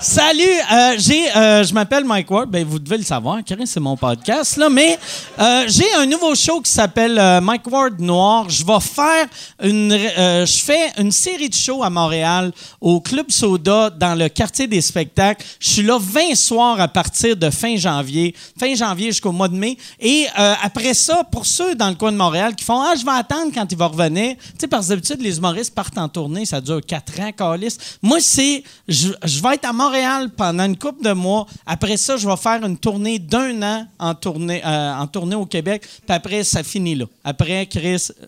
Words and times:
Salut, 0.00 0.42
euh, 0.44 0.94
j'ai, 0.96 1.28
euh, 1.34 1.64
je 1.64 1.74
m'appelle 1.74 2.04
Mike 2.04 2.30
Ward. 2.30 2.48
Ben, 2.48 2.64
vous 2.64 2.78
devez 2.78 2.98
le 2.98 3.02
savoir, 3.02 3.40
c'est 3.64 3.80
mon 3.80 3.96
podcast 3.96 4.56
là. 4.56 4.68
Mais 4.68 4.96
euh, 5.40 5.64
j'ai 5.66 5.92
un 5.96 6.06
nouveau 6.06 6.36
show 6.36 6.60
qui 6.60 6.70
s'appelle 6.70 7.20
Mike 7.42 7.66
Ward 7.66 7.98
Noir. 7.98 8.48
Je 8.48 8.64
vais 8.64 8.78
faire 8.78 9.26
une, 9.60 9.90
je 9.90 10.58
fais 10.64 10.92
une 10.98 11.10
série 11.10 11.48
de 11.48 11.54
shows 11.54 11.82
à 11.82 11.90
Montréal 11.90 12.52
au 12.80 13.00
Club 13.00 13.28
Soda 13.32 13.90
dans 13.90 14.14
le 14.14 14.28
quartier 14.28 14.68
des 14.68 14.80
spectacles. 14.80 15.44
Je 15.58 15.68
suis 15.68 15.82
là 15.82 15.98
20 16.00 16.36
soirs 16.36 16.80
à 16.80 16.86
partir 16.86 17.36
de 17.36 17.50
fin 17.50 17.74
janvier, 17.74 18.36
fin 18.56 18.72
janvier 18.76 19.06
jusqu'au 19.06 19.32
mois 19.32 19.48
de 19.48 19.56
mai. 19.56 19.76
Et 19.98 20.26
après 20.62 20.94
ça, 20.94 21.24
pour 21.24 21.44
ceux 21.44 21.74
dans 21.74 21.88
le 21.88 21.96
coin 21.96 22.12
de 22.12 22.16
Montréal 22.16 22.54
qui 22.54 22.64
font 22.64 22.80
ah 22.80 22.94
je 22.96 23.04
vais 23.04 23.18
attendre 23.18 23.50
quand 23.52 23.66
il 23.68 23.76
va 23.76 23.86
revenir. 23.86 24.36
Tu 24.36 24.60
sais 24.60 24.68
que 24.68 24.88
d'habitude 24.88 25.20
les 25.20 25.38
humoristes 25.38 25.74
partent 25.74 25.98
en 25.98 26.08
tournée, 26.08 26.44
ça 26.44 26.60
dure 26.60 26.80
quatre 26.86 27.18
ans, 27.20 27.32
calice. 27.32 27.78
Moi 28.00 28.18
c'est 28.20 28.62
je, 28.86 29.08
je 29.24 29.42
vais 29.42 29.54
être 29.54 29.64
à 29.64 29.72
Montréal 29.72 29.87
pendant 30.36 30.64
une 30.64 30.76
couple 30.76 31.02
de 31.02 31.12
mois. 31.12 31.46
Après 31.66 31.96
ça, 31.96 32.16
je 32.16 32.28
vais 32.28 32.36
faire 32.36 32.64
une 32.64 32.76
tournée 32.76 33.18
d'un 33.18 33.62
an 33.62 33.86
en 33.98 34.14
tournée, 34.14 34.62
euh, 34.64 34.94
en 34.94 35.06
tournée 35.06 35.36
au 35.36 35.46
Québec. 35.46 35.82
Puis 35.82 36.16
après, 36.16 36.44
ça 36.44 36.62
finit 36.62 36.94
là. 36.94 37.06
Après, 37.24 37.66
Chris, 37.66 38.08
euh, 38.10 38.26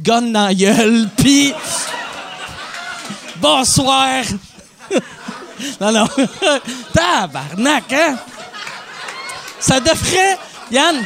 gonne 0.00 0.32
dans 0.32 0.52
gueule, 0.54 1.08
puis... 1.16 1.52
Bonsoir! 3.36 4.22
non, 5.80 5.92
non. 5.92 6.06
Tabarnak, 6.92 7.92
hein? 7.92 8.18
Ça 9.58 9.80
devrait... 9.80 10.38
Yann... 10.70 10.96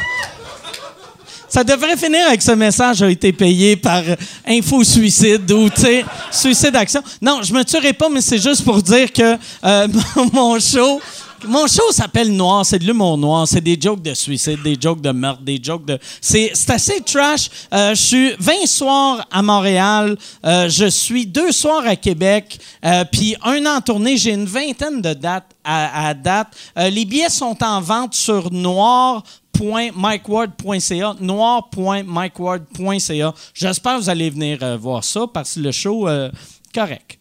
Ça 1.55 1.63
devrait 1.63 1.97
finir 1.97 2.27
avec 2.27 2.43
ce 2.43 2.51
message 2.51 3.01
a 3.01 3.09
été 3.09 3.33
payé 3.33 3.77
par 3.77 4.03
Info 4.45 4.83
Suicide 4.83 5.49
ou, 5.53 5.71
tu 5.71 5.83
sais, 5.83 6.05
Suicide 6.33 6.75
Action. 6.75 7.01
Non, 7.23 7.43
je 7.45 7.55
me 7.55 7.63
tuerai 7.63 7.93
pas, 7.93 8.09
mais 8.09 8.21
c'est 8.21 8.43
juste 8.43 8.65
pour 8.65 8.83
dire 8.83 9.13
que 9.13 9.39
euh, 9.65 9.87
mon 10.33 10.59
show. 10.59 11.01
Mon 11.47 11.69
show 11.69 11.93
s'appelle 11.93 12.35
Noir, 12.35 12.67
c'est 12.67 12.81
de 12.81 12.85
l'humour 12.85 13.19
noir, 13.19 13.47
c'est 13.47 13.61
des 13.61 13.79
jokes 13.81 14.03
de 14.03 14.15
suicide, 14.15 14.63
des 14.65 14.77
jokes 14.81 15.01
de 15.01 15.11
meurtre, 15.13 15.43
des 15.43 15.61
jokes 15.63 15.85
de... 15.85 15.99
C'est, 16.21 16.53
assez 16.69 17.01
trash. 17.03 17.51
Euh, 17.73 17.91
je 17.91 18.03
suis 18.03 18.33
20 18.41 18.67
soirs 18.67 19.25
à 19.31 19.43
Montréal, 19.43 20.17
euh, 20.45 20.69
je 20.69 20.87
suis 20.87 21.27
deux 21.27 21.53
soirs 21.53 21.87
à 21.87 21.95
Québec, 21.95 22.59
euh, 22.85 23.05
puis 23.13 23.37
un 23.45 23.65
an 23.67 23.77
en 23.77 23.81
tournée, 23.81 24.17
j'ai 24.17 24.33
une 24.33 24.47
vingtaine 24.47 25.03
de 25.03 25.13
dates 25.13 25.55
à, 25.63 26.09
à 26.09 26.15
date. 26.15 26.49
Euh, 26.79 26.89
les 26.89 27.05
billets 27.05 27.29
sont 27.29 27.63
en 27.63 27.81
vente 27.81 28.15
sur 28.15 28.51
Noir 28.51 29.23
noir.mikeward.ca, 29.61 31.15
noir.mikeward.ca. 31.21 33.35
J'espère 33.55 33.97
que 33.97 34.01
vous 34.03 34.11
allez 34.11 34.31
venir 34.31 34.59
euh, 34.63 34.77
voir 34.77 35.03
ça 35.05 35.27
parce 35.33 35.55
que 35.55 35.61
le 35.61 35.71
show, 35.73 36.09
euh, 36.09 36.31
correct. 36.75 37.19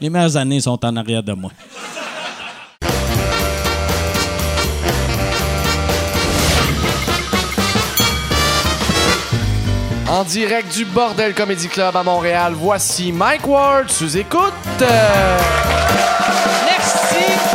Les 0.00 0.10
meilleures 0.10 0.36
années 0.36 0.60
sont 0.60 0.84
en 0.84 0.96
arrière 0.96 1.22
de 1.22 1.32
moi. 1.32 1.50
En 10.08 10.24
direct 10.24 10.74
du 10.74 10.84
Bordel 10.84 11.32
Comedy 11.34 11.68
Club 11.68 11.96
à 11.96 12.02
Montréal, 12.02 12.52
voici 12.54 13.12
Mike 13.12 13.46
Ward 13.46 13.88
sous 13.88 14.18
écoute. 14.18 14.52
Merci. 16.66 17.51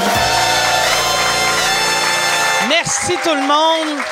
Merci 3.07 3.23
tout 3.29 3.35
le 3.35 3.41
monde. 3.41 4.03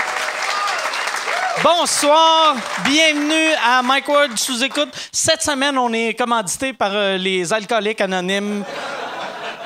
Bonsoir, 1.62 2.56
bienvenue 2.86 3.54
à 3.62 3.82
Mike 3.82 4.08
Ward 4.08 4.38
sous 4.38 4.64
écoute. 4.64 4.88
Cette 5.12 5.42
semaine, 5.42 5.78
on 5.78 5.92
est 5.92 6.14
commandité 6.14 6.72
par 6.72 6.92
euh, 6.94 7.18
les 7.18 7.52
alcooliques 7.52 8.00
anonymes 8.00 8.64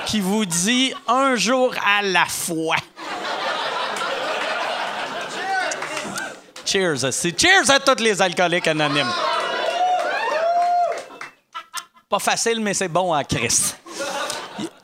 qui 0.07 0.19
vous 0.19 0.45
dit 0.45 0.95
un 1.07 1.35
jour 1.35 1.75
à 1.85 2.01
la 2.01 2.25
fois. 2.25 2.77
Cheers, 6.65 7.11
cheers 7.37 7.69
à 7.69 7.79
tous 7.79 8.01
les 8.01 8.19
alcooliques 8.19 8.67
anonymes. 8.67 9.11
Pas 12.09 12.19
facile, 12.19 12.61
mais 12.61 12.73
c'est 12.73 12.87
bon 12.87 13.13
à 13.13 13.23
Christ. 13.23 13.77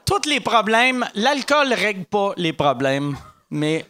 Tous 0.05 0.29
les 0.29 0.39
problèmes, 0.39 1.03
l'alcool 1.15 1.73
règle 1.73 2.05
pas 2.05 2.33
les 2.37 2.53
problèmes, 2.53 3.17
mais 3.49 3.85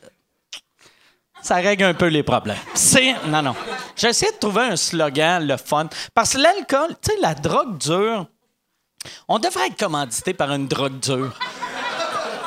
ça 1.45 1.57
règle 1.57 1.83
un 1.83 1.93
peu 1.93 2.07
les 2.07 2.23
problèmes. 2.23 2.57
C'est. 2.73 3.13
Non, 3.27 3.43
non. 3.43 3.55
J'essaie 3.95 4.31
de 4.31 4.37
trouver 4.37 4.63
un 4.63 4.75
slogan, 4.75 5.45
le 5.45 5.57
fun. 5.57 5.87
Parce 6.15 6.33
que 6.33 6.39
l'alcool, 6.39 6.95
tu 6.99 7.11
sais, 7.11 7.21
la 7.21 7.35
drogue 7.35 7.77
dure, 7.77 8.25
on 9.27 9.37
devrait 9.37 9.67
être 9.67 9.77
commandité 9.77 10.33
par 10.33 10.51
une 10.51 10.67
drogue 10.67 10.99
dure. 10.99 11.37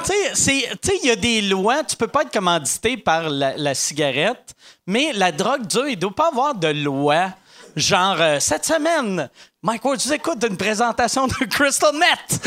Tu 0.04 0.12
sais, 0.34 0.68
il 1.00 1.06
y 1.06 1.10
a 1.10 1.16
des 1.16 1.42
lois, 1.42 1.84
tu 1.84 1.94
peux 1.94 2.08
pas 2.08 2.22
être 2.22 2.32
commandité 2.32 2.96
par 2.96 3.30
la, 3.30 3.56
la 3.56 3.74
cigarette, 3.74 4.54
mais 4.86 5.12
la 5.12 5.30
drogue 5.30 5.66
dure, 5.66 5.86
il 5.86 5.96
doit 5.96 6.14
pas 6.14 6.28
avoir 6.28 6.56
de 6.56 6.68
loi. 6.68 7.28
Genre, 7.76 8.16
euh, 8.20 8.40
cette 8.40 8.64
semaine, 8.64 9.28
Mike 9.62 9.84
Ward, 9.84 9.98
tu 9.98 10.12
écoutes 10.12 10.44
une 10.44 10.56
présentation 10.56 11.26
de 11.26 11.32
Crystal 11.44 11.94
Meth. 11.94 12.46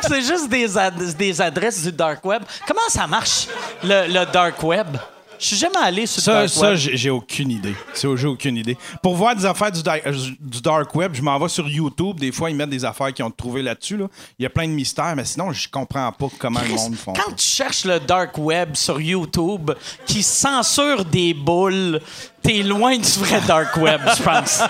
C'est 0.00 0.22
juste 0.22 0.48
des, 0.48 0.66
des 1.16 1.40
adresses 1.40 1.82
du 1.82 1.92
dark 1.92 2.24
web. 2.24 2.42
Comment 2.66 2.88
ça 2.88 3.06
marche, 3.06 3.46
le 3.82 4.24
dark 4.32 4.62
web? 4.62 4.96
Je 5.38 5.46
suis 5.46 5.56
jamais 5.56 5.76
allé 5.80 6.06
sur 6.06 6.20
le 6.20 6.22
Ça, 6.24 6.32
dark 6.32 6.48
ça 6.48 6.60
web. 6.70 6.76
j'ai 6.76 6.96
j'ai 6.96 7.10
aucune 7.10 7.50
idée. 7.50 7.74
C'est 7.94 8.08
j'ai 8.16 8.26
aucune 8.26 8.56
idée. 8.56 8.76
Pour 9.02 9.14
voir 9.14 9.36
des 9.36 9.44
affaires 9.46 9.70
du, 9.70 9.82
dark- 9.82 10.02
euh, 10.06 10.12
du 10.40 10.60
dark 10.60 10.92
web, 10.94 11.12
je 11.14 11.22
m'en 11.22 11.38
vais 11.38 11.48
sur 11.48 11.68
YouTube. 11.68 12.18
Des 12.18 12.32
fois, 12.32 12.50
ils 12.50 12.56
mettent 12.56 12.70
des 12.70 12.84
affaires 12.84 13.12
qu'ils 13.12 13.24
ont 13.24 13.30
trouvées 13.30 13.62
là-dessus. 13.62 13.96
là. 13.96 14.06
Il 14.38 14.42
y 14.42 14.46
a 14.46 14.50
plein 14.50 14.66
de 14.66 14.72
mystères, 14.72 15.14
mais 15.16 15.24
sinon, 15.24 15.52
je 15.52 15.68
comprends 15.68 16.10
pas 16.12 16.26
comment 16.38 16.60
le 16.60 16.74
monde 16.74 16.96
font. 16.96 17.12
Quand 17.12 17.32
tu 17.34 17.46
cherches 17.46 17.84
le 17.84 18.00
dark 18.00 18.36
web 18.38 18.74
sur 18.74 19.00
YouTube 19.00 19.70
qui 20.06 20.22
censure 20.22 21.04
des 21.04 21.34
boules, 21.34 22.00
t'es 22.42 22.62
loin 22.62 22.96
du 22.96 23.10
vrai 23.18 23.40
dark 23.46 23.76
web, 23.76 24.00
je 24.16 24.22
pense. 24.22 24.60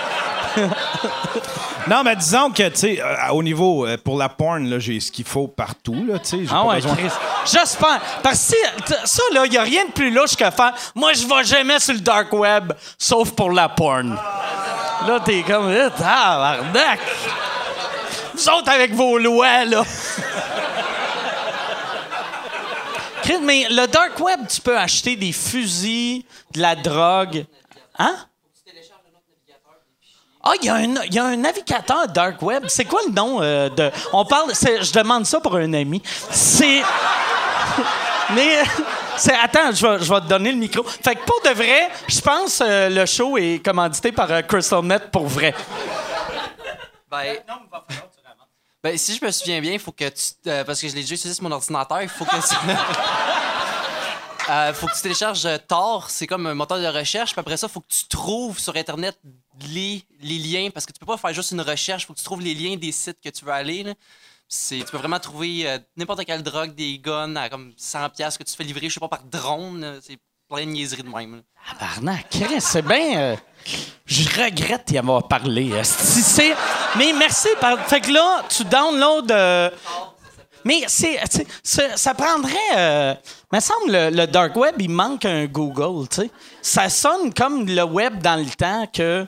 Non, 1.89 2.03
mais 2.05 2.17
disons 2.17 2.51
que, 2.51 2.69
tu 2.69 2.77
sais, 2.77 3.01
euh, 3.03 3.29
au 3.33 3.43
niveau, 3.43 3.87
euh, 3.87 3.97
pour 3.97 4.19
la 4.19 4.29
porn, 4.29 4.69
là, 4.69 4.79
j'ai 4.79 5.01
ce 5.01 5.11
qu'il 5.11 5.25
faut 5.25 5.47
partout, 5.49 6.05
là, 6.07 6.19
tu 6.19 6.29
sais. 6.29 6.39
j'ai 6.45 6.49
Ah 6.51 6.63
pas 6.63 6.65
ouais, 6.67 6.75
besoin- 6.77 6.95
Chris. 6.97 7.11
J'espère. 7.47 8.01
Parce 8.23 8.39
que 8.51 8.55
si- 8.57 8.85
t- 8.85 8.95
ça, 9.07 9.23
là, 9.33 9.45
il 9.47 9.51
n'y 9.51 9.57
a 9.59 9.63
rien 9.63 9.87
de 9.87 9.93
plus 9.93 10.11
louche 10.11 10.37
que 10.37 10.51
faire. 10.51 10.73
Moi, 10.95 11.13
je 11.15 11.27
vais 11.27 11.45
jamais 11.45 11.79
sur 11.81 11.95
le 11.95 12.01
dark 12.01 12.33
web, 12.33 12.73
sauf 12.99 13.31
pour 13.33 13.51
la 13.53 13.69
porn. 13.69 14.19
Là, 15.07 15.21
t'es 15.25 15.43
comme, 15.43 15.71
eh, 15.71 15.89
tabarnak. 15.97 17.01
Vous 18.35 18.49
autres 18.51 18.71
avec 18.71 18.93
vos 18.95 19.17
lois, 19.19 19.65
là. 19.65 19.83
Chris, 23.23 23.39
mais 23.43 23.67
le 23.71 23.87
dark 23.87 24.19
web, 24.21 24.41
tu 24.49 24.61
peux 24.61 24.77
acheter 24.79 25.17
des 25.17 25.33
fusils, 25.33 26.23
de 26.53 26.61
la 26.61 26.75
drogue. 26.75 27.45
Hein? 27.99 28.15
Ah, 30.51 30.53
il 30.63 30.67
y, 30.67 30.69
a 30.71 30.75
un- 30.77 31.03
il 31.05 31.15
y 31.15 31.19
a 31.19 31.25
un 31.25 31.37
navigateur 31.37 32.09
dark 32.09 32.41
web. 32.43 32.65
C'est 32.69 32.85
quoi 32.87 33.01
le 33.07 33.13
nom 33.13 33.43
euh, 33.43 33.69
de. 33.69 33.91
On 34.13 34.25
parle. 34.25 34.51
Je 34.55 34.93
demande 34.93 35.27
ça 35.27 35.41
pour 35.41 35.57
un 35.57 35.73
ami. 35.75 36.03
C'est. 36.31 36.83
Mais. 38.35 38.63
C'est, 39.17 39.35
attends, 39.35 39.73
je 39.73 39.85
vais, 39.87 39.99
je 40.05 40.13
vais 40.15 40.21
te 40.21 40.27
donner 40.27 40.53
le 40.53 40.59
micro. 40.59 40.85
Fait 40.85 41.17
que 41.17 41.25
pour 41.25 41.41
de 41.45 41.51
vrai, 41.51 41.91
je 42.07 42.21
pense 42.21 42.63
euh, 42.65 42.89
le 42.89 43.05
show 43.05 43.37
est 43.37 43.61
commandité 43.65 44.13
par 44.13 44.31
euh, 44.31 44.43
Crystal 44.43 44.81
Net 44.85 45.11
pour 45.11 45.27
vrai. 45.27 45.53
Ben, 47.11 47.37
ben, 48.83 48.97
si 48.97 49.17
je 49.17 49.25
me 49.25 49.31
souviens 49.33 49.61
bien, 49.61 49.73
il 49.73 49.79
faut 49.81 49.91
que 49.93 50.09
tu. 50.09 50.23
euh, 50.47 50.63
parce 50.63 50.81
que 50.81 50.87
je 50.89 50.95
l'ai 50.95 51.01
déjà 51.01 51.15
utilisé 51.17 51.35
sur 51.35 51.43
mon 51.43 51.51
ordinateur, 51.51 52.01
il 52.01 52.09
faut 52.09 52.25
que 52.25 52.37
tu. 52.37 52.55
Euh, 54.51 54.73
faut 54.73 54.87
que 54.87 54.95
tu 54.95 55.03
télécharges 55.03 55.45
euh, 55.45 55.59
Tor, 55.59 56.09
c'est 56.09 56.27
comme 56.27 56.47
un 56.47 56.55
moteur 56.55 56.79
de 56.79 56.87
recherche. 56.87 57.33
Puis 57.33 57.41
après 57.41 57.59
ça, 57.59 57.67
il 57.67 57.71
faut 57.71 57.81
que 57.81 57.87
tu 57.91 58.07
trouves 58.09 58.59
sur 58.59 58.75
Internet 58.77 59.15
les, 59.67 60.05
liens. 60.23 60.71
Parce 60.71 60.87
que 60.87 60.93
tu 60.93 60.99
peux 60.99 61.07
pas 61.07 61.17
faire 61.17 61.33
juste 61.35 61.51
une 61.53 61.61
recherche, 61.61 62.03
il 62.03 62.07
faut 62.07 62.13
que 62.15 62.19
tu 62.19 62.25
trouves 62.25 62.41
les 62.43 62.55
liens 62.55 62.77
des 62.77 62.93
sites 62.93 63.19
que 63.23 63.29
tu 63.31 63.45
veux 63.45 63.53
aller. 63.53 63.83
là. 63.83 63.95
Tu 64.71 64.83
peux 64.91 64.97
vraiment 64.97 65.19
trouver 65.21 65.69
euh, 65.69 65.79
n'importe 65.97 66.25
quelle 66.25 66.43
drogue, 66.43 66.75
des 66.75 66.99
guns 66.99 67.37
à 67.37 67.51
comme 67.51 67.73
100$ 67.79 68.11
piastres 68.17 68.39
que 68.39 68.45
tu 68.45 68.57
fais 68.57 68.65
livrer, 68.65 68.89
je 68.89 68.95
sais 68.95 69.01
pas, 69.01 69.09
par 69.09 69.23
drone. 69.25 70.01
C'est 70.03 70.17
plein 70.49 70.65
de 70.65 70.71
niaiseries 70.71 71.03
de 71.03 71.09
même. 71.11 71.43
Tabarnak, 71.79 72.31
Chris, 72.31 72.61
c'est 72.61 72.81
bien. 72.81 73.19
euh, 73.19 73.37
je 74.07 74.27
regrette 74.43 74.89
d'y 74.89 74.97
avoir 74.97 75.29
parlé. 75.29 75.71
Mais 76.97 77.13
merci. 77.13 77.49
par- 77.61 77.87
Fait 77.87 78.01
que 78.01 78.11
là, 78.11 78.43
tu 78.49 78.65
downloads. 78.65 79.31
euh, 79.31 79.69
Mais 80.65 80.83
c'est, 80.87 81.19
ça 81.63 82.15
prendrait. 82.15 82.55
Euh... 82.77 83.15
me 83.53 83.61
semble 83.61 83.93
le, 83.93 84.11
le 84.11 84.27
dark 84.27 84.57
web, 84.57 84.75
il 84.79 84.89
manque 84.91 85.27
un 85.27 85.45
Google, 85.45 86.07
sais. 86.11 86.31
Ça 86.63 86.89
sonne 86.89 87.35
comme 87.35 87.67
le 87.67 87.83
web 87.83 88.23
dans 88.23 88.37
le 88.43 88.49
temps 88.51 88.87
que. 88.91 89.27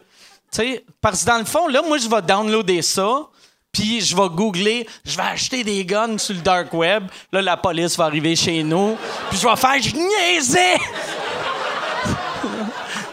Parce 1.01 1.23
que 1.23 1.27
dans 1.27 1.39
le 1.39 1.45
fond, 1.45 1.69
là, 1.69 1.83
moi, 1.83 1.99
je 1.99 2.09
vais 2.09 2.23
downloader 2.23 2.83
ça. 2.83 3.27
Puis 3.73 4.01
je 4.01 4.17
vais 4.17 4.29
googler, 4.29 4.87
je 5.05 5.17
vais 5.17 5.23
acheter 5.23 5.63
des 5.63 5.85
guns 5.85 6.19
sur 6.19 6.35
le 6.35 6.41
dark 6.41 6.73
web. 6.73 7.05
Là, 7.33 7.41
la 7.41 7.57
police 7.57 7.97
va 7.97 8.07
arriver 8.07 8.35
chez 8.35 8.65
nous. 8.65 8.97
Puis 9.29 9.39
je 9.39 9.47
vais 9.47 9.57
faire, 9.57 9.81
je 9.81 9.95
niaisais! 9.95 10.77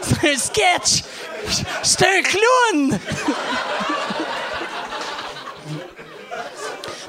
C'est 0.00 0.32
un 0.32 0.36
sketch! 0.36 1.04
C'est 1.82 2.02
un 2.02 2.22
clown! 2.22 2.98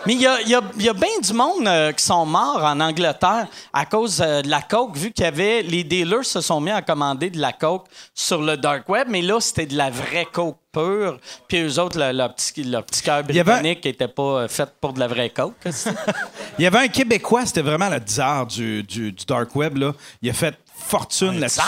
Mais 0.10 0.16
il 0.16 0.22
y 0.22 0.26
a, 0.26 0.42
y 0.42 0.56
a- 0.56 0.62
y 0.80 0.90
a 0.90 0.94
bien 0.94 1.20
du 1.22 1.34
monde 1.34 1.68
euh, 1.68 1.92
qui 1.92 2.04
sont 2.04 2.26
morts 2.26 2.64
en 2.64 2.80
Angleterre 2.80 3.46
à 3.72 3.86
cause 3.86 4.20
euh, 4.26 4.42
de 4.42 4.50
la 4.50 4.64
coke, 4.64 4.98
vu 4.98 5.12
qu'il 5.12 5.24
y 5.24 5.28
avait. 5.28 5.62
Les 5.62 5.84
dealers 5.84 6.26
se 6.26 6.42
sont 6.42 6.60
mis 6.60 6.72
à 6.72 6.82
commander 6.82 7.30
de 7.30 7.40
la 7.40 7.54
coke 7.54 7.86
sur 8.16 8.42
le 8.42 8.58
dark 8.58 8.90
web, 8.90 9.06
mais 9.08 9.22
là, 9.22 9.40
c'était 9.40 9.68
de 9.68 9.78
la 9.78 9.92
vraie 9.92 10.26
coke 10.26 10.58
pure. 10.74 11.20
Puis 11.48 11.62
eux 11.62 11.78
autres, 11.80 12.00
le- 12.00 12.28
petit, 12.30 12.64
leur 12.64 12.84
petit 12.86 13.04
cœur 13.04 13.24
britannique 13.24 13.86
n'était 13.86 14.08
pas 14.08 14.24
euh, 14.24 14.48
fait 14.48 14.68
pour 14.82 14.94
de 14.94 15.00
la 15.00 15.06
vraie 15.08 15.30
coke. 15.30 15.54
Il 16.58 16.64
y 16.64 16.66
avait 16.66 16.80
un 16.80 16.88
Québécois, 16.88 17.46
c'était 17.46 17.62
vraiment 17.62 17.90
le 17.90 18.00
tsar 18.00 18.48
du, 18.48 18.82
du, 18.82 19.12
du 19.12 19.26
dark 19.28 19.56
web. 19.56 19.78
Là. 19.78 19.92
Il 20.24 20.30
a 20.32 20.34
fait 20.34 20.56
fortune 20.88 21.40
là-dessus. 21.40 21.60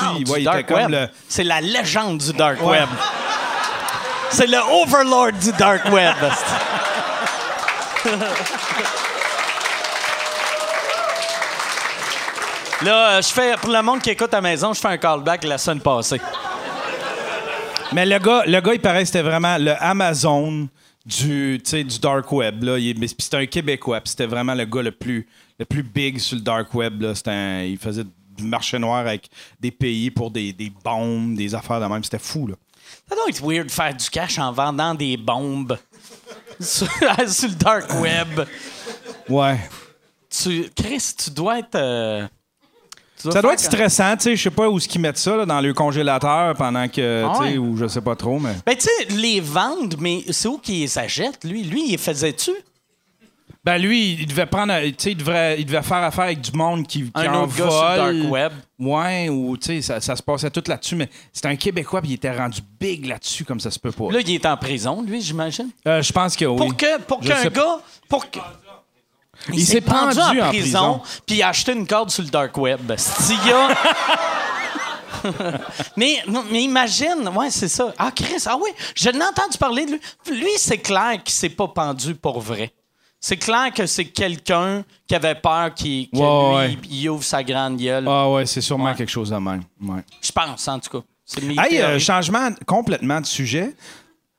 Ouais, 0.87 0.87
le. 0.89 1.07
C'est 1.29 1.43
la 1.43 1.61
légende 1.61 2.17
du 2.17 2.33
dark 2.33 2.59
web. 2.65 2.89
C'est 4.31 4.47
le 4.47 4.57
overlord 4.81 5.33
du 5.33 5.51
dark 5.51 5.85
web. 5.91 6.15
Là, 12.83 13.17
euh, 13.17 13.21
je 13.21 13.27
fais 13.27 13.55
pour 13.61 13.71
le 13.71 13.81
monde 13.83 14.01
qui 14.01 14.09
écoute 14.09 14.33
à 14.33 14.37
la 14.37 14.41
maison, 14.41 14.73
je 14.73 14.79
fais 14.79 14.87
un 14.87 14.97
callback 14.97 15.43
la 15.43 15.59
semaine 15.59 15.81
passée. 15.81 16.19
Mais 17.93 18.05
le 18.07 18.17
gars, 18.17 18.43
le 18.47 18.59
gars, 18.59 18.73
il 18.73 18.79
paraît 18.79 19.01
que 19.01 19.05
c'était 19.05 19.21
vraiment 19.21 19.57
le 19.59 19.73
Amazon 19.83 20.67
du, 21.05 21.59
du 21.59 21.99
dark 21.99 22.31
web. 22.31 22.63
Là. 22.63 22.77
C'était 23.19 23.37
un 23.37 23.45
Québécois. 23.45 23.99
C'était 24.05 24.25
vraiment 24.25 24.55
le 24.55 24.65
gars 24.65 24.81
le 24.81 24.91
plus, 24.91 25.27
le 25.59 25.65
plus 25.65 25.83
big 25.83 26.17
sur 26.17 26.37
le 26.37 26.41
dark 26.41 26.73
web. 26.73 27.01
Là. 27.01 27.13
Un- 27.27 27.63
il 27.63 27.77
faisait 27.77 28.05
du 28.35 28.43
marché 28.45 28.79
noir 28.79 28.97
avec 28.99 29.29
des 29.59 29.71
pays 29.71 30.09
pour 30.09 30.31
des, 30.31 30.51
des 30.51 30.71
bombes, 30.83 31.35
des 31.35 31.53
affaires 31.53 31.81
de 31.81 31.85
même. 31.85 32.03
C'était 32.03 32.17
fou. 32.17 32.47
Là. 32.47 32.55
Ça 33.07 33.15
doit 33.15 33.25
être 33.29 33.43
weird 33.45 33.67
de 33.67 33.71
faire 33.71 33.93
du 33.93 34.09
cash 34.09 34.39
en 34.39 34.51
vendant 34.51 34.95
des 34.95 35.17
bombes 35.17 35.77
sur, 36.61 36.87
sur 37.27 37.49
le 37.49 37.55
dark 37.55 37.93
web. 38.01 38.47
Ouais. 39.29 39.59
Tu, 40.29 40.69
Chris, 40.75 41.13
tu 41.17 41.29
dois 41.31 41.59
être. 41.59 41.75
euh, 41.75 42.27
tu 43.21 43.29
Ça 43.31 43.41
doit 43.41 43.53
être 43.53 43.59
stressant, 43.59 44.15
tu 44.17 44.23
sais. 44.23 44.35
Je 44.35 44.43
sais 44.43 44.49
pas 44.49 44.69
où 44.69 44.79
ce 44.79 44.87
qu'ils 44.87 45.01
mettent 45.01 45.17
ça 45.17 45.35
là, 45.35 45.45
dans 45.45 45.61
le 45.61 45.73
congélateur 45.73 46.55
pendant 46.55 46.87
que, 46.87 47.25
Ah 47.27 47.33
tu 47.39 47.51
sais, 47.51 47.57
ou 47.57 47.77
je 47.77 47.87
sais 47.87 48.01
pas 48.01 48.15
trop, 48.15 48.39
mais. 48.39 48.55
Ben, 48.65 48.75
tu 48.75 48.81
sais, 48.87 49.05
les 49.15 49.39
vendre, 49.41 49.97
mais 49.99 50.23
c'est 50.31 50.47
où 50.47 50.57
qu'ils 50.57 50.79
les 50.81 50.97
achètent, 50.97 51.43
lui? 51.43 51.63
Lui, 51.63 51.91
il 51.91 51.97
faisait-tu? 51.97 52.51
Ben 53.63 53.77
lui, 53.77 54.13
il 54.13 54.25
devait 54.25 54.47
prendre, 54.47 54.73
tu 54.81 54.95
sais, 54.97 55.11
il 55.11 55.17
devrait, 55.17 55.59
il 55.59 55.65
devait 55.67 55.83
faire 55.83 55.97
affaire 56.03 56.23
avec 56.23 56.41
du 56.41 56.51
monde 56.51 56.87
qui, 56.87 57.03
qui 57.03 57.11
Un 57.13 57.31
en 57.31 57.43
autre 57.43 57.55
gars 57.55 57.69
sur 57.69 57.89
le 57.89 58.21
dark 58.21 58.31
web. 58.31 58.51
Ouais, 58.79 59.29
ou 59.29 59.55
tu 59.55 59.67
sais, 59.67 59.81
ça, 59.83 60.01
ça 60.01 60.15
se 60.15 60.23
passait 60.23 60.49
tout 60.49 60.63
là-dessus, 60.65 60.95
mais 60.95 61.07
c'était 61.31 61.49
un 61.49 61.55
Québécois 61.55 62.01
puis 62.01 62.09
il 62.09 62.13
était 62.15 62.35
rendu 62.35 62.59
big 62.79 63.05
là-dessus 63.05 63.45
comme 63.45 63.59
ça 63.59 63.69
se 63.69 63.77
peut 63.77 63.91
pas. 63.91 64.11
Là, 64.11 64.19
il 64.19 64.31
est 64.33 64.45
en 64.47 64.57
prison, 64.57 65.03
lui, 65.03 65.21
j'imagine? 65.21 65.69
Euh, 65.87 66.01
je 66.01 66.11
pense 66.11 66.35
que 66.35 66.45
oui. 66.45 66.57
Pour 66.57 66.75
que 66.75 66.99
pour 67.01 67.21
Je 67.21 67.27
qu'un 67.27 67.35
sais 67.35 67.49
pas. 67.51 67.59
gars. 67.59 67.79
Pour 68.09 68.31
que... 68.31 68.39
Il 69.53 69.63
s'est 69.65 69.81
pendu 69.81 70.19
en 70.19 70.49
prison. 70.49 71.01
puis 71.27 71.35
il 71.37 71.43
a 71.43 71.49
acheté 71.49 71.73
une 71.73 71.85
corde 71.85 72.09
sur 72.09 72.23
le 72.23 72.29
dark 72.29 72.57
web. 72.57 72.79
A- 72.91 72.95
mais, 75.97 76.17
non, 76.27 76.43
mais 76.49 76.63
imagine, 76.63 77.29
ouais, 77.35 77.51
c'est 77.51 77.67
ça. 77.67 77.93
Ah, 77.97 78.11
Chris, 78.11 78.41
ah 78.47 78.57
oui, 78.59 78.69
je 78.95 79.09
n'ai 79.09 79.23
entendu 79.23 79.57
parler 79.59 79.85
de 79.85 79.91
lui. 79.91 79.99
Lui, 80.39 80.51
c'est 80.57 80.79
clair 80.79 81.21
qu'il 81.23 81.33
s'est 81.33 81.49
pas 81.49 81.67
pendu 81.67 82.15
pour 82.15 82.39
vrai. 82.39 82.71
C'est 83.23 83.37
clair 83.37 83.71
que 83.71 83.85
c'est 83.85 84.05
quelqu'un 84.05 84.83
qui 85.07 85.13
avait 85.13 85.35
peur 85.35 85.73
qu'il 85.75 86.09
que 86.09 86.17
Ouais, 86.17 86.67
lui, 86.69 86.75
ouais. 86.75 86.79
il 86.89 87.09
ouvre 87.09 87.23
sa 87.23 87.43
grande 87.43 87.77
gueule. 87.77 88.05
Ah 88.07 88.27
ouais, 88.31 88.47
c'est 88.47 88.61
sûrement 88.61 88.85
Ouais. 88.85 88.95
quelque 88.95 89.11
chose 89.11 89.29
de 89.29 89.35
même. 89.35 89.61
Ouais. 89.79 90.01
Je 90.21 90.31
pense, 90.31 90.67
en 90.67 90.79
tout 90.79 90.89
cas. 90.99 91.05
C'est 91.23 91.43
mes 91.43 91.53
Hey, 91.53 91.77
euh, 91.77 91.85
théories. 91.87 91.99
changement 91.99 92.49
complètement 92.65 93.21
de 93.21 93.25
sujet. 93.27 93.75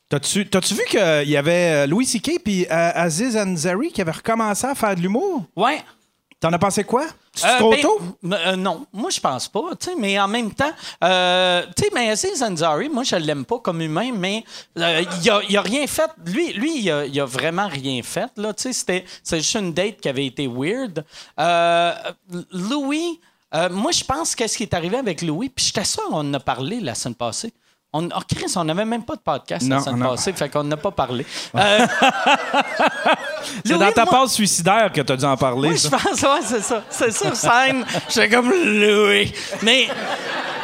T'as-tu, 0.09 0.47
t'as-tu 0.49 0.75
vu 0.75 0.83
qu'il 0.91 1.29
y 1.31 1.37
avait 1.37 1.85
euh, 1.85 1.87
Louis 1.87 2.05
C.K. 2.05 2.41
puis 2.45 2.67
euh, 2.67 2.91
Aziz 2.95 3.37
Ansari 3.37 3.93
qui 3.93 4.01
avaient 4.03 4.11
recommencé 4.11 4.67
à 4.67 4.75
faire 4.75 4.95
de 4.97 5.01
l'humour? 5.01 5.45
Ouais. 5.57 5.81
T'en 6.41 6.53
as 6.53 6.59
pensé 6.59 6.83
quoi? 6.83 7.07
C'est 7.35 7.47
Euh, 7.47 7.59
trop 7.59 7.71
ben, 7.71 7.81
tôt? 7.81 7.99
euh, 8.33 8.57
non, 8.57 8.87
moi 8.93 9.09
je 9.11 9.19
pense 9.19 9.49
pas, 9.49 9.63
mais 9.99 10.21
en 10.21 10.29
même 10.29 10.53
temps, 10.53 10.71
euh, 11.03 11.65
tu 11.75 11.85
sais, 11.85 11.91
mais 11.95 12.11
Aziz 12.11 12.43
Ansari, 12.43 12.91
moi 12.91 13.05
je 13.05 13.17
l'aime 13.17 13.47
pas 13.47 13.59
comme 13.59 13.81
humain, 13.81 14.11
mais 14.15 14.45
euh, 14.79 15.03
il, 15.23 15.31
a, 15.31 15.41
il 15.49 15.57
a 15.57 15.63
rien 15.63 15.87
fait. 15.87 16.11
Lui, 16.27 16.53
lui 16.53 16.79
il, 16.81 16.91
a, 16.91 17.07
il 17.07 17.19
a 17.19 17.25
vraiment 17.25 17.69
rien 17.69 18.03
fait, 18.03 18.31
là, 18.37 18.53
tu 18.53 18.65
sais, 18.65 18.73
c'était 18.75 19.05
c'est 19.23 19.39
juste 19.39 19.55
une 19.55 19.73
date 19.73 20.01
qui 20.01 20.09
avait 20.11 20.27
été 20.27 20.47
weird. 20.47 21.05
Louis, 22.53 23.19
moi 23.71 23.93
je 23.93 24.05
pense 24.05 24.35
qu'est-ce 24.35 24.57
qui 24.57 24.65
est 24.65 24.75
arrivé 24.75 24.97
avec 24.99 25.23
Louis, 25.23 25.49
puis 25.49 25.65
j'étais 25.67 25.85
sûr 25.85 26.03
on 26.11 26.17
en 26.17 26.35
a 26.35 26.41
parlé 26.41 26.81
la 26.81 26.95
semaine 26.95 27.15
passée. 27.15 27.53
On, 27.93 28.07
oh, 28.09 28.21
Chris, 28.27 28.53
on 28.57 28.65
n'avait 28.65 28.87
même 28.87 29.05
pas 29.05 29.17
de 29.17 29.21
podcast 29.21 29.69
la 29.69 29.77
Non, 29.77 29.83
semaine 29.83 29.99
non. 30.01 30.11
passée, 30.11 30.33
fait 30.33 30.49
qu'on 30.49 30.65
n'a 30.65 30.79
pas 30.79 30.91
parlé. 30.91 31.27
Euh, 31.55 31.87
C'est 33.65 33.77
dans 33.77 33.93
ta 33.93 34.07
passe 34.07 34.33
suicidaire 34.33 34.91
que 34.93 35.01
t'as 35.03 35.17
dû 35.17 35.25
en 35.25 35.37
parler. 35.37 35.77
ça. 35.77 35.91
je 35.99 36.03
pense, 36.09 36.23
ouais, 36.23 36.41
c'est 36.43 36.63
ça. 36.63 36.83
C'est 36.89 37.13
sur 37.13 37.37
scène. 37.37 37.85
J'étais 38.09 38.31
comme 38.31 38.51
Louis. 38.51 39.33
Mais 39.63 39.89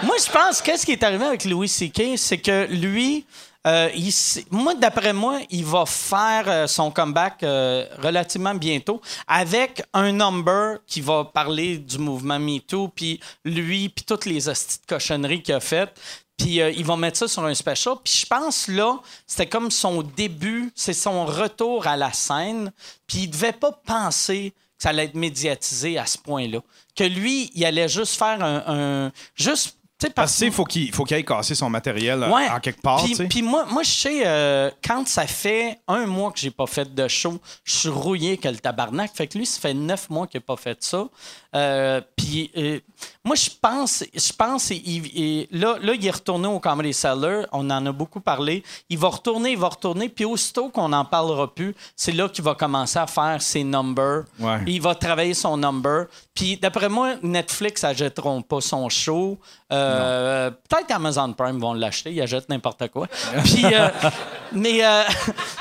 moi, 0.02 0.16
je 0.24 0.30
pense, 0.30 0.62
qu'est-ce 0.62 0.86
qui 0.86 0.92
est 0.92 1.02
arrivé 1.02 1.24
avec 1.24 1.44
Louis 1.44 1.68
C.K., 1.68 2.16
c'est 2.16 2.38
que 2.38 2.66
lui, 2.70 3.26
euh, 3.66 3.90
il 3.94 4.10
moi, 4.50 4.74
d'après 4.74 5.12
moi, 5.12 5.40
il 5.50 5.64
va 5.64 5.84
faire 5.84 6.44
euh, 6.46 6.66
son 6.66 6.90
comeback 6.90 7.42
euh, 7.42 7.84
relativement 8.02 8.54
bientôt 8.54 9.00
avec 9.26 9.82
un 9.92 10.12
number 10.12 10.78
qui 10.86 11.00
va 11.00 11.24
parler 11.24 11.78
du 11.78 11.98
mouvement 11.98 12.38
MeToo, 12.38 12.88
puis 12.88 13.20
lui, 13.44 13.88
puis 13.88 14.04
toutes 14.04 14.24
les 14.26 14.48
hosties 14.48 14.78
de 14.80 14.86
cochonneries 14.86 15.42
qu'il 15.42 15.54
a 15.54 15.60
faites. 15.60 15.92
Puis 16.38 16.60
euh, 16.60 16.70
ils 16.70 16.84
vont 16.84 16.96
mettre 16.96 17.18
ça 17.18 17.28
sur 17.28 17.44
un 17.44 17.52
special. 17.54 17.96
Puis 18.02 18.20
je 18.22 18.26
pense 18.26 18.68
là, 18.68 18.96
c'était 19.26 19.46
comme 19.48 19.70
son 19.70 20.02
début, 20.02 20.70
c'est 20.74 20.92
son 20.94 21.26
retour 21.26 21.86
à 21.86 21.96
la 21.96 22.12
scène. 22.12 22.72
Puis 23.06 23.18
il 23.24 23.28
devait 23.30 23.52
pas 23.52 23.72
penser 23.72 24.52
que 24.76 24.82
ça 24.84 24.90
allait 24.90 25.04
être 25.06 25.14
médiatisé 25.14 25.98
à 25.98 26.06
ce 26.06 26.16
point-là. 26.18 26.60
Que 26.96 27.04
lui, 27.04 27.50
il 27.54 27.64
allait 27.64 27.88
juste 27.88 28.16
faire 28.16 28.42
un. 28.42 28.62
un- 29.06 29.12
juste. 29.34 29.76
tu 30.00 30.06
sais, 30.06 30.12
Parce 30.12 30.36
qu'il 30.36 30.52
faut 30.52 30.64
qu'il 30.64 30.92
faut 30.92 31.02
qu'il 31.04 31.16
aille 31.16 31.24
casser 31.24 31.56
son 31.56 31.68
matériel 31.68 32.22
euh, 32.22 32.30
Ouais. 32.30 32.48
en 32.48 32.60
quelque 32.60 32.80
part. 32.82 33.04
Puis, 33.28 33.42
moi, 33.42 33.64
moi, 33.66 33.82
je 33.82 33.90
sais, 33.90 34.22
euh, 34.24 34.70
quand 34.84 35.06
ça 35.08 35.26
fait 35.26 35.80
un 35.88 36.06
mois 36.06 36.30
que 36.30 36.38
j'ai 36.38 36.52
pas 36.52 36.66
fait 36.68 36.94
de 36.94 37.08
show, 37.08 37.40
je 37.64 37.74
suis 37.74 37.88
rouillé 37.88 38.36
que 38.38 38.46
le 38.48 38.58
tabarnak. 38.58 39.10
Fait 39.12 39.26
que 39.26 39.36
lui, 39.38 39.46
ça 39.46 39.58
fait 39.58 39.74
neuf 39.74 40.08
mois 40.10 40.28
qu'il 40.28 40.38
a 40.38 40.40
pas 40.42 40.56
fait 40.56 40.78
ça. 40.84 41.08
Euh, 41.56 42.00
puis 42.16 42.52
euh, 42.56 42.78
moi, 43.28 43.36
je 43.36 43.50
pense, 43.60 44.04
je 44.14 44.32
pense, 44.32 44.70
là, 44.70 45.76
là, 45.82 45.94
il 45.94 46.06
est 46.06 46.10
retourné 46.10 46.48
au 46.48 46.58
Comedy 46.58 46.94
Cellar. 46.94 47.44
On 47.52 47.68
en 47.68 47.84
a 47.84 47.92
beaucoup 47.92 48.20
parlé. 48.20 48.62
Il 48.88 48.96
va 48.96 49.08
retourner, 49.08 49.50
il 49.50 49.58
va 49.58 49.68
retourner. 49.68 50.08
Puis 50.08 50.24
aussitôt 50.24 50.70
qu'on 50.70 50.88
n'en 50.88 51.04
parlera 51.04 51.54
plus, 51.54 51.74
c'est 51.94 52.12
là 52.12 52.30
qu'il 52.30 52.42
va 52.42 52.54
commencer 52.54 52.98
à 52.98 53.06
faire 53.06 53.42
ses 53.42 53.64
numbers. 53.64 54.22
Ouais. 54.40 54.60
Il 54.66 54.80
va 54.80 54.94
travailler 54.94 55.34
son 55.34 55.58
number. 55.58 56.06
Puis 56.34 56.56
d'après 56.56 56.88
moi, 56.88 57.16
Netflix 57.22 57.82
n'achèteront 57.82 58.40
pas 58.40 58.62
son 58.62 58.88
show. 58.88 59.38
Euh, 59.74 60.50
Peut-être 60.50 60.90
Amazon 60.90 61.34
Prime 61.34 61.58
vont 61.58 61.74
l'acheter. 61.74 62.10
Ils 62.10 62.22
achètent 62.22 62.48
n'importe 62.48 62.88
quoi. 62.88 63.08
Puis, 63.44 63.66
euh, 63.66 63.88
mais 64.52 64.82
euh, 64.86 65.02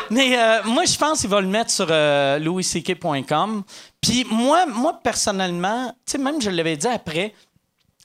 mais 0.09 0.37
moi, 0.63 0.85
je 0.85 0.97
pense 0.97 1.19
qu'il 1.19 1.29
va 1.29 1.41
le 1.41 1.47
mettre 1.47 1.71
sur 1.71 1.87
louisck.com. 2.39 3.63
Puis 3.99 4.25
moi, 4.31 4.65
moi, 4.67 4.99
personnellement, 5.03 5.87
tu 6.05 6.13
sais, 6.13 6.17
même 6.17 6.41
je 6.41 6.49
l'avais 6.49 6.77
dit 6.77 6.87
après, 6.87 7.33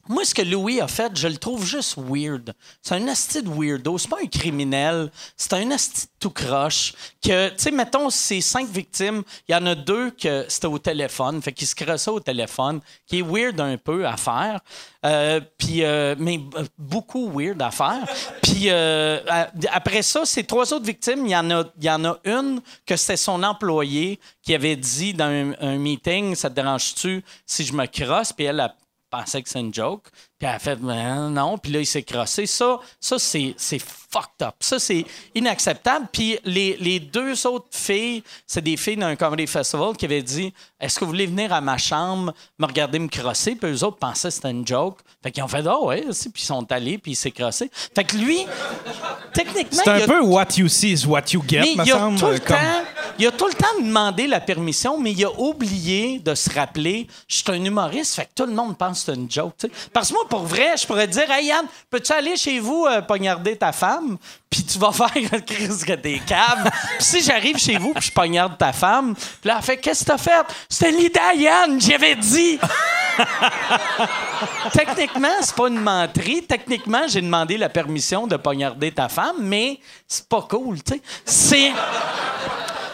moi, 0.08 0.24
ce 0.24 0.34
que 0.34 0.42
Louis 0.42 0.80
a 0.80 0.88
fait, 0.88 1.12
je 1.16 1.28
le 1.28 1.36
trouve 1.36 1.64
juste 1.64 1.96
weird. 1.96 2.52
C'est 2.82 2.96
un 2.96 3.06
asti 3.06 3.40
de 3.40 3.48
weirdo. 3.48 3.98
C'est 3.98 4.08
pas 4.08 4.18
un 4.20 4.26
criminel. 4.26 5.12
C'est 5.36 5.52
un 5.52 5.70
asti 5.70 6.06
de 6.06 6.10
tout 6.18 6.30
croche. 6.30 6.92
Que, 7.24 7.50
tu 7.50 7.54
sais, 7.58 7.70
mettons, 7.70 8.10
ces 8.10 8.40
cinq 8.40 8.68
victimes, 8.68 9.22
il 9.48 9.52
y 9.52 9.54
en 9.54 9.64
a 9.64 9.76
deux 9.76 10.10
que 10.10 10.44
c'était 10.48 10.66
au 10.66 10.78
téléphone. 10.78 11.40
Fait 11.40 11.52
qu'il 11.52 11.68
se 11.68 11.76
crossait 11.76 12.10
au 12.10 12.18
téléphone, 12.18 12.80
qui 13.06 13.20
est 13.20 13.22
weird 13.22 13.60
un 13.60 13.76
peu 13.76 14.04
à 14.04 14.16
faire. 14.16 14.60
Euh, 15.06 15.40
puis, 15.56 15.84
euh, 15.84 16.16
mais 16.18 16.40
beaucoup 16.76 17.30
weird 17.30 17.62
à 17.62 17.70
faire. 17.70 18.04
Puis 18.42 18.70
euh, 18.70 19.20
après 19.70 20.02
ça, 20.02 20.24
ces 20.24 20.44
trois 20.44 20.72
autres 20.72 20.84
victimes, 20.84 21.26
il 21.26 21.32
y 21.32 21.36
en 21.36 21.50
a, 21.50 21.64
y 21.80 21.90
en 21.90 22.04
a 22.04 22.18
une 22.24 22.60
que 22.86 22.96
c'était 22.96 23.16
son 23.16 23.42
employé 23.42 24.20
qui 24.42 24.54
avait 24.54 24.76
dit 24.76 25.14
dans 25.14 25.26
un, 25.26 25.54
un 25.60 25.76
meeting, 25.76 26.34
ça 26.34 26.50
te 26.50 26.54
dérange-tu 26.54 27.24
si 27.46 27.64
je 27.64 27.72
me 27.72 27.86
crosse? 27.86 28.32
Puis 28.32 28.44
elle 28.44 28.60
a 28.60 28.74
pensait 29.12 29.42
que 29.42 29.48
c'est 29.48 29.60
une 29.60 29.74
joke. 29.74 30.08
Puis 30.42 30.48
elle 30.48 30.56
a 30.56 30.58
fait 30.58 30.74
Ben, 30.74 31.30
non. 31.30 31.56
Puis 31.56 31.70
là, 31.70 31.78
il 31.78 31.86
s'est 31.86 32.02
crossé. 32.02 32.46
Ça, 32.46 32.80
ça 32.98 33.16
c'est, 33.20 33.54
fucked 34.10 34.42
up. 34.42 34.56
Ça, 34.58 34.80
c'est 34.80 35.04
inacceptable. 35.36 36.08
Puis 36.12 36.36
les, 36.44 36.76
les 36.80 36.98
deux 36.98 37.46
autres 37.46 37.68
filles, 37.70 38.24
c'est 38.44 38.60
des 38.60 38.76
filles 38.76 38.96
d'un 38.96 39.14
comedy 39.14 39.46
festival 39.46 39.96
qui 39.96 40.04
avaient 40.04 40.20
dit 40.20 40.52
Est-ce 40.80 40.98
que 40.98 41.04
vous 41.04 41.12
voulez 41.12 41.26
venir 41.26 41.52
à 41.52 41.60
ma 41.60 41.78
chambre, 41.78 42.34
me 42.58 42.66
regarder 42.66 42.98
me 42.98 43.06
crosser? 43.06 43.54
Puis 43.54 43.70
eux 43.70 43.84
autres 43.84 43.98
pensaient 43.98 44.30
que 44.30 44.34
c'était 44.34 44.50
une 44.50 44.66
joke. 44.66 44.98
Fait 45.22 45.30
qu'ils 45.30 45.44
ont 45.44 45.48
fait 45.48 45.64
Ah 45.64 45.78
ouais, 45.80 46.04
aussi. 46.08 46.28
Puis 46.28 46.42
ils 46.42 46.46
sont 46.46 46.72
allés, 46.72 46.98
puis 46.98 47.12
il 47.12 47.16
s'est 47.16 47.30
crossé. 47.30 47.70
Fait 47.94 48.02
que 48.02 48.16
lui, 48.16 48.44
techniquement, 49.32 49.80
C'est 49.84 49.90
un 49.90 49.98
il 49.98 50.02
a- 50.02 50.06
peu 50.08 50.20
what 50.22 50.46
you 50.56 50.66
see 50.68 50.90
is 50.92 51.06
what 51.06 51.22
you 51.32 51.42
get, 51.46 51.60
mais 51.60 51.76
me 51.76 51.84
il 51.86 51.92
semble. 51.92 52.18
tout 52.18 52.26
le 52.26 52.38
comme- 52.40 52.56
temps, 52.56 52.82
il 53.18 53.26
a 53.28 53.30
tout 53.30 53.46
le 53.46 53.54
temps 53.54 53.80
demandé 53.80 54.26
la 54.26 54.40
permission, 54.40 54.98
mais 54.98 55.12
il 55.12 55.24
a 55.24 55.30
oublié 55.38 56.18
de 56.18 56.34
se 56.34 56.50
rappeler 56.50 57.06
je 57.28 57.36
suis 57.36 57.44
un 57.48 57.64
humoriste, 57.64 58.14
fait 58.16 58.24
que 58.24 58.30
tout 58.34 58.46
le 58.46 58.54
monde 58.54 58.76
pense 58.76 59.04
que 59.04 59.12
c'est 59.12 59.18
une 59.18 59.30
joke. 59.30 59.54
Parce 59.92 60.08
que 60.08 60.14
moi, 60.14 60.24
pour 60.32 60.46
vrai, 60.46 60.78
je 60.78 60.86
pourrais 60.86 61.06
dire 61.06 61.30
Hey 61.30 61.48
Yann, 61.48 61.66
peux-tu 61.90 62.10
aller 62.10 62.38
chez 62.38 62.58
vous 62.58 62.86
euh, 62.86 63.02
poignarder 63.02 63.54
ta 63.54 63.70
femme? 63.70 64.16
Puis 64.48 64.64
tu 64.64 64.78
vas 64.78 64.90
faire 64.92 65.44
crise 65.44 65.84
que 65.84 65.92
t'es 65.92 66.22
cave. 66.26 66.70
Puis 66.96 67.04
si 67.04 67.22
j'arrive 67.22 67.58
chez 67.58 67.76
vous, 67.76 67.92
puis 67.92 68.06
je 68.06 68.12
poignarde 68.12 68.56
ta 68.56 68.72
femme, 68.72 69.14
puis 69.14 69.48
là, 69.50 69.56
elle 69.58 69.62
fait 69.62 69.76
Qu'est-ce 69.76 70.04
que 70.04 70.12
t'as 70.12 70.16
fait? 70.16 70.46
C'était 70.70 70.92
l'idée, 70.92 71.20
Yann, 71.36 71.78
j'avais 71.78 72.14
dit! 72.14 72.58
Techniquement, 74.72 75.28
c'est 75.40 75.54
pas 75.54 75.68
une 75.68 75.80
menterie. 75.80 76.42
Techniquement, 76.42 77.02
j'ai 77.08 77.20
demandé 77.20 77.56
la 77.56 77.68
permission 77.68 78.26
de 78.26 78.36
poignarder 78.36 78.92
ta 78.92 79.08
femme, 79.08 79.36
mais 79.40 79.78
c'est 80.06 80.28
pas 80.28 80.42
cool, 80.42 80.82
tu 80.82 80.94
sais. 80.94 81.02
C'est. 81.24 81.72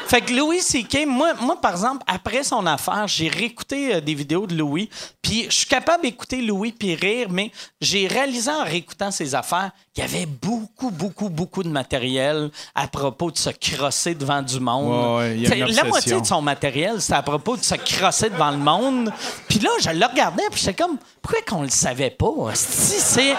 Fait 0.08 0.22
que 0.22 0.32
Louis 0.32 0.60
C.K., 0.62 1.04
moi, 1.06 1.34
moi, 1.38 1.60
par 1.60 1.72
exemple, 1.72 2.02
après 2.06 2.42
son 2.42 2.64
affaire, 2.64 3.06
j'ai 3.06 3.28
réécouté 3.28 3.96
euh, 3.96 4.00
des 4.00 4.14
vidéos 4.14 4.46
de 4.46 4.56
Louis, 4.56 4.88
puis 5.20 5.44
je 5.50 5.54
suis 5.54 5.66
capable 5.66 6.02
d'écouter 6.02 6.40
Louis 6.40 6.72
puis 6.72 6.94
rire, 6.94 7.26
mais 7.28 7.52
j'ai 7.78 8.06
réalisé 8.06 8.50
en 8.50 8.64
réécoutant 8.64 9.10
ses 9.10 9.34
affaires 9.34 9.70
qu'il 9.92 10.02
y 10.02 10.06
avait 10.06 10.25
beaucoup, 10.25 10.90
beaucoup, 10.90 11.28
beaucoup 11.28 11.62
de 11.62 11.68
matériel 11.68 12.50
à 12.75 12.88
propos 12.88 13.30
de 13.30 13.37
se 13.37 13.50
crosser 13.50 14.14
devant 14.14 14.40
du 14.40 14.58
monde. 14.60 15.18
Ouais, 15.18 15.18
ouais, 15.18 15.37
il 15.37 15.42
y 15.42 15.52
a 15.52 15.56
une 15.56 15.66
T'sais, 15.66 15.82
la 15.82 15.84
moitié 15.84 16.18
de 16.18 16.26
son 16.26 16.40
matériel, 16.40 17.02
c'était 17.02 17.12
à 17.12 17.22
propos 17.22 17.58
de 17.58 17.62
se 17.62 17.75
crosser 17.75 18.30
devant 18.30 18.50
le 18.50 18.56
monde. 18.56 19.12
Puis 19.46 19.58
là, 19.58 19.68
je 19.78 19.90
le 19.90 20.07
regardais, 20.10 20.42
puis 20.50 20.60
j'étais 20.60 20.82
comme, 20.82 20.98
pourquoi 21.22 21.40
qu'on 21.42 21.62
le 21.62 21.68
savait 21.68 22.10
pas? 22.10 22.54
C'est, 22.54 23.34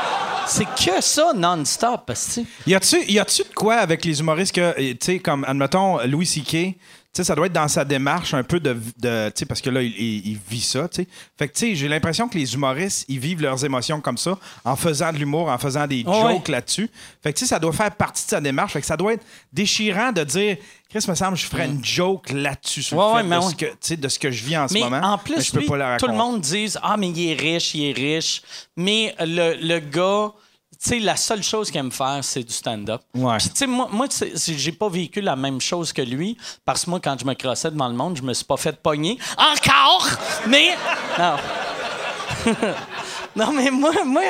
que 0.65 1.01
ça 1.01 1.33
non-stop. 1.35 2.11
Y 2.65 2.75
a-tu, 2.75 3.03
y 3.05 3.19
a-tu 3.19 3.43
de 3.43 3.53
quoi 3.53 3.75
avec 3.75 4.03
les 4.05 4.19
humoristes 4.19 4.55
que, 4.55 4.93
tu 4.93 4.97
sais, 4.99 5.19
comme, 5.19 5.43
admettons, 5.45 5.99
Louis 6.05 6.25
C.K., 6.25 6.75
sais, 7.13 7.23
ça 7.23 7.35
doit 7.35 7.47
être 7.47 7.53
dans 7.53 7.67
sa 7.67 7.83
démarche 7.85 8.33
un 8.33 8.43
peu 8.43 8.59
de. 8.59 8.73
de 8.99 9.29
tu 9.29 9.39
sais, 9.39 9.45
parce 9.45 9.61
que 9.61 9.69
là, 9.69 9.81
il, 9.81 10.37
vit 10.49 10.61
ça, 10.61 10.87
tu 10.87 11.01
sais. 11.03 11.07
Fait 11.37 11.47
que, 11.47 11.53
tu 11.53 11.59
sais, 11.59 11.75
j'ai 11.75 11.87
l'impression 11.87 12.27
que 12.29 12.37
les 12.37 12.53
humoristes, 12.53 13.05
ils 13.07 13.19
vivent 13.19 13.41
leurs 13.41 13.63
émotions 13.65 13.99
comme 14.01 14.17
ça, 14.17 14.37
en 14.63 14.75
faisant 14.75 15.11
de 15.11 15.17
l'humour, 15.17 15.49
en 15.49 15.57
faisant 15.57 15.87
des 15.87 16.03
Oh, 16.05 16.13
jokes 16.13 16.47
là-dessus. 16.49 16.89
Fait 17.23 17.33
que, 17.33 17.39
tu 17.39 17.45
sais, 17.45 17.49
ça 17.49 17.59
doit 17.59 17.73
faire 17.73 17.95
partie 17.95 18.23
de 18.25 18.29
sa 18.29 18.39
démarche. 18.41 18.73
Fait 18.73 18.81
que 18.81 18.87
ça 18.87 18.95
doit 18.97 19.13
être 19.13 19.25
déchirant 19.51 20.11
de 20.11 20.23
dire, 20.23 20.57
Chris, 20.89 21.05
me 21.07 21.15
semble, 21.15 21.37
je 21.37 21.45
ferais 21.45 21.65
une 21.65 21.83
joke 21.83 22.31
là-dessus, 22.31 22.83
sur 22.83 22.97
Ouais, 22.97 23.03
le 23.05 23.11
ouais, 23.13 23.21
fait 23.23 23.27
mais 23.27 23.35
de, 23.37 23.41
ce 23.41 23.55
que, 23.55 23.65
tu 23.65 23.77
sais, 23.81 23.97
de 23.97 24.07
ce 24.07 24.19
que 24.19 24.31
je 24.31 24.43
vis 24.43 24.57
en 24.57 24.67
ce 24.67 24.73
Mais 24.75 24.79
moment. 24.81 25.01
en 25.03 25.17
mais 25.17 25.23
plus, 25.23 25.45
je 25.47 25.51
peux 25.51 25.59
lui, 25.59 25.67
pas 25.67 25.77
le 25.77 25.97
tout 25.99 26.05
le 26.07 26.11
raconter. 26.13 26.31
monde 26.31 26.41
dit 26.41 26.73
Ah, 26.81 26.95
mais 26.97 27.09
il 27.09 27.29
est 27.31 27.33
riche, 27.39 27.73
il 27.75 27.89
est 27.89 27.93
riche. 27.93 28.41
Mais 28.77 29.15
le, 29.19 29.55
le 29.61 29.79
gars, 29.79 30.31
sais, 30.79 31.00
la 31.00 31.15
seule 31.15 31.43
chose 31.43 31.69
qu'il 31.69 31.79
aime 31.79 31.91
faire, 31.91 32.19
c'est 32.21 32.43
du 32.43 32.53
stand-up. 32.53 33.01
Ouais. 33.13 33.38
Puis, 33.38 33.50
tu 33.50 33.55
sais, 33.55 33.67
moi, 33.67 33.89
moi 33.91 34.07
j'ai 34.36 34.71
pas 34.71 34.89
vécu 34.89 35.21
la 35.21 35.36
même 35.36 35.59
chose 35.59 35.91
que 35.91 36.01
lui, 36.01 36.38
parce 36.65 36.86
que 36.86 36.89
moi, 36.89 37.00
quand 37.00 37.17
je 37.19 37.25
me 37.25 37.33
crossais 37.33 37.69
devant 37.69 37.89
le 37.89 37.95
monde, 37.95 38.17
je 38.17 38.24
me 38.24 38.33
suis 38.33 38.45
pas 38.45 38.57
fait 38.57 38.81
pogner. 38.81 39.17
Encore! 39.38 40.07
Mais. 40.48 40.75
Non. 41.17 41.36
non, 43.36 43.51
mais 43.51 43.69
moi, 43.69 43.91
moi, 44.05 44.24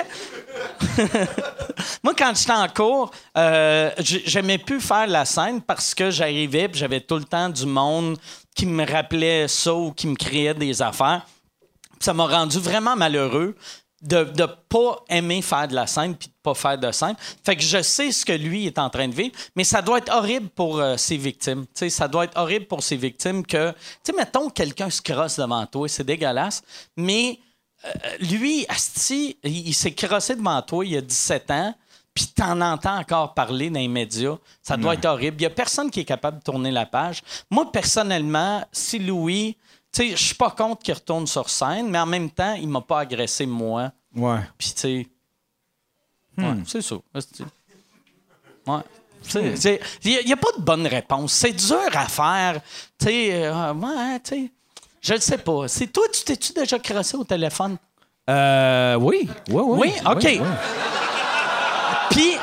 moi, 2.04 2.14
quand 2.18 2.34
j'étais 2.36 2.52
en 2.52 2.68
cours, 2.68 3.12
euh, 3.38 3.92
j'aimais 4.00 4.58
plus 4.58 4.82
faire 4.82 5.08
la 5.08 5.26
scène 5.26 5.62
parce 5.62 5.94
que 5.94 6.10
j'arrivais 6.10 6.66
et 6.66 6.70
j'avais 6.74 7.02
tout 7.02 7.16
le 7.16 7.24
temps 7.24 7.50
du 7.50 7.66
monde 7.66 8.18
qui 8.56 8.66
me 8.66 8.86
rappelait 8.86 9.48
ça 9.48 9.74
ou 9.74 9.92
qui 9.92 10.08
me 10.08 10.16
créait 10.16 10.54
des 10.54 10.82
affaires. 10.82 11.26
Ça 12.00 12.14
m'a 12.14 12.26
rendu 12.26 12.60
vraiment 12.60 12.96
malheureux 12.96 13.56
de 14.02 14.18
ne 14.38 14.46
pas 14.46 15.04
aimer 15.10 15.42
faire 15.42 15.68
de 15.68 15.76
la 15.76 15.88
scène 15.88 16.16
puis 16.16 16.30
de 16.30 16.34
pas 16.42 16.54
faire 16.54 16.78
de 16.78 16.92
scène. 16.92 17.16
Fait 17.44 17.56
que 17.56 17.62
je 17.62 17.82
sais 17.82 18.12
ce 18.12 18.26
que 18.26 18.34
lui 18.34 18.66
est 18.66 18.80
en 18.80 18.90
train 18.90 19.08
de 19.08 19.14
vivre, 19.14 19.36
mais 19.56 19.64
ça 19.64 19.82
doit 19.82 19.98
être 19.98 20.14
horrible 20.14 20.50
pour 20.50 20.80
euh, 20.80 20.96
ses 20.98 21.18
victimes. 21.18 21.66
Tu 21.66 21.72
sais, 21.76 21.90
ça 21.90 22.08
doit 22.08 22.26
être 22.26 22.38
horrible 22.38 22.66
pour 22.66 22.82
ses 22.82 22.96
victimes 22.96 23.46
que, 23.46 23.72
tu 23.72 23.78
sais, 24.04 24.14
mettons, 24.14 24.50
quelqu'un 24.50 24.90
se 24.90 25.02
crosse 25.02 25.38
devant 25.38 25.66
toi, 25.66 25.88
c'est 25.90 26.06
dégueulasse, 26.06 26.62
mais 26.96 27.40
euh, 27.86 27.90
lui, 28.32 28.66
Asti, 28.70 29.38
il, 29.44 29.68
il 29.70 29.74
s'est 29.74 29.94
crossé 29.94 30.36
devant 30.36 30.62
toi 30.62 30.86
il 30.86 30.92
y 30.92 30.98
a 30.98 31.02
17 31.02 31.52
ans, 31.52 31.76
puis 32.14 32.28
t'en 32.28 32.60
entends 32.62 32.98
encore 32.98 33.34
parler 33.34 33.70
dans 33.70 33.80
les 33.80 33.88
médias. 33.88 34.38
Ça 34.62 34.76
doit 34.76 34.96
être 34.96 35.06
horrible. 35.06 35.38
Il 35.40 35.44
y 35.44 35.46
a 35.46 35.50
personne 35.50 35.90
qui 35.90 36.02
est 36.02 36.06
capable 36.06 36.40
de 36.40 36.44
tourner 36.44 36.72
la 36.72 36.86
page. 36.86 37.22
Moi, 37.50 37.72
personnellement, 37.72 38.66
si 38.74 39.00
Louis, 39.00 39.56
tu 39.92 40.10
sais, 40.10 40.10
je 40.12 40.24
suis 40.24 40.36
pas 40.36 40.52
contre 40.52 40.84
qu'il 40.84 40.94
retourne 40.94 41.26
sur 41.28 41.50
scène, 41.50 41.90
mais 41.90 42.00
en 42.00 42.06
même 42.06 42.30
temps, 42.30 42.54
il 42.54 42.68
m'a 42.68 42.82
pas 42.82 43.00
agressé 43.00 43.46
moi. 43.46 43.92
Ouais. 44.16 44.40
Puis, 44.58 44.72
tu 44.74 44.80
sais, 44.80 45.08
ouais, 46.38 46.54
c'est 46.66 46.82
ça. 46.82 46.96
Ouais. 48.68 48.82
C'est- 49.22 49.80
Il 50.04 50.26
n'y 50.26 50.34
a, 50.34 50.38
pas 50.38 50.52
de 50.58 50.62
bonne 50.62 50.88
réponse. 50.88 51.34
C'est 51.34 51.52
dur 51.54 51.90
à 51.94 52.08
faire. 52.08 52.62
Tu 52.98 53.06
sais, 53.08 53.46
euh, 53.46 53.74
ouais, 53.74 54.20
tu 54.22 54.30
sais. 54.30 54.52
Je 55.02 55.14
ne 55.14 55.20
sais 55.20 55.38
pas. 55.38 55.68
C'est 55.68 55.88
toi, 55.88 56.04
tu 56.14 56.24
t'es-tu 56.24 56.54
déjà 56.54 56.78
crossé 56.80 57.16
au 57.18 57.24
téléphone? 57.24 57.78
Euh, 58.30 58.96
oui. 58.96 59.28
Oui, 59.50 59.64
Oui, 59.66 59.94
OK. 60.06 60.42
Puis, 62.10 62.34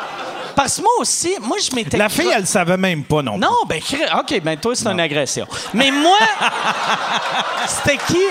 parce 0.57 0.77
que 0.77 0.83
moi 0.83 0.91
aussi, 0.99 1.35
moi, 1.43 1.59
je 1.59 1.75
m'étais. 1.75 1.97
La 1.97 2.09
fille, 2.09 2.31
elle 2.33 2.41
le 2.41 2.47
savait 2.47 2.77
même 2.77 3.05
pas 3.05 3.23
non. 3.23 3.39
Non, 3.39 3.55
ben, 3.69 3.81
OK, 4.19 4.41
ben, 4.43 4.57
toi, 4.57 4.75
c'est 4.75 4.89
une 4.89 5.01
agression. 5.01 5.47
Mais 5.75 5.91
moi, 5.91 6.19
c'était 7.69 7.99
qui? 7.99 8.23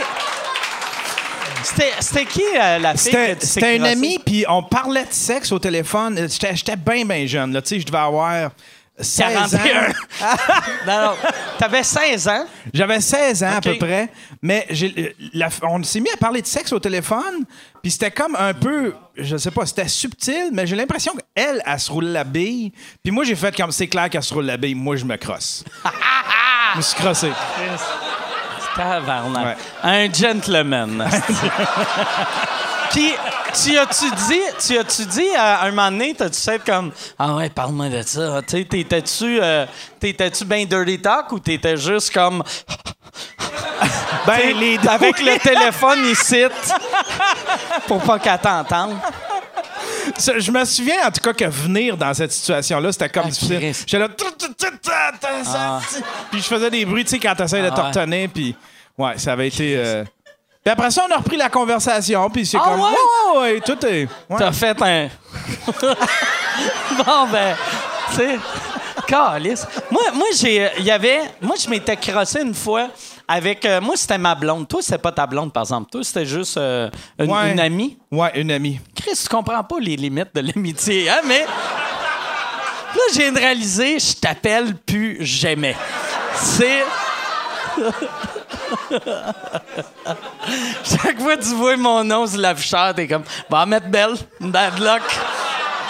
C'était 2.00 2.26
qui 2.26 2.44
euh, 2.60 2.80
la 2.80 2.96
fille? 2.96 3.12
C'était 3.12 3.28
que 3.28 3.32
tu 3.34 3.40
t'es 3.40 3.46
c'était 3.46 3.76
une 3.78 3.86
amie, 3.86 4.20
puis 4.20 4.46
on 4.48 4.64
parlait 4.64 5.06
de 5.06 5.12
sexe 5.14 5.52
au 5.52 5.60
téléphone. 5.60 6.28
J'étais 6.30 6.76
bien, 6.76 7.06
bien 7.06 7.26
jeune. 7.26 7.54
là. 7.54 7.62
Tu 7.62 7.70
sais, 7.70 7.80
je 7.80 7.86
devais 7.86 7.98
avoir 7.98 8.32
16 8.32 8.50
41. 8.98 9.90
ans. 9.90 9.94
non, 10.88 11.02
non. 11.02 11.12
T'avais 11.60 11.84
16 11.84 12.28
ans? 12.30 12.46
J'avais 12.74 13.02
16 13.02 13.44
ans 13.44 13.56
à 13.58 13.62
peu 13.62 13.78
près, 13.78 14.10
mais 14.42 14.68
la- 15.34 15.50
on 15.64 15.84
s'est 15.84 16.00
mis 16.00 16.10
à 16.14 16.18
parler 16.18 16.42
de 16.42 16.48
sexe 16.48 16.72
au 16.72 16.80
téléphone, 16.80 17.44
puis 17.82 17.92
c'était 17.92 18.12
comme 18.12 18.36
un 18.38 18.54
peu, 18.54 18.94
je 19.18 19.36
sais 19.38 19.52
pas, 19.52 19.66
c'était 19.66 19.88
subtil, 19.88 20.50
mais 20.54 20.66
j'ai 20.66 20.76
l'impression 20.76 21.14
qu'elle, 21.36 21.62
elle 21.66 21.80
se 21.80 21.92
roule 21.92 22.06
la 22.06 22.24
bille, 22.24 22.72
puis 23.04 23.12
moi 23.12 23.24
j'ai 23.26 23.36
fait 23.36 23.56
comme 23.56 23.72
c'est 23.72 23.88
clair 23.88 24.10
qu'elle 24.10 24.24
se 24.24 24.34
roule 24.34 24.46
la 24.46 24.58
bille, 24.58 24.76
moi 24.76 24.96
je 24.96 25.06
me 25.06 25.18
crosse. 25.18 25.64
je 26.74 26.78
me 26.78 26.82
suis 26.82 26.96
crossé. 26.96 27.32
Tabarnak. 28.76 29.46
Ouais. 29.46 29.56
Un 29.84 30.12
gentleman. 30.14 31.10
Puis, 32.92 33.14
tu 33.64 33.78
as-tu 33.78 34.06
dit, 34.28 34.42
tu 34.68 34.78
as-tu 34.78 35.06
dit 35.06 35.36
à 35.38 35.64
un 35.64 35.70
moment 35.72 35.92
donné, 35.92 36.14
t'as-tu 36.14 36.40
fait 36.40 36.64
comme 36.64 36.92
Ah 37.18 37.36
ouais, 37.36 37.50
parle-moi 37.50 37.90
de 37.90 38.02
ça. 38.02 38.42
Tu 38.48 38.58
sais, 38.58 38.66
t'étais-tu, 38.66 39.40
euh, 39.42 39.66
t'étais-tu 40.00 40.46
bien 40.46 40.66
dirty 40.66 41.00
talk 41.02 41.32
ou 41.32 41.40
t'étais 41.40 41.78
juste 41.78 42.14
comme 42.14 42.44
Ben, 44.28 44.58
les 44.58 44.78
avec 44.88 45.20
le 45.22 45.38
téléphone 45.40 46.06
ici 46.06 46.44
pour 47.88 48.02
pas 48.02 48.18
qu'elle 48.20 48.40
t'entende? 48.40 48.96
Je 50.18 50.52
me 50.52 50.66
souviens 50.66 51.08
en 51.08 51.12
tout 51.12 51.22
cas 51.22 51.34
que 51.34 51.46
venir 51.46 51.98
dans 51.98 52.14
cette 52.14 52.32
situation-là, 52.32 52.92
c'était 52.92 53.10
comme 53.10 53.26
Ah, 53.28 53.30
difficile. 53.30 53.74
J'étais 53.86 54.00
là, 54.00 54.08
puis 56.32 56.42
je 56.42 56.46
faisais 56.46 56.70
des 56.70 56.86
bruits, 56.86 57.04
tu 57.04 57.12
sais, 57.12 57.20
quand 57.20 57.36
t'essayes 57.36 57.62
de 57.62 57.68
Ah, 57.68 57.72
te 57.72 57.82
ouais. 57.82 57.88
retenir, 57.88 58.30
puis 58.34 58.56
ouais, 58.98 59.18
ça 59.18 59.34
avait 59.34 59.48
été. 59.48 59.76
Euh, 60.68 60.72
Puis 60.72 60.72
après 60.72 60.92
ça, 60.92 61.06
on 61.10 61.14
a 61.14 61.18
repris 61.18 61.38
la 61.38 61.50
conversation, 61.50 62.30
puis 62.30 62.46
c'est 62.46 62.58
Ah, 62.60 62.64
comme, 62.66 62.80
ouais? 62.82 62.88
ouais, 62.88 63.40
ouais, 63.40 63.54
ouais, 63.54 63.62
tout 63.62 63.86
est. 63.86 64.04
ouais. 64.30 64.38
T'as 64.38 64.52
fait 64.52 64.82
un. 64.82 65.10
bon, 66.98 67.28
ben, 67.32 67.56
tu 68.10 68.16
sais. 68.16 68.40
Calice. 69.08 69.68
Moi, 69.92 70.02
moi 70.14 70.26
j'ai. 70.36 70.70
Il 70.80 70.86
y 70.86 70.92
avait. 70.92 71.20
Moi, 71.42 71.56
je 71.64 71.70
m'étais 71.70 71.96
crossé 71.96 72.42
une 72.42 72.56
fois 72.56 72.88
avec. 73.28 73.64
euh, 73.66 73.80
moi, 73.80 73.96
c'était 73.96 74.18
ma 74.18 74.34
blonde. 74.34 74.68
Toi, 74.68 74.82
c'était 74.82 74.98
pas 74.98 75.12
ta 75.12 75.28
blonde, 75.28 75.54
par 75.54 75.62
exemple. 75.64 75.92
Toi, 75.92 76.04
c'était 76.04 76.26
juste 76.26 76.58
euh, 76.58 76.90
une, 77.20 77.32
Ouais. 77.32 77.52
une 77.52 77.60
amie. 77.60 77.98
Ouais, 78.12 78.32
une 78.34 78.50
amie. 78.52 78.80
Chris, 78.96 79.20
tu 79.22 79.28
comprends 79.30 79.64
pas 79.64 79.76
les 79.80 79.96
limites 79.96 80.34
de 80.34 80.42
l'amitié, 80.42 81.08
hein, 81.10 81.20
mais. 81.26 81.42
Là, 82.96 83.30
de 83.32 83.38
réaliser, 83.38 84.00
je 84.00 84.16
t'appelle 84.16 84.76
plus 84.78 85.18
jamais. 85.24 85.76
C'est. 86.34 86.84
Chaque 90.84 91.20
fois 91.20 91.38
que 91.38 91.44
tu 91.44 91.56
vois 91.56 91.78
mon 91.78 92.04
nom 92.04 92.28
sur 92.28 92.40
l'afficheur, 92.40 92.94
t'es 92.94 93.08
comme, 93.08 93.24
va 93.50 93.66
mettre 93.66 93.88
belle, 93.88 94.16
bad 94.40 94.80
luck. 94.80 95.02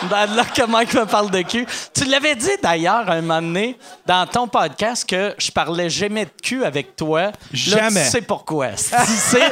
Bad 0.04 0.36
luck 0.36 0.52
que 0.54 0.66
Mike 0.66 0.94
me 0.94 1.06
parle 1.06 1.32
de 1.32 1.42
cul. 1.42 1.66
Tu 1.94 2.04
l'avais 2.06 2.36
dit 2.36 2.50
d'ailleurs 2.62 3.10
un 3.10 3.22
moment 3.22 3.42
donné 3.42 3.78
dans 4.06 4.28
ton 4.28 4.46
podcast 4.48 5.08
que 5.10 5.34
je 5.38 5.50
parlais 5.52 5.90
jamais 5.90 6.26
de 6.26 6.32
cul 6.44 6.66
avec 6.66 6.98
toi. 6.98 7.22
Là, 7.22 7.32
Jamais. 7.54 8.04
tu 8.04 8.10
sais 8.12 8.22
pourquoi. 8.22 8.72
Tu 8.72 8.84
sais, 8.84 9.52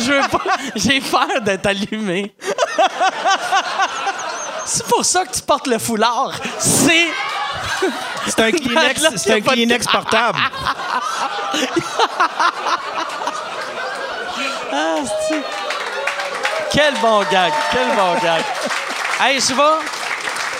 je 0.00 0.12
veux 0.12 0.28
pas. 0.28 0.40
J'ai 0.74 1.00
peur 1.00 1.40
de 1.44 1.56
t'allumer. 1.56 2.34
C'est 4.64 4.86
pour 4.86 5.04
ça 5.04 5.26
que 5.26 5.32
tu 5.34 5.42
portes 5.42 5.66
le 5.66 5.78
foulard. 5.78 6.32
C'est. 6.58 7.08
C'est 8.26 8.40
un 8.40 8.50
Kleenex, 8.52 9.02
c'est 9.16 9.34
un 9.34 9.40
Kleenex 9.42 9.86
portable. 9.86 10.38
Ah, 14.76 14.96
Quel 16.72 16.94
bon 16.94 17.20
gag, 17.30 17.52
quel 17.70 17.86
bon 17.94 18.14
gag. 18.20 18.42
Hey, 19.20 19.38
je 19.38 19.54
vais. 19.54 19.86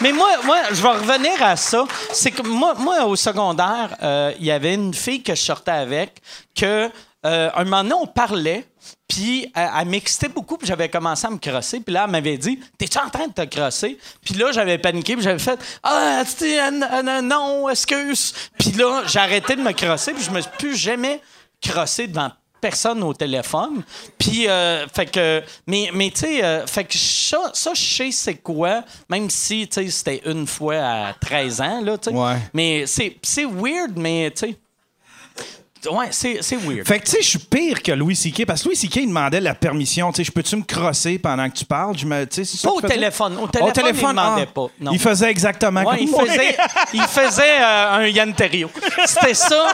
Mais 0.00 0.12
moi, 0.12 0.28
moi, 0.44 0.58
je 0.70 0.80
vais 0.80 0.90
revenir 0.90 1.42
à 1.42 1.56
ça. 1.56 1.84
C'est 2.12 2.30
que 2.30 2.42
moi, 2.42 2.74
moi 2.74 3.06
au 3.06 3.16
secondaire, 3.16 3.96
euh, 4.04 4.32
il 4.38 4.46
y 4.46 4.52
avait 4.52 4.74
une 4.74 4.94
fille 4.94 5.20
que 5.20 5.34
je 5.34 5.40
sortais 5.42 5.72
avec 5.72 6.22
que 6.54 6.88
euh, 7.26 7.50
un 7.56 7.64
moment 7.64 7.82
donné, 7.82 7.94
on 7.94 8.06
parlait. 8.06 8.64
Puis 9.08 9.50
elle, 9.52 9.70
elle 9.80 9.88
m'excitait 9.88 10.28
beaucoup, 10.28 10.58
puis 10.58 10.68
j'avais 10.68 10.88
commencé 10.88 11.26
à 11.26 11.30
me 11.30 11.38
crosser. 11.38 11.80
Puis 11.80 11.92
là, 11.92 12.04
elle 12.04 12.12
m'avait 12.12 12.38
dit 12.38 12.60
T'es-tu 12.78 12.98
en 12.98 13.10
train 13.10 13.26
de 13.26 13.32
te 13.32 13.44
crosser 13.52 13.98
Puis 14.24 14.34
là, 14.34 14.52
j'avais 14.52 14.78
paniqué, 14.78 15.14
puis 15.14 15.24
j'avais 15.24 15.40
fait 15.40 15.58
Ah, 15.82 16.22
euh, 16.22 16.44
euh, 16.44 17.20
non, 17.20 17.68
excuse. 17.68 18.32
Puis 18.56 18.70
là, 18.70 19.02
j'ai 19.06 19.18
arrêté 19.18 19.56
de 19.56 19.62
me 19.62 19.72
crosser, 19.72 20.12
puis 20.12 20.22
je 20.22 20.30
me 20.30 20.40
suis 20.40 20.52
plus 20.56 20.76
jamais 20.76 21.20
crossé 21.60 22.06
devant 22.06 22.30
personne 22.64 23.02
au 23.02 23.12
téléphone. 23.12 23.82
Puis, 24.16 24.48
euh, 24.48 24.86
fait 24.88 25.04
que, 25.04 25.42
mais, 25.66 25.90
mais 25.92 26.10
tu 26.10 26.20
sais, 26.20 26.42
euh, 26.42 26.66
fait 26.66 26.84
que 26.84 26.96
ça, 26.96 27.50
ça, 27.52 27.72
je 27.74 27.82
sais 27.82 28.10
c'est 28.10 28.36
quoi, 28.36 28.82
même 29.10 29.28
si, 29.28 29.68
tu 29.68 29.82
sais, 29.82 29.90
c'était 29.90 30.22
une 30.24 30.46
fois 30.46 30.76
à 30.76 31.12
13 31.12 31.60
ans, 31.60 31.80
là, 31.82 31.98
tu 31.98 32.08
sais. 32.08 32.16
Ouais. 32.16 32.36
Mais 32.54 32.86
c'est, 32.86 33.18
c'est 33.22 33.44
weird, 33.44 33.98
mais, 33.98 34.32
tu 34.34 34.46
sais. 34.46 34.56
Ouais, 35.90 36.06
c'est, 36.10 36.38
c'est 36.40 36.56
weird. 36.56 36.86
Fait 36.86 36.98
que, 36.98 37.04
tu 37.04 37.10
sais, 37.10 37.18
je 37.20 37.28
suis 37.28 37.38
pire 37.38 37.82
que 37.82 37.92
Louis 37.92 38.16
C.K. 38.16 38.46
parce 38.46 38.62
que 38.62 38.68
Louis 38.68 38.76
C.K. 38.76 38.96
il 38.96 39.08
demandait 39.08 39.42
la 39.42 39.54
permission. 39.54 40.10
Tu 40.10 40.16
sais, 40.16 40.24
je 40.24 40.32
peux-tu 40.32 40.56
me 40.56 40.62
crosser 40.62 41.18
pendant 41.18 41.46
que 41.50 41.54
tu 41.54 41.66
parles? 41.66 41.98
Je 41.98 42.06
me, 42.06 42.24
tu 42.24 42.36
sais, 42.36 42.44
c'est 42.44 42.56
ça 42.56 42.68
Pas 42.68 42.76
qu'il 42.76 42.78
au 42.78 42.88
faisait? 42.88 42.94
téléphone. 42.94 43.36
Au 43.36 43.46
téléphone, 43.48 43.92
il 43.92 44.00
demandait 44.00 44.46
ah. 44.48 44.52
pas. 44.54 44.66
Non. 44.80 44.92
Il 44.92 44.98
faisait 44.98 45.30
exactement 45.30 45.80
Ouais, 45.82 45.96
comme 45.98 46.04
il 46.06 46.10
moi. 46.10 46.24
faisait, 46.24 46.56
il 46.94 47.02
faisait 47.02 47.60
euh, 47.60 47.92
un 47.92 48.06
Yann 48.06 48.32
Terriot. 48.32 48.70
C'était 49.04 49.34
ça. 49.34 49.66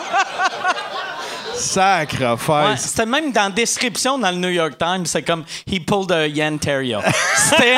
Sacrifice. 1.60 2.48
Ouais, 2.48 2.76
c'était 2.76 3.06
même 3.06 3.32
dans 3.32 3.44
la 3.44 3.50
description 3.50 4.18
dans 4.18 4.30
le 4.30 4.36
New 4.38 4.48
York 4.48 4.76
Times, 4.78 5.06
c'est 5.06 5.22
comme 5.22 5.44
He 5.66 5.84
pulled 5.84 6.10
a 6.12 6.26
Yann 6.26 6.58
Terriot. 6.58 7.00
C'était. 7.36 7.76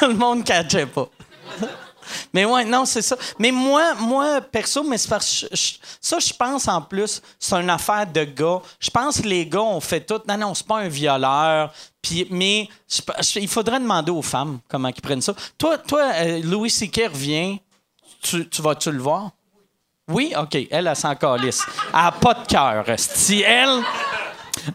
le 0.02 0.14
monde 0.14 0.38
ne 0.38 0.42
catchait 0.44 0.86
pas. 0.86 1.08
Mais 2.34 2.44
ouais, 2.44 2.64
non, 2.64 2.84
c'est 2.84 3.02
ça. 3.02 3.16
Mais 3.38 3.50
moi, 3.50 3.94
moi 3.94 4.40
perso, 4.40 4.82
mais 4.82 4.98
c'est 4.98 5.08
parce 5.08 5.40
que 5.42 5.46
je- 5.52 5.56
je- 5.56 5.74
ça, 6.00 6.18
je 6.18 6.32
pense 6.32 6.66
en 6.68 6.82
plus, 6.82 7.22
c'est 7.38 7.54
une 7.56 7.70
affaire 7.70 8.06
de 8.06 8.24
gars. 8.24 8.60
Je 8.80 8.90
pense 8.90 9.20
que 9.20 9.26
les 9.28 9.46
gars 9.46 9.60
ont 9.62 9.80
fait 9.80 10.00
tout. 10.00 10.20
Non, 10.28 10.36
non, 10.36 10.54
c'est 10.54 10.66
pas 10.66 10.78
un 10.80 10.88
violeur. 10.88 11.72
Puis, 12.02 12.26
mais 12.30 12.68
je- 12.90 13.00
je- 13.22 13.38
il 13.38 13.48
faudrait 13.48 13.78
demander 13.80 14.10
aux 14.10 14.22
femmes 14.22 14.58
comment 14.68 14.88
ils 14.88 15.00
prennent 15.00 15.22
ça. 15.22 15.34
Toi, 15.56 15.78
toi 15.78 16.02
euh, 16.16 16.40
Louis 16.42 16.70
C.K. 16.70 17.08
revient. 17.12 17.60
Tu, 18.20 18.48
tu 18.48 18.62
vas-tu 18.62 18.90
le 18.90 19.00
voir? 19.00 19.30
Oui? 20.10 20.32
OK. 20.38 20.54
Elle, 20.70 20.86
elle 20.86 20.96
s'en 20.96 21.14
calisse. 21.14 21.62
Elle 21.92 22.00
n'a 22.00 22.12
pas 22.12 22.34
de 22.34 22.46
cœur. 22.46 22.84
Si 22.98 23.40
elle. 23.42 23.80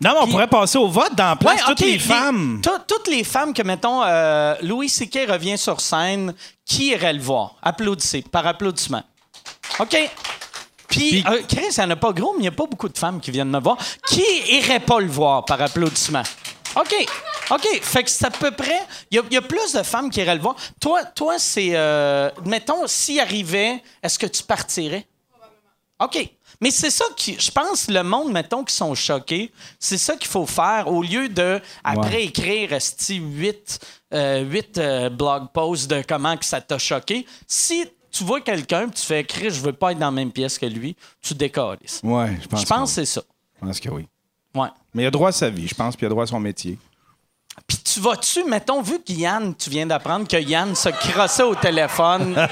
Non, 0.02 0.12
mais 0.14 0.18
on 0.20 0.24
Puis- 0.24 0.32
pourrait 0.32 0.48
passer 0.48 0.78
au 0.78 0.88
vote 0.88 1.16
dans 1.16 1.30
la 1.30 1.36
place 1.36 1.60
Ouais, 1.62 1.66
toutes 1.68 1.80
les 1.82 2.00
femmes. 2.00 2.60
tout- 2.64 2.70
toutes 2.88 3.08
les 3.08 3.24
femmes 3.24 3.54
que, 3.54 3.62
mettons, 3.62 4.04
euh, 4.04 4.56
Louis 4.62 4.90
C.K. 4.90 5.28
revient 5.30 5.58
sur 5.58 5.80
scène, 5.80 6.34
qui 6.66 6.88
irait 6.92 7.14
le 7.14 7.22
voir? 7.22 7.56
Applaudissez, 7.62 8.22
par 8.24 8.46
applaudissement. 8.48 9.04
OK. 9.80 9.96
Puis, 10.88 11.22
Puis- 11.22 11.24
euh, 11.28 11.42
Chris, 11.48 11.66
il 11.70 11.80
n'y 11.80 11.86
en 11.86 11.90
a 11.92 11.96
pas 11.96 12.12
gros, 12.12 12.32
mais 12.34 12.40
il 12.40 12.42
n'y 12.44 12.48
a 12.48 12.52
pas 12.52 12.66
beaucoup 12.66 12.90
de 12.90 12.98
femmes 12.98 13.20
qui 13.22 13.32
viennent 13.32 13.50
me 13.50 13.60
voir. 13.60 13.78
Qui 14.08 14.24
irait 14.50 14.80
pas 14.80 15.00
le 15.00 15.08
voir 15.08 15.46
par 15.46 15.62
applaudissement? 15.62 16.24
OK. 16.76 16.94
OK. 17.52 17.68
Fait 17.82 18.04
que 18.04 18.10
c'est 18.10 18.26
à 18.26 18.32
peu 18.32 18.52
près. 18.52 18.80
Il 19.12 19.22
y, 19.30 19.34
y 19.34 19.38
a 19.38 19.42
plus 19.42 19.74
de 19.74 19.84
femmes 19.84 20.10
qui 20.10 20.20
iraient 20.22 20.36
le 20.36 20.42
voir. 20.42 20.56
Toi, 20.82 21.04
toi 21.06 21.36
c'est. 21.38 21.70
euh, 21.74 22.30
mettons, 22.46 22.88
s'il 22.88 23.20
arrivait, 23.20 23.82
est-ce 24.02 24.18
que 24.20 24.28
tu 24.28 24.44
partirais? 24.44 25.06
OK. 26.00 26.30
Mais 26.62 26.72
c'est 26.72 26.90
ça 26.90 27.06
qui. 27.16 27.40
Je 27.40 27.52
pense, 27.52 27.88
le 27.88 28.04
monde, 28.04 28.32
mettons, 28.32 28.64
qui 28.64 28.74
sont 28.74 28.94
choqués, 28.96 29.52
c'est 29.80 29.98
ça 29.98 30.16
qu'il 30.16 30.28
faut 30.28 30.46
faire 30.46 30.88
au 30.88 31.02
lieu 31.04 31.30
de, 31.30 31.60
après 31.84 32.16
Ouais. 32.18 32.24
écrire, 32.26 32.74
esti, 32.74 33.16
huit, 33.16 33.80
euh, 34.14 34.42
huit, 34.42 34.78
euh, 34.78 35.10
blog 35.10 35.48
posts 35.54 35.90
de 35.90 36.04
comment 36.08 36.36
que 36.38 36.46
ça 36.46 36.62
t'a 36.62 36.78
choqué. 36.78 37.26
Si 37.48 37.86
tu 38.12 38.24
vois 38.24 38.42
quelqu'un, 38.42 38.90
tu 38.90 39.04
fais 39.06 39.22
écrire, 39.22 39.52
je 39.52 39.60
veux 39.62 39.74
pas 39.74 39.92
être 39.92 40.00
dans 40.00 40.08
la 40.08 40.12
même 40.12 40.32
pièce 40.32 40.58
que 40.58 40.66
lui, 40.66 40.96
tu 41.22 41.34
décolles. 41.36 41.78
Ouais, 42.04 42.38
je 42.42 42.48
pense. 42.48 42.62
Je 42.62 42.66
pense 42.66 42.90
que 42.90 42.96
c'est 42.96 43.06
ça. 43.06 43.22
Je 43.62 43.66
pense 43.68 43.80
que 43.80 43.90
oui. 43.90 44.08
Ouais. 44.56 44.70
Mais 44.94 45.04
il 45.04 45.08
a 45.08 45.12
droit 45.12 45.30
à 45.30 45.34
sa 45.34 45.50
vie, 45.50 45.68
je 45.68 45.76
pense, 45.76 45.96
puis 45.96 46.06
il 46.06 46.08
a 46.08 46.10
droit 46.10 46.24
à 46.24 46.28
son 46.28 46.40
métier. 46.40 46.80
Puis 47.68 47.78
tu 47.78 48.00
vas-tu, 48.00 48.44
mettons, 48.46 48.82
vu 48.82 49.00
que 49.00 49.12
Yann, 49.12 49.54
tu 49.56 49.70
viens 49.70 49.86
d'apprendre 49.86 50.28
que 50.28 50.38
Yann 50.38 50.74
se 50.76 50.90
crossait 50.90 51.44
au 51.44 51.56
téléphone. 51.56 52.36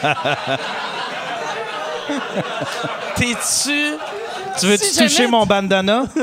T'es-tu. 3.16 3.98
Tu 4.60 4.66
veux-tu 4.66 4.86
Si 4.86 4.98
toucher 4.98 5.28
mon 5.28 5.46
bandana? 5.46 6.06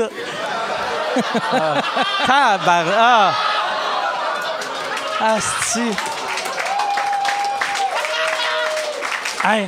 Tabar... 2.25 2.85
Ah! 2.97 3.33
Asti. 5.21 5.81
Hey, 9.43 9.67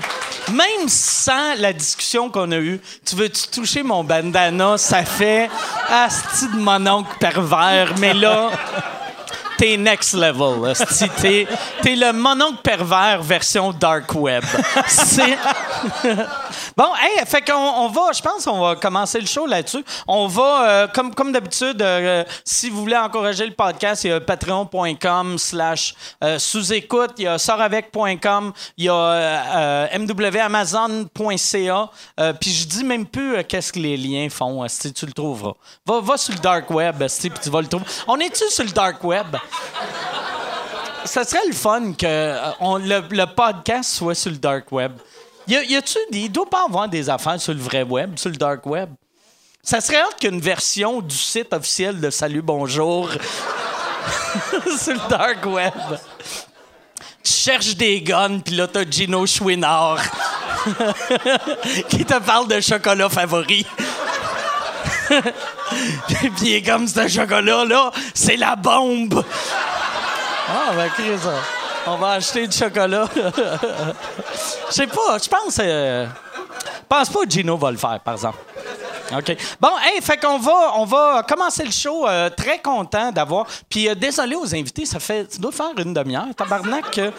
même 0.51 0.87
sans 0.87 1.55
la 1.57 1.71
discussion 1.71 2.29
qu'on 2.29 2.51
a 2.51 2.57
eue, 2.57 2.81
tu 3.05 3.15
veux-tu 3.15 3.47
toucher 3.47 3.83
mon 3.83 4.03
bandana? 4.03 4.77
Ça 4.77 5.03
fait 5.05 5.49
Asti 5.89 6.47
de 6.47 6.57
mon 6.57 6.85
oncle 6.87 7.15
pervers, 7.19 7.93
mais 7.99 8.13
là, 8.13 8.49
t'es 9.57 9.77
next 9.77 10.13
level. 10.13 10.73
T'es, 11.21 11.47
t'es 11.81 11.95
le 11.95 12.11
mononcle 12.13 12.61
pervers 12.61 13.21
version 13.21 13.71
dark 13.71 14.13
web. 14.15 14.43
C'est... 14.87 15.37
Bon, 16.77 16.93
hey, 16.99 17.25
fait 17.25 17.41
qu'on 17.41 17.53
on 17.53 17.87
va, 17.87 18.11
je 18.13 18.21
pense 18.21 18.43
qu'on 18.43 18.59
va 18.59 18.75
commencer 18.75 19.21
le 19.21 19.25
show 19.27 19.45
là-dessus. 19.45 19.83
On 20.07 20.27
va, 20.27 20.69
euh, 20.69 20.87
comme, 20.87 21.31
d'habitude, 21.31 21.81
euh, 21.81 22.25
si 22.43 22.69
vous 22.69 22.81
voulez 22.81 22.97
encourager 22.97 23.45
le 23.45 23.53
podcast, 23.53 24.03
il 24.03 24.09
y 24.09 24.11
a 24.13 24.19
patreon.com 24.19 25.37
slash 25.37 25.95
euh, 26.21 26.37
sous-écoute, 26.37 27.11
il 27.17 27.23
y 27.23 27.27
a 27.27 27.37
sortavec.com, 27.37 28.51
il 28.77 28.85
y 28.85 28.89
a 28.89 29.87
mwamazon.ca, 29.97 31.89
puis 32.41 32.51
je 32.51 32.67
dis 32.67 32.83
même 32.83 33.05
plus 33.05 33.41
qu'est-ce 33.45 33.71
que 33.71 33.79
les 33.79 33.95
liens 33.95 34.27
font, 34.29 34.67
si 34.67 34.91
tu 34.91 35.05
le 35.05 35.13
trouveras. 35.13 35.53
Va, 35.85 36.01
va 36.01 36.17
sur 36.17 36.33
le 36.33 36.39
dark 36.39 36.69
web, 36.71 36.97
puis 36.97 37.31
tu 37.41 37.49
vas 37.49 37.61
le 37.61 37.67
trouver. 37.67 37.85
On 38.07 38.19
est-tu 38.19 38.49
sur 38.49 38.65
le 38.65 38.71
dark 38.71 39.01
web? 39.03 39.27
Ça 41.05 41.23
serait 41.23 41.47
le 41.47 41.53
fun 41.53 41.93
que 41.93 42.35
on- 42.59 42.77
le 42.77 43.25
podcast 43.25 43.91
soit 43.91 44.15
sur 44.15 44.31
le 44.31 44.37
dark 44.37 44.69
web. 44.71 44.91
Y, 45.47 45.55
a, 45.55 45.63
y 45.63 45.75
a-tu 45.75 45.97
il 46.11 46.31
doit 46.31 46.49
pas 46.49 46.65
avoir 46.65 46.87
des 46.87 47.09
affaires 47.09 47.39
sur 47.39 47.53
le 47.53 47.59
vrai 47.59 47.83
web, 47.83 48.17
sur 48.17 48.29
le 48.29 48.35
dark 48.35 48.65
web? 48.65 48.89
Ça 49.61 49.79
serait 49.81 49.97
hâte 49.97 50.19
qu'une 50.19 50.39
version 50.39 51.01
du 51.01 51.15
site 51.15 51.53
officiel 51.53 51.99
de 51.99 52.09
Salut 52.09 52.41
Bonjour 52.41 53.09
sur 54.79 54.93
le 54.93 55.09
dark 55.09 55.45
web. 55.45 55.73
Tu 57.23 57.31
cherches 57.31 57.75
des 57.75 58.01
guns, 58.01 58.39
puis 58.39 58.55
là, 58.55 58.67
t'as 58.67 58.89
Gino 58.89 59.25
Chouinard 59.25 60.01
qui 61.89 62.05
te 62.05 62.19
parle 62.19 62.47
de 62.47 62.59
chocolat 62.59 63.09
favori. 63.09 63.65
puis 66.37 66.63
comme 66.63 66.87
ce 66.87 67.07
chocolat-là, 67.07 67.91
c'est 68.13 68.37
la 68.37 68.55
bombe. 68.55 69.23
Ah, 70.47 70.73
ben, 70.75 70.89
Chris, 70.89 71.09
euh, 71.25 71.39
on 71.87 71.97
va 71.97 72.11
acheter 72.11 72.47
du 72.47 72.55
chocolat. 72.57 73.07
Je 74.69 74.73
sais 74.73 74.87
pas, 74.87 75.17
je 75.21 75.29
pense. 75.29 75.59
euh, 75.59 76.07
pense 76.89 77.09
pas 77.09 77.23
que 77.25 77.29
Gino 77.29 77.57
va 77.57 77.71
le 77.71 77.77
faire, 77.77 77.99
par 77.99 78.15
exemple. 78.15 78.37
OK. 79.15 79.37
Bon, 79.61 79.69
hey, 79.83 80.01
fait 80.01 80.17
qu'on 80.17 80.39
va, 80.39 80.71
on 80.75 80.85
va 80.85 81.23
commencer 81.27 81.63
le 81.63 81.71
show. 81.71 82.07
euh, 82.07 82.29
très 82.29 82.59
content 82.59 83.11
d'avoir. 83.11 83.45
Puis 83.69 83.87
euh, 83.87 83.93
désolé 83.95 84.35
aux 84.35 84.53
invités, 84.55 84.85
ça 84.85 84.99
fait. 84.99 85.31
Ça 85.31 85.39
doit 85.39 85.51
faire 85.51 85.71
une 85.77 85.93
demi-heure. 85.93 86.33
Tabarnak, 86.35 86.97
euh, 86.97 87.11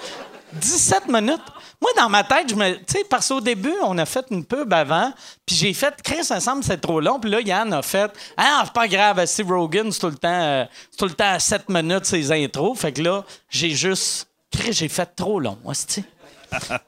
17 0.52 1.08
minutes. 1.08 1.42
Moi, 1.80 1.90
dans 1.96 2.08
ma 2.08 2.24
tête, 2.24 2.48
je 2.48 2.54
me. 2.56 2.74
Tu 2.74 2.84
sais, 2.88 3.04
parce 3.08 3.28
qu'au 3.28 3.40
début, 3.40 3.74
on 3.84 3.96
a 3.98 4.06
fait 4.06 4.24
une 4.30 4.44
pub 4.44 4.72
avant, 4.72 5.12
puis 5.44 5.54
j'ai 5.54 5.74
fait, 5.74 5.94
Chris, 6.02 6.24
ça 6.24 6.38
c'est 6.62 6.80
trop 6.80 7.00
long. 7.00 7.20
Puis 7.20 7.30
là, 7.30 7.40
Yann 7.40 7.72
a 7.72 7.82
fait, 7.82 8.10
ah, 8.36 8.62
c'est 8.64 8.72
pas 8.72 8.88
grave, 8.88 9.24
Steve 9.26 9.50
Rogan, 9.50 9.92
c'est 9.92 10.00
tout 10.00 10.08
le 10.08 10.16
temps, 10.16 10.28
euh, 10.28 10.64
c'est 10.90 10.96
tout 10.96 11.04
le 11.04 11.12
temps 11.14 11.30
à 11.32 11.38
7 11.38 11.68
minutes 11.68 12.06
ses 12.06 12.32
intros. 12.32 12.76
Fait 12.78 12.92
que 12.92 13.02
là, 13.02 13.22
j'ai 13.48 13.70
juste. 13.70 14.26
J'ai 14.70 14.88
fait 14.88 15.06
trop 15.14 15.38
long, 15.40 15.58
hostie. 15.64 16.04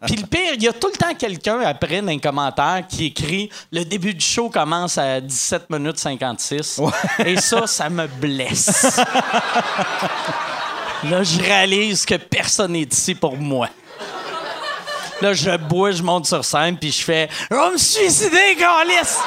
Puis 0.07 0.17
le 0.17 0.27
pire, 0.27 0.55
il 0.55 0.63
y 0.63 0.69
a 0.69 0.73
tout 0.73 0.89
le 0.93 0.97
temps 0.97 1.15
quelqu'un 1.15 1.61
après 1.61 2.01
dans 2.01 2.09
les 2.09 2.21
commentaires 2.21 2.85
qui 2.89 3.07
écrit 3.07 3.51
le 3.73 3.85
début 3.85 4.15
du 4.15 4.25
show 4.25 4.49
commence 4.49 4.97
à 4.99 5.21
17 5.21 5.69
minutes 5.71 5.99
56. 5.99 6.81
Et 7.25 7.37
ça, 7.37 7.67
ça 7.67 7.91
me 7.91 8.07
blesse. 8.07 9.01
Là, 11.05 11.23
je 11.23 11.41
réalise 11.41 12.05
que 12.05 12.15
personne 12.17 12.73
n'est 12.73 12.83
ici 12.83 13.15
pour 13.15 13.37
moi. 13.37 13.69
Là, 15.21 15.33
je 15.33 15.57
bois, 15.57 15.91
je 15.91 16.03
monte 16.03 16.27
sur 16.27 16.45
scène, 16.45 16.77
puis 16.77 16.93
je 16.93 17.03
fais 17.03 17.29
«Je 17.51 17.57
vais 17.57 17.71
me 17.73 17.79
suicider, 17.79 18.57
Galice!» 18.59 19.19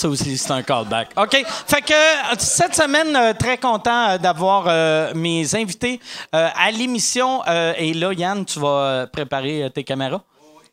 Ça 0.00 0.08
aussi, 0.08 0.38
c'est 0.38 0.50
un 0.50 0.62
callback. 0.62 1.10
OK. 1.14 1.44
Fait 1.66 1.82
que 1.82 1.92
euh, 1.92 2.34
cette 2.38 2.74
semaine, 2.74 3.14
euh, 3.14 3.34
très 3.34 3.58
content 3.58 4.08
euh, 4.12 4.16
d'avoir 4.16 4.64
euh, 4.66 5.12
mes 5.14 5.54
invités 5.54 6.00
euh, 6.34 6.48
à 6.56 6.70
l'émission. 6.70 7.42
Euh, 7.46 7.74
et 7.76 7.92
là, 7.92 8.14
Yann, 8.14 8.46
tu 8.46 8.58
vas 8.60 9.06
préparer 9.12 9.70
tes 9.74 9.84
caméras? 9.84 10.22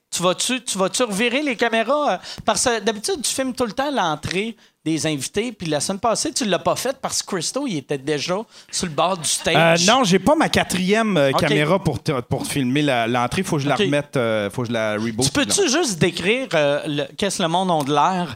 Tu 0.10 0.24
vas-tu, 0.24 0.64
tu 0.64 0.78
vas-tu 0.78 1.04
revirer 1.04 1.42
les 1.42 1.58
caméras? 1.58 2.22
parce 2.46 2.64
que 2.64 2.80
d'habitude, 2.80 3.22
tu 3.22 3.34
filmes 3.34 3.54
tout 3.54 3.66
le 3.66 3.74
temps 3.74 3.92
l'entrée 3.92 4.56
des 4.88 5.06
invités. 5.06 5.52
Puis 5.52 5.68
la 5.68 5.80
semaine 5.80 6.00
passée, 6.00 6.32
tu 6.32 6.46
l'as 6.46 6.60
pas 6.60 6.76
fait 6.76 6.98
parce 7.02 7.22
que 7.22 7.36
Christo, 7.36 7.68
il 7.68 7.78
était 7.78 7.98
déjà 7.98 8.38
sur 8.72 8.86
le 8.86 8.94
bord 8.94 9.18
du 9.18 9.28
stage. 9.28 9.88
Euh, 9.88 9.92
non, 9.92 10.04
j'ai 10.04 10.20
pas 10.20 10.36
ma 10.36 10.50
quatrième 10.50 11.18
euh, 11.18 11.32
caméra 11.32 11.78
pour, 11.80 12.00
pour 12.30 12.46
filmer 12.46 12.82
l'entrée. 13.08 13.44
Faut 13.44 13.58
que 13.58 13.64
je 13.64 13.68
la 13.68 13.76
remette, 13.76 14.16
euh, 14.16 14.50
faut 14.50 14.62
que 14.62 14.70
je 14.70 14.74
la 14.74 14.94
reboot. 14.94 15.26
Tu 15.26 15.32
peux-tu 15.32 15.70
juste 15.70 16.00
décrire 16.00 16.48
euh, 16.54 17.06
qu'est-ce 17.18 17.40
que 17.40 17.44
le 17.44 17.50
monde 17.50 17.70
ont 17.70 17.84
de 17.84 17.94
l'air? 17.94 18.36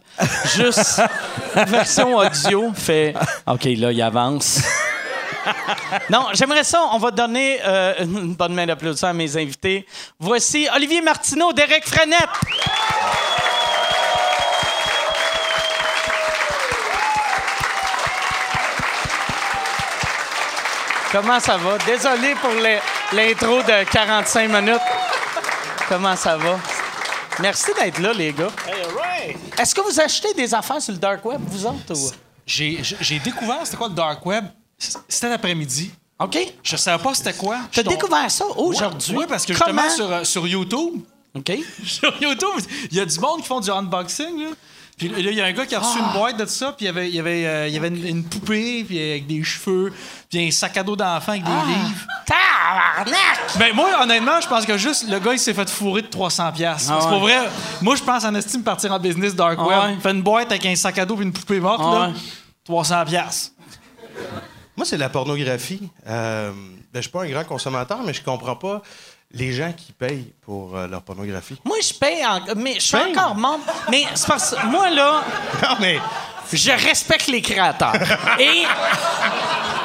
Juste 0.56 1.02
version 1.56 2.18
audio 2.18 2.72
fait 2.74 3.14
OK, 3.48 3.64
là, 3.64 3.92
il 3.92 4.02
avance. 4.02 4.62
Non, 6.10 6.28
j'aimerais 6.34 6.64
ça. 6.64 6.84
On 6.94 6.98
va 6.98 7.12
donner 7.12 7.60
euh, 7.66 7.94
une 8.00 8.36
bonne 8.36 8.54
main 8.54 8.66
d'applaudissement 8.66 9.10
à 9.10 9.14
mes 9.14 9.38
invités. 9.38 9.86
Voici 10.20 10.68
Olivier 10.76 11.02
Martineau, 11.02 11.54
Derek 11.54 11.86
Frenette. 11.88 12.30
Comment 21.12 21.40
ça 21.40 21.58
va? 21.58 21.78
Désolé 21.80 22.36
pour 22.36 22.52
l'intro 23.14 23.62
de 23.64 23.84
45 23.92 24.48
minutes. 24.50 24.80
Comment 25.90 26.16
ça 26.16 26.38
va? 26.38 26.58
Merci 27.42 27.72
d'être 27.80 28.00
là, 28.00 28.14
les 28.14 28.32
gars. 28.32 28.48
Est-ce 29.60 29.76
que 29.76 29.82
vous 29.82 30.00
achetez 30.00 30.34
des 30.34 30.54
affaires 30.54 30.82
sur 30.82 30.94
le 30.94 31.00
dark 31.00 31.24
web, 31.26 31.42
vous 31.46 31.66
autres? 31.66 31.94
ou- 31.94 32.12
J'ai 32.46 33.20
découvert 33.24 33.60
c'était 33.66 33.78
quoi 33.78 33.90
le 33.90 33.94
dark 33.94 34.26
web. 34.26 34.46
C'était 35.08 35.30
l'après-midi. 35.30 35.92
OK? 36.20 36.38
Je 36.64 36.76
savais 36.76 37.02
pas 37.02 37.14
c'était 37.14 37.34
quoi. 37.34 37.58
T'as 37.72 37.84
découvert 37.84 38.30
ça 38.30 38.46
aujourd'hui? 38.56 39.16
Oui, 39.18 39.26
parce 39.28 39.46
que 39.46 39.54
justement, 39.54 39.90
sur, 39.90 40.12
euh, 40.12 40.24
sur 40.24 40.48
YouTube, 40.48 41.02
OK. 41.36 41.52
sur 41.86 42.22
YouTube, 42.22 42.50
il 42.92 42.98
y 42.98 43.00
a 43.00 43.06
du 43.06 43.20
monde 43.20 43.42
qui 43.42 43.48
font 43.48 43.60
du 43.60 43.70
unboxing. 43.72 44.44
Là. 44.44 44.50
Puis 45.10 45.24
là, 45.24 45.32
il 45.32 45.38
y 45.38 45.42
a 45.42 45.46
un 45.46 45.52
gars 45.52 45.66
qui 45.66 45.76
a 45.76 45.80
reçu 45.80 45.98
Ah. 46.02 46.06
une 46.14 46.20
boîte 46.20 46.38
de 46.38 46.46
ça, 46.46 46.74
puis 46.74 46.86
il 46.86 46.88
y 46.88 46.90
avait, 46.90 47.10
il 47.10 47.16
y 47.16 47.20
avait, 47.20 47.46
euh, 47.48 47.68
il 47.68 47.74
y 47.74 47.78
avait 47.78 47.88
une, 47.88 48.06
une 48.06 48.24
poupée, 48.24 48.84
puis 48.84 49.00
avec 49.00 49.28
des 49.28 49.44
cheveux, 49.44 49.92
puis 50.30 50.48
un 50.48 50.52
sac 50.52 50.78
à 50.78 50.84
dos 50.84 50.96
d'enfant 50.96 51.32
avec 51.32 51.44
des 51.44 51.50
Ah. 51.52 51.66
livres. 51.68 52.06
Tabarnak! 52.26 53.58
Ben 53.58 53.74
moi, 53.76 53.90
honnêtement, 54.02 54.40
je 54.42 54.48
pense 54.48 54.66
que 54.66 54.78
juste 54.78 55.10
le 55.10 55.20
gars, 55.20 55.34
il 55.34 55.40
s'est 55.40 55.54
fait 55.54 55.70
fourrer 55.70 56.02
de 56.04 56.08
300$. 56.08 56.52
piastres. 56.54 56.90
Ah 56.92 56.94
Parce 56.96 57.06
ouais. 57.06 57.12
pour 57.12 57.20
vrai, 57.22 57.50
moi, 57.82 57.96
je 57.96 58.04
pense 58.04 58.24
en 58.24 58.34
estime 58.36 58.64
partir 58.64 58.92
en 58.92 59.00
business 59.00 59.36
dark 59.36 59.58
Ah 59.60 59.66
web. 59.68 59.80
ouais. 59.96 59.98
Fait 60.02 60.12
une 60.12 60.22
boîte 60.22 60.52
avec 60.52 60.66
un 60.66 60.76
sac 60.76 60.98
à 61.00 61.06
dos 61.06 61.18
et 61.20 61.24
une 61.24 61.34
poupée 61.34 61.60
morte, 61.60 61.82
Ah 61.84 61.94
là, 61.94 62.08
ouais. 62.10 62.14
300$. 62.66 63.06
piastres. 63.06 63.52
Moi, 64.78 64.86
c'est 64.86 64.98
la 64.98 65.10
pornographie. 65.10 65.90
Euh, 66.08 66.52
ben, 66.52 66.80
je 66.96 67.02
suis 67.02 67.10
pas 67.12 67.24
un 67.24 67.30
grand 67.30 67.44
consommateur, 67.44 68.00
mais 68.06 68.14
je 68.14 68.22
comprends 68.24 68.56
pas 68.56 68.82
les 69.34 69.54
gens 69.54 69.72
qui 69.76 69.92
payent 69.94 70.32
pour 70.42 70.76
euh, 70.76 70.88
leur 70.88 71.02
pornographie. 71.02 71.58
Moi, 71.64 71.78
je 71.82 71.94
paye, 71.94 72.26
en- 72.26 72.42
mais 72.56 72.76
je 72.76 72.80
suis 72.82 72.98
Paye? 72.98 73.12
encore 73.18 73.36
membre. 73.36 73.64
Mais 73.90 74.06
c'est 74.14 74.28
parce 74.28 74.56
que 74.56 74.66
moi, 74.68 74.90
là, 74.90 75.22
Non, 75.64 75.76
mais 75.80 76.00
je 76.52 76.72
respecte 76.72 77.28
les 77.28 77.42
créateurs. 77.42 77.94
Et. 78.40 78.64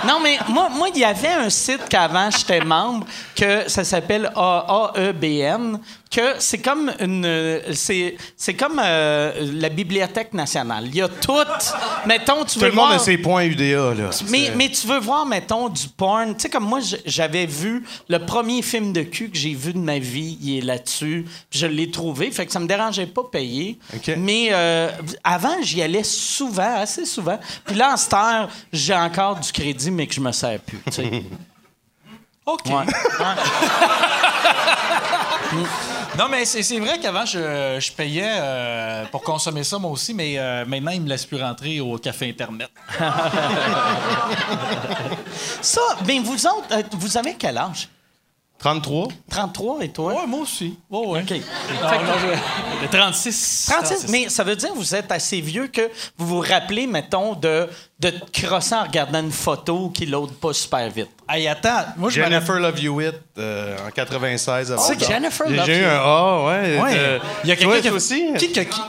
Non, 0.07 0.21
mais 0.23 0.39
moi, 0.49 0.69
moi, 0.69 0.89
il 0.95 1.01
y 1.01 1.05
avait 1.05 1.29
un 1.33 1.51
site 1.51 1.89
qu'avant 1.89 2.31
j'étais 2.31 2.61
membre 2.61 3.07
que 3.35 3.69
ça 3.69 3.83
s'appelle 3.83 4.31
AAEBN, 4.37 5.81
que 6.11 6.35
c'est 6.39 6.59
comme 6.59 6.93
une. 7.01 7.61
C'est, 7.73 8.17
c'est 8.37 8.55
comme 8.55 8.81
euh, 8.83 9.33
la 9.55 9.69
Bibliothèque 9.69 10.33
nationale. 10.33 10.85
Il 10.87 10.95
y 10.97 11.03
a 11.03 11.09
tout. 11.09 11.33
Mettons, 12.07 12.45
tu 12.45 12.55
tout 12.55 12.61
veux 12.61 12.69
le 12.69 12.75
monde 12.75 12.87
voir- 12.89 13.01
a 13.01 13.05
ses 13.05 13.19
points 13.19 13.45
UDA, 13.45 13.95
là. 13.95 14.11
Mais, 14.29 14.53
mais 14.57 14.71
tu 14.71 14.87
veux 14.87 14.99
voir, 15.01 15.27
mettons, 15.27 15.69
du 15.69 15.89
porn. 15.89 16.35
Tu 16.37 16.43
sais, 16.43 16.49
comme 16.49 16.65
moi, 16.65 16.79
j'avais 17.05 17.47
vu 17.47 17.85
le 18.09 18.19
premier 18.25 18.63
film 18.63 18.93
de 18.93 19.03
cul 19.03 19.31
que 19.31 19.37
j'ai 19.37 19.55
vu 19.55 19.73
de 19.73 19.79
ma 19.79 19.99
vie, 19.99 20.39
il 20.41 20.59
est 20.59 20.63
là-dessus. 20.63 21.27
Je 21.51 21.67
l'ai 21.67 21.91
trouvé. 21.91 22.31
Fait 22.31 22.47
que 22.47 22.53
ça 22.53 22.61
me 22.61 22.67
dérangeait 22.67 23.07
pas 23.07 23.25
payer. 23.31 23.79
Mais 24.17 24.49
euh, 24.53 24.91
avant, 25.25 25.57
j'y 25.63 25.83
allais 25.83 26.05
souvent, 26.05 26.77
assez 26.77 27.05
souvent. 27.05 27.39
Puis 27.65 27.75
là, 27.75 27.95
en 27.95 28.17
heure, 28.17 28.49
j'ai 28.73 28.95
encore 28.95 29.37
du 29.41 29.51
crédit, 29.53 29.91
mais 29.91 30.07
que 30.07 30.15
je 30.15 30.21
me 30.21 30.31
sers 30.33 30.61
plus. 30.61 30.79
tu 30.87 30.93
sais. 30.93 31.09
OK. 32.47 32.67
Ouais. 32.67 32.75
Non, 36.19 36.29
mais 36.31 36.45
c'est 36.45 36.79
vrai 36.79 36.99
qu'avant, 36.99 37.27
je, 37.27 37.93
payais 37.93 38.37
euh, 38.39 39.05
pour 39.07 39.23
consommer 39.23 39.65
ça, 39.65 39.79
moi 39.79 39.91
aussi, 39.91 40.15
mais 40.15 40.39
euh, 40.39 40.65
maintenant, 40.67 40.93
ils 40.93 41.03
me 41.03 41.09
laissent 41.09 41.27
plus 41.27 41.41
rentrer 41.41 41.81
au 41.81 41.99
café 41.99 42.31
Internet. 42.31 42.71
Ça, 45.61 45.81
ben 46.05 46.23
vous 46.23 46.47
euh, 46.47 46.83
vous 46.93 47.17
avez 47.19 47.35
quel 47.35 47.59
âge? 47.59 47.89
33? 48.67 49.09
33 49.31 49.85
et 49.85 49.89
toi? 49.91 50.13
Ouais, 50.15 50.27
moi 50.27 50.41
aussi. 50.41 50.77
Ouais, 50.91 51.07
ouais. 51.07 51.21
OK. 51.23 51.31
Non, 51.31 51.89
Fait 51.89 51.99
que- 51.99 52.03
non, 52.03 52.13
je- 52.21 52.83
le 52.83 52.89
36. 52.89 53.67
36, 53.71 54.09
mais 54.09 54.29
ça 54.29 54.43
veut 54.43 54.57
dire 54.57 54.71
que 54.71 54.75
vous 54.77 54.95
êtes 54.95 55.13
assez 55.13 55.41
vieux 55.41 55.69
que 55.69 55.83
vous 56.19 56.27
vous 56.27 56.41
rappelez, 56.41 56.89
mettons, 56.89 57.35
de, 57.35 57.69
de 58.01 58.11
te 58.11 58.43
crosser 58.45 58.75
en 58.75 58.83
regardant 58.83 59.21
une 59.21 59.31
photo 59.31 59.91
qui 59.91 60.07
l'aude 60.07 60.33
pas 60.33 60.53
super 60.53 60.91
vite. 60.91 61.11
Hey, 61.29 61.47
attends. 61.47 61.85
Moi, 61.97 62.11
je 62.11 62.21
me 62.21 62.25
Jennifer 62.25 62.59
Love 62.59 62.81
You 62.81 63.01
It 63.03 63.15
euh, 63.39 63.77
en 63.87 63.91
96. 63.93 64.73
à 64.73 64.79
C'est. 64.79 64.99
Jennifer 65.07 65.47
J'ai 65.49 65.57
Love 65.57 65.67
j'ai 65.67 65.79
eu 65.79 65.83
You 65.83 65.89
un 65.89 66.01
A, 66.01 66.45
ouais. 66.47 66.81
Ouais. 66.81 66.91
Euh, 66.95 67.19
Il 67.45 67.49
y 67.49 67.53
a 67.53 67.57
quelqu'un 67.57 67.81
qui 67.81 67.89
a- 67.89 67.93
aussi? 67.93 68.27
Qui, 68.37 68.51
qui, 68.51 68.67
qui- 68.67 68.81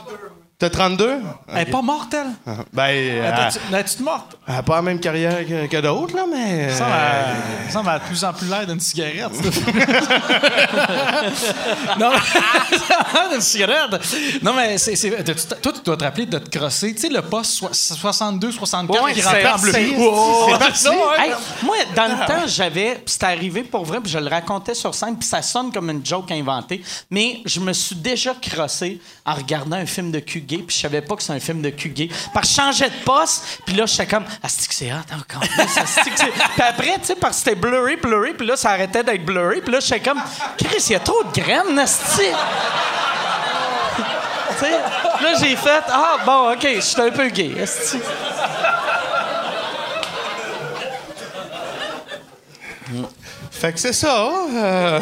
T'as 0.60 0.70
32? 0.70 1.20
Elle 1.54 1.68
est 1.68 1.70
pas 1.70 1.82
morte, 1.82 2.12
elle? 2.14 2.32
Ben, 2.72 2.86
elle, 2.88 3.32
L'as-tu 3.70 4.02
morte? 4.02 4.36
elle 4.48 4.56
a 4.56 4.62
pas 4.64 4.74
la 4.74 4.82
même 4.82 4.98
carrière 4.98 5.46
que, 5.46 5.66
que 5.68 5.76
d'autres, 5.80 6.16
là, 6.16 6.24
mais... 6.28 6.74
Ça 6.74 6.84
euh, 6.86 7.34
me 7.64 7.70
semble 7.70 7.92
de 7.94 7.98
plus 8.08 8.24
en 8.24 8.32
plus 8.32 8.48
l'air 8.50 8.66
d'une 8.66 8.80
cigarette. 8.80 9.30
non, 11.96 12.10
mais 12.10 13.28
d'une 13.32 13.40
cigarette. 13.40 14.00
Non, 14.42 14.52
mais 14.54 14.78
c'est, 14.78 14.96
c'est- 14.96 15.22
toi, 15.62 15.72
tu 15.72 15.80
dois 15.84 15.96
te 15.96 16.02
rappeler 16.02 16.26
de 16.26 16.38
te 16.38 16.58
crosser. 16.58 16.92
Tu 16.92 17.02
sais, 17.02 17.08
le 17.08 17.22
poste 17.22 17.52
soi- 17.52 17.70
62, 17.72 18.50
64 18.50 19.04
Ouais, 19.04 19.12
qui 19.12 19.20
c'est- 19.20 19.26
rentrait 19.28 19.50
en 19.52 19.58
bleu. 19.58 19.70
c'est- 19.72 19.96
Wow, 19.96 20.48
c'est 20.58 20.64
c'est 20.74 20.88
ça, 20.88 20.90
ouais. 20.90 21.20
Hey, 21.20 21.30
moi, 21.62 21.76
dans 21.94 22.06
le 22.08 22.26
temps, 22.26 22.46
j'avais. 22.48 22.94
Puis 22.96 23.02
c'était 23.12 23.26
arrivé 23.26 23.62
pour 23.62 23.84
vrai, 23.84 24.00
puis 24.00 24.10
je 24.10 24.18
le 24.18 24.28
racontais 24.28 24.74
sur 24.74 24.92
scène, 24.92 25.16
puis 25.16 25.28
ça 25.28 25.40
sonne 25.40 25.70
comme 25.72 25.88
une 25.90 26.04
joke 26.04 26.32
inventée. 26.32 26.82
Mais 27.12 27.42
je 27.44 27.60
me 27.60 27.72
suis 27.72 27.94
déjà 27.94 28.34
crossé 28.34 29.00
en 29.24 29.34
regardant 29.34 29.76
un 29.76 29.86
film 29.86 30.10
de 30.10 30.18
cul 30.18 30.40
gay, 30.48 30.58
puis 30.66 30.74
je 30.74 30.80
savais 30.82 31.02
pas 31.02 31.14
que 31.16 31.22
c'est 31.22 31.32
un 31.32 31.40
film 31.40 31.60
de 31.62 31.70
cul 31.70 31.90
gay. 31.90 32.08
Parce 32.32 32.48
de 32.88 33.04
poste, 33.04 33.60
puis 33.66 33.76
là, 33.76 33.84
j'étais 33.86 34.06
comme, 34.06 34.24
ah, 34.42 34.48
c'est 34.48 34.90
hot 34.92 34.96
encore. 35.14 35.42
C'est- 35.68 36.10
Puis 36.10 36.62
après, 36.66 36.94
tu 36.98 37.04
sais, 37.06 37.14
parce 37.16 37.36
que 37.36 37.44
c'était 37.44 37.54
blurry, 37.56 37.96
blurry, 37.96 38.32
puis 38.34 38.46
là, 38.46 38.56
ça 38.56 38.70
arrêtait 38.70 39.04
d'être 39.04 39.24
blurry, 39.24 39.60
puis 39.60 39.72
là, 39.72 39.80
j'étais 39.80 40.00
comme, 40.00 40.20
Chris, 40.56 40.82
il 40.88 40.92
y 40.92 40.96
a 40.96 41.00
trop 41.00 41.22
de 41.22 41.30
graines, 41.40 41.78
asti. 41.78 42.22
Tu 44.58 44.64
sais, 44.64 44.70
là, 44.72 45.34
j'ai 45.40 45.54
fait, 45.56 45.84
ah, 45.88 46.16
bon, 46.24 46.52
OK, 46.52 46.66
je 46.74 46.80
suis 46.80 47.00
un 47.00 47.10
peu 47.10 47.28
gay. 47.28 47.52
Fait 53.60 53.72
que 53.72 53.80
c'est 53.80 53.92
ça. 53.92 54.30
euh, 54.54 55.00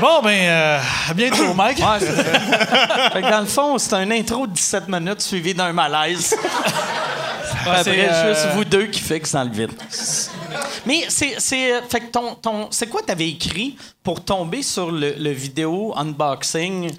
Bon, 0.00 0.20
ben, 0.22 0.30
euh, 0.44 0.78
à 1.10 1.14
bientôt, 1.14 1.54
Mike. 1.56 1.78
Ouais, 1.78 2.00
c'est 2.00 2.16
ça. 2.16 3.10
fait 3.12 3.22
que 3.22 3.30
dans 3.30 3.40
le 3.40 3.46
fond, 3.46 3.78
c'est 3.78 3.94
un 3.94 4.10
intro 4.10 4.46
de 4.46 4.52
17 4.52 4.88
minutes 4.88 5.22
suivi 5.22 5.54
d'un 5.54 5.72
malaise. 5.72 6.36
Après, 7.66 7.82
c'est, 7.84 8.08
euh, 8.10 8.34
juste 8.34 8.48
vous 8.54 8.64
deux 8.64 8.86
qui 8.88 9.00
fixent 9.00 9.32
dans 9.32 9.44
le 9.44 9.50
vide. 9.50 9.70
Mais 10.84 11.04
c'est. 11.08 11.36
c'est 11.38 11.80
fait 11.88 12.00
que 12.00 12.10
ton, 12.10 12.34
ton, 12.34 12.68
c'est 12.70 12.88
quoi 12.88 13.00
t'avais 13.00 13.28
écrit 13.30 13.76
pour 14.02 14.22
tomber 14.22 14.62
sur 14.62 14.90
le, 14.90 15.14
le 15.18 15.30
vidéo 15.30 15.94
unboxing? 15.96 16.92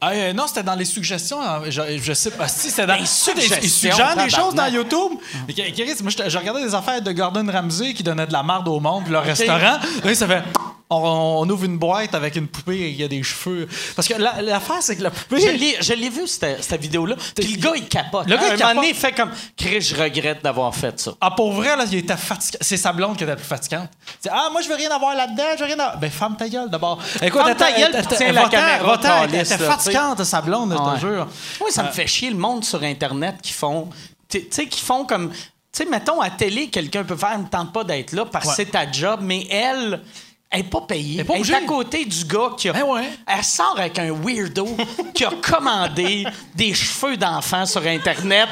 Ah, 0.00 0.10
euh, 0.12 0.32
non, 0.34 0.46
c'était 0.46 0.62
dans 0.62 0.74
les 0.74 0.84
suggestions. 0.84 1.40
hein, 1.40 1.62
Je, 1.68 1.80
je 2.02 2.12
sais 2.12 2.30
pas. 2.30 2.48
Si, 2.48 2.68
c'était 2.70 2.86
dans 2.86 2.96
Les 2.96 3.06
suggestions, 3.06 3.58
Ils 3.62 3.70
suggèrent 3.70 4.14
des 4.16 4.28
choses 4.30 4.54
dans. 4.54 4.66
YouTube. 4.66 5.12
Mais 5.48 5.54
Chris, 5.54 5.94
moi, 6.02 6.10
je, 6.10 6.28
je 6.28 6.38
regardais 6.38 6.62
des 6.62 6.74
affaires 6.74 7.00
de 7.00 7.12
Gordon 7.12 7.46
Ramsay 7.50 7.94
qui 7.94 8.02
donnait 8.02 8.26
de 8.26 8.32
la 8.32 8.42
marde 8.42 8.68
au 8.68 8.78
monde, 8.78 9.04
puis 9.04 9.12
leur 9.12 9.24
restaurant. 9.24 9.78
Là, 10.04 10.14
ça 10.14 10.26
fait. 10.26 10.42
On, 10.88 11.40
on 11.42 11.50
ouvre 11.50 11.64
une 11.64 11.78
boîte 11.78 12.14
avec 12.14 12.36
une 12.36 12.46
poupée 12.46 12.76
et 12.78 12.88
il 12.90 12.96
y 12.96 13.02
a 13.02 13.08
des 13.08 13.22
cheveux. 13.22 13.66
Parce 13.96 14.06
que 14.06 14.14
la- 14.14 14.40
l'affaire, 14.40 14.80
c'est 14.80 14.94
que 14.96 15.02
la 15.02 15.10
poupée. 15.10 15.40
Je 15.40 15.92
l'ai, 15.94 16.08
vu, 16.10 16.28
cette, 16.28 16.62
cette 16.62 16.80
vidéo-là. 16.80 17.16
Puis 17.34 17.54
le 17.54 17.60
gars, 17.60 17.72
il 17.74 17.88
capote. 17.88 18.28
Le 18.28 18.36
gars, 18.36 18.52
il 18.52 18.56
capote. 18.56 18.84
il 18.88 18.94
fait 18.94 19.12
comme 19.12 19.30
Chris, 19.56 19.80
je 19.80 19.96
regrette 19.96 20.44
d'avoir 20.44 20.72
fait 20.74 20.98
ça. 21.00 21.12
Ah, 21.20 21.32
pour 21.32 21.52
vrai, 21.52 21.76
là, 21.76 21.84
il 21.90 21.98
était 21.98 22.16
fatiguant. 22.16 22.58
C'est 22.60 22.76
sa 22.76 22.92
blonde 22.92 23.16
qui 23.16 23.24
était 23.24 23.32
la 23.32 23.36
plus 23.36 23.44
fatigante. 23.44 23.88
C'est, 24.20 24.30
ah, 24.32 24.48
moi, 24.52 24.60
je 24.62 24.68
veux 24.68 24.76
rien 24.76 24.90
avoir 24.90 25.16
là-dedans, 25.16 25.42
je 25.54 25.58
veux 25.60 25.66
rien 25.66 25.74
avoir. 25.78 25.98
Ben, 25.98 26.10
ferme 26.10 26.36
ta 26.36 26.48
gueule 26.48 26.70
d'abord. 26.70 27.00
Écoute, 27.20 27.42
elle 27.48 27.56
ta 27.56 27.72
gueule, 27.72 28.06
tiens 28.16 28.32
la 28.32 28.48
caméra, 28.48 29.24
Elle 29.24 29.34
était 29.34 29.58
fatigante, 29.58 30.22
sa 30.22 30.40
blonde, 30.40 30.72
je 30.72 30.94
te 30.94 31.00
jure. 31.00 31.26
Moi, 31.60 31.70
ça 31.72 31.82
me 31.82 31.90
fait 31.90 32.06
chier 32.06 32.30
le 32.30 32.36
monde 32.36 32.64
sur 32.64 32.82
Internet 32.82 33.36
qui 33.42 33.52
font. 33.52 33.88
Tu 34.28 34.40
tu 34.42 34.46
sais, 34.50 34.66
qui 34.68 34.80
font 34.80 35.04
comme. 35.04 35.30
Tu 35.30 35.82
sais, 35.84 35.84
mettons, 35.90 36.20
à 36.20 36.30
télé, 36.30 36.68
quelqu'un 36.68 37.04
peut 37.04 37.16
faire, 37.16 37.38
ne 37.38 37.44
tente 37.46 37.72
pas 37.72 37.84
d'être 37.84 38.12
là 38.12 38.24
parce 38.24 38.44
que 38.44 38.48
Ouais. 38.50 38.54
c'est 38.56 38.70
ta 38.70 38.90
job, 38.90 39.20
mais 39.22 39.46
elle. 39.50 40.00
Elle 40.48 40.62
n'est 40.62 40.68
pas 40.68 40.80
payée. 40.82 41.14
Elle 41.16 41.20
est 41.20 41.24
pas 41.24 41.34
Elle 41.34 41.38
est 41.40 41.42
obligée. 41.42 41.54
à 41.56 41.66
côté 41.66 42.04
du 42.04 42.24
gars 42.24 42.50
qui 42.56 42.68
a. 42.68 42.72
Ben 42.72 42.84
ouais. 42.84 43.10
Elle 43.26 43.42
sort 43.44 43.74
avec 43.76 43.98
un 43.98 44.12
weirdo 44.12 44.64
qui 45.12 45.24
a 45.24 45.30
commandé 45.42 46.24
des 46.54 46.72
cheveux 46.72 47.16
d'enfant 47.16 47.66
sur 47.66 47.84
Internet. 47.84 48.48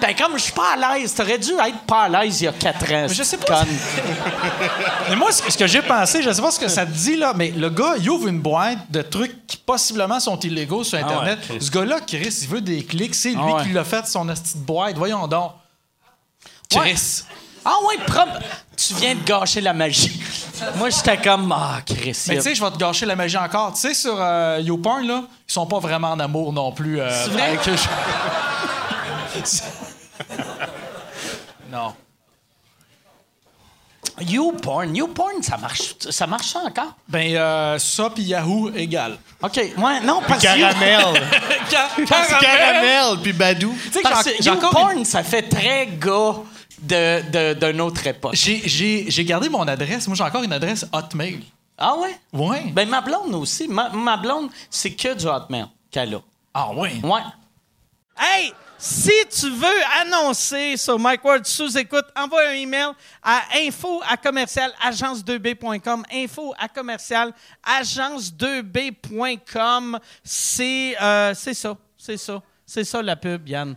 Ben, 0.00 0.14
comme 0.14 0.36
je 0.36 0.42
suis 0.44 0.52
pas 0.52 0.74
à 0.76 0.98
l'aise, 0.98 1.14
t'aurais 1.14 1.38
dû 1.38 1.52
être 1.52 1.78
pas 1.86 2.02
à 2.02 2.08
l'aise 2.10 2.42
il 2.42 2.44
y 2.44 2.48
a 2.48 2.52
quatre 2.52 2.92
ans. 2.92 3.06
je 3.08 3.22
sais 3.22 3.38
pas. 3.38 3.64
Mais 5.08 5.16
moi, 5.16 5.32
ce 5.32 5.56
que 5.56 5.66
j'ai 5.66 5.80
pensé, 5.82 6.22
je 6.22 6.30
sais 6.30 6.42
pas 6.42 6.50
ce 6.50 6.60
que 6.60 6.68
ça 6.68 6.84
te 6.84 6.90
dit, 6.92 7.16
là, 7.16 7.32
mais 7.34 7.50
le 7.50 7.70
gars, 7.70 7.94
il 7.98 8.08
ouvre 8.10 8.28
une 8.28 8.40
boîte 8.40 8.90
de 8.90 9.00
trucs 9.02 9.46
qui 9.46 9.56
possiblement 9.56 10.20
sont 10.20 10.38
illégaux 10.40 10.84
sur 10.84 10.98
Internet. 10.98 11.38
ce 11.60 11.70
gars-là, 11.70 12.00
Chris, 12.06 12.40
il 12.42 12.48
veut 12.48 12.60
des 12.60 12.84
clics. 12.84 13.14
C'est 13.14 13.30
lui 13.30 13.38
Ah 13.40 13.54
ouais. 13.56 13.62
qui 13.64 13.70
l'a 13.72 13.84
fait, 13.84 14.06
son 14.06 14.28
asti 14.28 14.58
de 14.58 14.62
boîte. 14.64 14.96
Voyons 14.98 15.26
donc. 15.26 15.52
Chris. 16.70 17.22
Ah 17.70 17.76
ouais, 17.86 17.98
propre. 18.06 18.38
Tu 18.76 18.94
viens 18.94 19.14
de 19.14 19.20
gâcher 19.24 19.60
la 19.60 19.74
magie. 19.74 20.18
Moi, 20.76 20.88
j'étais 20.88 21.18
comme, 21.18 21.52
ah, 21.52 21.80
Chris. 21.84 22.16
Mais 22.28 22.36
tu 22.36 22.42
sais, 22.42 22.54
je 22.54 22.64
vais 22.64 22.70
te 22.70 22.78
gâcher 22.78 23.04
la 23.04 23.14
magie 23.14 23.36
encore. 23.36 23.74
Tu 23.74 23.80
sais, 23.80 23.92
sur 23.92 24.16
euh, 24.18 24.58
YouPorn, 24.62 25.06
là, 25.06 25.24
ils 25.48 25.52
sont 25.52 25.66
pas 25.66 25.78
vraiment 25.78 26.12
en 26.12 26.20
amour 26.20 26.50
non 26.52 26.72
plus. 26.72 26.98
euh, 26.98 27.10
C'est 27.24 27.30
vrai? 27.30 27.42
avec- 27.42 27.60
non. 31.70 31.92
YouPorn, 34.20 34.96
YouPorn, 34.96 35.42
ça 35.42 35.58
marche, 35.58 35.94
ça 36.10 36.26
marche 36.26 36.46
ça 36.48 36.60
encore? 36.60 36.94
Ben, 37.06 37.36
euh, 37.36 37.78
ça 37.78 38.10
puis 38.12 38.24
Yahoo 38.24 38.70
égal. 38.74 39.16
OK, 39.42 39.56
ouais, 39.56 40.00
non, 40.00 40.20
parce 40.26 40.40
que... 40.42 40.46
Caramel. 40.46 41.28
Caramel! 41.70 42.38
Caramel, 42.40 43.18
puis 43.22 43.32
Badou. 43.32 43.76
Tu 43.92 44.00
sais 44.00 44.36
YouPorn, 44.40 45.04
ça 45.04 45.22
fait 45.22 45.42
très 45.42 45.86
gars 45.86 46.34
de, 46.80 47.54
de, 47.54 47.70
d'une 47.70 47.80
autre 47.80 48.06
époque. 48.06 48.34
J'ai- 48.34 48.62
J'ai 48.68 49.10
j'ai 49.10 49.24
gardé 49.24 49.48
mon 49.48 49.66
adresse. 49.66 50.06
Moi, 50.08 50.16
j'ai 50.16 50.24
encore 50.24 50.42
une 50.42 50.52
adresse 50.52 50.84
Hotmail. 50.92 51.42
Ah 51.76 51.94
ouais? 51.96 52.18
Ouais. 52.32 52.64
Ben, 52.72 52.88
ma 52.88 53.00
blonde 53.00 53.34
aussi. 53.34 53.66
Ma, 53.68 53.88
ma 53.90 54.16
blonde, 54.16 54.50
c'est 54.70 54.92
que 54.94 55.14
du 55.14 55.26
Hotmail 55.26 55.66
qu'elle 55.90 56.14
a. 56.14 56.20
Ah, 56.54 56.70
ouais? 56.72 56.94
Ouais. 57.04 57.20
Hey, 58.18 58.52
si 58.76 59.12
tu 59.30 59.48
veux 59.50 59.82
annoncer 60.00 60.76
sur 60.76 60.98
Mike 60.98 61.24
Ward 61.24 61.46
sous 61.46 61.78
écoute, 61.78 62.04
envoie 62.16 62.48
un 62.48 62.52
email 62.54 62.88
à 63.22 63.42
info 63.56 64.02
à 64.08 64.16
commercial 64.16 64.72
agence2b.com. 64.84 66.02
Info 66.12 66.52
à 66.58 66.66
commercial 66.68 67.32
agence2b.com. 67.64 69.98
C'est 70.24 70.96
euh, 71.00 71.32
c'est 71.34 71.54
ça, 71.54 71.76
c'est 71.96 72.16
ça, 72.16 72.42
c'est 72.66 72.84
ça 72.84 73.00
la 73.02 73.14
pub, 73.16 73.48
Yann. 73.48 73.76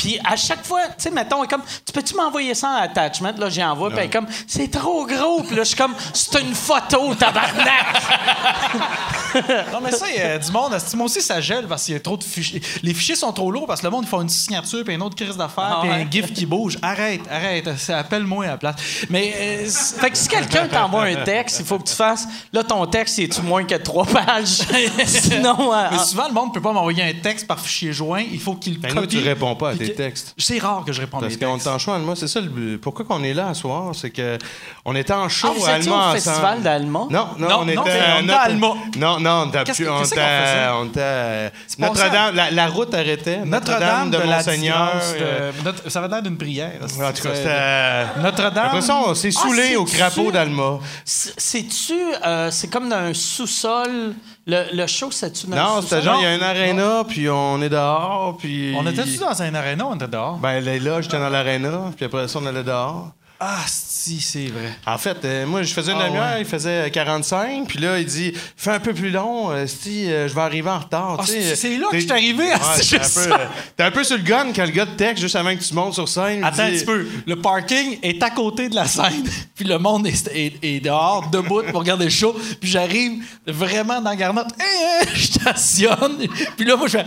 Puis 0.00 0.18
à 0.24 0.34
chaque 0.34 0.64
fois, 0.64 0.80
tu 0.88 0.94
sais, 0.96 1.10
mettons, 1.10 1.40
elle 1.40 1.44
est 1.44 1.48
comme, 1.48 1.60
tu 1.84 1.92
peux-tu 1.92 2.14
m'envoyer 2.14 2.54
ça 2.54 2.70
en 2.70 2.76
attachment? 2.76 3.34
Là, 3.36 3.50
j'y 3.50 3.62
envoie, 3.62 3.90
puis 3.90 3.98
elle 3.98 4.06
est 4.06 4.10
comme, 4.10 4.26
c'est 4.46 4.70
trop 4.70 5.04
gros. 5.04 5.42
Puis 5.42 5.54
là, 5.54 5.62
je 5.62 5.68
suis 5.68 5.76
comme, 5.76 5.94
c'est 6.14 6.40
une 6.40 6.54
photo, 6.54 7.14
tabarnak! 7.14 7.86
Non, 9.72 9.78
mais 9.80 9.92
ça, 9.92 10.06
il 10.12 10.16
y 10.18 10.22
a 10.22 10.38
du 10.38 10.50
monde. 10.50 10.76
Moi 10.94 11.06
aussi, 11.06 11.20
ça 11.22 11.40
gèle 11.40 11.66
parce 11.68 11.84
qu'il 11.84 11.94
y 11.94 11.96
a 11.96 12.00
trop 12.00 12.16
de 12.16 12.24
fichiers? 12.24 12.60
Les 12.82 12.92
fichiers 12.92 13.14
sont 13.14 13.32
trop 13.32 13.52
lourds 13.52 13.66
parce 13.66 13.80
que 13.80 13.86
le 13.86 13.90
monde, 13.92 14.02
ils 14.04 14.08
font 14.08 14.22
une 14.22 14.28
signature, 14.28 14.82
puis 14.84 14.94
une 14.94 15.02
autre 15.02 15.14
crise 15.14 15.36
d'affaires, 15.36 15.76
Ah 15.76 15.78
puis 15.82 15.90
ouais. 15.90 15.96
un 16.04 16.10
GIF 16.10 16.32
qui 16.32 16.46
bouge. 16.46 16.78
Arrête, 16.82 17.20
arrête. 17.30 17.78
ça, 17.78 17.98
Appelle-moi 17.98 18.46
à 18.46 18.48
la 18.48 18.56
place. 18.56 18.74
Mais. 19.08 19.32
euh, 19.36 19.68
Fait 20.00 20.10
que 20.10 20.18
si 20.18 20.26
quelqu'un 20.26 20.66
t'envoie 20.66 21.04
un 21.04 21.14
texte, 21.24 21.58
il 21.60 21.64
faut 21.66 21.78
que 21.78 21.88
tu 21.88 21.94
fasses, 21.94 22.26
là, 22.52 22.64
ton 22.64 22.84
texte, 22.86 23.18
il 23.18 23.24
est-tu 23.24 23.42
moins 23.42 23.62
que 23.62 23.76
trois 23.76 24.04
pages? 24.06 24.62
Sinon, 25.06 25.72
euh, 25.74 25.88
mais 25.92 25.98
souvent, 25.98 26.26
le 26.26 26.34
monde 26.34 26.52
peut 26.52 26.60
pas 26.62 26.72
m'envoyer 26.72 27.04
un 27.04 27.12
texte 27.22 27.46
par 27.46 27.60
fichier 27.60 27.92
joint. 27.92 28.24
Il 28.32 28.40
faut 28.40 28.54
qu'il 28.56 28.74
le 28.74 28.78
Ben, 28.80 28.92
copie. 28.94 29.06
tu 29.06 29.18
réponds 29.18 29.54
pas 29.54 29.70
à 29.70 29.74
puis 29.74 29.86
tes 29.86 29.89
textes. 29.94 30.34
C'est 30.38 30.58
rare 30.58 30.84
que 30.84 30.92
je 30.92 31.00
réponde 31.00 31.22
à 31.24 31.26
Parce 31.26 31.36
qu'on 31.36 31.52
textes. 31.54 31.66
est 31.66 31.70
en 31.70 31.78
show 31.78 31.92
allemand, 31.92 32.14
c'est 32.14 32.28
ça 32.28 32.40
le 32.40 32.48
but. 32.48 32.78
Pourquoi 32.78 33.04
qu'on 33.04 33.22
est 33.22 33.34
là 33.34 33.48
à 33.48 33.54
soir? 33.54 33.92
C'est 33.94 34.10
que 34.10 34.38
on 34.84 34.94
était 34.96 35.12
en 35.12 35.28
show 35.28 35.48
Ah, 35.50 35.54
vous 35.58 35.66
Allemand 35.66 35.94
au 35.94 35.98
ensemble. 35.98 36.14
festival 36.20 36.62
d'Allemand? 36.62 37.08
Non, 37.10 37.28
non, 37.38 37.48
Non, 37.48 37.56
on 37.60 37.64
non, 37.64 37.82
était 37.84 37.90
à 37.98 38.16
on 38.18 38.22
notre- 38.22 38.40
Allemand. 38.40 38.76
Non, 38.96 39.20
non, 39.20 39.30
on 39.30 39.48
était 39.48 39.58
on 39.58 39.64
qu'on 39.64 40.04
était- 40.04 41.50
Notre-Dame, 41.78 42.34
la, 42.34 42.50
la 42.50 42.66
route 42.68 42.92
arrêtait. 42.94 43.38
Notre-Dame 43.44 44.10
de, 44.10 44.18
la 44.18 44.36
Monseigneur. 44.36 44.92
De- 44.94 45.22
euh, 45.22 45.52
Notre- 45.64 45.90
Ça 45.90 46.00
va 46.00 46.08
l'air 46.08 46.22
d'une 46.22 46.36
prière. 46.36 46.72
En 46.82 46.86
tout 47.12 47.22
cas, 47.22 47.34
c'était. 47.34 48.20
Notre-Dame. 48.22 48.66
Après 48.66 48.80
ça, 48.82 48.96
on 49.06 49.14
s'est 49.14 49.30
Ah, 49.36 49.40
saoulé 49.42 49.76
au 49.76 49.84
crapaud 49.84 50.30
d'Alma. 50.30 50.78
c'est- 51.04 51.34
c'est-tu, 51.38 51.94
euh, 52.24 52.50
c'est 52.50 52.68
comme 52.68 52.88
dans 52.88 52.96
un 52.96 53.14
sous-sol. 53.14 54.14
Le, 54.50 54.76
le 54.76 54.86
show, 54.88 55.12
c'est-tu 55.12 55.46
dans 55.46 55.56
un 55.56 55.62
Non, 55.62 55.82
c'était 55.82 56.02
genre, 56.02 56.16
il 56.18 56.24
y 56.24 56.26
a 56.26 56.34
une 56.34 56.42
aréna, 56.42 57.04
puis 57.06 57.28
on 57.28 57.62
est 57.62 57.68
dehors, 57.68 58.36
puis. 58.36 58.74
On 58.76 58.84
était-tu 58.84 59.18
dans 59.18 59.40
un 59.40 59.54
aréna 59.54 59.84
ou 59.86 59.90
on 59.90 59.94
était 59.94 60.08
dehors? 60.08 60.38
Ben 60.38 60.60
là, 60.60 61.00
j'étais 61.00 61.18
dans 61.18 61.28
l'aréna, 61.28 61.92
puis 61.96 62.06
après 62.06 62.26
ça, 62.26 62.40
on 62.42 62.46
allait 62.46 62.64
dehors. 62.64 63.12
Ah, 63.42 63.64
si, 63.66 64.20
c'est 64.20 64.48
vrai. 64.48 64.70
En 64.86 64.98
fait, 64.98 65.16
euh, 65.24 65.46
moi, 65.46 65.62
je 65.62 65.72
faisais 65.72 65.92
une 65.92 65.98
Ah, 65.98 66.08
demi-heure, 66.08 66.34
ouais. 66.34 66.40
il 66.40 66.44
faisait 66.46 66.86
euh, 66.86 66.88
45, 66.90 67.66
puis 67.68 67.78
là, 67.78 67.98
il 67.98 68.04
dit 68.04 68.34
Fais 68.54 68.72
un 68.72 68.80
peu 68.80 68.92
plus 68.92 69.08
long, 69.10 69.50
euh, 69.50 69.66
si 69.66 70.12
euh, 70.12 70.28
je 70.28 70.34
vais 70.34 70.42
arriver 70.42 70.68
en 70.68 70.78
retard. 70.78 71.16
Ah, 71.18 71.22
c'est- 71.26 71.78
là 71.78 71.86
que 71.90 71.96
je 71.98 72.02
suis 72.02 72.12
arrivé, 72.12 72.50
ah, 72.54 72.58
c'est 72.76 72.98
t'es 72.98 73.30
un, 73.32 73.32
euh, 73.32 73.46
un 73.86 73.90
peu 73.90 74.04
sur 74.04 74.18
le 74.18 74.22
gun 74.24 74.48
quand 74.54 74.64
le 74.66 74.70
gars 74.72 74.84
te 74.84 74.90
texte 74.92 75.22
juste 75.22 75.36
avant 75.36 75.56
que 75.56 75.62
tu 75.62 75.72
montes 75.72 75.94
sur 75.94 76.06
scène. 76.06 76.44
Attends 76.44 76.64
un 76.64 76.70
petit 76.70 76.84
peu. 76.84 77.08
Le 77.26 77.36
parking 77.36 77.98
est 78.02 78.22
à 78.22 78.28
côté 78.28 78.68
de 78.68 78.74
la 78.74 78.84
scène, 78.86 79.24
puis 79.54 79.64
le 79.64 79.78
monde 79.78 80.06
est, 80.06 80.28
est- 80.34 80.58
est 80.62 80.80
dehors, 80.80 81.26
debout 81.30 81.62
pour 81.70 81.80
regarder 81.80 82.04
le 82.04 82.10
show. 82.10 82.36
Puis 82.60 82.68
j'arrive 82.70 83.22
vraiment 83.46 84.02
dans 84.02 84.10
la 84.10 84.16
garnotte. 84.16 84.48
Je 85.14 85.22
stationne. 85.24 86.18
Puis 86.58 86.66
là, 86.66 86.76
moi, 86.76 86.88
je 86.88 86.98
fais 86.98 87.06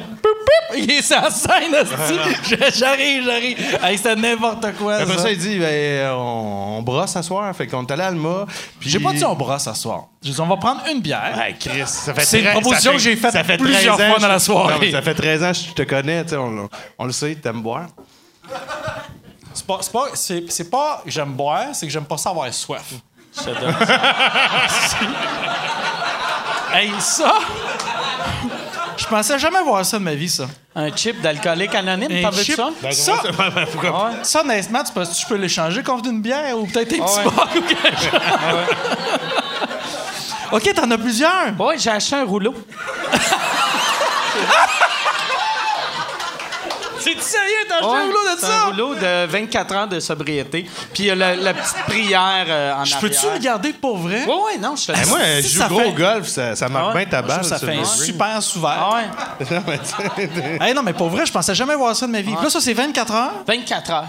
il 0.75 0.89
est 0.89 1.03
sur 1.03 1.21
la 1.21 1.29
scène. 1.29 1.75
J'arrive, 2.75 3.23
j'arrive. 3.25 3.57
Hey, 3.83 3.95
C'était 3.97 4.15
n'importe 4.15 4.65
quoi. 4.79 4.95
Après 4.95 5.17
ça. 5.17 5.23
ça, 5.23 5.31
il 5.31 5.37
dit 5.37 5.59
ben, 5.59 6.09
on, 6.23 6.77
on 6.79 6.81
brosse 6.81 7.15
à 7.15 7.23
soir. 7.23 7.55
Fait 7.55 7.67
qu'on 7.67 7.83
est 7.85 7.91
allé 7.91 8.01
à 8.03 8.07
Alma. 8.07 8.45
puis- 8.79 8.89
J'ai 8.89 8.99
pas 8.99 9.13
dit 9.13 9.23
on 9.25 9.35
brosse 9.35 9.63
ce 9.65 9.73
soir. 9.73 10.05
J'ai 10.21 10.31
dit 10.31 10.39
on 10.41 10.47
va 10.47 10.57
prendre 10.57 10.81
une 10.91 11.01
bière. 11.01 11.39
Hey, 11.39 11.55
Chris, 11.59 11.83
ça 11.85 12.13
fait 12.13 12.25
C'est 12.25 12.39
une 12.41 12.49
proposition 12.51 12.91
ça 12.91 12.97
que 12.97 13.03
j'ai 13.03 13.15
faite 13.15 13.31
ça 13.33 13.43
fait 13.43 13.57
plusieurs 13.57 13.95
13 13.97 14.07
ans, 14.07 14.11
fois 14.13 14.19
dans 14.21 14.27
la 14.27 14.37
je- 14.37 14.43
soirée. 14.43 14.73
Non, 14.73 14.79
mais 14.79 14.91
ça 14.91 15.01
fait 15.01 15.13
13 15.15 15.43
ans 15.43 15.51
que 15.51 15.57
je 15.57 15.71
te 15.73 15.81
connais, 15.83 16.23
tu 16.23 16.29
sais, 16.31 16.37
on, 16.37 16.69
on 16.99 17.05
le 17.05 17.11
sait, 17.11 17.35
t'aimes 17.35 17.61
boire. 17.61 17.85
C'est 19.53 19.65
pas, 19.67 19.77
c'est 19.81 19.91
pas, 19.91 20.05
c'est, 20.15 20.43
c'est 20.51 20.69
pas 20.69 21.01
que 21.05 21.11
j'aime 21.11 21.33
boire, 21.33 21.67
c'est 21.73 21.85
que 21.85 21.91
j'aime 21.91 22.05
pas 22.05 22.17
ça 22.17 22.31
avoir 22.31 22.51
soif. 22.53 22.93
hey, 26.73 26.91
ça! 26.99 27.33
Je 28.97 29.05
pensais 29.07 29.39
jamais 29.39 29.61
voir 29.63 29.85
ça 29.85 29.97
de 29.99 30.03
ma 30.03 30.13
vie, 30.15 30.29
ça. 30.29 30.47
Un 30.75 30.95
chip 30.95 31.21
d'alcoolique 31.21 31.75
anonyme, 31.75 32.11
Un 32.11 32.21
t'as 32.23 32.31
vu 32.35 32.43
chip- 32.43 32.55
ça? 32.55 32.69
Ça, 32.91 33.13
Pourquoi? 33.71 34.11
ça, 34.23 34.41
honnêtement, 34.41 34.83
tu 34.83 34.91
penses 34.91 35.09
que 35.09 35.15
je 35.21 35.27
peux 35.27 35.35
l'échanger 35.35 35.83
contre 35.83 36.09
une 36.09 36.19
bière 36.21 36.57
ou 36.57 36.65
peut-être 36.65 36.93
un 36.93 37.05
petit 37.05 37.17
ouais. 37.19 37.23
bar 37.25 37.47
ou 37.55 37.61
quelque 37.61 37.95
chose? 37.95 38.19
OK, 40.51 40.73
t'en 40.73 40.89
as 40.89 40.97
plusieurs. 40.97 41.53
Oui, 41.59 41.75
j'ai 41.77 41.91
acheté 41.91 42.15
un 42.15 42.25
rouleau. 42.25 42.53
C'est 47.03 47.21
sérieux, 47.21 47.53
t'as 47.67 47.75
acheté 47.75 47.87
Ouais, 47.87 47.97
un 47.97 48.05
rouleau 48.05 48.23
de 48.35 48.39
c'est 48.39 48.45
ça? 48.45 48.61
un 48.61 48.65
rouleau 48.69 48.95
de 48.95 49.25
24 49.27 49.75
heures 49.75 49.87
de 49.87 49.99
sobriété. 49.99 50.63
Puis 50.93 51.03
il 51.03 51.05
y 51.07 51.11
a 51.11 51.15
la, 51.15 51.35
la 51.35 51.53
petite 51.53 51.77
prière 51.87 52.45
euh, 52.47 52.73
en 52.73 52.85
Je 52.85 52.95
arrière. 52.95 52.99
peux-tu 53.11 53.33
le 53.33 53.39
garder 53.39 53.73
pour 53.73 53.97
vrai? 53.97 54.23
Oui, 54.27 54.33
oui, 54.53 54.59
non, 54.59 54.75
je 54.75 54.87
te 54.87 54.91
Eh, 54.91 55.09
moi, 55.09 55.19
je 55.41 55.47
joue 55.47 55.59
ça 55.59 55.67
gros 55.67 55.79
fait- 55.79 55.87
au 55.87 55.93
golf, 55.93 56.27
ça, 56.27 56.55
ça 56.55 56.69
marque 56.69 56.85
Ah 56.91 56.95
ouais? 56.95 57.05
bien 57.05 57.11
ta 57.11 57.21
balle. 57.21 57.43
ça 57.43 57.57
sur 57.59 57.67
fait 57.67 57.73
le 57.75 57.79
un 57.79 57.83
green. 57.83 57.95
super 57.95 58.41
souverain. 58.43 58.75
Ah 58.79 58.95
ouais, 58.95 59.45
Non, 59.51 59.63
mais 59.67 59.77
tu 59.79 59.85
sais, 59.85 60.57
Hey, 60.61 60.73
non, 60.73 60.83
mais 60.83 60.93
pour 60.93 61.09
vrai, 61.09 61.25
je 61.25 61.31
pensais 61.31 61.53
jamais 61.55 61.75
voir 61.75 61.95
ça 61.95 62.05
de 62.07 62.11
ma 62.11 62.21
vie. 62.21 62.33
Puis 62.33 62.43
là, 62.43 62.49
ça, 62.49 62.59
c'est 62.61 62.73
24 62.73 63.13
heures? 63.13 63.31
24 63.47 63.91
heures. 63.91 64.05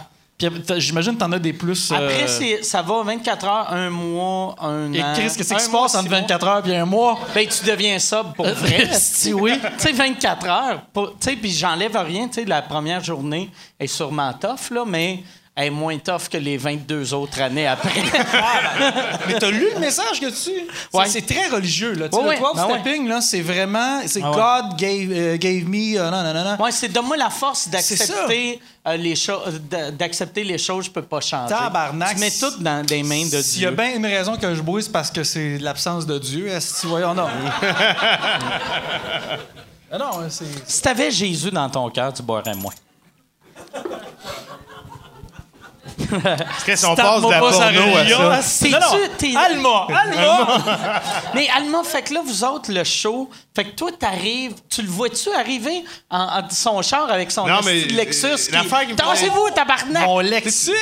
J'imagine 0.79 1.14
que 1.14 1.20
t'en 1.20 1.31
as 1.33 1.38
des 1.38 1.53
plus. 1.53 1.92
euh, 1.92 1.94
Après, 1.97 2.27
c'est- 2.27 2.62
ça 2.64 2.83
va 2.83 3.03
24 3.05 3.47
heures, 3.47 3.73
un 3.73 3.88
mois, 3.88 4.57
un 4.61 4.92
Et 4.92 5.03
an. 5.03 5.12
Chris, 5.14 5.23
qu'est-ce 5.37 5.38
qui 5.38 5.44
se 5.61 5.70
passe 5.70 5.94
entre 5.94 6.03
six 6.03 6.09
mois. 6.09 6.18
24 6.20 6.47
heures 6.49 6.68
et 6.68 6.77
un 6.77 6.85
mois? 6.85 7.18
Ben, 7.35 7.47
tu 7.47 7.64
deviens 7.64 7.99
sobre 8.01 8.33
pour 8.33 8.47
vrai. 8.49 8.88
si 8.99 9.33
oui. 9.33 9.53
Tu 9.79 9.85
sais, 9.87 9.92
24 9.92 10.47
heures. 10.49 10.83
Tu 10.92 11.01
sais, 11.20 11.37
puis 11.37 11.51
j'enlève 11.53 11.97
rien. 11.97 12.27
Tu 12.29 12.35
sais, 12.40 12.44
la 12.44 12.62
première 12.62 13.03
journée 13.03 13.49
est 13.79 13.87
sûrement 13.87 14.33
tough, 14.33 14.70
là, 14.73 14.85
mais 14.87 15.23
est 15.57 15.71
moins 15.71 15.97
tough 15.99 16.29
que 16.29 16.37
les 16.37 16.57
22 16.57 17.14
autres 17.14 17.40
années 17.40 17.67
après. 17.69 18.03
Mais 19.29 19.38
t'as 19.38 19.51
lu 19.51 19.69
le 19.73 19.79
message 19.81 20.21
que 20.21 20.27
tu. 20.27 20.51
Ouais. 20.93 21.07
C'est 21.07 21.25
très 21.25 21.47
religieux, 21.49 21.93
là. 21.93 22.07
Ouais, 22.12 22.35
le 22.35 22.40
12 22.40 22.51
ouais. 22.51 22.53
Ben 22.57 22.81
stepping, 22.81 23.09
là, 23.09 23.21
c'est 23.21 23.40
vraiment. 23.40 24.01
C'est 24.07 24.21
Ah. 24.25 24.33
God 24.69 24.77
gave, 24.79 25.12
euh, 25.12 25.37
gave 25.37 25.64
me. 25.69 25.97
euh, 25.97 26.11
non, 26.11 26.23
non, 26.25 26.35
non, 26.35 26.45
non. 26.57 26.64
Ouais, 26.64 26.73
c'est 26.73 26.88
donne-moi 26.88 27.17
la 27.17 27.31
force 27.31 27.69
d'accepter 27.69 28.61
euh, 28.87 28.97
les 28.97 29.14
choses, 29.14 29.61
d'accepter 29.93 30.43
les 30.43 30.59
choses, 30.59 30.87
je 30.87 30.90
peux 30.90 31.03
pas 31.03 31.21
changer. 31.21 31.55
Tabarnak. 31.55 32.14
Tu 32.17 32.21
mets 32.21 32.31
tout 32.33 32.59
dans 32.61 32.85
des 32.85 33.03
mains 33.05 33.25
de 33.27 33.40
S'il 33.40 33.62
y 33.62 33.67
a 33.67 33.71
Dieu. 33.71 33.77
bien 33.77 33.95
une 33.95 34.07
raison 34.07 34.37
que 34.37 34.55
je 34.55 34.61
c'est 34.81 34.93
parce 34.93 35.11
que 35.12 35.23
c'est 35.23 35.59
l'absence 35.59 36.05
de 36.05 36.19
Dieu. 36.19 36.49
Est-ce 36.49 36.83
que 36.83 36.87
voyons, 36.88 37.14
non. 37.14 37.29
Ah 39.93 39.99
non, 39.99 40.11
c'est. 40.29 40.45
Si 40.67 40.83
t'avais 40.83 41.12
Jésus 41.12 41.53
dans 41.53 41.71
ton 41.71 41.88
cœur, 41.90 42.12
tu 42.12 42.23
boirais 42.23 42.55
moins. 42.57 42.73
Chris, 46.64 46.80
on 46.87 46.94
passe 46.94 47.22
de 47.22 47.30
la 47.30 47.40
Tape-moi 47.40 47.40
pas 47.40 47.52
sa 47.52 47.72
porno 47.72 48.30
à 48.30 48.42
ça. 48.42 48.96
t'es- 49.18 49.35
Alma! 49.37 49.87
Alma! 49.88 50.59
Mais 51.35 51.48
Alma, 51.57 51.83
fait 51.85 52.02
que 52.02 52.14
là, 52.14 52.20
vous 52.24 52.44
autres, 52.44 52.72
le 52.72 52.85
show, 52.85 53.30
fait 53.54 53.64
que 53.64 53.70
toi, 53.76 53.90
t'arrives, 53.98 54.54
tu 54.68 54.83
le 54.83 54.88
vois-tu 54.88 55.30
arriver 55.33 55.85
en, 56.11 56.20
en 56.40 56.48
son 56.50 56.83
char 56.83 57.11
avec 57.11 57.30
son 57.30 57.46
Non, 57.46 57.61
mais, 57.64 57.83
Lexus? 57.85 58.26
euh, 58.26 58.37
qui- 58.37 58.52
l'affaire 58.52 58.87
qui 58.87 58.94
Tassez-vous, 58.96 59.50
tabarnak! 59.54 60.04
Mon 60.07 60.20
Lexus 60.20 60.72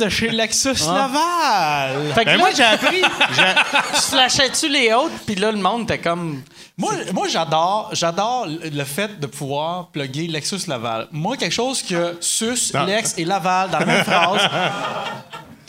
de 0.00 0.08
chez 0.08 0.28
Lexus 0.28 0.74
Laval. 0.86 2.12
Fait 2.14 2.20
que 2.20 2.24
Ben 2.26 2.32
là, 2.32 2.38
moi, 2.38 2.48
j'ai 2.56 2.64
appris. 2.64 3.02
tu 3.94 4.00
flashais-tu 4.00 4.68
les 4.68 4.92
autres, 4.92 5.14
puis 5.26 5.34
là, 5.36 5.50
le 5.50 5.58
monde 5.58 5.82
était 5.84 5.98
comme... 5.98 6.42
Moi, 6.78 6.92
moi 7.12 7.26
j'adore, 7.26 7.90
j'adore 7.92 8.46
le 8.46 8.84
fait 8.84 9.18
de 9.18 9.26
pouvoir 9.26 9.88
plugger 9.90 10.28
Lexus 10.28 10.68
Laval. 10.68 11.08
Moi, 11.10 11.36
quelque 11.36 11.52
chose 11.52 11.82
que 11.82 12.16
Sus. 12.20 12.72
Lex 12.86 13.18
et 13.18 13.24
Laval 13.24 13.70
dans 13.70 13.80
la 13.80 13.84
même 13.84 14.04
phrase, 14.04 14.42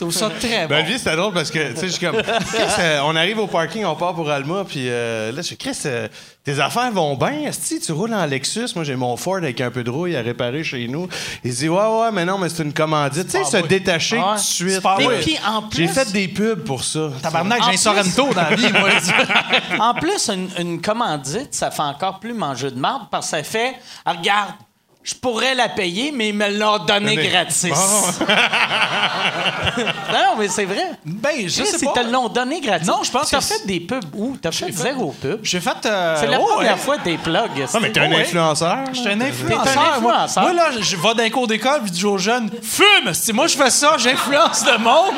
trouve 0.00 0.12
ça 0.12 0.30
très 0.30 0.62
bon. 0.62 0.68
Ben, 0.74 0.86
lui, 0.86 0.98
c'était 0.98 1.16
drôle 1.16 1.32
parce 1.32 1.50
que, 1.50 1.70
tu 1.72 1.76
sais, 1.76 1.86
je 1.86 1.92
suis 1.92 2.06
comme. 2.06 2.20
Chris, 2.22 2.62
euh, 2.78 3.00
on 3.04 3.14
arrive 3.16 3.38
au 3.38 3.46
parking, 3.46 3.84
on 3.84 3.94
part 3.94 4.14
pour 4.14 4.28
Alma, 4.30 4.64
puis 4.66 4.84
euh, 4.88 5.30
là, 5.32 5.38
je 5.38 5.46
suis 5.46 5.56
Chris, 5.56 5.76
euh, 5.86 6.08
tes 6.44 6.58
affaires 6.60 6.90
vont 6.92 7.16
bien. 7.16 7.50
Si 7.52 7.80
tu 7.80 7.92
roules 7.92 8.14
en 8.14 8.24
Lexus, 8.26 8.68
moi, 8.74 8.84
j'ai 8.84 8.96
mon 8.96 9.16
Ford 9.16 9.36
avec 9.36 9.60
un 9.60 9.70
peu 9.70 9.84
de 9.84 9.90
rouille 9.90 10.16
à 10.16 10.22
réparer 10.22 10.64
chez 10.64 10.88
nous. 10.88 11.08
Il 11.44 11.54
dit, 11.54 11.68
ouais, 11.68 11.76
ouais, 11.78 12.10
mais 12.12 12.24
non, 12.24 12.38
mais 12.38 12.48
c'est 12.48 12.62
une 12.62 12.72
commandite. 12.72 13.26
Tu 13.26 13.30
sais, 13.30 13.44
se 13.44 13.66
détacher 13.66 14.18
Ah 14.18 14.30
ouais. 14.32 14.36
tout 14.36 14.64
de 14.64 14.70
suite. 14.70 14.82
Moi. 14.82 15.12
puis 15.22 15.36
en 15.46 15.62
plus, 15.62 15.82
J'ai 15.82 15.88
fait 15.88 16.10
des 16.12 16.28
pubs 16.28 16.64
pour 16.64 16.82
ça. 16.84 17.10
Tabarnak, 17.22 17.60
En 17.60 17.64
j'ai 17.64 17.68
un 17.68 17.72
plus- 17.72 17.78
Sorrento 18.12 18.34
dans 18.34 18.42
la 18.42 18.54
vie, 18.56 18.72
moi. 18.72 18.90
en 19.80 19.94
plus, 19.94 20.28
une, 20.30 20.48
une 20.58 20.80
commandite, 20.80 21.54
ça 21.54 21.70
fait 21.70 21.82
encore 21.82 22.20
plus 22.20 22.32
manger 22.32 22.70
de 22.70 22.78
marde 22.78 23.04
parce 23.10 23.30
que 23.30 23.36
ça 23.36 23.42
fait 23.42 23.74
Ah, 24.04 24.12
regarde, 24.12 24.50
je 25.02 25.14
pourrais 25.14 25.54
la 25.54 25.68
payer, 25.70 26.12
mais 26.12 26.28
ils 26.28 26.34
me 26.34 26.48
l'ont 26.58 26.78
donné 26.84 27.16
gratis. 27.16 27.70
Bon. 27.70 28.26
non, 30.12 30.36
mais 30.38 30.48
c'est 30.48 30.64
vrai. 30.66 30.90
ben, 31.04 31.30
je 31.48 31.48
sais 31.64 31.78
ils 31.80 31.84
pas. 31.86 31.92
te 32.04 32.10
l'ont 32.10 32.28
donné 32.28 32.60
gratis. 32.60 32.86
Non, 32.86 33.02
je 33.02 33.10
pense 33.10 33.30
T'as 33.30 33.38
que 33.38 33.44
fait 33.44 33.66
des 33.66 33.80
pubs 33.80 34.04
où? 34.14 34.36
T'as 34.40 34.52
fait, 34.52 34.66
fait- 34.66 34.72
zéro 34.72 35.12
pub. 35.20 35.40
J'ai 35.42 35.60
fait. 35.60 35.86
euh, 35.86 36.16
C'est 36.20 36.26
la 36.26 36.40
oh, 36.40 36.46
première 36.46 36.72
ouais. 36.74 36.78
fois 36.78 36.98
t'es 36.98 37.16
plugs. 37.16 37.66
Ah, 37.72 37.78
mais 37.80 37.90
t'es 37.92 38.00
un 38.00 38.12
influenceur. 38.12 38.78
Je 38.92 39.00
suis 39.00 39.08
un 39.08 39.18
T'es 39.18 39.28
influenceur. 39.28 39.94
un 39.96 40.00
Moi, 40.00 40.12
influenceur. 40.14 40.42
moi, 40.42 40.52
là, 40.52 40.70
je 40.78 40.96
vais 40.96 41.22
les 41.24 41.30
cours 41.30 41.46
d'école 41.46 41.80
puis 41.80 41.88
je 41.88 41.92
dis 41.94 42.04
aux 42.04 42.18
jeunes 42.18 42.50
Fume! 42.62 43.14
Si 43.14 43.32
moi 43.32 43.46
je 43.46 43.56
fais 43.56 43.70
ça, 43.70 43.96
j'influence 43.98 44.64
le 44.66 44.78
monde. 44.78 45.14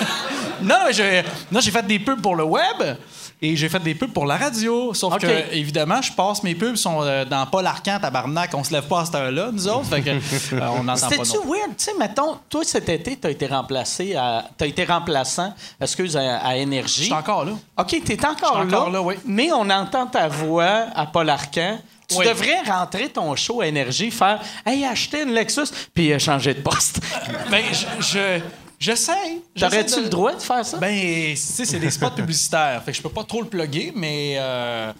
non, 0.62 0.76
mais 0.86 0.92
j'ai 0.92 1.22
non, 1.52 1.60
j'ai 1.60 1.70
fait 1.70 1.86
des 1.86 1.98
pubs 1.98 2.20
pour 2.22 2.36
le 2.36 2.44
web. 2.44 2.96
Et 3.42 3.54
j'ai 3.54 3.68
fait 3.68 3.80
des 3.80 3.94
pubs 3.94 4.12
pour 4.12 4.24
la 4.24 4.36
radio. 4.38 4.94
Sauf 4.94 5.18
que, 5.18 5.52
évidemment, 5.52 6.00
je 6.00 6.10
passe 6.10 6.42
mes 6.42 6.54
pubs 6.54 6.76
sont 6.76 7.02
euh, 7.02 7.24
dans 7.26 7.44
Paul 7.46 7.66
Arcan, 7.66 7.98
tabarnak. 8.00 8.54
On 8.54 8.64
se 8.64 8.72
lève 8.72 8.86
pas 8.86 9.00
à 9.00 9.04
cette 9.04 9.14
heure-là, 9.14 9.50
nous 9.52 9.68
autres. 9.68 9.84
Fait 9.88 10.00
que, 10.00 10.10
euh, 10.54 10.68
on 10.78 10.82
n'entend 10.84 11.08
pas 11.08 11.10
C'était-tu 11.24 11.38
weird? 11.46 11.76
Tu 11.76 11.84
sais, 11.84 11.92
mettons, 11.98 12.38
toi, 12.48 12.62
cet 12.64 12.88
été, 12.88 13.16
t'as 13.16 13.30
été 13.30 13.46
remplacé 13.46 14.14
à... 14.16 14.44
T'as 14.56 14.66
été 14.66 14.84
remplaçant, 14.84 15.52
excuse, 15.78 16.16
à, 16.16 16.38
à 16.38 16.56
Énergie. 16.56 17.00
Je 17.00 17.04
suis 17.04 17.12
encore 17.12 17.44
là. 17.44 17.52
OK, 17.78 18.02
t'es 18.04 18.24
encore, 18.24 18.62
Je 18.62 18.66
suis 18.68 18.74
encore 18.74 18.90
là, 18.90 19.02
oui. 19.02 19.16
Mais 19.26 19.52
on 19.52 19.68
entend 19.68 20.06
ta 20.06 20.28
voix 20.28 20.86
à 20.94 21.04
Paul 21.06 21.28
Arcan. 21.28 21.78
Tu 22.08 22.16
Oui. 22.16 22.26
devrais 22.26 22.62
rentrer 22.62 23.08
ton 23.08 23.34
show 23.36 23.60
à 23.60 23.66
Énergie, 23.66 24.10
faire 24.12 24.40
«Hey, 24.64 24.84
acheter 24.86 25.22
une 25.24 25.32
Lexus», 25.32 25.66
puis 25.94 26.12
euh, 26.12 26.18
changer 26.18 26.54
de 26.54 26.60
poste. 26.62 27.00
Ben, 27.50 27.64
je. 27.72 27.84
je 28.06 28.40
J'essaie. 28.78 29.38
T'aurais-tu 29.58 29.96
de- 29.96 30.00
le 30.02 30.08
droit 30.08 30.34
de 30.34 30.40
faire 30.42 30.64
ça? 30.64 30.76
Ben, 30.78 31.30
tu 31.30 31.36
sais, 31.36 31.64
c'est 31.64 31.78
des 31.78 31.90
spots 31.90 32.10
publicitaires. 32.10 32.82
Fait 32.84 32.90
que 32.92 32.96
je 32.98 33.02
peux 33.02 33.08
pas 33.10 33.24
trop 33.24 33.40
le 33.42 33.48
plugger, 33.48 33.92
mais. 33.94 34.36
Euh, 34.38 34.92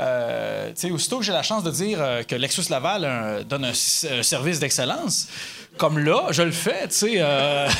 euh, 0.00 0.72
aussitôt 0.92 1.18
que 1.18 1.24
j'ai 1.24 1.32
la 1.32 1.42
chance 1.42 1.64
de 1.64 1.72
dire 1.72 1.98
euh, 2.00 2.22
que 2.22 2.36
Lexus 2.36 2.70
Laval 2.70 3.02
euh, 3.04 3.42
donne 3.42 3.64
un 3.64 3.72
service 4.22 4.60
d'excellence, 4.60 5.26
comme 5.78 5.98
là, 5.98 6.24
je 6.30 6.42
le 6.42 6.50
fais, 6.52 6.88
tu 6.88 6.94
sais. 6.96 7.12
euh, 7.18 7.68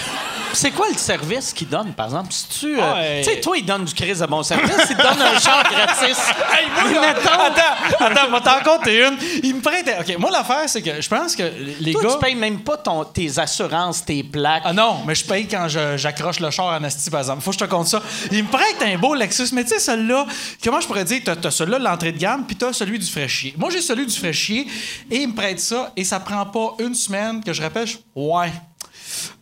C'est 0.55 0.71
quoi 0.71 0.87
le 0.91 0.97
service 0.97 1.53
qu'ils 1.53 1.69
donnent, 1.69 1.93
par 1.93 2.07
exemple? 2.07 2.33
Si 2.33 2.49
tu... 2.49 2.79
euh, 2.79 2.83
Ah. 2.83 3.03
Tu 3.23 3.25
sais, 3.25 3.41
toi, 3.41 3.59
ils 3.59 3.67
donnent 3.67 3.85
du 3.85 3.93
crise 3.93 4.21
de 4.21 4.27
bon 4.27 4.43
service, 4.43 4.73
ils 4.89 4.97
donnent 4.97 5.21
un 5.21 5.39
char 5.39 5.63
gratis. 5.63 6.17
Hey, 6.51 6.67
moi, 6.91 7.01
Mettons- 7.03 7.31
attends, 7.31 8.05
attends, 8.07 8.31
moi, 8.31 8.41
t'en 8.41 8.61
comptes 8.65 8.87
une. 8.87 9.17
Il 9.43 9.57
me 9.57 9.61
prête. 9.61 9.87
OK, 10.01 10.17
moi, 10.19 10.31
l'affaire, 10.31 10.63
c'est 10.67 10.81
que 10.81 11.01
je 11.03 11.09
pense 11.09 11.37
que 11.37 11.43
les 11.81 11.93
Toi, 11.93 12.03
gars. 12.03 12.09
tu 12.15 12.19
payes 12.19 12.35
même 12.35 12.61
pas 12.61 12.79
ton, 12.79 13.05
tes 13.05 13.39
assurances, 13.39 14.05
tes 14.05 14.23
plaques. 14.23 14.63
Ah 14.65 14.73
non, 14.73 15.01
mais 15.07 15.15
je 15.15 15.25
paye 15.25 15.47
quand 15.47 15.67
j'accroche 15.69 16.41
le 16.41 16.51
char 16.51 16.81
en 16.81 16.83
asti, 16.83 17.11
par 17.11 17.21
exemple. 17.21 17.43
Faut 17.43 17.51
que 17.51 17.59
je 17.59 17.65
te 17.65 17.71
compte 17.71 17.87
ça. 17.87 18.03
Il 18.33 18.43
me 18.45 18.49
prête 18.49 18.77
un 18.83 18.97
beau 18.97 19.15
Lexus, 19.15 19.49
mais 19.53 19.65
tu 19.65 19.71
sais, 19.71 19.79
celui-là, 19.79 20.27
comment 20.65 20.81
je 20.81 20.87
pourrais 20.87 21.05
dire, 21.05 21.21
t'as, 21.25 21.37
t'as 21.37 21.51
celui-là 21.51 21.79
de 21.79 21.85
l'entrée 21.85 22.13
de 22.13 22.19
gamme, 22.19 22.45
puis 22.47 22.57
t'as 22.57 22.73
celui 22.73 22.99
du 22.99 23.07
fraîchier. 23.07 23.55
Moi, 23.59 23.69
j'ai 23.71 23.83
celui 23.83 24.07
du 24.07 24.17
fraîchier, 24.17 24.67
et 25.11 25.17
il 25.19 25.29
me 25.29 25.35
prête 25.35 25.61
ça, 25.61 25.93
et 25.95 26.05
ça 26.05 26.19
prend 26.21 26.47
pas 26.47 26.75
une 26.79 26.95
semaine 26.95 27.45
que 27.45 27.53
je 27.53 27.61
rappelle, 27.61 27.87
ouais. 28.15 28.53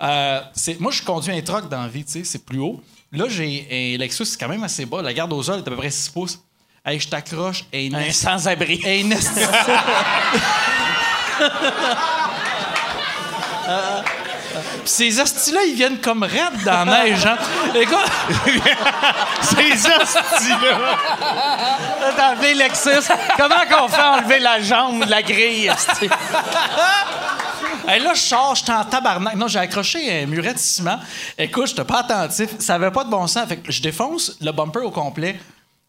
Euh, 0.03 0.41
moi, 0.79 0.93
je 0.93 1.03
conduis 1.03 1.37
un 1.37 1.41
truck 1.43 1.69
dans 1.69 1.83
la 1.83 1.89
vie, 1.89 2.05
tu 2.05 2.13
sais, 2.13 2.25
c'est 2.25 2.45
plus 2.45 2.59
haut. 2.61 2.81
Là, 3.13 3.27
j'ai 3.29 3.95
un 3.95 3.99
Lexus, 3.99 4.25
c'est 4.27 4.39
quand 4.39 4.49
même 4.49 4.65
assez 4.65 4.85
bas. 4.87 5.01
La 5.03 5.13
garde 5.13 5.33
aux 5.33 5.43
sol 5.43 5.57
est 5.59 5.61
à 5.61 5.65
peu 5.65 5.77
près 5.77 5.91
6 5.91 6.11
pouces. 6.11 6.39
Hey, 6.85 7.01
je 7.01 7.09
t'accroche, 7.09 7.65
Un 7.75 8.13
sans-abri. 8.13 8.81
un 8.85 9.11
esti- 9.11 9.41
Puis 14.85 14.93
ces 14.93 15.21
hosties-là, 15.21 15.61
ils 15.67 15.75
viennent 15.75 15.99
comme 15.99 16.23
raides 16.23 16.63
dans 16.65 16.85
la 16.85 17.05
neige, 17.05 17.27
hein? 17.27 17.37
Écoute, 17.75 17.97
Ces 19.43 19.73
hosties-là. 19.91 20.79
Là, 20.79 22.13
T'as 22.17 22.31
enlevé 22.33 22.55
Lexus. 22.55 23.11
Comment 23.37 23.65
qu'on 23.71 23.89
fait 23.89 24.01
enlever 24.03 24.39
la 24.39 24.61
jambe 24.61 25.05
de 25.05 25.11
la 25.11 25.23
grille? 25.23 25.71
hey, 27.89 28.03
là, 28.03 28.15
je 28.15 28.21
sors, 28.21 28.55
je 28.55 28.63
suis 28.65 28.73
en 28.73 28.85
tabarnak. 28.85 29.35
Non, 29.37 29.49
j'ai 29.49 29.59
accroché 29.59 30.23
un 30.23 30.27
muret 30.27 30.55
de 30.55 30.59
ciment. 30.59 30.99
Écoute, 31.39 31.69
j'étais 31.69 31.85
pas 31.85 32.01
attentif. 32.01 32.51
Ça 32.59 32.75
avait 32.77 32.91
pas 32.91 33.05
de 33.05 33.11
bon 33.11 33.27
sens. 33.27 33.47
Fait 33.49 33.57
que 33.59 33.71
je 33.73 33.81
défonce 33.83 34.37
le 34.41 34.53
bumper 34.53 34.81
au 34.81 34.91
complet. 34.91 35.37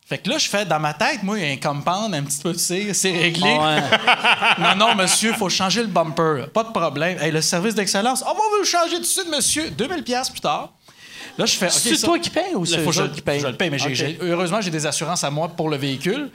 Fait 0.07 0.17
que 0.19 0.29
là, 0.29 0.38
je 0.38 0.47
fais 0.47 0.63
dans 0.65 0.79
ma 0.79 0.93
tête, 0.93 1.21
moi, 1.23 1.36
un 1.36 1.57
compound, 1.57 2.15
un 2.15 2.23
petit 2.23 2.41
peu 2.41 2.53
de 2.53 2.57
cire, 2.57 2.95
c'est 2.95 3.12
réglé. 3.12 3.43
Ouais. 3.57 3.81
Non, 4.60 4.75
non, 4.75 4.95
monsieur, 4.95 5.33
faut 5.33 5.49
changer 5.49 5.81
le 5.81 5.88
bumper. 5.88 6.45
Pas 6.53 6.63
de 6.63 6.71
problème. 6.71 7.17
Hey, 7.21 7.29
le 7.31 7.41
service 7.41 7.75
d'excellence. 7.75 8.23
Oh, 8.25 8.31
moi, 8.33 8.45
on 8.49 8.53
veut 8.53 8.60
le 8.62 8.65
changer 8.65 8.95
tout 8.95 9.01
de 9.01 9.05
suite, 9.05 9.29
monsieur. 9.29 9.69
2000 9.69 10.03
pièces 10.03 10.29
plus 10.29 10.39
tard. 10.39 10.71
Là, 11.38 11.45
je 11.45 11.55
fais. 11.57 11.69
C'est 11.69 11.97
toi 12.01 12.17
qui 12.19 12.29
payes 12.29 12.55
ou 12.55 12.65
c'est 12.65 12.79
faut 12.83 12.91
je, 12.91 13.03
qui 13.03 13.21
payent? 13.21 13.41
je 13.41 13.47
le 13.47 13.55
paye, 13.55 13.69
mais 13.69 13.77
j'ai- 13.77 14.17
heureusement, 14.21 14.62
j'ai 14.62 14.71
des 14.71 14.86
assurances 14.86 15.23
à 15.25 15.29
moi 15.29 15.49
pour 15.49 15.69
le 15.69 15.75
véhicule. 15.77 16.31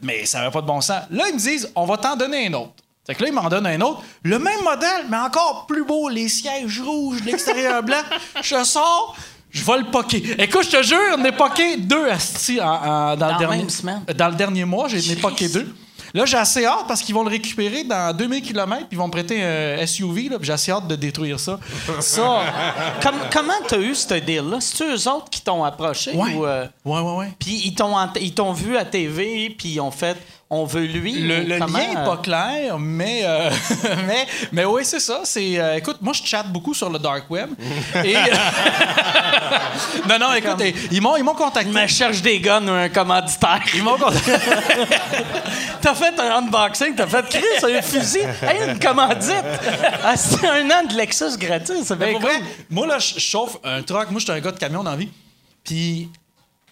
Mais 0.00 0.24
ça 0.24 0.38
n'avait 0.38 0.52
pas 0.52 0.60
de 0.62 0.66
bon 0.66 0.80
sens. 0.80 1.02
Là, 1.10 1.24
ils 1.28 1.34
me 1.34 1.38
disent, 1.40 1.70
on 1.74 1.84
va 1.86 1.96
t'en 1.96 2.14
donner 2.14 2.46
un 2.46 2.52
autre. 2.54 2.72
Fait 3.08 3.14
que 3.14 3.22
là, 3.22 3.28
ils 3.30 3.34
m'en 3.34 3.48
donnent 3.48 3.66
un 3.66 3.80
autre. 3.80 4.02
Le 4.22 4.38
même 4.38 4.62
modèle, 4.62 5.06
mais 5.08 5.16
encore 5.16 5.64
plus 5.66 5.82
beau. 5.84 6.08
Les 6.10 6.28
sièges 6.28 6.80
rouges, 6.80 7.22
l'extérieur 7.24 7.82
blanc. 7.82 8.02
Je 8.42 8.62
sors, 8.64 9.16
je 9.50 9.64
vais 9.64 9.78
le 9.78 9.84
poquer. 9.90 10.22
Écoute, 10.38 10.64
je 10.70 10.76
te 10.76 10.82
jure, 10.82 10.98
on 11.18 11.24
est 11.24 11.32
poqué 11.32 11.78
deux 11.78 12.06
astis 12.10 12.56
dans, 12.56 13.16
Dans 13.16 13.32
le 13.32 13.38
dernier, 13.38 13.56
même 13.58 13.70
semaine? 13.70 14.02
Dans 14.14 14.28
le 14.28 14.34
dernier 14.34 14.64
mois, 14.66 14.88
j'ai 14.88 15.16
poqué 15.16 15.48
deux. 15.48 15.74
Là, 16.14 16.24
j'ai 16.24 16.36
assez 16.38 16.64
hâte 16.64 16.84
parce 16.88 17.02
qu'ils 17.02 17.14
vont 17.14 17.22
le 17.22 17.28
récupérer 17.28 17.84
dans 17.84 18.14
2000 18.16 18.40
km 18.42 18.76
puis 18.78 18.86
ils 18.92 18.98
vont 18.98 19.06
me 19.08 19.12
prêter 19.12 19.42
un 19.42 19.86
SUV. 19.86 20.30
J'ai 20.40 20.52
assez 20.52 20.70
hâte 20.72 20.86
de 20.88 20.96
détruire 20.96 21.38
ça. 21.40 21.58
Ça, 22.00 22.42
comme- 23.02 23.20
comment 23.30 23.52
t'as 23.66 23.78
eu 23.78 23.94
ce 23.94 24.14
deal-là? 24.14 24.58
C'est-tu 24.60 24.84
eux 24.84 25.08
autres 25.10 25.28
qui 25.30 25.42
t'ont 25.42 25.64
approché? 25.64 26.12
Ouais. 26.12 26.34
Ou, 26.34 26.44
Ouais, 26.44 27.00
ouais, 27.00 27.16
ouais. 27.16 27.32
puis 27.38 27.60
ils 27.64 27.74
t'ont, 27.74 27.94
ent- 27.96 28.12
ils 28.20 28.32
t'ont 28.34 28.52
vu 28.52 28.76
à 28.78 28.84
TV, 28.86 29.50
puis 29.50 29.68
ils 29.70 29.80
ont 29.80 29.90
fait 29.90 30.16
«On 30.50 30.64
veut 30.64 30.86
lui». 30.86 31.12
Le, 31.20 31.40
ou 31.40 31.46
le 31.46 31.58
comment, 31.58 31.78
lien 31.78 31.88
n'est 31.88 31.96
euh, 31.98 32.04
pas 32.04 32.16
clair, 32.16 32.78
mais, 32.78 33.20
euh, 33.24 33.50
mais, 34.06 34.26
mais 34.52 34.64
oui, 34.64 34.82
c'est 34.84 35.00
ça. 35.00 35.20
C'est, 35.24 35.58
euh, 35.58 35.76
écoute, 35.76 35.98
moi, 36.00 36.12
je 36.14 36.26
chatte 36.26 36.50
beaucoup 36.50 36.72
sur 36.72 36.88
le 36.88 36.98
dark 36.98 37.30
web. 37.30 37.50
Et, 38.04 38.14
non, 40.08 40.18
non, 40.18 40.32
écoute, 40.34 40.62
ils 40.90 41.02
m'ont, 41.02 41.16
ils 41.16 41.24
m'ont 41.24 41.34
contacté. 41.34 41.70
Je 41.70 41.78
me 41.78 41.86
cherche 41.86 42.22
des 42.22 42.40
guns 42.40 42.66
ou 42.66 42.70
un 42.70 42.88
commanditaire. 42.88 43.62
Ils 43.74 43.82
m'ont 43.82 43.98
contacté. 43.98 44.32
T'as 45.80 45.94
fait 45.94 46.18
un 46.18 46.38
unboxing, 46.38 46.96
t'as 46.96 47.06
fait 47.06 47.24
Chris, 47.28 47.72
un 47.72 47.82
fusil, 47.82 48.18
hey, 48.18 48.68
une 48.68 48.80
commandite. 48.80 49.44
Ah, 50.02 50.16
c'est 50.16 50.44
un 50.44 50.68
an 50.70 50.84
de 50.88 50.94
Lexus 50.96 51.36
gratis, 51.38 51.84
c'est 51.84 51.96
bien 51.96 52.08
Mais 52.08 52.14
cool. 52.14 52.22
vrai, 52.22 52.42
moi, 52.68 52.86
là, 52.86 52.98
je 52.98 53.14
je 53.18 53.20
chauffe 53.20 53.58
un 53.64 53.82
truck. 53.82 54.10
Moi, 54.10 54.20
je 54.20 54.24
suis 54.24 54.32
un 54.32 54.40
gars 54.40 54.52
de 54.52 54.58
camion 54.58 54.82
dans 54.82 54.90
la 54.90 54.96
vie. 54.96 55.10
Puis, 55.64 56.08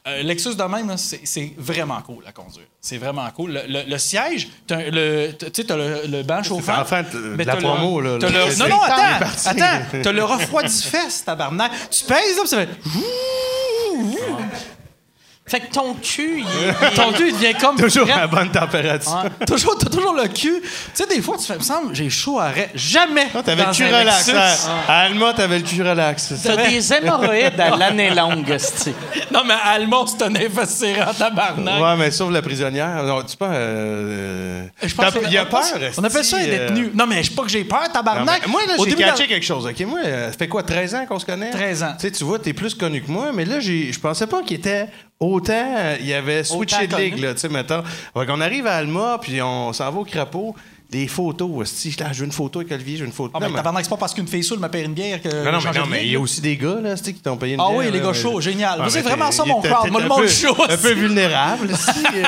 euh, 0.07 0.23
Lexus 0.23 0.55
de 0.55 0.63
même, 0.63 0.97
c'est 0.97 1.53
vraiment 1.59 2.01
cool 2.03 2.25
à 2.27 2.33
conduire. 2.33 2.67
C'est 2.81 2.99
vraiment 2.99 3.29
cool. 3.31 3.53
Le, 3.53 3.61
le- 3.69 3.91
le 3.91 3.99
siège, 3.99 4.49
tu 4.69 4.75
sais, 4.75 5.65
t'as 5.65 5.77
le, 5.77 6.07
le 6.07 6.23
banc 6.23 6.43
chauffant. 6.43 6.75
enfin 6.81 7.03
de 7.03 7.19
mais 7.37 7.45
la 7.45 7.55
le- 7.57 7.63
promo, 7.63 8.01
là, 8.01 8.19
non, 8.19 8.29
non, 8.69 8.81
attends, 8.83 9.27
attends. 9.47 10.01
T'as 10.03 10.13
le 10.13 10.25
refroidifesse, 10.25 11.25
tabarnak. 11.25 11.73
Tu 11.91 12.05
pèses, 12.05 12.37
là, 12.37 12.43
puis 12.43 12.49
ça 12.49 12.59
fait... 12.59 12.69
Fait 15.49 15.61
que 15.61 15.73
ton 15.73 15.95
cul, 15.95 16.41
il. 16.41 16.95
Ton 16.97 17.13
cul, 17.13 17.29
il 17.29 17.33
devient 17.35 17.55
comme... 17.61 17.77
Toujours 17.77 18.11
à 18.11 18.27
bonne 18.27 18.51
température. 18.51 19.23
Toujours, 19.47 19.79
t'as 19.79 19.89
toujours 19.89 20.13
le 20.15 20.27
cul. 20.27 20.61
Tu 20.61 20.69
sais, 20.93 21.07
des 21.07 21.23
fois, 21.23 21.37
tu 21.39 21.45
fais, 21.47 21.55
me 21.57 21.63
semble, 21.63 21.95
j'ai 21.95 22.11
chaud 22.11 22.41
à. 22.41 22.49
Jamais. 22.75 23.29
Ah, 23.33 23.43
t'avais 23.45 23.65
le 23.65 23.71
cul 23.73 23.85
relax. 23.85 24.29
Hein. 24.31 24.51
À 24.89 25.03
Alma, 25.03 25.33
t'avais 25.35 25.59
le 25.61 25.65
cul 25.65 25.83
relax. 25.83 26.35
T'as 26.43 26.69
des 26.69 26.93
hémorroïdes 26.93 27.61
à 27.61 27.77
l'année 27.77 28.11
longue. 28.11 28.57
Non, 29.31 29.43
mais 29.47 29.55
Almond, 29.65 30.07
c'est 30.09 30.23
un 30.25 30.35
investisseur 30.35 31.09
en 31.11 31.15
tabarnak. 31.15 31.81
Ouais, 31.81 31.97
mais 31.97 32.11
sauf 32.11 32.33
la 32.33 32.43
prisonnière. 32.43 33.05
Non, 33.05 33.23
tu 33.23 33.37
pas. 33.37 33.51
Euh, 33.51 34.67
Je 34.83 34.95
pense 34.95 35.15
il 35.27 35.33
y 35.33 35.39
a 35.39 35.45
peur. 35.47 35.63
On 35.97 36.03
appelle 36.03 36.25
ça 36.25 36.39
un 36.39 36.41
esti, 36.41 36.51
euh, 36.51 36.69
détenu. 36.69 36.91
Non, 36.93 37.07
mais 37.07 37.23
je 37.23 37.29
sais 37.31 37.35
pas 37.37 37.43
que 37.45 37.51
j'ai 37.51 37.63
peur, 37.65 37.83
non, 37.87 37.93
tabarnak. 37.93 38.43
mais 38.47 38.51
moi, 38.51 38.63
là, 38.67 38.75
j'ai 38.85 38.91
de- 38.91 39.29
quelque 39.29 39.47
chose. 39.47 39.65
OK, 39.67 39.81
moi, 39.87 40.01
euh, 40.05 40.33
ça 40.33 40.39
fait 40.39 40.49
quoi, 40.49 40.63
13 40.65 40.95
ans 40.97 41.07
qu'on 41.07 41.19
se 41.21 41.27
connaît? 41.27 41.51
13 41.51 41.83
ans. 41.85 41.93
Tu 41.99 42.07
sais, 42.07 42.11
tu 42.11 42.25
vois, 42.25 42.39
t'es 42.41 42.53
plus 42.53 42.75
connu 42.75 43.01
que 43.01 43.11
moi, 43.11 43.31
mais 43.33 43.45
là, 43.45 43.61
j'ai- 43.61 43.93
je 43.93 44.01
pensais 44.01 44.27
pas 44.27 44.43
qu'il 44.43 44.57
était 44.57 44.89
autant. 45.21 45.53
euh, 45.77 45.97
Il 46.01 46.07
y 46.07 46.15
avait 46.15 46.45
switché 46.45 46.87
de 46.87 46.97
ligue, 46.97 47.19
là, 47.19 47.35
tu 47.35 47.41
sais, 47.41 47.49
mettons. 47.49 47.83
Fait 47.83 48.27
qu'on 48.27 48.41
arrive 48.41 48.67
à 48.67 48.77
Alma, 48.77 49.19
puis 49.21 49.41
on 49.43 49.73
s'en 49.73 49.91
va 49.91 49.99
au 50.01 50.05
crapaud. 50.05 50.55
Des 50.91 51.09
photos. 51.09 51.49
Je, 51.85 52.03
là, 52.03 52.13
je 52.13 52.21
veux 52.21 52.27
une 52.27 52.33
photo 52.33 52.61
avec 52.61 52.71
Olivier, 52.71 52.97
je 52.97 53.01
veux 53.01 53.07
une 53.07 53.13
photo. 53.13 53.33
Ah, 53.35 53.41
Non, 53.41 53.49
mais- 53.51 53.83
c'est 53.83 53.89
pas 53.89 53.97
parce 53.97 54.15
qu'une 54.15 54.29
fille 54.29 54.45
saoule 54.45 54.61
me 54.61 54.69
paye 54.69 54.85
une 54.85 54.95
bière 54.95 55.21
que. 55.21 55.29
non, 55.29 55.53
non, 55.53 55.59
mais, 55.65 55.79
non, 55.79 55.87
mais 55.87 56.05
il 56.05 56.13
y 56.13 56.17
a 56.17 56.21
aussi 56.21 56.41
des 56.41 56.57
gars 56.57 56.77
là, 56.81 56.95
qui 56.95 57.15
t'ont 57.15 57.37
payé 57.37 57.55
une 57.55 57.61
Ah 57.61 57.69
bière. 57.69 57.79
oui, 57.79 57.91
les 57.91 58.01
gars 58.01 58.13
chauds, 58.13 58.41
génial. 58.41 58.81
Ah, 58.83 58.87
c'est 58.89 59.03
vraiment 59.03 59.31
ça 59.33 59.45
mon 59.45 59.61
crowd. 59.61 59.91
Moi, 59.91 60.01
le 60.01 60.09
monde 60.09 60.29
chaud. 60.29 60.57
Un 60.69 60.77
peu 60.77 60.93
vulnérable, 60.93 61.69
euh. 62.15 62.23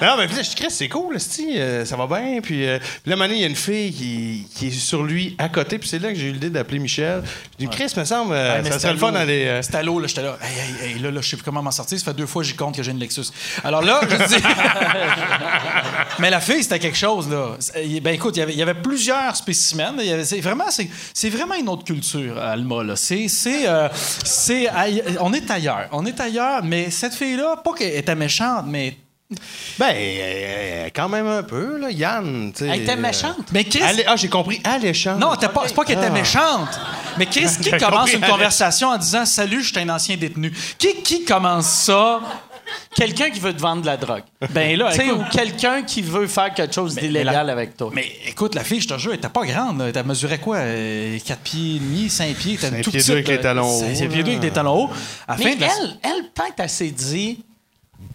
Non, 0.00 0.16
mais 0.18 0.26
puis 0.26 0.36
là, 0.36 0.42
je 0.42 0.50
dis, 0.50 0.64
c'est 0.70 0.88
cool, 0.88 1.16
euh, 1.56 1.84
ça 1.84 1.96
va 1.96 2.06
bien. 2.06 2.40
Puis, 2.40 2.66
euh, 2.66 2.78
là, 3.06 3.16
maintenant, 3.16 3.34
il 3.34 3.40
y 3.40 3.44
a 3.44 3.48
une 3.48 3.56
fille 3.56 3.92
qui, 3.92 4.66
est 4.66 4.70
sur 4.70 5.02
lui 5.02 5.34
à 5.38 5.48
côté. 5.48 5.78
Puis 5.78 5.88
c'est 5.88 5.98
là 5.98 6.10
que 6.10 6.18
j'ai 6.18 6.28
eu 6.28 6.32
l'idée 6.32 6.50
d'appeler 6.50 6.78
Michel. 6.78 7.22
Je 7.58 7.66
dis, 7.66 7.70
Chris, 7.70 7.92
me 7.96 8.04
semble, 8.04 8.34
ça 8.34 8.78
serait 8.78 8.92
le 8.92 8.98
fun 8.98 9.12
d'aller. 9.12 9.58
C'était 9.62 9.78
à 9.78 9.82
l'eau, 9.82 9.98
là, 9.98 10.06
j'étais 10.06 10.22
là. 10.22 10.38
Hey, 10.40 10.88
hey, 10.88 10.92
hey, 10.94 10.98
là, 11.00 11.10
là, 11.10 11.20
je 11.20 11.28
sais 11.28 11.36
plus 11.36 11.44
comment 11.44 11.62
m'en 11.62 11.70
sortir. 11.70 11.98
Ça 11.98 12.04
fait 12.04 12.14
deux 12.14 12.26
fois 12.26 12.42
que 12.42 12.48
j'y 12.48 12.54
compte 12.54 12.76
que 12.76 12.82
j'ai 12.82 12.92
une 12.92 12.98
Lexus. 13.00 13.26
Alors 13.64 13.82
là, 13.82 14.00
je 14.02 14.36
dis. 14.36 14.42
mais 16.18 16.30
la 16.30 16.40
fille, 16.40 16.62
c'était 16.62 16.78
quelque 16.78 16.96
chose, 16.96 17.28
là. 17.28 17.56
Ben 18.04 18.12
écoute, 18.14 18.36
il 18.36 18.40
y 18.40 18.42
avait- 18.42 18.52
il 18.52 18.58
y 18.58 18.62
avait 18.62 18.74
plusieurs 18.74 19.34
spécimens. 19.34 19.94
Il 19.98 20.04
y 20.06 20.12
avait- 20.12 20.26
C'est 20.26 20.40
vraiment, 20.40 20.66
c'est, 20.70 20.88
c'est 21.14 21.30
vraiment 21.30 21.54
une 21.54 21.68
autre 21.70 21.84
culture, 21.84 22.38
Alma, 22.38 22.82
là. 22.84 22.96
C'est. 22.96 23.28
c'est, 23.28 23.66
euh, 23.66 23.88
c'est 24.24 24.68
aille- 24.68 25.02
on 25.20 25.32
est 25.32 25.50
ailleurs. 25.50 25.88
On 25.90 26.04
est 26.04 26.20
ailleurs, 26.20 26.62
mais 26.62 26.90
cette 26.90 27.14
fille-là, 27.14 27.56
pas 27.64 27.72
qu'elle 27.72 27.96
était 27.96 28.14
méchante, 28.14 28.66
mais. 28.68 28.98
Ben, 29.78 29.94
euh, 29.96 30.88
quand 30.94 31.08
même 31.08 31.26
un 31.26 31.42
peu, 31.42 31.78
là. 31.78 31.90
Yann, 31.90 32.52
tu 32.52 32.58
sais. 32.64 32.70
Elle 32.70 32.82
était 32.82 32.92
euh, 32.92 32.96
méchante. 32.96 33.46
Mais 33.52 33.64
Chris. 33.64 33.80
allé- 33.82 34.04
ah, 34.06 34.16
j'ai 34.16 34.28
compris, 34.28 34.60
alléchante. 34.64 35.18
Non, 35.18 35.34
t'es 35.34 35.48
pas, 35.48 35.62
c'est 35.66 35.74
pas 35.74 35.84
qu'elle 35.84 35.96
était 35.96 36.06
Ah. 36.08 36.10
méchante. 36.10 36.68
Mais 37.16 37.24
Chris, 37.24 37.46
qui 37.62 37.70
J'ai 37.70 37.78
commence 37.78 38.10
compris, 38.10 38.16
une 38.16 38.20
conversation 38.26 38.88
en 38.88 38.98
disant 38.98 39.24
Salut, 39.24 39.62
je 39.62 39.72
suis 39.72 39.80
un 39.80 39.88
ancien 39.88 40.16
détenu? 40.18 40.52
Qui, 40.78 40.96
qui 41.02 41.24
commence 41.24 41.66
ça? 41.68 42.20
Quelqu'un 42.94 43.30
qui 43.30 43.40
veut 43.40 43.52
te 43.54 43.60
vendre 43.60 43.82
de 43.82 43.86
la 43.86 43.96
drogue. 43.96 44.22
Ben 44.50 44.76
là, 44.78 44.94
écoute- 44.94 45.12
ou 45.18 45.24
quelqu'un 45.36 45.82
qui 45.82 46.00
veut 46.02 46.26
faire 46.26 46.52
quelque 46.54 46.74
chose 46.74 46.94
d'illégal 46.94 47.50
avec 47.50 47.76
toi. 47.76 47.90
Mais 47.92 48.06
écoute, 48.26 48.54
la 48.54 48.62
fille, 48.64 48.80
je 48.80 48.88
te 48.88 48.98
jure, 48.98 49.12
elle 49.12 49.18
était 49.18 49.28
pas 49.28 49.44
grande. 49.44 49.78
là. 49.78 49.88
Elle 49.94 50.04
mesurait 50.06 50.38
quoi? 50.38 50.58
4 50.58 51.40
pieds 51.40 51.76
et 51.76 51.78
demi, 51.80 52.08
5 52.08 52.34
pieds? 52.36 52.52
Elle 52.62 52.68
était 52.68 52.76
Cinq 52.76 52.82
tout 52.82 52.90
pieds 52.90 53.00
petite, 53.00 53.06
deux 53.08 53.12
avec 53.14 53.28
là. 53.28 53.34
les 53.34 53.40
talons 53.40 53.68
hauts, 53.68 53.80
Cinq 53.80 54.08
pieds 54.08 54.16
là. 54.18 54.22
deux 54.22 54.30
avec 54.30 54.40
des 54.40 54.50
talons 54.50 54.84
hauts. 54.84 54.90
À 55.26 55.32
la 55.32 55.38
Mais 55.38 55.50
fin 55.50 55.56
de 55.56 55.60
la- 55.62 55.66
elle, 55.66 55.98
elle 56.02 56.22
peut-être, 56.34 56.54
elle 56.58 56.70
s'est 56.70 56.90
dit, 56.90 57.44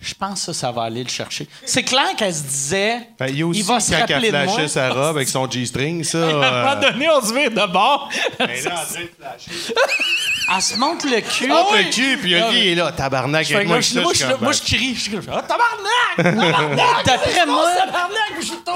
je 0.01 0.13
pense 0.13 0.45
que 0.45 0.53
ça, 0.53 0.53
ça 0.53 0.71
va 0.71 0.83
aller 0.83 1.03
le 1.03 1.09
chercher. 1.09 1.47
C'est 1.65 1.83
clair 1.83 2.15
qu'elle 2.17 2.33
se 2.33 2.43
disait, 2.43 2.99
Ben, 3.19 3.27
il 3.27 3.43
aussi 3.43 3.59
il 3.59 3.65
va 3.65 3.79
se 3.79 3.91
quand 3.91 3.97
elle 3.97 4.13
rappeler 4.13 4.31
de 4.31 4.37
moi. 4.37 4.53
flashait 4.53 4.67
sa 4.67 4.89
robe 4.89 5.17
avec 5.17 5.27
son 5.29 5.49
G-string, 5.49 6.03
ça. 6.03 6.17
À 6.19 6.21
un 6.21 6.33
euh, 6.33 6.63
moment 6.63 6.81
donné, 6.81 7.09
on 7.09 7.21
se 7.21 7.33
vire 7.33 7.51
de 7.51 7.71
bord. 7.71 8.09
ben 8.39 8.47
là, 8.47 8.53
en 8.53 8.85
train 8.85 9.01
de 9.01 9.09
flasher. 9.17 9.73
Elle 10.55 10.61
se 10.61 10.75
monte 10.77 11.03
le 11.03 11.21
cul. 11.21 11.51
Ah 11.51 11.63
oui. 11.71 11.83
le 11.85 11.91
cul, 11.91 12.17
puis 12.17 12.31
il 12.31 12.67
est 12.69 12.75
là, 12.75 12.91
tabarnak, 12.91 13.51
avec 13.51 13.67
moi, 13.67 13.81
je, 13.81 13.99
moi, 13.99 14.13
je 14.13 14.19
je- 14.19 14.43
moi, 14.43 14.51
crie. 14.53 14.95
Je 14.95 15.09
crie. 15.09 15.27
Ah, 15.31 15.43
tabarnak! 15.43 16.17
Tabarnak! 16.17 17.05
D'après 17.05 17.45
moi, 17.45 17.69
Tabarnak! 17.77 18.33
Je 18.39 18.45
suis 18.45 18.57
ton! 18.65 18.73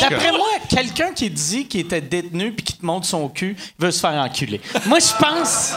D'après 0.00 0.32
moi, 0.32 0.48
quelqu'un 0.68 1.12
qui 1.12 1.30
dit 1.30 1.66
qu'il 1.66 1.80
était 1.80 2.00
détenu 2.00 2.52
puis 2.52 2.64
qui 2.64 2.72
te 2.74 2.86
montre 2.86 3.06
son 3.06 3.28
cul 3.28 3.56
veut 3.78 3.90
se 3.90 4.00
faire 4.00 4.12
enculer. 4.12 4.60
Moi, 4.86 4.98
je 4.98 5.12
pense. 5.22 5.74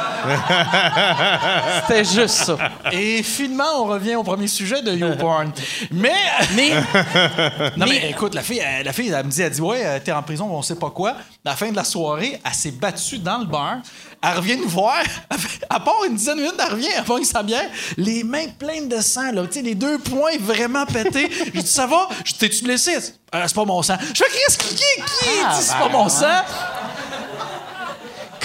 C'était 1.81 2.05
juste 2.05 2.35
ça. 2.45 2.57
Et 2.91 3.23
finalement, 3.23 3.81
on 3.81 3.85
revient 3.85 4.15
au 4.15 4.23
premier 4.23 4.47
sujet 4.47 4.72
de 4.81 4.93
YouPorn. 4.93 5.51
Mais, 5.91 6.11
Mais, 6.55 6.71
non, 7.77 7.85
mais 7.87 8.09
écoute, 8.09 8.33
la 8.33 8.41
fille, 8.41 8.61
elle, 8.65 8.85
la 8.85 8.93
fille, 8.93 9.09
elle 9.09 9.25
me 9.25 9.31
dit, 9.31 9.41
elle 9.41 9.51
dit, 9.51 9.61
ouais, 9.61 9.85
euh, 9.85 9.99
t'es 10.03 10.11
en 10.11 10.23
prison, 10.23 10.47
on 10.49 10.61
sait 10.61 10.75
pas 10.75 10.89
quoi. 10.89 11.11
À 11.11 11.15
la 11.45 11.55
fin 11.55 11.69
de 11.69 11.75
la 11.75 11.83
soirée, 11.83 12.39
elle 12.43 12.53
s'est 12.53 12.71
battue 12.71 13.19
dans 13.19 13.39
le 13.39 13.45
bar. 13.45 13.77
Elle 14.21 14.37
revient 14.37 14.57
nous 14.57 14.69
voir. 14.69 15.03
À 15.69 15.79
part 15.79 16.03
une 16.07 16.15
dizaine 16.15 16.37
de 16.37 16.41
minutes, 16.41 16.59
elle 16.59 16.71
revient, 16.71 16.89
elle 16.95 17.03
pogne 17.03 17.23
sa 17.23 17.41
bière, 17.41 17.67
les 17.97 18.23
mains 18.23 18.47
pleines 18.59 18.87
de 18.87 19.01
sang, 19.01 19.31
là, 19.31 19.45
tu 19.47 19.53
sais, 19.53 19.61
les 19.61 19.75
deux 19.75 19.97
poings 19.97 20.37
vraiment 20.39 20.85
pétés. 20.85 21.29
Je 21.53 21.61
dis, 21.61 21.67
ça 21.67 21.87
va? 21.87 22.09
T'ai-tu 22.37 22.63
blessé? 22.63 22.95
Euh, 23.33 23.43
c'est 23.47 23.55
pas 23.55 23.65
mon 23.65 23.81
sang. 23.81 23.95
Je 24.13 24.23
fais, 24.23 24.29
qu'est-ce 24.31 24.57
qui, 24.57 24.75
qui, 24.75 24.75
qui? 24.75 25.29
Ah, 25.43 25.57
dit, 25.57 25.65
c'est 25.65 25.73
ben, 25.73 25.79
pas 25.79 25.89
mon 25.89 26.09
sang? 26.09 26.43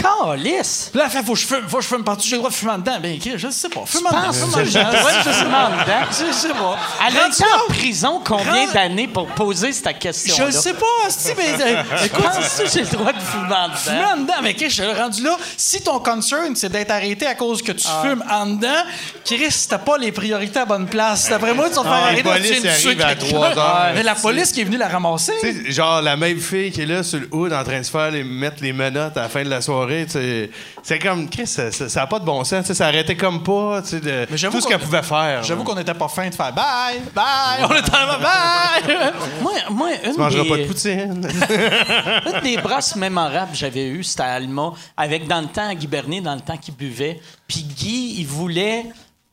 Calice. 0.03 0.89
Puis 0.91 0.99
là, 0.99 1.07
elle 1.07 1.11
fait, 1.11 1.25
faut 1.25 1.33
que 1.35 1.39
je 1.39 1.47
fume, 1.47 1.69
faut 1.69 1.77
que 1.79 1.83
je 1.83 1.89
fume 1.89 2.05
partout, 2.05 2.25
j'ai 2.25 2.33
le 2.33 2.39
droit 2.39 2.51
de 2.51 2.55
fumer 2.55 2.73
en 2.73 2.79
dedans. 2.79 2.99
Ben, 3.03 3.19
je 3.37 3.49
sais 3.51 3.69
pas. 3.69 3.83
Fume 3.87 4.07
en 4.07 4.11
Je 4.11 4.15
dedans. 4.17 4.27
pense 4.27 4.37
fume 4.39 4.51
que 4.53 4.59
en 4.61 4.65
j'ai 4.65 4.79
dedans. 4.79 4.91
le 4.93 4.99
droit 4.99 5.13
de 5.13 5.31
fumer 5.33 5.55
en 5.55 5.71
dedans? 5.71 6.07
Je 6.29 6.33
sais 6.33 6.49
pas. 6.49 6.77
Elle 7.07 7.17
a 7.19 7.27
été 7.29 7.45
en 7.45 7.73
prison 7.73 8.23
combien 8.25 8.67
Rend- 8.67 8.73
d'années 8.73 9.09
pour 9.09 9.27
poser 9.29 9.73
cette 9.73 9.99
question 9.99 10.35
Je 10.37 10.43
le 10.45 10.51
sais 10.51 10.75
pas, 10.75 10.87
asti, 11.07 11.31
mais 11.37 11.63
euh, 11.63 11.83
écoute, 12.05 12.25
Penses-tu 12.25 12.63
que 12.65 12.69
j'ai 12.71 12.81
le 12.81 12.87
droit 12.87 13.13
de 13.13 13.21
fumer 13.21 13.55
en 13.55 13.69
dedans? 13.69 14.13
en 14.13 14.17
dedans, 14.23 14.35
mais 14.43 14.55
que 14.55 14.69
je 14.69 14.83
suis 14.83 14.93
rendu 14.93 15.23
là? 15.23 15.37
Si 15.57 15.81
ton 15.83 15.99
concern, 16.01 16.55
c'est 16.57 16.69
d'être 16.71 16.91
arrêté 16.91 17.27
à 17.27 17.35
cause 17.35 17.63
que 17.63 17.73
tu 17.73 17.87
Ah. 17.89 18.03
fumes 18.05 18.25
en 18.31 18.47
dedans, 18.47 18.83
Chris, 19.25 19.67
t'as 19.69 19.79
pas 19.79 19.99
les 19.99 20.13
priorités 20.13 20.59
à 20.61 20.65
bonne 20.65 20.87
place. 20.87 21.29
D'après 21.29 21.55
moi, 21.55 21.69
tu 21.69 21.75
vas 21.77 21.83
te 21.83 21.87
faire 21.89 21.93
arrêter 21.95 22.23
tu 22.23 22.41
viens 22.43 22.61
de 22.73 22.79
tuer 22.79 22.89
arrive 22.89 23.01
à 23.03 23.15
quelqu'un. 23.15 23.27
trois 23.35 23.59
heures. 23.59 23.91
Mais 23.95 24.03
la 24.03 24.15
police 24.15 24.53
qui 24.53 24.61
est 24.61 24.65
venue 24.65 24.77
la 24.77 24.89
ramasser. 24.89 25.33
Tu 25.41 25.65
sais, 25.67 25.71
genre 25.73 26.03
la 26.03 26.17
même 26.17 26.39
fille 26.41 26.71
qui 26.73 26.83
est 26.83 26.87
là 26.87 27.03
sur 27.03 27.21
le 27.21 27.29
hood 27.33 27.53
en 27.53 27.65
train 27.65 27.79
de 27.81 27.83
se 27.85 27.91
faire 27.91 28.11
les, 28.11 28.25
mettre 28.25 28.57
les 28.63 28.73
menottes 28.73 29.17
à 29.17 29.23
la 29.23 29.29
fin 29.29 29.43
de 29.43 29.49
la 29.51 29.61
soirée, 29.89 30.07
tu 30.07 30.13
sais, 30.13 30.51
c'est 30.83 30.99
comme 30.99 31.29
Chris, 31.29 31.47
ça, 31.47 31.71
ça, 31.73 31.89
ça 31.89 32.03
a 32.03 32.07
pas 32.07 32.19
de 32.19 32.25
bon 32.25 32.45
sens, 32.45 32.63
tu 32.63 32.69
sais, 32.69 32.75
ça 32.75 32.87
arrêtait 32.87 33.17
comme 33.17 33.43
pas, 33.43 33.83
tu 33.83 33.89
sais, 33.89 34.01
de 34.01 34.27
Mais 34.31 34.37
j'avoue 34.37 34.57
tout 34.57 34.61
ce 34.61 34.67
qu'on- 34.67 34.71
qu'elle 34.73 34.81
pouvait 34.81 35.03
faire. 35.03 35.43
J'avoue 35.43 35.65
là. 35.65 35.71
qu'on 35.75 35.81
était 35.81 35.95
pas 35.95 36.09
fin 36.09 36.29
de 36.29 36.35
faire 36.35 36.53
bye, 36.53 37.01
bye, 37.15 37.65
on 37.65 37.75
était 37.75 37.91
en 37.97 38.21
bye. 38.21 39.13
Moi, 39.43 39.53
moi 39.71 39.89
une, 40.05 40.13
Tu 40.13 40.19
mangeras 40.19 40.43
des, 40.43 40.49
pas 40.49 40.57
de 40.59 40.65
poutine. 40.65 41.29
une 42.35 42.41
des 42.43 42.57
brosses 42.59 42.97
mémorables 42.97 43.53
que 43.53 43.57
j'avais 43.57 43.87
eues, 43.89 44.05
c'était 44.05 44.23
à 44.23 44.35
Alma, 44.35 44.73
avec 44.97 45.27
dans 45.27 45.41
le 45.41 45.47
temps, 45.49 45.73
Guy 45.75 45.87
Bernier, 45.87 46.21
dans 46.21 46.35
le 46.35 46.41
temps 46.41 46.57
qu'il 46.57 46.75
buvait. 46.75 47.21
Puis 47.47 47.63
Guy, 47.63 48.17
il 48.19 48.27
voulait 48.27 48.85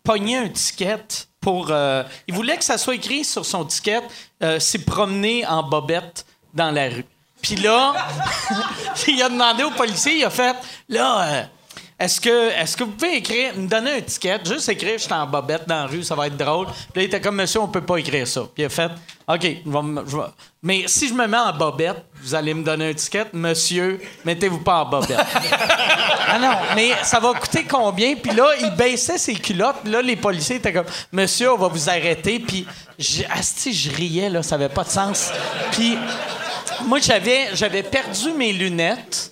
pogner 0.04 0.38
un 0.38 0.50
ticket 0.50 0.98
pour. 1.42 1.68
euh, 1.72 2.04
il 2.28 2.34
voulait 2.34 2.58
que 2.58 2.64
ça 2.64 2.78
soit 2.78 2.96
écrit 2.96 3.24
sur 3.24 3.46
son 3.46 3.66
ticket 3.66 4.02
euh, 4.44 4.60
s'est 4.60 4.80
promené 4.80 5.46
en 5.46 5.64
bobette 5.64 6.26
dans 6.54 6.72
la 6.72 6.90
rue. 6.90 7.06
Puis 7.46 7.58
là, 7.58 7.94
il 9.08 9.22
a 9.22 9.30
demandé 9.30 9.64
au 9.64 9.70
policier, 9.70 10.18
il 10.18 10.26
a 10.26 10.32
fait 10.32 10.56
là. 10.90 11.22
euh, 11.22 11.44
est-ce 11.98 12.20
que, 12.20 12.50
est-ce 12.60 12.76
que 12.76 12.84
vous 12.84 12.92
pouvez 12.92 13.18
écrire, 13.18 13.54
me 13.56 13.68
donner 13.68 13.92
un 13.98 14.02
ticket, 14.02 14.40
juste 14.44 14.68
écrire, 14.68 14.96
je 14.98 15.04
suis 15.04 15.14
en 15.14 15.26
bobette 15.28 15.66
dans 15.66 15.76
la 15.84 15.86
rue, 15.86 16.04
ça 16.04 16.14
va 16.16 16.28
être 16.28 16.36
drôle. 16.36 16.66
Puis 16.66 16.76
là, 16.96 17.02
il 17.04 17.06
était 17.06 17.22
comme, 17.22 17.36
monsieur, 17.38 17.62
on 17.62 17.70
peut 17.70 17.80
pas 17.84 17.98
écrire 17.98 18.28
ça. 18.28 18.42
Puis 18.42 18.64
il 18.64 18.66
a 18.66 18.70
fait, 18.70 18.92
OK, 19.28 19.42
je 19.42 19.72
vais 19.72 19.82
me- 19.82 20.04
je 20.06 20.18
vais- 20.18 20.24
mais 20.62 20.84
si 20.88 21.08
je 21.08 21.14
me 21.14 21.26
mets 21.26 21.38
en 21.38 21.54
bobette, 21.54 22.04
vous 22.22 22.36
allez 22.36 22.54
me 22.54 22.64
donner 22.64 22.90
un 22.90 22.94
ticket, 22.94 23.28
monsieur, 23.32 24.02
mettez-vous 24.26 24.60
pas 24.60 24.80
en 24.84 24.86
bobette. 24.90 25.20
ah 26.28 26.38
non, 26.40 26.52
mais 26.76 26.92
ça 27.04 27.20
va 27.22 27.32
coûter 27.34 27.64
combien? 27.64 28.16
Puis 28.16 28.32
là, 28.32 28.46
il 28.60 28.72
baissait 28.72 29.18
ses 29.20 29.36
culottes. 29.36 29.86
Là, 29.86 30.02
les 30.02 30.18
policiers 30.18 30.58
étaient 30.58 30.74
comme, 30.74 30.86
monsieur, 31.14 31.54
on 31.54 31.58
va 31.58 31.70
vous 31.70 31.90
arrêter. 31.90 32.40
Puis, 32.40 32.68
asti, 33.34 33.72
je 33.74 33.90
riais, 33.96 34.30
là, 34.30 34.44
ça 34.44 34.56
avait 34.56 34.68
pas 34.70 34.84
de 34.84 34.90
sens. 34.90 35.32
Puis, 35.72 35.98
moi, 36.86 37.00
j'avais, 37.00 37.84
perdu 37.84 38.32
mes 38.38 38.54
lunettes 38.54 39.32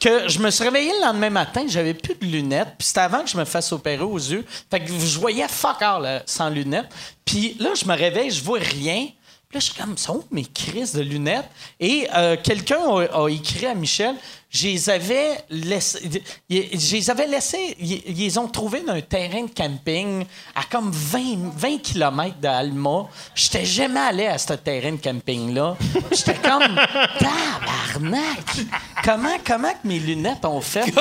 que 0.00 0.28
je 0.28 0.38
me 0.38 0.50
suis 0.50 0.64
réveillé 0.64 0.92
le 1.00 1.06
lendemain 1.06 1.30
matin, 1.30 1.64
j'avais 1.66 1.94
plus 1.94 2.14
de 2.14 2.26
lunettes, 2.26 2.74
puis 2.78 2.86
c'était 2.86 3.00
avant 3.00 3.22
que 3.22 3.30
je 3.30 3.38
me 3.38 3.44
fasse 3.44 3.72
opérer 3.72 4.02
aux 4.02 4.18
yeux. 4.18 4.44
Fait 4.70 4.80
que 4.80 4.88
je 4.88 5.18
voyais 5.18 5.48
fuck 5.48 5.80
all 5.80 6.02
là, 6.02 6.22
sans 6.26 6.50
lunettes. 6.50 6.88
Puis 7.24 7.56
là, 7.58 7.70
je 7.74 7.86
me 7.86 7.94
réveille, 7.94 8.30
je 8.30 8.42
vois 8.42 8.58
rien. 8.58 9.08
Là, 9.54 9.60
je 9.60 9.66
suis 9.66 9.74
comme, 9.80 9.96
sont 9.96 10.24
mes 10.32 10.44
crises 10.44 10.94
de 10.94 11.02
lunettes? 11.02 11.48
Et 11.78 12.08
euh, 12.12 12.36
quelqu'un 12.42 12.80
a, 12.80 13.22
a 13.22 13.28
écrit 13.28 13.66
à 13.66 13.74
Michel, 13.76 14.16
je 14.50 14.66
les 14.66 14.90
avais 14.90 15.44
laissés, 15.48 16.22
je 16.50 16.96
les 16.96 17.10
avais 17.10 17.28
laissés, 17.28 17.76
ils 17.78 18.02
ils 18.04 18.16
les 18.16 18.36
ont 18.36 18.48
trouvés 18.48 18.80
dans 18.80 18.94
un 18.94 19.00
terrain 19.00 19.42
de 19.42 19.50
camping 19.50 20.24
à 20.56 20.62
comme 20.68 20.90
20, 20.90 21.52
20 21.56 21.82
km 21.82 22.36
d'Alma. 22.40 23.06
J'étais 23.36 23.64
jamais 23.64 24.00
allé 24.00 24.26
à 24.26 24.38
ce 24.38 24.54
terrain 24.54 24.90
de 24.90 24.96
camping-là. 25.00 25.76
J'étais 26.10 26.34
comme, 26.34 26.62
tabarnak! 27.20 28.56
Comment, 29.04 29.36
comment 29.46 29.72
que 29.72 29.86
mes 29.86 30.00
lunettes 30.00 30.44
ont 30.44 30.60
fait 30.60 30.92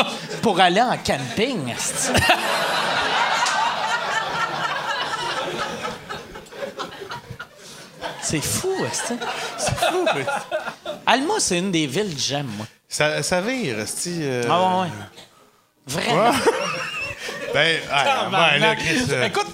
pour 0.43 0.60
aller 0.60 0.82
en 0.82 0.97
camping? 0.97 1.74
C'est 8.24 8.42
fou. 8.44 8.70
C'est 8.92 9.18
fou. 9.78 10.08
Alma, 11.06 11.34
c'est 11.40 11.60
une 11.60 11.72
des 11.72 11.86
villes 11.88 12.14
que 12.16 12.20
j'aime, 12.22 12.48
moi. 12.58 12.66
ça, 12.88 13.22
ça 13.24 13.42
vire, 13.42 13.80
esti, 13.80 14.20
euh, 14.22 14.44
Ah 14.50 14.80
ouais, 14.82 14.82
ouais. 14.84 14.88
Vraiment. 15.88 16.32
Ben, 17.54 17.78
ah, 17.92 18.30
ben, 18.32 18.58
là, 18.62 18.76
Chris, 18.76 19.04
euh, 19.12 19.26
Écoute, 19.28 19.46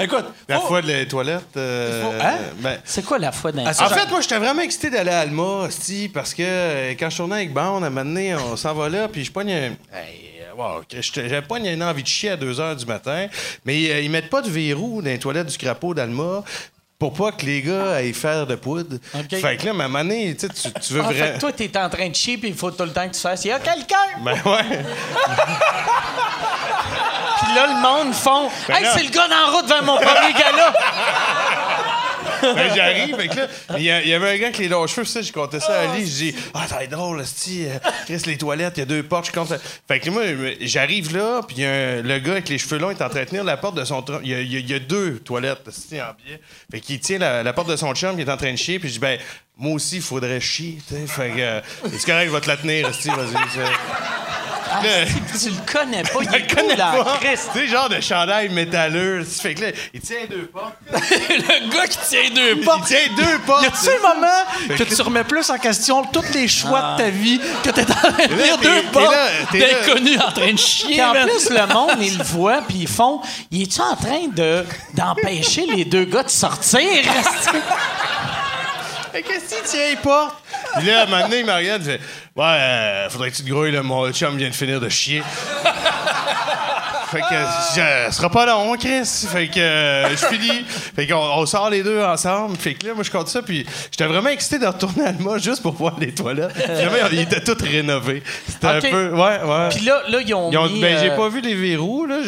écoute. 0.00 0.24
la 0.48 0.58
faut- 0.58 0.66
fois 0.66 0.82
de 0.82 0.88
les 0.88 1.06
toilettes. 1.06 1.56
euh, 1.56 2.02
faut- 2.02 2.20
hein? 2.26 2.38
ben, 2.56 2.78
C'est 2.84 3.04
quoi 3.04 3.18
la 3.18 3.30
foi 3.30 3.52
d'un... 3.52 3.64
En 3.70 3.72
fait, 3.72 4.10
moi, 4.10 4.20
j'étais 4.20 4.38
vraiment 4.38 4.62
excité 4.62 4.90
d'aller 4.90 5.12
à 5.12 5.20
Alma, 5.20 5.66
esti, 5.68 6.08
parce 6.12 6.34
que 6.34 6.90
quand 6.94 7.08
je 7.08 7.16
tournais 7.18 7.36
avec 7.36 7.52
Bond, 7.52 7.84
à 7.84 7.86
un 7.86 7.90
moment 7.90 8.04
donné, 8.04 8.34
on 8.34 8.56
s'en 8.56 8.74
va 8.74 8.88
là, 8.88 9.06
puis 9.06 9.24
je 9.24 9.30
pogne 9.30 9.52
un... 9.52 9.96
Hey, 9.96 10.42
wow, 10.56 10.82
j'avais 10.90 11.42
pas 11.42 11.58
une 11.60 11.82
envie 11.84 12.02
de 12.02 12.08
chier 12.08 12.30
à 12.30 12.36
2 12.36 12.52
h 12.52 12.76
du 12.78 12.86
matin, 12.86 13.28
mais 13.64 13.90
euh, 13.92 14.00
ils 14.00 14.10
mettent 14.10 14.30
pas 14.30 14.42
de 14.42 14.50
verrou 14.50 15.00
dans 15.00 15.08
les 15.10 15.18
toilettes 15.20 15.46
du 15.46 15.56
crapaud 15.58 15.94
d'Alma 15.94 16.42
pour 16.98 17.12
pas 17.12 17.32
que 17.32 17.44
les 17.44 17.60
gars 17.62 17.96
aillent 17.96 18.14
faire 18.14 18.46
de 18.46 18.54
poudre. 18.54 18.96
Fait 19.30 19.56
que 19.58 19.66
là, 19.66 19.72
moment 19.74 19.98
donné, 19.98 20.34
tu 20.34 20.46
sais, 20.46 20.52
tu 20.52 20.72
tu 20.80 20.92
veux 20.94 21.02
Ah, 21.04 21.08
fait 21.08 21.14
vraiment... 21.14 21.34
que 21.34 21.40
toi, 21.40 21.52
t'es 21.52 21.76
en 21.78 21.88
train 21.90 22.08
de 22.08 22.14
chier, 22.14 22.38
puis 22.38 22.48
il 22.48 22.54
faut 22.54 22.70
tout 22.70 22.84
le 22.84 22.92
temps 22.92 23.06
que 23.08 23.14
tu 23.14 23.20
fasses. 23.20 23.44
Il 23.44 23.48
y 23.48 23.52
a 23.52 23.58
quelqu'un! 23.58 23.96
Ben 24.24 24.32
ouais. 24.44 24.84
Puis 27.38 27.54
là, 27.54 27.66
le 27.66 27.82
monde 27.82 28.14
font. 28.14 28.48
hey, 28.68 28.82
là- 28.82 28.92
c'est 28.96 29.02
le 29.04 29.10
gars 29.10 29.26
la 29.28 29.44
route 29.52 29.66
vers 29.66 29.82
mon 29.82 29.96
premier 29.96 30.32
gala! 30.32 30.72
Ben, 32.54 32.74
j'arrive, 32.74 33.16
là, 33.16 33.48
il 33.76 33.82
y, 33.82 33.90
avait 33.90 34.30
un 34.30 34.36
gars 34.38 34.46
avec 34.46 34.58
les 34.58 34.68
longs 34.68 34.86
cheveux, 34.86 35.04
ça, 35.04 35.22
j'ai 35.22 35.32
compté 35.32 35.60
ça 35.60 35.80
à 35.80 35.94
lui. 35.94 36.06
J'ai 36.06 36.32
dit, 36.32 36.38
ah, 36.54 36.66
ça 36.68 36.76
va 36.76 36.84
être 36.84 36.90
drôle, 36.90 37.20
esti, 37.20 37.66
euh, 37.66 37.78
Chris, 38.04 38.22
les 38.26 38.38
toilettes, 38.38 38.74
il 38.76 38.80
y 38.80 38.82
a 38.82 38.86
deux 38.86 39.02
portes, 39.02 39.26
je 39.26 39.32
compte. 39.32 39.48
ça. 39.48 39.58
Fait 39.88 40.00
que 40.00 40.10
moi, 40.10 40.22
j'arrive 40.60 41.16
là, 41.16 41.42
puis 41.46 41.56
le 41.58 42.18
gars 42.18 42.32
avec 42.32 42.48
les 42.48 42.58
cheveux 42.58 42.78
longs 42.78 42.90
est 42.90 43.02
en 43.02 43.08
train 43.08 43.20
de 43.20 43.28
tenir 43.28 43.44
la 43.44 43.56
porte 43.56 43.76
de 43.76 43.84
son. 43.84 44.04
Il 44.22 44.30
y 44.30 44.34
a, 44.34 44.76
y 44.76 44.80
deux 44.80 45.18
toilettes, 45.18 45.66
esti, 45.68 46.00
en 46.00 46.14
biais. 46.24 46.40
Fait 46.70 46.80
qu'il 46.80 47.00
tient 47.00 47.18
la, 47.18 47.42
la 47.42 47.52
porte 47.52 47.68
de 47.68 47.76
son 47.76 47.94
chum, 47.94 48.16
qui 48.16 48.22
est 48.22 48.30
en 48.30 48.36
train 48.36 48.52
de 48.52 48.58
chier, 48.58 48.78
puis 48.78 48.88
je 48.88 48.94
dis, 48.94 49.00
ben, 49.00 49.18
moi 49.56 49.74
aussi, 49.74 49.96
il 49.96 50.02
faudrait 50.02 50.40
chier, 50.40 50.78
tu 50.86 50.94
sais. 50.94 51.06
Fait 51.06 51.30
que, 51.30 51.40
euh, 51.40 51.60
c'est 51.84 52.04
correct, 52.04 52.28
je 52.28 52.32
vais 52.32 52.40
te 52.40 52.48
la 52.48 52.56
tenir, 52.56 52.88
esti, 52.88 53.08
vas-y. 53.08 54.35
Ah, 54.82 55.06
si, 55.34 55.44
tu 55.48 55.50
le 55.54 55.72
connais 55.72 56.02
pas, 56.02 56.18
il 56.22 56.34
est 56.34 56.38
le 56.48 56.54
connais 56.54 56.74
cool 56.74 56.82
en 56.82 57.04
pas. 57.04 57.18
Christ. 57.20 57.48
Tu 57.52 57.58
sais, 57.60 57.66
genre 57.68 57.88
de 57.88 58.00
chandail 58.00 58.48
métalleux. 58.48 59.24
Fait 59.24 59.54
que 59.54 59.62
là, 59.62 59.68
il 59.94 60.00
tient 60.00 60.26
deux 60.28 60.46
portes. 60.46 60.74
le 60.92 61.70
gars 61.72 61.86
qui 61.86 61.98
tient 62.08 62.30
deux 62.34 62.60
portes. 62.60 62.90
Il 62.90 62.96
tient 62.96 63.16
deux 63.24 63.38
portes. 63.40 63.62
Y 63.62 63.66
a-tu 63.66 63.88
un 64.04 64.14
moment 64.14 64.76
que 64.76 64.82
tu 64.82 65.02
remets 65.02 65.24
plus 65.24 65.48
en 65.50 65.58
question 65.58 66.02
tous 66.04 66.32
les 66.34 66.48
choix 66.48 66.92
de 66.92 67.02
ta 67.02 67.08
vie 67.10 67.40
que 67.62 67.70
t'es 67.70 67.82
en 67.82 67.94
train 67.94 68.26
de 68.28 68.34
lire 68.34 68.58
t'es- 68.58 68.68
deux 68.68 68.82
t'es 68.82 68.88
portes 68.92 69.14
d'inconnus 69.52 70.18
en 70.26 70.32
train 70.32 70.52
de 70.52 70.58
chier? 70.58 70.86
Puis 70.92 71.02
en 71.02 71.12
plus, 71.12 71.50
le 71.50 71.66
monde, 71.72 71.90
ils 72.00 72.18
le 72.18 72.24
voient, 72.36 72.62
puis 72.66 72.78
ils 72.80 72.88
font 72.88 73.20
Il 73.50 73.62
est-tu 73.62 73.80
en 73.80 73.96
train 73.96 74.28
de, 74.34 74.64
d'empêcher 74.94 75.66
les 75.66 75.84
deux 75.84 76.04
gars 76.04 76.22
de 76.22 76.30
sortir? 76.30 76.80
Fait 79.16 79.22
que 79.22 79.64
tient 79.64 79.88
les 79.88 79.96
portes? 79.96 80.36
Puis 80.76 80.86
là, 80.86 81.00
à 81.00 81.02
un 81.04 81.06
moment 81.06 81.22
donné, 81.22 81.42
Marianne 81.42 81.82
fait 81.82 82.00
Ouais, 82.36 82.44
euh, 82.44 83.08
faudrait 83.08 83.30
que 83.30 83.36
tu 83.36 83.44
te 83.44 83.48
grouilles, 83.48 83.72
là, 83.72 83.82
mon 83.82 84.12
chum 84.12 84.36
vient 84.36 84.50
de 84.50 84.54
finir 84.54 84.78
de 84.78 84.90
chier. 84.90 85.22
Fait 87.10 87.20
que 87.20 87.34
je, 87.74 88.10
ce 88.10 88.16
sera 88.16 88.30
pas 88.30 88.46
long, 88.46 88.76
Chris. 88.76 89.06
Fait 89.32 89.48
que 89.48 89.60
euh, 89.60 90.08
je 90.10 90.26
finis. 90.26 90.64
Fait 90.66 91.06
qu'on 91.06 91.14
on 91.16 91.46
sort 91.46 91.70
les 91.70 91.82
deux 91.82 92.02
ensemble. 92.02 92.56
Fait 92.56 92.74
que 92.74 92.86
là, 92.86 92.94
moi, 92.94 93.04
je 93.04 93.10
compte 93.10 93.28
ça. 93.28 93.42
Puis 93.42 93.64
j'étais 93.90 94.06
vraiment 94.06 94.28
excité 94.30 94.58
de 94.58 94.66
retourner 94.66 95.04
à 95.04 95.08
Alma 95.08 95.38
juste 95.38 95.62
pour 95.62 95.74
voir 95.74 95.96
les 96.00 96.12
toilettes. 96.12 96.52
Finalement, 96.54 96.96
ils 97.12 97.20
étaient 97.20 97.42
toutes 97.42 97.62
rénovées. 97.62 98.22
C'était 98.48 98.66
un 98.66 98.80
peu. 98.80 99.10
Ouais, 99.14 99.40
ouais. 99.44 99.68
Puis 99.70 99.84
là, 99.84 100.02
là, 100.08 100.18
ils 100.24 100.34
ont, 100.34 100.50
Ils 100.50 100.58
ont- 100.58 100.68
mis... 100.68 100.80
ben, 100.80 100.98
j'ai 101.00 101.10
euh, 101.10 101.16
pas 101.16 101.28
vu 101.28 101.40
les 101.40 101.54
verrous, 101.54 102.06
là. 102.06 102.18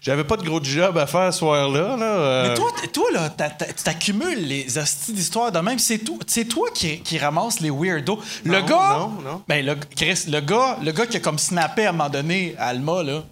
J'avais 0.00 0.24
pas 0.24 0.36
de 0.36 0.42
gros 0.44 0.62
job 0.62 0.96
à 0.98 1.06
faire 1.06 1.32
ce 1.32 1.38
soir-là, 1.40 1.96
là. 1.96 2.04
euh. 2.06 2.48
Mais 2.48 2.54
toi, 2.54 2.70
toi 2.92 3.04
là, 3.12 3.30
tu 3.30 3.82
t'accumules 3.84 4.46
les 4.46 4.78
hosties 4.78 5.12
d'histoires 5.12 5.52
de 5.52 5.58
même. 5.58 5.78
C'est 5.78 5.98
tout- 5.98 6.18
c'est 6.26 6.44
toi 6.46 6.68
qui, 6.74 7.00
qui 7.00 7.18
ramasse 7.18 7.60
les 7.60 7.70
weirdos. 7.70 8.20
Le 8.44 8.60
Non, 8.60 8.66
gars. 8.66 8.88
non, 8.98 9.08
non. 9.24 9.42
Ben, 9.48 9.64
le, 9.64 9.76
Chris, 9.96 10.24
le 10.28 10.40
gars, 10.40 10.78
le 10.82 10.92
gars 10.92 11.06
qui 11.06 11.16
a 11.18 11.20
comme 11.20 11.38
snappé 11.38 11.86
à 11.86 11.90
un 11.90 11.92
moment 11.92 12.08
donné 12.10 12.54
à 12.58 12.68
Alma, 12.68 13.02
là. 13.02 13.22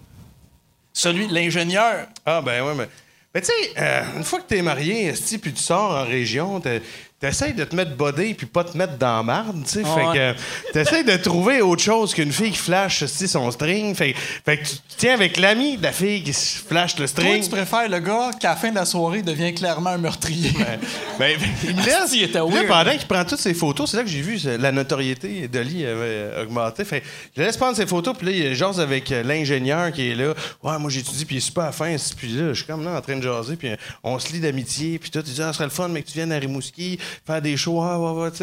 Celui, 0.93 1.27
l'ingénieur. 1.27 2.07
Ah, 2.25 2.41
ben 2.41 2.63
ouais, 2.63 2.75
mais. 2.75 2.87
Mais 3.33 3.41
tu 3.41 3.47
sais, 3.47 3.73
euh, 3.77 4.03
une 4.17 4.23
fois 4.25 4.41
que 4.41 4.47
t'es 4.47 4.61
marié, 4.61 5.05
esti, 5.05 5.37
puis 5.37 5.53
tu 5.53 5.61
sors 5.61 5.91
en 5.91 6.03
région, 6.03 6.61
t'essayes 7.21 7.53
de 7.53 7.63
te 7.63 7.75
mettre 7.75 7.95
bodé 7.95 8.33
puis 8.33 8.47
pas 8.47 8.63
te 8.63 8.75
mettre 8.77 8.97
dans 8.97 9.23
marde, 9.23 9.63
tu 9.63 9.69
sais. 9.69 9.83
Fait 9.83 10.07
ouais. 10.07 10.13
que 10.13 10.19
euh, 10.19 10.33
t'essayes 10.73 11.05
de 11.05 11.15
trouver 11.17 11.61
autre 11.61 11.81
chose 11.81 12.13
qu'une 12.13 12.31
fille 12.31 12.51
qui 12.51 12.57
flash 12.57 13.05
son 13.05 13.51
string. 13.51 13.95
Fait, 13.95 14.13
fait 14.43 14.57
que 14.57 14.63
tu 14.65 14.75
tiens 14.97 15.13
avec 15.13 15.37
l'ami 15.37 15.77
de 15.77 15.83
la 15.83 15.91
fille 15.91 16.23
qui 16.23 16.33
flash 16.33 16.93
le 16.93 17.07
Toi, 17.07 17.07
string. 17.07 17.43
tu 17.43 17.49
préfères 17.49 17.87
le 17.87 17.99
gars 17.99 18.31
qui, 18.39 18.47
à 18.47 18.51
la 18.51 18.55
fin 18.55 18.71
de 18.71 18.75
la 18.75 18.85
soirée, 18.85 19.21
devient 19.21 19.53
clairement 19.53 19.91
un 19.91 19.97
meurtrier. 19.97 20.51
Ben, 21.19 21.37
il 21.63 21.75
me 21.75 21.85
laisse. 21.85 22.11
Il 22.13 22.23
était 22.23 22.39
là, 22.39 22.63
pendant 22.67 22.91
qu'il 22.91 23.07
prend 23.07 23.23
toutes 23.23 23.39
ses 23.39 23.53
photos, 23.53 23.91
c'est 23.91 23.97
là 23.97 24.03
que 24.03 24.09
j'ai 24.09 24.21
vu 24.21 24.39
la 24.43 24.71
notoriété 24.71 25.47
d'Oli 25.47 25.85
avait 25.85 25.99
euh, 26.01 26.43
augmenté. 26.43 26.83
Fait, 26.83 27.03
je 27.35 27.41
laisse 27.41 27.57
prendre 27.57 27.75
ses 27.75 27.85
photos, 27.85 28.15
puis 28.17 28.27
là, 28.27 28.31
il 28.31 28.55
jase 28.55 28.79
avec 28.79 29.11
euh, 29.11 29.23
l'ingénieur 29.23 29.91
qui 29.91 30.09
est 30.09 30.15
là. 30.15 30.33
Ouais, 30.63 30.77
moi, 30.79 30.89
j'étudie, 30.89 31.25
puis 31.25 31.35
il 31.35 31.37
est 31.37 31.41
super 31.41 31.73
fin. 31.73 31.95
Puis 32.17 32.29
là, 32.29 32.49
je 32.49 32.53
suis 32.53 32.65
comme 32.65 32.83
là 32.83 32.97
en 32.97 33.01
train 33.01 33.17
de 33.17 33.21
jaser, 33.21 33.55
puis 33.55 33.69
euh, 33.69 33.75
on 34.03 34.17
se 34.17 34.31
lie 34.33 34.39
d'amitié. 34.39 34.97
Puis 34.97 35.11
toi, 35.11 35.21
tu 35.21 35.31
dis, 35.31 35.41
ah, 35.41 35.47
ce 35.47 35.53
serait 35.53 35.65
le 35.65 35.69
fun, 35.69 35.87
mais 35.87 36.01
que 36.01 36.07
tu 36.07 36.13
viennes 36.13 36.31
à 36.31 36.39
Rimouski 36.39 36.99
faire 37.25 37.41
des 37.41 37.57
shows. 37.57 37.81
Ah, 37.81 37.99
ouais, 37.99 38.23
ouais, 38.23 38.31
tu 38.31 38.37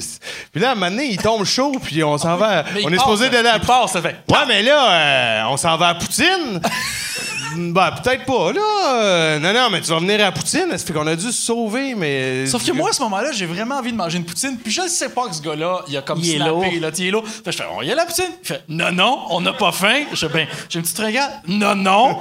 sais. 0.00 0.18
Puis 0.52 0.60
là, 0.60 0.70
à 0.70 0.72
un 0.72 0.74
moment 0.74 0.90
donné, 0.90 1.06
il 1.10 1.18
tombe 1.18 1.44
chaud, 1.44 1.72
puis 1.82 2.02
on 2.02 2.18
s'en 2.18 2.36
va. 2.36 2.64
Mais 2.74 2.84
on 2.84 2.88
il 2.88 2.94
est 2.94 2.98
supposé 2.98 3.28
d'aller 3.28 3.48
à 3.48 3.58
passe, 3.58 3.92
ça 3.92 4.02
fait. 4.02 4.16
Ouais, 4.28 4.46
mais 4.46 4.62
là, 4.62 4.90
euh, 4.90 5.42
on 5.50 5.56
s'en 5.56 5.76
va 5.76 5.88
à 5.88 5.94
Poutine. 5.94 6.60
ben, 7.56 7.90
peut-être 8.02 8.24
pas, 8.24 8.52
là. 8.52 8.60
Euh, 8.94 9.38
non, 9.38 9.52
non, 9.52 9.70
mais 9.70 9.80
tu 9.80 9.90
vas 9.90 9.98
venir 9.98 10.24
à 10.24 10.32
Poutine. 10.32 10.66
Ça 10.70 10.78
fait 10.78 10.92
qu'on 10.92 11.06
a 11.06 11.16
dû 11.16 11.26
se 11.26 11.32
sauver, 11.32 11.94
mais. 11.94 12.46
Sauf 12.46 12.64
que 12.64 12.72
moi, 12.72 12.90
à 12.90 12.92
ce 12.92 13.02
moment-là, 13.02 13.32
j'ai 13.32 13.46
vraiment 13.46 13.76
envie 13.76 13.92
de 13.92 13.96
manger 13.96 14.18
une 14.18 14.24
poutine. 14.24 14.56
Puis 14.62 14.72
je 14.72 14.82
ne 14.82 14.88
sais 14.88 15.08
pas 15.10 15.28
que 15.28 15.34
ce 15.34 15.42
gars-là, 15.42 15.82
il 15.88 15.96
a 15.96 16.02
comme 16.02 16.18
Il 16.20 16.36
snappé, 16.36 16.80
là, 16.80 16.90
il 16.96 17.06
est 17.06 17.10
lourd. 17.10 17.26
Fait 17.26 17.44
que 17.44 17.52
je 17.52 17.56
fais, 17.56 17.64
on 17.76 17.82
y 17.82 17.90
a 17.90 17.94
la 17.94 18.06
poutine? 18.06 18.30
Il 18.42 18.46
fait, 18.46 18.62
non, 18.68 18.92
non, 18.92 19.18
on 19.30 19.40
n'a 19.40 19.52
pas 19.52 19.72
faim. 19.72 20.02
Je 20.12 20.26
fais, 20.26 20.32
ben, 20.32 20.46
j'ai 20.68 20.78
une 20.78 20.84
petite 20.84 20.98
regard. 20.98 21.30
Non, 21.46 21.74
non. 21.74 22.18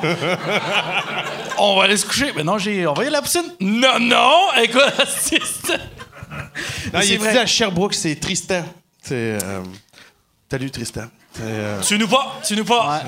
on 1.57 1.75
va 1.75 1.83
aller 1.83 1.97
se 1.97 2.05
coucher. 2.05 2.31
Ben 2.35 2.45
non, 2.45 2.57
j'ai, 2.57 2.87
on 2.87 2.93
va 2.93 3.03
y 3.03 3.07
aller 3.07 3.15
à 3.15 3.19
la 3.19 3.21
poutine. 3.21 3.51
Non, 3.59 3.99
non. 3.99 4.53
Écoute. 4.61 4.81
Non, 6.93 6.99
il 7.01 7.07
c'est 7.07 7.13
est 7.13 7.17
vrai. 7.17 7.37
à 7.37 7.45
Sherbrooke, 7.45 7.93
c'est 7.93 8.15
Tristan. 8.15 8.63
C'est. 9.01 9.37
euh, 9.43 9.63
Salut, 10.49 10.71
Tristan. 10.71 11.05
C'est, 11.33 11.41
euh, 11.43 11.81
Tu 11.81 11.97
nous 11.99 12.07
pas, 12.07 12.39
tu 12.45 12.55
nous 12.55 12.65
pas. 12.65 13.01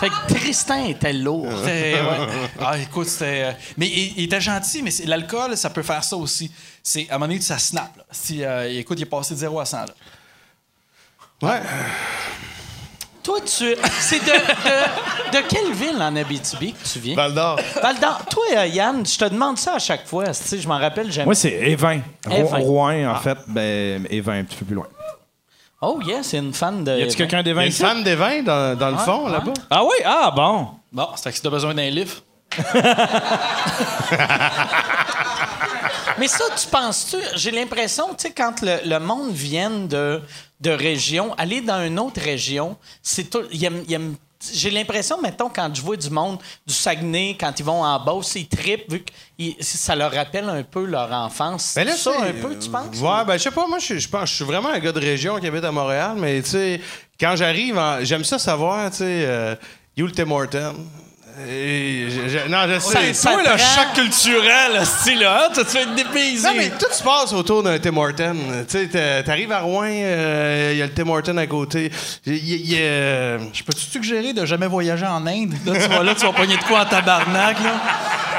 Fait 0.00 0.08
que 0.10 0.34
Tristan 0.34 0.84
était 0.86 1.12
lourd. 1.12 1.48
C'était- 1.64 1.94
ouais. 1.94 2.28
Ah, 2.60 2.78
écoute, 2.78 3.08
c'était. 3.08 3.44
euh, 3.44 3.52
Mais 3.78 3.86
il, 3.88 4.12
il 4.18 4.24
était 4.24 4.40
gentil, 4.40 4.82
mais 4.82 4.90
c'est- 4.90 5.06
l'alcool, 5.06 5.56
ça 5.56 5.70
peut 5.70 5.82
faire 5.82 6.04
ça 6.04 6.16
aussi. 6.16 6.50
C'est 6.82 7.08
à 7.10 7.14
un 7.14 7.18
moment 7.18 7.28
donné, 7.28 7.40
ça 7.40 7.58
snap. 7.58 7.96
là. 7.96 8.04
Si, 8.10 8.44
euh, 8.44 8.68
écoute, 8.78 8.98
il 8.98 9.02
est 9.02 9.06
passé 9.06 9.34
de 9.34 9.38
0 9.40 9.58
à 9.58 9.64
100. 9.64 9.78
Là. 9.78 9.94
Ouais. 11.42 11.60
Toi, 13.26 13.40
tu. 13.40 13.74
C'est 13.98 14.20
de, 14.20 14.30
de, 14.30 15.36
de 15.36 15.42
quelle 15.48 15.72
ville 15.72 16.00
en 16.00 16.14
Abitibi 16.14 16.72
que 16.72 16.88
tu 16.88 17.00
viens? 17.00 17.16
Val 17.16 17.34
d'Or. 17.34 17.58
Val 17.82 17.98
d'Or. 17.98 18.20
Toi, 18.30 18.44
euh, 18.56 18.66
Yann, 18.66 19.04
je 19.04 19.18
te 19.18 19.24
demande 19.24 19.58
ça 19.58 19.74
à 19.74 19.78
chaque 19.80 20.06
fois. 20.06 20.26
Tu 20.28 20.34
sais, 20.34 20.58
je 20.60 20.68
m'en 20.68 20.78
rappelle 20.78 21.10
jamais. 21.10 21.24
Moi, 21.26 21.34
c'est 21.34 21.50
Évin. 21.50 22.00
Ro- 22.24 22.36
Évin. 22.36 22.56
Rouen, 22.58 23.04
en 23.10 23.16
fait. 23.16 23.36
Ben, 23.48 24.06
Évin, 24.10 24.38
un 24.38 24.44
petit 24.44 24.56
peu 24.56 24.64
plus 24.66 24.76
loin. 24.76 24.86
Oh, 25.82 25.98
yeah, 26.06 26.22
c'est 26.22 26.38
une 26.38 26.54
fan 26.54 26.84
de. 26.84 26.92
Y 27.00 27.02
a-tu 27.02 27.16
quelqu'un 27.16 27.42
d'Évin 27.42 27.64
une 27.66 27.72
fan 27.72 28.04
des 28.04 28.14
vins 28.14 28.42
dans, 28.44 28.78
dans 28.78 28.90
le 28.90 28.96
fond, 28.98 29.26
là-bas. 29.28 29.52
Ah 29.70 29.82
oui? 29.84 29.96
Ah, 30.04 30.32
bon. 30.34 30.68
Bon, 30.92 31.08
c'est 31.16 31.30
que 31.30 31.36
si 31.36 31.42
t'as 31.42 31.50
besoin 31.50 31.74
d'un 31.74 31.90
livre. 31.90 32.14
Mais 36.18 36.28
ça, 36.28 36.44
tu 36.58 36.66
penses-tu? 36.68 37.16
J'ai 37.36 37.50
l'impression, 37.50 38.08
tu 38.14 38.22
sais, 38.28 38.30
quand 38.32 38.62
le, 38.62 38.78
le 38.88 38.98
monde 38.98 39.32
vient 39.32 39.70
de, 39.70 40.20
de 40.60 40.70
région, 40.70 41.34
aller 41.34 41.60
dans 41.60 41.84
une 41.84 41.98
autre 41.98 42.20
région, 42.20 42.76
c'est 43.02 43.28
tout. 43.28 43.42
il 43.52 43.62
aime- 43.64 43.84
il 43.86 43.92
aime- 43.94 44.16
j'ai 44.52 44.70
l'impression, 44.70 45.20
mettons, 45.20 45.48
quand 45.48 45.74
je 45.74 45.80
vois 45.82 45.96
du 45.96 46.08
monde 46.10 46.38
du 46.66 46.72
Saguenay, 46.72 47.36
quand 47.38 47.52
ils 47.58 47.64
vont 47.64 47.82
en 47.82 47.98
Beauce, 48.02 48.34
ils 48.36 48.46
trippent, 48.46 48.90
vu 48.90 49.00
que 49.02 49.12
ils- 49.38 49.56
ça 49.60 49.94
leur 49.96 50.12
rappelle 50.12 50.48
un 50.48 50.62
peu 50.62 50.84
leur 50.84 51.10
enfance. 51.12 51.72
Ben 51.74 51.86
là, 51.86 51.96
ça 51.96 52.12
un 52.22 52.32
peu, 52.32 52.56
tu 52.58 52.68
penses? 52.70 52.96
Ouais, 53.00 53.24
ben 53.26 53.36
je 53.36 53.42
sais 53.42 53.50
pas, 53.50 53.66
moi 53.66 53.78
je 53.78 53.98
je 53.98 54.08
pense 54.08 54.30
je 54.30 54.34
suis 54.36 54.44
vraiment 54.44 54.68
un 54.70 54.78
gars 54.78 54.92
de 54.92 55.00
région 55.00 55.38
qui 55.40 55.46
habite 55.46 55.64
à 55.64 55.72
Montréal, 55.72 56.14
mais 56.16 56.40
tu 56.42 56.50
sais, 56.50 56.80
quand 57.18 57.34
j'arrive, 57.36 57.80
j'aime 58.02 58.24
ça 58.24 58.38
savoir, 58.38 58.90
tu 58.90 58.98
sais, 58.98 59.04
euh, 59.26 59.54
you 59.96 60.06
le 60.06 60.12
Tim 60.12 60.30
Horton. 60.30 60.76
Et 61.46 62.06
je- 62.08 62.28
je- 62.28 62.48
non, 62.48 62.60
je 62.66 62.78
sais. 62.78 63.12
ça 63.12 63.32
Toi, 63.32 63.42
le 63.42 63.58
choc 63.58 63.92
culturel, 63.94 64.80
style 64.86 65.20
là, 65.20 65.48
tu 65.54 65.60
te 65.60 65.66
fais 65.66 65.84
dépaysé. 65.94 66.48
Non, 66.48 66.54
mais 66.56 66.70
tout 66.70 66.86
se 66.90 67.02
passe 67.02 67.32
autour 67.34 67.62
d'un 67.62 67.78
Tim 67.78 67.94
Horton. 67.96 68.36
Tu 68.66 68.78
sais, 68.78 68.86
t'a- 68.88 69.22
t'arrives 69.22 69.52
à 69.52 69.60
Rouen, 69.60 69.84
euh, 69.86 70.70
il 70.72 70.78
y 70.78 70.82
a 70.82 70.86
le 70.86 70.92
Tim 70.92 71.08
Horton 71.08 71.36
à 71.36 71.46
côté. 71.46 71.90
Y 72.24 72.72
y 72.72 72.74
a- 72.76 73.36
Je 73.52 73.62
peux-tu 73.62 73.82
suggérer 73.82 74.32
de 74.32 74.46
jamais 74.46 74.66
voyager 74.66 75.04
en 75.06 75.26
Inde? 75.26 75.52
Là, 75.66 75.74
tu 75.78 75.88
vas 75.88 76.02
là, 76.02 76.14
tu 76.14 76.24
vas 76.24 76.32
pogner 76.32 76.56
de 76.56 76.62
quoi 76.64 76.80
en 76.80 76.86
tabarnak, 76.86 77.58
là? 77.62 77.72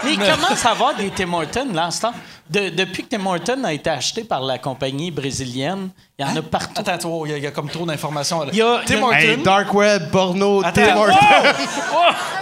Mais 0.03 0.13
il 0.13 0.19
commence 0.19 0.65
à 0.65 0.71
avoir 0.71 0.95
des 0.95 1.09
Tim 1.11 1.31
Hortons, 1.33 1.67
là, 1.73 1.87
en 1.87 1.91
ce 1.91 2.01
temps? 2.01 2.13
De- 2.49 2.69
depuis 2.69 3.03
que 3.03 3.09
Tim 3.09 3.25
Hortons 3.25 3.63
a 3.65 3.73
été 3.73 3.89
acheté 3.89 4.23
par 4.23 4.41
la 4.41 4.57
compagnie 4.57 5.11
brésilienne, 5.11 5.89
il 6.17 6.25
y 6.25 6.29
en 6.29 6.35
a 6.35 6.41
partout. 6.41 6.81
Attends, 6.85 7.25
il 7.25 7.31
y, 7.31 7.33
a- 7.33 7.37
il 7.37 7.43
y 7.43 7.47
a 7.47 7.51
comme 7.51 7.69
trop 7.69 7.85
d'informations. 7.85 8.45
Il 8.51 8.57
y 8.57 8.61
a- 8.61 8.81
Tim 8.85 9.01
Hortons. 9.03 9.15
Hey, 9.17 9.37
Dark 9.43 9.73
Web, 9.73 10.09
porno, 10.11 10.61
Attends. 10.63 10.81
Tim 10.81 10.95
Horton. 10.95 11.63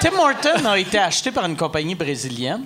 Tim 0.01 0.11
Horton 0.19 0.65
a 0.65 0.77
été 0.77 0.99
acheté 0.99 1.31
par 1.31 1.45
une 1.45 1.55
compagnie 1.57 1.95
brésilienne. 1.95 2.65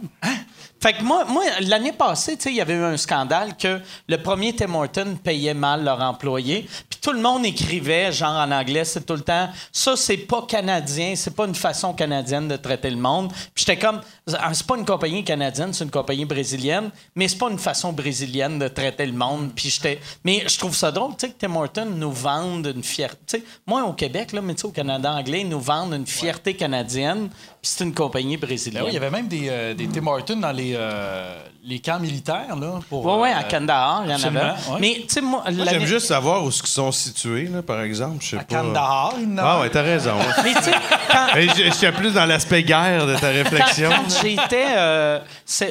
Fait 0.82 0.94
que 0.94 1.04
moi, 1.04 1.26
moi 1.26 1.44
l'année 1.62 1.92
passée, 1.92 2.38
tu 2.38 2.44
sais, 2.44 2.50
il 2.52 2.56
y 2.56 2.62
avait 2.62 2.76
eu 2.76 2.84
un 2.84 2.96
scandale 2.96 3.58
que 3.58 3.82
le 4.08 4.18
premier 4.18 4.56
Tim 4.56 4.74
Horton 4.74 5.18
payait 5.22 5.54
mal 5.54 5.84
leurs 5.84 6.02
employés. 6.02 6.70
Puis 6.90 7.00
tout 7.02 7.12
le 7.12 7.20
monde 7.20 7.46
écrivait, 7.46 8.12
genre 8.14 8.36
en 8.36 8.52
anglais, 8.52 8.86
c'est 8.86 9.06
tout 9.06 9.16
le 9.16 9.22
temps, 9.22 9.50
ça, 9.74 9.98
c'est 9.98 10.18
pas 10.18 10.44
canadien, 10.48 11.16
c'est 11.16 11.36
pas 11.36 11.46
une 11.46 11.56
façon 11.56 11.94
canadienne 11.94 12.48
de 12.48 12.56
traiter 12.56 12.90
le 12.90 12.98
monde. 12.98 13.32
Puis 13.54 13.66
j'étais 13.66 13.78
comme, 13.78 14.02
Ah, 14.34 14.54
c'est 14.54 14.66
pas 14.66 14.78
une 14.78 14.86
compagnie 14.86 15.24
canadienne, 15.24 15.74
c'est 15.74 15.84
une 15.84 15.92
compagnie 15.92 16.26
brésilienne, 16.26 16.92
mais 17.14 17.28
c'est 17.28 17.38
pas 17.38 17.50
une 17.50 17.60
façon 17.60 17.92
brésilienne 17.92 18.58
de 18.58 18.68
traiter 18.70 19.06
le 19.06 19.14
monde. 19.14 19.52
Puis 19.54 19.70
j'étais. 19.70 20.00
Mais 20.24 20.44
je 20.48 20.58
trouve 20.58 20.76
ça 20.76 20.92
drôle, 20.92 21.12
tu 21.18 21.28
sais, 21.28 21.34
que 21.34 21.38
Tim 21.40 21.56
Horton 21.56 21.88
nous 21.94 22.12
vende 22.12 22.72
une 22.74 22.84
fierté. 22.84 23.44
Moi, 23.68 23.84
au 23.84 23.94
Québec, 23.94 24.32
là, 24.32 24.42
mais 24.42 24.54
tu 24.56 24.62
sais, 24.62 24.68
au 24.68 24.72
Canada 24.72 25.12
anglais, 25.12 25.42
ils 25.42 25.50
nous 25.50 25.60
vendent 25.60 25.94
une 25.94 26.08
fierté 26.08 26.54
canadienne. 26.54 27.30
Puis 27.62 27.72
c'est 27.76 27.84
une 27.84 27.94
compagnie 27.94 28.38
Ben 28.38 28.48
brésilienne. 28.48 28.84
oui, 28.84 28.90
il 28.92 28.94
y 28.94 28.98
avait 28.98 29.10
même 29.10 29.28
des, 29.28 29.48
euh, 29.50 29.74
des 29.74 29.86
Tim 29.88 30.08
Hortons 30.08 30.38
dans 30.38 30.54
les, 30.54 30.74
euh, 30.78 31.38
les 31.62 31.80
camps 31.80 32.00
militaires. 32.00 32.56
Là, 32.56 32.80
pour, 32.90 33.06
Ouais, 33.06 33.16
ouais, 33.24 33.34
euh, 33.34 33.40
à 33.40 33.44
Kandahar, 33.44 34.04
il 34.06 34.12
y 34.12 34.14
en 34.14 34.24
avait. 34.24 34.40
ouais. 34.40 34.78
Mais, 34.80 34.96
tu 35.02 35.06
sais, 35.16 35.22
moi, 35.22 35.44
j'aime 35.70 35.86
juste 35.86 36.06
savoir 36.08 36.46
où 36.46 36.48
ils 36.50 36.54
sont 36.68 36.92
situés, 36.94 37.48
là, 37.48 37.62
par 37.62 37.82
exemple. 37.82 38.20
Je 38.22 38.30
sais 38.30 38.38
À 38.38 38.44
pas. 38.46 38.56
Kandahar, 38.62 39.14
il 39.18 39.24
y 39.24 39.34
en 39.34 39.38
Ah 39.40 39.60
ouais, 39.60 39.70
t'as 39.70 39.82
raison. 39.82 40.16
Mais, 40.44 40.54
tu 40.54 40.64
sais, 40.64 40.72
quand, 41.12 41.28
Mais 41.36 41.48
je 41.50 41.72
suis 41.74 41.92
plus 41.92 42.14
dans 42.14 42.26
l'aspect 42.26 42.64
guerre 42.64 43.06
de 43.06 43.16
ta 43.18 43.28
réflexion. 43.28 43.90
quand 43.90 44.22
j'étais 44.22 44.66
euh, 44.78 45.20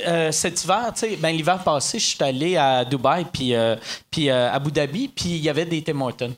euh, 0.07 0.31
cet 0.31 0.63
hiver, 0.65 0.91
tu 0.93 1.01
sais, 1.01 1.17
ben, 1.17 1.35
l'hiver 1.35 1.59
passé, 1.65 1.99
je 1.99 2.05
suis 2.07 2.23
allé 2.23 2.59
à 2.59 2.85
Dubaï 2.85 3.25
puis 3.33 3.55
euh, 3.55 3.77
puis 4.11 4.29
euh, 4.29 4.53
Abu 4.53 4.71
Dhabi, 4.73 5.09
puis 5.09 5.31
il 5.31 5.39
y 5.39 5.49
avait 5.49 5.65
des 5.65 5.83
Tim 5.83 6.01
Hortons. 6.03 6.35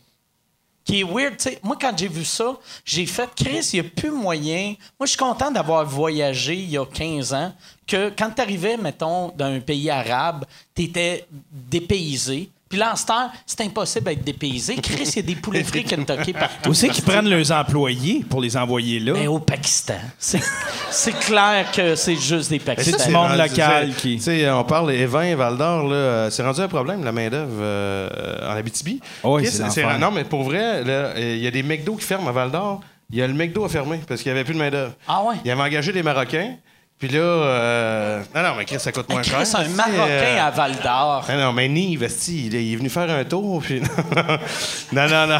Qui 0.91 1.03
est 1.03 1.05
weird, 1.05 1.37
tu 1.37 1.45
sais. 1.45 1.61
Moi, 1.63 1.77
quand 1.81 1.97
j'ai 1.97 2.09
vu 2.09 2.25
ça, 2.25 2.59
j'ai 2.85 3.07
fait, 3.07 3.31
Chris, 3.37 3.71
il 3.75 3.81
n'y 3.81 3.87
a 3.87 3.91
plus 3.91 4.11
moyen. 4.11 4.75
Moi, 4.99 5.07
je 5.07 5.11
suis 5.11 5.17
content 5.17 5.49
d'avoir 5.49 5.87
voyagé 5.87 6.55
il 6.55 6.69
y 6.69 6.77
a 6.77 6.85
15 6.85 7.33
ans, 7.33 7.53
que 7.87 8.11
quand 8.19 8.29
tu 8.35 8.43
arrivais, 8.43 8.77
mettons, 8.77 9.29
dans 9.29 9.45
un 9.45 9.61
pays 9.61 9.89
arabe, 9.89 10.47
tu 10.75 10.83
étais 10.83 11.29
dépaysé. 11.31 12.51
Puis 12.71 12.79
là, 12.79 12.93
en 12.93 12.97
ce 12.97 13.05
temps, 13.05 13.29
c'est 13.45 13.63
impossible 13.63 14.05
d'être 14.05 14.23
dépaysé. 14.23 14.77
Chris, 14.77 15.03
il 15.03 15.17
y 15.17 15.19
a 15.19 15.23
des 15.23 15.35
poulets 15.35 15.65
frits 15.65 15.83
Kentucky 15.83 16.33
partout. 16.33 16.71
Où 16.71 16.73
c'est 16.75 16.89
qu'ils 16.89 17.03
prennent 17.03 17.29
leurs 17.29 17.51
employés 17.51 18.25
pour 18.31 18.41
les 18.41 18.57
envoyer 18.57 19.01
là? 19.01 19.13
Mais 19.13 19.27
au 19.27 19.41
Pakistan. 19.41 19.97
C'est 20.21 21.19
clair 21.19 21.67
que 21.73 21.97
c'est 21.97 22.15
juste 22.15 22.49
des 22.49 22.61
Pakistanais. 22.61 22.97
du 22.97 23.03
c'est 23.03 23.11
monde 23.11 23.27
rendu- 23.33 23.39
local 23.51 23.93
qui- 23.97 24.17
Tu 24.19 24.23
sais, 24.23 24.49
on 24.51 24.63
parle 24.63 24.93
Evin, 24.93 25.35
Val 25.35 25.57
d'Or, 25.59 25.89
là, 25.89 25.95
euh, 25.97 26.31
c'est 26.31 26.45
rendu 26.45 26.61
un 26.61 26.69
problème, 26.69 27.03
la 27.03 27.11
main-d'œuvre 27.11 27.51
euh, 27.61 28.49
en 28.49 28.55
Abitibi. 28.57 29.01
Oui, 29.25 29.43
Chris, 29.43 29.61
c'est. 29.69 29.99
Non, 29.99 30.13
mais 30.13 30.23
pour 30.23 30.45
vrai, 30.45 30.85
là, 30.85 31.15
il 31.19 31.39
y 31.39 31.49
a 31.49 31.51
des 31.51 31.65
McDo 31.65 31.97
qui 31.97 32.05
ferment 32.05 32.29
à 32.29 32.33
Val 32.33 32.53
d'Or. 32.53 32.83
Il 33.11 33.19
y 33.19 33.23
a 33.23 33.27
le 33.27 33.35
McDo 33.35 33.65
à 33.65 33.69
fermer 33.69 33.99
parce 34.07 34.23
qu'il 34.23 34.31
n'y 34.33 34.39
avait 34.39 34.45
plus 34.45 34.55
de 34.55 34.61
main-d'œuvre. 34.61 34.93
Ah 35.09 35.25
ouais? 35.25 35.35
Il 35.45 35.51
avait 35.51 35.61
engagé 35.61 35.93
des 35.93 36.05
Marocains. 36.05 36.55
Puis 37.01 37.09
là, 37.09 37.19
euh, 37.19 38.21
non, 38.35 38.43
non, 38.43 38.55
mais 38.59 38.67
Chris, 38.67 38.79
ça 38.79 38.93
coûte 38.93 39.09
moins 39.09 39.23
cher. 39.23 39.39
Chris, 39.41 39.51
un 39.57 39.69
Marocain 39.71 40.07
euh, 40.07 40.47
à 40.47 40.51
Val 40.51 40.73
d'Or. 40.85 41.25
Ah 41.27 41.35
non, 41.37 41.53
mais 41.55 41.67
Nive, 41.67 42.07
il 42.29 42.55
est 42.55 42.63
il 42.63 42.75
est 42.75 42.77
venu 42.77 42.91
faire 42.91 43.11
un 43.11 43.25
tour, 43.25 43.63
puis... 43.63 43.81
non, 44.93 45.09
non, 45.09 45.27
non. 45.27 45.39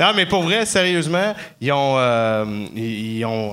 non, 0.00 0.12
mais 0.16 0.24
pour 0.26 0.44
vrai, 0.44 0.64
sérieusement, 0.64 1.34
ils 1.60 1.72
ont... 1.72 1.96
euh, 1.98 2.66
ils 2.74 3.22
ont... 3.26 3.52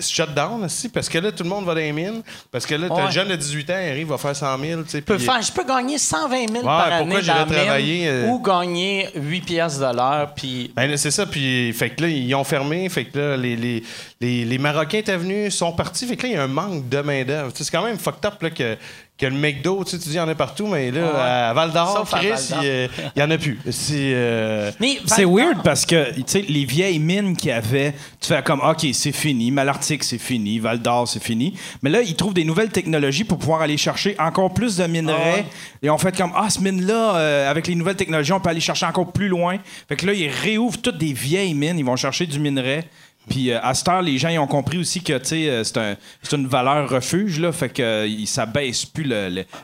Shut 0.00 0.34
down, 0.34 0.64
esti, 0.64 0.88
parce 0.88 1.08
que 1.08 1.18
là, 1.18 1.30
tout 1.30 1.44
le 1.44 1.48
monde 1.48 1.64
va 1.64 1.74
dans 1.74 1.80
les 1.80 1.92
mines, 1.92 2.22
parce 2.50 2.66
que 2.66 2.74
là, 2.74 2.88
t'as 2.88 2.94
Ouais. 2.96 3.04
le 3.06 3.10
jeune 3.12 3.28
de 3.28 3.36
18 3.36 3.70
ans, 3.70 3.76
il 3.84 3.90
arrive, 3.90 4.08
va 4.08 4.18
faire 4.18 4.34
100 4.34 4.58
000, 4.58 4.82
tu 4.82 4.88
sais, 4.88 4.98
Je 4.98 5.04
peux, 5.04 5.14
puis- 5.16 5.24
faire, 5.24 5.40
je 5.40 5.52
peux 5.52 5.64
gagner 5.64 5.96
120 5.96 6.48
000 6.50 6.64
par 6.64 6.88
pourquoi 6.98 7.18
année 7.18 7.22
dans 7.22 7.46
mine, 7.46 7.54
travailler, 7.54 8.22
ou 8.26 8.40
gagner 8.40 9.08
8 9.14 9.40
piastres 9.42 9.78
de 9.78 9.96
l'heure. 9.96 10.32
Puis 10.34 10.72
Ben 10.74 10.96
c'est 10.96 11.12
ça, 11.12 11.24
puis 11.24 11.72
fait 11.72 11.90
que 11.90 12.02
là, 12.02 12.08
ils 12.08 12.34
ont 12.34 12.42
fermé, 12.42 12.88
fait 12.88 13.04
que 13.04 13.16
là, 13.16 13.36
les, 13.36 13.54
les, 13.54 13.84
les, 14.22 14.44
les 14.44 14.58
Marocains 14.58 14.98
étaient 14.98 15.16
venus, 15.16 15.54
sont 15.54 15.72
partis, 15.72 16.06
fait 16.06 16.16
que 16.16 16.22
là, 16.22 16.28
il 16.28 16.34
y 16.34 16.38
a 16.38 16.44
un 16.44 16.48
manque 16.48 16.88
de 16.88 17.00
main-d'œuvre. 17.00 17.50
C'est 17.54 17.68
quand 17.70 17.84
même 17.84 17.98
fucked 17.98 18.24
up 18.24 18.40
là, 18.40 18.50
que, 18.50 18.76
que 19.18 19.26
le 19.26 19.34
McDo, 19.34 19.82
tu 19.84 19.90
sais, 19.90 19.98
tu 19.98 20.04
dis, 20.08 20.14
il 20.14 20.18
y 20.18 20.20
en 20.20 20.28
a 20.28 20.34
partout, 20.34 20.66
mais 20.68 20.90
là, 20.92 21.48
à 21.48 21.52
Val 21.52 21.72
d'Or, 21.72 22.08
Chris, 22.10 22.28
Val-d'Or. 22.28 22.62
il 22.62 22.68
euh, 22.68 22.88
il 23.16 23.20
y 23.20 23.22
en 23.22 23.30
a 23.30 23.38
plus. 23.38 23.58
C'est. 23.70 24.12
euh, 24.14 24.70
C'est 25.06 25.24
weird 25.24 25.62
parce 25.64 25.84
que, 25.84 26.14
tu 26.14 26.22
sais, 26.26 26.42
les 26.48 26.64
vieilles 26.64 26.98
mines 27.00 27.36
qu'il 27.36 27.48
y 27.50 27.52
avait, 27.52 27.94
tu 28.20 28.28
fais 28.28 28.42
comme, 28.42 28.60
OK, 28.60 28.86
c'est 28.92 29.12
fini, 29.12 29.50
Malartic, 29.50 30.04
c'est 30.04 30.18
fini, 30.18 30.58
Val 30.60 30.80
d'Or, 30.80 31.08
c'est 31.08 31.22
fini. 31.22 31.54
Mais 31.82 31.90
là, 31.90 32.00
ils 32.00 32.14
trouvent 32.14 32.34
des 32.34 32.44
nouvelles 32.44 32.70
technologies 32.70 33.24
pour 33.24 33.38
pouvoir 33.38 33.60
aller 33.62 33.76
chercher 33.76 34.14
encore 34.20 34.54
plus 34.54 34.76
de 34.76 34.86
minerais. 34.86 35.44
Et 35.82 35.90
on 35.90 35.98
fait 35.98 36.16
comme, 36.16 36.32
ah, 36.36 36.48
ce 36.48 36.60
mine-là, 36.60 37.16
euh, 37.16 37.50
avec 37.50 37.66
les 37.66 37.74
nouvelles 37.74 37.96
technologies, 37.96 38.32
on 38.32 38.40
peut 38.40 38.50
aller 38.50 38.60
chercher 38.60 38.86
encore 38.86 39.12
plus 39.12 39.28
loin. 39.28 39.58
Fait 39.88 39.96
que 39.96 40.06
là, 40.06 40.12
ils 40.12 40.28
réouvrent 40.28 40.80
toutes 40.80 40.98
des 40.98 41.12
vieilles 41.12 41.54
mines, 41.54 41.78
ils 41.78 41.84
vont 41.84 41.96
chercher 41.96 42.26
du 42.26 42.38
minerai. 42.38 42.84
Puis 43.28 43.50
euh, 43.50 43.60
à 43.62 43.74
cette 43.74 43.88
heure, 43.88 44.02
les 44.02 44.18
gens 44.18 44.28
ils 44.28 44.38
ont 44.38 44.46
compris 44.46 44.78
aussi 44.78 45.02
que 45.02 45.12
euh, 45.12 45.64
c'est 45.64 45.76
un, 45.76 45.96
c'est 46.22 46.36
une 46.36 46.46
valeur 46.46 46.88
refuge 46.88 47.38
là, 47.38 47.52
fait 47.52 47.68
que 47.68 47.82
euh, 47.82 48.26
ça 48.26 48.46
baisse 48.46 48.84
plus 48.84 49.10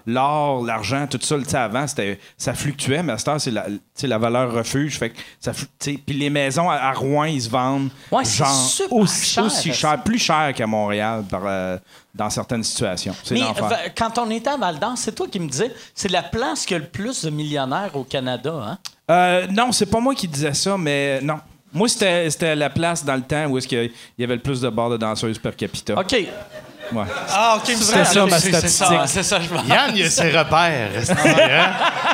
l'or, 0.07 0.65
l'argent, 0.65 1.07
tout 1.09 1.19
ça. 1.21 1.37
Avant 1.65 1.87
ça 2.37 2.55
fluctuait, 2.55 3.03
mais 3.03 3.15
à 3.15 3.19
cette 3.19 3.29
heure 3.29 3.41
c'est 3.41 4.07
la, 4.07 4.19
valeur 4.19 4.53
refuge. 4.53 4.99
Fait 4.99 5.11
que 5.11 5.19
ça, 5.41 5.53
puis 5.79 6.03
les 6.09 6.31
maisons 6.31 6.71
à, 6.71 6.77
à 6.77 6.93
Rouen 6.93 7.25
ils 7.25 7.43
se 7.43 7.51
vendent 7.51 7.91
Ouais, 8.13 8.25
c'est 8.25 8.45
genre 8.45 8.55
super 8.55 8.97
aussi 8.97 9.27
cher, 9.27 9.45
aussi 9.45 9.69
ça. 9.69 9.75
cher, 9.75 10.03
plus 10.03 10.19
cher 10.19 10.53
qu'à 10.55 10.67
Montréal 10.67 11.25
par, 11.29 11.43
dans 12.15 12.31
certaines 12.31 12.65
situations. 12.65 13.15
Mais 13.31 13.41
quand 13.97 14.19
on 14.19 14.31
était 14.31 14.51
à 14.51 14.57
Val 14.57 14.79
c'est 14.97 15.15
toi 15.15 15.27
qui 15.27 15.41
me 15.41 15.49
disais, 15.49 15.73
c'est 15.95 16.11
la 16.11 16.23
place 16.23 16.65
qui 16.65 16.75
a 16.75 16.79
le 16.79 16.87
plus 16.87 17.25
de 17.25 17.31
millionnaires 17.31 17.91
au 17.95 18.05
Canada. 18.05 18.79
Hein? 19.09 19.47
Non, 19.51 19.73
c'est 19.73 19.87
pas 19.87 20.01
moi 20.01 20.15
qui 20.15 20.29
disais 20.29 20.55
ça, 20.55 20.77
mais 20.79 21.21
non. 21.23 21.39
Moi, 21.73 21.89
c'était 21.89 22.55
la 22.57 22.71
place 22.71 23.05
dans 23.05 23.14
le 23.16 23.23
temps 23.23 23.47
où 23.47 23.59
est-ce 23.59 23.69
qu'il 23.69 23.91
y 24.19 24.25
avait 24.25 24.37
le 24.37 24.43
plus 24.43 24.61
de 24.61 24.69
bars 24.71 24.91
de 24.91 24.97
danseuses 24.97 25.39
per 25.39 25.53
capita. 25.57 25.95
OK. 25.99 26.12
Ouais. 26.91 27.05
Ah, 27.31 27.57
OK, 27.59 27.66
C'était 27.66 28.05
ça, 28.05 28.25
ma 28.27 28.39
c'est- 28.39 28.49
statistique. 28.49 28.87
ça, 28.87 29.07
C'est 29.07 29.23
ça, 29.23 29.39
je 29.41 29.53
m'en- 29.53 29.62
Yann, 29.64 29.93
il 29.95 30.05
a 30.05 30.11
ses 30.11 30.31
repères. 30.31 30.91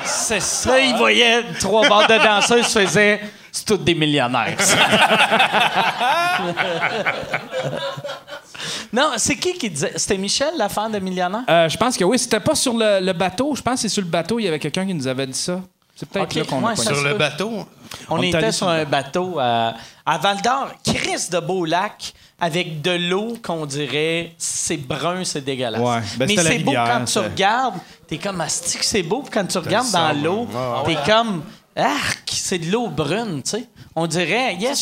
C'est 0.05 0.41
ça. 0.41 0.71
Là, 0.71 0.81
il 0.81 0.97
voyait 0.97 1.45
trois 1.61 1.89
barres 1.89 2.09
de 2.09 2.19
danseuses 2.23 2.67
faisaient 2.67 3.21
c'est 3.53 3.65
tous 3.67 3.77
des 3.77 3.95
millionnaires. 3.95 4.57
non, 8.93 9.13
c'est 9.17 9.37
qui 9.37 9.53
qui 9.55 9.71
disait 9.71 9.93
C'était 9.97 10.19
Michel, 10.19 10.55
la 10.57 10.69
fan 10.69 10.91
de 10.91 10.99
millionnaire? 10.99 11.43
Euh, 11.49 11.69
je 11.69 11.77
pense 11.77 11.97
que 11.97 12.03
oui. 12.05 12.19
C'était 12.19 12.41
pas 12.41 12.55
sur 12.57 12.77
le, 12.77 12.99
le 13.01 13.13
bateau. 13.13 13.55
Je 13.55 13.63
pense 13.63 13.75
que 13.75 13.81
c'est 13.83 13.89
sur 13.89 14.03
le 14.03 14.09
bateau. 14.09 14.39
Il 14.41 14.45
y 14.45 14.49
avait 14.49 14.59
quelqu'un 14.59 14.85
qui 14.87 14.95
nous 14.95 15.07
avait 15.07 15.27
dit 15.27 15.39
ça. 15.39 15.61
C'est 15.95 16.09
peut-être 16.09 16.35
là 16.35 16.45
qu'on 16.45 16.65
a 16.65 16.69
ouais, 16.71 16.75
dit. 16.75 16.83
Sur 16.83 16.97
se 16.97 17.05
le 17.05 17.15
bateau? 17.15 17.65
On, 18.09 18.19
On 18.19 18.23
est 18.23 18.29
était 18.29 18.39
allé 18.39 18.53
sur 18.53 18.69
un 18.69 18.85
bateau 18.85 19.39
euh, 19.41 19.71
à 20.07 20.19
Val 20.19 20.41
d'Or, 20.43 20.71
Chris 20.85 21.29
de 21.31 21.39
beau 21.41 21.65
lac, 21.65 22.13
avec 22.41 22.83
de 22.83 22.91
l'eau 22.93 23.35
qu'on 23.43 23.65
dirait 23.67 24.33
c'est 24.39 24.77
brun, 24.77 25.25
c'est 25.25 25.45
dégueulasse. 25.45 25.81
Ouais, 25.81 26.01
ben, 26.17 26.27
Mais 26.29 26.37
c'est 26.37 26.59
beau 26.59 26.71
rivière, 26.73 26.89
quand 26.99 27.05
tu 27.05 27.19
regardes, 27.19 27.75
t'es 28.07 28.19
comme 28.19 28.41
astique, 28.41 28.83
c'est 28.85 29.03
beau, 29.03 29.23
puis 29.23 29.31
quand 29.33 29.47
tu 29.47 29.59
regardes 29.59 29.91
dans 29.91 30.13
l'eau, 30.13 30.47
ouais, 30.87 30.95
t'es 30.95 31.11
comme 31.11 31.43
arc, 31.77 32.23
c'est 32.33 32.59
de 32.59 32.71
l'eau 32.71 32.89
brune, 32.89 33.43
tu 33.43 33.51
sais. 33.51 33.69
On 33.97 34.07
dirait 34.07 34.55
yes, 34.57 34.79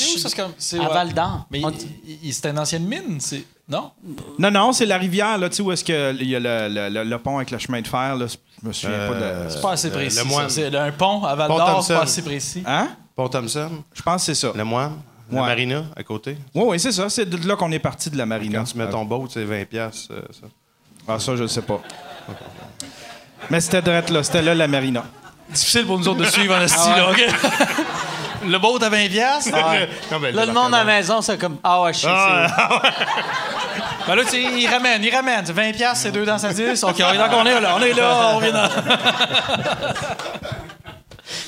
C'est 0.58 0.78
à 0.78 0.82
ouais. 0.82 0.88
Val 0.88 1.12
d'Or. 1.12 1.46
Mais 1.50 1.60
c'était 2.30 2.50
une 2.50 2.58
ancienne 2.58 2.84
mine, 2.86 3.18
c'est. 3.20 3.44
Non? 3.68 3.90
Non, 4.38 4.50
non, 4.50 4.72
c'est 4.72 4.84
la 4.86 4.98
rivière, 4.98 5.38
là, 5.38 5.48
tu 5.48 5.56
sais, 5.56 5.62
où 5.62 5.70
est-ce 5.72 5.84
que 5.84 6.12
il 6.20 6.28
y 6.28 6.36
a 6.36 6.40
le, 6.40 6.68
le- 6.68 6.88
le- 6.90 7.04
le 7.04 7.18
pont 7.18 7.36
avec 7.36 7.50
le 7.52 7.58
chemin 7.58 7.80
de 7.80 7.86
fer, 7.86 8.16
là. 8.16 8.26
Je 8.26 8.68
me 8.68 8.72
souviens 8.72 9.08
pas 9.08 9.14
de. 9.14 9.48
C'est 9.50 9.60
pas 9.62 9.72
assez 9.72 9.88
Euh, 9.88 9.90
précis. 9.92 10.16
le 10.18 10.22
ça. 10.22 10.28
moine. 10.28 10.50
C'est 10.50 10.74
un 10.74 10.92
pont 10.92 11.24
à 11.24 11.34
Val 11.34 11.48
d'Or, 11.48 11.84
pas 11.86 12.02
assez 12.02 12.22
précis. 12.22 12.62
Hein? 12.66 12.88
Pont 13.16 13.28
Thompson, 13.28 13.70
Je 13.94 14.02
pense 14.02 14.26
que 14.26 14.34
c'est 14.34 14.46
ça. 14.46 14.52
le 14.54 14.64
moine, 14.64 14.92
la 15.30 15.40
Ouais. 15.42 15.46
marina 15.46 15.84
à 15.96 16.02
côté? 16.02 16.36
Oui, 16.54 16.62
oui, 16.66 16.80
c'est 16.80 16.92
ça. 16.92 17.08
C'est 17.08 17.26
de 17.28 17.46
là 17.48 17.56
qu'on 17.56 17.70
est 17.72 17.78
parti 17.78 18.10
de 18.10 18.16
la 18.18 18.26
marina. 18.26 18.58
Quand 18.60 18.64
tu 18.64 18.78
mets 18.78 18.88
ton 18.88 19.04
boat, 19.04 19.26
c'est 19.30 19.44
20$. 19.44 19.64
piastres, 19.66 20.12
euh, 20.12 20.22
ça. 20.32 20.46
Ah, 21.08 21.18
ça, 21.18 21.36
je 21.36 21.42
ne 21.42 21.48
sais 21.48 21.62
pas. 21.62 21.80
Mais 23.50 23.60
c'était 23.60 23.82
direct 23.82 24.10
là. 24.10 24.22
C'était 24.22 24.42
là 24.42 24.54
la 24.54 24.68
marina. 24.68 25.04
Difficile 25.50 25.84
pour 25.86 25.98
nous 25.98 26.08
autres 26.08 26.20
de 26.20 26.24
suivre 26.30 26.54
en 26.54 26.66
style, 26.68 26.92
là, 26.96 27.10
OK? 27.10 27.20
Le 28.44 28.58
boat 28.58 28.78
à 28.82 28.88
20 28.88 29.08
piastres? 29.08 29.52
Non, 30.10 30.18
ben, 30.18 30.34
Là, 30.34 30.46
le 30.46 30.52
monde 30.52 30.74
à 30.74 30.78
la 30.78 30.84
maison, 30.84 31.20
c'est 31.22 31.38
comme 31.38 31.58
Ah 31.62 31.82
ouais, 31.82 31.92
je 31.92 32.00
sais. 32.00 32.08
Ben 34.04 34.16
là, 34.16 34.24
tu 34.24 34.30
sais, 34.30 34.42
il 34.42 34.66
ramène, 34.66 35.04
il 35.04 35.14
ramène. 35.14 35.44
20 35.44 35.72
piastres, 35.74 35.98
c'est 36.02 36.10
deux 36.10 36.24
dans 36.26 36.36
sa 36.38 36.52
10. 36.52 36.82
OK, 36.82 36.96
on 36.98 37.12
est 37.12 37.16
là 37.16 37.28
qu'on 37.28 37.46
est 37.46 37.60
là. 37.60 37.76
On 37.76 37.80
est 37.82 37.92
là, 37.92 38.30
on 38.34 38.38
vient 38.40 38.50
dans... 38.52 38.68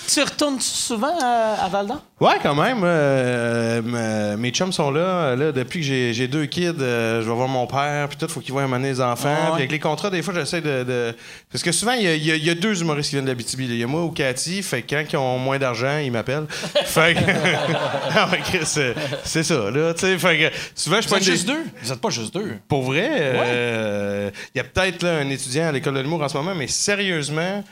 Tu 0.08 0.22
retournes 0.22 0.60
souvent 0.60 1.16
à, 1.20 1.64
à 1.64 1.68
Val 1.68 1.86
d'Or? 1.86 2.02
Ouais, 2.20 2.34
quand 2.42 2.54
même. 2.54 2.80
euh, 2.84 3.78
m- 3.78 4.38
mes 4.40 4.50
chums 4.50 4.72
sont 4.72 4.90
là. 4.90 5.34
là 5.36 5.52
depuis 5.52 5.80
que 5.80 5.86
j'ai 6.12 6.28
deux 6.28 6.46
kids, 6.46 6.72
euh, 6.80 7.20
je 7.22 7.28
vais 7.28 7.34
voir 7.34 7.48
mon 7.48 7.66
père, 7.66 8.08
puis 8.08 8.16
tout, 8.16 8.28
faut 8.28 8.40
qu'ils 8.40 8.52
voient 8.52 8.62
un 8.62 8.66
moment 8.66 8.76
donné 8.76 8.90
les 8.90 9.00
enfants. 9.00 9.28
Ah 9.36 9.40
ouais. 9.44 9.46
Puis 9.52 9.54
avec 9.62 9.72
les 9.72 9.78
contrats, 9.80 10.10
des 10.10 10.22
fois, 10.22 10.32
j'essaie 10.34 10.60
de, 10.60 10.84
de- 10.84 11.14
Parce 11.50 11.62
que 11.62 11.72
souvent, 11.72 11.92
il 11.92 12.02
y 12.04 12.08
a, 12.08 12.14
y 12.36 12.48
y 12.50 12.54
deux 12.54 12.80
humoristes 12.80 13.10
qui 13.10 13.16
viennent 13.16 13.26
là. 13.26 13.34
Il 13.58 13.76
y 13.76 13.82
a 13.82 13.86
moi 13.86 14.02
ou 14.04 14.10
Cathy. 14.10 14.62
Fait 14.62 14.82
que 14.82 14.94
quand 14.94 15.04
ils 15.12 15.16
ont 15.16 15.38
moins 15.38 15.58
d'argent, 15.58 15.98
ils 15.98 16.12
m'appellent. 16.12 16.46
fait 16.84 17.14
que. 17.14 17.20
Ah 18.16 18.28
ouais, 18.30 18.60
c'est- 18.64 18.94
ça, 19.42 19.70
là. 19.70 19.92
Tu 19.94 20.00
sais, 20.00 20.18
fait 20.18 20.38
que 20.38 20.56
souvent, 20.74 21.00
je 21.00 21.08
Vous 21.08 21.14
êtes 21.14 21.24
des- 21.24 21.30
juste 21.32 21.46
deux? 21.48 21.64
Vous 21.82 21.92
êtes 21.92 22.00
pas 22.00 22.10
juste 22.10 22.32
deux? 22.34 22.56
Pour 22.68 22.82
vrai, 22.84 23.08
euh, 23.10 24.30
il 24.54 24.58
y 24.58 24.60
a 24.60 24.64
peut-être 24.64 25.04
un 25.04 25.28
étudiant 25.30 25.66
à 25.68 25.72
l'école 25.72 25.94
de 25.94 26.00
l'humour 26.00 26.22
en 26.22 26.28
ce 26.28 26.36
moment, 26.36 26.54
mais 26.54 26.68
sérieusement, 26.68 27.62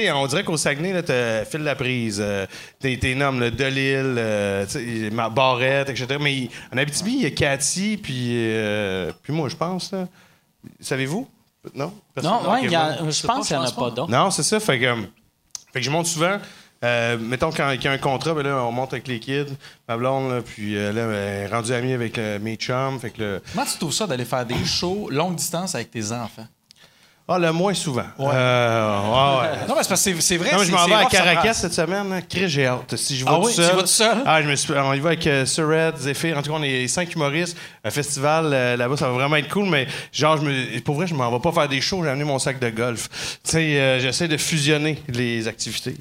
sais, 0.00 0.10
on 0.12 0.26
dirait 0.26 0.44
qu'au 0.44 0.56
Saguenay, 0.56 0.92
là, 0.92 1.02
t'as 1.02 1.44
Phil 1.44 1.60
Laprise, 1.60 2.18
euh, 2.20 2.46
t'es 2.78 2.96
t'es 3.00 3.14
nomme 3.14 3.40
le 3.40 3.50
Delille, 3.50 3.94
euh, 4.18 4.66
tu 4.66 5.10
ma 5.12 5.28
Barrette, 5.28 5.90
etc. 5.90 6.16
Mais 6.20 6.34
il- 6.34 6.50
en 6.72 6.76
Abitibi, 6.78 7.12
il 7.16 7.22
y 7.22 7.26
a 7.26 7.30
Cathy, 7.30 7.96
puis, 7.96 8.28
euh, 8.32 9.12
puis 9.22 9.32
moi, 9.32 9.48
je 9.48 9.56
pense. 9.56 9.92
là. 9.92 10.06
Savez-vous? 10.80 11.28
Non? 11.74 11.92
Personne? 12.14 12.32
Non, 12.32 12.50
ouais, 12.50 12.58
Ok, 12.60 12.64
il 12.64 12.70
y 12.70 12.74
a- 12.76 13.02
bon. 13.02 13.10
je 13.10 13.26
pense 13.26 13.46
qu'il 13.46 13.56
n'y 13.56 13.62
en 13.62 13.66
a 13.66 13.72
pas 13.72 13.90
d'autres. 13.90 14.10
Non, 14.10 14.30
c'est 14.30 14.42
ça. 14.42 14.60
Fait 14.60 14.78
que, 14.78 14.84
euh, 14.84 14.96
fait 15.72 15.80
que 15.80 15.84
je 15.84 15.90
monte 15.90 16.06
souvent. 16.06 16.38
Euh, 16.84 17.16
mettons, 17.18 17.50
quand 17.50 17.70
il 17.70 17.82
y 17.82 17.88
a 17.88 17.92
un 17.92 17.98
contrat, 17.98 18.34
ben 18.34 18.42
là, 18.42 18.62
on 18.62 18.70
monte 18.70 18.92
avec 18.92 19.08
les 19.08 19.18
kids, 19.18 19.46
ma 19.88 19.96
blonde, 19.96 20.30
là, 20.30 20.42
puis 20.42 20.76
euh, 20.76 20.92
là, 20.92 21.02
elle 21.04 21.42
est 21.44 21.46
rendue 21.46 21.72
amie 21.72 21.94
avec 21.94 22.18
euh, 22.18 22.38
mes 22.38 22.56
chums. 22.56 22.98
Fait 23.00 23.08
que 23.10 23.22
le- 23.22 23.42
Comment 23.54 23.64
tu 23.64 23.78
trouves 23.78 23.92
ça 23.94 24.06
d'aller 24.06 24.26
faire 24.26 24.44
des 24.44 24.62
shows 24.66 25.08
longue 25.10 25.36
distance 25.36 25.74
avec 25.74 25.90
tes 25.90 26.12
enfants? 26.12 26.46
Ah, 27.26 27.38
le 27.38 27.50
moins 27.52 27.72
souvent. 27.72 28.04
Euh, 28.20 29.00
ouais, 29.00 29.40
ouais. 29.48 29.58
Non, 29.68 29.74
mais 29.76 29.82
c'est 29.82 29.88
parce 29.88 30.04
que 30.04 30.20
c'est- 30.20 30.36
vrai. 30.36 30.52
Non, 30.52 30.62
je 30.62 30.70
m'en 30.70 30.84
vais 30.84 30.92
à 30.92 31.06
Caracas 31.06 31.54
cette 31.54 31.72
semaine. 31.72 32.12
Hein. 32.12 32.20
Chris, 32.28 32.50
j'ai 32.50 32.66
hâte. 32.66 32.94
Si 32.96 33.16
je 33.16 33.24
vais 33.24 33.30
Ah 33.32 33.36
tout 33.40 33.46
oui? 33.46 33.52
seul. 33.54 33.70
Tu 33.70 33.76
vas 33.76 33.80
tout 33.82 33.86
seul? 33.88 34.18
Ah, 34.26 34.42
je 34.42 34.48
me 34.48 34.54
suis... 34.56 34.72
On 34.74 34.92
y 34.92 35.00
va 35.00 35.08
avec 35.08 35.26
euh, 35.26 35.46
Zephyr. 35.46 36.36
En 36.36 36.42
tout 36.42 36.50
cas, 36.50 36.58
on 36.58 36.62
est 36.62 36.86
cinq 36.86 37.14
humoristes. 37.14 37.56
Un 37.82 37.90
festival 37.90 38.50
euh, 38.52 38.76
là-bas, 38.76 38.98
ça 38.98 39.06
va 39.08 39.12
vraiment 39.14 39.36
être 39.36 39.48
cool. 39.48 39.70
Mais 39.70 39.86
genre, 40.12 40.36
je 40.36 40.42
me... 40.42 40.80
pour 40.80 40.96
vrai, 40.96 41.06
je 41.06 41.14
m'en 41.14 41.30
vais 41.30 41.38
pas 41.40 41.50
faire 41.52 41.66
des 41.68 41.80
shows. 41.80 42.02
J'ai 42.04 42.10
amené 42.10 42.24
mon 42.24 42.38
sac 42.38 42.58
de 42.58 42.68
golf. 42.68 43.08
Tu 43.42 43.50
sais, 43.52 43.80
euh, 43.80 44.00
j'essaie 44.00 44.28
de 44.28 44.36
fusionner 44.36 45.02
les 45.08 45.48
activités. 45.48 45.96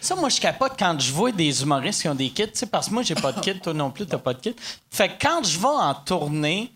Ça, 0.00 0.14
moi, 0.16 0.30
je 0.30 0.40
capote 0.40 0.72
quand 0.78 0.98
je 0.98 1.12
vois 1.12 1.30
des 1.30 1.62
humoristes 1.62 2.00
qui 2.00 2.08
ont 2.08 2.14
des 2.14 2.30
kits, 2.30 2.46
parce 2.72 2.88
que 2.88 2.94
moi, 2.94 3.02
j'ai 3.02 3.14
pas 3.16 3.32
de 3.32 3.40
kit, 3.40 3.60
toi 3.60 3.74
non 3.74 3.90
plus, 3.90 4.06
t'as 4.06 4.16
pas 4.16 4.32
de 4.32 4.40
kit. 4.40 4.56
Fait 4.90 5.08
que 5.10 5.14
quand 5.20 5.46
je 5.46 5.58
vais 5.58 5.66
en 5.66 5.92
tournée, 5.92 6.70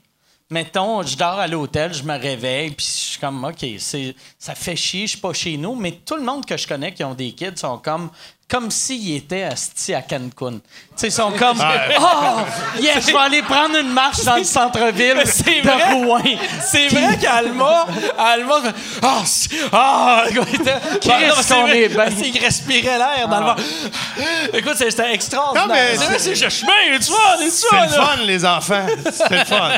mettons, 0.51 1.03
je 1.03 1.17
dors 1.17 1.39
à 1.39 1.47
l'hôtel, 1.47 1.93
je 1.93 2.03
me 2.03 2.19
réveille, 2.19 2.71
puis 2.71 2.87
je 2.87 2.91
suis 2.91 3.21
comme, 3.21 3.45
OK, 3.45 3.65
ça 4.39 4.55
fait 4.55 4.77
chier, 4.77 5.03
je 5.03 5.13
suis 5.13 5.19
pas 5.19 5.33
chez 5.33 5.57
nous, 5.57 5.75
mais 5.75 5.93
tout 6.05 6.17
le 6.17 6.23
monde 6.23 6.47
que 6.47 6.57
je 6.57 6.67
connais 6.67 6.93
qui 6.93 7.05
ont 7.05 7.15
des 7.15 7.33
kids 7.33 7.57
sont 7.57 7.79
comme, 7.79 8.11
comme 8.49 8.71
s'ils 8.71 9.17
étaient 9.17 9.43
astis 9.43 9.95
à 9.95 10.03
Cancun. 10.03 10.61
Tu 10.99 11.03
sais, 11.03 11.07
ils 11.09 11.13
sont 11.13 11.31
comme, 11.31 11.57
oh, 12.01 12.41
yes, 12.81 13.07
je 13.07 13.13
vais 13.13 13.19
aller 13.19 13.43
prendre 13.43 13.77
une 13.79 13.93
marche 13.93 14.25
dans 14.25 14.35
le 14.35 14.43
centre-ville 14.43 15.15
C'est 15.27 15.61
de 15.63 15.69
vrai. 15.71 15.93
Rouen. 15.93 16.19
C'est 16.67 16.89
vrai 16.89 17.17
qu'à 17.19 17.35
Alma, 17.37 17.85
ah, 19.01 19.19
c'est- 19.25 19.49
ah, 19.73 20.25
c'est 20.29 21.55
qu'on 21.55 21.63
vrai, 21.63 21.83
est 21.83 21.89
bien. 21.89 22.07
qu'il 22.33 22.43
respirait 22.45 22.99
l'air 22.99 23.29
dans 23.29 23.39
le 23.39 23.47
vent. 23.47 23.55
Écoute, 24.53 24.75
c'est- 24.77 24.91
c'était 24.91 25.13
extraordinaire. 25.15 25.69
Non, 25.69 25.75
mais 26.11 26.19
c'est 26.19 26.35
suis 26.35 26.67
bien, 26.67 26.99
tu 26.99 27.11
vois, 27.13 27.37
C'est 27.39 27.81
le 27.81 27.89
fun, 27.91 28.17
les 28.25 28.45
enfants. 28.45 28.87
C'est 29.13 29.31
le 29.31 29.45
fun. 29.45 29.69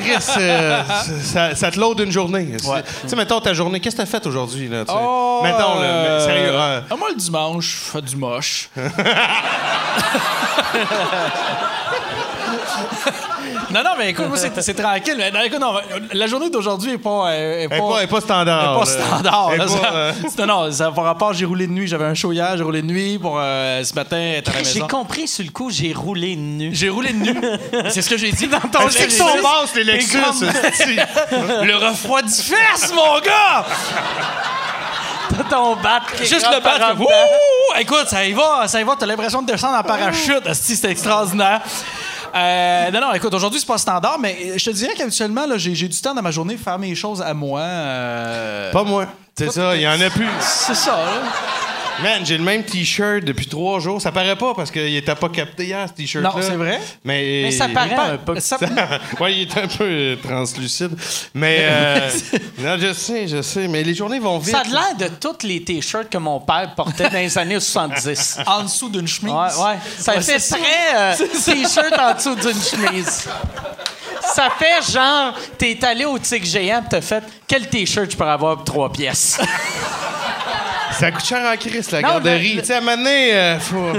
Chris, 0.00 0.32
euh, 0.38 0.82
ça, 1.22 1.54
ça 1.54 1.70
te 1.70 1.78
load 1.78 2.00
une 2.00 2.10
journée. 2.12 2.56
Tu 2.58 3.08
sais, 3.08 3.16
mettons 3.16 3.40
ta 3.40 3.54
journée. 3.54 3.78
Qu'est-ce 3.80 3.96
que 3.96 4.00
t'as 4.02 4.06
fait 4.08 4.26
aujourd'hui? 4.26 4.68
Là, 4.68 4.84
tu 4.84 4.92
sais? 4.92 4.98
Oh, 5.00 5.40
mettons, 5.42 5.78
là, 5.80 5.86
euh, 5.86 6.26
sérieux. 6.26 6.56
hein? 6.58 6.82
ah, 6.90 6.96
moi, 6.96 7.08
le 7.10 7.16
dimanche, 7.16 7.64
je 7.86 7.92
fais 7.92 8.02
du 8.02 8.16
moche. 8.16 8.63
non, 13.70 13.82
non, 13.82 13.90
mais 13.98 14.10
écoute, 14.10 14.28
moi, 14.28 14.36
c'est 14.36 14.58
c'est 14.62 14.74
tranquille. 14.74 15.14
Mais, 15.16 15.30
non, 15.30 15.40
écoute, 15.44 15.60
non, 15.60 15.74
la 16.12 16.26
journée 16.26 16.50
d'aujourd'hui 16.50 16.92
n'est 16.92 16.98
pas, 16.98 17.30
euh, 17.30 17.62
est 17.62 17.68
pas, 17.68 17.76
elle 17.98 18.04
est 18.04 18.06
pas 18.06 18.20
standard. 18.20 18.76
est 18.76 18.80
pas 18.80 18.86
standard. 18.86 19.48
Elle 19.52 19.58
là, 19.58 19.64
est 19.64 19.68
ça- 19.68 19.78
pas, 19.78 19.92
euh, 19.94 20.12
c'est- 20.36 20.46
non, 20.46 20.70
ça 20.70 20.90
par 20.90 21.04
rapport, 21.04 21.32
j'ai 21.32 21.44
roulé 21.44 21.66
de 21.66 21.72
nuit. 21.72 21.86
J'avais 21.86 22.04
un 22.04 22.14
show 22.14 22.32
hier, 22.32 22.56
j'ai 22.56 22.62
roulé 22.62 22.82
de 22.82 22.86
nuit 22.86 23.18
pour 23.18 23.36
euh, 23.38 23.82
ce 23.84 23.94
matin 23.94 24.18
être 24.18 24.50
à 24.54 24.58
la 24.58 24.62
J'ai 24.62 24.80
compris 24.80 25.28
sur 25.28 25.44
le 25.44 25.50
coup, 25.50 25.70
j'ai 25.70 25.92
roulé 25.92 26.36
nu. 26.36 26.70
J'ai 26.74 26.88
roulé 26.88 27.12
de 27.12 27.18
nuit. 27.18 27.38
C'est 27.90 28.02
ce 28.02 28.10
que 28.10 28.16
j'ai 28.16 28.32
dit 28.32 28.48
dans 28.48 28.60
ton 28.60 28.88
C'est 28.90 29.06
que 29.06 29.12
son 29.12 29.24
basse, 29.42 29.74
les 29.74 29.84
Lexus. 29.84 30.18
Le 31.62 31.76
refroidi-fesse, 31.76 32.92
mon 32.94 33.18
gars! 33.20 33.64
Ton 35.54 35.76
bat. 35.76 36.00
qui 36.16 36.24
Juste 36.26 36.46
le 36.50 36.60
bat. 36.60 36.94
Wouh! 36.98 37.06
Écoute, 37.78 38.06
ça 38.08 38.24
y 38.24 38.32
va, 38.32 38.66
ça 38.66 38.80
y 38.80 38.84
va. 38.84 38.94
T'as 38.98 39.06
l'impression 39.06 39.42
de 39.42 39.46
descendre 39.50 39.76
en 39.78 39.82
parachute. 39.82 40.52
C'est 40.52 40.90
extraordinaire. 40.90 41.60
Euh, 42.34 42.90
non, 42.90 43.00
non, 43.00 43.12
écoute, 43.12 43.32
aujourd'hui, 43.32 43.60
c'est 43.60 43.66
pas 43.66 43.78
standard, 43.78 44.18
mais 44.18 44.58
je 44.58 44.64
te 44.64 44.70
dirais 44.70 44.94
qu'habituellement, 44.96 45.46
là, 45.46 45.56
j'ai 45.56 45.72
du 45.88 46.00
temps 46.00 46.14
dans 46.14 46.22
ma 46.22 46.32
journée 46.32 46.56
pour 46.56 46.64
faire 46.64 46.78
mes 46.80 46.94
choses 46.96 47.22
à 47.22 47.32
moi. 47.32 47.60
euh, 47.60 48.72
Pas 48.72 48.82
moi. 48.82 49.06
C'est 49.38 49.52
ça, 49.52 49.74
il 49.76 49.82
y 49.82 49.88
en 49.88 50.00
a 50.00 50.10
plus. 50.10 50.28
C'est 50.40 50.74
ça, 50.74 50.92
là. 50.92 51.22
Man, 52.02 52.24
j'ai 52.26 52.36
le 52.36 52.44
même 52.44 52.64
T-shirt 52.64 53.22
depuis 53.24 53.46
trois 53.46 53.78
jours. 53.78 54.00
Ça 54.02 54.10
paraît 54.12 54.36
pas 54.36 54.52
parce 54.54 54.70
qu'il 54.70 54.94
était 54.96 55.14
pas 55.14 55.28
capté 55.28 55.66
hier, 55.66 55.86
ce 55.88 55.94
T-shirt-là. 55.94 56.32
Non, 56.34 56.42
c'est 56.42 56.56
vrai? 56.56 56.80
Mais, 57.04 57.42
Mais 57.44 57.50
ça 57.52 57.68
paraît 57.68 57.94
un 57.94 58.16
peu. 58.18 58.38
Ça- 58.40 58.58
ouais, 59.20 59.34
il 59.34 59.42
est 59.42 59.56
un 59.58 59.68
peu 59.68 59.84
euh, 59.84 60.16
translucide. 60.16 60.90
Mais 61.34 61.58
euh, 61.60 62.10
non, 62.58 62.76
je 62.78 62.92
sais, 62.92 63.28
je 63.28 63.42
sais. 63.42 63.68
Mais 63.68 63.82
les 63.84 63.94
journées 63.94 64.18
vont 64.18 64.38
vite. 64.38 64.50
Ça 64.54 64.60
a 64.60 64.64
l'air 64.64 64.96
de 64.98 65.14
tous 65.20 65.46
les 65.46 65.62
t-shirts 65.62 66.10
que 66.10 66.18
mon 66.18 66.40
père 66.40 66.74
portait 66.74 67.08
dans 67.08 67.18
les 67.18 67.38
années 67.38 67.60
70. 67.60 68.38
en 68.46 68.64
dessous 68.64 68.88
d'une 68.88 69.08
chemise. 69.08 69.32
Ouais, 69.32 69.64
ouais. 69.64 69.78
Ça 69.98 70.14
Ouais, 70.16 70.20
fait 70.20 70.38
très 70.38 70.96
euh, 70.96 71.14
t-shirt 71.44 71.98
en 71.98 72.14
dessous 72.14 72.34
d'une 72.34 72.60
chemise. 72.60 73.28
Ça 74.34 74.48
fait 74.58 74.92
genre, 74.92 75.34
t'es 75.58 75.78
allé 75.84 76.04
au 76.06 76.18
tigre 76.18 76.46
géant 76.46 76.80
pis 76.82 76.88
t'as 76.90 77.00
fait 77.00 77.22
quel 77.46 77.68
t-shirt 77.68 78.10
je 78.10 78.16
pourrais 78.16 78.30
avoir 78.30 78.56
pour 78.56 78.64
trois 78.64 78.90
pièces? 78.92 79.38
Ça 80.98 81.10
coûte 81.10 81.24
cher 81.24 81.44
en 81.52 81.56
crise, 81.56 81.90
la 81.90 82.00
Non, 82.02 82.08
garderie. 82.08 82.54
mais- 82.56 82.60
Tu 82.62 82.66
sais, 82.68 82.74
à 82.74 82.78
un 82.78 82.80
moment 82.80 82.96
donné, 82.96 83.34
euh, 83.34 83.58
faut... 83.60 83.92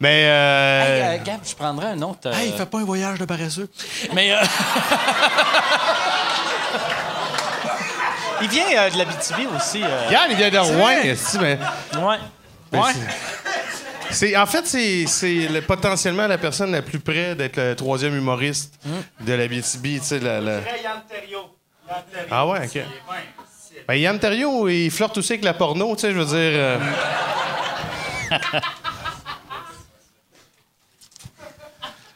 Mais, 0.00 0.24
euh... 0.24 1.12
Hey, 1.12 1.20
euh, 1.20 1.24
Gab, 1.24 1.40
je 1.46 1.54
prendrais 1.54 1.88
un 1.88 2.02
autre. 2.02 2.20
euh, 2.26 2.32
Hey, 2.32 2.52
fais 2.56 2.64
pas 2.66 2.78
un 2.78 2.84
voyage 2.84 3.18
de 3.18 3.24
paresseux. 3.26 3.68
Mais. 4.14 4.32
euh, 4.32 4.36
Il 8.42 8.48
vient 8.48 8.64
euh, 8.74 8.90
de 8.90 8.96
la 8.98 9.04
BTV 9.04 9.46
aussi. 9.54 9.82
euh, 9.82 10.08
Yann, 10.10 10.28
il 10.30 10.36
vient 10.36 10.50
de 10.50 10.58
Rouen, 10.58 10.88
esti, 11.04 11.38
mais... 11.38 11.58
Ouais. 11.98 12.16
mais 12.72 12.78
Ouais. 12.78 12.92
c'est- 14.10 14.34
en 14.36 14.46
fait, 14.46 14.66
c'est, 14.66 15.04
c'est 15.06 15.46
le- 15.48 15.60
potentiellement 15.60 16.26
la 16.26 16.38
personne 16.38 16.72
la 16.72 16.80
plus 16.80 16.98
près 17.00 17.34
d'être 17.34 17.56
le 17.58 17.76
troisième 17.76 18.16
humoriste 18.16 18.74
de 19.20 19.32
la 19.34 19.46
BTB, 19.46 19.98
tu 20.00 20.00
sais, 20.02 20.18
la... 20.20 20.40
la- 20.40 20.60
Ah 22.30 22.46
ouais, 22.46 22.60
OK. 22.64 22.82
Ben, 23.88 23.94
Yann 23.94 24.18
Terriot, 24.18 24.68
il 24.68 24.90
flirte 24.90 25.16
aussi 25.18 25.32
avec 25.32 25.44
la 25.44 25.54
porno, 25.54 25.94
tu 25.96 26.02
sais, 26.02 26.12
je 26.12 26.18
veux 26.18 26.24
dire... 26.24 26.34
euh, 26.36 26.78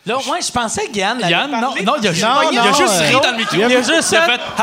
Là, 0.06 0.18
ouais, 0.18 0.42
je 0.46 0.52
pensais 0.52 0.86
que 0.88 0.96
Yann. 0.98 1.18
Yann, 1.20 1.50
non, 1.50 1.60
non, 1.60 1.74
il 1.78 1.88
a, 1.88 2.12
juste 2.12 2.26
ri 2.26 2.56
dans 3.22 3.30
le 3.30 3.36
micro. 3.38 3.56
Il 3.56 3.64
a 3.64 3.80
juste 3.82 4.10
Il 4.12 4.16
a 4.18 4.26
fait-. 4.26 4.40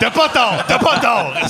T'as 0.00 0.10
pas 0.10 0.28
tort, 0.28 0.64
t'as 0.68 0.78
pas 0.78 0.98
tort! 0.98 1.32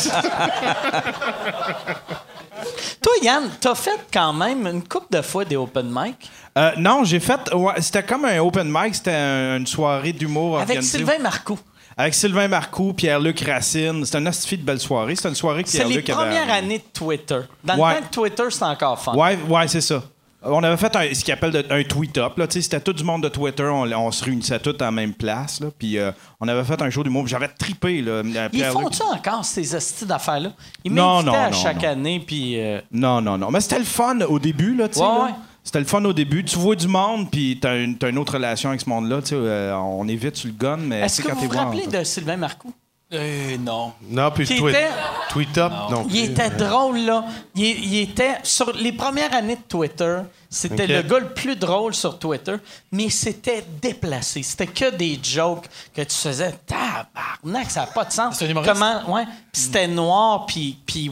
Toi, 3.02 3.12
Yann, 3.22 3.50
t'as 3.61 3.74
fait 3.74 3.98
quand 4.12 4.32
même 4.32 4.64
une 4.68 4.84
couple 4.86 5.09
de 5.11 5.20
fois 5.22 5.44
des 5.44 5.57
open 5.57 5.90
mic? 5.92 6.30
Euh, 6.57 6.70
non, 6.78 7.02
j'ai 7.02 7.18
fait. 7.18 7.52
ouais, 7.52 7.74
c'était 7.82 8.05
comme 8.05 8.26
un 8.26 8.38
open 8.38 8.68
mic, 8.70 8.94
c'était 8.94 9.11
un- 9.11 9.57
une 9.57 9.66
soirée 9.66 10.12
d'humour 10.12 10.59
avec 10.59 10.68
organisée. 10.76 10.98
Sylvain 10.98 11.18
Marcoux. 11.18 11.59
Avec 11.97 12.14
Sylvain 12.14 12.49
Marcoux, 12.49 12.92
Pierre-Luc 12.92 13.40
Racine. 13.40 14.05
C'était 14.05 14.18
une 14.18 14.26
astifi 14.26 14.59
de 14.59 14.62
belle 14.64 14.80
soirée. 14.80 15.14
C'était 15.14 15.28
une 15.28 15.34
soirée 15.34 15.62
que 15.62 15.68
C'est 15.68 15.78
les 15.84 16.03
Pierre-Luc 16.03 16.11
avait. 16.11 16.18
premières 16.40 16.53
années 16.55 16.78
de 16.78 16.84
Twitter. 16.92 17.40
Dans 17.62 17.76
Ouais. 17.76 17.95
le 17.95 18.01
temps 18.01 18.07
que 18.09 18.14
Twitter, 18.14 18.42
c'était 18.51 18.64
encore 18.64 19.01
fun. 19.01 19.14
Ouais, 19.14 19.38
ouais, 19.49 19.68
c'est 19.68 19.80
ça. 19.80 20.03
On 20.47 20.62
avait 20.62 20.76
fait 20.76 20.95
un, 20.95 21.14
ce 21.14 21.24
qu'ils 21.24 21.32
appellent 21.32 21.53
de- 21.53 21.64
un 21.70 21.82
tweet-up. 21.84 22.32
C'était 22.51 22.78
tout 22.80 22.92
du 22.92 23.03
monde 23.03 23.22
de 23.22 23.28
Twitter. 23.30 23.62
On, 23.62 23.90
on 23.90 24.11
se 24.11 24.22
réunissait 24.24 24.59
tous 24.59 24.76
à 24.80 24.84
la 24.86 24.90
même 24.90 25.14
place. 25.14 25.59
là, 25.61 25.68
Puis 25.78 25.97
euh, 25.97 26.11
on 26.38 26.47
avait 26.49 26.64
fait 26.64 26.82
un 26.82 26.90
show 26.90 27.03
d'humour. 27.03 27.22
puis 27.24 27.30
J'avais 27.30 27.49
trippé. 27.49 28.03
Là, 28.03 28.20
Ils 28.22 28.51
Pierre-Luc. 28.51 28.82
font-tu 28.82 29.03
encore 29.03 29.42
ces 29.45 29.74
hosties 29.74 30.05
d'affaires-là? 30.05 30.51
Ils 30.84 30.92
m'invitaient 30.92 31.34
à 31.34 31.49
non, 31.51 31.57
chaque 31.57 31.82
non. 31.82 31.88
année, 31.88 32.20
puis... 32.26 32.61
euh, 32.61 32.80
Non, 32.92 33.22
non, 33.22 33.38
non. 33.38 33.51
Mais 33.51 33.61
c'était 33.62 33.78
le 33.78 33.84
fun 33.86 34.18
au 34.28 34.38
début. 34.38 34.72
Ouais, 34.78 34.88
là. 34.95 35.24
ouais. 35.24 35.30
C'était 35.64 35.78
le 35.80 35.86
fun 35.86 36.04
au 36.04 36.12
début. 36.12 36.44
Tu 36.44 36.58
vois 36.58 36.76
du 36.76 36.86
monde, 36.86 37.30
puis 37.30 37.58
t'as 37.60 37.78
une, 37.78 37.96
t'as 37.96 38.10
une 38.10 38.18
autre 38.18 38.34
relation 38.34 38.68
avec 38.68 38.82
ce 38.82 38.88
monde-là. 38.88 39.20
euh, 39.32 39.72
on 39.74 40.06
est 40.06 40.14
vite 40.14 40.36
sur 40.36 40.48
le 40.48 40.54
gun, 40.54 40.76
mais 40.76 41.00
Est-ce 41.00 41.22
que 41.22 41.28
quand 41.28 41.34
vous 41.34 41.40
t'es 41.40 41.46
vous 41.46 41.56
rappelez 41.58 41.86
de 41.86 42.04
Sylvain 42.04 42.36
Marcoux? 42.36 42.72
Euh, 43.12 43.56
non. 43.58 43.92
Non, 44.10 44.30
puis 44.30 44.44
tweet, 44.46 44.60
était- 44.74 44.88
tweet 45.30 45.58
up, 45.58 45.72
non. 45.90 46.06
Il 46.10 46.24
était 46.24 46.50
drôle, 46.50 46.98
là. 46.98 47.24
Il, 47.54 47.64
il 47.64 48.00
était... 48.00 48.36
Sur 48.42 48.72
les 48.72 48.92
premières 48.92 49.32
années 49.34 49.56
de 49.56 49.60
Twitter, 49.68 50.18
c'était 50.55 50.86
le 50.86 51.02
gars 51.02 51.18
le 51.18 51.28
plus 51.34 51.57
drôle 51.57 51.94
sur 51.94 52.18
Twitter, 52.18 52.55
mais 52.92 53.11
c'était 53.11 53.64
déplacé. 53.82 54.42
C'était 54.42 54.66
que 54.68 54.90
des 54.90 55.18
jokes 55.22 55.66
que 55.94 56.02
tu 56.02 56.14
faisais. 56.16 56.55
Tabarnak, 56.66 57.70
ça 57.70 57.80
n'a 57.80 57.86
pas 57.88 58.05
de 58.05 58.12
sens. 58.12 58.36
C'est? 58.38 58.52
Comment... 58.55 59.02
Ouais. 59.11 59.24
C'était 59.52 59.88
noir, 59.88 60.46
puis, 60.46 60.78
puis 60.86 61.11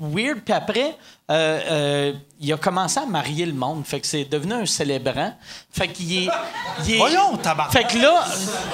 weird. 0.00 0.40
Puis 0.44 0.52
après, 0.52 0.96
euh, 1.30 1.60
euh, 1.70 2.12
il 2.40 2.52
a 2.52 2.56
commencé 2.56 2.98
à 2.98 3.06
marier 3.06 3.46
le 3.46 3.52
monde. 3.54 3.84
Fait 3.86 4.00
que 4.00 4.06
c'est 4.06 4.24
devenu 4.24 4.54
un 4.54 4.66
célébrant. 4.66 5.32
Fait 5.70 5.88
qu'il 5.88 6.24
est... 6.24 6.28
il 6.84 6.94
est- 6.94 6.98
Voyons, 6.98 7.36
tabarnak. 7.36 7.72
Fait 7.72 7.84
que 7.84 8.02
là, 8.02 8.24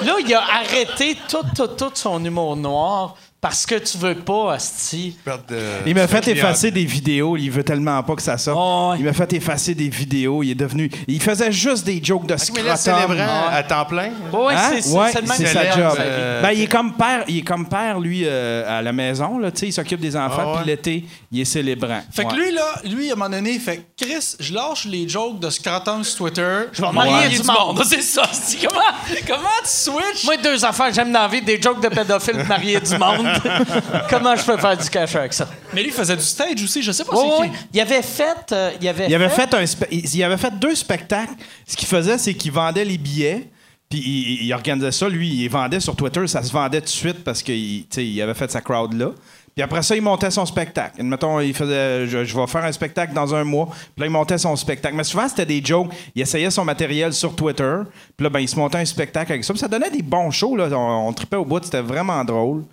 là, 0.03 0.15
il 0.19 0.33
a 0.33 0.41
arrêté 0.41 1.17
tout, 1.29 1.43
tout, 1.55 1.67
tout 1.67 1.91
son 1.93 2.23
humour 2.25 2.55
noir 2.55 3.15
parce 3.41 3.65
que 3.65 3.75
tu 3.75 3.97
veux 3.97 4.15
pas, 4.15 4.53
Asti. 4.53 5.17
Il 5.85 5.95
m'a 5.95 6.07
fait 6.07 6.27
effacer 6.27 6.71
des 6.71 6.83
vidéos. 6.85 7.37
Il 7.37 7.49
veut 7.49 7.63
tellement 7.63 8.01
pas 8.03 8.15
que 8.15 8.21
ça 8.21 8.37
sorte. 8.37 8.57
Oh, 8.59 8.89
ouais. 8.91 8.97
Il 8.99 9.05
m'a 9.05 9.13
fait 9.13 9.31
effacer 9.33 9.73
des 9.73 9.87
vidéos. 9.89 10.43
Il 10.43 10.51
est 10.51 10.55
devenu. 10.55 10.89
Il 11.07 11.21
faisait 11.21 11.51
juste 11.51 11.85
des 11.85 12.01
jokes 12.03 12.25
de 12.25 12.35
Mais 12.55 12.63
là, 12.63 12.75
scrotum. 12.75 13.07
célébrant 13.07 13.47
à 13.49 13.63
temps 13.63 13.85
plein. 13.85 14.09
Ouais, 14.33 14.53
Hein? 14.55 14.71
c'est 14.81 14.89
Ouais, 14.91 15.09
c'est 15.13 15.21
le 15.21 15.27
même 15.27 15.37
c'est 15.37 15.45
sa 15.47 15.71
job. 15.71 15.95
euh, 15.99 16.41
Ben, 16.41 16.51
il 16.51 16.61
est 16.63 16.67
comme 16.67 16.93
père, 16.95 17.23
il 17.27 17.37
est 17.37 17.41
comme 17.41 17.67
père 17.67 17.99
lui 17.99 18.23
euh, 18.25 18.63
à 18.79 18.81
la 18.81 18.91
maison 18.91 19.37
là, 19.39 19.49
il 19.61 19.71
s'occupe 19.73 19.99
des 20.01 20.15
enfants 20.15 20.41
Ah 20.41 20.47
ouais. 20.51 20.57
puis 20.57 20.65
l'été, 20.67 21.05
il 21.31 21.39
est 21.41 21.45
célébrant. 21.45 22.01
Fait 22.11 22.23
que 22.25 22.29
Ouais. 22.29 22.35
lui, 22.37 22.51
là, 22.51 22.65
lui, 22.85 23.09
à 23.09 23.13
un 23.13 23.15
moment 23.15 23.29
donné, 23.29 23.51
il 23.53 23.59
fait 23.59 23.85
Chris, 23.95 24.35
je 24.39 24.53
lâche 24.53 24.85
les 24.85 25.07
jokes 25.07 25.39
de 25.39 25.49
scrotum 25.49 26.03
sur 26.03 26.17
Twitter. 26.25 26.59
Je 26.73 26.81
vais 26.81 26.91
marier 26.91 27.29
du 27.29 27.43
monde. 27.43 27.81
C'est 27.85 28.01
ça. 28.01 28.23
Comment, 28.61 28.81
comment 29.27 29.49
tu 29.63 29.69
switches? 29.69 30.25
Moi, 30.25 30.37
deux 30.37 30.63
affaires, 30.65 30.91
j'aime 30.93 31.11
dans 31.11 31.21
la 31.21 31.27
vie, 31.27 31.41
des 31.41 31.61
jokes 31.61 31.81
de 31.81 31.87
pédophiles 31.89 32.43
mariés 32.47 32.79
du 32.79 32.97
monde. 32.97 33.27
Comment 34.09 34.35
je 34.35 34.43
peux 34.43 34.57
faire 34.57 34.77
du 34.77 34.89
cash 34.89 35.15
avec 35.15 35.33
ça? 35.33 35.47
Mais 35.73 35.81
lui, 35.81 35.89
il 35.89 35.93
faisait 35.93 36.15
du 36.15 36.23
stage 36.23 36.61
aussi. 36.63 36.81
Je 36.81 36.91
sais 36.91 37.03
pas 37.03 37.11
c'est 37.15 37.41
oui. 37.41 37.49
qui. 37.49 37.57
Il 37.73 37.81
avait 37.81 38.01
fait... 38.01 38.51
euh, 38.51 38.71
il 38.81 38.87
avait 38.87 39.07
Il 39.07 39.15
avait 39.15 39.29
fait 39.29 39.53
un 39.53 39.63
spe- 39.63 39.87
il 39.91 40.23
avait 40.23 40.37
fait 40.37 40.57
deux 40.59 40.75
spectacles. 40.75 41.33
Ce 41.67 41.75
qu'il 41.75 41.87
faisait 41.87 42.17
c'est 42.17 42.33
qu'il 42.33 42.51
vendait 42.51 42.85
les 42.85 42.97
billets 42.97 43.47
Puis 43.89 43.99
il, 43.99 44.45
il 44.45 44.53
organisait 44.53 44.91
ça, 44.91 45.07
lui, 45.09 45.27
il 45.29 45.49
vendait 45.49 45.79
sur 45.79 45.95
Twitter, 45.95 46.25
ça 46.27 46.43
se 46.43 46.51
vendait 46.51 46.79
tout 46.79 46.85
de 46.85 46.89
suite 46.89 47.23
parce 47.23 47.41
qu'il 47.43 47.81
tu 47.83 47.87
sais, 47.91 48.05
il 48.05 48.21
avait 48.21 48.33
fait 48.33 48.49
sa 48.51 48.61
crowd 48.61 48.93
là. 48.93 49.11
Puis 49.55 49.63
après 49.63 49.81
ça, 49.81 49.93
il 49.93 50.01
montait 50.01 50.31
son 50.31 50.45
spectacle. 50.45 51.03
Mettons, 51.03 51.39
il 51.41 51.53
faisait 51.53 52.07
je, 52.07 52.23
je 52.23 52.35
vais 52.37 52.47
faire 52.47 52.63
un 52.63 52.71
spectacle 52.71 53.13
dans 53.13 53.35
un 53.35 53.43
mois. 53.43 53.65
Puis 53.65 53.83
là, 53.97 54.05
il 54.05 54.09
montait 54.09 54.37
son 54.37 54.55
spectacle. 54.55 54.95
Mais 54.95 55.03
souvent, 55.03 55.27
c'était 55.27 55.45
des 55.45 55.61
jokes. 55.61 55.89
Il 56.15 56.21
essayait 56.21 56.49
son 56.51 56.63
matériel 56.63 57.11
sur 57.11 57.35
Twitter. 57.35 57.75
Puis 58.15 58.23
là, 58.23 58.29
ben, 58.29 58.39
il 58.39 58.47
se 58.47 58.55
montait 58.55 58.77
un 58.77 58.85
spectacle 58.85 59.33
avec 59.33 59.43
ça. 59.43 59.51
Puis 59.51 59.59
ça 59.59 59.67
donnait 59.67 59.89
des 59.89 60.03
bons 60.03 60.31
shows. 60.31 60.55
Là. 60.55 60.69
On, 60.71 61.09
on 61.09 61.13
tripait 61.13 61.35
au 61.35 61.43
bout. 61.43 61.61
C'était 61.61 61.81
vraiment 61.81 62.23
drôle. 62.23 62.63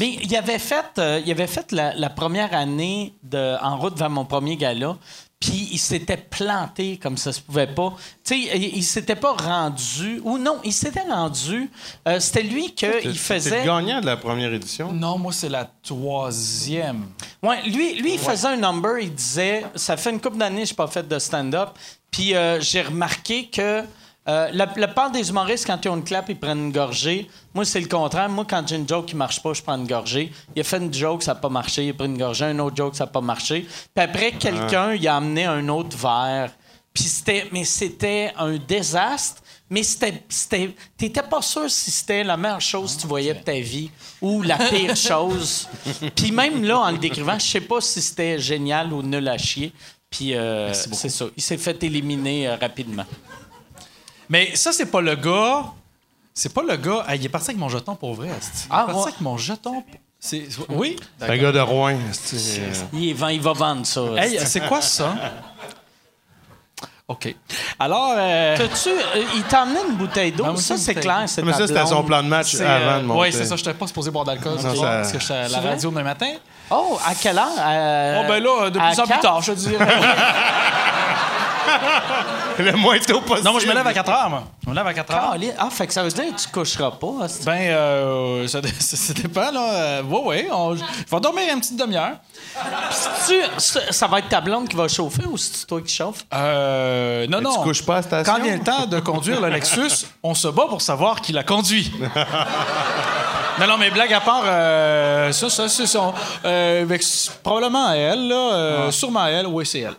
Mais 0.00 0.18
il 0.22 0.36
avait 0.36 0.58
fait, 0.58 0.84
euh, 0.98 1.20
il 1.24 1.30
avait 1.30 1.46
fait 1.48 1.72
la, 1.72 1.94
la 1.94 2.08
première 2.10 2.54
année 2.54 3.14
de 3.22 3.56
En 3.62 3.78
route 3.78 3.98
vers 3.98 4.10
mon 4.10 4.24
premier 4.24 4.56
gala. 4.56 4.96
Puis 5.40 5.70
il 5.72 5.78
s'était 5.78 6.18
planté 6.18 6.98
comme 6.98 7.16
ça 7.16 7.32
se 7.32 7.40
pouvait 7.40 7.66
pas. 7.66 7.94
Tu 8.22 8.34
sais, 8.34 8.56
il, 8.58 8.76
il 8.76 8.82
s'était 8.84 9.16
pas 9.16 9.32
rendu. 9.32 10.20
Ou 10.22 10.36
non, 10.36 10.58
il 10.64 10.72
s'était 10.72 11.00
rendu. 11.02 11.70
euh, 12.06 12.20
C'était 12.20 12.42
lui 12.42 12.74
qu'il 12.74 12.92
C'est 13.02 13.14
faisait. 13.14 13.60
le 13.60 13.66
gagnant 13.66 14.00
de 14.02 14.06
la 14.06 14.18
première 14.18 14.52
édition? 14.52 14.92
Non, 14.92 15.16
moi, 15.18 15.32
c'est 15.32 15.48
la 15.48 15.64
troisième. 15.82 17.06
Ouais, 17.42 17.62
lui, 17.62 17.94
lui 17.94 18.12
il 18.14 18.18
faisait 18.18 18.48
un 18.48 18.56
number, 18.56 18.98
il 19.00 19.14
disait 19.14 19.64
Ça 19.74 19.96
fait 19.96 20.10
une 20.10 20.20
couple 20.20 20.36
d'années 20.36 20.60
que 20.62 20.68
je 20.68 20.72
n'ai 20.72 20.76
pas 20.76 20.86
fait 20.88 21.08
de 21.08 21.18
stand-up. 21.18 21.70
Puis 22.10 22.34
euh, 22.34 22.60
j'ai 22.60 22.82
remarqué 22.82 23.46
que 23.46 23.82
euh, 24.28 24.50
la, 24.52 24.68
la 24.76 24.88
part 24.88 25.10
des 25.10 25.30
humoristes, 25.30 25.66
quand 25.66 25.82
ils 25.84 25.88
ont 25.88 25.96
une 25.96 26.04
clap, 26.04 26.28
ils 26.28 26.38
prennent 26.38 26.66
une 26.66 26.72
gorgée. 26.72 27.28
Moi, 27.54 27.64
c'est 27.64 27.80
le 27.80 27.88
contraire. 27.88 28.28
Moi, 28.28 28.44
quand 28.48 28.62
j'ai 28.66 28.76
une 28.76 28.88
joke 28.88 29.06
qui 29.06 29.16
marche 29.16 29.42
pas, 29.42 29.54
je 29.54 29.62
prends 29.62 29.76
une 29.76 29.86
gorgée. 29.86 30.30
Il 30.54 30.60
a 30.60 30.64
fait 30.64 30.76
une 30.76 30.92
joke, 30.92 31.22
ça 31.22 31.34
n'a 31.34 31.40
pas 31.40 31.48
marché. 31.48 31.86
Il 31.86 31.90
a 31.90 31.94
pris 31.94 32.06
une 32.06 32.18
gorgée, 32.18 32.44
un 32.44 32.58
autre 32.58 32.76
joke, 32.76 32.94
ça 32.94 33.04
n'a 33.04 33.10
pas 33.10 33.22
marché. 33.22 33.66
Puis 33.94 34.04
après, 34.04 34.32
quelqu'un, 34.32 34.92
il 34.92 35.08
a 35.08 35.16
amené 35.16 35.46
un 35.46 35.66
autre 35.68 35.96
verre. 35.96 36.52
Puis 36.92 37.04
c'était, 37.04 37.48
mais 37.50 37.64
c'était 37.64 38.32
un 38.36 38.56
désastre. 38.56 39.42
Mais 39.70 39.84
c'était, 39.84 40.24
c'était, 40.28 40.74
t'étais 40.98 41.22
pas 41.22 41.40
sûr 41.40 41.70
si 41.70 41.92
c'était 41.92 42.24
la 42.24 42.36
meilleure 42.36 42.60
chose 42.60 42.96
que 42.96 43.02
tu 43.02 43.06
voyais 43.06 43.34
de 43.34 43.38
ta 43.38 43.58
vie 43.60 43.88
ou 44.20 44.42
la 44.42 44.58
pire 44.58 44.96
chose. 44.96 45.68
Puis 46.16 46.32
même 46.32 46.64
là, 46.64 46.80
en 46.80 46.90
le 46.90 46.98
décrivant, 46.98 47.38
je 47.38 47.46
sais 47.46 47.60
pas 47.60 47.80
si 47.80 48.02
c'était 48.02 48.38
génial 48.38 48.92
ou 48.92 49.00
nul 49.00 49.26
à 49.28 49.38
chier. 49.38 49.72
Puis 50.10 50.34
euh, 50.34 50.72
c'est 50.74 51.08
ça. 51.08 51.26
Il 51.36 51.42
s'est 51.42 51.56
fait 51.56 51.80
éliminer 51.84 52.48
euh, 52.48 52.56
rapidement. 52.56 53.04
Mais 54.30 54.54
ça, 54.56 54.72
c'est 54.72 54.86
pas 54.86 55.00
le 55.02 55.16
gars. 55.16 55.64
C'est 56.32 56.54
pas 56.54 56.62
le 56.62 56.76
gars. 56.76 57.04
Ah, 57.06 57.16
il 57.16 57.24
est 57.24 57.28
parti 57.28 57.50
avec 57.50 57.58
mon 57.60 57.68
jeton 57.68 57.94
pour 57.96 58.14
vrai. 58.14 58.28
Il 58.28 58.32
est 58.32 58.66
Ah, 58.70 58.84
parti 58.86 58.94
ouais. 58.94 59.02
avec 59.08 59.20
mon 59.20 59.36
jeton. 59.36 59.82
C'est... 60.18 60.48
Oui? 60.68 60.96
C'est 61.18 61.28
un 61.30 61.36
gars 61.36 61.50
de 61.52 61.60
Rouen. 61.60 61.96
c'est- 62.12 62.60
Il, 62.92 63.14
vend- 63.14 63.28
il 63.28 63.40
va 63.40 63.52
vendre 63.52 63.84
ça. 63.84 64.00
Hey, 64.16 64.38
c'est 64.46 64.60
quoi 64.66 64.80
ça? 64.80 65.14
OK. 67.08 67.34
Alors, 67.80 68.14
euh, 68.16 68.56
T'as-tu, 68.56 68.90
euh, 68.90 69.24
il 69.34 69.42
t'a 69.42 69.64
emmené 69.64 69.80
une 69.88 69.96
bouteille 69.96 70.30
d'eau? 70.30 70.44
Non, 70.44 70.52
mais 70.52 70.60
ça, 70.60 70.76
c'est 70.76 70.94
clair. 70.94 71.24
C'est 71.26 71.42
Mais 71.42 71.52
ça, 71.52 71.66
c'était 71.66 71.84
son 71.86 72.04
plan 72.04 72.22
de 72.22 72.28
match 72.28 72.52
c'est, 72.54 72.64
avant 72.64 72.86
euh, 72.92 73.00
de 73.00 73.04
monter. 73.06 73.20
Oui, 73.20 73.32
c'est 73.32 73.44
ça. 73.46 73.56
Je 73.56 73.62
n'étais 73.64 73.74
pas 73.74 73.86
supposé 73.88 74.12
boire 74.12 74.24
d'alcool 74.24 74.54
Non, 74.62 74.74
ça- 74.76 74.80
parce 74.80 75.10
que 75.12 75.18
j'étais 75.18 75.34
à 75.34 75.48
la 75.48 75.58
radio 75.60 75.90
demain 75.90 76.04
matin. 76.04 76.30
Oh, 76.70 76.96
à 77.04 77.14
quelle 77.16 77.36
heure? 77.36 77.48
Euh, 77.58 78.22
oh, 78.22 78.28
ben 78.28 78.40
là, 78.40 78.70
de 78.70 78.78
plus 78.78 79.00
en 79.00 79.06
plus 79.06 79.18
tard, 79.20 79.42
je 79.42 79.52
te 79.52 79.58
dirais. 79.58 79.84
Le 82.58 82.72
moins 82.76 82.98
tôt 82.98 83.20
possible. 83.20 83.44
non, 83.46 83.52
moi, 83.52 83.60
je 83.60 83.66
me 83.66 83.72
lève 83.74 83.86
à 83.86 83.92
4 83.94 84.10
heures, 84.10 84.30
moi. 84.30 84.42
Je 84.64 84.70
me 84.70 84.74
lève 84.74 84.86
à 84.86 84.92
4 84.94 85.14
heures. 85.14 85.34
Ah, 85.58 85.70
fait 85.70 85.86
que 85.86 85.92
ça 85.92 86.02
veut 86.02 86.10
dire 86.10 86.24
que 86.34 86.40
tu 86.40 86.48
coucheras 86.48 86.90
pas. 86.92 87.26
Ben, 87.44 87.52
euh, 87.70 88.46
ça, 88.48 88.60
dé- 88.60 88.68
ça, 88.78 88.96
ça 88.96 89.12
dépend, 89.14 89.50
là. 89.50 89.72
Euh, 89.72 90.02
ouais, 90.02 90.22
ouais. 90.24 90.48
On, 90.52 90.74
je 90.76 90.82
vais 90.82 91.20
dormir 91.20 91.44
une 91.52 91.60
petite 91.60 91.76
demi-heure. 91.78 92.16
Tu- 93.26 93.40
ça 93.58 93.80
ça 93.92 94.06
va 94.06 94.18
être 94.18 94.28
ta 94.28 94.40
blonde 94.40 94.68
qui 94.68 94.76
va 94.76 94.88
chauffer 94.88 95.24
ou 95.26 95.36
c'est 95.36 95.66
toi 95.66 95.80
qui 95.80 95.94
chauffe? 95.94 96.24
Euh, 96.34 97.26
non, 97.28 97.38
Mais 97.38 97.44
non. 97.44 97.54
tu 97.54 97.60
couches 97.60 97.84
pas 97.84 97.96
à 97.98 98.02
station? 98.02 98.32
Quand 98.34 98.42
vient 98.42 98.56
le 98.56 98.62
temps 98.62 98.86
de 98.86 99.00
conduire 99.00 99.40
le 99.40 99.48
Lexus, 99.48 100.06
on 100.22 100.34
se 100.34 100.48
bat 100.48 100.66
pour 100.68 100.82
savoir 100.82 101.20
qui 101.20 101.32
la 101.32 101.44
conduit. 101.44 101.92
non, 103.58 103.66
non, 103.66 103.78
mais 103.78 103.90
blague 103.90 104.12
à 104.12 104.20
part, 104.20 104.42
euh, 104.44 105.32
ça, 105.32 105.48
ça, 105.50 105.68
c'est 105.68 105.86
son. 105.86 106.12
Euh, 106.44 106.82
avec- 106.82 107.02
probablement 107.42 107.92
elle, 107.92 108.28
là. 108.28 108.34
euh, 108.54 108.90
Sûrement 108.90 109.26
elle, 109.26 109.46
oui, 109.46 109.64
c'est 109.66 109.80
elle. 109.80 109.94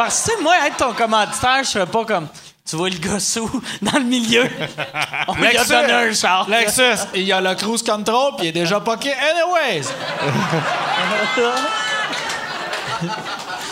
Parce 0.00 0.22
que, 0.22 0.30
tu 0.30 0.36
sais, 0.38 0.42
moi, 0.42 0.54
être 0.66 0.78
ton 0.78 0.94
commanditaire, 0.94 1.58
je 1.62 1.68
serais 1.68 1.84
pas 1.84 2.06
comme. 2.06 2.26
Tu 2.66 2.74
vois 2.74 2.88
le 2.88 2.96
gars 2.96 3.20
sous 3.20 3.50
dans 3.82 3.98
le 3.98 4.04
milieu. 4.04 4.48
On 5.28 5.34
lui 5.34 5.46
a 5.46 5.52
Lexus. 5.52 5.68
donné 5.68 5.92
un 5.92 6.12
char. 6.14 6.48
Lexus, 6.48 7.06
il 7.14 7.24
y 7.24 7.32
a 7.32 7.38
le 7.38 7.54
cruise 7.54 7.82
control, 7.82 8.32
puis 8.38 8.46
il 8.46 8.48
est 8.48 8.52
déjà 8.52 8.80
poqué. 8.80 9.12
Anyways! 9.12 9.88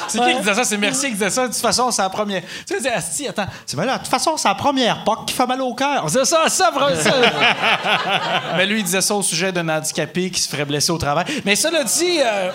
C'est 0.09 0.18
qui 0.18 0.33
qui 0.33 0.39
disait 0.39 0.55
ça? 0.55 0.64
C'est 0.64 0.76
Mercier 0.76 1.09
qui 1.09 1.14
disait 1.14 1.31
ça? 1.31 1.49
De 1.49 1.53
toute 1.53 1.62
façon, 1.62 1.91
c'est 1.91 2.03
la 2.03 2.11
première. 2.11 2.43
Tu 2.66 2.74
sais, 2.74 2.81
c'est 2.83 2.93
Asti, 2.93 3.29
attends. 3.29 3.47
Tu 3.66 3.76
vois 3.76 3.85
là, 3.85 3.95
de 3.95 4.03
toute 4.03 4.09
façon, 4.09 4.37
c'est 4.37 4.49
la 4.49 4.55
première 4.55 5.05
POC 5.05 5.26
qui 5.26 5.35
fait 5.35 5.47
mal 5.47 5.61
au 5.62 5.74
cœur. 5.74 6.05
C'est 6.09 6.24
ça, 6.24 6.49
ça, 6.49 6.70
vrai, 6.70 6.95
ça. 6.97 7.12
Mais 8.57 8.66
lui, 8.66 8.81
il 8.81 8.85
disait 8.85 9.01
ça 9.01 9.14
au 9.14 9.22
sujet 9.22 9.53
d'un 9.53 9.68
handicapé 9.68 10.31
qui 10.31 10.41
se 10.41 10.49
ferait 10.49 10.64
blesser 10.64 10.93
au 10.93 10.99
travail. 10.99 11.24
Mais 11.45 11.57
cela 11.57 11.85
dit, 11.85 12.20
euh, 12.20 12.51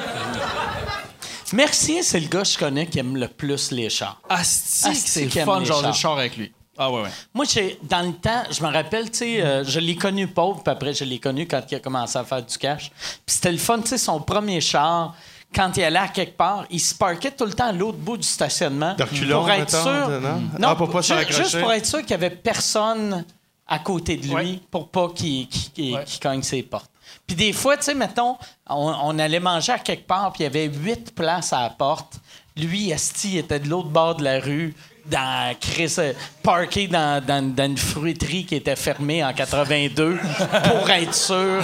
Mercier, 1.53 2.03
c'est 2.03 2.19
le 2.19 2.27
gars 2.27 2.41
que 2.41 2.47
je 2.47 2.57
connais 2.57 2.87
qui 2.87 2.99
aime 2.99 3.15
le 3.15 3.27
plus 3.27 3.71
les 3.71 3.89
chars. 3.89 4.19
Asti, 4.29 4.87
Asti 4.89 5.09
c'est 5.09 5.27
qui 5.27 5.35
le 5.35 5.41
aime 5.41 5.45
fun, 5.45 5.59
les 5.59 5.65
genre, 5.65 5.79
de 5.81 5.85
chars. 5.87 5.95
char 5.95 6.17
avec 6.17 6.35
lui. 6.37 6.51
Ah, 6.77 6.91
ouais, 6.91 7.03
ouais. 7.03 7.09
Moi, 7.35 7.45
j'ai, 7.47 7.77
dans 7.83 8.01
le 8.01 8.13
temps, 8.13 8.43
je 8.49 8.63
me 8.63 8.71
rappelle, 8.71 9.11
tu 9.11 9.19
sais, 9.19 9.41
euh, 9.41 9.63
je 9.63 9.79
l'ai 9.79 9.95
connu 9.95 10.27
pauvre, 10.27 10.63
puis 10.63 10.71
après, 10.71 10.93
je 10.93 11.03
l'ai 11.03 11.19
connu 11.19 11.47
quand 11.47 11.61
il 11.69 11.75
a 11.75 11.79
commencé 11.79 12.17
à 12.17 12.23
faire 12.23 12.43
du 12.43 12.57
cash. 12.57 12.89
Puis 13.25 13.35
c'était 13.35 13.51
le 13.51 13.59
fun, 13.59 13.79
tu 13.81 13.89
sais, 13.89 13.99
son 13.99 14.19
premier 14.19 14.59
char, 14.59 15.15
quand 15.53 15.71
il 15.77 15.83
allait 15.83 15.99
à 15.99 16.07
quelque 16.07 16.35
part, 16.35 16.65
il 16.71 16.79
se 16.79 16.95
parquait 16.95 17.29
tout 17.29 17.45
le 17.45 17.53
temps 17.53 17.67
à 17.67 17.71
l'autre 17.71 17.99
bout 17.99 18.17
du 18.17 18.27
stationnement. 18.27 18.95
De 18.95 19.03
reculons, 19.03 19.41
pour 19.41 19.51
être 19.51 19.59
mettons, 19.59 19.83
sûr. 19.83 20.09
de- 20.09 20.17
non? 20.19 20.41
Non, 20.59 20.67
Ah, 20.69 20.75
pour 20.75 20.89
pas 20.89 21.03
se 21.03 21.09
ju- 21.09 21.13
raccrocher. 21.13 21.43
juste 21.43 21.59
pour 21.61 21.71
être 21.71 21.85
sûr 21.85 21.99
qu'il 21.99 22.07
n'y 22.07 22.13
avait 22.25 22.31
personne 22.31 23.23
à 23.67 23.77
côté 23.77 24.17
de 24.17 24.23
lui, 24.25 24.33
Ouais. 24.33 24.59
pour 24.71 24.89
pas 24.89 25.09
qu'il, 25.09 25.47
qu'il- 25.47 25.71
qu'il- 25.71 25.93
Ouais. 25.93 26.03
qu'il 26.05 26.19
cogne 26.19 26.41
ses 26.41 26.63
portes. 26.63 26.89
Puis 27.27 27.35
des 27.35 27.53
fois, 27.53 27.77
tu 27.77 27.83
sais, 27.83 27.95
mettons, 27.95 28.37
on, 28.69 28.93
on 29.03 29.19
allait 29.19 29.39
manger 29.39 29.71
à 29.73 29.79
quelque 29.79 30.07
part, 30.07 30.31
puis 30.33 30.41
il 30.41 30.43
y 30.43 30.47
avait 30.47 30.65
huit 30.67 31.13
places 31.15 31.53
à 31.53 31.61
la 31.61 31.69
porte. 31.69 32.13
Lui, 32.55 32.91
Esti, 32.91 33.37
était 33.39 33.59
de 33.59 33.67
l'autre 33.67 33.89
bord 33.89 34.15
de 34.15 34.23
la 34.23 34.39
rue, 34.39 34.75
dans 35.05 35.53
Chris, 35.59 35.95
euh, 35.97 36.13
parké 36.43 36.87
dans, 36.87 37.21
dans- 37.25 37.53
dans 37.53 37.65
une 37.65 37.77
fruiterie 37.77 38.45
qui 38.45 38.55
était 38.55 38.75
fermée 38.77 39.21
en 39.21 39.33
82 39.33 40.17
pour 40.63 40.89
être 40.89 41.13
sûr 41.13 41.61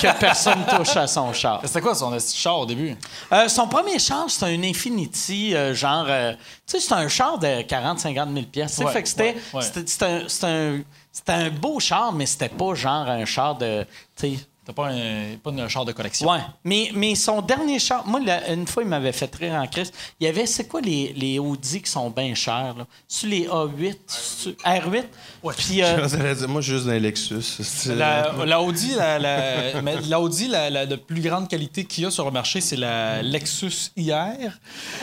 que 0.00 0.18
personne 0.18 0.64
touche 0.74 0.96
à 0.96 1.06
son 1.06 1.32
char. 1.34 1.60
C'était 1.64 1.82
quoi 1.82 1.94
son 1.94 2.14
esti 2.14 2.34
char 2.38 2.60
au 2.60 2.64
début? 2.66 2.96
Euh, 3.32 3.48
son 3.48 3.66
premier 3.68 3.98
char, 3.98 4.24
c'était 4.30 4.46
un 4.46 4.62
Infinity, 4.62 5.54
euh, 5.54 5.74
genre. 5.74 6.06
euh, 6.08 6.32
tu 6.32 6.38
sais, 6.66 6.80
c'était 6.80 6.94
un 6.94 7.08
char 7.08 7.38
de 7.38 7.60
40-50 7.62 8.32
000 8.32 8.46
pièces. 8.46 8.78
Ouais, 8.78 8.90
fait 8.92 9.02
que 9.02 9.08
c'était, 9.08 9.34
ouais, 9.52 9.60
ouais. 9.60 9.62
c'était, 9.62 10.24
c'était 10.28 10.46
un, 10.46 10.80
un 11.28 11.50
beau 11.50 11.78
char, 11.78 12.12
mais 12.12 12.24
c'était 12.24 12.48
pas 12.48 12.74
genre 12.74 13.06
un 13.08 13.24
char 13.26 13.54
de. 13.56 13.84
Tu 14.16 14.36
sais. 14.36 14.46
T'as 14.64 14.72
pas 14.72 14.90
un, 14.90 15.36
pas 15.42 15.50
un 15.50 15.66
char 15.68 15.84
de 15.84 15.90
collection? 15.90 16.30
Ouais. 16.30 16.38
Mais, 16.62 16.92
mais 16.94 17.16
son 17.16 17.42
dernier 17.42 17.80
char, 17.80 18.06
moi, 18.06 18.20
une 18.48 18.64
fois, 18.68 18.84
il 18.84 18.88
m'avait 18.88 19.10
fait 19.10 19.34
rire 19.34 19.54
en 19.54 19.66
crise. 19.66 19.90
Il 20.20 20.24
y 20.24 20.28
avait, 20.28 20.46
c'est 20.46 20.68
quoi 20.68 20.80
les, 20.80 21.12
les 21.16 21.40
Audi 21.40 21.82
qui 21.82 21.90
sont 21.90 22.08
bien 22.10 22.32
chers, 22.36 22.76
là? 22.78 22.86
C'est 23.08 23.26
les 23.26 23.48
A8, 23.48 23.96
c'est- 24.06 24.50
R8? 24.64 25.02
Puis, 25.58 25.82
euh, 25.82 26.46
Moi, 26.48 26.60
je 26.60 26.66
suis 26.66 26.74
juste 26.74 26.86
dans 26.86 26.92
les 26.92 27.00
Lexus. 27.00 27.42
La, 27.88 28.30
la 28.46 28.62
Audi, 28.62 28.94
la, 28.94 29.18
la- 29.18 29.72
mais 29.82 29.96
la 30.02 30.20
Audi, 30.20 30.46
la, 30.46 30.70
la 30.70 30.86
de 30.86 30.94
plus 30.94 31.22
grande 31.22 31.48
qualité 31.48 31.84
qu'il 31.84 32.04
y 32.04 32.06
a 32.06 32.12
sur 32.12 32.24
le 32.24 32.30
marché, 32.30 32.60
c'est 32.60 32.76
la 32.76 33.20
Lexus 33.20 33.90
IR. 33.96 34.60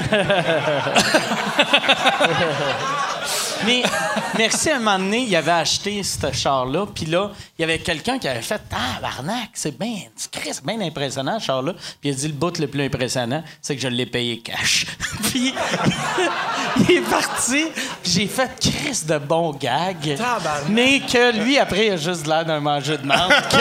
Mais 3.65 3.83
merci, 4.37 4.69
à 4.69 4.75
un 4.75 4.79
moment 4.79 4.99
donné, 4.99 5.19
il 5.27 5.35
avait 5.35 5.51
acheté 5.51 6.01
ce 6.03 6.31
char-là. 6.31 6.85
Puis 6.93 7.05
là, 7.05 7.31
il 7.57 7.61
y 7.61 7.63
avait 7.65 7.79
quelqu'un 7.79 8.17
qui 8.19 8.27
avait 8.27 8.41
fait 8.41 8.61
Ah, 8.71 8.99
Barnac, 9.01 9.49
c'est 9.53 9.77
bien, 9.77 9.95
c'est 10.15 10.63
bien 10.65 10.79
impressionnant, 10.81 11.39
ce 11.39 11.45
char-là. 11.45 11.73
Puis 11.73 12.09
il 12.09 12.11
a 12.11 12.13
dit 12.15 12.27
Le 12.27 12.33
bout 12.33 12.57
le 12.59 12.67
plus 12.67 12.83
impressionnant, 12.85 13.43
c'est 13.61 13.75
que 13.75 13.81
je 13.81 13.87
l'ai 13.87 14.05
payé 14.05 14.39
cash. 14.39 14.85
puis 15.23 15.53
il 16.87 16.91
est 16.97 17.01
parti. 17.01 17.65
J'ai 18.03 18.27
fait 18.27 18.49
Chris 18.59 19.01
de 19.07 19.17
bon 19.17 19.51
gag. 19.53 20.15
Mais 20.69 20.99
que 21.01 21.31
lui, 21.43 21.57
après, 21.57 21.87
il 21.87 21.91
a 21.93 21.97
juste 21.97 22.25
l'air 22.27 22.45
d'un 22.45 22.59
manger 22.59 22.97
de 22.97 23.05
menthe. 23.05 23.31
que 23.49 23.57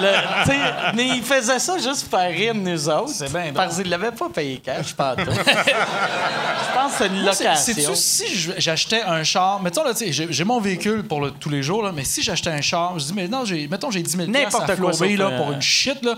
le- 0.00 0.94
mais 0.94 1.08
il 1.16 1.22
faisait 1.22 1.58
ça 1.58 1.76
juste 1.78 2.08
pour 2.08 2.18
faire 2.20 2.30
rire 2.30 2.54
de 2.54 2.60
nous 2.60 2.88
autres. 2.88 3.10
C'est 3.14 3.32
bien 3.32 3.52
Parce 3.54 3.76
qu'il 3.76 3.88
l'avait 3.90 4.12
pas 4.12 4.28
payé 4.28 4.58
cash, 4.58 4.94
pas 4.94 5.16
tout. 5.16 5.22
Je 5.30 6.74
pense 6.82 6.92
que 6.92 6.98
c'est 6.98 7.06
une 7.06 7.24
location. 7.24 7.54
Sais-tu, 7.94 7.96
si 7.96 8.36
je- 8.38 8.52
j'achetais 8.76 9.02
un 9.02 9.24
char, 9.24 9.60
mettons, 9.62 9.82
là, 9.84 9.94
tu 9.94 10.12
sais, 10.12 10.26
j'ai 10.30 10.44
mon 10.44 10.60
véhicule 10.60 11.02
pour 11.02 11.20
le- 11.20 11.30
tous 11.32 11.48
les 11.48 11.62
jours, 11.62 11.82
là, 11.82 11.92
mais 11.92 12.04
si 12.04 12.22
j'achetais 12.22 12.50
un 12.50 12.60
char, 12.60 12.98
je 12.98 13.06
dis, 13.06 13.12
mais 13.14 13.26
non, 13.26 13.44
j'ai, 13.44 13.66
mettons, 13.68 13.90
j'ai 13.90 14.02
10 14.02 14.16
000 14.16 14.30
N'importe 14.30 14.68
à 14.70 14.76
quoi, 14.76 14.92
là, 14.92 15.30
pour 15.32 15.52
une 15.52 15.62
shit, 15.62 16.02
là. 16.04 16.14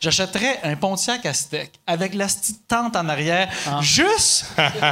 J'achèterais 0.00 0.60
un 0.62 0.76
Pontiac 0.76 1.26
à 1.26 1.34
steak 1.34 1.72
avec 1.84 2.14
la 2.14 2.26
petite 2.26 2.68
tente 2.68 2.94
en 2.94 3.08
arrière, 3.08 3.48
Ah. 3.66 3.80
juste, 3.82 4.46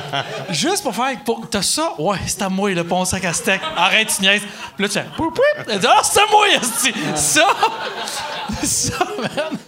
juste 0.51 0.83
pour 0.83 0.97
faire. 0.97 1.17
Pour, 1.25 1.49
t'as 1.49 1.63
ça? 1.63 1.93
Ouais, 1.97 2.19
c'est 2.27 2.43
à 2.43 2.49
moi, 2.49 2.73
le 2.75 2.83
Pontiac 2.83 3.25
à 3.25 3.33
steak. 3.33 3.61
Arrête, 3.77 4.13
tu 4.17 4.23
niaises. 4.23 4.43
Puis 4.77 4.83
là, 4.85 4.89
tu 4.89 4.95
fais. 4.95 5.05
Elle 5.73 5.79
dit, 5.79 5.87
ah, 5.89 6.01
c'est 6.03 6.19
à 6.21 6.25
moi, 6.29 6.47
esti. 6.49 6.93
Ça, 7.15 7.47
ça, 8.65 8.99
man. 9.21 9.59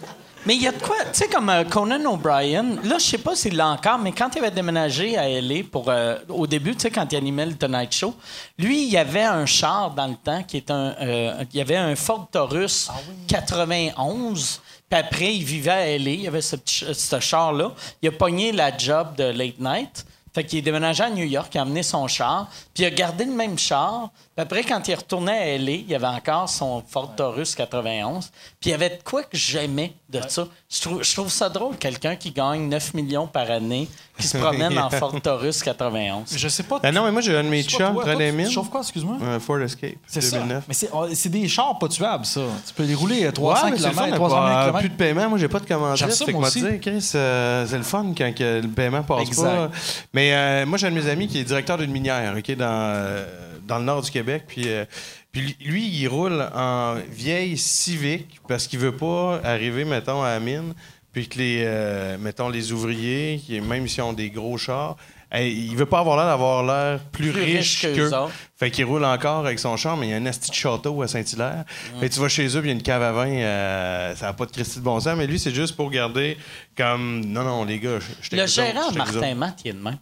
Mais 0.45 0.55
il 0.55 0.61
y 0.63 0.67
a 0.67 0.71
de 0.71 0.81
quoi, 0.81 0.95
tu 1.11 1.19
sais, 1.19 1.27
comme 1.27 1.49
euh, 1.49 1.63
Conan 1.65 2.03
O'Brien, 2.05 2.77
là, 2.83 2.97
je 2.97 3.03
sais 3.03 3.17
pas 3.17 3.35
s'il 3.35 3.55
l'a 3.57 3.67
encore, 3.67 3.99
mais 3.99 4.11
quand 4.13 4.29
il 4.35 4.39
avait 4.39 4.51
déménagé 4.51 5.17
à 5.17 5.27
LA 5.27 5.63
pour, 5.69 5.89
euh, 5.89 6.15
au 6.29 6.47
début, 6.47 6.73
tu 6.75 6.81
sais, 6.81 6.91
quand 6.91 7.11
il 7.11 7.17
animait 7.17 7.45
le 7.45 7.55
Tonight 7.55 7.93
Show, 7.93 8.15
lui, 8.57 8.83
il 8.83 8.89
y 8.89 8.97
avait 8.97 9.23
un 9.23 9.45
char 9.45 9.91
dans 9.91 10.07
le 10.07 10.15
temps 10.15 10.41
qui 10.43 10.57
est 10.57 10.71
un. 10.71 10.95
euh, 11.01 11.43
il 11.53 11.57
y 11.57 11.61
avait 11.61 11.75
un 11.77 11.95
Ford 11.95 12.27
Taurus 12.31 12.89
91. 13.27 14.61
Puis 14.89 14.99
après, 14.99 15.35
il 15.35 15.43
vivait 15.43 15.71
à 15.71 15.97
LA, 15.97 16.09
il 16.11 16.21
y 16.21 16.27
avait 16.27 16.41
ce 16.41 17.19
char-là. 17.19 17.71
Il 18.01 18.09
a 18.09 18.11
pogné 18.11 18.51
la 18.51 18.75
job 18.75 19.15
de 19.17 19.25
Late 19.25 19.59
Night. 19.59 20.05
Fait 20.33 20.43
qu'il 20.43 20.59
est 20.59 20.63
déménagé 20.63 21.03
à 21.03 21.09
New 21.09 21.25
York, 21.25 21.49
il 21.55 21.57
a 21.57 21.61
amené 21.63 21.81
son 21.81 22.07
char, 22.07 22.47
puis 22.73 22.83
il 22.83 22.85
a 22.85 22.91
gardé 22.91 23.25
le 23.25 23.31
même 23.31 23.57
char. 23.57 24.09
Après, 24.39 24.63
quand 24.63 24.87
il 24.87 24.95
retournait 24.95 25.55
à 25.55 25.57
LA, 25.57 25.71
il 25.71 25.89
y 25.89 25.95
avait 25.95 26.07
encore 26.07 26.47
son 26.49 26.81
Ford 26.87 27.13
Taurus 27.15 27.55
91. 27.55 28.29
Puis 28.59 28.69
il 28.69 28.71
y 28.71 28.73
avait 28.73 28.89
de 28.89 28.99
quoi 29.03 29.23
que 29.23 29.37
j'aimais 29.37 29.93
de 30.09 30.21
ça. 30.27 30.47
Je 30.73 30.81
trouve, 30.81 31.03
je 31.03 31.13
trouve 31.13 31.29
ça 31.29 31.49
drôle, 31.49 31.75
quelqu'un 31.77 32.15
qui 32.15 32.31
gagne 32.31 32.67
9 32.69 32.93
millions 32.93 33.27
par 33.27 33.51
année, 33.51 33.87
qui 34.17 34.27
se 34.27 34.37
promène 34.37 34.77
en 34.79 34.89
Ford 34.91 35.13
Taurus 35.21 35.61
91. 35.61 36.35
Je 36.37 36.47
sais 36.47 36.63
pas. 36.63 36.79
Ben 36.79 36.93
non, 36.93 37.03
mais 37.03 37.11
moi, 37.11 37.21
j'ai 37.21 37.35
un 37.37 37.43
de 37.43 37.49
mes 37.49 37.63
c'est 37.63 37.69
chums, 37.69 38.01
aimé. 38.19 38.45
Tu 38.47 38.51
chauffes 38.53 38.69
quoi, 38.69 38.81
excuse-moi? 38.81 39.17
Un 39.21 39.39
Ford 39.39 39.59
Escape, 39.59 39.95
C'est 40.07 40.21
ça. 40.21 40.37
2009. 40.37 40.63
Mais 40.67 40.73
c'est, 40.73 40.89
oh, 40.93 41.05
c'est 41.13 41.29
des 41.29 41.47
chars 41.47 41.77
pas 41.77 41.87
tuables, 41.89 42.25
ça. 42.25 42.41
Tu 42.67 42.73
peux 42.73 42.83
les 42.83 42.95
rouler 42.95 43.25
à 43.25 43.31
300 43.31 43.65
Ouais, 43.65 43.71
mais 43.71 43.77
c'est 43.77 43.87
le 43.87 43.93
fun, 43.93 44.05
km, 44.05 44.11
mais 44.11 44.17
300 44.17 44.35
pas- 44.35 44.49
000 44.49 44.61
Plus 44.63 44.71
km. 44.71 44.93
de 44.93 44.97
paiement, 44.97 45.29
moi 45.29 45.37
j'ai 45.37 45.47
pas 45.47 45.59
de 45.59 45.65
commandite. 45.67 45.97
J'aime 45.97 46.11
ça, 46.11 46.25
Fait 46.25 46.31
que 46.31 46.37
moi 46.37 46.39
moi 46.41 46.47
aussi. 46.49 46.61
dire, 46.61 46.79
Chris, 46.81 47.11
euh, 47.15 47.65
c'est 47.67 47.77
le 47.77 47.83
fun 47.83 48.13
quand 48.17 48.31
le 48.39 48.67
paiement 48.67 49.03
passe 49.03 49.27
Exact. 49.27 49.43
pas. 49.43 49.69
Mais 50.13 50.33
euh, 50.33 50.65
moi 50.65 50.77
j'ai 50.77 50.87
un 50.87 50.91
de 50.91 50.95
mes 50.95 51.09
amis 51.09 51.27
qui 51.27 51.39
est 51.39 51.43
directeur 51.43 51.77
d'une 51.77 51.91
minière, 51.91 52.35
ok, 52.37 52.55
dans 52.55 52.65
euh, 52.69 53.25
dans 53.69 53.77
le 53.77 53.85
nord 53.85 54.01
du 54.01 54.11
Québec, 54.11 54.43
puis 54.47 54.63
euh, 54.67 54.83
puis 55.31 55.55
lui 55.61 55.87
il 55.87 56.07
roule 56.07 56.43
en 56.53 56.95
vieille 57.09 57.57
Civic 57.57 58.41
parce 58.47 58.67
qu'il 58.67 58.79
veut 58.79 58.95
pas 58.95 59.39
arriver 59.43 59.85
mettons 59.85 60.21
à 60.23 60.31
la 60.31 60.39
mine, 60.39 60.73
puis 61.13 61.29
que 61.29 61.37
les 61.37 61.63
euh, 61.65 62.17
mettons 62.17 62.49
les 62.49 62.71
ouvriers, 62.71 63.41
même 63.61 63.87
s'ils 63.87 64.03
ont 64.03 64.13
des 64.13 64.29
gros 64.29 64.57
chars, 64.57 64.97
il 65.37 65.75
veut 65.75 65.85
pas 65.85 65.99
avoir 65.99 66.17
l'air 66.17 66.25
d'avoir 66.25 66.63
l'air 66.63 66.99
plus, 67.11 67.31
Plus 67.31 67.43
riche, 67.43 67.85
riche 67.85 67.99
autres. 68.11 68.31
Fait 68.57 68.71
qu'il 68.71 68.85
roule 68.85 69.05
encore 69.05 69.45
avec 69.45 69.59
son 69.59 69.77
char, 69.77 69.95
mais 69.95 70.07
il 70.07 70.09
y 70.09 70.13
a 70.13 70.17
un 70.17 70.25
asti 70.25 70.49
de 70.49 70.55
château 70.55 71.01
à 71.03 71.07
Saint-Hilaire. 71.07 71.65
Fait 71.99 72.09
que 72.09 72.13
tu 72.13 72.19
vas 72.19 72.29
chez 72.29 72.47
eux, 72.47 72.59
puis 72.61 72.69
il 72.69 72.73
y 72.73 72.75
a 72.75 72.75
une 72.75 72.81
cave 72.81 73.03
à 73.03 73.11
vin, 73.11 73.29
euh, 73.29 74.15
ça 74.15 74.27
n'a 74.27 74.33
pas 74.33 74.47
de 74.47 74.51
Christy 74.51 74.79
de 74.79 74.83
bon 74.83 74.99
sens, 74.99 75.15
mais 75.15 75.27
lui, 75.27 75.39
c'est 75.39 75.53
juste 75.53 75.75
pour 75.75 75.91
garder 75.91 76.37
comme. 76.75 77.23
Non, 77.25 77.43
non, 77.43 77.63
les 77.63 77.79
gars, 77.79 77.99
je 78.21 78.35
Le 78.35 78.47
gérant. 78.47 78.91
Martin 78.91 79.35
Matt, 79.35 79.61
il 79.63 79.69
est 79.69 79.73
de 79.73 79.79
même. 79.79 79.99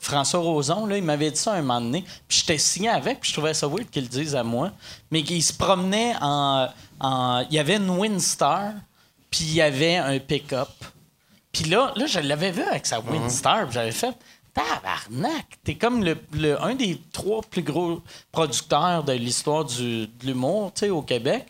François 0.00 0.40
Roson, 0.40 0.86
là, 0.86 0.96
il 0.96 1.04
m'avait 1.04 1.30
dit 1.30 1.36
ça 1.38 1.52
un 1.52 1.60
moment 1.60 1.80
donné. 1.80 2.02
Puis 2.26 2.38
j'étais 2.40 2.58
signé 2.58 2.88
avec, 2.88 3.20
puis 3.20 3.28
je 3.30 3.34
trouvais 3.34 3.54
ça 3.54 3.68
weird 3.68 3.88
qu'il 3.90 4.02
le 4.04 4.08
dise 4.08 4.34
à 4.34 4.42
moi. 4.42 4.72
Mais 5.10 5.22
qu'il 5.22 5.42
se 5.42 5.52
promenait 5.52 6.14
en, 6.20 6.68
en- 6.98 7.46
Il 7.50 7.54
y 7.54 7.58
avait 7.58 7.76
une 7.76 7.90
Windstar, 7.90 8.72
puis 9.30 9.40
il 9.44 9.54
y 9.54 9.60
avait 9.62 9.96
un 9.96 10.18
pick-up. 10.18 10.68
Puis 11.52 11.64
là, 11.64 11.92
là, 11.96 12.06
je 12.06 12.18
l'avais 12.20 12.50
vu 12.50 12.62
avec 12.62 12.86
sa 12.86 12.98
Windstar, 13.00 13.64
puis 13.66 13.74
j'avais 13.74 13.92
fait. 13.92 14.16
Tabarnak! 14.54 15.46
T'es 15.64 15.74
comme 15.76 16.02
le, 16.04 16.16
le- 16.32 16.60
un 16.62 16.74
des 16.74 17.00
trois 17.12 17.40
plus 17.42 17.62
gros 17.62 18.00
producteurs 18.32 19.04
de 19.04 19.12
l'histoire 19.12 19.64
du- 19.64 20.06
de 20.06 20.26
l'humour, 20.26 20.72
tu 20.74 20.80
sais, 20.80 20.90
au 20.90 21.02
Québec. 21.02 21.46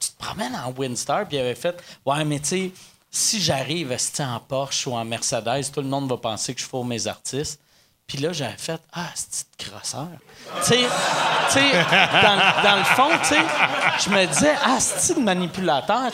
Tu 0.00 0.10
te 0.10 0.18
promènes 0.18 0.54
en 0.54 0.70
Windstar, 0.72 1.26
puis 1.26 1.36
il 1.36 1.40
avait 1.40 1.54
fait 1.54 1.82
Ouais, 2.04 2.24
mais 2.24 2.38
tu 2.40 2.46
sais, 2.48 2.70
si 3.10 3.40
j'arrive 3.40 3.92
esti, 3.92 4.22
en 4.22 4.40
Porsche 4.40 4.86
ou 4.88 4.92
en 4.94 5.04
Mercedes, 5.04 5.70
tout 5.72 5.80
le 5.80 5.88
monde 5.88 6.08
va 6.08 6.16
penser 6.16 6.54
que 6.54 6.60
je 6.60 6.66
fourre 6.66 6.84
mes 6.84 7.06
artistes. 7.06 7.60
Puis 8.06 8.18
là, 8.18 8.32
j'avais 8.32 8.56
fait 8.58 8.80
Ah, 8.92 9.08
c'est 9.14 9.46
de 9.58 9.64
crosseur. 9.64 10.08
Tu 10.62 10.72
sais, 10.74 10.82
dans, 12.62 12.76
le 12.76 12.84
fond, 12.84 13.08
tu 13.22 13.28
sais, 13.28 13.40
je 14.04 14.10
me 14.10 14.26
disais 14.26 14.54
Ah, 14.62 14.78
c'est 14.78 15.14
de 15.14 15.20
manipulateur. 15.20 16.10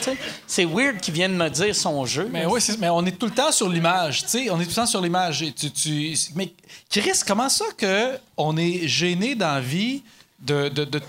C'est 0.47 0.65
weird 0.65 1.01
qu'il 1.01 1.15
vienne 1.15 1.37
me 1.37 1.49
dire 1.51 1.75
son 1.75 2.07
jeu. 2.07 2.29
Mais 2.31 2.47
oui, 2.47 2.61
mais 2.79 2.89
on 2.91 3.05
est 3.07 3.19
tout 3.19 3.27
le 3.27 3.33
temps 3.33 3.51
sur 3.53 3.69
l'image, 3.69 4.23
tu 4.23 4.29
sais, 4.29 4.51
on 4.51 4.61
est 4.61 4.65
tout 4.65 4.71
le 4.71 4.77
temps 4.77 4.87
sur 4.87 5.01
l'image. 5.01 5.45
Mais 6.37 6.53
Chris, 6.89 7.21
comment 7.27 7.49
ça 7.49 7.65
que 7.77 8.19
on 8.37 8.57
est 8.57 8.87
gêné 8.87 9.35
dans 9.35 9.55
la 9.55 9.61
vie 9.61 10.03
de, 10.39 10.69
de, 10.69 10.85
de- 10.85 11.03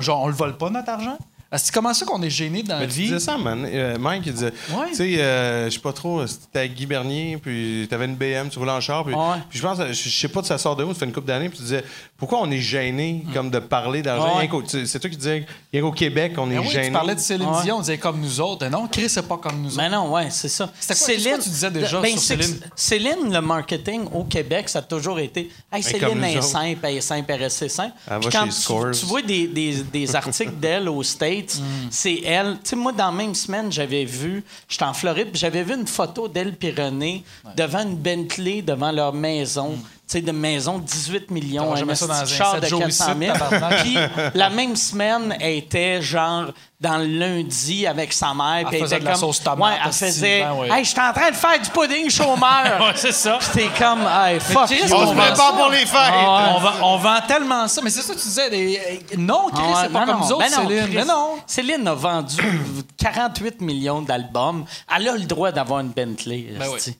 genre 0.00 0.22
on 0.22 0.28
le 0.28 0.34
vole 0.34 0.56
pas 0.56 0.70
notre 0.70 0.90
argent? 0.90 1.18
Est-ce- 1.52 1.70
Comment 1.70 1.94
ça 1.94 2.04
qu'on 2.04 2.20
est 2.22 2.30
gêné 2.30 2.62
dans 2.64 2.74
la 2.74 2.80
Mais 2.80 2.86
tu 2.88 2.94
vie? 2.94 3.02
disais 3.04 3.20
ça, 3.20 3.38
man. 3.38 3.64
Euh, 3.70 3.96
Mike, 3.98 4.24
il 4.26 4.32
disait, 4.32 4.52
Ouais. 4.70 4.88
tu 4.90 4.96
sais, 4.96 5.20
euh, 5.20 5.66
je 5.66 5.74
sais 5.74 5.78
pas 5.80 5.92
trop, 5.92 6.26
c'était 6.26 6.58
avec 6.58 6.74
Guy 6.74 6.86
Bernier, 6.86 7.38
puis 7.40 7.86
t'avais 7.88 8.06
une 8.06 8.16
BM, 8.16 8.48
tu 8.50 8.58
roulais 8.58 8.72
en 8.72 8.80
char, 8.80 9.04
puis, 9.04 9.14
Ouais. 9.14 9.20
puis 9.48 9.58
je 9.58 9.62
pense, 9.64 9.78
je 9.78 9.92
je 9.92 10.08
sais 10.10 10.28
pas 10.28 10.40
de 10.42 10.46
ça 10.46 10.58
sort 10.58 10.74
de 10.74 10.82
où, 10.82 10.92
ça 10.92 10.98
fait 11.00 11.04
une 11.06 11.12
couple 11.12 11.28
d'années, 11.28 11.48
puis 11.48 11.58
tu 11.58 11.64
disais, 11.64 11.84
pourquoi 12.16 12.40
on 12.42 12.50
est 12.50 12.58
gêné 12.60 13.24
comme 13.32 13.50
de 13.50 13.60
parler 13.60 14.02
d'argent? 14.02 14.38
Ouais. 14.38 14.48
C'est 14.86 14.98
toi 14.98 15.08
qui 15.08 15.16
disais, 15.16 15.46
rien 15.72 15.82
qu'au 15.82 15.92
Québec, 15.92 16.32
on 16.36 16.50
est 16.50 16.54
Ben 16.54 16.60
oui, 16.62 16.68
gêné. 16.68 16.86
tu 16.88 16.92
parlais 16.92 17.14
de 17.14 17.20
Céline 17.20 17.48
Ouais. 17.48 17.62
Dion, 17.62 17.76
on 17.76 17.80
disait 17.80 17.98
comme 17.98 18.20
nous 18.20 18.40
autres. 18.40 18.66
Non, 18.66 18.88
Chris, 18.88 19.08
c'est 19.08 19.26
pas 19.28 19.36
comme 19.36 19.60
nous 19.62 19.68
autres. 19.72 19.76
Mais 19.76 19.88
non, 19.88 20.10
ouais, 20.12 20.28
c'est 20.30 20.48
ça. 20.48 20.68
C'était 20.80 20.94
quoi- 20.98 21.36
que 21.36 21.42
tu 21.44 21.48
disais 21.48 21.70
déjà 21.70 22.00
Ben, 22.00 22.10
sur 22.10 22.20
c'est 22.20 22.42
Céline? 22.42 22.60
Céline, 22.74 23.32
le 23.32 23.40
marketing 23.40 24.06
au 24.12 24.24
Québec, 24.24 24.68
ça 24.68 24.80
a 24.80 24.82
toujours 24.82 25.20
été. 25.20 25.48
Hey, 25.72 25.82
comme 25.82 26.00
Céline 26.00 26.24
est 26.24 26.42
simple, 26.42 26.80
elle 26.82 26.96
est 26.96 27.00
simple, 27.00 27.24
elle 27.32 27.40
reste 27.42 27.68
simple. 27.68 27.92
Elle 28.10 28.18
Puis 28.18 28.30
va 28.30 28.40
quand 28.40 28.50
chez 28.50 28.98
tu, 29.00 29.06
vois 29.06 29.22
des, 29.22 29.46
des- 29.46 29.82
des 29.84 30.16
articles 30.16 30.52
d'elle 30.60 30.88
aux 30.88 31.02
States, 31.04 31.35
Mm. 31.42 31.88
c'est 31.90 32.20
elle. 32.24 32.58
Tu 32.62 32.70
sais, 32.70 32.76
moi, 32.76 32.92
dans 32.92 33.06
la 33.06 33.12
même 33.12 33.34
semaine, 33.34 33.70
j'avais 33.70 34.04
vu, 34.04 34.44
j'étais 34.68 34.84
en 34.84 34.94
Floride, 34.94 35.28
j'avais 35.34 35.62
vu 35.62 35.74
une 35.74 35.86
photo 35.86 36.28
d'elle 36.28 36.54
René 36.76 37.24
devant 37.56 37.82
une 37.82 37.96
Bentley, 37.96 38.62
devant 38.62 38.92
leur 38.92 39.12
maison. 39.12 39.76
Tu 39.76 39.95
sais, 40.06 40.20
de 40.20 40.32
maison 40.32 40.78
de 40.78 40.84
18 40.84 41.30
millions, 41.30 41.74
un 41.74 41.94
ça 41.94 42.06
dans 42.06 42.26
char 42.26 42.60
de 42.60 42.66
jours 42.66 42.80
400 42.80 43.04
ici, 43.12 43.26
000. 43.26 43.32
tabarnak. 43.38 43.82
Puis 43.82 43.96
la 44.34 44.50
même 44.50 44.76
semaine, 44.76 45.36
elle 45.40 45.54
était 45.56 46.00
genre 46.02 46.46
dans 46.80 46.98
le 46.98 47.06
lundi 47.06 47.86
avec 47.86 48.12
sa 48.12 48.34
mère. 48.34 48.68
Elle 48.70 48.80
faisait 48.80 48.96
était 48.96 49.00
de 49.00 49.04
la 49.06 49.12
comme, 49.12 49.20
sauce 49.20 49.42
tomate, 49.42 49.58
Ouais, 49.72 49.78
elle 49.84 49.92
faisait. 49.92 50.40
ben 50.42 50.52
oui. 50.58 50.68
Hey, 50.70 50.84
je 50.84 50.90
suis 50.90 51.00
en 51.00 51.12
train 51.12 51.30
de 51.30 51.34
faire 51.36 51.58
du 51.60 51.70
pudding 51.70 52.10
chômeur. 52.10 52.36
Ouais, 52.80 52.92
c'est 52.94 53.12
ça. 53.12 53.38
Puis 53.40 53.48
t'es 53.54 53.68
comme, 53.78 54.00
hey, 54.06 54.38
fuck. 54.40 54.66
Chris, 54.66 54.82
you, 54.86 54.94
On 54.94 55.06
se 55.10 55.14
prépare 55.14 55.56
pour 55.56 55.70
les 55.70 55.86
fêtes! 55.86 55.96
Ah, 55.96 56.54
On, 56.54 56.60
vend, 56.60 56.72
on 56.82 56.96
vend 56.98 57.18
tellement 57.26 57.66
ça. 57.66 57.80
Mais 57.82 57.90
c'est 57.90 58.02
ça 58.02 58.14
que 58.14 58.18
tu 58.18 58.26
disais. 58.26 58.50
des- 58.50 59.00
non, 59.16 59.48
Chris, 59.52 59.62
Ah 59.74 59.80
c'est 59.84 59.92
pas 59.92 60.00
non, 60.00 60.12
comme 60.12 60.20
non. 60.20 60.26
nous 60.26 60.32
autres, 60.32 60.44
Ben 60.44 60.50
Céline. 60.68 60.84
Chris, 60.86 60.94
Mais 60.96 61.04
non. 61.04 61.30
Céline 61.46 61.88
a 61.88 61.94
vendu 61.94 62.36
48 62.98 63.60
millions 63.62 64.02
d'albums. 64.02 64.64
Elle 64.94 65.08
a 65.08 65.12
le 65.12 65.24
droit 65.24 65.50
d'avoir 65.52 65.80
une 65.80 65.88
Bentley. 65.88 66.48
Ben 66.58 66.66
oui. 66.72 66.96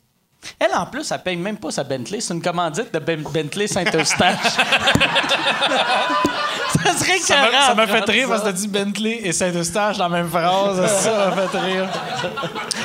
Elle, 0.59 0.75
en 0.75 0.87
plus, 0.87 1.11
elle 1.11 1.19
paye 1.23 1.37
même 1.37 1.57
pas 1.59 1.71
sa 1.71 1.85
Bentley. 1.85 2.21
C'est 2.21 2.35
une 2.35 2.43
commandite 2.43 2.93
de 2.93 2.99
Ben- 2.99 3.23
Bentley 3.23 3.67
Saint-Eustache. 3.67 4.37
ça 6.85 6.93
serait 6.99 7.19
Ça 7.19 7.37
m'a- 7.75 7.75
ça 7.75 7.87
fait 7.87 8.11
rire 8.11 8.29
parce 8.29 8.41
que 8.43 8.47
ça. 8.47 8.53
t'as 8.53 8.59
dit 8.59 8.69
Bentley 8.69 9.21
et 9.25 9.33
Saint-Eustache 9.33 9.97
dans 9.99 10.09
la 10.09 10.17
même 10.23 10.29
phrase. 10.31 10.87
Ça 11.03 11.33
m'a 11.35 11.49
fait 11.49 11.59
rire. 11.59 11.87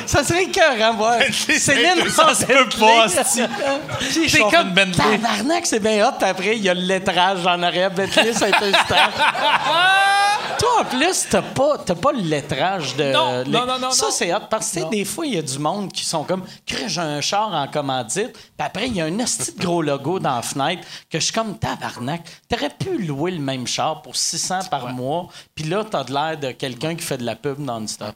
Ça 0.05 0.23
serait 0.23 0.43
écœurant, 0.43 0.93
voir. 0.95 1.15
Céline, 1.31 2.09
Ça 2.09 2.33
se 2.33 2.45
peut 2.45 2.65
pas, 2.79 3.07
C'est 3.07 4.39
comme 4.39 4.67
une 4.69 4.73
Bentley? 4.73 5.17
tabarnak, 5.19 5.65
c'est 5.65 5.79
bien 5.79 6.07
hot. 6.07 6.13
Après, 6.21 6.55
il 6.57 6.63
y 6.63 6.69
a 6.69 6.73
le 6.73 6.81
lettrage 6.81 7.45
en 7.45 7.61
arrière, 7.63 7.91
Bentley 7.91 8.33
Saint-Eustache. 8.33 9.13
Toi, 10.61 10.81
en 10.81 10.85
plus, 10.85 11.25
t'as 11.27 11.41
pas, 11.41 11.77
t'as 11.79 11.95
pas 11.95 12.11
le 12.11 12.19
lettrage 12.21 12.95
de. 12.95 13.11
Non, 13.11 13.41
les- 13.43 13.49
non, 13.49 13.65
non, 13.65 13.79
non, 13.79 13.89
Ça, 13.91 14.11
c'est 14.11 14.31
hot. 14.33 14.41
Parce 14.47 14.71
que, 14.71 14.89
des 14.91 15.05
fois, 15.05 15.25
il 15.25 15.33
y 15.33 15.37
a 15.39 15.41
du 15.41 15.57
monde 15.57 15.91
qui 15.91 16.05
sont 16.05 16.23
comme, 16.23 16.43
Crée, 16.67 16.87
j'ai 16.87 17.01
un 17.01 17.19
char 17.19 17.51
en 17.51 17.67
commandite. 17.67 18.31
Puis 18.33 18.51
après, 18.59 18.87
il 18.87 18.95
y 18.95 19.01
a 19.01 19.05
un 19.05 19.17
esti 19.17 19.53
de 19.53 19.59
gros 19.59 19.81
logo 19.81 20.19
dans 20.19 20.35
la 20.35 20.41
fenêtre 20.43 20.83
que 21.09 21.19
je 21.19 21.23
suis 21.25 21.33
comme, 21.33 21.57
tabarnak. 21.57 22.21
T'aurais 22.47 22.69
pu 22.69 22.97
louer 23.03 23.31
le 23.31 23.39
même 23.39 23.65
char 23.65 24.03
pour 24.03 24.15
600 24.15 24.59
par 24.69 24.89
mois. 24.93 25.29
Puis 25.55 25.63
là, 25.65 25.83
t'as 25.83 26.03
de 26.03 26.13
l'air 26.13 26.37
de 26.39 26.51
quelqu'un 26.51 26.95
qui 26.95 27.03
fait 27.03 27.17
de 27.17 27.25
la 27.25 27.35
pub 27.35 27.57
non-stop. 27.57 28.13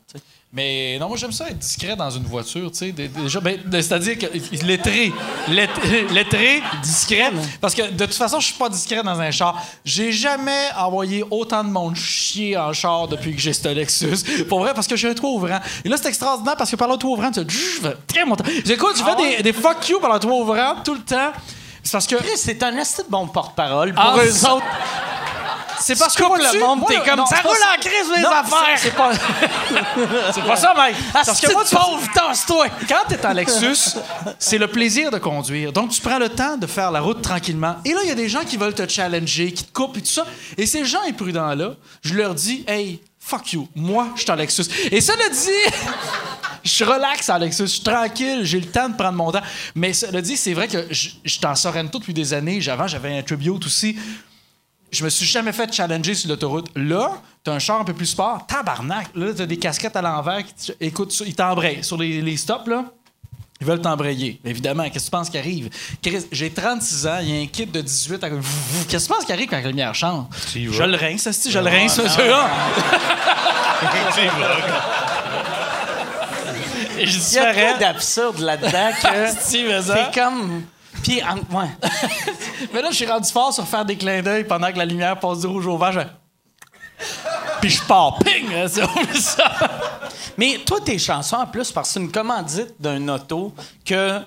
Mais 0.56 0.98
non, 1.00 1.10
moi 1.10 1.18
j'aime 1.18 1.34
ça 1.34 1.50
être 1.50 1.58
discret 1.60 1.98
dans 1.98 2.10
une 2.10 2.24
voiture, 2.24 2.72
tu 2.72 2.78
sais. 2.78 2.92
dé- 2.94 3.10
Déjà, 3.10 3.42
ben, 3.42 3.60
c'est-à-dire 3.74 4.18
que 4.18 4.26
lettré, 4.66 5.12
lettré, 5.50 6.08
lettré, 6.14 6.62
discret. 6.82 7.32
Parce 7.60 7.76
que 7.76 7.82
de 7.92 8.06
toute 8.06 8.14
façon, 8.16 8.40
je 8.40 8.46
suis 8.46 8.56
pas 8.56 8.70
discret 8.70 9.04
dans 9.04 9.20
un 9.20 9.32
char. 9.32 9.62
J'ai 9.84 10.14
jamais 10.14 10.70
envoyé 10.78 11.26
autant 11.30 11.62
de 11.62 11.70
monde 11.70 11.98
chier 11.98 12.56
en 12.58 12.72
char 12.72 13.10
depuis 13.10 13.36
que 13.36 13.42
j'ai 13.42 13.52
ce 13.52 13.68
Lexus. 13.68 14.46
Pour 14.48 14.60
vrai, 14.60 14.74
parce 14.74 14.88
que 14.88 14.96
j'ai 14.96 15.10
un 15.10 15.14
toit 15.14 15.30
ouvrant. 15.30 15.60
Et 15.84 15.90
là, 15.90 15.98
c'est 16.02 16.08
extraordinaire 16.08 16.56
parce 16.56 16.72
que 16.72 16.78
par 16.78 16.88
le 16.88 16.96
toit 16.96 17.12
ouvrant, 17.12 17.32
tu 17.32 17.42
fais 17.50 17.94
très 18.08 18.24
mon 18.26 18.38
temps. 18.38 18.46
J'écoute, 18.66 18.96
je 18.98 19.04
fais 19.04 19.16
des, 19.38 19.44
des 19.44 19.52
fuck 19.54 19.90
you 19.90 20.00
par 20.00 20.14
le 20.14 20.20
toit 20.20 20.34
ouvrant 20.36 20.76
tout 20.86 20.94
le 20.96 21.02
temps? 21.02 21.32
C'est 21.84 21.92
parce 21.92 22.08
que. 22.08 22.16
C'est 22.38 22.64
un 22.64 22.72
de 22.72 23.10
bon 23.10 23.28
porte-parole. 23.28 23.94
Pour 23.94 24.02
Ah, 24.04 24.16
eux 24.24 24.46
autres, 24.50 24.64
C'est 25.80 25.98
parce 25.98 26.18
moi, 26.20 26.38
le 26.38 26.60
monde, 26.60 26.84
t'es 26.88 26.96
comme, 26.98 27.26
ça 27.28 27.38
roule 27.44 27.56
ça. 27.58 27.76
en 27.76 27.80
crise, 27.80 28.12
les 28.16 28.26
affaires. 28.26 28.78
c'est- 28.78 28.92
pas, 28.96 29.12
c'est 30.34 30.44
pas 30.46 30.56
ça, 30.56 30.74
mec. 30.76 30.96
Ah, 31.14 31.22
Parce 31.26 31.40
que 31.42 31.52
moi, 31.52 31.64
pauvre 31.70 32.08
tasse-toi. 32.14 32.68
Quand 32.88 33.04
tu 33.08 33.14
es 33.16 33.26
en 33.26 33.34
Lexus, 33.34 33.98
c'est 34.40 34.58
le 34.58 34.68
plaisir 34.68 35.12
de 35.12 35.18
conduire. 35.18 35.72
Donc, 35.72 35.90
tu 35.92 36.02
prends 36.02 36.20
le 36.20 36.30
temps 36.30 36.58
de 36.58 36.68
faire 36.68 36.92
la 36.92 37.02
route 37.02 37.22
tranquillement. 37.22 37.76
Et 37.86 37.94
là, 37.94 38.00
il 38.04 38.10
y 38.10 38.12
a 38.12 38.16
des 38.16 38.30
gens 38.30 38.44
qui 38.44 38.58
veulent 38.58 38.74
te 38.76 38.88
challenger, 38.88 39.52
qui 39.52 39.64
te 39.64 39.72
coupent 39.74 39.98
et 39.98 40.02
tout 40.02 40.08
ça. 40.12 40.26
Et 40.58 40.66
ces 40.66 40.86
gens 40.86 41.02
imprudents-là, 41.08 41.72
je 42.04 42.14
leur 42.14 42.34
dis, 42.34 42.64
hey, 42.68 43.00
fuck 43.20 43.54
you, 43.54 43.68
moi, 43.76 44.08
je 44.16 44.22
suis 44.22 44.32
en 44.32 44.36
Lexus. 44.36 44.66
Et 44.92 45.02
ça 45.02 45.14
le 45.16 45.30
dit. 45.30 45.76
Je 46.64 46.72
suis 46.72 46.84
relax 46.84 47.30
en 47.30 47.38
Lexus, 47.38 47.62
je 47.68 47.72
suis 47.74 47.82
tranquille, 47.84 48.40
j'ai 48.42 48.60
le 48.60 48.66
temps 48.66 48.90
de 48.90 48.96
prendre 48.96 49.12
mon 49.16 49.32
temps. 49.32 49.42
Mais 49.76 49.94
ça 49.94 50.10
le 50.10 50.20
dit, 50.20 50.36
c'est 50.36 50.56
vrai 50.56 50.68
que 50.68 50.88
je 50.90 51.10
je 51.24 51.34
suis 51.36 51.46
en 51.46 51.54
Sorrento 51.54 52.00
depuis 52.00 52.12
des 52.12 52.34
années. 52.34 52.60
Avant, 52.68 52.88
j'avais 52.88 53.16
un 53.16 53.22
Tribute 53.22 53.64
aussi. 53.64 53.96
Je 54.92 55.04
me 55.04 55.10
suis 55.10 55.26
jamais 55.26 55.52
fait 55.52 55.72
challenger 55.74 56.16
sur 56.16 56.30
l'autoroute. 56.30 56.68
Là, 56.76 57.12
t'as 57.44 57.54
un 57.54 57.60
char 57.60 57.82
un 57.82 57.84
peu 57.84 57.94
plus 57.94 58.06
sport. 58.06 58.46
Tabarnak. 58.48 59.08
Là, 59.16 59.34
t'as 59.36 59.46
des 59.46 59.58
casquettes 59.58 59.96
à 59.96 60.02
l'envers. 60.02 60.44
qui 60.46 60.54
te- 60.54 60.72
Écoute, 60.80 61.14
ils 61.26 61.36
t'embrayent. 61.36 61.84
Sur 61.84 61.98
les, 61.98 62.22
les 62.22 62.38
stops, 62.38 62.68
là, 62.68 62.86
ils 63.62 63.68
veulent 63.68 63.82
t'embrayer. 63.82 64.40
Évidemment, 64.46 64.84
qu'est-ce 64.86 65.06
que 65.06 65.10
tu 65.10 65.12
penses 65.12 65.30
qui 65.30 65.38
arrive? 65.38 65.70
J'ai 66.32 66.50
36 66.52 67.08
ans, 67.08 67.18
il 67.22 67.30
y 67.36 67.38
a 67.40 67.42
un 67.42 67.48
kid 67.48 67.72
de 67.72 67.82
18 67.82 68.24
à... 68.24 68.30
Qu'est-ce 68.30 69.08
que 69.08 69.14
tu 69.14 69.18
penses 69.18 69.26
qui 69.26 69.32
arrive 69.34 69.50
quand 69.50 69.58
la 69.62 69.68
lumière 69.68 69.96
change? 69.96 70.26
Je 70.74 70.84
le 70.84 70.98
rince, 70.98 71.22
ça, 71.24 71.34
c'est- 71.34 71.50
je 71.50 71.60
le 71.60 71.70
rince, 71.70 72.00
Il 76.98 77.34
y 77.34 77.38
a 77.38 77.54
trop 77.54 77.80
d'absurde 77.80 78.40
là-dedans 78.40 78.90
que 79.02 79.08
Si, 79.42 79.66
c'est 79.86 80.14
comme. 80.14 80.64
Puis, 81.06 81.22
en- 81.24 81.36
ouais. 81.60 81.70
Mais 82.74 82.82
là, 82.82 82.90
je 82.90 82.96
suis 82.96 83.06
rendu 83.06 83.30
fort 83.32 83.54
sur 83.54 83.68
faire 83.68 83.86
des 83.86 83.96
clins 83.96 84.24
d'œil 84.24 84.44
pendant 84.44 84.72
que 84.72 84.78
la 84.78 84.86
lumière 84.86 85.20
passe 85.20 85.42
du 85.42 85.46
rouge 85.48 85.68
au 85.68 85.78
vert. 85.78 85.92
je 85.92 86.00
Puis 87.62 87.70
je 87.70 87.84
pars, 87.84 88.18
ping! 88.20 88.48
hein, 88.56 88.68
ça. 88.68 88.90
Mais 90.36 90.58
toi, 90.66 90.80
tes 90.82 90.98
chansons, 90.98 91.36
en 91.38 91.46
plus, 91.46 91.72
parce 91.72 91.90
que 91.90 91.94
c'est 91.94 92.00
une 92.00 92.12
commandite 92.12 92.74
d'un 92.80 93.08
auto 93.10 93.54
que 93.86 94.20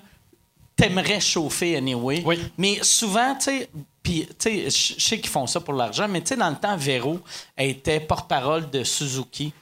t'aimerais 0.77 1.19
chauffer 1.21 1.77
anyway. 1.77 2.23
Oui. 2.25 2.39
Mais 2.57 2.79
souvent, 2.83 3.35
tu 3.35 3.45
sais, 3.47 3.69
puis, 4.01 4.27
tu 4.27 4.35
sais, 4.39 4.71
je 4.71 4.95
je 5.01 5.05
sais 5.05 5.19
qu'ils 5.19 5.31
font 5.31 5.47
ça 5.49 5.59
pour 5.61 5.75
l'argent, 5.75 6.07
mais 6.09 6.21
tu 6.21 6.29
sais, 6.29 6.37
dans 6.37 6.49
le 6.51 6.57
temps, 6.57 6.77
Véro 6.77 7.19
elle 7.57 7.71
était 7.71 7.99
porte-parole 8.01 8.71
de 8.71 8.85
Suzuki. 8.85 9.53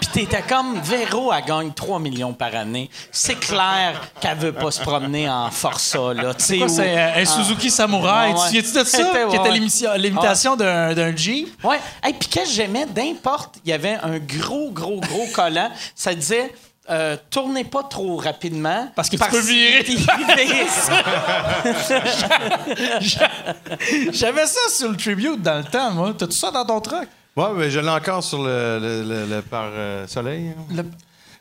Puis 0.00 0.08
t'étais 0.12 0.42
comme, 0.42 0.80
Véro, 0.80 1.32
elle 1.32 1.44
gagne 1.44 1.72
3 1.72 1.98
millions 2.00 2.32
par 2.32 2.54
année. 2.54 2.90
C'est 3.10 3.36
clair 3.38 4.00
qu'elle 4.20 4.38
veut 4.38 4.52
pas 4.52 4.70
se 4.70 4.80
promener 4.80 5.28
en 5.28 5.50
Forza, 5.50 6.12
là. 6.14 6.32
sais, 6.36 6.58
Quoi, 6.58 6.68
c'est 6.68 6.98
un, 6.98 7.22
un 7.22 7.24
Suzuki 7.24 7.70
Samurai? 7.70 8.34
Tu 8.50 8.60
de 8.60 8.66
ça? 8.66 8.84
C'était- 8.84 9.28
qui 9.30 9.36
était 9.36 9.98
l'imitation 9.98 10.56
d'un, 10.56 10.94
d'un 10.94 11.14
Jeep? 11.14 11.48
Ouais. 11.64 11.78
Hey, 12.02 12.14
puis 12.14 12.28
que 12.28 12.40
j'aimais, 12.50 12.86
d'importe, 12.86 13.56
il 13.64 13.70
y 13.70 13.72
avait 13.72 13.98
un 14.02 14.18
gros, 14.18 14.70
gros, 14.70 15.00
gros 15.00 15.26
collant. 15.32 15.70
Ça 15.94 16.14
disait. 16.14 16.52
euh, 16.90 17.16
tournez 17.30 17.64
pas 17.64 17.84
trop 17.84 18.16
rapidement. 18.16 18.88
Parce 18.96 19.08
que 19.08 19.16
tu 19.16 19.22
peux 19.30 19.40
virer. 19.40 19.84
J'avais 24.12 24.46
ça 24.46 24.60
sur 24.70 24.90
le 24.90 24.96
tribute 24.96 25.40
dans 25.40 25.58
le 25.58 25.64
temps, 25.64 25.90
moi. 25.92 26.12
T'as 26.16 26.26
tout 26.26 26.32
ça 26.32 26.50
dans 26.50 26.64
ton 26.64 26.80
truck? 26.80 27.08
Ouais, 27.36 27.46
mais 27.56 27.70
je 27.70 27.80
l'ai 27.80 27.88
encore 27.88 28.22
sur 28.22 28.42
le, 28.42 28.78
le, 28.80 29.02
le- 29.02 29.26
le 29.36 29.42
pare-soleil. 29.42 30.52
hein. 30.76 30.82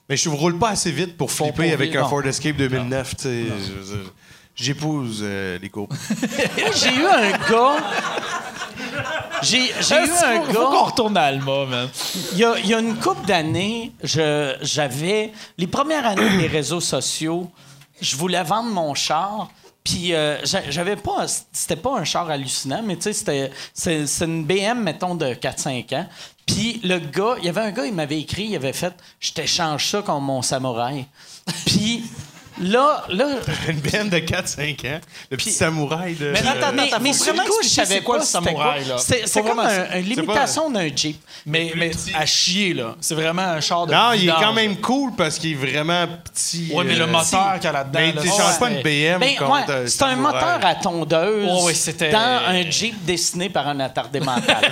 Mais 0.10 0.18
je 0.18 0.30
ne 0.30 0.36
roule 0.36 0.58
pas 0.58 0.70
assez 0.70 0.92
vite 0.92 1.18
pour 1.18 1.32
flipper 1.32 1.52
pour 1.72 1.74
avec 1.74 1.96
un 1.96 2.02
non. 2.02 2.10
Ford 2.10 2.26
Escape 2.26 2.56
2009. 2.58 3.16
tu 3.16 3.24
sais. 3.24 3.46
Je 3.46 3.74
veux 3.74 3.98
dire, 3.98 4.12
J'épouse 4.56 5.20
euh, 5.24 5.58
les 5.62 5.70
courbes. 5.70 5.94
Moi, 6.60 6.70
j'ai 6.76 6.94
eu 6.94 7.06
un 7.06 7.32
gars. 7.50 7.78
J'ai, 9.42 9.58
eu 9.70 9.72
un 9.82 10.42
faut- 10.42 10.54
faut 10.54 10.54
qu'on 10.66 10.72
gars. 10.72 10.80
retourne 10.86 11.18
à 11.18 11.22
Alma, 11.24 11.66
man? 11.66 11.89
Il 12.34 12.38
y 12.38 12.44
a, 12.44 12.56
il 12.60 12.68
y 12.68 12.74
a 12.74 12.80
une 12.80 12.96
couple 12.96 13.26
d'années, 13.26 13.92
j'avais. 14.04 15.32
Les 15.58 15.68
premières 15.68 16.06
années 16.06 16.38
des 16.38 16.48
réseaux 16.48 16.82
sociaux, 16.82 17.50
je 18.02 18.16
voulais 18.18 18.44
vendre 18.44 18.70
mon 18.70 18.94
char. 18.94 19.50
Puis 19.84 20.13
euh, 20.13 20.38
j'a- 20.45 20.69
j'avais 20.69 20.95
pas. 20.95 21.25
C'était 21.51 21.75
pas 21.75 21.97
un 21.97 22.03
char 22.03 22.29
hallucinant, 22.29 22.84
mais 22.84 22.95
tu 22.97 23.03
sais, 23.03 23.13
c'était. 23.13 23.51
C'est, 23.73 24.05
une 24.25 24.45
BM, 24.45 24.79
mettons, 24.79 25.15
de 25.15 25.34
4-5 25.34 25.95
ans. 25.95 26.07
Puis 26.45 26.79
le 26.84 26.99
gars, 26.99 27.36
il 27.39 27.45
y 27.45 27.49
avait 27.49 27.61
un 27.61 27.71
gars, 27.71 27.86
il 27.86 27.93
m'avait 27.93 28.19
écrit, 28.19 28.43
il 28.45 28.55
avait 28.55 28.73
fait 28.73 28.93
Je 29.19 29.32
t'échange 29.32 29.88
ça 29.88 30.01
contre 30.01 30.21
mon 30.21 30.41
samouraï. 30.41 31.05
Puis 31.65 32.03
là, 32.62 33.03
là, 33.09 33.26
Une 33.68 33.80
benne 33.80 34.09
de 34.09 34.18
4-5 34.18 34.95
ans. 34.95 34.99
Le 35.30 35.38
petit 35.38 35.51
samouraï 35.51 36.16
de. 36.16 36.32
Mais 36.32 36.39
attends, 36.39 36.49
attends, 36.49 36.72
mais, 36.74 36.82
attends, 36.84 36.97
mais 37.01 37.14
faut 37.14 37.24
sur 37.24 37.34
le 37.34 37.39
vraiment 37.39 37.49
coup, 37.49 37.59
je 37.64 37.70
savais 37.70 38.01
quoi 38.01 38.16
pas 38.18 38.22
le 38.22 38.28
samouraï, 38.28 38.86
là. 38.86 38.97
C'est 38.97 39.41
comme 39.43 39.59
une 39.59 40.01
l'imitation 40.01 40.70
d'un 40.70 40.89
Jeep. 40.95 41.18
Mais, 41.45 41.74
mais 41.76 41.91
à 42.14 42.26
chier, 42.26 42.74
là. 42.74 42.95
C'est 43.01 43.16
vraiment 43.16 43.41
un 43.41 43.62
char 43.62 43.88
de. 43.88 43.93
Non, 43.93 44.14
il 44.14 44.30
est 44.30 44.34
quand 44.34 44.53
même 44.53 44.78
cool 44.78 45.12
parce 45.16 45.38
qu'il 45.38 45.51
est 45.51 45.72
vraiment 45.72 46.05
petit. 46.24 46.72
Ouais, 46.74 46.84
mais 46.84 46.95
le 46.95 47.03
euh, 47.03 47.07
moteur 47.07 47.53
qu'il 47.55 47.64
y 47.64 47.68
a 47.68 47.72
là-dedans. 47.72 47.99
Mais 47.99 48.14
là, 48.14 48.22
tu 48.22 48.28
changes 48.28 48.59
pas 48.59 48.70
une 48.70 48.82
BM 48.82 49.20
Ben, 49.20 49.36
contre 49.38 49.84
c'est 49.88 50.03
un 50.03 50.09
Samouraï. 50.09 50.34
moteur 50.34 50.59
à 50.64 50.76
tondeuse 50.76 51.74
c'était- 51.74 52.12
dans 52.12 52.41
un 52.47 52.70
Jeep 52.70 53.03
dessiné 53.05 53.49
par 53.49 53.68
un 53.68 53.80
attardé 53.80 54.20
mental. 54.20 54.62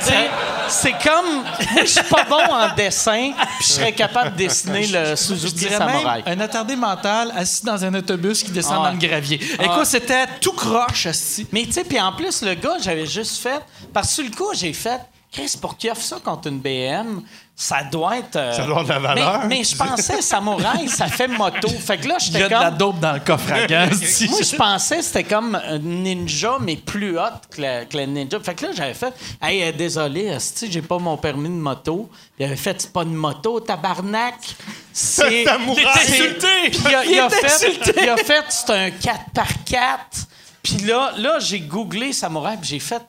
Tu 0.00 0.06
sais, 0.06 0.30
c'est 0.68 0.92
comme... 0.92 1.42
Moi, 1.72 1.82
je 1.82 1.86
suis 1.86 2.02
pas 2.04 2.24
bon 2.24 2.40
en 2.52 2.74
dessin, 2.74 3.32
puis 3.58 3.66
je 3.68 3.72
serais 3.72 3.92
capable 3.92 4.32
de 4.32 4.36
dessiner 4.36 4.86
le 4.86 5.10
Je 5.10 5.14
Suzuki 5.16 5.66
même 5.68 6.22
un 6.26 6.40
attardé 6.40 6.76
mental 6.76 7.29
assis 7.34 7.64
dans 7.64 7.84
un 7.84 7.94
autobus 7.94 8.42
qui 8.42 8.50
descend 8.50 8.78
Ah 8.80 8.88
dans 8.88 8.92
le 8.92 8.98
gravier. 8.98 9.40
Ah. 9.58 9.64
Écoute, 9.64 9.86
c'était 9.86 10.26
tout 10.40 10.52
croche, 10.52 11.06
assis. 11.06 11.46
Mais 11.52 11.64
tu 11.64 11.72
sais, 11.72 11.84
puis 11.84 12.00
en 12.00 12.12
plus, 12.12 12.42
le 12.42 12.54
gars, 12.54 12.76
j'avais 12.80 13.06
juste 13.06 13.38
fait... 13.38 13.60
Parce 13.92 14.08
que 14.08 14.14
sur 14.14 14.24
le 14.24 14.30
coup, 14.30 14.50
j'ai 14.54 14.72
fait... 14.72 15.00
Chris, 15.32 15.54
pour 15.60 15.76
qu'il 15.76 15.90
offre 15.90 16.02
ça 16.02 16.18
contre 16.18 16.48
une 16.48 16.58
BM, 16.58 17.22
ça 17.62 17.82
doit 17.84 18.16
être... 18.16 18.36
euh, 18.36 18.52
Ça 18.54 18.62
doit 18.64 18.80
avoir 18.80 18.84
de 18.84 18.88
la 18.88 18.98
valeur, 18.98 19.38
Mais, 19.40 19.58
mais 19.58 19.64
je 19.64 19.76
pensais, 19.76 20.22
Samouraï, 20.22 20.88
ça 20.88 21.08
fait 21.08 21.28
moto. 21.28 21.68
Fait 21.86 21.98
que 21.98 22.08
là, 22.08 22.16
Il 22.18 22.28
y 22.28 22.32
j'étais 22.32 22.44
a 22.44 22.48
de 22.48 22.52
la 22.54 22.64
comme... 22.70 22.78
dope 22.78 23.00
dans 23.00 23.12
le 23.12 23.20
coffre 23.20 23.52
à 23.52 23.66
gaz. 23.66 24.22
Moi, 24.30 24.40
je 24.40 24.56
pensais 24.56 24.96
que 24.96 25.02
c'était 25.04 25.24
comme 25.24 25.54
un 25.54 25.78
ninja, 25.78 26.56
mais 26.58 26.76
plus 26.76 27.18
hot 27.18 27.22
que 27.50 27.60
le, 27.60 27.84
que 27.84 27.98
le 27.98 28.06
ninja. 28.06 28.40
Fait 28.40 28.54
que 28.54 28.64
là, 28.64 28.72
j'avais 28.74 28.94
fait 28.94 29.12
Hey, 29.42 29.62
euh, 29.62 29.72
désolé, 29.72 30.38
j'ai 30.70 30.80
pas 30.80 30.96
mon 30.98 31.18
permis 31.18 31.50
de 31.50 31.54
moto. 31.54 32.08
Puis 32.10 32.20
il 32.38 32.44
avait 32.46 32.56
fait 32.56 32.80
C'est 32.80 32.92
pas 32.94 33.02
une 33.02 33.12
moto, 33.14 33.60
tabarnak. 33.60 34.36
C'est. 34.94 35.42
Il 35.42 35.48
est 35.48 35.86
insulté. 35.86 36.70
Puis 36.70 36.80
il 36.88 36.94
a, 36.94 37.04
Il 37.04 37.10
il 37.12 37.20
a 37.20 37.26
est 37.26 37.30
fait, 37.30 37.46
insulté. 37.46 37.92
il 38.02 38.08
a 38.08 38.16
fait 38.16 38.44
C'est 38.48 38.70
un 38.70 38.88
4x4. 38.88 40.26
Puis 40.62 40.76
là, 40.78 41.12
là 41.18 41.38
j'ai 41.40 41.60
googlé 41.60 42.14
Samouraï, 42.14 42.56
puis 42.56 42.70
j'ai 42.70 42.78
fait 42.80 43.02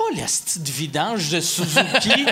Pas 0.00 0.16
l'esti 0.16 0.60
de 0.60 0.70
vidange 0.70 1.28
de 1.28 1.40
Suzuki. 1.40 2.24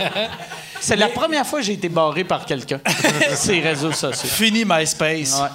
C'est 0.80 0.96
la 0.96 1.08
première 1.08 1.44
fois 1.46 1.58
que 1.58 1.64
j'ai 1.66 1.72
été 1.72 1.88
barré 1.88 2.22
par 2.24 2.44
quelqu'un. 2.46 2.80
Ces 3.34 3.58
réseaux 3.60 3.90
sociaux. 3.92 4.28
Fini 4.28 4.64
MySpace. 4.64 5.40
Ouais. 5.40 5.48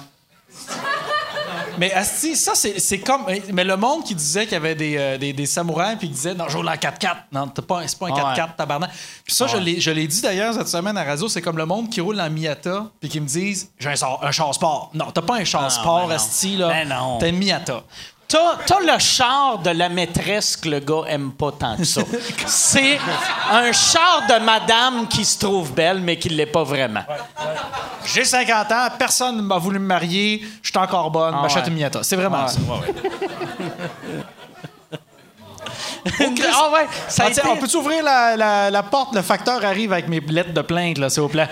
Mais 1.78 1.92
Asti, 1.92 2.36
ça, 2.36 2.52
c'est 2.54 2.98
comme. 3.00 3.26
Mais 3.52 3.62
le 3.62 3.76
monde 3.76 4.02
qui 4.02 4.14
disait 4.14 4.44
qu'il 4.44 4.54
y 4.54 4.56
avait 4.56 4.74
des, 4.74 4.96
euh, 4.96 5.18
des, 5.18 5.34
des 5.34 5.44
samouraïs 5.44 5.98
puis 5.98 6.08
qui 6.08 6.14
disait 6.14 6.32
non, 6.34 6.48
je 6.48 6.56
roule 6.56 6.68
en 6.68 6.72
4x4. 6.72 7.16
Non, 7.32 7.48
t'as 7.48 7.60
pas, 7.60 7.86
c'est 7.86 7.98
pas 7.98 8.06
un 8.06 8.12
4x4, 8.12 8.56
tabarnak. 8.56 8.90
Puis 9.24 9.34
ça, 9.34 9.46
je 9.46 9.58
l'ai- 9.58 9.78
je 9.78 9.90
l'ai 9.90 10.06
dit 10.06 10.22
d'ailleurs 10.22 10.54
cette 10.54 10.68
semaine 10.68 10.96
à 10.96 11.04
la 11.04 11.10
radio, 11.10 11.28
c'est 11.28 11.42
comme 11.42 11.58
le 11.58 11.66
monde 11.66 11.90
qui 11.90 12.00
roule 12.00 12.18
en 12.18 12.30
Miata 12.30 12.86
puis 12.98 13.10
qui 13.10 13.20
me 13.20 13.26
disent 13.26 13.70
j'ai 13.78 13.90
un, 13.90 13.94
un 14.22 14.30
char 14.32 14.54
sport. 14.54 14.90
Non, 14.94 15.10
t'as 15.10 15.20
pas 15.20 15.36
un 15.36 15.44
char 15.44 15.64
Ah, 15.66 15.70
sport, 15.70 16.02
ben 16.08 16.14
non. 16.14 16.14
Asti, 16.14 16.56
là. 16.56 16.68
Ben 16.68 16.88
non. 16.88 17.18
T'as 17.18 17.28
une 17.28 17.38
Miata. 17.38 17.82
T'as, 18.28 18.56
t'as 18.66 18.80
le 18.80 18.98
char 18.98 19.58
de 19.58 19.70
la 19.70 19.88
maîtresse 19.88 20.56
que 20.56 20.68
le 20.68 20.80
gars 20.80 21.02
aime 21.08 21.30
pas 21.30 21.52
tant 21.52 21.76
que 21.76 21.84
ça. 21.84 22.00
C'est 22.46 22.98
un 23.52 23.70
char 23.72 24.22
de 24.28 24.44
madame 24.44 25.06
qui 25.06 25.24
se 25.24 25.38
trouve 25.38 25.72
belle, 25.72 26.00
mais 26.00 26.18
qui 26.18 26.28
l'est 26.30 26.46
pas 26.46 26.64
vraiment. 26.64 27.04
J'ai 28.04 28.24
50 28.24 28.72
ans, 28.72 28.88
personne 28.98 29.40
m'a 29.42 29.58
voulu 29.58 29.78
me 29.78 29.86
marier, 29.86 30.44
je 30.60 30.70
suis 30.70 30.78
encore 30.78 31.08
bonne, 31.10 31.34
Ah 31.38 31.42
m'achète 31.42 31.64
ouais. 31.64 31.68
une 31.70 31.74
Miata. 31.76 32.02
C'est 32.02 32.16
vraiment 32.16 32.44
Ouais. 32.46 32.50
ça. 32.50 32.58
Ah 36.08 36.70
ouais, 36.72 36.86
ça 37.08 37.24
a 37.24 37.26
Ah, 37.26 37.30
tiens, 37.32 37.42
été- 37.42 37.52
On 37.52 37.56
peut 37.56 37.76
ouvrir 37.76 38.02
la, 38.04 38.36
la- 38.36 38.70
la 38.70 38.82
porte? 38.84 39.12
Le 39.14 39.22
facteur 39.22 39.64
arrive 39.64 39.92
avec 39.92 40.06
mes 40.08 40.20
lettres 40.20 40.52
de 40.54 40.62
plainte, 40.62 40.98
là, 40.98 41.10
s'il 41.10 41.22
vous 41.22 41.28
plaît. 41.28 41.48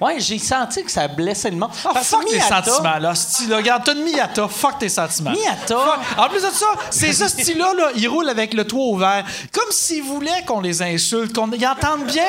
Ouais, 0.00 0.16
j'ai 0.20 0.38
senti 0.38 0.84
que 0.84 0.90
ça 0.90 1.08
blessait 1.08 1.50
le 1.50 1.56
monde. 1.56 1.70
Ah, 1.84 1.90
Parce 1.94 2.08
fuck 2.08 2.24
tes 2.26 2.36
Miata- 2.38 2.64
sentiments, 2.64 2.98
là. 2.98 3.14
Style, 3.14 3.48
là, 3.48 3.56
regarde, 3.56 3.82
t'as 3.84 3.94
une 3.94 4.04
Miata, 4.04 4.46
fuck 4.48 4.78
tes 4.78 4.88
sentiments. 4.90 5.32
Miata- 5.32 5.68
Fuck. 5.78 6.18
En 6.18 6.28
plus 6.28 6.42
de 6.42 6.50
ça, 6.50 6.66
c'est 6.90 7.12
ce 7.14 7.28
style-là, 7.28 7.72
là, 7.76 7.88
ils 7.94 8.06
roulent 8.08 8.28
avec 8.28 8.52
le 8.52 8.66
toit 8.66 8.84
ouvert. 8.84 9.24
Comme 9.52 9.70
s'ils 9.70 10.02
voulaient 10.02 10.44
qu'on 10.46 10.60
les 10.60 10.82
insulte, 10.82 11.34
qu'on 11.34 11.50
ils 11.50 11.66
entendent 11.66 12.04
bien. 12.04 12.24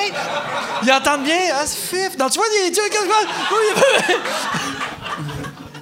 Ils 0.84 0.91
entendent 0.91 1.24
bien. 1.24 1.39
Ah, 1.53 1.63
c'est 1.65 1.78
fif. 2.09 2.18
Non, 2.18 2.30
tu 2.30 2.38
vois, 2.39 2.47
il 2.65 2.72
dit. 2.72 2.80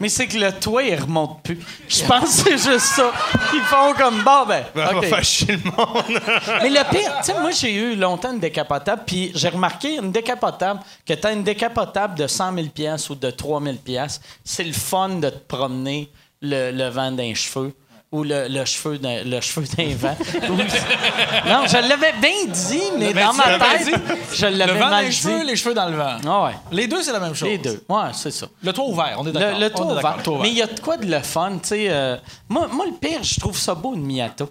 Mais 0.06 0.10
c'est 0.10 0.28
que 0.28 0.38
le 0.38 0.52
toit, 0.52 0.84
il 0.84 0.94
remonte 1.02 1.42
plus. 1.42 1.58
Je 1.88 2.04
pense 2.06 2.44
que 2.44 2.56
c'est 2.60 2.72
juste 2.72 2.94
ça. 2.96 3.12
Ils 3.56 3.62
font 3.62 3.92
comme, 3.98 4.22
bon, 4.22 4.46
ben, 4.48 4.64
Ben, 4.76 4.94
va 4.94 5.02
faire 5.02 5.24
chier 5.24 5.56
le 5.56 5.64
monde. 5.64 6.22
Mais 6.62 6.70
le 6.70 6.92
pire, 6.92 7.12
tu 7.18 7.24
sais, 7.24 7.40
moi, 7.40 7.50
j'ai 7.50 7.74
eu 7.74 7.96
longtemps 7.96 8.32
une 8.32 8.40
décapotable, 8.40 9.02
puis 9.04 9.32
j'ai 9.34 9.50
remarqué 9.50 9.96
une 9.96 10.12
décapotable, 10.12 10.82
que 11.04 11.16
tu 11.16 11.26
as 11.26 11.32
une 11.32 11.42
décapotable 11.42 12.20
de 12.20 12.28
100 12.28 12.54
000 12.54 12.68
pièces 12.68 13.10
ou 13.10 13.16
de 13.16 13.32
3 13.32 13.64
000 13.64 13.78
pièces, 13.78 14.22
c'est 14.44 14.64
le 14.64 14.74
fun 14.74 15.10
de 15.10 15.30
te 15.32 15.40
promener 15.40 16.12
le, 16.40 16.70
le 16.70 16.88
vent 16.90 17.12
d'un 17.12 17.34
cheveu 17.34 17.74
ou 18.16 18.24
le, 18.24 18.48
le 18.48 18.66
cheveu 18.66 18.98
d'un 18.98 19.24
le 19.24 19.42
cheveu 19.42 19.66
d'un 19.78 19.96
vent. 19.96 20.18
Non, 21.48 21.68
je 21.68 21.78
l'avais 21.88 22.14
bien 22.14 22.46
dit, 22.48 22.82
mais 22.98 23.14
Ben, 23.14 23.28
dans 23.28 23.34
ma 23.34 23.58
l'avais 23.58 23.84
tête, 23.84 24.02
je 24.34 24.46
Le 24.48 24.52
l'avais 24.58 24.74
vent 24.80 24.86
dans 24.86 24.90
mal 24.92 25.04
les 25.06 25.10
dit. 25.10 25.16
cheveux, 25.16 25.44
les 25.44 25.56
cheveux 25.56 25.74
dans 25.76 25.90
le 25.90 25.96
vent. 25.98 26.18
Ah 26.28 26.44
ouais. 26.46 26.52
Les 26.72 26.88
deux, 26.88 27.02
c'est 27.04 27.12
la 27.12 27.20
même 27.20 27.36
chose. 27.36 27.50
Les 27.50 27.58
deux. 27.58 27.84
Ouais, 27.90 28.10
c'est 28.14 28.32
ça. 28.32 28.48
Le 28.64 28.74
toit 28.74 28.86
ouvert, 28.86 29.16
on 29.20 29.28
est 29.28 29.32
d'accord. 29.32 29.60
Le, 29.60 29.66
le 29.66 29.70
toit 29.72 29.86
ouvert. 29.86 30.18
le. 30.26 30.42
Mais 30.42 30.50
il 30.50 30.58
y 30.58 30.62
a 30.62 30.68
de 30.68 30.80
quoi 30.80 30.98
de 30.98 31.06
le 31.06 31.20
fun, 31.22 31.58
tu 31.62 31.70
sais. 31.70 31.86
euh, 31.90 32.18
moi, 32.50 32.68
moi, 32.72 32.86
le 32.86 32.94
pire, 32.94 33.24
je 33.24 33.40
trouve 33.40 33.58
ça 33.58 33.76
beau, 33.76 33.94
une 33.94 34.06
Miata. 34.06 34.46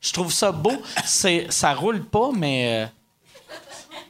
Je 0.00 0.12
trouve 0.12 0.32
ça 0.32 0.50
beau. 0.50 0.72
C'est, 1.04 1.46
ça 1.50 1.72
roule 1.74 2.02
pas, 2.04 2.30
mais. 2.36 2.82
euh, 2.84 2.86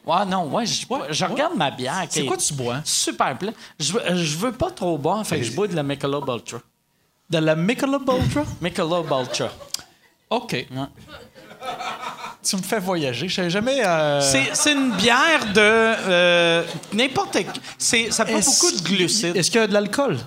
Ouais, 0.05 0.25
non, 0.27 0.47
ouais, 0.47 0.67
je, 0.67 0.85
je 1.11 1.25
regarde 1.25 1.55
ma 1.55 1.71
bière. 1.71 1.95
C'est 2.09 2.23
est 2.23 2.27
quoi 2.27 2.37
tu 2.37 2.53
bois? 2.55 2.79
Super 2.85 3.39
plein. 3.39 3.53
Je, 3.79 3.93
veux- 3.93 4.17
je 4.17 4.37
veux 4.37 4.51
pas 4.51 4.71
trop 4.73 4.99
boire, 4.99 5.25
fait 5.25 5.39
que 5.39 5.45
je 5.45 5.53
bois 5.53 5.69
de 5.69 5.77
la 5.77 5.85
Michelob 5.85 6.29
Ultra. 6.29 6.59
De 7.33 7.39
la 7.39 7.55
Michelob 7.57 8.03
Ultra? 8.09 8.45
Michelob 8.61 9.11
Ultra. 9.11 9.49
OK. 10.29 10.67
Tu 12.45 12.57
me 12.57 12.63
fais 12.63 12.79
voyager. 12.79 13.27
Je 13.29 13.35
savais 13.35 13.49
jamais. 13.51 13.81
euh, 13.85 14.21
C'est 14.53 14.73
une 14.73 14.91
bière 14.93 15.47
de 15.55 15.61
euh, 15.61 16.63
n'importe 16.93 17.39
c'est 17.79 18.11
ça 18.11 18.25
prend 18.27 18.39
beaucoup 18.39 18.71
de 18.73 18.83
glucides. 18.83 19.35
Est-ce 19.37 19.51
qu'il 19.51 19.61
y 19.61 19.65
a 19.65 19.67
de 19.67 19.73
l'alcool? 19.73 20.19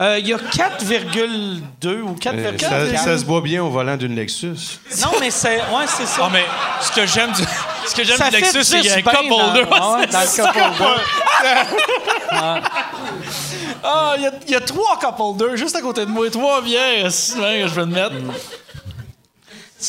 Euh, 0.00 0.18
Il 0.20 0.28
y 0.28 0.32
a 0.34 0.36
4,2 0.36 2.00
ou 2.02 2.14
4,4. 2.14 2.72
Euh, 2.72 2.96
ça, 2.96 3.04
ça 3.04 3.18
se 3.18 3.24
boit 3.24 3.40
bien 3.40 3.62
au 3.64 3.70
volant 3.70 3.96
d'une 3.96 4.14
Lexus. 4.14 4.78
Non, 5.00 5.12
mais 5.18 5.30
c'est 5.30 5.56
ouais, 5.56 5.86
c'est 5.88 6.06
ça. 6.06 6.22
Ah, 6.24 6.30
mais 6.32 6.44
ce 6.80 6.92
que 6.92 7.06
j'aime 7.06 7.32
du, 7.32 7.42
ce 7.86 7.94
que 7.94 8.04
j'aime 8.04 8.18
du 8.18 8.36
Lexus, 8.36 8.64
c'est 8.64 8.80
qu'il 8.80 8.86
y 8.86 8.90
a 8.90 8.94
un 8.96 9.02
cup 9.02 9.28
dans- 9.28 9.48
holder. 9.48 9.64
Ah 9.70 9.92
ouais, 9.92 10.06
dans 10.06 10.20
le 10.20 10.26
cup 10.52 10.80
holder. 10.80 11.02
Ah, 13.84 14.14
il 14.16 14.50
y 14.50 14.54
a- 14.54 14.60
trois 14.60 14.98
cup 14.98 15.14
holders 15.18 15.56
juste 15.56 15.74
à 15.76 15.80
côté 15.80 16.02
de 16.06 16.10
moi. 16.10 16.28
Trois 16.30 16.60
bières, 16.62 17.10
si, 17.10 17.38
ouais, 17.38 17.62
que 17.62 17.68
je 17.68 17.74
vais 17.74 17.82
te 17.82 17.86
mettre. 17.88 18.14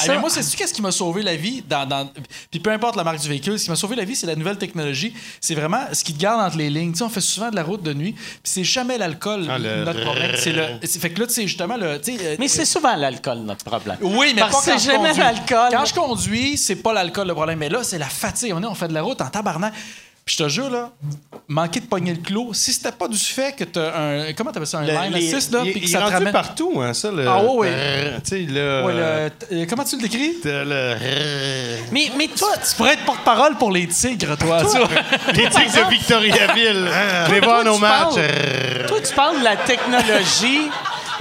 Ah, 0.02 0.06
mais 0.08 0.20
moi, 0.20 0.30
c'est 0.30 0.44
qu'est-ce 0.56 0.74
qui 0.74 0.82
m'a 0.82 0.92
sauvé 0.92 1.22
la 1.24 1.36
vie 1.36 1.64
dans, 1.68 1.86
dans- 1.88 2.10
Puis 2.52 2.60
peu 2.60 2.72
importe 2.72 2.96
la 2.96 3.04
marque 3.04 3.20
du 3.20 3.28
véhicule, 3.30 3.58
ce 3.60 3.66
qui 3.66 3.70
m'a 3.70 3.76
sauvé 3.76 3.96
la 3.96 4.06
vie, 4.06 4.16
c'est 4.16 4.28
la 4.28 4.36
nouvelle 4.36 4.58
technologie. 4.58 5.14
C'est 5.40 5.56
vraiment 5.56 5.82
ce 5.92 6.04
qui 6.04 6.14
te 6.14 6.20
garde 6.20 6.42
entre 6.42 6.58
les 6.58 6.70
lignes. 6.70 6.92
Tu 6.92 7.00
sais, 7.00 7.04
on 7.04 7.10
fait 7.10 7.22
souvent 7.22 7.50
de 7.52 7.56
la 7.56 7.64
route 7.64 7.84
de 7.84 7.94
nuit, 7.94 8.14
puis 8.14 8.24
c'est 8.44 8.64
jamais 8.64 8.98
l'alcool 8.98 9.46
Ah, 9.50 9.58
le- 9.58 9.84
notre 9.86 10.02
problème. 10.04 10.32
C'est 10.38 10.52
le. 10.52 10.64
c'est- 10.84 11.00
Fait 11.00 11.10
que 11.12 11.20
là, 11.20 11.28
tu 11.28 11.34
sais, 11.34 11.44
justement, 11.48 11.78
le. 11.78 12.00
tu 12.02 12.18
sais, 12.18 12.26
euh, 12.26 12.36
Mais 12.40 12.48
c'est 12.48 12.66
souvent 12.66 12.96
l'alcool 12.96 13.40
notre 13.40 13.64
problème. 13.66 13.98
Oui, 14.02 14.32
mais 14.36 14.42
Parce 14.42 14.66
pas 14.66 14.72
quand 14.74 14.78
jamais 14.80 14.98
conduis. 15.10 15.20
l'alcool. 15.20 15.70
Quand 15.72 15.86
je 15.86 15.94
conduis, 15.94 16.58
c'est 16.58 16.76
pas 16.78 16.94
l'alcool 16.94 17.28
le 17.28 17.34
problème. 17.34 17.60
Mais 17.60 17.70
là, 17.70 17.84
c'est 17.84 17.98
la 18.00 18.08
fatigue. 18.10 18.54
On, 18.56 18.62
est, 18.64 18.66
on 18.66 18.76
fait 18.76 18.88
de 18.88 18.94
la 18.94 19.02
route 19.02 19.22
en 19.22 19.28
tabarnak. 19.30 19.74
Puis 20.26 20.38
je 20.40 20.44
te 20.46 20.50
jure, 20.50 20.70
là, 20.70 20.90
manquer 21.50 21.82
de 21.82 21.86
pogner 21.86 22.14
le 22.14 22.22
clou, 22.22 22.54
si 22.54 22.72
c'était 22.72 22.94
pas 22.94 23.10
du 23.10 23.18
fait 23.18 23.54
que 23.58 23.66
t'as 23.66 23.92
un. 24.00 24.32
Comment 24.34 24.52
t'appelles 24.54 24.68
ça? 24.68 24.80
Un 24.80 24.86
Le- 24.86 24.94
line 24.94 25.12
les- 25.12 25.34
assist, 25.34 25.52
là, 25.52 25.64
il, 25.66 25.72
puis 25.74 25.82
que 25.82 25.86
il 25.86 25.90
ça 25.90 26.00
rendu 26.00 26.14
ramène. 26.14 26.32
partout, 26.32 26.82
hein, 26.82 26.94
ça. 26.94 27.12
Le, 27.12 27.28
Ah, 27.28 27.44
ouais, 27.44 27.50
ouais. 27.58 27.68
euh, 27.70 28.18
tu 28.24 28.30
sais, 28.30 28.40
le... 28.50 28.84
Ouais, 28.86 28.94
le- 28.94 29.30
t- 29.32 29.46
euh, 29.54 29.66
comment 29.70 29.84
tu 29.84 29.98
le 29.98 30.02
décris? 30.04 30.38
le- 30.46 30.64
le- 30.64 31.92
Mais, 31.92 32.10
mais 32.18 32.28
toi, 32.30 32.52
Tu 32.66 32.74
pourrais 32.78 32.94
être 32.94 33.04
porte-parole 33.04 33.58
pour 33.58 33.70
les 33.72 33.86
tigres, 33.88 34.38
toi. 34.38 34.62
tu 34.62 34.78
vois. 34.78 34.88
Les 35.34 35.50
tigres 35.50 35.86
de 35.86 35.90
Victoriaville. 35.90 36.90
Je 37.28 37.32
vais 37.32 37.42
voir 37.42 37.66
nos 37.66 37.78
matchs. 37.78 38.16
toi, 38.88 39.02
tu 39.02 39.14
parles 39.14 39.40
de 39.40 39.44
la 39.44 39.58
technologie. 39.58 40.70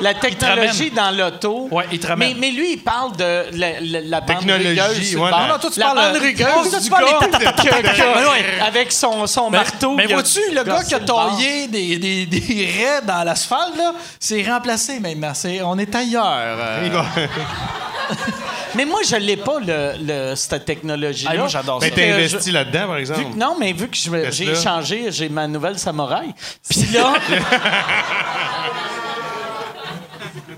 La 0.00 0.14
technologie 0.14 0.90
dans 0.90 1.10
l'auto. 1.10 1.68
Ouais, 1.70 1.84
il 1.92 1.98
te 1.98 2.06
ramène. 2.06 2.34
mais, 2.34 2.40
mais 2.40 2.50
lui, 2.50 2.72
il 2.74 2.78
parle 2.82 3.16
de 3.16 3.44
la, 3.52 3.80
la, 3.80 4.00
la 4.00 4.20
bande 4.20 4.38
Technologie, 4.38 4.80
rugueuse. 4.80 5.16
ouais, 5.16 5.30
la- 5.30 5.46
Non, 5.48 5.58
toi, 5.58 5.70
tu 5.72 5.80
la 5.80 5.86
parles, 5.86 5.98
bande 5.98 6.16
euh, 6.16 6.20
rugueuse. 6.20 6.46
toi, 6.70 6.78
tu 6.78 6.80
du 6.84 6.90
parles 6.90 7.04
gars 7.04 7.38
des 7.38 7.68
que- 7.68 8.28
Ouais. 8.28 8.60
Avec 8.66 8.92
son, 8.92 9.26
son 9.26 9.50
marteau. 9.50 9.94
Mais 9.94 10.04
il 10.06 10.12
a 10.12 10.14
vois-tu, 10.14 10.40
le 10.52 10.62
gars 10.64 10.82
qui 10.84 10.94
a 10.94 10.98
gossé 10.98 11.00
le 11.00 11.06
bord. 11.06 11.36
taillé 11.36 11.68
des, 11.68 11.98
des, 11.98 12.26
des 12.40 12.66
raies 12.66 13.02
dans 13.06 13.22
l'asphalte, 13.24 13.76
là, 13.76 13.92
c'est 14.18 14.42
remplacé 14.48 14.98
maintenant. 15.00 15.34
C'est- 15.34 15.60
on 15.62 15.78
est 15.78 15.94
ailleurs. 15.94 16.24
euh. 16.26 16.82
Il 16.84 16.90
va- 16.92 17.04
Mais 18.74 18.86
moi, 18.86 19.00
je 19.06 19.16
l'ai 19.16 19.36
pas, 19.36 19.58
le, 19.60 19.92
le- 20.02 20.34
cette 20.34 20.64
technologie-là. 20.64 21.32
Ah, 21.34 21.38
moi, 21.38 21.48
j'adore 21.48 21.78
Ben, 21.78 21.90
ça. 21.90 21.94
t'as 21.94 22.02
que 22.02 22.12
investi 22.14 22.48
je- 22.50 22.54
là-dedans, 22.54 22.86
par 22.86 22.96
exemple. 22.96 23.20
Vu 23.20 23.26
que- 23.30 23.36
non, 23.38 23.54
mais 23.60 23.72
vu 23.74 23.88
que 23.88 23.96
je- 23.96 24.30
j'ai 24.30 24.46
Tesla. 24.46 24.62
changé, 24.62 25.06
j'ai 25.10 25.28
ma 25.28 25.46
nouvelle 25.46 25.78
Samouraï. 25.78 26.32
Puis 26.68 26.86
là. 26.94 27.12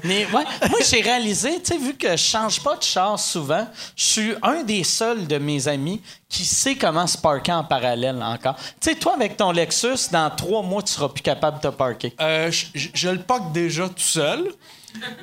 Mais 0.04 0.26
moi, 0.30 0.44
j'ai 0.88 1.00
réalisé, 1.00 1.60
tu 1.62 1.72
sais, 1.72 1.78
vu 1.78 1.94
que 1.94 2.10
je 2.12 2.16
change 2.16 2.62
pas 2.62 2.76
de 2.76 2.82
char 2.82 3.18
souvent, 3.18 3.66
je 3.96 4.04
suis 4.04 4.34
un 4.42 4.62
des 4.62 4.84
seuls 4.84 5.26
de 5.26 5.38
mes 5.38 5.66
amis 5.66 6.00
qui 6.28 6.44
sait 6.44 6.74
comment 6.74 7.06
se 7.06 7.16
parker 7.16 7.52
en 7.52 7.64
parallèle 7.64 8.22
encore. 8.22 8.56
Tu 8.80 8.90
sais, 8.90 8.94
toi, 8.96 9.14
avec 9.14 9.36
ton 9.36 9.50
Lexus, 9.50 10.10
dans 10.12 10.30
trois 10.30 10.62
mois, 10.62 10.82
tu 10.82 10.92
seras 10.92 11.08
plus 11.08 11.22
capable 11.22 11.58
de 11.58 11.68
te 11.68 11.74
parker. 11.74 12.12
Euh, 12.20 12.50
je, 12.50 13.08
le 13.08 13.20
poque 13.20 13.52
déjà 13.52 13.88
tout 13.88 13.94
seul. 13.98 14.52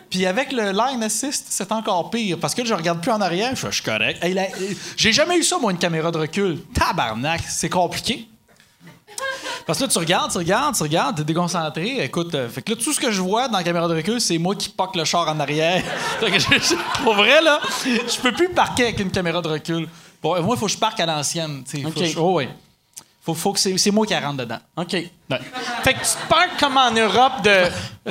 Puis 0.10 0.26
avec 0.26 0.52
le 0.52 0.72
line 0.72 1.02
assist, 1.02 1.46
c'est 1.50 1.72
encore 1.72 2.10
pire 2.10 2.38
parce 2.42 2.54
que 2.54 2.66
je 2.66 2.74
regarde 2.74 3.02
plus 3.02 3.12
en 3.12 3.22
arrière, 3.22 3.56
je 3.56 3.70
suis 3.70 3.84
correct. 3.84 4.22
J'ai 4.98 5.14
jamais 5.14 5.38
eu 5.38 5.44
ça, 5.44 5.58
moi, 5.60 5.72
une 5.72 5.78
caméra 5.78 6.12
de 6.12 6.18
recul. 6.18 6.60
Tabarnak, 6.74 7.42
c'est 7.48 7.70
compliqué. 7.70 8.28
Parce 9.66 9.80
que 9.80 9.84
là, 9.86 9.90
tu 9.90 9.98
regardes, 10.00 10.32
tu 10.32 10.38
regardes, 10.38 10.76
tu 10.76 10.84
regardes, 10.84 11.18
t'es 11.18 11.24
déconcentré. 11.24 12.04
Écoute, 12.04 12.34
euh, 12.36 12.50
fait 12.50 12.62
que 12.62 12.72
là, 12.72 12.78
tout 12.84 12.94
ce 12.94 13.00
que 13.00 13.12
je 13.12 13.22
vois 13.22 13.48
dans 13.48 13.58
la 13.58 13.64
caméra 13.64 13.88
de 13.88 13.96
recul, 13.96 14.20
c'est 14.20 14.38
moi 14.38 14.56
qui 14.56 14.70
poque 14.70 14.96
le 14.96 15.04
char 15.06 15.28
en 15.28 15.40
arrière. 15.40 15.84
Fait 16.20 16.32
que 16.32 16.40
je- 16.40 16.48
je- 16.50 17.04
pour 17.04 17.16
vrai, 17.16 17.42
là, 17.42 17.60
je 17.86 18.20
peux 18.22 18.32
plus 18.32 18.50
parquer 18.50 18.84
avec 18.84 19.00
une 19.00 19.12
caméra 19.12 19.42
de 19.42 19.48
recul. 19.48 19.88
Bon, 20.22 20.42
moi, 20.44 20.56
il 20.56 20.60
faut 20.60 20.66
que 20.68 20.72
je 20.72 20.78
parque 20.78 21.00
à 21.00 21.06
l'ancienne. 21.06 21.64
tu 21.70 21.84
oh, 22.18 22.34
ouais. 22.34 22.50
Faut, 23.24 23.34
faut 23.36 23.54
que 23.54 23.60
c'est 23.60 23.92
moi 23.92 24.06
qui 24.08 24.16
rentre 24.16 24.38
dedans. 24.38 24.58
OK. 24.78 24.92
Fait 24.92 25.94
que 25.94 26.00
tu 26.00 26.06
te 26.06 26.28
parques 26.28 26.60
comme 26.60 26.76
en 26.78 26.90
Europe 26.92 27.44
de 27.44 27.66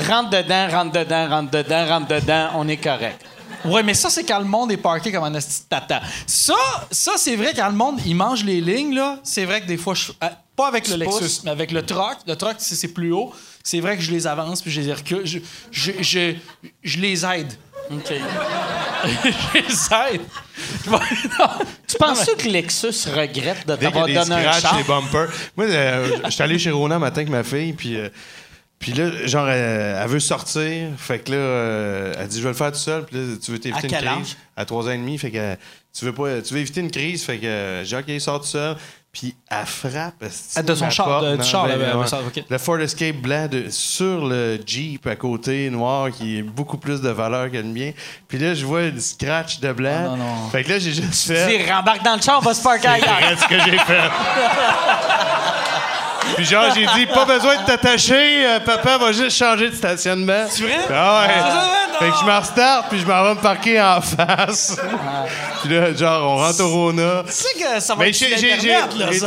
rentre 0.09 0.31
dedans, 0.31 0.68
rentre 0.70 0.93
dedans, 0.93 1.28
rentre 1.28 1.51
dedans, 1.51 1.86
rentre 1.89 2.09
dedans, 2.09 2.51
on 2.55 2.68
est 2.68 2.77
correct. 2.77 3.24
Ouais, 3.64 3.82
mais 3.82 3.94
ça, 3.94 4.09
c'est 4.09 4.24
quand 4.24 4.39
le 4.39 4.44
monde 4.44 4.70
est 4.72 4.77
parké 4.77 5.10
comme 5.12 5.24
un 5.24 5.35
esti 5.35 5.64
tata. 5.68 6.01
Ça, 6.27 6.55
ça 6.90 7.12
c'est 7.16 7.35
vrai, 7.36 7.52
quand 7.55 7.66
le 7.68 7.74
monde, 7.74 8.01
il 8.06 8.14
mange 8.14 8.44
les 8.44 8.60
lignes, 8.60 8.94
là, 8.94 9.18
c'est 9.24 9.44
vrai 9.44 9.60
que 9.60 9.66
des 9.66 9.77
fois, 9.77 9.94
je, 9.94 10.12
euh, 10.22 10.28
pas 10.61 10.69
avec 10.69 10.89
le 10.89 10.97
Lexus, 10.97 11.19
pousses. 11.19 11.45
mais 11.45 11.51
avec 11.51 11.70
le 11.70 11.85
truck, 11.85 12.19
le 12.27 12.37
truck, 12.37 12.57
c'est 12.59 12.74
c'est 12.74 12.89
plus 12.89 13.12
haut, 13.12 13.32
c'est 13.62 13.81
vrai 13.81 13.97
que 13.97 14.03
je 14.03 14.11
les 14.11 14.27
avance 14.27 14.62
puis 14.62 14.70
je 14.70 14.81
les 14.81 14.93
recule. 14.93 15.23
Je, 15.24 15.39
je, 15.70 15.93
je, 16.01 16.35
je 16.82 16.99
les 16.99 17.24
aide. 17.24 17.53
OK. 17.91 18.12
je 19.05 19.59
les 19.59 20.15
aide. 20.15 20.20
Je. 20.85 21.65
Tu 21.89 21.97
penses 21.99 22.24
que 22.24 22.49
Lexus 22.49 23.09
regrette 23.09 23.66
de 23.66 23.74
t'avoir 23.74 24.07
donné 24.07 24.47
un 24.47 24.53
char? 24.53 24.77
des 24.77 24.85
bumpers. 24.85 25.28
Moi, 25.57 25.66
euh, 25.66 26.19
j'étais 26.28 26.43
allé 26.43 26.59
chez 26.59 26.70
Rona 26.70 26.97
un 26.97 26.99
matin 26.99 27.23
avec 27.23 27.31
ma 27.31 27.43
fille, 27.43 27.73
puis... 27.73 27.97
euh, 27.97 28.09
puis 28.78 28.93
là, 28.95 29.11
genre, 29.27 29.47
elle, 29.49 29.99
elle 30.03 30.09
veut 30.09 30.20
sortir. 30.20 30.89
Fait 30.97 31.19
que 31.19 31.32
là, 31.32 31.37
euh, 31.37 32.15
elle 32.19 32.28
dit, 32.28 32.39
je 32.39 32.43
vais 32.43 32.49
le 32.49 32.55
faire 32.55 32.73
tout 32.73 32.78
seul. 32.78 33.05
Puis 33.05 33.16
là, 33.16 33.37
tu 33.43 33.51
veux 33.51 33.59
t'éviter 33.59 33.89
une 33.89 33.93
crise? 33.95 34.37
À 34.57 34.65
trois 34.65 34.87
ans 34.87 34.93
et 34.93 34.97
demi. 34.97 35.19
Fait 35.19 35.31
que 35.31 35.55
tu 35.93 36.05
veux 36.07 36.15
pas, 36.15 36.41
tu 36.41 36.55
veux 36.55 36.61
éviter 36.61 36.81
une 36.81 36.91
crise? 36.91 37.23
Fait 37.24 37.37
que 37.39 37.82
j'ai 37.85 37.97
OK, 37.97 38.20
sort 38.20 38.41
tout 38.41 38.47
seul. 38.47 38.77
Puis 39.12 39.35
elle 39.51 39.66
frappe. 39.66 40.23
Ah, 40.55 40.62
de 40.62 40.73
son 40.74 40.89
char, 40.89 41.07
porte. 41.07 41.24
de- 41.24 41.37
du 41.37 41.43
char, 41.43 41.66
ben, 41.66 41.77
là, 41.81 41.95
ben, 41.95 42.07
ça. 42.07 42.19
Le 42.49 42.59
Ford 42.59 42.78
Escape 42.78 43.16
blanc 43.16 43.49
de- 43.51 43.69
sur 43.69 44.24
le 44.24 44.61
Jeep 44.65 45.05
à 45.09 45.16
côté, 45.16 45.69
noir, 45.69 46.11
qui 46.12 46.39
est 46.39 46.43
beaucoup 46.43 46.77
plus 46.77 47.01
de 47.01 47.09
valeur 47.09 47.51
que 47.51 47.57
le 47.57 47.65
mien. 47.65 47.91
Puis 48.28 48.39
là, 48.39 48.55
je 48.55 48.65
vois 48.65 48.82
une 48.85 49.01
scratch 49.01 49.59
de 49.59 49.73
blanc. 49.73 49.91
Ah, 49.93 50.09
non, 50.11 50.16
non. 50.16 50.49
Fait 50.51 50.62
que 50.62 50.69
là, 50.70 50.78
j'ai 50.78 50.93
juste 50.93 51.27
fait... 51.27 51.59
Dis, 51.59 51.70
rembarque 51.73 52.05
dans 52.05 52.15
le 52.15 52.23
char, 52.23 52.39
on 52.39 52.45
va 52.45 52.55
se 52.55 52.62
parker 52.62 52.87
ailleurs. 52.87 53.16
Regarde 53.16 53.39
ce 53.41 53.49
que 53.49 53.59
j'ai 53.59 53.78
fait. 53.78 54.01
Puis 56.37 56.45
genre, 56.45 56.73
j'ai 56.73 56.87
dit, 56.87 57.07
pas 57.07 57.24
besoin 57.24 57.61
de 57.61 57.66
t'attacher, 57.66 58.47
euh, 58.47 58.61
papa 58.61 58.99
va 58.99 59.11
juste 59.11 59.37
changer 59.37 59.70
de 59.70 59.74
stationnement. 59.74 60.45
C'est 60.49 60.62
vrai? 60.62 60.78
Ah 60.89 61.23
ouais. 61.27 61.35
Ah, 61.35 61.70
fait 61.99 62.11
que 62.11 62.16
je 62.20 62.24
me 62.24 62.31
restarte, 62.31 62.89
puis 62.89 63.01
je 63.01 63.07
m'en 63.07 63.23
vais 63.24 63.35
me 63.35 63.41
parquer 63.41 63.81
en 63.81 64.01
face. 64.01 64.77
Puis 65.62 65.74
là, 65.74 65.95
genre, 65.95 66.31
on 66.32 66.37
rentre 66.37 66.61
au 66.62 66.69
Rona. 66.70 67.24
Tu 67.27 67.32
sais 67.32 67.59
que 67.59 67.81
ça 67.81 67.95
va 67.95 68.03
Mais 68.05 68.11
être 68.11 68.16
j'ai 68.16 68.37
j'ai- 68.37 68.61
j'ai- 68.61 68.70
été 68.70 68.73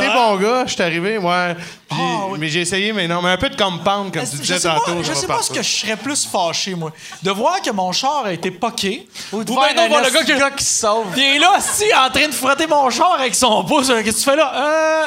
hein? 0.06 0.12
bon 0.14 0.36
gars, 0.36 0.64
je 0.66 0.72
suis 0.72 0.82
arrivé, 0.82 1.18
ouais. 1.18 1.54
Puis 1.88 1.98
Ah, 2.00 2.26
oui. 2.30 2.38
Mais 2.40 2.48
j'ai 2.48 2.60
essayé, 2.62 2.92
mais 2.92 3.06
non, 3.06 3.20
mais 3.22 3.30
un 3.30 3.36
peu 3.36 3.48
de 3.50 3.56
compound, 3.56 4.12
comme 4.12 4.24
tu 4.28 4.36
disais 4.38 4.58
sais 4.58 4.68
tantôt. 4.68 5.02
je 5.02 5.12
sais 5.12 5.26
pas 5.26 5.42
ce 5.42 5.50
que 5.50 5.62
je 5.62 5.68
serais 5.68 5.96
plus 5.96 6.26
fâché, 6.26 6.74
moi. 6.74 6.92
De 7.22 7.30
voir 7.30 7.60
que 7.62 7.70
mon 7.70 7.92
char 7.92 8.22
a 8.24 8.32
été 8.32 8.50
poqué. 8.50 9.06
Ou 9.32 9.44
de 9.44 9.52
voir 9.52 9.68
non, 9.76 9.82
un 9.82 9.88
voir 9.88 10.02
le 10.02 10.10
gars, 10.10 10.24
qui- 10.24 10.32
gars 10.38 10.50
qui 10.50 10.64
se 10.64 10.80
sauve. 10.80 11.06
Il 11.16 11.22
est 11.22 11.38
là, 11.38 11.58
si, 11.60 11.84
en 11.94 12.10
train 12.10 12.26
de 12.28 12.32
frotter 12.34 12.66
mon 12.66 12.88
char 12.90 13.16
avec 13.20 13.34
son 13.34 13.62
pouce. 13.64 13.88
Qu'est-ce 13.88 14.02
que 14.02 14.10
tu 14.10 14.24
fais 14.30 14.36
là? 14.36 14.52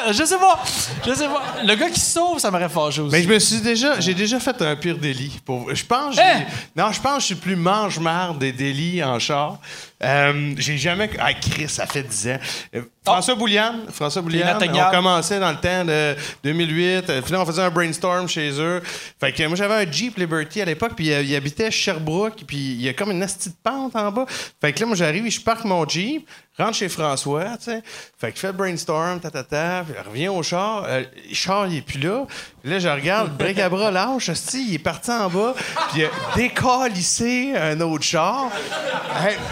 Euh, 0.08 0.12
je 0.12 0.24
sais 0.24 0.38
pas. 0.38 0.58
Je 1.06 1.12
sais 1.14 1.26
pas. 1.26 1.42
Le 1.64 1.74
gars 1.74 1.90
qui 1.90 2.00
se 2.00 2.12
sauve, 2.12 2.38
ça 2.38 2.50
m'aurait 2.50 2.68
fâché 2.68 3.00
aussi. 3.02 3.12
Mais 3.12 3.22
je 3.22 3.28
me 3.28 3.38
suis 3.38 3.60
déjà, 3.60 3.98
j'ai 4.00 4.14
déjà 4.14 4.38
fait 4.40 4.60
un 4.62 4.76
pire 4.76 4.96
délit. 4.98 5.40
Pour, 5.44 5.74
je 5.74 5.84
pense, 5.84 6.14
j'ai- 6.14 6.22
Hein? 6.22 6.42
non, 6.76 6.90
je 6.92 7.00
pense 7.00 7.14
que 7.16 7.20
je 7.20 7.24
suis 7.26 7.34
le 7.34 7.40
plus 7.40 7.56
mange-marde 7.56 8.38
des 8.38 8.52
délits 8.52 9.02
en 9.04 9.18
char. 9.18 9.58
Euh, 10.02 10.54
j'ai 10.56 10.78
jamais, 10.78 11.10
ah 11.18 11.34
Chris, 11.34 11.68
ça 11.68 11.86
fait 11.86 12.02
10 12.04 12.28
ans. 12.28 12.38
Euh, 12.76 12.82
François 13.04 13.34
Boulian, 13.34 13.74
François 13.90 14.22
Boulian, 14.22 14.58
on 14.60 14.90
commençait 14.90 15.40
dans 15.40 15.50
le 15.50 15.56
temps 15.56 15.84
de 15.84 16.14
2008. 16.44 17.10
euh, 17.10 17.22
Puis 17.22 17.32
là, 17.32 17.40
on 17.40 17.46
faisait 17.46 17.62
un 17.62 17.70
brainstorm 17.70 18.28
chez 18.28 18.50
eux. 18.60 18.80
Fait 19.18 19.32
que 19.32 19.42
moi, 19.46 19.56
j'avais 19.56 19.74
un 19.86 19.90
Jeep 19.90 20.16
Liberty 20.18 20.60
à 20.60 20.66
l'époque, 20.66 20.92
puis 20.94 21.12
euh, 21.12 21.22
il 21.22 21.34
habitait 21.34 21.66
à 21.66 21.70
Sherbrooke, 21.70 22.44
puis 22.46 22.56
il 22.56 22.82
y 22.82 22.88
a 22.88 22.92
comme 22.92 23.10
une 23.10 23.18
nasty 23.18 23.48
de 23.48 23.54
pente 23.62 23.96
en 23.96 24.12
bas. 24.12 24.26
Fait 24.60 24.72
que 24.72 24.80
là, 24.80 24.86
moi, 24.86 24.94
j'arrive, 24.96 25.28
je 25.30 25.40
parque 25.40 25.64
mon 25.64 25.88
Jeep, 25.88 26.28
rentre 26.58 26.76
chez 26.76 26.88
François, 26.88 27.56
tu 27.56 27.64
sais. 27.64 27.82
Fait 28.18 28.32
que 28.32 28.38
fait 28.38 28.48
le 28.48 28.52
brainstorm, 28.54 29.20
ta, 29.20 29.30
ta, 29.30 29.44
ta, 29.44 29.84
reviens 30.06 30.32
au 30.32 30.42
char. 30.42 30.84
Euh, 30.86 31.04
le 31.28 31.34
char, 31.34 31.66
il 31.68 31.76
est 31.76 31.82
plus 31.82 32.00
là. 32.00 32.26
Puis 32.62 32.72
là, 32.72 32.78
je 32.80 32.88
regarde, 32.88 33.36
break 33.36 33.58
à 33.60 33.68
bras 33.68 33.90
lâche, 33.90 34.30
il 34.54 34.74
est 34.74 34.78
parti 34.78 35.10
en 35.10 35.28
bas, 35.28 35.54
puis 35.92 36.00
il 36.00 36.04
a 36.04 36.08
décalissé 36.34 37.54
un 37.56 37.80
autre 37.80 38.02
char. 38.02 38.50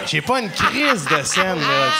J'ai 0.06 0.20
pas 0.20 0.40
une 0.40 0.50
crise 0.50 1.04
de 1.04 1.22
scène, 1.22 1.60
là, 1.60 1.90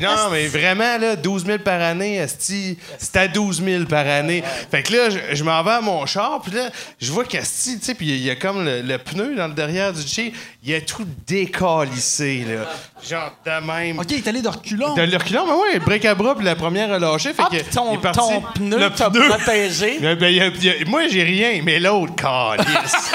non, 0.00 0.30
mais 0.32 0.48
vraiment, 0.48 0.98
là, 0.98 1.14
12 1.14 1.46
000 1.46 1.58
par 1.60 1.80
année, 1.80 2.16
esti, 2.16 2.78
c'est 2.98 3.16
à 3.16 3.28
12 3.28 3.62
000 3.62 3.84
par 3.84 4.06
année. 4.06 4.42
Fait 4.70 4.82
que 4.82 4.92
là, 4.92 5.08
je, 5.32 5.44
m'en 5.44 5.62
vais 5.62 5.72
à 5.72 5.80
mon 5.80 6.04
char, 6.06 6.40
puis 6.42 6.52
là, 6.52 6.70
je 7.00 7.12
vois 7.12 7.24
qu'esti, 7.24 7.78
tu 7.78 7.84
sais, 7.84 7.94
puis 7.94 8.08
il 8.08 8.22
y 8.22 8.30
a 8.30 8.36
comme 8.36 8.64
le, 8.64 8.96
pneu 8.98 9.36
dans 9.36 9.46
le 9.46 9.54
derrière 9.54 9.92
du 9.92 10.02
Jeep, 10.02 10.34
il 10.64 10.74
a 10.74 10.80
tout 10.80 11.06
décalissé, 11.26 12.44
là. 12.44 12.66
Genre 13.08 13.32
même. 13.76 13.98
OK, 13.98 14.06
il 14.10 14.16
est 14.16 14.28
allé 14.28 14.42
de 14.42 14.48
reculons. 14.48 14.94
De 14.94 15.02
le 15.02 15.16
reculon, 15.16 15.44
mais 15.46 15.52
ouais, 15.52 15.74
le 15.74 15.80
break 15.80 16.04
à 16.04 16.14
bras, 16.14 16.34
puis 16.34 16.44
la 16.44 16.56
première 16.56 16.92
a 16.92 16.98
lâché. 16.98 17.32
Fait 17.32 17.42
Ah, 17.44 17.48
que 17.50 17.74
ton, 17.74 17.92
il 17.92 17.94
est 17.96 18.00
parti. 18.00 18.18
ton 18.18 18.40
pneu 18.54 18.78
Le 18.78 18.90
t'a 18.90 19.10
pneu. 19.10 19.28
protégé. 19.28 19.98
Ben, 20.16 20.28
il 20.28 20.36
y 20.36 20.40
a- 20.40 20.46
il 20.46 20.64
y 20.64 20.70
a- 20.70 20.74
moi, 20.86 21.08
j'ai 21.08 21.22
rien, 21.22 21.60
mais 21.62 21.78
l'autre, 21.80 22.14
calisse. 22.16 23.12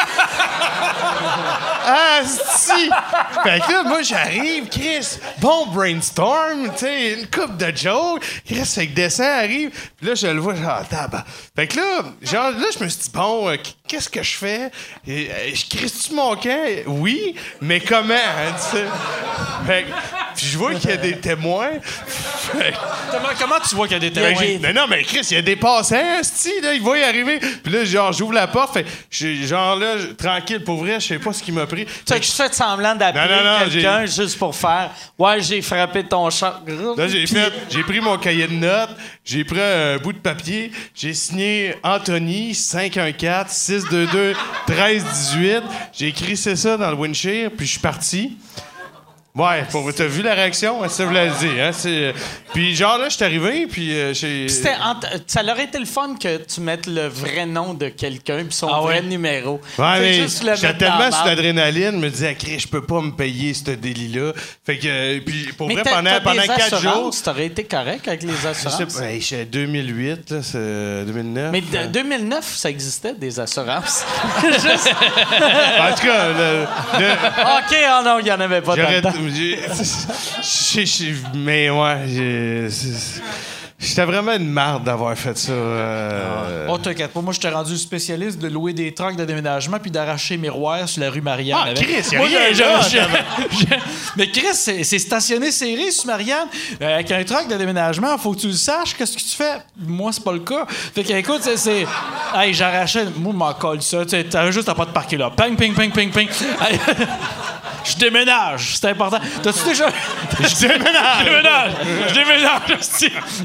Ah, 1.83 2.21
si! 2.25 2.89
Fait 3.43 3.59
que 3.59 3.71
là, 3.71 3.83
moi, 3.83 4.01
j'arrive, 4.01 4.67
Chris, 4.69 5.17
bon 5.39 5.65
brainstorm, 5.67 6.69
tu 6.73 6.85
sais, 6.85 7.13
une 7.13 7.27
coupe 7.27 7.57
de 7.57 7.75
jokes. 7.75 8.23
Chris, 8.45 8.65
fait 8.65 8.87
que 8.87 8.93
descend, 8.93 9.25
arrive. 9.27 9.69
Puis 9.97 10.07
là, 10.07 10.15
je 10.15 10.27
le 10.27 10.39
vois, 10.39 10.55
genre, 10.55 10.87
tabac. 10.87 11.25
Fait 11.55 11.67
que 11.67 11.77
là, 11.77 12.03
genre, 12.21 12.51
là, 12.51 12.67
je 12.77 12.83
me 12.83 12.89
suis 12.89 13.01
dit, 13.03 13.09
bon, 13.13 13.49
euh, 13.49 13.55
qu'est-ce 13.87 14.09
que 14.09 14.21
je 14.23 14.35
fais? 14.37 14.71
Et, 15.07 15.29
euh, 15.31 15.51
Je 15.53 15.65
crisse-tu 15.75 16.13
mon 16.13 16.35
camp? 16.35 16.65
Oui, 16.87 17.35
mais 17.61 17.79
comment, 17.79 18.13
hein, 18.13 18.53
tu 18.71 18.77
sais? 18.77 18.85
Fait 19.65 19.83
que, 19.83 19.89
puis 20.35 20.45
je 20.47 20.57
vois 20.57 20.73
qu'il 20.75 20.89
y 20.89 20.93
a 20.93 20.97
des 20.97 21.17
témoins. 21.19 21.69
Fait 21.83 22.71
que- 22.71 22.77
Comment, 23.11 23.27
comment 23.39 23.55
tu 23.67 23.75
vois 23.75 23.87
qu'il 23.87 23.95
y 24.01 24.05
a 24.05 24.09
des 24.09 24.11
témoins? 24.13 24.33
j'ai- 24.39 24.59
non, 24.59 24.73
non, 24.73 24.87
mais 24.89 25.03
Chris, 25.03 25.25
il 25.31 25.35
y 25.35 25.37
a 25.37 25.41
des 25.41 25.55
passants, 25.55 25.95
esti, 26.19 26.51
là, 26.61 26.73
il 26.73 26.81
va 26.81 26.97
y 26.97 27.03
arriver. 27.03 27.39
Puis 27.39 27.71
là, 27.71 27.83
genre, 27.85 28.11
j'ouvre 28.13 28.33
la 28.33 28.47
porte, 28.47 28.73
fait, 28.73 28.85
genre 29.45 29.75
là, 29.75 29.95
tranquille, 30.17 30.63
pour 30.63 30.77
vrai, 30.77 30.99
je 30.99 31.07
sais 31.07 31.19
pas 31.19 31.33
ce 31.33 31.43
qui 31.43 31.51
m'a 31.51 31.65
Tu 32.05 32.13
as 32.13 32.17
juste 32.17 32.37
fait 32.37 32.53
semblant 32.53 32.95
d'appeler 32.95 33.69
quelqu'un 33.71 34.05
juste 34.05 34.37
pour 34.37 34.55
faire 34.55 34.91
Ouais, 35.17 35.41
j'ai 35.41 35.61
frappé 35.61 36.03
ton 36.03 36.29
chat. 36.29 36.61
J'ai 37.07 37.25
j'ai 37.69 37.83
pris 37.83 37.99
mon 38.01 38.17
cahier 38.17 38.47
de 38.47 38.53
notes, 38.53 38.91
j'ai 39.23 39.43
pris 39.43 39.61
un 39.61 39.97
bout 39.97 40.13
de 40.13 40.19
papier, 40.19 40.71
j'ai 40.95 41.13
signé 41.13 41.75
Anthony 41.83 42.53
514 42.53 43.49
622 43.51 44.33
1318. 44.67 45.63
J'ai 45.93 46.07
écrit 46.07 46.37
c'est 46.37 46.55
ça 46.55 46.77
dans 46.77 46.89
le 46.89 46.95
windshield, 46.97 47.51
puis 47.55 47.65
je 47.65 47.71
suis 47.71 47.79
parti. 47.79 48.37
Ouais, 49.33 49.63
pour, 49.71 49.93
t'as 49.93 50.07
vu 50.07 50.21
la 50.23 50.33
réaction? 50.33 50.87
Ça 50.89 51.05
vous 51.05 51.13
l'a 51.13 51.27
dit, 51.27 51.47
hein? 51.61 51.71
c'est- 51.71 52.13
Puis 52.53 52.75
genre 52.75 52.97
là, 52.97 53.07
je 53.07 53.15
suis 53.15 53.23
arrivé, 53.23 53.65
puis 53.65 53.93
euh, 53.97 54.13
j'ai... 54.13 54.49
C'était 54.49 54.75
entre- 54.83 55.07
ça 55.25 55.41
aurait 55.41 55.63
été 55.63 55.79
le 55.79 55.85
fun 55.85 56.15
que 56.21 56.35
tu 56.43 56.59
mettes 56.59 56.85
le 56.85 57.07
vrai 57.07 57.45
nom 57.45 57.73
de 57.73 57.87
quelqu'un 57.87 58.43
puis 58.43 58.51
son 58.53 58.67
Ah 58.67 58.81
vrai 58.81 59.01
numéro. 59.01 59.61
Ouais, 59.79 59.99
mais 60.01 60.13
juste 60.15 60.43
le 60.43 60.55
j'étais 60.55 60.73
tellement 60.79 61.09
sur 61.11 61.23
l'adrénaline, 61.23 61.91
je 61.93 61.97
me 61.97 62.09
disais, 62.09 62.35
Chris, 62.35 62.59
je 62.59 62.67
peux 62.67 62.85
pas 62.85 62.99
me 62.99 63.11
payer 63.11 63.53
ce 63.53 63.71
délit-là. 63.71 64.33
Fait 64.65 64.77
que, 64.77 64.87
euh, 64.89 65.19
puis 65.25 65.53
pour 65.57 65.69
Mais 65.69 65.75
vrai, 65.75 65.83
t'as- 65.83 65.91
pendant, 65.91 66.09
t'as 66.09 66.19
pendant 66.19 66.41
quatre 66.41 66.81
jours. 66.81 66.89
assurances, 66.91 67.23
T'aurais 67.23 67.45
été 67.45 67.63
correct 67.63 68.07
avec 68.09 68.23
les 68.23 68.33
Je 68.33 68.35
sais 68.35 68.47
assurances? 68.67 68.93
pas, 68.95 69.05
hey, 69.11 69.21
j'étais 69.21 69.45
2008, 69.45 70.29
là, 70.31 70.43
c'est 70.43 70.57
euh, 70.57 71.05
2009. 71.05 71.51
Mais 71.53 71.61
de- 71.61 71.87
2009, 71.87 72.43
ça 72.53 72.69
existait, 72.69 73.13
des 73.13 73.39
assurances? 73.39 74.03
En 74.43 75.95
tout 75.95 76.05
cas, 76.07 76.27
le- 76.27 76.65
le- 76.99 77.11
OK, 77.59 77.75
oh 77.75 78.01
non, 78.03 78.19
il 78.19 78.23
n'y 78.25 78.31
en 78.31 78.39
avait 78.41 78.61
pas 78.61 78.75
j'aurais. 78.75 79.01
Mais 81.35 81.69
ouais, 81.69 82.67
j'étais 83.79 84.05
vraiment 84.05 84.33
une 84.33 84.49
marde 84.49 84.83
d'avoir 84.83 85.15
fait 85.17 85.35
ça. 85.37 85.51
euh, 85.51 86.67
Oh, 86.69 86.77
t'inquiète 86.77 87.11
pas. 87.11 87.21
Moi, 87.21 87.33
je 87.33 87.39
t'ai 87.39 87.49
rendu 87.49 87.75
spécialiste 87.77 88.37
de 88.39 88.47
louer 88.47 88.73
des 88.73 88.93
trucks 88.93 89.15
de 89.15 89.25
déménagement 89.25 89.79
puis 89.79 89.89
d'arracher 89.89 90.37
miroirs 90.37 90.87
sur 90.87 91.01
la 91.01 91.09
rue 91.09 91.21
Marianne. 91.21 91.57
Ah, 91.59 91.63
avec. 91.69 91.77
Chris, 91.87 92.03
y 92.11 92.15
a 92.15 92.17
Moi, 92.19 92.27
rien 92.27 92.51
là, 92.51 92.79
j'ai- 92.89 93.67
Mais 94.17 94.29
Chris, 94.29 94.53
c'est 94.53 94.83
stationné 94.99 95.51
serré 95.51 95.89
sur 95.89 96.05
Marianne. 96.05 96.47
Euh, 96.81 96.95
avec 96.95 97.09
un 97.11 97.23
truck 97.23 97.47
de 97.47 97.55
déménagement, 97.55 98.15
faut 98.19 98.33
que 98.33 98.41
tu 98.41 98.47
le 98.47 98.53
saches. 98.53 98.95
Qu'est-ce 98.95 99.13
que 99.17 99.21
tu 99.21 99.35
fais? 99.35 99.57
Moi, 99.77 100.11
c'est 100.13 100.23
pas 100.23 100.33
le 100.33 100.39
cas. 100.39 100.65
Fait 100.67 101.03
que, 101.03 101.13
écoute, 101.13 101.41
c'est-. 101.55 101.87
Hey, 102.35 102.53
j'arrachais. 102.53 103.05
Moi, 103.17 103.33
m'en 103.33 103.53
colle 103.55 103.81
ça. 103.81 104.05
T'avais 104.05 104.51
juste 104.51 104.69
à 104.69 104.75
pas 104.75 104.85
te 104.85 104.91
parquer 104.91 105.17
là. 105.17 105.31
Ping, 105.35 105.55
ping, 105.55 105.73
ping, 105.73 105.91
ping, 105.91 106.11
ping. 106.11 106.27
Je 107.83 107.95
déménage, 107.97 108.75
c'est 108.79 108.89
important. 108.89 109.19
T'as-tu 109.41 109.63
déjà. 109.65 109.87
Je 110.39 110.67
déménage! 110.67 111.19
Je 111.19 111.23
déménage! 111.25 111.71
Je 112.07 112.13
déménage. 112.13 112.61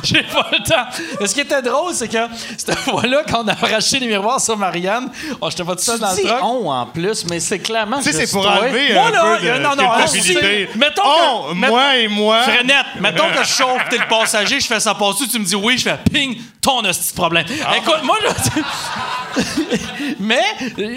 J'ai 0.02 0.22
pas 0.24 0.46
le 0.52 0.58
temps. 0.62 0.86
Et 1.20 1.26
ce 1.26 1.34
qui 1.34 1.40
était 1.40 1.62
drôle, 1.62 1.94
c'est 1.94 2.08
que 2.08 2.18
cette 2.56 2.78
fois-là, 2.80 3.22
quand 3.28 3.44
on 3.44 3.48
a 3.48 3.52
arraché 3.52 3.98
les 3.98 4.06
miroirs 4.06 4.40
sur 4.40 4.56
Marianne, 4.56 5.10
oh, 5.40 5.48
j'étais 5.50 5.64
pas 5.64 5.74
tout 5.74 5.82
seul 5.82 5.96
Tu 5.96 6.02
dans 6.02 6.10
le 6.14 6.22
truck. 6.22 6.44
on 6.44 6.70
en 6.70 6.86
plus, 6.86 7.24
mais 7.30 7.40
c'est 7.40 7.58
clairement 7.60 7.98
Tu 7.98 8.04
sais, 8.12 8.26
c'est 8.26 8.30
pour 8.32 8.46
enlever 8.48 8.92
Moi, 8.94 9.06
un 9.06 9.10
là, 9.10 9.36
peu 9.38 9.42
de 9.44 9.48
euh, 9.50 9.58
non, 9.58 9.76
non, 9.76 9.84
on- 10.74 10.78
mettons 10.78 11.02
Oh, 11.04 11.46
que- 11.50 11.54
met- 11.54 11.68
moi 11.68 11.96
et 11.96 12.08
moi. 12.08 12.42
Frenette, 12.42 12.86
mettons 13.00 13.30
que 13.30 13.42
je 13.42 13.48
chauffe, 13.48 13.88
t'es 13.88 13.98
le 13.98 14.06
passager, 14.08 14.60
je 14.60 14.66
fais 14.66 14.80
ça 14.80 14.94
passer, 14.94 15.26
tu 15.30 15.38
me 15.38 15.44
dis 15.44 15.54
oui, 15.56 15.78
je 15.78 15.84
fais 15.84 15.98
ping, 16.12 16.38
ton 16.60 16.84
hostie 16.84 17.10
de 17.10 17.16
problème. 17.16 17.46
Ah. 17.66 17.76
Écoute, 17.76 18.00
moi, 18.02 18.16
là. 18.24 18.30
Mais 20.20 20.42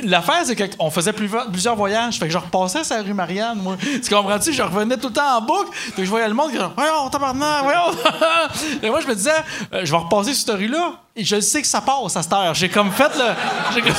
l'affaire, 0.03 0.41
c'est 0.45 0.55
qu'on 0.77 0.89
faisait 0.89 1.13
plusieurs, 1.13 1.75
voyages. 1.75 2.19
Fait 2.19 2.27
que 2.27 2.31
je 2.33 2.37
repassais 2.37 2.83
sur 2.83 2.95
la 2.95 3.03
rue 3.03 3.13
Marianne, 3.13 3.59
moi. 3.59 3.77
Tu 3.79 4.13
comprends-tu? 4.13 4.53
Je 4.53 4.61
revenais 4.61 4.97
tout 4.97 5.07
le 5.07 5.13
temps 5.13 5.37
en 5.37 5.41
boucle. 5.41 5.69
Fait 5.73 5.91
que 5.91 6.05
je 6.05 6.09
voyais 6.09 6.27
le 6.27 6.33
monde 6.33 6.51
qui 6.51 6.57
disait 6.57 6.69
Voyons, 6.75 7.09
tabarnak, 7.09 7.63
voyons. 7.63 7.97
Et 8.83 8.89
moi, 8.89 8.99
je 9.01 9.07
me 9.07 9.15
disais 9.15 9.31
euh, 9.73 9.81
Je 9.83 9.91
vais 9.91 9.97
repasser 9.97 10.33
sur 10.33 10.47
cette 10.47 10.57
rue-là. 10.57 10.93
Et 11.15 11.23
je 11.23 11.39
sais 11.39 11.61
que 11.61 11.67
ça 11.67 11.81
passe 11.81 12.15
à 12.15 12.23
cette 12.23 12.33
heure. 12.33 12.53
J'ai 12.53 12.69
comme 12.69 12.91
fait 12.91 13.11
le. 13.15 13.33
J'ai 13.73 13.81
comme, 13.81 13.93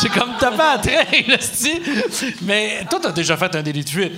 j'ai 0.00 0.08
tapé 0.38 0.62
à 0.62 0.78
train, 0.78 1.22
là. 1.28 1.36
Mais 2.42 2.84
toi, 2.88 2.98
t'as 3.02 3.12
déjà 3.12 3.36
fait 3.36 3.54
un 3.54 3.62
délit 3.62 3.84
de 3.84 3.90
fuite. 3.90 4.12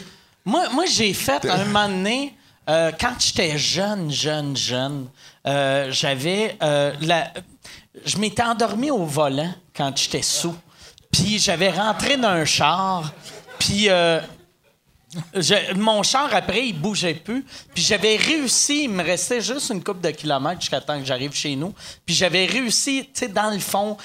Moi, 0.45 0.69
moi 0.73 0.85
j'ai 0.87 1.12
fait 1.12 1.45
un 1.47 1.65
moment 1.65 1.89
donné, 1.89 2.35
euh, 2.69 2.93
quand 2.99 3.15
j'étais 3.19 3.59
jeune, 3.59 4.11
jeune, 4.11 4.57
jeune, 4.57 5.07
euh, 5.47 5.89
j'avais. 5.91 6.57
euh, 6.62 6.93
la... 7.01 7.32
Je 8.05 8.19
m'étais 8.19 8.43
endormi 8.43 8.91
au 8.91 9.05
volant 9.05 9.53
quand 9.75 9.97
j'étais 9.97 10.23
sous. 10.23 10.55
Puis 11.11 11.39
j'avais 11.39 11.71
rentré 11.71 12.17
dans 12.17 12.29
un 12.29 12.45
char. 12.45 13.12
Puis. 13.59 13.89
euh, 13.89 14.21
mon 15.75 16.05
char, 16.05 16.33
après, 16.33 16.69
il 16.69 16.79
bougeait 16.81 17.15
plus. 17.15 17.45
Puis 17.75 17.83
j'avais 17.83 18.17
réussi, 18.17 18.85
il 18.85 18.91
me 18.91 19.03
restait 19.03 19.41
juste 19.41 19.71
une 19.71 19.83
couple 19.83 20.03
de 20.03 20.11
kilomètres 20.12 20.61
jusqu'à 20.61 20.81
temps 20.81 20.99
que 21.01 21.05
j'arrive 21.05 21.33
chez 21.35 21.57
nous. 21.57 21.75
Puis 22.07 22.15
j'avais 22.15 22.47
réussi, 22.47 23.07
tu 23.12 23.21
sais, 23.21 23.29
dans 23.29 23.51
le 23.51 23.59
fond, 23.59 23.97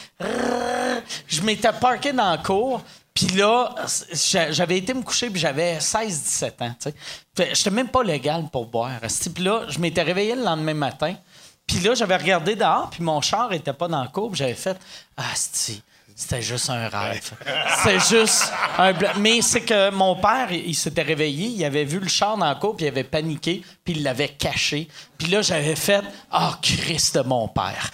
je 1.27 1.41
m'étais 1.41 1.71
parqué 1.73 2.11
dans 2.11 2.31
la 2.31 2.37
cour. 2.39 2.81
Puis 3.13 3.27
là, 3.27 3.73
j'a- 4.11 4.51
j'avais 4.51 4.79
été 4.79 4.93
me 4.93 5.01
coucher, 5.03 5.29
puis 5.29 5.39
j'avais 5.39 5.77
16-17 5.79 6.61
ans, 6.63 6.75
tu 6.81 6.89
sais. 7.37 7.53
J'étais 7.53 7.69
même 7.69 7.87
pas 7.89 8.03
légal 8.03 8.49
pour 8.51 8.65
boire. 8.65 8.99
Puis 9.33 9.43
là, 9.43 9.61
je 9.69 9.77
m'étais 9.79 10.01
réveillé 10.01 10.35
le 10.35 10.43
lendemain 10.43 10.73
matin. 10.73 11.15
Puis 11.67 11.79
là, 11.79 11.93
j'avais 11.95 12.15
regardé 12.17 12.55
dehors, 12.55 12.89
puis 12.89 13.03
mon 13.03 13.21
char 13.21 13.51
était 13.53 13.73
pas 13.73 13.87
dans 13.87 14.01
la 14.01 14.07
cour. 14.09 14.29
puis 14.29 14.37
J'avais 14.37 14.53
fait 14.53 14.77
«Ah, 15.17 15.23
c'était 16.17 16.41
juste 16.41 16.69
un 16.69 16.87
rêve. 16.87 17.31
C'était 17.83 17.99
juste 17.99 18.53
un... 18.77 18.93
Mais 19.19 19.41
c'est 19.41 19.61
que 19.61 19.89
mon 19.89 20.15
père, 20.15 20.47
il, 20.51 20.69
il 20.69 20.73
s'était 20.75 21.01
réveillé, 21.01 21.47
il 21.47 21.65
avait 21.65 21.83
vu 21.83 21.99
le 21.99 22.07
char 22.07 22.37
dans 22.37 22.45
la 22.45 22.55
cour, 22.55 22.75
puis 22.77 22.85
il 22.85 22.89
avait 22.89 23.03
paniqué, 23.03 23.63
puis 23.83 23.95
il 23.95 24.03
l'avait 24.03 24.29
caché. 24.29 24.87
Puis 25.17 25.27
là, 25.27 25.41
j'avais 25.41 25.75
fait 25.75 26.01
«Ah, 26.31 26.57
Christ 26.61 27.15
de 27.15 27.21
mon 27.23 27.47
père.» 27.49 27.89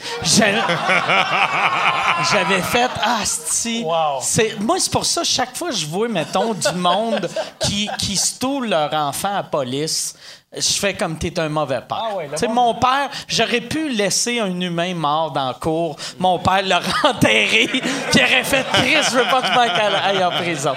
J'avais 2.31 2.61
fait 2.61 2.91
«Ah, 3.01 3.21
sti. 3.25 3.83
C'est- 4.21 4.59
Moi, 4.59 4.77
c'est 4.79 4.91
pour 4.91 5.05
ça, 5.05 5.23
chaque 5.23 5.55
fois 5.57 5.69
que 5.69 5.75
je 5.77 5.85
vois, 5.87 6.07
mettons, 6.07 6.53
du 6.53 6.71
monde 6.75 7.27
qui, 7.59 7.89
qui 7.97 8.15
stoule 8.17 8.67
leur 8.69 8.93
enfant 8.93 9.35
à 9.35 9.43
police, 9.43 10.15
je 10.55 10.73
fais 10.73 10.93
comme 10.93 11.17
t'es 11.17 11.39
un 11.39 11.49
mauvais 11.49 11.81
père. 11.87 12.17
sais, 12.35 12.47
mon 12.47 12.73
père, 12.75 13.09
j'aurais 13.27 13.61
pu 13.61 13.89
laisser 13.89 14.39
un 14.39 14.59
humain 14.59 14.93
mort 14.93 15.31
dans 15.31 15.47
la 15.47 15.53
cour. 15.53 15.95
Mon 16.19 16.39
père 16.39 16.61
l'aurait 16.63 16.91
enterré, 17.15 17.67
puis 17.67 17.81
il 18.13 18.19
aurait 18.21 18.43
fait 18.43 18.65
Chris, 18.73 18.95
je 19.11 19.17
veux 19.17 19.23
pas 19.29 19.41
que 19.41 19.55
Mike 19.55 19.71
aille 20.03 20.23
en 20.23 20.31
prison. 20.31 20.73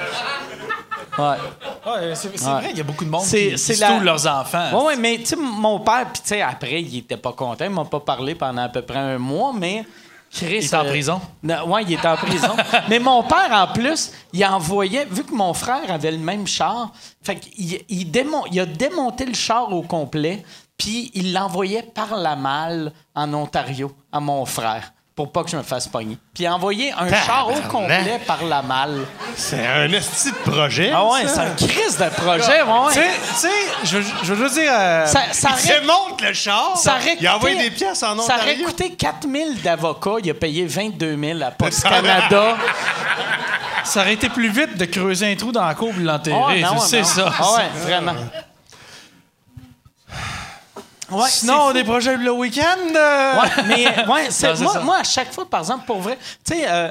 Ouais. 1.17 1.37
c'est 2.15 2.37
c'est 2.37 2.47
Ouais. 2.47 2.53
vrai, 2.55 2.69
il 2.71 2.79
y 2.79 2.81
a 2.81 2.85
beaucoup 2.85 3.05
de 3.05 3.11
monde 3.11 3.23
C'est- 3.23 3.55
qui, 3.55 3.73
qui 3.75 3.81
la- 3.81 3.99
leurs 4.01 4.27
enfants. 4.27 4.71
Oui, 4.73 4.85
ouais, 4.87 4.97
mais 4.97 5.19
tu 5.19 5.27
sais, 5.27 5.37
mon 5.37 5.79
père, 5.79 6.07
puis 6.13 6.23
tu 6.23 6.29
sais, 6.29 6.43
après, 6.43 6.83
il 6.83 6.99
était 6.99 7.17
pas 7.17 7.33
content. 7.33 7.65
Il 7.65 7.71
m'a 7.71 7.85
pas 7.85 8.01
parlé 8.01 8.35
pendant 8.35 8.63
à 8.63 8.69
peu 8.69 8.83
près 8.83 8.99
un 8.99 9.19
mois, 9.19 9.53
mais. 9.57 9.85
Chris, 10.35 10.59
Il 10.59 10.65
est 10.65 10.75
en 10.75 10.85
euh, 10.85 10.89
prison? 10.89 11.21
non, 11.43 11.69
ouais, 11.69 11.85
il 11.85 11.93
était 11.93 12.09
en 12.09 12.17
prison. 12.17 12.57
mais 12.89 12.99
mon 12.99 13.23
père, 13.23 13.51
en 13.53 13.73
plus, 13.73 14.11
il 14.33 14.45
envoyait, 14.45 15.05
vu 15.05 15.23
que 15.25 15.33
mon 15.35 15.55
frère 15.55 15.91
avait 15.91 16.11
le 16.11 16.19
même 16.19 16.47
char, 16.47 16.93
fait 17.23 17.41
il, 17.57 18.11
démon- 18.11 18.45
il 18.51 18.59
a 18.59 18.67
démonté 18.67 19.27
le 19.27 19.35
char 19.35 19.73
au 19.73 19.83
complet, 19.83 20.43
puis 20.77 21.11
il 21.15 21.33
l'envoyait 21.33 21.83
par 21.85 22.17
la 22.17 22.35
malle 22.35 22.93
en 23.15 23.33
Ontario 23.33 23.93
à 24.11 24.19
mon 24.21 24.45
frère 24.45 24.93
pour 25.17 25.31
pas 25.31 25.45
que 25.45 25.51
je 25.51 25.57
me 25.57 25.63
fasse 25.63 25.87
pogner. 25.87 26.19
Puis 26.35 26.49
envoyé 26.49 26.93
un 26.93 27.09
char 27.09 27.49
au 27.49 27.61
complet 27.69 28.21
par 28.27 28.43
la 28.45 28.63
malle. 28.63 29.05
C'est 29.37 29.65
un 29.65 29.89
esti 29.93 30.31
de 30.33 30.51
projet. 30.51 30.91
Ah 30.93 31.05
ouais, 31.05 31.21
c'est 31.29 31.39
un 31.39 31.51
crise 31.51 31.97
de 31.99 32.09
projet, 32.21 32.63
ouais. 32.63 32.93
Tu 32.93 33.01
sais, 33.37 33.49
je, 33.85 33.99
je 34.25 34.35
veux 34.35 34.45
juste 34.45 34.59
dire. 34.61 34.73
euh, 34.73 35.07
Ça, 35.07 35.21
ça 35.31 35.51
Il 35.51 35.71
aurait- 35.71 35.81
démonte 35.81 36.21
le 36.21 36.33
char. 36.33 36.77
Ça 36.77 36.97
il 37.21 37.27
a 37.29 37.37
envoyé 37.37 37.57
des 37.63 37.71
pièces 37.71 38.03
en 38.03 38.19
Ça 38.19 38.35
aurait 38.35 38.43
Ontario. 38.55 38.67
coûté 38.67 38.91
4000 38.91 39.63
d'avocats. 39.63 40.17
Il 40.25 40.31
a 40.31 40.35
payé 40.35 40.67
22 40.67 41.17
000 41.17 41.43
à 41.43 41.53
Post 41.53 41.83
Canada. 41.89 42.57
ça 43.85 44.01
aurait 44.01 44.15
été 44.15 44.29
plus 44.29 44.49
vite 44.49 44.77
de 44.77 44.85
creuser 44.85 45.31
un 45.31 45.37
trou 45.37 45.53
dans 45.53 45.65
la 45.65 45.75
cour 45.75 45.91
et 45.97 46.01
de 46.01 46.07
l'enterrer. 46.07 46.61
Non, 46.63 46.79
c'est 46.81 47.01
non. 47.03 47.05
ça. 47.05 47.33
Ah 47.39 47.53
ouais, 47.57 47.69
vraiment. 47.83 48.15
Ouais, 51.11 51.29
Sinon, 51.29 51.73
des 51.73 51.85
projets 51.85 52.17
le 52.17 52.31
week-end. 52.33 52.95
euh, 52.95 53.41
Ouais, 53.41 53.49
mais 53.69 54.07
ouais, 54.07 54.27
c'est- 54.31 54.55
Non, 54.63 54.71
c'est 54.73 54.83
moi, 54.83 54.99
à 54.99 55.05
chaque 55.05 55.33
fois, 55.33 55.49
par 55.49 55.61
exemple, 55.61 55.85
pour 55.87 56.01
vrai, 56.01 56.19
tu 56.45 56.55
sais, 56.55 56.65
euh, 56.69 56.91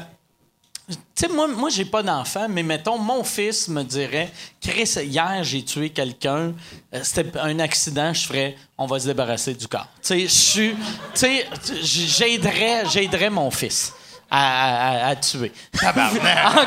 tu 0.89 0.95
sais, 1.15 1.27
moi, 1.29 1.47
moi 1.47 1.69
j'ai 1.69 1.85
pas 1.85 2.03
d'enfant, 2.03 2.47
mais 2.49 2.61
mettons, 2.63 2.97
mon 2.97 3.23
fils 3.23 3.67
me 3.69 3.83
dirait 3.83 4.29
Chris, 4.61 4.89
hier, 5.03 5.39
j'ai 5.43 5.63
tué 5.63 5.89
quelqu'un, 5.89 6.53
euh, 6.93 6.99
c'était 7.03 7.37
un 7.39 7.57
accident, 7.59 8.13
je 8.13 8.27
ferais, 8.27 8.55
on 8.77 8.85
va 8.85 8.99
se 8.99 9.05
débarrasser 9.07 9.53
du 9.53 9.67
corps. 9.67 9.87
Tu 10.01 10.07
sais, 10.07 10.19
je 10.21 10.27
suis. 10.27 10.69
Tu 10.71 10.75
sais, 11.13 11.47
j'aiderais, 11.81 12.83
j'aiderais 12.91 13.29
mon 13.29 13.49
fils 13.49 13.93
à, 14.29 15.05
à- 15.05 15.07
à 15.09 15.15
tuer. 15.15 15.51
en 15.83 15.89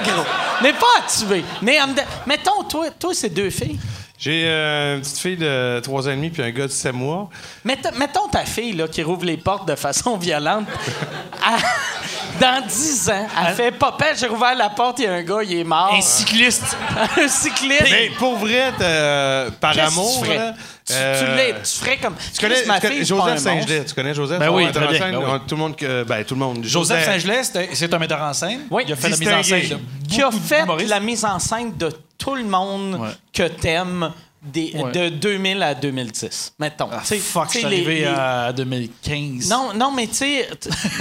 gros. 0.03 0.25
Mais 0.63 0.73
pas 0.73 0.87
à 0.99 1.03
tuer. 1.11 1.45
Mais 1.63 1.79
mettons, 2.27 2.63
toi, 2.65 2.91
toi 2.99 3.13
c'est 3.15 3.31
deux 3.31 3.51
filles. 3.51 3.79
J'ai 4.19 4.45
euh, 4.47 4.97
une 4.97 5.03
petite 5.03 5.19
fille 5.19 5.37
de 5.37 5.79
3 5.81 6.09
ans 6.09 6.11
et 6.11 6.17
demi 6.17 6.31
puis 6.31 6.43
un 6.43 6.51
gars 6.51 6.67
de 6.67 6.73
7 6.73 6.95
mois. 6.95 7.29
Mettons, 7.65 7.91
mettons 7.99 8.29
ta 8.29 8.45
fille 8.47 8.73
là, 8.73 8.89
qui 8.89 9.03
rouvre 9.03 9.25
les 9.27 9.37
portes 9.37 9.69
de 9.69 9.75
façon 9.75 10.17
violente. 10.19 10.67
Elle- 11.47 11.63
dans 12.41 12.67
10 12.67 13.11
ans, 13.11 13.27
elle 13.49 13.55
fait 13.55 13.73
Papa, 13.73 14.13
j'ai 14.15 14.27
rouvert 14.27 14.55
la 14.55 14.69
porte, 14.69 14.99
il 14.99 15.05
y 15.05 15.09
a 15.09 15.13
un 15.15 15.23
gars, 15.23 15.43
il 15.43 15.59
est 15.59 15.65
mort. 15.65 15.95
Un 15.95 16.03
cycliste. 16.03 16.77
un 17.19 17.29
cycliste. 17.29 17.87
Mais 17.91 18.11
pour 18.19 18.37
vrai, 18.37 18.73
t'as- 18.79 19.51
par 19.59 19.79
amour, 19.79 20.25
là, 20.27 20.53
Tu, 20.87 20.93
euh, 20.95 21.19
tu 21.21 21.37
l'es- 21.37 21.55
tu 21.65 21.79
ferais 21.81 21.97
comme. 21.97 22.15
Tu 22.33 22.41
connais, 22.41 22.65
ma 22.65 22.81
fille, 22.81 23.05
Joseph 23.05 23.39
Saint-Gelais? 23.39 23.85
Tu 23.85 23.95
connais 23.95 24.15
Joseph? 24.15 24.39
Ben 24.39 24.51
oui, 24.51 24.71
très 24.71 24.87
bien, 24.87 24.99
scène, 24.99 25.11
ben 25.13 25.25
oui. 25.33 25.39
Tout 25.49 25.55
le 25.57 25.61
monde, 25.61 25.77
que- 25.77 26.05
ben, 26.05 26.25
tout 26.25 26.35
le 26.35 26.41
monde. 26.41 26.65
Joseph 26.65 27.05
Saint-Gelais, 27.05 27.43
c'est 27.73 27.93
un 27.93 27.99
metteur 27.99 28.23
en 28.23 28.33
scène. 28.33 28.61
Oui. 28.71 28.85
Il 28.87 28.93
a 28.93 28.97
fait 28.97 29.09
la 29.09 29.17
mise 29.17 29.29
en 29.33 29.43
scène. 29.43 29.81
qui 30.09 30.23
a 30.23 30.31
fait 30.31 30.65
la 30.87 31.01
mise 31.01 31.25
en 31.25 31.39
scène 31.41 31.77
de 31.77 31.91
tout 32.17 32.37
le 32.37 32.45
monde 32.45 32.95
Ouais. 33.01 33.09
que 33.33 33.49
t'aimes 33.49 34.13
des- 34.43 34.73
Ouais. 34.77 34.93
de 34.93 35.09
2000 35.09 35.61
à 35.61 35.75
2010, 35.75 36.55
mettons. 36.61 36.89
Ah, 36.93 37.01
Tu 37.01 37.07
sais, 37.07 37.19
fuck, 37.19 37.49
tu 37.49 37.59
je 37.59 37.63
sais, 37.63 37.67
suis 37.67 37.69
les- 37.69 37.77
arrivé 37.85 38.01
les- 38.03 38.07
à 38.07 38.53
2015. 38.53 39.49
Non, 39.51 39.73
non, 39.75 39.91
mais 39.91 40.07
tu 40.07 40.15
sais, 40.15 40.49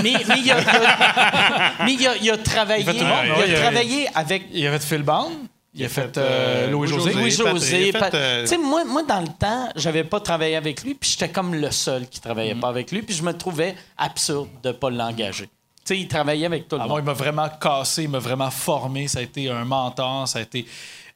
mais 0.02 0.14
mais 0.28 0.40
il 0.40 0.52
a, 0.52 0.60
il 0.60 0.66
a- 0.76 1.74
mais 1.86 1.94
il 1.94 2.08
a, 2.08 2.16
il 2.20 2.32
a 2.32 2.38
travaillé, 2.38 2.84
Il 2.84 2.90
a 2.90 2.92
fait 2.94 2.98
tout 2.98 3.04
le 3.06 3.10
monde, 3.12 3.20
il 3.26 3.32
ouais, 3.34 3.44
a 3.44 3.46
il 3.48 3.56
a- 3.56 3.60
travaillé 3.62 4.08
avec 4.16 4.44
Il 4.52 4.66
a 4.66 4.72
fait 4.80 4.96
Phil 4.96 5.04
Bond. 5.04 5.32
Il 5.78 5.84
a 5.86 5.90
fait, 5.90 6.18
euh, 6.18 6.22
euh, 6.68 6.72
Louis-José. 6.72 7.12
Louis-José. 7.14 7.92
Euh, 8.14 8.42
Tu 8.44 8.48
sais, 8.48 8.58
moi, 8.58 8.86
moi, 8.86 9.04
dans 9.04 9.20
le 9.20 9.28
temps, 9.28 9.70
j'avais 9.76 10.06
pas 10.06 10.20
travaillé 10.22 10.56
avec 10.56 10.82
lui, 10.84 10.96
puis 10.96 11.10
j'étais 11.12 11.30
comme 11.30 11.54
le 11.54 11.70
seul 11.72 12.08
qui 12.08 12.22
travaillait 12.22 12.54
Mm. 12.56 12.60
pas 12.62 12.70
avec 12.70 12.92
lui, 12.92 13.02
puis 13.02 13.14
je 13.14 13.24
me 13.24 13.34
trouvais 13.34 13.76
absurde 13.98 14.48
de 14.64 14.72
pas 14.72 14.90
l'engager. 14.90 15.46
Tu 15.48 15.50
sais, 15.94 16.00
il 16.00 16.08
travaillait 16.08 16.46
avec 16.46 16.68
tout 16.70 16.78
le 16.78 16.82
Ah, 16.82 16.88
moi, 16.88 16.96
monde. 16.96 17.04
il 17.04 17.06
m'a 17.08 17.14
vraiment 17.14 17.50
cassé, 17.62 18.04
il 18.04 18.10
m'a 18.10 18.20
vraiment 18.20 18.50
formé. 18.50 19.08
Ça 19.10 19.20
a 19.20 19.22
été 19.22 19.50
un 19.52 19.66
mentor, 19.66 20.28
ça 20.28 20.40
a 20.40 20.42
été. 20.44 20.66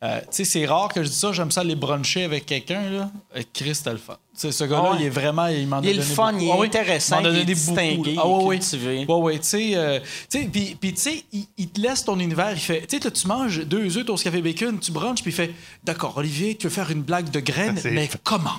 euh, 0.03 0.19
tu 0.21 0.25
sais, 0.31 0.43
c'est 0.45 0.65
rare 0.65 0.89
que 0.89 1.03
je 1.03 1.09
dis 1.09 1.15
ça, 1.15 1.31
j'aime 1.31 1.51
ça 1.51 1.61
aller 1.61 1.75
bruncher 1.75 2.25
avec 2.25 2.45
quelqu'un, 2.45 3.09
Chris, 3.53 3.75
c'était 3.75 3.91
le 3.91 3.97
fun. 3.97 4.17
Tu 4.39 4.51
ce 4.51 4.63
gars-là, 4.63 4.91
Ah 4.93 4.97
il 4.99 5.05
est 5.05 5.09
vraiment. 5.09 5.47
Il 5.47 5.67
m'en 5.67 5.81
Il 5.81 5.89
est 5.89 5.93
donné 5.93 6.05
le 6.07 6.15
fun, 6.15 6.31
beaucoup. 6.31 6.43
il 6.43 6.47
est 6.47 6.51
Ah 6.53 6.57
oui, 6.59 6.67
intéressant, 6.67 7.21
m'en 7.21 7.25
a 7.27 7.29
il 7.31 7.39
est 7.39 7.45
distingué, 7.45 8.15
là. 8.15 8.21
Ah 8.23 8.27
il 8.41 8.47
cultivé. 8.49 9.05
Ouais, 9.07 9.15
ouais, 9.15 9.39
tu 9.39 9.47
sais. 9.47 9.71
euh, 9.75 9.99
tu 10.29 10.39
sais, 10.39 10.49
puis, 10.51 10.77
puis 10.79 10.93
tu 10.93 11.01
sais, 11.01 11.23
il, 11.33 11.45
il 11.57 11.69
te 11.69 11.81
laisse 11.81 12.05
ton 12.05 12.17
univers. 12.19 12.51
Il 12.53 12.59
fait, 12.59 12.85
tu 12.87 12.97
sais, 12.97 13.03
là, 13.03 13.11
tu 13.11 13.27
manges 13.27 13.65
deux 13.65 13.97
œufs, 13.97 14.05
toast 14.05 14.23
café 14.23 14.41
bacon, 14.41 14.79
tu 14.79 14.91
brunches, 14.91 15.21
puis 15.21 15.31
il 15.31 15.35
fait, 15.35 15.51
d'accord, 15.83 16.13
Olivier, 16.17 16.55
tu 16.55 16.67
veux 16.67 16.73
faire 16.73 16.89
une 16.91 17.01
blague 17.01 17.29
de 17.31 17.39
graines, 17.39 17.79
mais 17.91 18.09
comment? 18.23 18.49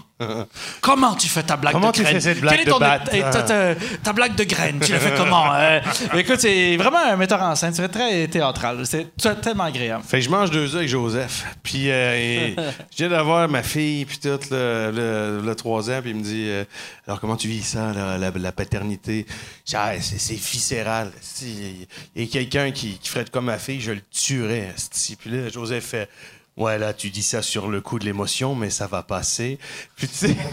comment 0.83 1.15
tu 1.15 1.29
fais 1.29 1.43
ta 1.43 1.57
blague 1.57 1.73
Comment 1.73 1.89
de 1.91 1.97
tu 1.97 2.03
graines? 2.03 2.15
fais 2.17 2.21
cette 2.21 2.41
blague 2.41 2.53
Quel 2.59 2.63
est 2.63 2.67
de 2.67 2.71
ton- 2.71 2.79
batte? 2.79 3.09
eh, 3.13 3.21
ta, 3.21 3.43
ta- 3.43 3.75
ta 4.03 4.13
blague 4.13 4.35
de 4.35 4.45
graines, 4.45 4.79
tu 4.85 4.93
l'as 4.93 4.99
fait 4.99 5.15
comment? 5.17 5.45
Euh, 5.61 5.81
écoute, 6.19 6.41
c'est 6.41 6.77
vraiment 6.77 6.99
un 6.99 7.17
metteur 7.17 7.41
en 7.43 7.55
scène, 7.55 7.73
c'est 7.75 7.89
très 7.89 8.27
théâtral. 8.29 8.83
C'est 8.87 9.09
tellement 9.41 9.65
agréable. 9.65 10.05
Fait 10.07 10.19
que 10.19 10.25
je 10.25 10.31
mange 10.31 10.51
deux 10.51 10.67
œufs 10.71 10.77
avec 10.77 10.89
Joseph. 10.89 11.45
Puis 11.63 11.85
euh, 11.91 12.51
viens 12.97 13.09
d'avoir 13.09 13.49
ma 13.49 13.63
fille, 13.63 14.05
puis 14.05 14.19
tout, 14.19 14.39
le, 14.51 14.91
le, 14.95 15.43
le 15.45 15.55
3 15.71 15.91
ans, 15.91 16.01
puis 16.03 16.11
il 16.11 16.17
me 16.17 16.23
dit 16.23 16.47
euh, 16.49 16.65
Alors, 17.07 17.21
comment 17.21 17.37
tu 17.37 17.47
vis 17.47 17.63
ça, 17.63 17.93
la, 17.93 18.19
la 18.31 18.53
paternité? 18.53 19.25
Ah, 19.75 19.93
c'est, 20.01 20.35
viscéral. 20.35 21.13
Il 21.43 21.87
y 22.17 22.25
a 22.25 22.27
quelqu'un 22.27 22.73
qui, 22.73 22.99
qui 22.99 23.09
ferait 23.09 23.25
comme 23.31 23.45
ma 23.45 23.59
fille, 23.59 23.81
je 23.81 23.93
le 23.93 24.01
tuerais. 24.11 24.75
Puis 25.19 25.31
là, 25.31 25.49
Joseph 25.49 25.85
fait 25.85 26.09
Ouais, 26.57 26.77
là, 26.79 26.93
tu 26.93 27.11
dis 27.11 27.23
ça 27.23 27.41
sur 27.41 27.69
le 27.69 27.81
coup 27.81 27.99
de 28.01 28.05
l'émotion, 28.05 28.55
mais 28.57 28.69
ça 28.71 28.87
va 28.89 29.03
passer. 29.05 29.59
Puis 29.97 30.09
tu 30.09 30.15
sais. 30.15 30.37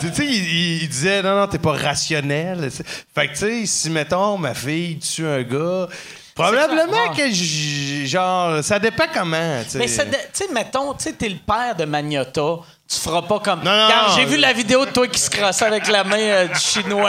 Tu 0.00 0.08
sais, 0.14 0.24
il- 0.26 0.82
il 0.84 0.88
disait, 0.88 1.22
non, 1.22 1.36
non, 1.38 1.46
t'es 1.46 1.58
pas 1.58 1.72
rationnel. 1.76 2.70
Fait 3.14 3.26
que, 3.28 3.32
tu 3.32 3.38
sais, 3.38 3.66
si, 3.66 3.90
mettons, 3.90 4.38
ma 4.38 4.54
fille 4.54 4.98
tue 4.98 5.26
un 5.26 5.42
gars, 5.42 5.88
probablement 6.34 7.14
que, 7.14 7.28
j- 7.30 8.06
genre, 8.06 8.62
ça 8.62 8.78
dépend 8.78 9.04
comment, 9.12 9.62
tu 9.64 9.70
sais. 9.70 9.78
Mais 9.78 9.88
ça 9.88 10.04
tu 10.04 10.12
sais, 10.32 10.46
mettons, 10.52 10.94
tu 10.94 11.04
sais, 11.04 11.12
t'es 11.12 11.28
le 11.28 11.36
père 11.36 11.74
de 11.76 11.84
Magnota. 11.84 12.56
Tu 12.88 12.98
feras 12.98 13.22
pas 13.22 13.38
comme. 13.38 13.60
Non, 13.62 13.70
non, 13.70 13.84
Regarde, 13.86 14.08
non, 14.10 14.16
j'ai 14.16 14.24
vu 14.24 14.36
la 14.36 14.52
vidéo 14.52 14.84
de 14.84 14.90
toi 14.90 15.06
qui 15.06 15.20
se 15.20 15.30
crossait 15.30 15.64
avec 15.64 15.86
la 15.86 16.02
main 16.02 16.18
euh, 16.18 16.46
du 16.48 16.58
chinois. 16.58 17.08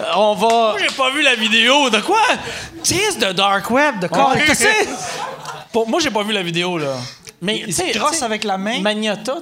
Euh, 0.00 0.04
On 0.16 0.34
va. 0.34 0.74
J'ai 0.78 0.88
pas 0.96 1.10
vu 1.10 1.22
la 1.22 1.36
vidéo. 1.36 1.88
De 1.88 2.00
quoi? 2.00 2.20
Tease 2.82 3.16
de 3.18 3.30
Dark 3.32 3.70
Web. 3.70 4.00
De 4.00 4.08
quoi? 4.08 4.30
Ouais. 4.30 4.44
Qu'est-ce 4.44 4.64
que 4.64 4.70
c'est? 4.72 4.88
Pour- 5.72 5.88
Moi, 5.88 6.00
j'ai 6.00 6.10
pas 6.10 6.24
vu 6.24 6.32
la 6.32 6.42
vidéo, 6.42 6.78
là. 6.78 6.94
Mais 7.40 7.62
il 7.66 7.72
se 7.74 7.96
crosse 7.98 8.22
avec 8.22 8.44
la 8.44 8.58
main. 8.58 8.80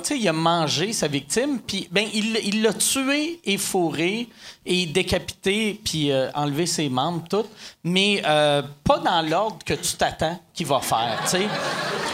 Sais, 0.03 0.19
il 0.19 0.29
a 0.29 0.33
mangé 0.33 0.93
sa 0.93 1.09
victime, 1.09 1.61
puis 1.67 1.89
ben 1.91 2.07
il 2.15 2.63
l'a 2.63 2.73
tué 2.73 3.41
et 3.45 3.57
fourré 3.59 4.29
et 4.65 4.87
décapité 4.87 5.81
puis 5.85 6.11
euh, 6.11 6.29
enlevé 6.35 6.67
ses 6.67 6.89
membres 6.89 7.23
tout, 7.29 7.47
mais 7.85 8.23
euh, 8.27 8.63
pas 8.85 8.99
dans 8.99 9.23
l'ordre 9.23 9.59
que 9.65 9.75
tu 9.75 9.95
t'attends 9.95 10.39
qu'il 10.53 10.67
va 10.67 10.81
faire, 10.81 11.19
tu 11.25 11.31
sais. 11.31 11.47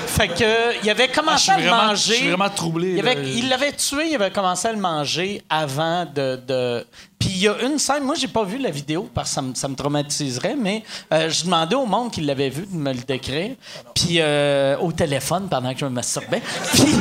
Fait 0.06 0.28
que 0.28 0.82
il 0.84 0.90
avait 0.90 1.08
Ah, 1.10 1.14
commencé 1.14 1.50
à 1.50 1.58
le 1.58 1.70
manger. 1.70 2.12
je 2.14 2.18
suis 2.18 2.28
vraiment 2.28 2.50
troublé, 2.50 2.96
Il, 3.34 3.48
l'avait 3.48 3.72
tué, 3.72 4.08
il 4.10 4.14
avait 4.14 4.30
commencé 4.30 4.68
à 4.68 4.72
le 4.72 4.78
manger 4.78 5.42
avant 5.48 6.04
de. 6.04 6.36
de- 6.46 6.86
Puis 7.22 7.30
il 7.30 7.38
y 7.38 7.46
a 7.48 7.54
une 7.62 7.78
scène, 7.78 8.02
moi 8.02 8.16
j'ai 8.16 8.26
pas 8.26 8.42
vu 8.42 8.58
la 8.58 8.70
vidéo 8.70 9.08
parce 9.14 9.28
que 9.28 9.34
ça 9.36 9.42
me, 9.42 9.54
ça 9.54 9.68
me 9.68 9.76
traumatiserait, 9.76 10.56
mais 10.58 10.82
euh, 11.12 11.30
je 11.30 11.44
demandais 11.44 11.76
au 11.76 11.86
monde 11.86 12.10
qui 12.10 12.20
l'avait 12.20 12.48
vu 12.48 12.66
de 12.68 12.74
me 12.76 12.92
le 12.92 12.98
décrire, 12.98 13.54
puis 13.94 14.16
euh, 14.18 14.76
au 14.78 14.90
téléphone 14.90 15.46
pendant 15.48 15.72
que 15.72 15.78
je 15.78 15.84
me 15.84 15.90
masturbais. 15.90 16.42
Puis 16.74 16.82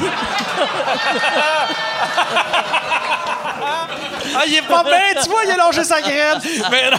Ah, 4.33 4.43
il 4.47 4.53
est 4.55 4.61
pas 4.67 4.83
bien, 4.83 5.21
tu 5.23 5.29
vois, 5.29 5.41
il 5.45 5.51
a 5.51 5.57
longé 5.57 5.83
sa 5.83 6.01
graine. 6.01 6.39
Mais 6.69 6.91
non. 6.91 6.97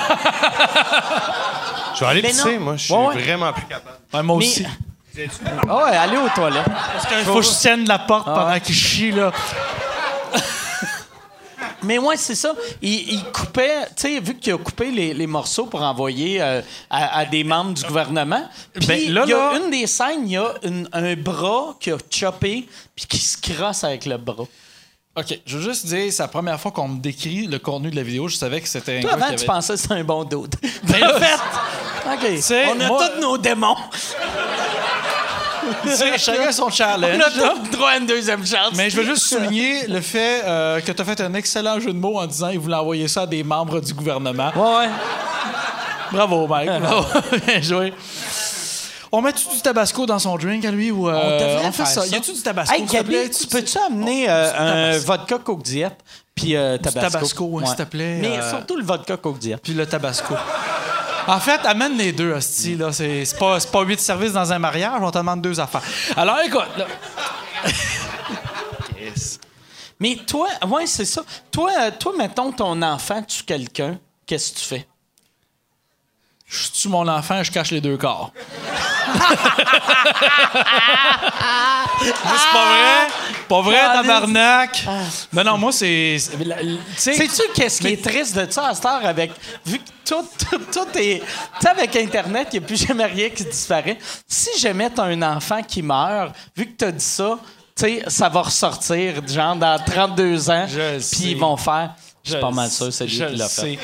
Je 1.94 2.00
vais 2.00 2.06
aller 2.10 2.22
Mais 2.22 2.28
pisser, 2.28 2.58
non. 2.58 2.64
moi, 2.64 2.76
je 2.76 2.84
suis 2.84 2.92
Ouais, 2.94 3.06
ouais. 3.06 3.22
vraiment 3.22 3.52
plus 3.52 3.64
capable. 3.66 3.96
Ouais, 4.12 4.22
moi 4.22 4.36
Mais- 4.38 4.44
aussi. 4.44 4.66
Ah 5.68 5.76
ouais, 5.76 5.96
allez 5.96 6.16
aux 6.16 6.28
toilettes. 6.34 6.64
Il 7.18 7.24
faut 7.24 7.36
que 7.36 7.42
je 7.42 7.50
tienne 7.60 7.86
la 7.86 7.98
porte 8.00 8.24
pendant 8.24 8.58
qu'il 8.60 8.74
chie, 8.74 9.12
là. 9.12 9.30
Mais 11.84 11.98
ouais, 11.98 12.16
c'est 12.16 12.34
ça. 12.34 12.54
Il, 12.80 13.12
il 13.14 13.24
coupait, 13.32 13.86
tu 13.96 14.02
sais, 14.02 14.20
vu 14.20 14.36
qu'il 14.36 14.52
a 14.52 14.58
coupé 14.58 14.90
les, 14.90 15.14
les 15.14 15.26
morceaux 15.26 15.66
pour 15.66 15.82
envoyer 15.82 16.40
euh, 16.40 16.60
à, 16.90 17.18
à 17.18 17.24
des 17.24 17.44
membres 17.44 17.72
du 17.74 17.82
gouvernement. 17.84 18.48
Puis 18.74 18.86
Ben, 18.86 19.12
là, 19.12 19.22
il 19.26 19.30
y 19.30 19.32
a 19.34 19.52
là- 19.52 19.58
une 19.58 19.70
des 19.70 19.86
scènes, 19.86 20.22
il 20.26 20.32
y 20.32 20.36
a 20.36 20.52
une- 20.64 20.88
un 20.92 21.14
bras 21.16 21.76
qui 21.80 21.90
a 21.90 21.96
choppé 22.10 22.68
puis 22.94 23.06
qui 23.06 23.18
se 23.18 23.36
crosse 23.38 23.84
avec 23.84 24.06
le 24.06 24.16
bras. 24.16 24.44
OK, 25.14 25.40
je 25.44 25.58
veux 25.58 25.70
juste 25.70 25.84
dire, 25.86 26.10
c'est 26.10 26.22
la 26.22 26.28
première 26.28 26.58
fois 26.58 26.70
qu'on 26.70 26.88
me 26.88 26.98
décrit 26.98 27.46
le 27.46 27.58
contenu 27.58 27.90
de 27.90 27.96
la 27.96 28.02
vidéo. 28.02 28.28
Je 28.28 28.36
savais 28.36 28.60
que 28.62 28.68
c'était 28.68 28.98
un 28.98 29.00
Toi, 29.02 29.12
avant, 29.12 29.34
tu 29.36 29.44
pensais 29.44 29.74
que 29.74 29.78
c'était 29.80 29.94
un 29.94 30.04
bon 30.04 30.24
doute. 30.24 30.54
Ben, 30.84 31.00
le 31.00 31.20
fait! 31.20 31.34
OK. 32.06 32.74
On 32.74 32.80
a 32.80 32.86
moi- 32.88 33.08
tous 33.14 33.20
nos 33.20 33.36
démons. 33.38 33.76
Chacun 36.18 36.52
son 36.52 36.70
challenge. 36.70 37.20
On 37.38 37.44
a 37.44 37.68
droit 37.70 37.90
à 37.90 37.96
une 37.98 38.06
deuxième 38.06 38.44
chance. 38.46 38.72
Mais 38.74 38.90
je 38.90 38.96
veux 38.96 39.04
juste 39.04 39.24
souligner 39.24 39.86
le 39.86 40.00
fait 40.00 40.42
euh, 40.44 40.80
que 40.80 40.92
tu 40.92 41.00
as 41.02 41.04
fait 41.04 41.20
un 41.20 41.34
excellent 41.34 41.78
jeu 41.80 41.92
de 41.92 41.98
mots 41.98 42.18
en 42.18 42.26
disant 42.26 42.50
qu'il 42.50 42.58
voulait 42.60 42.76
envoyer 42.76 43.08
ça 43.08 43.22
à 43.22 43.26
des 43.26 43.42
membres 43.42 43.80
du 43.80 43.94
gouvernement. 43.94 44.50
Ouais, 44.54 44.76
ouais. 44.86 44.88
Bravo, 46.12 46.46
Mike. 46.46 46.70
Bravo. 46.80 47.06
Bien 47.46 47.60
joué. 47.62 47.92
On 49.14 49.20
met-tu 49.20 49.46
du 49.46 49.60
tabasco 49.60 50.06
dans 50.06 50.18
son 50.18 50.36
drink 50.36 50.64
à 50.64 50.70
lui 50.70 50.90
ou 50.90 51.06
euh, 51.08 51.12
On 51.14 51.30
devrait 51.38 51.64
fait 51.66 51.72
faire 51.72 51.86
ça? 51.86 52.00
ça? 52.02 52.06
Y 52.06 52.14
a-tu 52.14 52.32
du 52.32 52.40
tabasco? 52.40 52.74
Hey, 52.74 52.84
Gabi, 52.86 53.30
tu 53.30 53.46
peux-tu 53.46 53.76
amener 53.78 54.24
euh, 54.28 54.50
du 54.50 54.58
un 54.58 54.98
vodka 55.00 55.36
Coke 55.38 55.62
Diet 55.62 55.92
puis 56.34 56.56
euh, 56.56 56.78
tabasco? 56.78 57.10
tabasco, 57.12 57.44
ouais, 57.44 57.66
s'il 57.66 57.76
te 57.76 57.82
plaît, 57.82 58.18
Mais 58.22 58.38
euh, 58.38 58.48
surtout 58.50 58.76
le 58.76 58.84
vodka 58.84 59.18
Coke 59.18 59.38
Diet. 59.38 59.58
Puis 59.62 59.74
le 59.74 59.84
tabasco. 59.84 60.34
En 61.26 61.40
fait, 61.40 61.60
amène 61.64 61.96
les 61.96 62.12
deux, 62.12 62.32
hostie. 62.32 62.76
Là. 62.76 62.92
C'est, 62.92 63.24
pas, 63.38 63.82
huit 63.82 64.00
services 64.00 64.32
dans 64.32 64.52
un 64.52 64.58
mariage, 64.58 65.00
on 65.00 65.10
te 65.10 65.18
demande 65.18 65.42
deux 65.42 65.58
affaires. 65.60 65.82
Alors, 66.16 66.38
écoute. 66.44 66.68
là. 66.76 66.86
Mais 70.00 70.16
toi, 70.26 70.48
ouais, 70.68 70.86
c'est 70.86 71.04
ça. 71.04 71.22
Toi, 71.52 71.70
euh, 71.78 71.90
toi, 71.96 72.12
mettons, 72.18 72.50
ton 72.50 72.82
enfant 72.82 73.22
tue 73.22 73.44
quelqu'un, 73.44 74.00
qu'est-ce 74.26 74.52
que 74.52 74.58
tu 74.58 74.64
fais? 74.64 74.86
Je 76.52 76.68
tue 76.70 76.88
mon 76.88 77.08
enfant, 77.08 77.42
je 77.42 77.50
cache 77.50 77.70
les 77.70 77.80
deux 77.80 77.96
corps? 77.96 78.30
C'est 82.02 82.12
pas 82.52 82.66
vrai. 82.66 83.06
Pas 83.48 83.60
vrai, 83.62 83.78
Ah, 83.80 83.92
tabarnak. 84.02 84.86
Non, 85.32 85.44
non, 85.44 85.58
moi, 85.58 85.72
c'est. 85.72 86.18
Sais-tu 86.96 87.42
qu'est-ce 87.54 87.80
qui 87.80 87.88
est 87.88 88.02
triste 88.04 88.36
de 88.36 88.50
ça 88.50 88.68
à 88.68 88.74
cette 88.74 88.84
heure 88.84 89.04
avec. 89.06 89.32
Vu 89.64 89.78
que 89.78 89.84
tout, 90.04 90.26
tout, 90.38 90.58
tout 90.72 90.98
est. 90.98 91.20
Tu 91.20 91.26
sais, 91.60 91.68
avec 91.68 91.94
Internet, 91.96 92.48
il 92.52 92.58
n'y 92.60 92.64
a 92.64 92.66
plus 92.68 92.86
jamais 92.86 93.06
rien 93.06 93.28
qui 93.30 93.44
disparaît. 93.44 93.98
Si 94.26 94.58
jamais 94.58 94.90
t'as 94.90 95.04
un 95.04 95.22
enfant 95.22 95.62
qui 95.62 95.80
meurt, 95.82 96.34
vu 96.56 96.66
que 96.66 96.76
t'as 96.76 96.90
dit 96.92 97.04
ça, 97.04 97.38
tu 97.76 97.84
sais, 97.84 98.02
ça 98.08 98.28
va 98.28 98.42
ressortir, 98.42 99.26
genre, 99.26 99.56
dans 99.56 99.78
32 99.78 100.50
ans. 100.50 100.66
Puis 100.68 101.30
ils 101.32 101.38
vont 101.38 101.56
faire. 101.56 101.90
Je 102.24 102.32
suis 102.32 102.40
pas 102.40 102.50
mal 102.50 102.70
sûr, 102.70 102.92
c'est 102.92 103.04
lui 103.06 103.12
qui 103.12 103.36
l'a 103.36 103.48
fait. 103.48 103.78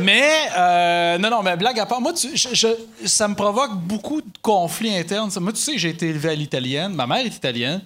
Mais, 0.00 0.30
euh, 0.56 1.18
non, 1.18 1.30
non, 1.30 1.42
mais 1.42 1.56
blague 1.56 1.78
à 1.80 1.86
part, 1.86 2.00
moi, 2.00 2.12
tu- 2.12 2.36
je- 2.36 2.54
je- 2.54 3.06
ça 3.06 3.26
me 3.28 3.34
provoque 3.34 3.72
beaucoup 3.74 4.20
de 4.20 4.26
conflits 4.42 4.94
internes. 4.96 5.30
Moi, 5.40 5.52
tu 5.52 5.60
sais, 5.60 5.78
j'ai 5.78 5.90
été 5.90 6.08
élevé 6.08 6.30
à 6.30 6.34
l'italienne. 6.34 6.92
Ma 6.94 7.06
mère 7.06 7.24
est 7.24 7.34
italienne. 7.34 7.82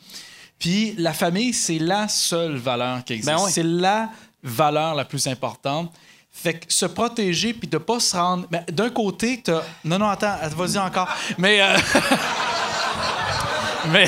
Puis 0.59 0.95
la 0.99 1.13
famille, 1.15 1.53
c'est 1.55 1.79
la 1.79 2.09
seule 2.09 2.57
valeur 2.57 3.03
qui 3.05 3.15
existe. 3.15 3.33
Ben 3.35 3.43
oui. 3.43 3.51
C'est 3.53 3.63
la 3.63 4.09
valeur 4.43 4.95
la 4.95 5.05
plus 5.05 5.27
importante. 5.29 5.93
Fait 6.33 6.55
que 6.55 6.73
se 6.73 6.87
protéger 6.87 7.53
puis 7.55 7.69
de 7.69 7.79
pas 7.79 8.01
se 8.01 8.17
rendre. 8.17 8.47
Mais 8.51 8.65
d'un 8.73 8.91
côté, 8.91 9.41
t'as. 9.43 9.63
Non, 9.85 9.99
non, 9.99 10.09
attends, 10.09 10.37
vas-y 10.57 10.79
encore. 10.79 11.09
Mais. 11.39 11.61
euh, 11.63 11.77
Mais. 13.93 14.07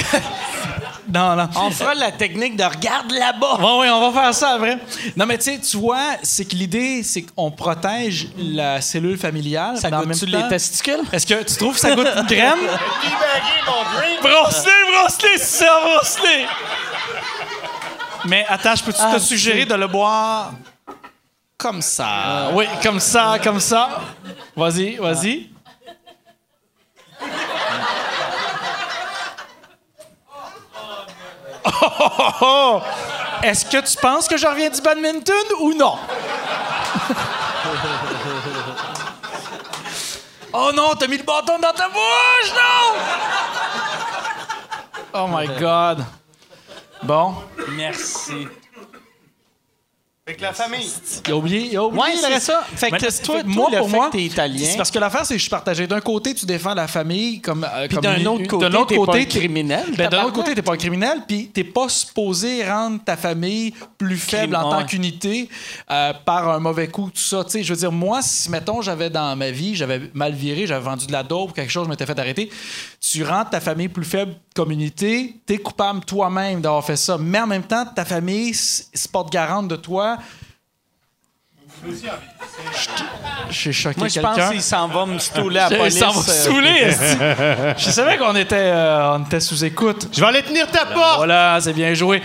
Non, 1.12 1.36
non. 1.36 1.48
On 1.56 1.70
fera 1.70 1.94
la 1.94 2.10
technique 2.12 2.56
de 2.56 2.64
regarde 2.64 3.10
là-bas. 3.12 3.56
Oui, 3.59 3.66
oui, 3.80 3.86
on 3.90 4.10
va 4.10 4.22
faire 4.22 4.34
ça 4.34 4.51
après. 4.55 4.78
Non, 5.16 5.26
mais 5.26 5.36
tu 5.36 5.44
sais, 5.44 5.59
tu 5.59 5.76
vois, 5.76 6.16
c'est 6.22 6.44
que 6.47 6.55
l'idée, 6.56 7.02
c'est 7.02 7.22
qu'on 7.22 7.51
protège 7.51 8.28
la 8.39 8.80
cellule 8.80 9.18
familiale. 9.18 9.76
Ça 9.76 9.90
goûte-tu 9.90 10.26
les 10.26 10.48
testicules? 10.48 11.02
Est-ce 11.12 11.26
que 11.26 11.43
tu 11.43 11.56
trouves 11.56 11.74
que 11.74 11.80
ça 11.80 11.94
goûte 11.94 12.06
une 12.16 12.26
crème? 12.26 12.59
Brosse-les, 14.22 14.93
brosse-les, 14.93 15.39
c'est 15.39 15.64
ça, 15.64 15.80
brosse-les! 15.84 16.47
Mais 18.26 18.47
attends, 18.48 18.74
je 18.76 18.84
peux-tu 18.84 19.01
Ah, 19.02 19.14
te 19.14 19.18
suggérer 19.20 19.64
de 19.64 19.74
le 19.74 19.86
boire? 19.89 20.52
Comme 21.59 21.82
ça? 21.82 22.51
oui, 22.55 22.64
comme 22.82 23.01
ça, 23.01 23.36
comme 23.43 23.60
ça. 23.60 24.01
Vas-y, 24.56 24.97
vas-y. 24.97 25.51
Oh, 31.64 31.70
oh, 31.82 32.09
oh, 32.18 32.32
oh! 32.40 32.82
Est-ce 33.43 33.64
que 33.66 33.78
tu 33.78 33.97
penses 33.98 34.28
que 34.28 34.36
je 34.36 34.47
reviens 34.47 34.70
du 34.70 34.80
badminton 34.80 35.47
ou 35.60 35.74
non? 35.74 35.97
Oh 40.55 40.70
non, 40.74 40.90
t'as 40.98 41.06
mis 41.06 41.16
le 41.16 41.22
bâton 41.22 41.59
dans 41.59 41.72
ta 41.72 41.89
bouche, 41.89 42.52
non! 42.55 43.01
Oh 45.14 45.26
my 45.26 45.47
God. 45.59 46.05
Bon, 47.02 47.34
Merci. 47.70 48.48
Avec 50.24 50.40
la 50.40 50.52
famille. 50.52 50.88
il 51.26 51.32
a 51.32 51.36
oublié, 51.36 51.68
il 51.72 51.76
a 51.76 51.82
oublié. 51.84 52.00
Ouais, 52.00 52.12
c'est 52.14 52.38
ça. 52.38 52.62
Fait 52.76 52.90
que 52.90 52.92
Mais 52.92 52.98
toi, 53.00 53.10
fait 53.10 53.22
toi, 53.24 53.42
que 53.42 53.48
moi, 53.48 53.68
le 53.72 53.78
pour 53.78 53.90
fait 53.90 53.96
moi, 53.96 54.08
t'es 54.12 54.22
italien. 54.22 54.64
C'est 54.70 54.76
parce 54.76 54.92
que 54.92 55.00
l'affaire, 55.00 55.26
c'est 55.26 55.34
que 55.34 55.38
je 55.38 55.42
suis 55.42 55.50
partagé. 55.50 55.88
D'un 55.88 56.00
côté, 56.00 56.32
tu 56.32 56.46
défends 56.46 56.74
la 56.74 56.86
famille 56.86 57.40
comme. 57.40 57.64
euh, 57.68 57.88
Puis 57.88 57.98
d'un 57.98 58.24
autre 58.26 58.46
côté, 58.46 58.68
d'un 58.68 58.74
autre 58.78 58.94
côté, 58.94 59.18
un 59.22 59.24
criminel, 59.24 59.84
Ben, 59.98 60.08
d'un 60.08 60.22
autre 60.22 60.34
côté, 60.34 60.54
t'es 60.54 60.62
pas 60.62 60.74
un 60.74 60.76
criminel, 60.76 61.22
puis 61.26 61.48
t'es 61.48 61.64
pas 61.64 61.88
supposé 61.88 62.64
rendre 62.64 63.00
ta 63.04 63.16
famille 63.16 63.74
plus 63.98 64.16
faible 64.16 64.54
en 64.54 64.70
ouais. 64.70 64.78
tant 64.78 64.86
qu'unité 64.86 65.48
euh, 65.90 66.12
par 66.24 66.48
un 66.50 66.60
mauvais 66.60 66.86
coup, 66.86 67.10
tout 67.12 67.20
ça. 67.20 67.42
Tu 67.42 67.50
sais, 67.50 67.62
je 67.64 67.72
veux 67.74 67.80
dire, 67.80 67.90
moi, 67.90 68.22
si, 68.22 68.48
mettons, 68.48 68.80
j'avais 68.80 69.10
dans 69.10 69.34
ma 69.34 69.50
vie, 69.50 69.74
j'avais 69.74 70.02
mal 70.14 70.34
viré, 70.34 70.68
j'avais 70.68 70.84
vendu 70.84 71.08
de 71.08 71.12
la 71.12 71.24
dope 71.24 71.50
ou 71.50 71.52
quelque 71.52 71.72
chose, 71.72 71.86
je 71.86 71.90
m'étais 71.90 72.06
fait 72.06 72.16
arrêter, 72.20 72.48
tu 73.00 73.24
rends 73.24 73.44
ta 73.44 73.58
famille 73.60 73.88
plus 73.88 74.04
faible 74.04 74.36
comme 74.54 74.70
unité, 74.70 75.34
t'es 75.46 75.58
coupable 75.58 76.04
toi-même 76.04 76.60
d'avoir 76.60 76.84
fait 76.84 76.94
ça. 76.94 77.18
Mais 77.18 77.40
en 77.40 77.46
même 77.48 77.64
temps, 77.64 77.84
ta 77.86 78.04
famille 78.04 78.54
se 78.54 79.08
porte 79.10 79.32
garante 79.32 79.66
de 79.66 79.74
toi. 79.74 80.18
J'ai 83.50 83.72
choqué 83.72 83.98
Moi, 83.98 84.09
je 84.09 84.20
pense 84.20 84.50
qu'il 84.50 84.62
s'en 84.62 84.88
va 84.88 85.06
me 85.06 85.18
stouler 85.18 85.59
à 85.60 85.68
la 85.70 85.76
police. 85.78 85.98
Ça 85.98 86.06
va 86.06 86.12
me 86.12 86.18
euh, 86.18 86.22
saouler, 86.22 86.70
esti. 86.70 87.84
Je 87.86 87.90
savais 87.90 88.18
qu'on 88.18 88.34
était, 88.36 88.54
euh, 88.56 89.14
on 89.16 89.24
était 89.24 89.40
sous 89.40 89.64
écoute. 89.64 90.09
Je 90.12 90.20
vais 90.20 90.26
aller 90.26 90.42
tenir 90.42 90.70
ta 90.70 90.86
porte! 90.86 91.16
Voilà, 91.16 91.59
c'est 91.60 91.72
bien 91.72 91.92
joué. 91.94 92.22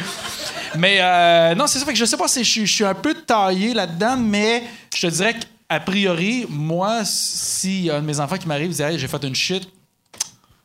Mais 0.76 0.98
euh, 1.02 1.56
non, 1.56 1.66
c'est 1.68 1.80
ça. 1.80 1.86
Fait 1.86 1.94
que 1.94 1.98
je 2.00 2.06
sais 2.06 2.18
pas 2.18 2.28
si 2.28 2.44
je, 2.44 2.50
suis- 2.50 2.66
je 2.68 2.74
suis 2.74 2.86
un 2.86 2.94
peu 2.94 3.14
taillé 3.16 3.74
là-dedans, 3.74 4.18
mais 4.18 4.64
je 4.96 5.08
te 5.08 5.12
dirais 5.14 5.36
qu'a 5.70 5.80
priori, 5.80 6.46
moi, 6.50 7.02
si 7.04 7.90
un 7.92 8.02
de 8.02 8.06
mes 8.06 8.20
enfants 8.20 8.38
qui 8.38 8.48
m'arrive 8.48 8.70
dit 8.72 8.82
Hey, 8.82 9.00
j'ai 9.00 9.08
fait 9.08 9.24
une 9.24 9.36
shit, 9.36 9.68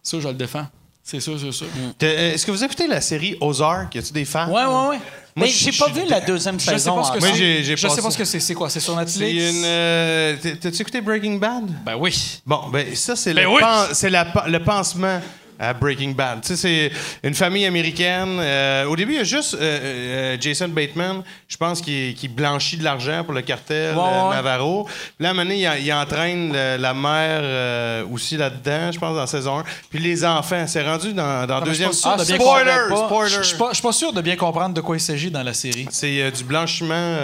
ça, 0.03 0.19
je 0.21 0.29
le 0.29 0.35
défends. 0.35 0.67
C'est 1.05 1.19
sûr, 1.21 1.39
c'est 1.41 1.51
sûr. 1.51 1.67
Euh, 2.03 2.35
Est-ce 2.35 2.47
que 2.47 2.51
vous 2.53 2.63
écoutez 2.63 2.87
la 2.87 3.01
série 3.01 3.37
Ozark? 3.41 3.95
Y 3.95 3.99
a-tu 3.99 4.13
des 4.13 4.25
fans? 4.25 4.49
Ouais, 4.49 4.65
ouais, 4.65 4.89
ouais. 4.91 5.01
Mais 5.35 5.47
je- 5.49 5.71
j'ai 5.71 5.73
pas 5.79 5.89
vu 5.89 6.03
la 6.09 6.21
deuxième 6.21 6.61
Je 6.61 6.65
sais 6.67 6.73
saison. 6.73 6.97
pas 6.97 7.05
ce 7.05 7.13
que. 7.13 7.19
Moi, 7.21 7.29
c'est. 7.31 7.35
j'ai- 7.37 7.63
j'ai 7.65 7.77
Je 7.77 7.89
sais 7.89 8.03
pas 8.03 8.11
ce 8.11 8.19
que 8.19 8.25
c'est. 8.25 8.41
C'est 8.41 8.55
quoi? 8.55 8.69
C'est 8.69 8.81
sur 8.81 8.95
C'est 8.95 9.01
Netflix? 9.01 9.55
une. 9.57 9.63
euh, 9.65 10.37
t'as- 10.43 10.57
T'as-tu 10.57 10.83
écouté 10.83 11.01
Breaking 11.01 11.37
Bad? 11.39 11.65
Ben 11.87 11.97
oui. 11.99 12.41
Bon, 12.45 12.69
ben 12.71 12.95
ça, 12.95 13.17
c'est 13.17 13.33
Ben 13.33 13.45
le, 13.45 13.49
oui. 13.51 13.61
pan- 13.61 13.87
c'est 13.95 14.11
la 14.11 14.27
le 14.47 14.59
pansement 14.63 15.21
à 15.63 15.73
Breaking 15.75 16.11
Bad. 16.11 16.41
Tu 16.43 16.57
sais, 16.57 16.57
c'est 16.57 16.93
une 17.29 17.35
famille 17.35 17.65
américaine. 17.67 18.39
Euh, 18.41 18.85
au 18.87 18.97
début, 18.97 19.13
il 19.13 19.19
y 19.19 19.21
a 19.21 19.25
juste 19.25 19.55
euh, 19.55 19.59
euh, 19.61 20.37
Jason 20.41 20.69
Bateman, 20.69 21.23
je 21.47 21.57
pense, 21.57 21.81
qui, 21.81 22.15
qui 22.19 22.27
blanchit 22.27 22.77
de 22.79 22.85
l'argent 22.85 23.23
pour 23.23 23.33
le 23.33 23.43
cartel 23.43 23.95
Ouais, 23.95 24.01
ouais. 24.03 24.31
Navarro. 24.35 24.85
Puis 24.85 24.95
là, 25.21 25.29
à 25.29 25.31
un 25.31 25.35
moment 25.35 25.45
donné, 25.49 25.63
il, 25.63 25.85
il 25.87 25.93
entraîne 25.93 26.53
le- 26.53 26.77
la 26.79 26.95
mère 26.95 28.07
aussi 28.11 28.37
là-dedans, 28.37 28.91
je 28.91 28.99
pense, 28.99 29.15
dans 29.17 29.27
saison 29.27 29.61
1. 29.61 29.65
Puis 29.89 30.01
les 30.01 30.25
enfants, 30.25 30.65
c'est 30.67 30.83
rendu 30.83 31.13
dans, 31.13 31.47
dans 31.47 31.61
deuxième... 31.61 31.91
je 31.93 31.97
suis 31.97 32.03
pas 32.03 32.19
sûr 32.25 32.37
de 32.37 32.41
spoiler! 32.43 33.29
Je 33.29 33.43
suis 33.75 33.83
pas, 33.83 33.93
sûr 33.93 34.13
de 34.13 34.21
bien 34.21 34.37
comprendre 34.37 34.75
de 34.75 34.81
quoi 34.81 34.97
il 34.97 35.01
s'agit 35.01 35.31
dans 35.31 35.43
la 35.45 35.55
série. 35.55 35.87
C'est 35.91 36.31
du 36.33 36.43
blanchiment 36.43 37.17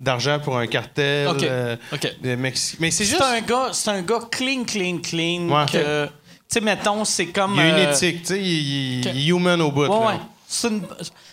d'argent 0.00 0.38
pour 0.40 0.58
un 0.58 0.66
cartel 0.66 1.28
OK. 1.28 1.44
OK. 1.92 2.12
de 2.22 2.34
Mexique. 2.34 2.80
Mais 2.80 2.90
c'est 2.90 3.04
C'est 3.04 3.10
juste... 3.10 3.22
un 3.22 3.40
gars, 3.40 3.68
c'est 3.72 3.90
un 3.90 4.02
gars 4.02 4.20
clean, 4.30 4.64
clean, 4.64 4.98
clean. 4.98 5.48
Ouais. 5.48 5.66
que, 5.70 6.06
tu 6.06 6.10
sais, 6.48 6.60
mettons, 6.60 7.04
c'est 7.04 7.26
comme. 7.26 7.54
Il 7.54 7.58
y 7.58 7.60
a 7.60 7.68
une 7.68 7.74
euh, 7.86 7.92
éthique, 7.92 8.22
tu 8.22 8.26
sais, 8.28 8.40
il, 8.40 9.06
est 9.08 9.26
human 9.26 9.60
au 9.60 9.70
bout. 9.70 9.82
Ouais, 9.82 9.88
là. 9.88 10.06
ouais. 10.06 10.20
C'est 10.46 10.68
une- 10.68 10.82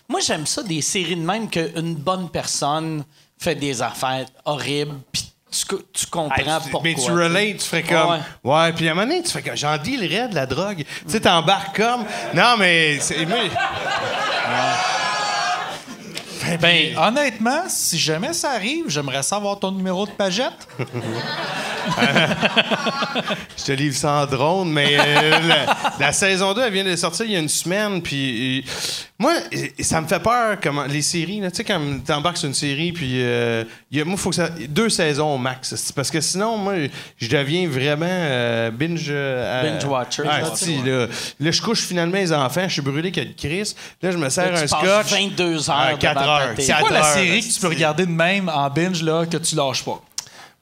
Moi, 0.10 0.20
j'aime 0.20 0.46
ça, 0.48 0.64
des 0.64 0.82
séries 0.82 1.16
de 1.16 1.22
même 1.22 1.50
qu'une 1.50 1.96
bonne 1.96 2.30
personne 2.30 3.04
fait 3.38 3.56
des 3.56 3.82
affaires 3.82 4.26
horribles, 4.46 4.96
puis 5.12 5.24
tu, 5.52 5.66
tu 5.94 6.06
comprends 6.08 6.36
Hey, 6.38 6.46
tu- 6.64 6.70
pourquoi. 6.70 6.90
mais 6.90 6.96
tu 6.96 7.12
relates, 7.12 7.58
tu 7.58 7.66
ferais 7.66 7.84
comme. 7.84 8.10
Ouais. 8.12 8.20
Ouais, 8.44 8.74
puis 8.74 8.88
à 8.88 8.92
un 8.92 8.96
moment 8.96 9.08
donné, 9.08 9.22
tu 9.22 9.32
fais 9.32 9.42
comme. 9.42 9.58
J'en 9.58 9.78
dealerais 9.78 10.30
de 10.30 10.36
la 10.36 10.46
drogue. 10.46 10.78
Tu 11.06 11.12
sais, 11.12 11.20
t'embarques 11.20 11.76
comme. 11.76 12.06
Non, 12.34 12.56
mais. 12.58 13.00
c'est- 13.00 13.26
moi- 13.26 13.38
Ben, 16.60 16.98
honnêtement, 16.98 17.64
si 17.68 17.98
jamais 17.98 18.34
ça 18.34 18.52
arrive, 18.52 18.86
j'aimerais 18.88 19.24
savoir 19.24 19.60
ton 19.60 19.72
numéro 19.72 20.06
de 20.06 20.12
pagette. 20.12 20.68
Je 23.58 23.64
te 23.64 23.72
livre 23.72 23.96
ça 23.96 24.24
en 24.24 24.26
drone, 24.26 24.72
mais 24.72 24.98
euh, 25.00 25.40
la, 25.48 25.66
la 26.00 26.12
saison 26.14 26.54
2, 26.54 26.62
elle 26.62 26.74
vient 26.74 26.84
de 26.84 26.96
sortir 26.96 27.26
il 27.26 27.32
y 27.32 27.36
a 27.36 27.40
une 27.40 27.50
semaine, 27.50 28.02
puis 28.02 28.60
euh, 28.60 28.62
moi, 29.18 29.34
ça 29.80 30.02
me 30.02 30.08
fait 30.08 30.22
peur, 30.22 30.58
comment, 30.62 30.86
les 30.86 31.02
séries, 31.02 31.40
là, 31.40 31.50
tu 31.52 31.58
sais, 31.58 31.64
quand 31.64 31.80
t'embarques 32.06 32.38
sur 32.38 32.48
une 32.48 32.54
série, 32.54 32.92
puis 32.92 33.22
euh, 33.22 33.64
il 33.92 33.98
y 33.98 34.02
a- 34.02 34.06
moi, 34.06 34.18
faut 34.18 34.30
que 34.30 34.36
ça... 34.38 34.50
Deux 34.70 34.90
saisons 34.90 35.36
au 35.36 35.38
max, 35.38 35.92
parce 35.96 36.10
que 36.10 36.22
sinon, 36.22 36.58
moi, 36.58 36.74
je 37.18 37.28
deviens 37.30 37.68
vraiment 37.68 38.06
euh, 38.10 38.72
binge... 38.72 39.08
euh, 39.10 39.64
Binge 39.64 39.84
watcher. 39.86 40.24
Ah, 40.30 40.42
si, 40.56 40.78
là, 40.82 41.08
là, 41.40 41.52
je 41.52 41.62
couche 41.62 41.82
finalement 41.82 42.16
les 42.18 42.32
enfants, 42.32 42.64
je 42.68 42.74
suis 42.74 42.82
brûlé 42.82 43.12
qu'elle 43.12 43.36
Chris, 43.36 43.76
là, 44.02 44.12
je 44.12 44.18
me 44.18 44.30
sers 44.30 44.52
Là, 44.52 44.62
un 44.62 44.68
scotch... 44.68 45.12
22 45.12 45.70
heures 45.70 45.76
Ah, 45.78 45.88
devant 45.90 45.98
quatre 46.00 46.24
ta 46.24 46.30
heures. 46.30 46.56
télé. 46.56 46.68
C'est 46.68 46.74
quoi 46.80 46.90
la 46.92 47.04
série 47.04 47.42
que 47.42 47.54
tu 47.54 47.60
peux 47.60 47.68
regarder 47.68 48.06
de 48.06 48.12
même 48.12 48.50
en 48.50 48.70
binge 48.70 49.04
là, 49.04 49.26
que 49.26 49.38
tu 49.38 49.56
lâches 49.56 49.84
pas? 49.84 50.02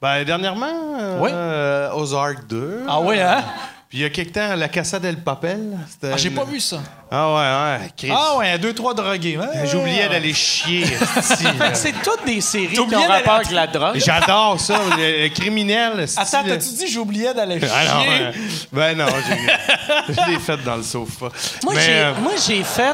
Ben, 0.02 0.24
dernièrement, 0.24 0.66
euh, 0.98 1.20
Oui. 1.20 1.30
euh, 1.34 1.92
Ozark 1.94 2.48
2. 2.48 2.86
Ah 2.88 3.00
oui, 3.02 3.20
hein? 3.20 3.44
Puis 3.90 3.98
il 3.98 4.02
y 4.02 4.06
a 4.06 4.12
quelque 4.12 4.34
temps, 4.34 4.56
La 4.56 4.68
Casa 4.70 5.00
del 5.00 5.18
Papel. 5.18 5.76
Ah, 6.04 6.16
j'ai 6.16 6.30
une- 6.30 6.36
pas 6.36 6.44
vu 6.44 6.60
ça. 6.60 6.78
Ah 7.10 7.34
ouais, 7.34 7.82
ouais, 7.82 7.90
Chris. 7.98 8.12
Ah 8.14 8.38
ouais, 8.38 8.60
deux, 8.60 8.72
trois 8.76 8.94
drogués. 8.94 9.36
Ouais, 9.36 9.48
J'oubliais 9.66 10.04
ouais. 10.04 10.10
d'aller 10.10 10.32
chier. 10.32 10.86
c'est 11.74 11.94
toutes 12.04 12.24
des 12.24 12.40
séries 12.40 12.68
qui 12.74 12.80
ont 12.80 12.88
rapport 13.08 13.34
avec 13.38 13.50
la 13.50 13.66
drogue? 13.66 13.96
J'adore 13.98 14.60
ça, 14.60 14.80
le, 14.96 15.24
le 15.24 15.30
criminel. 15.30 16.06
Attends, 16.18 16.44
t'as-tu 16.44 16.70
dit 16.76 16.88
j'oubliais 16.88 17.34
d'aller 17.34 17.60
chier? 17.60 17.70
Ah 17.74 17.96
non, 17.96 18.32
ben 18.72 18.96
non, 18.96 19.06
j'ai- 19.28 20.14
je 20.14 20.30
l'ai 20.32 20.40
fait 20.40 20.58
dans 20.64 20.76
le 20.76 20.84
sofa. 20.84 21.30
Moi, 21.64 21.74
j'ai, 21.80 21.94
euh, 21.98 22.14
moi, 22.22 22.34
j'ai 22.48 22.64
fait. 22.64 22.94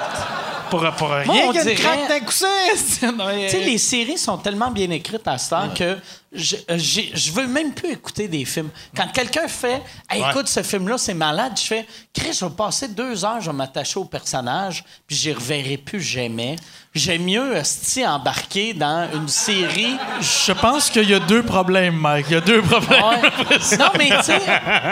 Pour, 0.80 0.96
pour 0.96 1.10
rien 1.10 1.26
Moi, 1.26 1.36
on 1.48 1.52
qu'il 1.52 1.56
y 1.62 1.68
ait 1.68 1.72
une 1.72 1.78
dirait- 1.78 1.90
craque 1.98 2.10
d'un 2.10 2.20
Tu 2.26 3.50
sais, 3.50 3.60
les 3.60 3.78
séries 3.78 4.18
sont 4.18 4.38
tellement 4.38 4.72
bien 4.72 4.90
écrites 4.90 5.28
à 5.28 5.38
ce 5.38 5.50
temps 5.50 5.70
que 5.74 5.98
je, 6.32 6.56
euh, 6.70 6.78
je 6.78 7.32
veux 7.32 7.48
même 7.48 7.74
plus 7.74 7.92
écouter 7.92 8.28
des 8.28 8.44
films. 8.46 8.70
Quand 8.96 9.08
quelqu'un 9.12 9.48
fait 9.48 9.82
Hey, 10.10 10.22
Ouais. 10.22 10.30
écoute, 10.32 10.48
ce 10.48 10.62
film-là, 10.64 10.98
c'est 10.98 11.14
malade, 11.14 11.54
je 11.56 11.64
fais 11.64 11.88
Chris, 12.14 12.34
je 12.40 12.46
vais 12.46 12.52
passer 12.52 12.90
deux 12.90 13.24
heures, 13.24 13.40
je 13.42 13.50
vais 13.50 13.56
m'attacher 13.56 14.00
au 14.00 14.06
personnage, 14.06 14.84
puis 15.08 15.16
j'y 15.16 15.32
reverrai 15.34 15.78
plus 15.78 16.02
jamais. 16.02 16.58
J'aime 16.96 17.24
mieux 17.26 17.58
esti, 17.58 18.08
embarquer 18.08 18.74
dans 18.74 19.10
une 19.14 19.28
série. 19.28 19.98
Je 20.22 20.54
pense 20.54 20.90
qu'il 20.90 21.10
y 21.10 21.14
a 21.14 21.20
deux 21.20 21.44
problèmes, 21.44 21.96
Mike. 21.96 22.28
Il 22.30 22.34
y 22.34 22.38
a 22.38 22.42
deux 22.42 22.62
problèmes. 22.62 23.04
Ouais. 23.04 23.78
Non, 23.78 23.90
mais 23.98 24.10
tu 24.20 24.24
sais, 24.24 24.40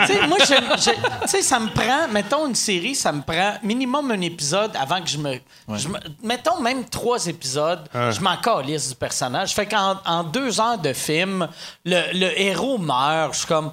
tu 0.07 0.13
sais, 0.13 0.27
moi, 0.27 0.37
tu 0.41 1.27
sais, 1.27 1.41
ça 1.41 1.59
me 1.61 1.69
prend, 1.69 2.09
mettons 2.11 2.45
une 2.47 2.55
série, 2.55 2.93
ça 2.93 3.13
me 3.13 3.21
prend 3.21 3.53
minimum 3.63 4.11
un 4.11 4.19
épisode 4.19 4.71
avant 4.77 5.01
que 5.01 5.07
je 5.09 5.17
me. 5.17 5.39
je 5.77 5.87
me- 5.87 5.99
mettons 6.21 6.59
même 6.59 6.83
trois 6.89 7.25
épisodes, 7.27 7.87
je 7.93 8.19
m'en 8.19 8.35
calisse 8.35 8.89
du 8.89 8.95
personnage. 8.95 9.53
Fait 9.53 9.65
qu'en 9.65 9.95
en 10.05 10.23
deux 10.25 10.59
heures 10.59 10.77
de 10.77 10.91
film, 10.91 11.47
le, 11.85 12.01
le 12.19 12.37
héros 12.41 12.77
meurt, 12.79 13.33
je 13.33 13.37
suis 13.39 13.47
comme. 13.47 13.71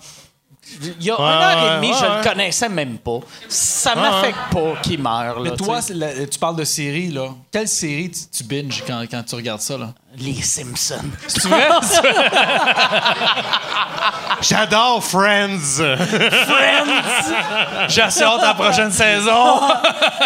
Il 0.98 1.04
y 1.04 1.10
a 1.10 1.14
une 1.16 1.22
heure 1.22 1.64
et 1.64 1.68
ouais, 1.68 1.76
demie, 1.76 1.88
ouais, 1.92 1.98
je 2.00 2.04
ouais. 2.06 2.16
le 2.18 2.22
connaissais 2.22 2.68
même 2.68 2.98
pas. 2.98 3.18
Ça 3.48 3.94
m'affecte 3.94 4.38
pas 4.52 4.74
qu'il. 4.82 5.02
Là, 5.02 5.34
Mais 5.40 5.50
toi, 5.56 5.80
tu 5.82 5.94
la- 5.94 6.08
parles 6.38 6.56
de 6.56 6.64
séries, 6.64 7.10
là. 7.10 7.28
Quelle 7.50 7.68
série 7.68 8.10
tu, 8.10 8.20
tu 8.32 8.44
binges 8.44 8.82
quand, 8.86 9.02
quand 9.10 9.22
tu 9.22 9.34
regardes 9.34 9.60
ça, 9.60 9.76
là? 9.78 9.92
les 10.16 10.42
Simpsons. 10.42 10.96
Tu? 11.32 11.48
J'adore 14.42 15.02
Friends. 15.04 15.78
J'ai 17.88 18.02
assez 18.02 18.22
hâte 18.22 18.42
la 18.42 18.54
prochaine 18.54 18.90
saison. 18.90 19.60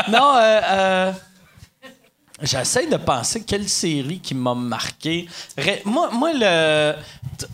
non, 0.09 0.37
euh, 0.37 0.61
euh, 0.65 1.13
j'essaie 2.43 2.87
de 2.87 2.97
penser 2.97 3.43
quelle 3.43 3.69
série 3.69 4.21
qui 4.21 4.35
m'a 4.35 4.55
marqué. 4.55 5.29
Moi, 5.85 6.09
moi, 6.13 6.31
le. 6.35 6.95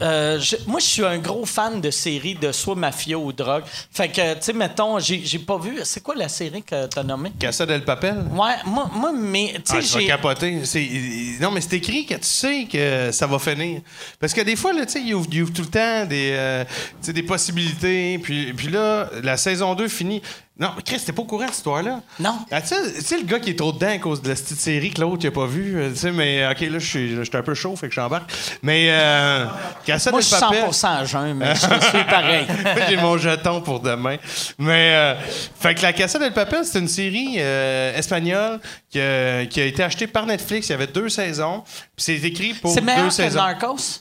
Euh, 0.03 0.39
je- 0.41 0.57
moi, 0.67 0.81
je 0.81 0.85
suis 0.87 1.05
un 1.05 1.19
gros 1.19 1.47
fan 1.47 1.81
de 1.81 1.91
séries 1.91 2.35
de 2.35 2.53
soit 2.53 2.75
mafia 2.75 3.19
ou 3.19 3.33
drogue. 3.33 3.65
Fait 3.93 4.09
que, 4.09 4.35
tu 4.35 4.39
sais, 4.43 4.53
mettons, 4.53 4.99
j'ai 4.99 5.23
j'ai 5.25 5.39
pas 5.39 5.59
vu. 5.59 5.79
C'est 5.85 6.03
quoi 6.03 6.15
la 6.15 6.29
série 6.29 6.63
que 6.63 6.87
t'as 6.87 7.03
nommée? 7.03 7.33
Casa 7.39 7.67
del 7.67 7.85
Papel? 7.85 8.17
Ouais, 8.33 8.55
moi, 8.67 8.91
moi 8.95 9.13
mais, 9.13 9.53
tu 9.57 9.63
Ah, 9.71 9.81
sais, 9.81 9.83
je 9.83 9.99
vais 9.99 10.07
capoter. 10.07 10.65
C'est- 10.65 10.89
Non, 11.41 11.51
mais 11.51 11.61
c'est 11.61 11.75
écrit 11.77 12.05
que 12.07 12.15
tu 12.15 12.25
sais 12.25 12.67
que 12.71 13.11
ça 13.13 13.27
va 13.27 13.39
finir. 13.39 13.81
Parce 14.19 14.33
que 14.35 14.41
des 14.43 14.57
fois, 14.57 14.73
là, 14.73 14.85
tu 14.87 14.93
sais, 14.93 15.03
il 15.03 15.15
ouvre, 15.15 15.29
il 15.33 15.43
ouvre 15.43 15.53
tout 15.53 15.63
le 15.63 15.69
temps 15.69 16.05
des, 16.07 16.31
euh, 16.33 16.65
des 17.07 17.23
possibilités. 17.23 18.19
Puis, 18.19 18.53
puis 18.53 18.69
là, 18.69 19.09
la 19.23 19.37
saison 19.37 19.75
2 19.75 19.89
finit. 19.89 20.23
Non, 20.61 20.73
mais 20.77 20.83
Chris, 20.83 21.01
t'es 21.05 21.13
pas 21.13 21.23
au 21.23 21.25
courant 21.25 21.45
de 21.45 21.49
cette 21.49 21.57
histoire-là? 21.57 22.01
Non. 22.19 22.39
Ah, 22.51 22.61
tu 22.61 22.69
sais- 23.01 23.17
le 23.17 23.25
gars 23.25 23.41
qui 23.41 23.49
est 23.51 23.59
trop 23.59 23.73
dedans 23.73 23.89
à 23.89 23.97
cause 23.97 24.21
de 24.21 24.29
la 24.29 24.35
petite 24.35 24.61
série 24.61 24.91
que 24.91 25.01
l'autre, 25.01 25.21
il 25.25 25.29
a 25.29 25.31
pas 25.31 25.47
vu. 25.47 25.75
euh, 25.81 25.89
Tu 25.91 25.97
sais, 25.97 26.13
mais 26.13 26.47
OK, 26.47 26.61
là, 26.61 26.79
je 26.79 26.87
suis 26.87 27.19
un 27.33 27.43
peu 27.43 27.55
chaud, 27.55 27.75
fait 27.77 27.89
que 27.89 27.95
j'embarque. 27.95 28.31
Mais, 28.63 28.89
euh, 28.91 29.47
Casa 29.87 30.11
Moi, 30.11 30.21
je 30.21 30.27
suis 30.27 30.37
Papel. 30.39 30.71
100 30.73 30.89
à 30.97 31.05
jeun, 31.07 31.35
mais 31.35 31.55
je 31.55 31.61
suis 31.61 32.05
pareil. 32.05 32.47
J'ai 32.91 32.97
mon 32.99 33.17
jeton 33.17 33.63
pour 33.63 33.81
demain. 33.81 34.17
Mais, 34.59 34.93
euh, 34.95 35.15
fait 35.59 35.75
que 35.75 35.83
La 35.83 35.95
Casa 35.95 36.19
del 36.19 36.35
Papel, 36.35 36.63
c'est 36.67 36.79
une 36.79 36.89
série 36.89 37.37
euh, 37.39 37.97
espagnole 37.97 38.61
qui 38.91 39.01
a, 39.01 39.47
qui 39.47 39.63
a 39.63 39.65
été 39.65 39.83
achetée 39.83 40.09
par 40.09 40.27
Netflix. 40.27 40.69
Il 40.69 40.73
y 40.73 40.75
avait 40.75 40.87
deux 40.89 41.09
saisons. 41.09 41.63
Puis 41.97 42.05
c'est 42.05 42.17
écrit 42.17 42.53
pour 42.53 42.71
C'est 42.75 42.81
deux 42.81 42.87
meilleur 42.87 43.09
que 43.09 43.15
saisons. 43.15 43.39
Narcos? 43.39 44.01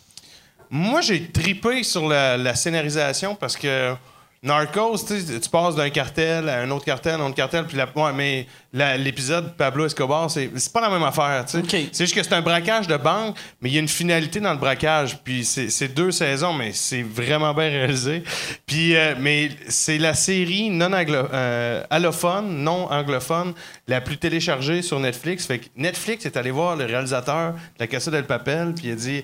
Moi, 0.69 0.99
j'ai 1.02 1.23
tripé 1.26 1.84
sur 1.84 2.07
la, 2.07 2.36
la 2.38 2.53
scénarisation 2.53 3.34
parce 3.34 3.56
que 3.56 3.95
Narcos, 4.41 4.97
tu 5.05 5.49
passes 5.51 5.75
d'un 5.75 5.89
cartel 5.89 6.47
à 6.47 6.59
un 6.61 6.71
autre 6.71 6.85
cartel, 6.85 7.15
un 7.19 7.25
autre 7.25 7.35
cartel, 7.35 7.65
puis 7.65 7.75
la, 7.75 7.85
ouais, 7.93 8.13
mais 8.13 8.47
la- 8.71 8.95
l'épisode 8.95 9.53
Pablo 9.57 9.85
Escobar, 9.85 10.31
c'est 10.31 10.49
c'est 10.55 10.71
pas 10.71 10.79
la 10.79 10.89
même 10.89 11.03
affaire. 11.03 11.43
tu 11.45 11.51
sais. 11.51 11.57
OK. 11.59 11.89
C'est 11.91 12.05
juste 12.05 12.15
que 12.15 12.23
c'est 12.23 12.33
un 12.33 12.41
braquage 12.41 12.87
de 12.87 12.95
banque, 12.95 13.35
mais 13.61 13.69
il 13.69 13.73
y 13.73 13.77
a 13.77 13.81
une 13.81 13.89
finalité 13.89 14.39
dans 14.39 14.53
le 14.53 14.57
braquage. 14.59 15.17
Puis 15.25 15.43
c'est 15.43 15.69
c'est 15.69 15.89
deux 15.89 16.11
saisons, 16.11 16.53
mais 16.53 16.71
c'est 16.71 17.03
vraiment 17.03 17.53
bien 17.53 17.67
réalisé. 17.69 18.23
Puis, 18.65 18.95
euh, 18.95 19.15
mais 19.19 19.49
c'est 19.67 19.97
la 19.97 20.13
série 20.13 20.69
non 20.69 20.93
anglo 20.93 21.15
euh, 21.33 21.83
allophone, 21.89 22.63
non 22.63 22.89
anglophone, 22.91 23.53
la 23.89 23.99
plus 23.99 24.17
téléchargée 24.17 24.81
sur 24.81 25.01
Netflix. 25.01 25.45
Fait 25.47 25.59
que 25.59 25.65
Netflix 25.75 26.25
est 26.25 26.37
allé 26.37 26.51
voir 26.51 26.77
le 26.77 26.85
réalisateur 26.85 27.53
de 27.53 27.57
La 27.79 27.87
Casa 27.87 28.09
del 28.09 28.23
Papel, 28.25 28.73
puis 28.73 28.87
il 28.87 28.91
a 28.93 28.95
dit. 28.95 29.23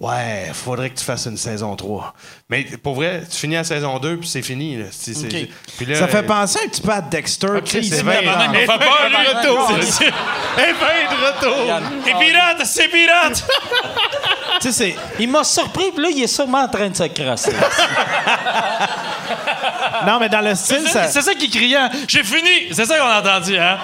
Ouais, 0.00 0.50
faudrait 0.54 0.90
que 0.90 0.98
tu 0.98 1.04
fasses 1.04 1.26
une 1.26 1.36
saison 1.36 1.76
3. 1.76 2.14
Mais 2.48 2.64
pour 2.82 2.94
vrai, 2.94 3.22
tu 3.30 3.36
finis 3.36 3.54
la 3.54 3.62
saison 3.64 3.98
2, 3.98 4.16
puis 4.18 4.28
c'est 4.28 4.42
fini. 4.42 4.76
là. 4.76 4.86
C'est- 4.90 5.14
c'est- 5.14 5.26
OK. 5.44 5.48
puis 5.76 5.86
là, 5.86 5.94
Ça 5.96 6.08
fait 6.08 6.18
euh, 6.18 6.22
penser 6.22 6.58
un 6.64 6.68
petit 6.68 6.80
peu 6.80 6.90
à 6.92 7.00
Dexter. 7.02 7.46
Ok, 7.58 7.64
tu 7.64 7.70
sais, 7.72 7.78
il 7.78 7.92
c'est 7.94 8.02
peur, 8.02 8.14
lui. 8.20 8.26
de 8.26 9.38
retour. 9.38 9.68
Ben, 10.56 10.74
de 10.74 11.26
retour. 11.26 11.80
Les 12.06 12.14
pirates, 12.14 12.62
c'est 12.66 12.88
pirates! 12.88 13.44
Tu 14.60 14.70
sais, 14.70 14.72
c'est. 14.72 14.96
Il 15.18 15.28
m'a 15.28 15.42
surpris, 15.42 15.90
puis 15.92 16.04
là, 16.04 16.10
il 16.14 16.22
est 16.22 16.26
sûrement 16.28 16.60
en 16.60 16.68
train 16.68 16.88
de 16.88 16.94
se 16.94 17.02
crasser. 17.04 17.52
Non, 20.06 20.18
mais 20.20 20.28
dans 20.28 20.40
le 20.40 20.54
style, 20.54 20.86
ça, 20.88 21.08
C'est 21.08 21.22
ça 21.22 21.34
qui 21.34 21.48
criait. 21.50 21.88
J'ai 22.06 22.22
fini! 22.22 22.68
C'est 22.72 22.84
ça 22.86 22.98
qu'on 22.98 23.06
a 23.06 23.20
entendu, 23.20 23.56
hein? 23.58 23.78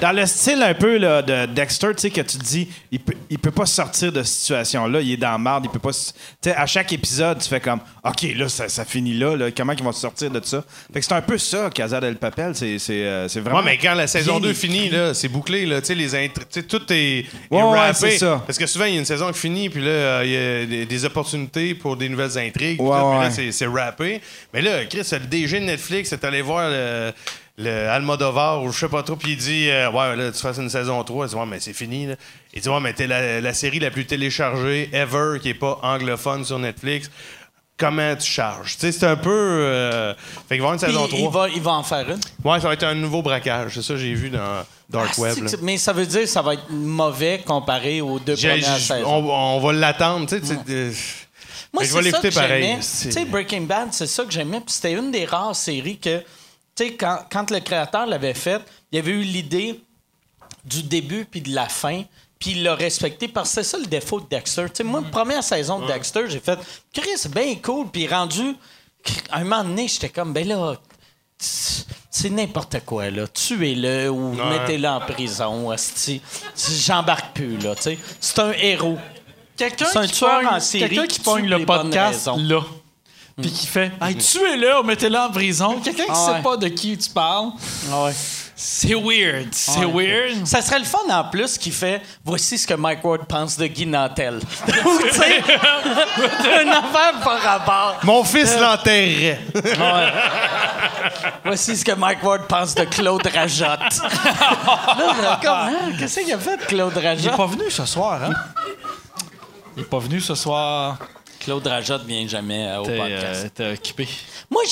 Dans 0.00 0.12
le 0.12 0.26
style 0.26 0.62
un 0.62 0.74
peu 0.74 0.96
là, 0.98 1.22
de 1.22 1.46
Dexter, 1.46 1.88
tu 1.96 2.02
sais, 2.02 2.10
que 2.10 2.20
tu 2.20 2.38
te 2.38 2.44
dis, 2.44 2.68
il 2.90 3.00
peut, 3.00 3.14
il 3.30 3.38
peut 3.38 3.50
pas 3.50 3.66
sortir 3.66 4.12
de 4.12 4.22
cette 4.22 4.40
situation-là, 4.40 5.00
il 5.00 5.12
est 5.12 5.16
dans 5.16 5.30
la 5.32 5.38
marde, 5.38 5.64
il 5.66 5.70
peut 5.70 5.78
pas. 5.78 5.90
Tu 5.92 6.12
sais, 6.42 6.54
à 6.54 6.66
chaque 6.66 6.92
épisode, 6.92 7.38
tu 7.40 7.48
fais 7.48 7.60
comme, 7.60 7.80
OK, 8.04 8.22
là, 8.36 8.48
ça, 8.48 8.68
ça 8.68 8.84
finit 8.84 9.14
là, 9.14 9.36
là, 9.36 9.50
comment 9.50 9.72
ils 9.72 9.82
vont 9.82 9.92
sortir 9.92 10.30
de 10.30 10.40
ça? 10.44 10.64
Fait 10.92 11.00
que 11.00 11.06
c'est 11.06 11.12
un 11.14 11.20
peu 11.22 11.38
ça, 11.38 11.70
Casa 11.70 12.00
del 12.00 12.16
Papel, 12.16 12.54
c'est 12.54 12.78
c'est, 12.78 13.04
euh, 13.04 13.28
c'est 13.28 13.40
vraiment. 13.40 13.58
Ouais, 13.58 13.64
mais 13.64 13.78
quand 13.78 13.94
la 13.94 14.06
saison 14.06 14.38
bien 14.38 14.48
2 14.48 14.50
écrit. 14.50 14.68
finit, 14.68 14.88
là, 14.90 15.14
c'est 15.14 15.28
bouclé, 15.28 15.66
là, 15.66 15.80
tu 15.80 15.88
sais, 15.88 15.94
les 15.94 16.14
intri- 16.14 16.40
tu 16.50 16.60
sais, 16.60 16.62
tout 16.62 16.82
est, 16.92 17.18
est 17.20 17.26
Ouais, 17.50 17.92
c'est 17.94 18.18
ça. 18.18 18.42
Parce 18.46 18.58
que 18.58 18.66
souvent, 18.66 18.84
il 18.84 18.94
y 18.94 18.96
a 18.96 19.00
une 19.00 19.04
saison 19.04 19.30
qui 19.32 19.38
finit, 19.38 19.68
puis 19.70 19.82
là, 19.84 20.24
il 20.24 20.30
y 20.30 20.36
a 20.36 20.66
des, 20.66 20.86
des 20.86 21.04
opportunités 21.04 21.74
pour 21.74 21.96
des 21.96 22.08
nouvelles 22.08 22.38
intrigues, 22.38 22.78
puis 22.78 22.86
là, 22.88 23.18
ouais. 23.20 23.30
c'est- 23.30 23.52
c'est 23.52 23.66
rappé. 23.66 24.20
Mais 24.52 24.62
là, 24.62 24.84
Chris, 24.84 25.06
le 25.12 25.18
DG 25.20 25.60
de 25.60 25.64
Netflix 25.64 26.12
est 26.12 26.24
allé 26.24 26.42
voir 26.42 26.68
le, 26.70 27.12
le 27.58 27.88
Almodovar, 27.88 28.62
ou 28.62 28.70
je 28.70 28.78
sais 28.80 28.88
pas 28.88 29.02
trop, 29.02 29.16
puis 29.16 29.32
il 29.32 29.38
dit, 29.38 29.70
euh, 29.70 29.90
ouais, 29.90 30.14
là, 30.16 30.30
tu 30.30 30.38
fasses 30.40 30.58
une 30.58 30.68
saison 30.68 31.02
3. 31.02 31.26
Il 31.26 31.28
dit, 31.30 31.34
ouais, 31.36 31.46
mais 31.46 31.60
c'est 31.60 31.72
fini, 31.72 32.06
là. 32.06 32.14
Il 32.52 32.60
dit, 32.60 32.68
ouais, 32.68 32.80
mais 32.80 32.92
t'es 32.92 33.06
la, 33.06 33.40
la 33.40 33.54
série 33.54 33.78
la 33.78 33.90
plus 33.90 34.04
téléchargée 34.06 34.90
ever, 34.92 35.38
qui 35.40 35.48
est 35.50 35.54
pas 35.54 35.78
anglophone 35.82 36.44
sur 36.44 36.58
Netflix. 36.58 37.10
Comment 37.78 38.14
tu 38.16 38.26
charges? 38.30 38.74
Tu 38.74 38.80
sais, 38.80 38.92
c'est 38.92 39.06
un 39.06 39.16
peu. 39.16 39.30
euh, 39.30 40.14
Fait 40.48 40.56
qu'il 40.56 40.62
va 40.62 40.68
y 40.68 40.68
avoir 40.68 40.72
une 40.74 40.78
Puis 40.80 40.86
saison 40.88 41.06
3. 41.08 41.18
il 41.18 41.28
va, 41.28 41.48
il 41.56 41.60
va 41.62 41.72
en 41.72 41.82
faire 41.82 42.10
une? 42.10 42.20
Ouais, 42.44 42.58
ça 42.60 42.68
va 42.68 42.72
être 42.74 42.84
un 42.84 42.94
nouveau 42.94 43.20
braquage. 43.22 43.72
C'est 43.74 43.82
ça 43.82 43.94
que 43.94 44.00
j'ai 44.00 44.14
vu 44.14 44.30
dans 44.30 44.64
Dark 44.88 45.12
Ah, 45.16 45.20
Web. 45.20 45.46
Mais 45.62 45.76
ça 45.76 45.92
veut 45.92 46.06
dire 46.06 46.20
que 46.22 46.26
ça 46.26 46.40
va 46.40 46.54
être 46.54 46.70
mauvais 46.70 47.42
comparé 47.46 48.00
aux 48.00 48.18
deux 48.18 48.34
premières 48.36 48.78
saisons? 48.78 49.04
on, 49.06 49.30
on 49.56 49.60
va 49.60 49.72
l'attendre. 49.74 50.26
Tu 50.26 50.36
sais, 50.36 50.40
tu 50.40 50.46
sais, 50.48 50.58
euh, 50.70 50.90
Moi, 51.74 51.84
c'est 51.84 51.90
ça 51.92 52.00
l'écouter 52.00 52.28
que 52.30 52.34
pareil. 52.34 52.62
j'aimais. 52.64 52.78
Tu 52.80 53.12
sais, 53.12 53.24
Breaking 53.26 53.62
Bad, 53.62 53.88
c'est 53.92 54.06
ça 54.06 54.24
que 54.24 54.30
j'aimais. 54.32 54.60
Puis 54.60 54.74
c'était 54.74 54.92
une 54.92 55.10
des 55.10 55.26
rares 55.26 55.54
séries 55.54 55.98
que, 55.98 56.22
tu 56.76 56.84
sais, 56.84 56.94
quand, 56.94 57.20
quand 57.30 57.50
le 57.50 57.60
créateur 57.60 58.06
l'avait 58.06 58.34
faite, 58.34 58.62
il 58.92 58.98
avait 58.98 59.12
eu 59.12 59.22
l'idée 59.22 59.80
du 60.64 60.82
début 60.82 61.24
puis 61.24 61.40
de 61.40 61.54
la 61.54 61.68
fin. 61.68 62.02
Puis 62.38 62.50
il 62.50 62.62
l'a 62.64 62.74
respecté 62.74 63.28
parce 63.28 63.48
que 63.48 63.62
c'est 63.62 63.70
ça 63.70 63.78
le 63.78 63.86
défaut 63.86 64.20
de 64.20 64.26
Dexter. 64.28 64.64
Tu 64.66 64.70
sais, 64.74 64.84
moi, 64.84 65.00
la 65.00 65.08
première 65.08 65.42
saison 65.42 65.80
de 65.80 65.86
Dexter, 65.86 66.24
j'ai 66.28 66.38
fait 66.40 66.58
Chris, 66.92 67.08
c'est 67.16 67.32
bien 67.32 67.54
cool. 67.56 67.88
Puis 67.90 68.06
rendu, 68.06 68.54
à 69.30 69.38
un 69.38 69.44
moment 69.44 69.64
donné, 69.64 69.88
j'étais 69.88 70.10
comme, 70.10 70.34
ben 70.34 70.46
là, 70.46 70.74
c'est 71.38 72.30
n'importe 72.30 72.80
quoi, 72.84 73.10
là. 73.10 73.26
Tuez-le 73.26 74.10
ou 74.10 74.32
mettez-le 74.50 74.86
en 74.88 75.00
prison. 75.00 75.70
J'embarque 76.56 77.34
plus, 77.34 77.56
là, 77.58 77.74
tu 77.74 77.82
sais. 77.82 77.98
C'est 78.20 78.38
un 78.38 78.52
héros. 78.52 78.98
Quelqu'un 79.56 79.86
C'est 79.90 79.98
un 79.98 80.06
qui 80.06 80.12
tueur 80.12 80.36
pogne- 80.40 80.48
en 80.48 80.60
série 80.60 80.88
Quelqu'un 80.88 81.06
qui 81.06 81.16
qui 81.18 81.20
pogne 81.24 81.46
le 81.48 81.64
podcast 81.64 82.26
là. 82.36 82.60
Puis 83.40 83.50
qui 83.52 83.66
fait 83.66 83.92
Hey, 84.00 84.16
tuez-le, 84.16 84.82
mettez-le 84.82 85.18
en 85.18 85.30
prison. 85.30 85.78
Quelqu'un 85.84 86.04
qui 86.04 86.10
Ah 86.10 86.26
ouais. 86.30 86.36
sait 86.36 86.42
pas 86.42 86.56
de 86.56 86.68
qui 86.68 86.96
tu 86.96 87.10
parles. 87.10 87.50
Ouais. 87.90 88.12
C'est 88.58 88.94
weird. 88.94 89.48
C'est 89.52 89.84
Ouais. 89.84 90.06
weird. 90.32 90.46
Ça 90.46 90.62
serait 90.62 90.78
le 90.78 90.86
fun 90.86 91.00
en 91.10 91.24
plus 91.24 91.58
qui 91.58 91.70
fait 91.70 92.00
voici 92.24 92.56
ce 92.56 92.66
que 92.66 92.72
Mike 92.72 93.04
Ward 93.04 93.26
pense 93.26 93.58
de 93.58 93.66
Guy 93.66 93.84
Nantel. 93.84 94.36
Ou, 94.86 94.98
tu 95.02 95.10
sais, 95.12 95.38
une 96.62 96.68
affaire 96.70 97.20
par 97.22 97.38
rapport. 97.42 97.96
Mon 98.04 98.24
fils 98.24 98.56
l'enterrerait. 98.58 99.40
Ouais. 99.54 100.12
Voici 101.44 101.76
ce 101.76 101.84
que 101.84 101.92
Mike 101.92 102.22
Ward 102.22 102.46
pense 102.46 102.74
de 102.74 102.84
Claude 102.84 103.26
Rajotte. 103.26 104.00
Là, 105.22 105.38
comme, 105.42 105.52
hein, 105.52 105.92
qu'est-ce 105.98 106.20
qu'il 106.20 106.32
a 106.32 106.38
fait, 106.38 106.56
Claude 106.66 106.94
Il 106.96 107.04
est 107.04 107.08
Rajotte? 107.10 107.36
pas 107.36 107.46
venu 107.46 107.70
ce 107.70 107.84
soir, 107.84 108.18
hein? 108.24 108.32
Il 109.76 109.82
est 109.82 109.86
pas 109.86 109.98
venu 109.98 110.22
ce 110.22 110.34
soir. 110.34 110.96
Claude 111.40 111.66
Rajotte 111.66 112.04
vient 112.04 112.26
jamais 112.26 112.66
euh, 112.66 112.80
au 112.80 112.84
podcast. 112.84 113.44
euh, 113.44 113.48
t'es 113.54 113.72
occupé. 113.72 114.08
Moi, 114.50 114.62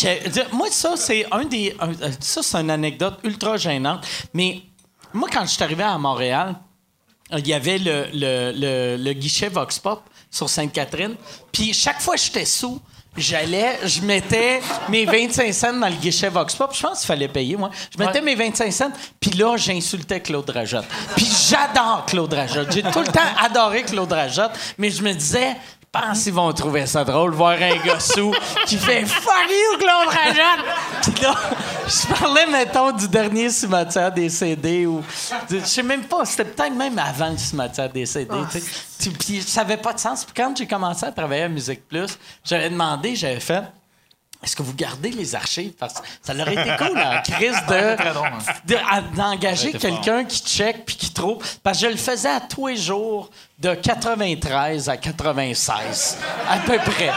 moi, 0.52 0.68
ça, 0.70 0.94
c'est 0.96 1.26
un 1.32 1.44
des. 1.44 1.74
un- 1.80 1.90
euh, 1.90 2.10
ça, 2.20 2.42
c'est 2.42 2.58
une 2.58 2.70
anecdote 2.70 3.18
ultra 3.24 3.56
gênante. 3.56 4.06
Mais 4.32 4.62
moi, 5.12 5.28
quand 5.32 5.42
je 5.42 5.50
suis 5.52 5.62
arrivé 5.62 5.82
à 5.84 5.96
Montréal, 5.98 6.54
il 7.32 7.46
y 7.46 7.54
avait 7.54 7.78
le, 7.78 8.06
le, 8.12 8.52
le- 8.54 8.96
le 9.02 9.12
guichet 9.12 9.48
Vox 9.48 9.78
Pop 9.78 10.02
sur 10.30 10.48
Sainte-Catherine. 10.48 11.14
Puis 11.52 11.72
chaque 11.72 12.00
fois 12.00 12.16
que 12.16 12.20
j'étais 12.20 12.44
sous, 12.44 12.80
j'allais, 13.16 13.78
je 13.86 14.00
mettais 14.02 14.60
mes 14.88 15.04
25 15.04 15.52
cents 15.54 15.72
dans 15.72 15.88
le 15.88 15.94
guichet 15.94 16.28
Vox 16.28 16.54
Pop. 16.56 16.72
Je 16.74 16.82
pense 16.82 16.98
qu'il 17.00 17.06
fallait 17.06 17.28
payer, 17.28 17.56
moi. 17.56 17.70
Je 17.96 18.02
mettais 18.04 18.20
mes 18.20 18.34
25 18.34 18.72
cents, 18.72 18.90
puis 19.20 19.30
là, 19.32 19.56
j'insultais 19.56 20.20
Claude 20.20 20.50
Rajotte. 20.50 20.86
Puis 21.16 21.26
j'adore 21.48 22.04
Claude 22.06 22.32
Rajotte. 22.34 22.72
J'ai 22.72 22.82
tout 22.82 23.00
le 23.00 23.06
temps 23.06 23.20
adoré 23.44 23.82
Claude 23.84 24.12
Rajotte, 24.12 24.52
mais 24.78 24.90
je 24.90 25.02
me 25.02 25.12
disais, 25.12 25.54
pense 25.98 26.22
qu'ils 26.22 26.34
vont 26.34 26.52
trouver 26.52 26.86
ça 26.86 27.04
drôle, 27.04 27.32
voir 27.34 27.52
un 27.52 27.76
gars 27.84 28.00
sous 28.00 28.32
qui 28.66 28.76
fait 28.76 29.04
Fuck 29.06 29.48
you, 29.50 29.78
Claude 29.78 30.08
Rajotte! 30.14 30.64
Puis 31.14 31.22
là, 31.22 31.34
je 31.86 32.14
parlais, 32.14 32.46
mettons, 32.46 32.92
du 32.92 33.08
dernier 33.08 33.48
cimetière 33.50 34.12
des 34.12 34.28
CD 34.28 34.86
ou. 34.86 35.02
Je 35.50 35.58
sais 35.60 35.82
même 35.82 36.04
pas, 36.04 36.24
c'était 36.24 36.44
peut-être 36.44 36.74
même 36.74 36.98
avant 36.98 37.30
le 37.30 37.38
cimetière 37.38 37.88
des 37.90 38.06
CD. 38.06 38.34
tu 38.50 38.58
sais. 38.60 38.64
Tu- 39.00 39.10
Puis 39.10 39.42
ça 39.42 39.60
avait 39.62 39.76
pas 39.76 39.92
de 39.92 39.98
sens. 40.00 40.24
Puis 40.24 40.34
quand 40.36 40.56
j'ai 40.56 40.66
commencé 40.66 41.04
à 41.06 41.12
travailler 41.12 41.42
à 41.44 41.48
Musique 41.48 41.86
Plus, 41.88 42.18
j'avais 42.44 42.70
demandé, 42.70 43.14
j'avais 43.16 43.40
fait. 43.40 43.62
Est-ce 44.44 44.54
que 44.54 44.62
vous 44.62 44.74
gardez 44.74 45.10
les 45.10 45.34
archives? 45.34 45.72
Parce 45.78 45.94
que 45.94 46.00
ça 46.22 46.34
aurait 46.34 46.52
été 46.52 46.70
cool 46.78 46.98
en 46.98 47.22
crise 47.22 47.56
de, 47.68 48.74
de- 48.74 49.16
d'engager 49.16 49.72
quelqu'un 49.72 50.24
qui 50.24 50.40
check 50.42 50.84
puis 50.84 50.96
qui 50.96 51.10
trouve. 51.12 51.38
Parce 51.62 51.78
que 51.80 51.86
je 51.86 51.90
le 51.90 51.96
faisais 51.96 52.28
à 52.28 52.40
tous 52.40 52.66
les 52.68 52.76
jours 52.76 53.30
de 53.58 53.74
93 53.74 54.88
à 54.90 54.96
96, 54.98 56.18
à 56.48 56.58
peu 56.58 56.76
près. 56.78 57.10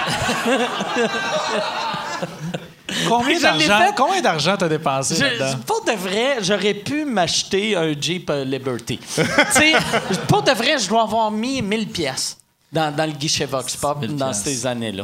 Combien 3.08 3.40
d'argent, 3.40 3.92
combien 3.96 4.22
d'argent 4.22 4.56
t'as 4.58 4.70
dépensé 4.70 5.18
là-dedans? 5.20 5.60
pour 5.66 5.84
de 5.84 5.92
vrai, 5.92 6.38
j'aurais 6.42 6.74
pu 6.74 7.04
m'acheter 7.04 7.76
un 7.76 7.94
Jeep 8.00 8.30
euh, 8.30 8.46
Liberty. 8.46 8.98
pour 10.28 10.42
de 10.42 10.52
vrai, 10.52 10.78
je 10.80 10.88
dois 10.88 11.04
avoir 11.04 11.30
mis 11.30 11.62
1000 11.62 11.90
pièces 11.90 12.38
dans, 12.72 12.96
dans 12.96 13.06
le 13.06 13.12
guichet 13.12 13.46
Vox 13.46 13.76
Pop 13.76 14.00
1000 14.00 14.16
dans 14.16 14.34
ces 14.34 14.66
années-là. 14.66 15.04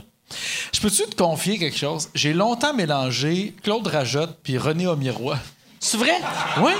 Je 0.73 0.79
peux-tu 0.81 1.03
te 1.03 1.15
confier 1.15 1.59
quelque 1.59 1.77
chose? 1.77 2.09
J'ai 2.15 2.33
longtemps 2.33 2.73
mélangé 2.73 3.53
Claude 3.63 3.87
Rajotte 3.87 4.37
puis 4.43 4.57
René 4.57 4.87
Aumirois. 4.87 5.37
C'est 5.79 5.97
vrai? 5.97 6.15
Oui? 6.59 6.71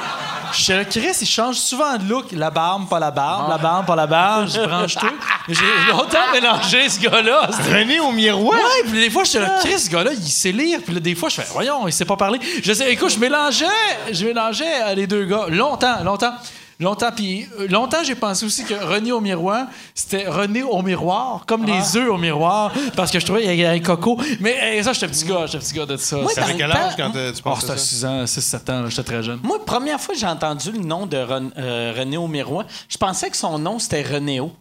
J'étais 0.54 0.78
là, 0.78 0.86
Chris, 0.86 1.18
il 1.22 1.28
change 1.28 1.58
souvent 1.58 1.98
de 1.98 2.08
look. 2.08 2.32
La 2.32 2.50
barbe, 2.50 2.88
pas 2.88 3.00
la 3.00 3.12
barbe. 3.12 3.50
La 3.50 3.58
barbe, 3.58 3.86
pas 3.86 3.96
la 3.96 4.08
barbe. 4.08 4.48
Je 4.48 4.62
branche 4.62 4.96
tout. 4.96 5.08
J'ai 5.50 5.92
longtemps 5.92 6.32
mélangé 6.32 6.88
ce 6.88 7.00
gars-là. 7.02 7.50
René 7.70 8.00
au 8.00 8.12
miroir? 8.12 8.58
Ouais, 8.58 8.90
puis 8.90 9.02
des 9.02 9.10
fois, 9.10 9.26
j'étais 9.26 9.42
là, 9.42 9.60
Chris, 9.60 9.80
ce 9.80 9.90
gars-là, 9.90 10.14
il 10.14 10.32
sait 10.32 10.54
lire. 10.54 10.80
Puis 10.86 10.94
là, 10.94 11.00
des 11.02 11.16
fois, 11.16 11.28
je 11.28 11.36
fais, 11.36 11.48
voyons, 11.52 11.86
il 11.88 11.92
sait 11.92 12.06
pas 12.06 12.16
parler. 12.16 12.40
Je 12.64 12.72
sais, 12.72 12.92
écoute, 12.94 13.10
je 13.10 13.20
mélangeais, 13.20 13.66
je 14.12 14.26
mélangeais 14.26 14.84
euh, 14.84 14.94
les 14.96 15.06
deux 15.06 15.26
gars. 15.26 15.48
Longtemps, 15.50 16.02
longtemps. 16.04 16.34
Longtemps, 16.80 17.12
puis 17.16 17.48
euh, 17.60 17.68
longtemps, 17.68 18.04
j'ai 18.04 18.16
pensé 18.16 18.46
aussi 18.46 18.64
que 18.66 18.74
René 18.74 19.12
au 19.12 19.22
miroir, 19.22 19.68
c'était 19.94 20.28
René 20.28 20.64
au 20.64 20.82
miroir, 20.82 21.44
comme 21.46 21.66
les 21.66 21.96
œufs 21.98 22.10
au 22.10 22.18
miroir, 22.18 22.72
parce 22.96 23.12
que 23.12 23.20
je 23.20 23.26
trouvais 23.26 23.44
qu'il 23.44 23.56
y 23.56 23.66
avait 23.66 23.78
un 23.78 23.82
coco. 23.82 24.20
Mais 24.40 24.82
ça, 24.84 24.92
j'étais 24.94 25.08
petit 25.08 25.26
gars, 25.26 25.46
j'étais 25.46 25.60
petit 25.64 25.74
gars 25.76 25.86
de 25.86 25.98
ça. 25.98 26.18
Moi, 26.18 26.32
Ça- 26.34 26.44
quel 26.58 26.72
âge 26.72 26.94
quand 26.98 27.16
euh, 27.16 27.32
tu 27.32 27.40
Oh, 27.46 27.50
pensais 27.50 27.62
c'était 27.62 27.74
à 27.74 27.78
ça? 27.78 27.84
6 27.86 28.06
ans, 28.06 28.28
6, 28.28 28.42
7 28.42 28.70
ans, 28.70 28.82
là, 28.82 28.90
j'étais 28.90 29.04
très 29.04 29.24
jeune. 29.24 29.40
Moi, 29.44 29.64
première 29.64 30.00
fois 30.00 30.14
que 30.16 30.20
j'ai 30.20 30.28
entendu 30.28 30.72
le 30.72 30.80
nom 30.80 31.06
de 31.06 31.18
Ren- 31.18 31.52
euh, 31.58 31.94
René 31.98 32.18
au 32.18 32.28
miroir, 32.28 32.66
je 32.90 32.98
pensais 32.98 33.30
que 33.30 33.38
son 33.38 33.58
nom 33.60 33.78
c'était 33.80 34.02
Renéo. 34.02 34.52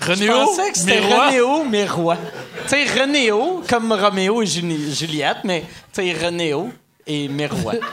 Je 0.00 0.10
Renéo, 0.10 0.32
pensais 0.46 0.72
que 0.72 0.78
c'était 0.78 1.00
miroir? 1.00 1.26
Renéo 1.28 1.64
Miroir. 1.64 2.16
Tu 2.64 2.70
sais, 2.70 3.00
Renéo, 3.00 3.62
comme 3.68 3.92
Roméo 3.92 4.42
et 4.42 4.46
Juli- 4.46 4.92
Juliette, 4.94 5.38
mais 5.44 5.60
tu 5.92 6.02
sais, 6.02 6.12
Renéo 6.26 6.70
et 7.06 7.28
Miroir. 7.28 7.76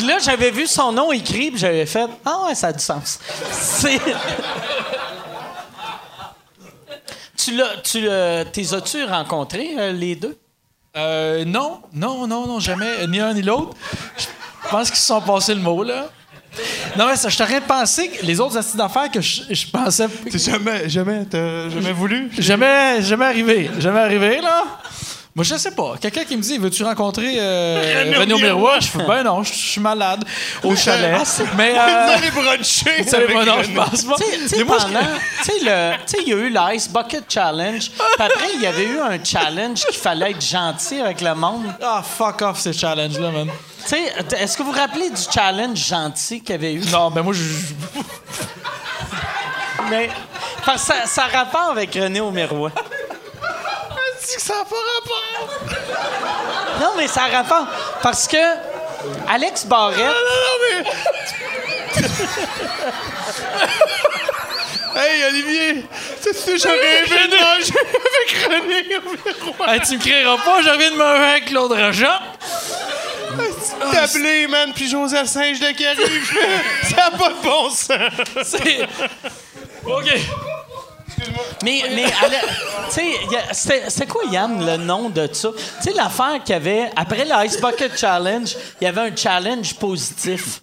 Puis 0.00 0.08
là, 0.08 0.16
j'avais 0.18 0.50
vu 0.50 0.66
son 0.66 0.92
nom 0.92 1.12
écrit, 1.12 1.50
puis 1.50 1.60
j'avais 1.60 1.84
fait 1.84 2.08
Ah 2.24 2.46
ouais, 2.46 2.54
ça 2.54 2.68
a 2.68 2.72
du 2.72 2.82
sens. 2.82 3.18
C'est. 3.52 4.00
tu 7.36 7.54
l'as. 7.54 7.76
Tu 7.84 8.08
T'es 8.50 8.74
as-tu 8.74 9.04
rencontrés, 9.04 9.72
euh, 9.78 9.92
les 9.92 10.16
deux? 10.16 10.38
Euh, 10.96 11.44
non, 11.44 11.82
non, 11.92 12.26
non, 12.26 12.46
non, 12.46 12.60
jamais, 12.60 13.06
ni 13.08 13.20
un 13.20 13.34
ni 13.34 13.42
l'autre. 13.42 13.76
Je 14.16 14.68
pense 14.70 14.88
qu'ils 14.88 14.98
se 14.98 15.06
sont 15.06 15.20
passés 15.20 15.54
le 15.54 15.60
mot, 15.60 15.84
là. 15.84 16.08
Non, 16.96 17.06
mais 17.06 17.16
ça, 17.16 17.28
je 17.28 17.36
t'aurais 17.36 17.60
pensé 17.60 18.08
que 18.08 18.24
les 18.24 18.40
autres 18.40 18.56
astuces 18.56 18.76
d'affaires 18.76 19.10
que 19.10 19.20
je, 19.20 19.42
je 19.50 19.66
pensais. 19.66 20.08
T'es 20.08 20.38
jamais, 20.38 20.88
jamais, 20.88 21.26
t'as 21.26 21.68
jamais 21.68 21.92
voulu? 21.92 22.30
Jamais, 22.38 23.02
jamais 23.02 23.26
arrivé. 23.26 23.70
Jamais 23.78 24.00
arrivé, 24.00 24.40
là. 24.40 24.64
Moi, 25.32 25.44
je 25.44 25.54
sais 25.54 25.70
pas. 25.70 25.94
Quelqu'un 26.00 26.24
qui 26.24 26.36
me 26.36 26.42
dit 26.42 26.58
Veux-tu 26.58 26.82
rencontrer 26.82 27.34
euh, 27.38 28.14
René 28.18 28.34
Miroir? 28.34 28.80
Je 28.80 28.88
fais 28.88 29.04
Ben 29.04 29.22
non, 29.22 29.44
je 29.44 29.52
suis 29.52 29.80
malade 29.80 30.24
au 30.64 30.74
chalet. 30.84 31.16
Mais. 31.56 31.70
Vous 31.72 31.78
Euh, 31.78 32.16
allez 32.16 32.30
bruncher 32.32 33.04
non, 33.46 33.62
je 33.62 33.70
pense 33.72 34.04
pas. 34.04 34.14
Tu 34.16 34.48
sais- 34.48 36.18
il 36.22 36.28
y 36.28 36.32
a 36.32 36.36
eu 36.36 36.50
l'Ice 36.50 36.88
Bucket 36.90 37.24
Challenge. 37.28 37.90
Puis 37.90 38.00
après, 38.18 38.48
il 38.56 38.60
y 38.62 38.66
avait 38.66 38.84
eu 38.84 38.98
un 38.98 39.22
challenge 39.24 39.84
qu'il 39.86 39.98
fallait 40.00 40.32
être 40.32 40.44
gentil 40.44 41.00
avec 41.00 41.20
le 41.20 41.34
monde. 41.36 41.64
Ah, 41.80 42.02
fuck 42.02 42.42
off 42.42 42.58
ces 42.58 42.72
challenges-là, 42.72 43.30
man. 43.30 43.48
Tu 43.84 43.88
sais, 43.90 44.12
est-ce 44.36 44.56
que 44.58 44.62
vous 44.64 44.72
vous 44.72 44.78
rappelez 44.78 45.10
du 45.10 45.22
challenge 45.32 45.78
gentil 45.78 46.40
qu'il 46.40 46.50
y 46.50 46.58
avait 46.58 46.74
eu? 46.74 46.80
Non, 46.90 47.10
ben 47.10 47.22
moi, 47.22 47.32
je. 47.34 47.42
Mais. 49.88 50.10
parce 50.66 50.82
que 50.82 50.92
ça, 50.92 51.06
ça 51.06 51.24
a 51.24 51.38
rapport 51.44 51.70
avec 51.70 51.94
René 51.94 52.20
au 52.20 52.30
miroir. 52.32 52.72
C'est 54.20 54.36
que 54.36 54.42
ça 54.42 54.54
n'a 54.54 54.64
pas 54.64 54.76
rapport. 54.96 55.48
Non, 56.80 56.92
mais 56.96 57.08
ça 57.08 57.24
a 57.24 57.28
rapport. 57.28 57.66
Parce 58.02 58.28
que 58.28 58.36
Alex 59.28 59.64
Barrette. 59.66 59.98
Non, 59.98 60.56
mais... 60.62 60.84
hey, 64.96 65.24
Olivier, 65.24 65.84
tu 66.22 66.32
sais, 66.34 66.58
j'aurais 66.58 66.98
aimé 66.98 67.28
nager 67.30 67.72
avec 67.78 68.30
René. 68.46 68.80
Hey, 69.72 69.80
tu 69.80 69.96
me 69.96 70.00
crieras 70.00 70.36
pas, 70.38 70.62
je 70.62 70.78
viens 70.78 70.90
de 70.90 70.96
manger 70.96 71.24
avec 71.24 71.46
Claude 71.46 71.72
Rogent. 71.72 72.20
Tablé, 73.92 74.46
man, 74.48 74.72
puis 74.74 74.88
José 74.88 75.20
le 75.20 75.26
singe 75.26 75.60
de 75.60 75.68
qui 75.68 75.86
arrive. 75.86 76.30
ça 76.82 76.96
n'a 76.96 77.10
pas 77.16 77.28
de 77.30 77.42
bon 77.42 77.70
sens. 77.70 77.88
C'est. 78.44 78.86
OK. 79.84 80.08
Mais, 81.62 81.82
mais 81.94 82.06
c'était 83.52 84.06
quoi, 84.06 84.22
Yann, 84.30 84.64
le 84.64 84.76
nom 84.76 85.10
de 85.10 85.28
ça? 85.32 85.50
Tu 85.52 85.90
sais, 85.90 85.92
l'affaire 85.92 86.42
qu'il 86.44 86.54
y 86.54 86.56
avait, 86.56 86.90
après 86.96 87.24
le 87.24 87.46
Ice 87.46 87.60
Bucket 87.60 87.96
Challenge, 87.98 88.56
il 88.80 88.84
y 88.84 88.86
avait 88.86 89.10
un 89.10 89.14
challenge 89.14 89.74
positif. 89.74 90.62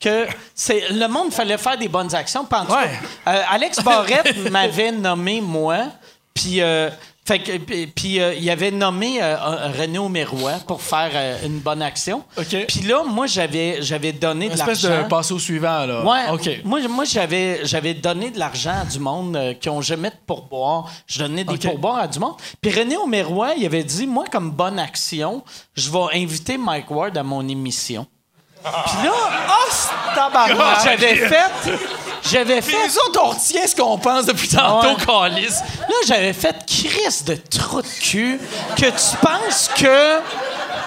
Que 0.00 0.26
c'est 0.54 0.88
le 0.92 1.06
monde 1.08 1.30
fallait 1.30 1.58
faire 1.58 1.76
des 1.76 1.88
bonnes 1.88 2.14
actions. 2.14 2.48
Ouais. 2.50 2.90
euh, 3.28 3.42
Alex 3.50 3.80
Barrette 3.80 4.34
m'avait 4.50 4.92
nommé 4.92 5.42
moi, 5.42 5.88
puis 6.32 6.62
euh, 6.62 6.88
fait 7.30 7.38
que 7.38 7.86
puis- 7.86 8.20
euh, 8.20 8.34
il 8.34 8.50
avait 8.50 8.72
nommé 8.72 9.22
euh, 9.22 9.36
René 9.78 9.98
Aumérois 9.98 10.54
pour 10.66 10.82
faire 10.82 11.10
euh, 11.14 11.46
une 11.46 11.60
bonne 11.60 11.80
action. 11.80 12.24
OK. 12.36 12.66
Puis 12.66 12.80
là, 12.80 13.04
moi 13.04 13.26
j'avais 13.26 13.82
j'avais 13.82 14.12
donné 14.12 14.46
Une 14.46 14.52
de 14.52 14.58
espèce 14.58 14.82
l'argent. 14.82 15.02
de 15.04 15.08
passer 15.08 15.32
au 15.34 15.38
suivant, 15.38 15.86
là. 15.86 16.04
Ouais. 16.04 16.30
OK. 16.32 16.64
Moi, 16.64 16.80
moi 16.88 17.04
j'avais, 17.04 17.60
j'avais 17.64 17.94
donné 17.94 18.30
de 18.30 18.38
l'argent 18.38 18.74
à 18.82 18.84
du 18.84 18.98
monde 18.98 19.38
qui 19.60 19.68
ont 19.68 19.80
jamais 19.80 20.10
de 20.10 20.16
pourboire. 20.26 20.90
Je 21.06 21.20
donnais 21.20 21.44
des 21.44 21.54
OK. 21.54 21.62
pourboires 21.62 21.98
à 21.98 22.08
du 22.08 22.18
monde. 22.18 22.34
Puis 22.60 22.72
René 22.72 22.96
Aumérois, 22.96 23.52
il 23.56 23.64
avait 23.64 23.84
dit, 23.84 24.06
moi, 24.08 24.24
comme 24.30 24.50
bonne 24.50 24.78
action, 24.80 25.44
je 25.74 25.88
vais 25.90 26.22
inviter 26.22 26.58
Mike 26.58 26.90
Ward 26.90 27.16
à 27.16 27.22
mon 27.22 27.46
émission. 27.48 28.06
Puis 28.62 29.06
là, 29.06 29.12
oh, 29.12 30.14
tabarnak, 30.14 30.78
j'avais 30.84 31.14
fait... 31.14 32.09
J'avais 32.28 32.60
fait... 32.60 32.72
les 32.86 32.98
autres, 32.98 33.20
on 33.22 33.30
retient 33.30 33.66
ce 33.66 33.74
qu'on 33.74 33.98
pense 33.98 34.26
depuis 34.26 34.48
tantôt, 34.48 34.88
Ouais. 34.88 35.04
Calice. 35.06 35.60
Là, 35.80 35.94
j'avais 36.06 36.32
fait 36.32 36.56
crise 36.66 37.24
de 37.24 37.34
trou 37.34 37.82
de 37.82 37.88
cul 38.00 38.40
que 38.76 38.86
tu 38.86 39.16
penses 39.22 39.70
que 39.76 40.18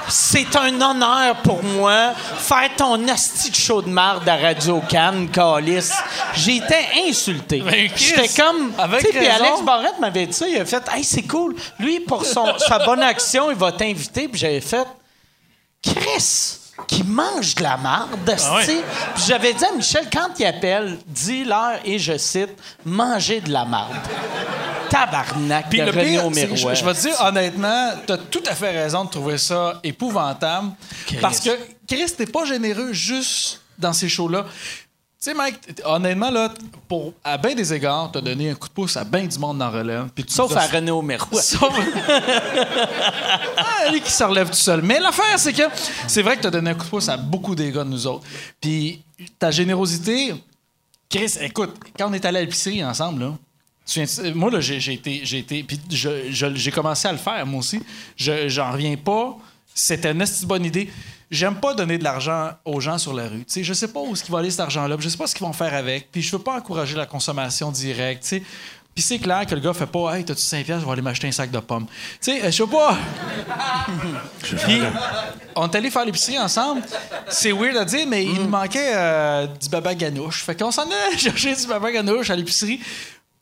c'est 0.09 0.55
un 0.55 0.81
honneur 0.81 1.35
pour 1.37 1.63
moi 1.63 2.11
faire 2.37 2.69
ton 2.75 3.07
asti 3.07 3.49
de 3.49 3.55
show 3.55 3.81
de 3.81 3.89
marde 3.89 4.27
à 4.27 4.35
Radio 4.35 4.81
Cannes, 4.89 5.29
Calis. 5.29 5.89
J'ai 6.33 6.57
été 6.57 6.75
insulté. 7.07 7.63
J'étais 7.95 8.29
comme... 8.41 8.73
Puis. 8.99 9.27
Alex 9.27 9.61
Barrette 9.63 9.99
m'avait 9.99 10.27
dit 10.27 10.33
ça. 10.33 10.47
Il 10.47 10.57
a 10.59 10.65
fait 10.65 10.83
«Hey, 10.93 11.03
c'est 11.03 11.23
cool. 11.23 11.55
Lui, 11.79 11.99
pour 12.01 12.25
son, 12.25 12.57
sa 12.57 12.79
bonne 12.79 13.01
action, 13.01 13.49
il 13.49 13.57
va 13.57 13.71
t'inviter.» 13.71 14.27
Puis 14.29 14.39
j'avais 14.39 14.61
fait 14.61 14.87
«Chris!» 15.83 16.57
qui 16.87 17.03
mange 17.03 17.55
de 17.55 17.63
la 17.63 17.77
marde. 17.77 18.19
Ah 18.27 18.55
ouais. 18.55 18.65
Puis 18.65 19.23
j'avais 19.27 19.53
dit 19.53 19.63
à 19.63 19.71
Michel, 19.75 20.07
quand 20.11 20.29
il 20.39 20.45
appelle, 20.45 20.97
dis-leur, 21.07 21.79
et 21.85 21.99
je 21.99 22.17
cite, 22.17 22.49
«manger 22.85 23.41
de 23.41 23.51
la 23.51 23.65
marde». 23.65 23.95
Tabarnak 24.89 25.69
Puis 25.69 25.79
de 25.79 25.85
le 25.85 25.91
pire, 25.91 26.25
Aumérois. 26.25 26.73
je, 26.75 26.85
vais 26.85 26.93
te 26.93 27.01
dire 27.01 27.15
honnêtement, 27.21 27.93
t'as 28.05 28.17
tout 28.17 28.43
à 28.47 28.53
fait 28.53 28.69
raison 28.69 29.05
de 29.05 29.09
trouver 29.09 29.39
ça 29.39 29.79
épouvantable. 29.83 30.71
Parce 31.19 31.39
que 31.39 31.49
Chris, 31.87 32.11
t'es 32.15 32.27
pas 32.27 32.45
généreux 32.45 32.93
juste 32.93 33.61
dans 33.79 33.93
ces 33.93 34.07
shows-là. 34.07 34.45
Tu 35.23 35.29
sais, 35.29 35.35
Mike, 35.37 35.81
honnêtement, 35.85 36.29
là, 36.29 36.53
pour, 36.85 37.13
à 37.23 37.37
bien 37.37 37.55
des 37.55 37.73
égards, 37.73 38.11
t'as 38.11 38.19
donné 38.19 38.49
un 38.49 38.55
coup 38.55 38.67
de 38.67 38.73
pouce 38.73 38.97
à 38.97 39.05
bien 39.05 39.23
du 39.23 39.39
monde 39.39 39.57
dans 39.57 39.71
relève. 39.71 40.09
Puis 40.13 40.25
tu 40.25 40.33
Sauf 40.33 40.53
à 40.53 40.67
René 40.67 40.91
Aumérois. 40.91 41.41
Sauf... 41.41 41.73
ah, 43.57 43.89
lui 43.89 44.01
qui 44.01 44.11
se 44.11 44.21
relève 44.25 44.49
tout 44.49 44.57
seul. 44.57 44.81
Mais 44.81 44.99
l'affaire, 44.99 45.39
c'est 45.39 45.53
que 45.53 45.63
c'est 46.07 46.23
vrai 46.23 46.35
que 46.35 46.41
tu 46.41 46.47
as 46.47 46.51
donné 46.51 46.71
un 46.71 46.73
coup 46.73 46.83
de 46.83 46.89
pouce 46.89 47.07
à 47.07 47.15
beaucoup 47.15 47.55
des 47.55 47.71
gars 47.71 47.85
de 47.85 47.89
nous 47.89 48.05
autres. 48.05 48.25
Puis 48.59 49.01
ta 49.39 49.49
générosité, 49.49 50.35
Chris, 51.09 51.35
écoute, 51.39 51.73
quand 51.97 52.09
on 52.09 52.13
est 52.13 52.25
allé 52.25 52.39
à 52.39 52.41
l'épicerie 52.41 52.83
ensemble, 52.83 53.21
là, 53.21 53.33
moi, 54.35 54.51
là, 54.51 54.59
j'ai 54.59 54.93
été. 54.93 55.21
J'ai 55.23 55.37
été 55.37 55.63
puis 55.63 55.79
j'ai 55.89 56.71
commencé 56.71 57.07
à 57.07 57.13
le 57.13 57.17
faire, 57.17 57.45
moi 57.45 57.61
aussi. 57.61 57.81
Je- 58.17 58.49
J'en 58.49 58.73
reviens 58.73 58.97
pas. 58.97 59.37
C'était 59.73 60.11
une 60.11 60.25
bonne 60.43 60.65
idée. 60.65 60.89
J'aime 61.33 61.55
pas 61.55 61.73
donner 61.73 61.97
de 61.97 62.03
l'argent 62.03 62.51
aux 62.63 62.79
gens 62.79 62.99
sur 62.99 63.11
la 63.13 63.23
rue. 63.27 63.39
Tu 63.39 63.45
sais, 63.47 63.63
je 63.63 63.73
sais 63.73 63.87
pas 63.87 63.99
où 64.01 64.13
vont 64.29 64.37
aller 64.37 64.51
cet 64.51 64.59
argent-là. 64.59 64.95
Je 64.99 65.09
sais 65.09 65.17
pas 65.17 65.25
ce 65.25 65.33
qu'ils 65.33 65.45
vont 65.45 65.51
faire 65.53 65.73
avec. 65.73 66.11
Puis 66.11 66.21
je 66.21 66.31
veux 66.31 66.41
pas 66.43 66.53
encourager 66.55 66.95
la 66.95 67.07
consommation 67.07 67.71
directe. 67.71 68.35
Puis 68.93 69.01
c'est 69.01 69.17
clair 69.17 69.43
que 69.47 69.55
le 69.55 69.61
gars 69.61 69.73
fait 69.73 69.87
pas 69.87 70.15
Hey, 70.15 70.23
t'as-tu 70.23 70.41
5 70.43 70.63
piastres, 70.63 70.81
je 70.81 70.85
vais 70.85 70.91
aller 70.91 71.01
m'acheter 71.01 71.27
un 71.27 71.31
sac 71.31 71.49
de 71.49 71.57
pommes. 71.57 71.87
Tu 72.21 72.31
sais, 72.39 72.41
je 72.51 72.51
sais 72.51 72.67
pas. 72.69 72.95
Puis 74.43 74.81
on 75.55 75.67
est 75.67 75.75
allé 75.75 75.89
faire 75.89 76.05
l'épicerie 76.05 76.37
ensemble. 76.37 76.83
C'est 77.27 77.51
weird 77.51 77.75
à 77.77 77.85
dire, 77.85 78.05
mais 78.07 78.23
il 78.23 78.35
nous 78.35 78.47
manquait 78.47 78.91
euh, 78.93 79.47
du 79.47 79.69
baba 79.69 79.95
ganouche. 79.95 80.43
Fait 80.43 80.55
qu'on 80.55 80.69
s'en 80.69 80.85
est 80.85 81.17
chercher 81.17 81.55
du 81.55 81.65
baba 81.65 81.91
ganouche 81.91 82.29
à 82.29 82.35
l'épicerie. 82.35 82.79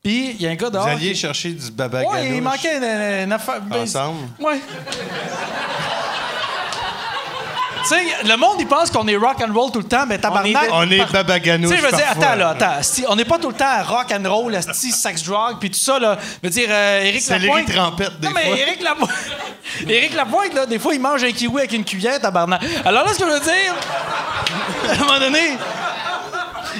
Puis 0.02 0.32
il 0.32 0.42
y 0.42 0.48
a 0.48 0.52
un 0.52 0.56
gars 0.56 0.68
Vous 0.68 0.72
dehors. 0.72 0.88
alliez 0.88 1.12
qui- 1.12 1.20
chercher 1.20 1.52
du 1.52 1.70
baba 1.72 2.04
Ouais, 2.04 2.28
il 2.28 2.30
ganouche 2.30 2.44
manquait 2.44 2.78
une, 2.78 3.24
une 3.26 3.32
affaire. 3.34 3.62
ben, 3.62 3.82
ensemble? 3.82 4.20
Ouais. 4.40 4.62
Sais, 7.90 8.04
le 8.26 8.36
monde, 8.38 8.58
il 8.60 8.68
pense 8.68 8.90
qu'on 8.92 9.08
est 9.08 9.16
rock 9.16 9.38
and 9.42 9.54
roll 9.54 9.72
tout 9.72 9.80
le 9.80 9.86
temps, 9.88 10.06
mais 10.08 10.18
tabarnak. 10.18 10.70
On 10.72 10.90
est 10.90 10.98
par- 10.98 11.12
baba 11.12 11.40
Tu 11.40 11.50
sais, 11.50 11.60
je 11.78 11.82
veux 11.82 11.92
dire, 11.92 12.06
attends, 12.10 12.36
là, 12.36 12.50
attends. 12.50 12.80
On 13.10 13.16
n'est 13.16 13.26
pas 13.26 13.38
tout 13.38 13.50
le 13.50 13.56
temps 13.56 13.66
à 13.68 13.84
rock 13.84 14.08
and 14.12 14.30
roll, 14.30 14.56
asti, 14.56 14.92
sex, 14.92 15.24
drug, 15.24 15.58
puis 15.60 15.70
tout 15.72 15.80
ça, 15.80 16.00
là. 16.00 16.18
Je 16.42 16.48
veux 16.48 16.54
dire, 16.54 16.68
euh, 16.70 17.02
Éric 17.04 17.22
C'est 17.22 17.40
Lapointe. 17.40 17.68
Léry 17.68 17.80
Trempette, 17.80 18.20
des 18.20 18.28
non, 18.28 18.34
mais. 18.34 18.60
Éric 18.60 18.82
Lapointe. 18.84 19.10
Éric 19.88 20.14
Lapointe, 20.14 20.54
là, 20.54 20.66
des 20.66 20.80
fois, 20.80 20.94
il 20.94 21.00
mange 21.02 21.24
un 21.24 21.32
kiwi 21.32 21.60
avec 21.60 21.74
une 21.74 21.84
cuillère, 21.86 22.20
tabarnak. 22.20 22.62
Alors 22.86 23.06
là, 23.06 23.14
ce 23.14 23.20
que 23.20 23.26
je 23.26 23.32
veux 23.32 23.40
dire, 23.40 23.76
à 24.90 24.94
un 24.94 24.98
moment 24.98 25.20
donné. 25.20 25.58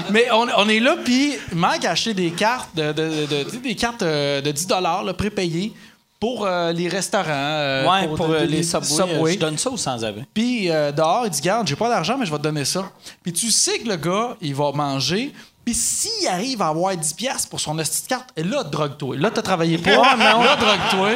Mais 0.10 0.28
on, 0.32 0.48
on 0.58 0.70
est 0.70 0.80
là, 0.80 0.96
puis 1.04 1.38
Mike 1.54 1.86
a 1.86 1.92
acheté 1.92 2.14
des 2.14 2.32
cartes 2.32 2.70
de, 2.76 2.92
de- 2.92 3.26
de- 3.26 3.44
de- 3.44 3.58
des 3.58 3.76
cartes 3.76 4.02
euh, 4.04 4.42
de 4.42 4.52
10 4.52 4.68
là, 4.70 5.14
prépayées. 5.18 5.74
Pour 6.22 6.46
euh, 6.46 6.72
les 6.72 6.88
restaurants. 6.88 7.26
euh, 7.28 7.86
ouais, 7.90 8.08
pour, 8.16 8.30
euh, 8.30 8.42
de- 8.42 8.46
les 8.46 8.64
subways, 8.64 9.02
euh, 9.02 9.32
je 9.34 9.40
donne 9.40 9.58
ça 9.58 9.70
aux 9.72 9.76
sans-abri. 9.78 10.24
Puis 10.34 10.70
euh, 10.72 10.94
dehors, 10.94 11.24
il 11.26 11.32
dit 11.32 11.42
Garde, 11.42 11.68
j'ai 11.68 11.76
pas 11.76 11.90
d'argent, 11.90 12.16
mais 12.18 12.26
je 12.26 12.32
vais 12.32 12.38
te 12.38 12.44
donner 12.44 12.64
ça. 12.64 12.90
Puis 13.24 13.34
tu 13.34 13.52
sais 13.52 13.80
que 13.80 13.90
le 13.90 13.98
gars, 13.98 14.38
il 14.40 14.56
va 14.56 14.72
manger. 14.72 15.34
Puis 15.66 15.74
s'il 15.76 16.28
arrive 16.28 16.62
à 16.62 16.68
avoir 16.70 16.94
10$ 16.96 17.14
piastres 17.16 17.50
pour 17.50 17.60
son 17.60 17.78
hostie 17.78 18.04
de 18.04 18.08
carte, 18.08 18.30
et 18.36 18.44
là, 18.44 18.64
drogue-toi. 18.64 19.18
Là, 19.18 19.30
t'as 19.32 19.42
travaillé 19.42 19.78
pas. 19.78 19.92
là, 20.16 20.56
drogue-toi. 20.56 21.10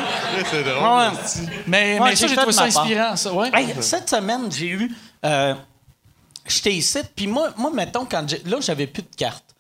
C'est 0.52 0.64
drôle. 0.64 0.84
Ouais. 0.84 1.08
Mais, 1.68 2.00
Ouais, 2.00 2.10
mais 2.10 2.16
ça, 2.16 2.28
j'ai 2.28 2.36
trouvé 2.36 2.52
ça 2.52 2.64
inspirant, 2.66 3.16
ça. 3.16 3.34
Ouais. 3.34 3.50
Hey, 3.54 3.74
cette 3.82 4.10
semaine, 4.10 4.52
j'ai 4.52 4.68
eu. 4.68 4.92
euh, 5.26 5.54
J'étais 6.48 6.74
ici, 6.74 7.00
puis 7.16 7.26
moi, 7.26 7.50
moi, 7.58 7.72
mettons, 7.74 8.06
quand 8.06 8.24
j'ai. 8.30 8.42
Là, 8.46 8.58
j'avais 8.62 8.86
plus 8.86 9.02
de 9.02 9.16
cartes. 9.18 9.55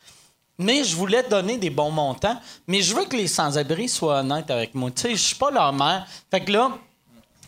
Mais 0.57 0.84
je 0.84 0.95
voulais 0.95 1.23
donner 1.23 1.57
des 1.57 1.69
bons 1.69 1.91
montants. 1.91 2.40
Mais 2.68 2.82
je 2.82 2.95
veux 2.95 3.06
que 3.06 3.15
les 3.15 3.27
sans-abri 3.27 3.90
soient 3.90 4.19
honnêtes 4.19 4.49
avec 4.52 4.73
moi. 4.76 4.90
Tu 4.91 5.02
sais, 5.02 5.11
je 5.11 5.22
suis 5.22 5.36
pas 5.36 5.52
leur 5.52 5.73
mère. 5.73 6.06
Fait 6.32 6.41
que 6.41 6.52
là, 6.52 6.72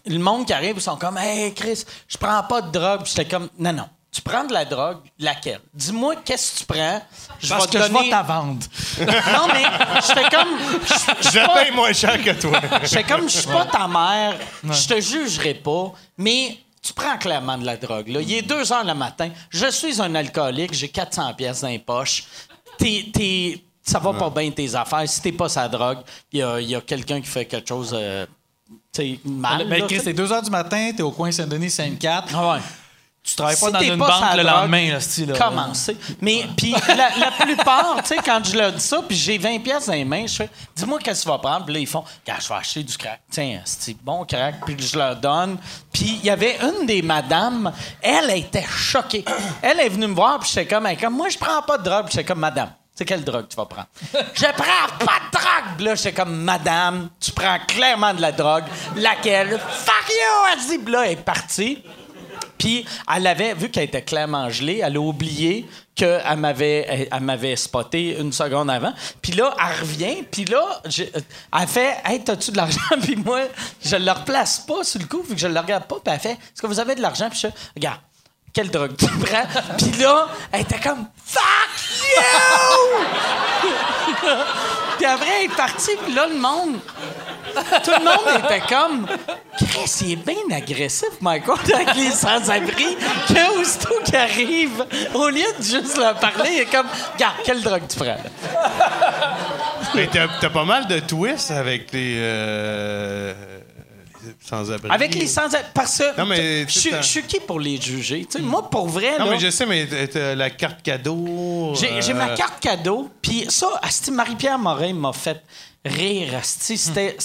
le 0.05 0.19
monde 0.19 0.45
qui 0.45 0.53
arrive, 0.53 0.75
ils 0.77 0.81
sont 0.81 0.97
comme 0.97 1.17
Hey 1.17 1.53
Chris, 1.53 1.83
je 2.07 2.17
prends 2.17 2.43
pas 2.43 2.61
de 2.61 2.71
drogue. 2.71 3.01
J'étais 3.05 3.25
comme 3.25 3.49
Non, 3.57 3.73
non. 3.73 3.89
Tu 4.09 4.21
prends 4.21 4.45
de 4.45 4.53
la 4.53 4.65
drogue, 4.65 4.99
laquelle? 5.19 5.59
Dis-moi 5.73 6.15
qu'est-ce 6.25 6.53
que 6.53 6.57
tu 6.59 6.65
prends? 6.65 7.01
Je 7.39 7.49
Parce 7.49 7.65
vais 7.65 7.71
te 7.71 7.77
que 7.77 7.83
je 7.83 7.91
donner... 7.91 8.05
vais 8.05 8.09
t'en 8.09 8.23
vendre. 8.23 8.65
Non, 8.99 9.47
mais 9.53 9.63
j'étais 10.07 10.29
comme. 10.35 10.47
je- 10.81 10.87
je 11.23 11.27
suis 11.29 11.39
Je 11.39 11.45
pas- 11.45 11.53
paye 11.63 11.71
moins 11.71 11.93
cher 11.93 12.23
que 12.23 12.31
toi. 12.31 12.59
J'étais 12.83 13.03
comme, 13.03 13.29
je 13.29 13.37
suis 13.39 13.47
pas 13.47 13.65
ta 13.65 13.87
mère, 13.87 14.35
je 14.63 14.87
te 14.87 14.99
jugerai 15.01 15.53
pas, 15.55 15.91
mais 16.17 16.57
tu 16.81 16.93
prends 16.93 17.17
clairement 17.17 17.57
de 17.57 17.65
la 17.65 17.75
drogue. 17.75 18.07
Là. 18.07 18.21
Il 18.21 18.31
est 18.33 18.41
2 18.41 18.71
heures 18.71 18.85
le 18.85 18.93
matin, 18.95 19.29
je 19.49 19.69
suis 19.69 20.01
un 20.01 20.15
alcoolique, 20.15 20.73
j'ai 20.73 20.87
400 20.87 21.33
pièces 21.33 21.61
dans 21.61 21.67
les 21.67 21.77
poches. 21.79 22.23
T'es, 22.77 23.05
t'es- 23.13 23.61
ça 23.81 23.99
va 23.99 24.13
pas 24.13 24.29
bien 24.29 24.51
tes 24.51 24.75
affaires. 24.75 25.07
Si 25.07 25.21
t'es 25.21 25.31
pas 25.31 25.47
sa 25.49 25.67
drogue, 25.67 25.99
il 26.31 26.39
y 26.39 26.43
a, 26.43 26.59
y 26.59 26.75
a 26.75 26.81
quelqu'un 26.81 27.21
qui 27.21 27.27
fait 27.27 27.45
quelque 27.45 27.67
chose 27.67 27.95
euh, 27.97 28.25
tu 28.91 29.01
sais, 29.01 29.19
mal. 29.25 29.67
Ben, 29.67 29.79
là, 29.79 29.87
Chris, 29.87 30.01
c'est 30.03 30.13
2 30.13 30.27
h 30.27 30.43
du 30.43 30.49
matin, 30.51 30.91
t'es 30.95 31.03
au 31.03 31.11
coin 31.11 31.31
Saint-Denis, 31.31 31.69
Sainte-4. 31.69 32.23
Ah 32.33 32.53
ouais. 32.53 32.59
Tu 33.27 33.35
travailles 33.35 33.57
pas 33.59 33.65
Si 33.67 33.71
dans 33.73 33.79
une 33.81 33.97
pas 33.99 34.07
banque 34.07 34.37
le 34.37 34.43
drogue, 34.43 34.55
lendemain, 34.61 34.91
là, 34.93 34.99
style. 35.01 35.29
là. 35.29 35.35
Mais 36.21 36.45
puis 36.55 36.71
la, 36.87 37.09
la 37.19 37.31
plupart, 37.37 37.95
tu 38.01 38.07
sais, 38.07 38.17
quand 38.23 38.41
je 38.43 38.55
leur 38.57 38.71
dis 38.71 38.81
ça, 38.81 39.01
puis 39.05 39.17
j'ai 39.17 39.37
20 39.37 39.59
pièces 39.59 39.87
dans 39.87 39.93
les 39.93 40.05
mains, 40.05 40.25
je 40.25 40.35
fais, 40.35 40.49
dis-moi 40.75 40.97
qu'est-ce 40.99 41.19
que 41.19 41.23
tu 41.25 41.29
vas 41.29 41.37
prendre. 41.39 41.65
Puis 41.65 41.73
là, 41.73 41.79
ils 41.81 41.87
font, 41.87 42.05
Gars, 42.25 42.37
je 42.41 42.47
vais 42.47 42.55
acheter 42.55 42.83
du 42.83 42.97
crack. 42.97 43.19
Tiens, 43.29 43.59
c'est 43.65 43.97
bon 44.01 44.23
crack. 44.23 44.65
Puis 44.65 44.77
je 44.79 44.97
leur 44.97 45.17
donne. 45.17 45.57
Puis 45.91 46.19
il 46.21 46.25
y 46.25 46.29
avait 46.29 46.57
une 46.61 46.85
des 46.85 47.01
madames, 47.01 47.73
elle 48.01 48.29
était 48.31 48.65
choquée. 48.65 49.25
Elle 49.61 49.81
est 49.81 49.89
venue 49.89 50.07
me 50.07 50.15
voir, 50.15 50.39
puis 50.39 50.49
j'étais 50.53 50.65
comme, 50.73 50.85
Elle 50.85 50.97
comme, 50.97 51.15
moi, 51.17 51.27
je 51.27 51.37
prends 51.37 51.61
pas 51.63 51.77
de 51.77 51.83
drogue. 51.83 52.05
Puis 52.05 52.13
j'étais 52.13 52.23
comme, 52.25 52.39
madame. 52.39 52.69
C'est 52.95 53.05
quelle 53.05 53.23
drogue 53.23 53.45
tu 53.47 53.55
vas 53.55 53.65
prendre? 53.65 53.87
je 54.33 54.45
prends 54.45 55.05
pas 55.05 55.19
de 55.27 55.31
drogue! 55.37 55.75
Puis 55.77 55.85
Là, 55.85 55.93
j'étais 55.93 56.13
comme, 56.13 56.35
madame, 56.35 57.09
tu 57.19 57.31
prends 57.31 57.57
clairement 57.67 58.11
de 58.13 58.21
la 58.21 58.31
drogue. 58.31 58.63
Laquelle? 58.95 59.59
Fuck 59.59 60.09
you! 60.09 60.47
Elle 60.53 60.79
dit, 60.85 60.91
là, 60.91 61.05
elle 61.05 61.11
est 61.11 61.15
partie. 61.17 61.83
Puis 62.57 62.85
elle 63.15 63.27
avait, 63.27 63.53
vu 63.53 63.69
qu'elle 63.69 63.85
était 63.85 64.01
clairement 64.01 64.49
gelée, 64.49 64.81
elle 64.83 64.97
a 64.97 64.99
oublié 64.99 65.65
qu'elle 65.95 66.37
m'avait, 66.37 67.07
elle, 67.11 67.21
m'avait 67.21 67.55
spoté 67.55 68.17
une 68.19 68.31
seconde 68.31 68.69
avant. 68.69 68.93
Puis 69.21 69.33
là, 69.33 69.55
elle 69.59 69.81
revient, 69.81 70.23
puis 70.29 70.45
là, 70.45 70.81
elle 70.85 71.67
fait 71.67 71.97
Hey, 72.05 72.23
t'as-tu 72.23 72.51
de 72.51 72.57
l'argent? 72.57 72.79
Puis 73.01 73.15
moi, 73.15 73.41
je 73.83 73.95
le 73.95 74.11
replace 74.11 74.59
pas 74.59 74.83
sur 74.83 75.01
le 75.01 75.07
coup, 75.07 75.23
vu 75.23 75.33
que 75.33 75.41
je 75.41 75.47
le 75.47 75.59
regarde 75.59 75.85
pas. 75.85 75.95
Puis 76.03 76.13
elle 76.13 76.19
fait 76.19 76.31
Est-ce 76.31 76.61
que 76.61 76.67
vous 76.67 76.79
avez 76.79 76.95
de 76.95 77.01
l'argent? 77.01 77.29
Puis 77.29 77.39
je 77.39 77.47
Regarde, 77.75 77.99
quelle 78.57 78.71
drogue 78.71 78.97
tu 78.97 79.05
prends? 79.05 79.45
Puis 79.77 80.01
là, 80.01 80.29
elle 80.51 80.61
était 80.61 80.79
comme 80.79 81.05
Fuck 81.23 81.43
you! 82.01 82.23
puis 84.97 85.05
après, 85.05 85.27
elle 85.41 85.45
est 85.45 85.55
partie, 85.55 85.91
puis 86.03 86.15
là, 86.15 86.25
le 86.25 86.39
monde. 86.39 86.79
Tout 87.83 87.91
le 87.91 88.03
monde 88.03 88.43
était 88.43 88.61
comme 88.67 89.05
Chris, 89.57 90.01
il 90.01 90.11
est 90.13 90.15
bien 90.15 90.57
agressif, 90.57 91.09
Michael, 91.21 91.59
avec 91.71 91.95
les 91.95 92.09
sans-abri, 92.09 92.97
que 93.27 93.61
aussitôt 93.61 93.99
qu'il 94.03 94.15
arrive, 94.15 94.85
au 95.13 95.29
lieu 95.29 95.45
de 95.59 95.63
juste 95.63 95.95
leur 95.97 96.15
parler, 96.15 96.49
il 96.53 96.59
est 96.61 96.65
comme 96.65 96.87
Regarde, 97.13 97.35
quelle 97.43 97.61
drogue 97.61 97.83
tu 97.87 97.99
prends? 97.99 98.17
Mais 99.93 100.09
t'as 100.11 100.49
pas 100.49 100.65
mal 100.65 100.87
de 100.87 100.99
twists 100.99 101.51
avec 101.51 101.93
les, 101.93 102.15
euh, 102.17 103.33
sans-abri. 104.43 104.89
Avec 104.91 105.15
les 105.15 105.27
sans-abri. 105.27 105.69
Parce 105.73 105.97
que 105.97 106.17
Non, 106.19 106.25
mais, 106.25 106.67
je 106.67 107.01
suis- 107.01 107.23
qui 107.23 107.39
pour 107.39 107.59
les 107.59 107.79
juger? 107.79 108.25
Tu 108.25 108.37
sais, 108.37 108.43
moi, 108.43 108.69
pour 108.69 108.87
vrai, 108.87 109.17
Non, 109.19 109.25
là, 109.25 109.31
mais 109.31 109.39
je 109.39 109.49
sais, 109.49 109.65
mais 109.65 109.87
la 110.35 110.49
carte 110.49 110.81
cadeau. 110.81 111.73
J'ai, 111.75 112.01
j'ai 112.01 112.11
euh, 112.11 112.15
ma 112.15 112.29
carte 112.29 112.59
cadeau, 112.59 113.09
puis 113.21 113.45
ça, 113.49 113.67
Marie-Pierre 114.11 114.59
Morin 114.59 114.93
m'a 114.93 115.13
fait 115.13 115.41
rire, 115.85 116.35
asti. 116.35 116.77
C'était, 116.77 117.17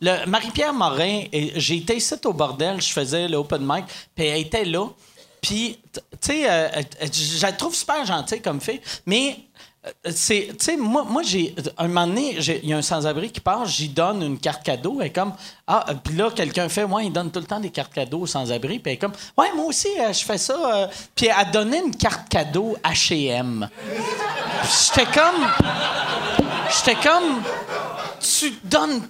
le, 0.00 0.26
Marie-Pierre 0.26 0.74
Morin, 0.74 1.24
j'ai 1.56 1.76
été 1.76 1.96
ici 1.96 2.14
au 2.24 2.32
bordel, 2.32 2.80
je 2.80 2.92
faisais 2.92 3.28
l'open 3.28 3.62
mic, 3.62 3.84
puis 4.14 4.26
elle 4.26 4.40
était 4.40 4.64
là, 4.64 4.86
puis, 5.40 5.78
tu 5.92 6.00
sais, 6.20 6.50
euh, 6.50 6.68
je 7.12 7.42
la 7.42 7.52
trouve 7.52 7.74
super 7.74 8.04
gentille 8.04 8.42
comme 8.42 8.60
fille, 8.60 8.80
mais... 9.06 9.36
euh, 9.86 10.10
C'est, 10.10 10.48
tu 10.58 10.64
sais, 10.64 10.76
moi, 10.76 11.04
moi 11.04 11.22
j'ai, 11.22 11.54
un 11.78 11.88
moment 11.88 12.06
donné, 12.06 12.36
il 12.38 12.68
y 12.68 12.72
a 12.72 12.76
un 12.76 12.82
sans-abri 12.82 13.30
qui 13.30 13.40
passe, 13.40 13.70
j'y 13.70 13.88
donne 13.88 14.22
une 14.22 14.38
carte 14.38 14.62
cadeau, 14.62 15.00
est 15.00 15.10
comme, 15.10 15.32
ah, 15.66 15.86
euh, 15.88 15.94
puis 16.02 16.16
là, 16.16 16.30
quelqu'un 16.30 16.68
fait, 16.68 16.84
ouais, 16.84 17.06
il 17.06 17.12
donne 17.12 17.30
tout 17.30 17.40
le 17.40 17.46
temps 17.46 17.60
des 17.60 17.70
cartes 17.70 17.92
cadeaux 17.92 18.20
aux 18.20 18.26
sans-abri, 18.26 18.78
puis 18.78 18.92
elle 18.92 18.94
est 18.94 18.98
comme, 18.98 19.12
ouais, 19.38 19.52
moi 19.54 19.66
aussi, 19.66 19.88
euh, 20.00 20.12
je 20.12 20.24
fais 20.24 20.38
ça, 20.38 20.54
euh. 20.54 20.86
puis 21.14 21.26
elle 21.26 21.34
a 21.36 21.44
donné 21.44 21.78
une 21.78 21.96
carte 21.96 22.28
cadeau 22.28 22.76
H&M. 22.84 23.68
J'étais 24.62 25.06
comme. 25.06 25.46
J'étais 26.76 26.96
comme. 26.96 27.42
Tu 28.20 28.52
donnes. 28.64 29.08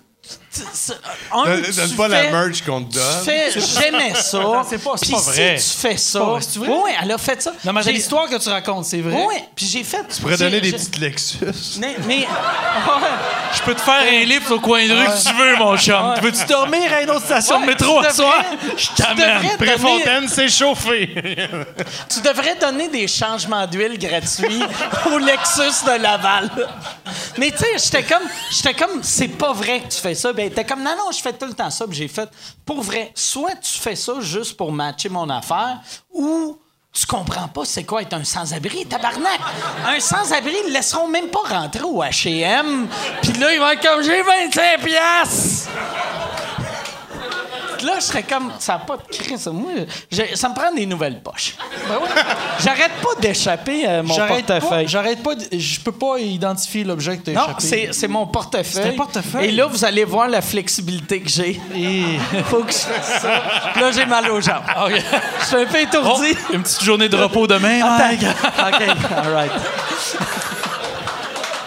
C'est- 0.72 0.92
un, 1.32 1.44
Donne, 1.44 1.62
tu 1.62 1.72
donne 1.72 1.90
pas 1.96 2.08
fais- 2.08 2.24
la 2.24 2.30
merch 2.30 2.62
qu'on 2.64 2.82
te 2.82 2.92
tu 2.92 2.98
donne. 2.98 3.24
fais, 3.24 3.50
j'aimais 3.52 4.14
ça. 4.14 4.40
C'est 4.68 4.82
pas- 4.82 4.92
c'est 4.96 5.06
Puis 5.06 5.12
pas 5.14 5.20
vrai. 5.20 5.58
Si 5.58 5.74
tu 5.76 5.80
fais 5.88 5.96
ça. 5.96 6.20
c'est 6.40 6.58
vrai? 6.58 6.68
Oui, 6.68 6.90
elle 7.02 7.12
a 7.12 7.18
fait 7.18 7.40
ça. 7.40 7.52
Non, 7.64 7.72
mais 7.72 7.82
J'ai- 7.82 7.92
l'histoire 7.92 8.28
que 8.28 8.36
tu 8.36 8.48
racontes, 8.48 8.84
c'est 8.84 9.00
vrai. 9.00 9.24
Oui, 9.28 9.34
puis 9.54 9.66
j'ai 9.66 9.84
fait. 9.84 10.04
Tu 10.14 10.20
pourrais 10.20 10.36
donner 10.36 10.60
des 10.60 10.72
petites 10.72 10.98
Lexus. 10.98 11.36
Mais. 11.78 11.96
mais- 12.06 12.26
Je 13.52 13.62
peux 13.62 13.74
te 13.74 13.80
faire 13.80 14.00
un 14.02 14.24
livre 14.24 14.54
au 14.54 14.60
coin 14.60 14.86
de 14.86 14.92
rue 14.92 15.04
que 15.06 15.28
tu 15.28 15.34
veux, 15.34 15.56
mon 15.56 15.76
chum. 15.76 16.10
Ouais. 16.10 16.20
Veux-tu 16.20 16.44
dormir 16.46 16.92
à 16.92 17.02
une 17.02 17.10
autre 17.10 17.24
station 17.24 17.56
Ouais, 17.56 17.62
de 17.62 17.66
métro 17.66 18.00
tu 18.00 18.06
à 18.06 18.12
soir? 18.12 18.44
devrais- 18.62 18.76
Je 18.76 18.88
t'amène. 18.96 19.56
Préfontaine, 19.58 20.28
c'est 20.28 20.48
chauffé. 20.48 21.12
Tu 22.08 22.20
devrais 22.20 22.54
donner 22.56 22.88
des 22.88 23.08
changements 23.08 23.66
d'huile 23.66 23.98
gratuits 23.98 24.62
au 25.12 25.18
Lexus 25.18 25.84
de 25.84 26.00
Laval. 26.00 26.50
Mais 27.38 27.50
tu 27.50 27.58
sais, 27.58 27.66
j'étais 27.84 28.02
comme, 28.04 28.22
j'étais 28.50 28.74
comme, 28.74 29.00
c'est 29.02 29.28
pas 29.28 29.52
vrai 29.52 29.80
que 29.80 29.92
tu 29.92 30.00
fais 30.00 30.14
ça. 30.14 30.32
Ben, 30.40 30.50
t'es 30.50 30.64
comme, 30.64 30.82
non, 30.82 30.96
non, 30.96 31.12
je 31.12 31.20
fais 31.20 31.34
tout 31.34 31.44
le 31.44 31.52
temps 31.52 31.68
ça. 31.68 31.86
Puis 31.86 31.98
j'ai 31.98 32.08
fait, 32.08 32.26
pour 32.64 32.80
vrai, 32.80 33.12
soit 33.14 33.56
tu 33.56 33.78
fais 33.78 33.94
ça 33.94 34.14
juste 34.20 34.56
pour 34.56 34.72
matcher 34.72 35.10
mon 35.10 35.28
affaire, 35.28 35.80
ou 36.10 36.58
tu 36.90 37.04
comprends 37.04 37.46
pas 37.46 37.66
c'est 37.66 37.84
quoi 37.84 38.00
être 38.00 38.14
un 38.14 38.24
sans-abri, 38.24 38.86
tabarnak. 38.86 39.38
Un 39.86 40.00
sans-abri, 40.00 40.54
ils 40.66 40.72
laisseront 40.72 41.08
même 41.08 41.28
pas 41.28 41.42
rentrer 41.46 41.82
au 41.82 42.02
H&M. 42.02 42.88
Puis 43.20 43.32
là, 43.34 43.52
ils 43.52 43.60
vont 43.60 43.68
être 43.68 43.82
comme, 43.82 44.02
j'ai 44.02 44.22
25 44.22 44.80
piastres. 44.82 45.70
Là, 47.82 47.94
je 47.96 48.04
serais 48.04 48.22
comme, 48.22 48.52
ça 48.58 48.74
n'a 48.74 48.78
pas 48.80 48.96
de 48.96 49.02
crise. 49.16 49.46
Moi, 49.48 49.70
ça 50.34 50.48
me 50.48 50.54
prend 50.54 50.72
des 50.72 50.86
nouvelles 50.86 51.20
poches. 51.20 51.54
J'arrête 52.62 52.92
pas 53.02 53.20
d'échapper 53.20 53.86
euh, 53.88 54.02
mon 54.02 54.14
J'arrête 54.14 54.46
pas, 54.46 54.60
portefeuille. 54.60 54.88
j'arrête 54.88 55.22
pas, 55.22 55.34
de- 55.34 55.46
je 55.58 55.80
peux 55.80 55.92
pas 55.92 56.18
identifier 56.18 56.84
l'objet 56.84 57.16
que 57.18 57.24
t'as 57.26 57.32
Non, 57.32 57.44
échappé. 57.46 57.60
c'est, 57.60 57.88
c'est 57.92 58.08
mon 58.08 58.26
portefeuille. 58.26 58.64
C'est 58.84 58.88
un 58.90 58.96
portefeuille? 58.96 59.46
Et 59.48 59.52
là, 59.52 59.66
vous 59.66 59.84
allez 59.84 60.04
voir 60.04 60.28
la 60.28 60.42
flexibilité 60.42 61.20
que 61.20 61.28
j'ai. 61.28 61.60
Et- 61.74 62.18
Faut 62.44 62.62
que 62.62 62.72
je 62.72 62.78
fasse 62.78 63.22
ça. 63.22 63.42
Puis 63.72 63.80
Là, 63.82 63.90
j'ai 63.92 64.06
mal 64.06 64.28
aux 64.30 64.40
jambes. 64.40 64.62
Ok. 64.84 64.92
Je 65.40 65.46
suis 65.46 65.56
un 65.56 65.66
peu 65.66 65.78
Oh, 65.80 65.86
étourdi. 65.96 66.28
une 66.52 66.62
petite 66.62 66.82
journée 66.84 67.08
de 67.08 67.16
repos 67.16 67.46
demain, 67.46 67.80
Mike. 67.98 68.22
OK, 68.22 68.82
all 69.16 69.32
right. 69.34 69.52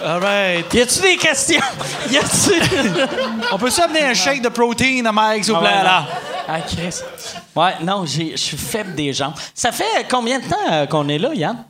All 0.04 0.20
right. 0.22 0.74
Y 0.74 0.82
a-tu 0.82 1.02
des 1.02 1.18
questions? 1.18 1.62
Y 2.12 2.18
a-tu... 2.18 2.62
On 3.52 3.58
peut-tu 3.58 3.82
amener 3.82 4.04
un 4.04 4.14
shake 4.14 4.42
de 4.42 4.50
protéine 4.50 5.08
à 5.08 5.12
Mike, 5.12 5.46
s'il 5.46 5.54
vous 5.54 5.60
plaît, 5.60 5.70
Ah 5.74 5.78
ouais, 5.78 5.84
là? 5.84 6.00
non. 6.02 6.08
Ah, 6.48 6.60
Chris. 6.62 7.00
Ouais, 7.56 7.74
non, 7.82 8.06
j'ai- 8.06 8.32
je 8.32 8.38
suis 8.42 8.58
faible 8.58 8.94
des 8.96 9.14
jambes. 9.14 9.34
Ça 9.54 9.72
fait 9.72 10.06
combien 10.10 10.40
de 10.40 10.46
temps 10.46 10.56
euh, 10.72 10.86
qu'on 10.88 11.08
est 11.08 11.18
là, 11.18 11.34
Yann? 11.34 11.64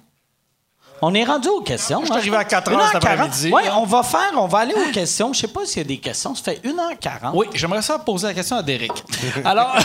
On 1.06 1.14
est 1.14 1.26
rendu 1.26 1.50
aux 1.50 1.62
questions. 1.62 2.00
Je 2.02 2.06
suis 2.06 2.14
arrivé 2.16 2.38
à 2.38 2.46
4 2.46 2.72
heures 2.72 2.86
cet 2.88 2.96
après-midi. 2.96 3.52
Oui, 3.54 3.62
on 3.76 3.84
va 3.86 4.04
faire, 4.04 4.32
on 4.38 4.48
va 4.48 4.60
aller 4.60 4.74
aux 4.74 4.92
questions. 4.92 5.34
Je 5.34 5.42
sais 5.42 5.48
pas 5.50 5.66
s'il 5.66 5.80
y 5.80 5.82
a 5.82 5.84
des 5.88 5.98
questions. 5.98 6.34
Ça 6.34 6.44
fait 6.44 6.62
1h40. 6.64 7.32
Oui, 7.34 7.48
j'aimerais 7.54 7.82
ça 7.82 8.00
poser 8.00 8.28
la 8.28 8.34
question 8.34 8.56
à 8.58 8.64
Derek. 8.64 8.92
Alors. 9.46 9.76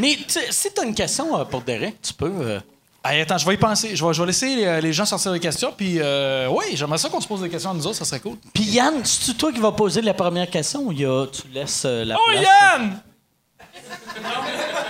Mais 0.00 0.18
tu- 0.26 0.40
si 0.50 0.72
tu 0.74 0.80
as 0.80 0.84
une 0.84 0.94
question 0.94 1.38
euh, 1.38 1.44
pour 1.44 1.60
Derek, 1.62 2.02
tu 2.02 2.12
peux. 2.14 2.32
euh, 2.40 2.60
Hey, 3.06 3.20
attends, 3.20 3.36
je 3.36 3.44
vais 3.46 3.54
y 3.54 3.58
penser. 3.58 3.94
Je 3.94 4.04
vais, 4.04 4.14
je 4.14 4.20
vais 4.22 4.26
laisser 4.26 4.56
les, 4.56 4.80
les 4.80 4.92
gens 4.92 5.04
sortir 5.04 5.30
des 5.32 5.40
questions. 5.40 5.72
Puis, 5.76 5.96
euh, 6.00 6.48
oui, 6.48 6.64
j'aimerais 6.74 6.96
ça 6.98 7.08
qu'on 7.10 7.20
se 7.20 7.28
pose 7.28 7.42
des 7.42 7.50
questions 7.50 7.70
à 7.70 7.74
nous 7.74 7.86
autres, 7.86 7.96
ça 7.96 8.04
serait 8.06 8.20
cool. 8.20 8.36
Puis 8.54 8.64
Yann, 8.64 9.04
c'est 9.04 9.36
toi 9.36 9.52
qui 9.52 9.60
vas 9.60 9.72
poser 9.72 10.00
la 10.00 10.14
première 10.14 10.48
question 10.48 10.80
ou 10.84 10.92
y 10.92 11.04
a- 11.04 11.26
tu 11.26 11.42
laisses 11.48 11.84
euh, 11.84 12.04
la 12.04 12.16
Oh, 12.18 12.30
place? 12.30 12.42
Yann! 12.44 13.02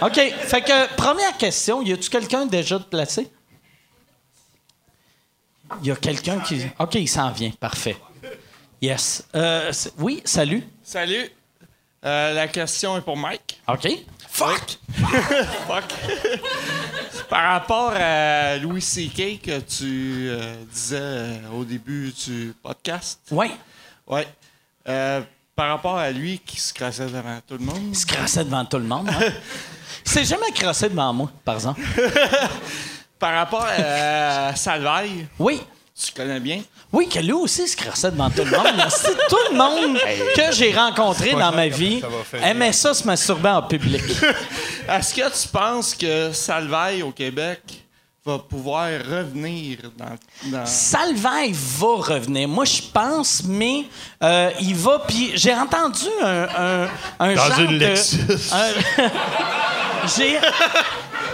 OK. 0.03 0.15
Fait 0.15 0.61
que, 0.62 0.95
première 0.95 1.36
question, 1.36 1.82
y 1.82 1.93
a-tu 1.93 2.09
quelqu'un 2.09 2.47
déjà 2.47 2.78
de 2.78 2.85
placé? 2.85 3.28
Y 5.82 5.91
a 5.91 5.97
quelqu'un 5.97 6.39
qui. 6.41 6.61
OK, 6.78 6.95
il 6.95 7.09
s'en 7.09 7.31
vient. 7.32 7.51
Parfait. 7.59 7.97
Yes. 8.81 9.24
Euh, 9.35 9.73
oui, 9.99 10.23
salut. 10.24 10.62
Salut. 10.82 11.28
Euh, 12.05 12.35
la 12.35 12.47
question 12.49 12.97
est 12.99 13.01
pour 13.01 13.16
Mike. 13.16 13.61
OK. 13.66 13.89
Fuck. 14.35 14.78
Fuck. 15.69 15.85
Par 17.28 17.52
rapport 17.52 17.93
à 17.94 18.56
Louis 18.56 18.82
C.K. 18.82 19.40
que 19.40 19.61
tu 19.61 20.27
euh, 20.28 20.56
disais 20.73 20.98
euh, 21.01 21.36
au 21.56 21.65
début 21.65 22.12
du 22.27 22.52
podcast. 22.61 23.20
Oui. 23.31 23.52
Ouais. 24.09 24.27
Euh, 24.89 25.20
par 25.55 25.69
rapport 25.69 25.97
à 25.98 26.11
lui 26.11 26.40
qui 26.44 26.59
se 26.61 26.74
crassait 26.74 27.06
devant 27.06 27.39
tout 27.47 27.55
le 27.55 27.65
monde. 27.65 27.78
Il 27.90 27.97
se 27.97 28.06
crassait 28.06 28.44
devant 28.44 28.65
tout 28.65 28.78
le 28.78 28.85
monde. 28.85 29.09
hein? 29.09 29.20
Il 30.05 30.11
s'est 30.11 30.24
jamais 30.24 30.51
crassé 30.52 30.89
devant 30.89 31.12
moi, 31.12 31.31
par 31.44 31.55
exemple. 31.55 31.81
Par 33.20 33.35
rapport 33.35 33.65
à 33.78 34.55
Salvaille, 34.56 35.28
Oui. 35.39 35.62
Tu 35.97 36.12
connais 36.12 36.41
bien? 36.41 36.61
Oui, 36.93 37.09
que 37.09 37.21
lui 37.21 37.33
aussi 37.33 37.69
se 37.69 37.77
crassait 37.77 38.11
devant 38.11 38.29
tout 38.31 38.45
le 38.45 38.51
monde. 38.51 38.66
C'est 38.91 39.16
tout 39.29 39.37
le 39.53 39.57
monde 39.57 39.97
que 40.35 40.53
j'ai 40.53 40.73
rencontré 40.75 41.33
dans 41.33 41.53
ma 41.53 41.69
vie 41.69 42.03
aimait 42.43 42.73
ça 42.73 42.95
se 42.95 43.07
masturber 43.07 43.51
en 43.51 43.62
public. 43.62 44.03
Est-ce 44.89 45.15
que 45.15 45.43
tu 45.43 45.49
penses 45.49 45.95
que 45.95 46.33
Salvaille 46.33 47.03
au 47.03 47.12
Québec 47.12 47.61
va 48.27 48.39
pouvoir 48.39 48.89
revenir 49.09 49.79
dans. 49.97 50.16
dans... 50.59 50.66
Salvaille 50.66 51.53
va 51.55 51.87
revenir. 51.97 52.49
Moi, 52.49 52.65
je 52.65 52.81
pense, 52.93 53.43
mais 53.45 53.85
euh, 54.23 54.51
il 54.61 54.75
va. 54.75 54.99
Puis 55.07 55.33
j'ai 55.37 55.55
entendu 55.55 56.07
un, 56.23 56.49
un, 56.57 56.89
un 57.21 57.35
Dans 57.35 57.45
genre 57.45 57.61
une 57.61 57.79
de. 57.79 57.85
Lexus. 57.87 58.16
un- 58.53 59.09
j'ai. 60.16 60.39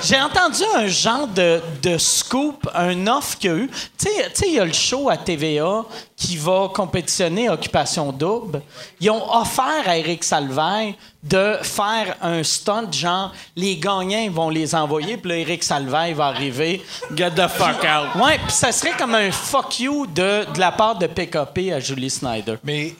J'ai 0.02 0.20
entendu 0.20 0.62
un 0.74 0.86
genre 0.86 1.26
de, 1.28 1.60
de 1.82 1.98
scoop, 1.98 2.68
un 2.74 3.06
offre 3.06 3.38
qu'il 3.38 3.50
y 3.50 3.52
a 3.52 3.56
eu. 3.56 3.70
Tu 3.98 4.06
sais- 4.34 4.48
il 4.48 4.54
y 4.54 4.58
a 4.60 4.64
le 4.64 4.72
show 4.72 5.08
à 5.10 5.16
TVA 5.16 5.84
qui 6.16 6.36
va 6.36 6.68
compétitionner 6.74 7.48
Occupation 7.50 8.12
Double. 8.12 8.62
Ils 9.00 9.10
ont 9.10 9.34
offert 9.34 9.82
à 9.86 9.96
Eric 9.98 10.24
Salvaille 10.24 10.94
de 11.22 11.58
faire 11.62 12.16
un 12.22 12.42
stunt, 12.42 12.90
genre, 12.90 13.32
les 13.56 13.76
gagnants 13.76 14.30
vont 14.30 14.48
les 14.48 14.74
envoyer, 14.74 15.16
puis 15.18 15.28
là, 15.30 15.36
Eric 15.36 15.62
Salvaille 15.62 16.14
va 16.14 16.26
arriver. 16.26 16.82
Get 17.14 17.32
the 17.32 17.46
fuck 17.48 17.84
out. 17.84 18.22
Ouais, 18.22 18.38
puis 18.38 18.52
ça 18.52 18.72
serait 18.72 18.92
comme 18.96 19.14
un 19.14 19.30
fuck 19.30 19.80
you 19.80 20.06
de, 20.06 20.46
de 20.52 20.58
la 20.60 20.72
part 20.72 20.96
de 20.96 21.06
PKP 21.06 21.72
à 21.72 21.80
Julie 21.80 22.10
Snyder. 22.10 22.56
Mais 22.64 22.94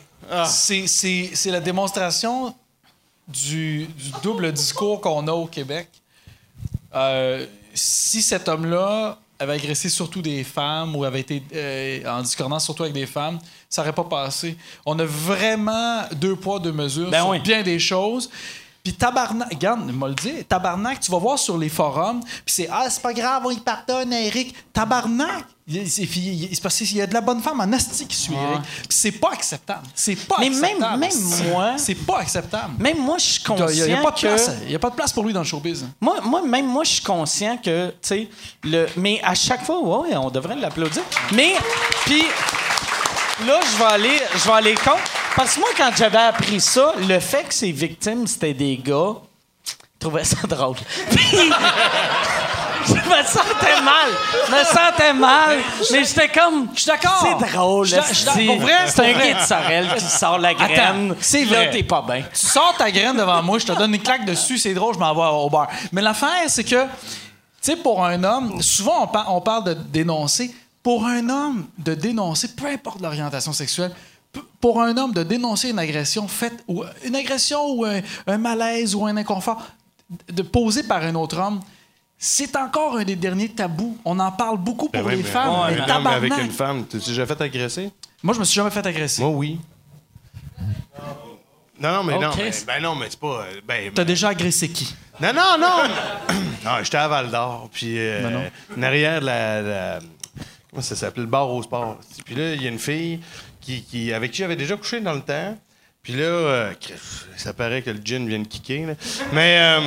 c'est- 0.46 0.86
c'est 0.86 1.30
c'est 1.34 1.50
la 1.50 1.60
démonstration 1.60 2.54
du, 3.26 3.86
du 3.86 4.10
double 4.22 4.52
discours 4.52 5.00
qu'on 5.00 5.26
a 5.28 5.32
au 5.32 5.46
Québec. 5.46 5.88
Euh, 6.94 7.46
si 7.74 8.22
cet 8.22 8.48
homme-là 8.48 9.18
avait 9.38 9.54
agressé 9.54 9.88
surtout 9.88 10.20
des 10.20 10.44
femmes 10.44 10.94
ou 10.94 11.04
avait 11.04 11.20
été 11.20 11.42
euh, 11.54 12.04
en 12.06 12.20
discordance 12.22 12.64
surtout 12.64 12.82
avec 12.82 12.94
des 12.94 13.06
femmes, 13.06 13.38
ça 13.68 13.80
n'aurait 13.82 13.94
pas 13.94 14.04
passé. 14.04 14.56
On 14.84 14.98
a 14.98 15.04
vraiment 15.04 16.02
deux 16.14 16.36
poids, 16.36 16.58
deux 16.58 16.72
mesures 16.72 17.10
Ben 17.10 17.20
sur 17.20 17.30
oui. 17.30 17.38
bien 17.40 17.62
des 17.62 17.78
choses. 17.78 18.28
Puis 18.82 18.94
tabarnak, 18.94 19.48
regarde, 19.50 19.92
m'a 19.92 20.08
le 20.08 20.14
dit, 20.14 20.42
tabarnak, 20.48 21.00
tu 21.00 21.10
vas 21.10 21.18
voir 21.18 21.38
sur 21.38 21.58
les 21.58 21.68
forums, 21.68 22.20
puis 22.20 22.54
c'est 22.54 22.68
ah 22.72 22.86
c'est 22.88 23.02
pas 23.02 23.12
grave, 23.12 23.42
on 23.44 23.50
y 23.50 23.58
pardonne 23.60 24.10
à 24.12 24.20
Eric. 24.22 24.54
Tabarnak, 24.72 25.44
il- 25.68 25.86
c'est 25.90 26.62
parce 26.62 26.76
qu'il 26.78 26.96
y 26.96 27.02
a 27.02 27.06
de 27.06 27.12
la 27.12 27.20
bonne 27.20 27.42
femme 27.42 27.60
en 27.60 27.70
asti 27.74 28.06
qui 28.06 28.16
suit 28.16 28.32
Eric. 28.32 28.62
Puis 28.62 28.86
c'est 28.88 29.12
pas 29.12 29.32
acceptable. 29.32 29.86
C'est 29.94 30.16
pas 30.16 30.36
Mais 30.40 30.48
même- 30.48 30.64
acceptable. 30.64 30.98
même 30.98 31.10
C'est- 31.10 31.50
moi- 31.50 31.72
c'est 31.76 31.94
pas 31.94 32.18
acceptable. 32.20 32.72
Même 32.78 32.98
moi, 32.98 33.18
je 33.18 33.24
suis 33.26 33.42
conscient 33.42 33.68
il 33.68 33.90
y 33.90 33.92
a 33.92 34.02
pas 34.02 34.10
de 34.12 34.16
que... 34.16 34.20
place. 34.20 34.50
Il 34.64 34.72
y 34.72 34.74
a 34.74 34.78
pas 34.78 34.90
de 34.90 34.94
place 34.96 35.12
pour 35.12 35.24
lui 35.24 35.32
dans 35.34 35.40
le 35.40 35.46
showbiz. 35.46 35.82
hein. 35.84 35.90
Moi, 36.00 36.16
moi, 36.22 36.40
même 36.42 36.66
moi, 36.66 36.84
je 36.84 36.90
suis 36.92 37.02
conscient 37.02 37.58
que, 37.58 37.88
tu 37.90 37.94
sais, 38.00 38.28
le. 38.64 38.86
Mais 38.96 39.20
à 39.22 39.34
chaque 39.34 39.64
fois, 39.64 39.78
ouais, 39.82 40.16
on 40.16 40.30
devrait 40.30 40.56
l'applaudir. 40.56 41.02
Mais, 41.32 41.54
puis, 42.06 42.22
là, 43.46 43.60
je 43.70 43.76
vais 43.78 43.84
aller, 43.92 44.20
je 44.36 44.44
vais 44.46 44.52
aller 44.54 44.74
contre. 44.74 45.02
Parce 45.36 45.54
que 45.54 45.60
moi, 45.60 45.68
quand 45.76 45.90
j'avais 45.96 46.18
appris 46.18 46.60
ça, 46.60 46.92
le 46.98 47.18
fait 47.20 47.44
que 47.44 47.54
ses 47.54 47.72
victimes, 47.72 48.26
c'était 48.26 48.52
des 48.54 48.76
gars, 48.76 49.14
je 49.64 49.72
trouvais 49.98 50.24
ça 50.24 50.36
drôle. 50.48 50.76
Je 52.86 52.94
me 52.94 53.24
sentais 53.26 53.80
mal. 53.82 54.10
Je 54.46 54.52
me 54.52 54.64
sentais 54.64 55.12
mal. 55.12 55.58
Mais 55.92 56.04
j'étais 56.04 56.28
comme. 56.28 56.68
Je 56.74 56.80
suis 56.80 56.86
d'accord. 56.90 57.22
C'est 57.40 57.52
drôle. 57.52 57.86
Je. 57.86 57.96
Pour 58.46 58.60
vrai, 58.60 58.72
c'est 58.86 59.00
un 59.00 59.04
pour 59.04 59.14
vrai. 59.14 59.28
Guy 59.28 59.34
de 59.34 59.40
Sorel 59.46 59.88
qui 59.98 60.04
sort 60.04 60.38
la 60.38 60.54
graine. 60.54 61.14
c'est 61.20 61.44
Là, 61.44 61.56
vrai. 61.58 61.70
t'es 61.70 61.82
pas 61.82 62.02
bien. 62.02 62.22
Tu 62.32 62.46
sors 62.46 62.74
ta 62.76 62.90
graine 62.90 63.16
devant 63.16 63.42
moi, 63.42 63.58
je 63.58 63.66
te 63.66 63.72
donne 63.72 63.94
une 63.94 64.02
claque 64.02 64.24
dessus, 64.24 64.58
c'est 64.58 64.74
drôle, 64.74 64.94
je 64.94 64.98
m'en 64.98 65.14
vais 65.14 65.36
au 65.44 65.50
bar. 65.50 65.68
Mais 65.92 66.00
l'affaire, 66.02 66.28
c'est 66.48 66.64
que, 66.64 66.84
tu 66.84 66.88
sais, 67.60 67.76
pour 67.76 68.04
un 68.04 68.22
homme, 68.24 68.62
souvent 68.62 69.02
on, 69.04 69.06
par- 69.06 69.32
on 69.34 69.40
parle 69.40 69.64
de 69.64 69.74
dénoncer. 69.74 70.54
Pour 70.82 71.04
un 71.04 71.28
homme, 71.28 71.66
de 71.76 71.92
dénoncer, 71.94 72.48
peu 72.56 72.64
importe 72.66 73.02
l'orientation 73.02 73.52
sexuelle, 73.52 73.92
pour 74.60 74.80
un 74.82 74.96
homme 74.96 75.12
de 75.12 75.22
dénoncer 75.22 75.70
une 75.70 75.78
agression 75.78 76.28
faite, 76.28 76.62
ou 76.68 76.84
une 77.04 77.16
agression 77.16 77.66
ou 77.72 77.84
un, 77.84 78.00
un 78.26 78.38
malaise 78.38 78.94
ou 78.94 79.06
un 79.06 79.16
inconfort 79.16 79.62
de 80.30 80.42
posé 80.42 80.82
par 80.82 81.02
un 81.02 81.14
autre 81.14 81.38
homme, 81.38 81.60
c'est 82.18 82.54
encore 82.56 82.96
un 82.98 83.04
des 83.04 83.16
derniers 83.16 83.48
tabous. 83.48 83.96
On 84.04 84.18
en 84.18 84.30
parle 84.32 84.58
beaucoup 84.58 84.88
pour 84.88 85.02
Ben 85.02 85.04
oui, 85.06 85.16
les 85.16 85.22
mais- 85.22 85.28
femmes. 85.28 85.48
Ouais, 85.62 85.70
mais 85.80 85.86
non, 85.86 86.00
mais 86.02 86.10
avec 86.10 86.32
une 86.38 86.50
femme, 86.50 86.84
t'es 86.84 86.98
déjà 86.98 87.24
fait 87.26 87.40
agresser? 87.40 87.90
Moi, 88.22 88.34
je 88.34 88.40
me 88.40 88.44
suis 88.44 88.56
jamais 88.56 88.70
fait 88.70 88.86
agresser. 88.86 89.22
Moi, 89.22 89.30
oui. 89.30 89.58
Non, 91.80 91.92
non, 91.94 92.04
mais 92.04 92.18
non. 92.18 92.28
Ok. 92.28 92.36
mais- 92.38 92.64
ben 92.66 92.82
non, 92.82 92.94
mais 92.94 93.06
c'est 93.08 93.18
pas. 93.18 93.46
euh, 93.46 93.60
Ben, 93.66 93.90
T'as 93.94 94.04
déjà 94.04 94.28
agressé 94.28 94.68
qui? 94.68 94.94
Non, 95.18 95.32
non, 95.32 95.56
non! 95.58 95.88
non, 96.64 96.70
j'étais 96.82 96.98
à 96.98 97.08
Val 97.08 97.30
d'Or, 97.30 97.70
puis 97.72 97.94
euh, 97.98 98.22
Ben 98.22 98.30
non. 98.30 98.50
en 98.78 98.82
arrière 98.82 99.20
de 99.20 99.26
la, 99.26 99.62
la- 99.62 99.98
Comment 100.70 100.82
ça 100.82 100.94
s'appelle? 100.94 101.24
Le 101.24 101.28
bar 101.30 101.50
au 101.50 101.62
sport. 101.62 101.96
Puis 102.24 102.34
là, 102.34 102.52
il 102.54 102.62
y 102.62 102.66
a 102.66 102.68
une 102.70 102.78
fille 102.78 103.20
qui, 103.60 104.12
avec 104.12 104.30
qui 104.32 104.38
j'avais 104.38 104.56
déjà 104.56 104.76
couché 104.76 105.00
dans 105.00 105.14
le 105.14 105.20
temps. 105.22 105.56
Puis 106.02 106.14
là, 106.14 106.22
euh, 106.24 106.72
ça 107.36 107.52
paraît 107.52 107.82
que 107.82 107.90
le 107.90 108.00
gin 108.02 108.26
vient 108.26 108.38
de 108.38 108.46
kicker. 108.46 108.96
Mais 109.34 109.58
euh, 109.60 109.80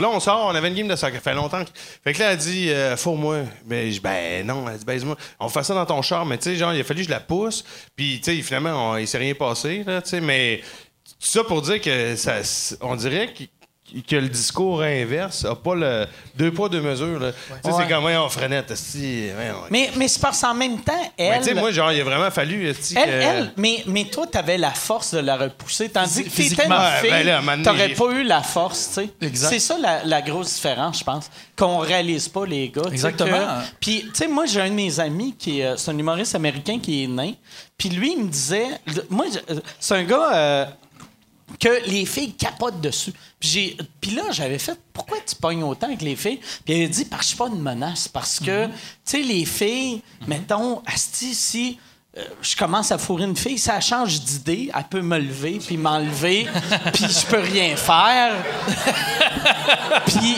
là, 0.00 0.08
on 0.08 0.18
sort, 0.18 0.46
on 0.46 0.54
avait 0.54 0.68
une 0.68 0.74
game 0.74 0.88
de 0.88 0.96
soccer. 0.96 1.16
Ça 1.16 1.30
fait 1.30 1.34
longtemps. 1.34 1.62
que- 1.62 1.70
Fait 2.04 2.14
que 2.14 2.18
là, 2.20 2.32
elle 2.32 2.38
dit, 2.38 2.70
euh, 2.70 2.96
faut-moi. 2.96 3.40
Ben, 3.66 3.92
ben 4.02 4.46
non, 4.46 4.66
elle 4.66 4.78
dit, 4.78 4.84
baise-moi. 4.86 5.14
On 5.38 5.50
fait 5.50 5.62
ça 5.62 5.74
dans 5.74 5.84
ton 5.84 6.00
char, 6.00 6.24
mais 6.24 6.38
tu 6.38 6.44
sais, 6.44 6.56
genre, 6.56 6.72
il 6.72 6.80
a 6.80 6.84
fallu 6.84 7.00
que 7.00 7.06
je 7.06 7.10
la 7.10 7.20
pousse. 7.20 7.64
Puis, 7.94 8.18
tu 8.24 8.34
sais, 8.34 8.42
finalement, 8.42 8.92
on- 8.92 8.96
il 8.96 9.06
s'est 9.06 9.18
rien 9.18 9.34
passé, 9.34 9.84
là, 9.86 10.00
tu 10.00 10.08
sais, 10.08 10.20
mais 10.22 10.62
ça 11.18 11.44
pour 11.44 11.60
dire 11.60 11.82
que 11.82 12.16
ça, 12.16 12.36
on 12.80 12.96
dirait 12.96 13.32
que, 13.34 13.44
que 14.08 14.16
le 14.16 14.28
discours 14.28 14.82
inverse 14.82 15.44
a 15.44 15.54
pas 15.54 15.74
le 15.74 16.06
deux 16.34 16.50
poids, 16.52 16.68
deux 16.68 16.80
mesures. 16.80 17.18
là. 17.20 17.32
Tu 17.32 17.38
sais, 17.64 17.74
Ouais. 17.74 17.82
c'est 17.82 17.92
comme, 17.94 18.04
ouais, 18.04 18.16
on 18.16 18.28
on- 19.52 19.70
Mais, 19.70 19.90
mais 19.96 20.08
c'est 20.08 20.20
parce 20.20 20.40
qu'en 20.40 20.54
même 20.54 20.80
temps, 20.80 20.92
Mais 21.18 21.24
elle. 21.24 21.38
tu 21.38 21.44
sais, 21.48 21.54
moi, 21.54 21.70
genre, 21.70 21.92
il 21.92 22.00
a 22.00 22.04
vraiment 22.04 22.30
fallu, 22.30 22.66
Elle, 22.68 22.74
que- 22.74 22.98
elle, 23.08 23.52
mais, 23.56 23.82
mais 23.86 24.04
toi, 24.04 24.26
t'avais 24.26 24.58
la 24.58 24.72
force 24.72 25.14
de 25.14 25.20
la 25.20 25.36
repousser. 25.36 25.88
Tandis 25.88 26.24
que 26.24 26.28
t'étais 26.28 26.42
Physiquement. 26.42 26.76
une 26.78 27.00
fille, 27.10 27.32
ben 27.46 27.62
t'aurais 27.62 27.88
pas 27.90 28.10
eu 28.10 28.22
la 28.24 28.42
force, 28.42 28.88
tu 28.88 28.94
sais. 28.94 29.10
Exact. 29.22 29.48
C'est 29.50 29.58
ça 29.60 29.78
la, 29.78 30.04
la 30.04 30.22
grosse 30.22 30.54
différence, 30.54 30.98
je 30.98 31.04
pense, 31.04 31.30
qu'on 31.56 31.78
réalise 31.78 32.28
pas, 32.28 32.44
les 32.44 32.68
gars. 32.70 32.82
Exactement. 32.90 33.30
que- 33.38 33.74
Puis, 33.80 34.02
tu 34.08 34.10
sais, 34.14 34.28
moi, 34.28 34.46
j'ai 34.46 34.60
un 34.60 34.68
de 34.68 34.74
mes 34.74 34.98
amis 35.00 35.34
qui 35.38 35.60
est... 35.60 35.64
euh, 35.66 35.76
C'est 35.76 35.90
un 35.90 35.98
humoriste 35.98 36.34
américain 36.34 36.78
qui 36.80 37.04
est 37.04 37.06
nain. 37.06 37.32
Puis 37.78 37.88
lui, 37.90 38.12
il 38.16 38.24
me 38.24 38.28
disait... 38.28 38.66
Moi, 39.10 39.26
euh, 39.50 39.60
c'est 39.78 39.94
un 39.94 40.04
gars... 40.04 40.34
euh, 40.34 40.64
que 41.58 41.88
les 41.88 42.04
filles 42.06 42.32
capotent 42.34 42.80
dessus. 42.80 43.12
Puis, 43.40 43.76
là, 44.14 44.24
j'avais 44.30 44.58
fait 44.58 44.78
pourquoi 44.92 45.18
tu 45.26 45.34
pognes 45.36 45.62
autant 45.62 45.86
avec 45.86 46.02
les 46.02 46.16
filles? 46.16 46.40
Puis 46.64 46.74
elle 46.74 46.84
a 46.84 46.88
dit 46.88 47.04
parce 47.04 47.20
que 47.22 47.24
je 47.24 47.28
suis 47.28 47.36
pas 47.38 47.48
une 47.48 47.62
menace. 47.62 48.08
Parce 48.08 48.38
que, 48.40 48.66
tu 48.66 48.72
sais, 49.04 49.22
les 49.22 49.44
filles, 49.44 50.02
mettons, 50.26 50.82
Asti, 50.86 51.34
si 51.34 51.78
euh, 52.16 52.24
je 52.40 52.56
commence 52.56 52.90
à 52.92 52.98
fourrer 52.98 53.24
une 53.24 53.36
fille, 53.36 53.58
ça 53.58 53.78
change 53.80 54.20
d'idée, 54.22 54.70
elle 54.74 54.84
peut 54.84 55.02
me 55.02 55.18
lever 55.18 55.58
puis 55.64 55.76
m'enlever, 55.76 56.46
puis 56.94 57.04
je 57.08 57.26
peux 57.26 57.40
rien 57.40 57.76
faire. 57.76 58.32
puis. 60.06 60.36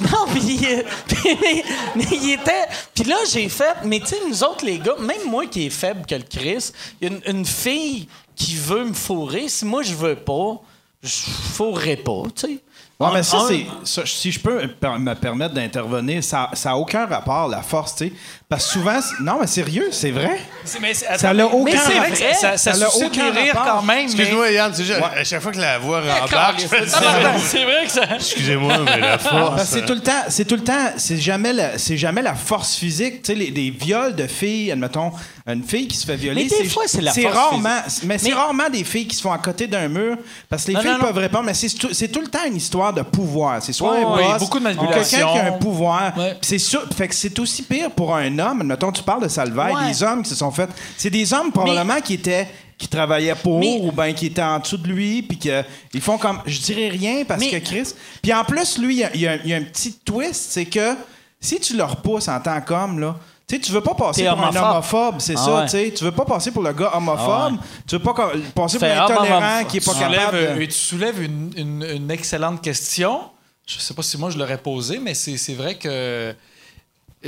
non, 0.00 0.26
puis. 0.32 0.58
euh, 0.66 0.82
puis- 1.06 1.36
mais, 1.40 1.64
mais 1.94 2.06
il 2.10 2.32
était. 2.32 2.66
Puis 2.94 3.04
là, 3.04 3.16
j'ai 3.30 3.48
fait. 3.48 3.74
Mais 3.84 4.00
tu 4.00 4.06
sais, 4.06 4.16
nous 4.28 4.42
autres, 4.42 4.64
les 4.64 4.78
gars, 4.78 4.96
même 4.98 5.28
moi 5.28 5.46
qui 5.46 5.66
est 5.66 5.70
faible 5.70 6.04
que 6.06 6.14
le 6.16 6.22
Chris, 6.22 6.72
une 7.00 7.44
fille 7.46 8.08
qui 8.36 8.54
veut 8.54 8.84
me 8.84 8.92
fourrer. 8.92 9.48
Si 9.48 9.64
moi, 9.64 9.82
je 9.82 9.94
veux 9.94 10.14
pas, 10.14 10.60
je 11.02 11.08
fourrerai 11.08 11.96
pas, 11.96 12.22
tu 12.34 12.46
sais. 12.46 12.62
Ouais, 12.98 13.08
mais 13.12 13.22
ça, 13.22 13.46
c'est. 13.46 14.06
si 14.06 14.32
je 14.32 14.40
peux 14.40 14.62
me 14.62 15.14
permettre 15.14 15.54
d'intervenir, 15.54 16.24
ça 16.24 16.50
n'a 16.64 16.76
aucun 16.78 17.06
rapport, 17.06 17.48
la 17.48 17.62
force, 17.62 17.96
tu 17.96 18.08
sais. 18.08 18.12
Parce 18.48 18.66
que 18.66 18.72
souvent. 18.74 18.98
Non, 19.20 19.38
mais 19.40 19.48
sérieux, 19.48 19.88
c'est 19.90 20.12
vrai. 20.12 20.38
Ça 20.64 21.34
n'a 21.34 21.46
aucun 21.46 21.64
Mais 21.64 21.98
vrai 21.98 22.10
que 22.12 22.16
ça- 22.16 22.34
ça, 22.34 22.56
Ça 22.56 22.78
n'a 22.78 22.86
suscite 22.90 23.06
aucun 23.08 23.30
des 23.32 23.40
rires 23.40 23.54
rapport. 23.56 23.74
quand 23.80 23.82
même. 23.82 23.96
mais- 23.98 24.04
Excuse-moi, 24.04 24.50
Yann, 24.52 24.72
tu 24.72 24.84
sais, 24.84 24.94
à 24.94 25.24
chaque 25.24 25.40
fois 25.42 25.50
que 25.52 25.58
la 25.58 25.78
voix 25.80 26.00
rembarque, 26.20 26.60
je 26.60 26.66
fais 26.68 26.86
ça. 26.86 27.00
C'est 27.44 27.64
vrai 27.64 27.84
que 27.86 27.90
ça. 27.90 28.02
Excusez-moi, 28.14 28.78
mais 28.84 29.00
la 29.00 29.18
Parce 29.18 29.28
force. 29.28 29.62
que 29.62 29.66
C'est 29.68 29.84
tout 29.84 29.94
le 29.94 30.00
temps, 30.00 30.12
c'est 30.28 30.44
tout 30.44 30.54
le 30.54 30.62
temps, 30.62 30.90
c'est 30.96 31.16
jamais 31.16 31.52
la, 31.52 31.76
c'est 31.78 31.96
jamais 31.96 32.22
la 32.22 32.34
force 32.34 32.76
physique, 32.76 33.22
tu 33.22 33.32
sais, 33.32 33.34
les, 33.34 33.50
des 33.50 33.70
viols 33.70 34.14
de 34.14 34.26
filles, 34.28 34.70
admettons, 34.70 35.10
une 35.48 35.64
fille 35.64 35.88
qui 35.88 35.96
se 35.96 36.06
fait 36.06 36.16
violer. 36.16 36.48
Mais 36.50 36.62
des 36.64 36.68
fois, 36.68 36.84
c'est 36.86 37.00
la 37.02 37.12
force 37.12 37.34
rarement, 37.34 37.80
mais 38.04 38.18
c'est 38.18 38.28
Mais- 38.28 38.34
rarement 38.34 38.68
des 38.70 38.84
filles 38.84 39.06
qui 39.08 39.16
se 39.16 39.22
font 39.22 39.32
à 39.32 39.38
côté 39.38 39.66
d'un 39.66 39.88
mur, 39.88 40.16
parce 40.48 40.62
que 40.64 40.68
les 40.68 40.74
Non, 40.74 40.80
filles 40.82 40.90
non, 40.92 40.98
non. 40.98 41.04
peuvent 41.06 41.18
répondre, 41.18 41.44
mais 41.46 41.54
c'est 41.54 41.68
tout, 41.76 41.88
le 42.20 42.28
temps 42.28 42.44
une 42.46 42.56
histoire 42.56 42.92
de 42.92 43.02
pouvoir. 43.02 43.60
C'est 43.62 43.72
soit 43.72 43.96
un 43.96 44.02
boss, 44.02 44.38
beaucoup 44.40 44.58
de 44.60 44.64
manipulation. 44.64 45.18
quelqu'un 45.18 45.32
qui 45.32 45.38
a 45.40 45.46
un 45.48 45.58
pouvoir. 45.58 46.12
C'est 46.42 46.58
sûr, 46.58 46.84
fait 46.96 47.08
que 47.08 47.14
c'est 47.14 47.36
aussi 47.40 47.62
pire 47.62 47.90
pour 47.90 48.14
un 48.14 48.35
homme. 48.40 48.60
Admettons, 48.60 48.92
tu 48.92 49.02
parles 49.02 49.22
de 49.22 49.28
Salvaille, 49.28 49.74
Ouais. 49.74 49.88
des 49.88 50.02
hommes 50.02 50.22
qui 50.22 50.30
se 50.30 50.34
sont 50.36 50.50
fait. 50.50 50.68
C'est 50.96 51.10
des 51.10 51.32
hommes 51.32 51.52
probablement 51.52 52.00
qui 52.00 52.14
étaient 52.14 52.48
qui 52.78 52.88
travaillait 52.88 53.34
pour 53.34 53.58
Mais- 53.60 53.80
ou 53.82 53.90
ben 53.90 54.12
qui 54.12 54.26
était 54.26 54.42
en 54.42 54.58
dessous 54.58 54.76
de 54.76 54.86
lui, 54.86 55.22
puis 55.22 55.38
qu'ils 55.38 56.00
font 56.02 56.18
comme. 56.18 56.40
Je 56.44 56.58
dirais 56.60 56.88
rien 56.88 57.24
parce 57.26 57.40
Mais- 57.40 57.50
que 57.50 57.56
Chris. 57.64 57.94
Puis 58.22 58.34
en 58.34 58.44
plus, 58.44 58.76
lui, 58.78 58.96
il 58.96 58.98
y 59.20 59.26
a- 59.26 59.36
y, 59.36 59.48
y 59.48 59.54
un 59.54 59.62
petit 59.62 59.94
twist, 60.04 60.50
c'est 60.50 60.66
que 60.66 60.94
si 61.40 61.58
tu 61.58 61.74
le 61.74 61.84
repousses 61.84 62.28
en 62.28 62.38
tant 62.38 62.60
qu'homme, 62.60 62.98
là, 62.98 63.16
tu 63.48 63.54
sais, 63.54 63.60
tu 63.62 63.72
veux 63.72 63.80
pas 63.80 63.94
passer 63.94 64.24
pour 64.24 64.40
un 64.44 64.54
homophobe. 64.54 65.14
c'est 65.20 65.36
Ah 65.38 65.42
ça, 65.42 65.54
ouais. 65.54 65.64
tu 65.64 65.70
sais. 65.70 65.92
Tu 65.96 66.04
veux 66.04 66.12
pas 66.12 66.26
passer 66.26 66.50
pour 66.50 66.62
le 66.62 66.72
gars 66.74 66.90
homophobe, 66.94 67.54
Ah 67.60 67.64
tu 67.88 67.96
veux 67.96 68.02
pas 68.02 68.12
passer 68.54 68.78
pour 68.78 68.88
homme, 68.88 68.94
l'intolérant 68.94 69.58
homme, 69.60 69.66
qui 69.68 69.76
est 69.78 69.84
pas 69.86 69.94
capable 69.94 70.36
de- 70.36 70.42
euh, 70.62 70.66
tu 70.66 70.72
soulèves 70.72 71.22
une, 71.22 71.52
une- 71.56 71.86
une 71.96 72.10
excellente 72.10 72.60
question. 72.60 73.20
Je 73.66 73.78
sais 73.78 73.94
pas 73.94 74.02
si 74.02 74.18
moi 74.18 74.28
je 74.28 74.36
l'aurais 74.36 74.58
posée, 74.58 74.98
mais 74.98 75.14
c'est 75.14 75.38
c'est 75.38 75.54
vrai 75.54 75.76
que 75.76 76.34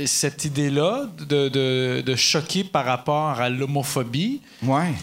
cette 0.07 0.45
idée-là 0.45 1.05
de, 1.19 1.49
de- 1.49 2.01
de 2.05 2.15
choquer 2.15 2.63
par 2.63 2.85
rapport 2.85 3.39
à 3.39 3.49
l'homophobie 3.49 4.41
Ouais. 4.63 4.93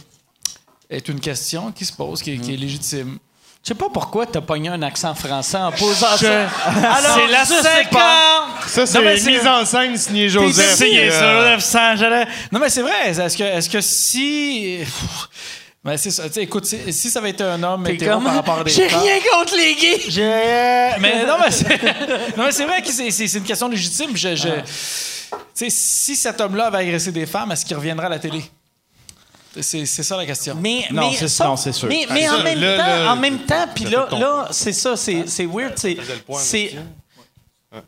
est 0.90 1.08
une 1.08 1.20
question 1.20 1.72
qui 1.72 1.84
se 1.84 1.92
pose, 1.92 2.22
qui, 2.22 2.32
est- 2.32 2.38
qui 2.38 2.54
est 2.54 2.56
légitime. 2.56 3.18
Je 3.62 3.68
sais 3.68 3.74
pas 3.74 3.88
pourquoi 3.92 4.26
t'as 4.26 4.40
pogné 4.40 4.68
un 4.68 4.80
accent 4.82 5.12
français 5.16 5.56
en 5.58 5.72
posant 5.72 6.16
Je- 6.20 6.26
ça. 6.26 6.48
Alors, 6.66 7.16
c'est 7.18 7.26
la. 7.26 7.44
Ça, 7.44 8.86
c'est 8.86 8.98
Non, 8.98 9.04
mais 9.04 9.16
une 9.16 9.20
c'est- 9.24 9.30
mise 9.32 9.46
en 9.46 9.64
scène 9.64 9.96
signée 9.96 10.28
Joseph. 10.28 10.76
Signé, 10.76 11.10
euh, 11.10 11.42
Joseph 11.56 11.64
Saint-Gelais. 11.64 12.26
Non, 12.52 12.60
mais 12.60 12.68
c'est 12.68 12.82
vrai. 12.82 13.08
Est-ce 13.10 13.36
que, 13.36 13.42
est-ce 13.42 13.68
que 13.68 13.80
si. 13.80 14.76
Pff, 14.80 15.28
Ben, 15.86 15.96
c'est 15.96 16.10
ça. 16.10 16.24
Tu 16.26 16.32
sais, 16.34 16.42
écoute, 16.42 16.66
si, 16.66 16.92
si 16.92 17.10
ça 17.10 17.20
avait 17.20 17.30
été 17.30 17.44
un 17.44 17.62
homme 17.62 17.84
T'es 17.84 17.94
hétéro 17.94 18.14
comme, 18.14 18.24
par 18.24 18.34
rapport 18.34 18.58
à 18.58 18.64
des 18.64 18.70
J'ai 18.72 18.88
rien 18.88 19.18
contre 19.32 19.54
les 19.56 19.74
gays. 19.76 20.02
J'ai- 20.08 20.90
Mais 21.00 21.24
non, 21.24 21.36
mais 21.40 21.50
c'est, 21.52 22.36
non, 22.36 22.44
mais 22.44 22.50
c'est 22.52 22.64
vrai 22.66 22.82
que 22.82 22.88
c'est, 22.88 23.10
c'est- 23.12 23.28
c'est 23.28 23.38
une 23.38 23.44
question 23.44 23.68
légitime. 23.68 24.16
Je, 24.16 24.34
je- 24.34 24.48
tu 24.48 25.36
sais, 25.54 25.70
si 25.70 26.16
cet 26.16 26.40
homme-là 26.40 26.66
avait 26.66 26.78
agressé 26.78 27.12
des 27.12 27.24
femmes, 27.26 27.52
est-ce 27.52 27.64
qu'il 27.64 27.76
reviendra 27.76 28.06
à 28.06 28.10
la 28.10 28.18
télé? 28.18 28.44
C'est, 29.60 29.86
c'est 29.86 30.02
ça 30.02 30.16
la 30.16 30.26
question. 30.26 30.54
Mais, 30.60 30.86
Non, 30.90 31.08
mais 31.08 31.16
c'est- 31.16 31.28
ça- 31.28 31.44
non, 31.46 31.56
c'est 31.56 31.72
sûr. 31.72 31.88
Mais, 31.88 32.04
mais 32.10 32.26
Ah, 32.26 32.34
en, 32.34 32.36
ça, 32.38 32.42
même 32.42 32.60
là, 32.60 32.76
temps, 32.78 32.86
là, 32.86 33.12
en 33.12 33.16
même 33.16 33.38
temps, 33.38 33.66
puis 33.74 33.84
là, 33.84 34.08
là 34.12 34.48
c'est 34.50 34.72
ça, 34.72 34.96
c'est, 34.96 35.24
c'est 35.28 35.46
weird. 35.46 35.72
C'est, 35.76 35.94
le 35.94 36.02
point, 36.26 36.40
c'est, 36.42 36.64
monsieur. 36.64 36.80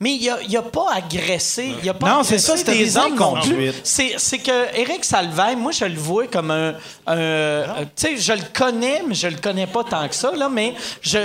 Mais 0.01 0.15
il 0.15 0.29
a, 0.31 0.39
il 0.47 0.57
a 0.57 0.63
pas 0.63 0.93
agressé. 0.95 1.73
Il 1.83 1.89
a 1.89 1.95
pas 1.95 2.09
Non, 2.09 2.23
c'est 2.23 2.39
ça, 2.39 2.57
c'était 2.57 2.77
des 2.79 2.97
hommes 2.97 3.17
non 3.17 3.41
plus. 3.41 3.73
C'est, 3.85 4.15
c'est 4.19 4.39
que 4.39 4.77
Eric 4.79 5.05
Salvaire, 5.05 5.57
moi, 5.57 5.73
je 5.73 5.85
le 5.85 5.97
vois 5.99 6.27
comme 6.27 6.51
un. 6.51 6.75
un, 7.07 7.17
euh, 7.17 7.67
tu 7.97 8.07
sais, 8.07 8.17
je 8.17 8.33
le 8.33 8.43
connais, 8.53 9.03
mais 9.07 9.15
je 9.15 9.29
le 9.29 9.37
connais 9.37 9.67
pas 9.67 9.85
tant 9.85 10.07
que 10.09 10.15
ça, 10.15 10.33
là, 10.37 10.49
mais 10.49 10.75
je, 11.03 11.19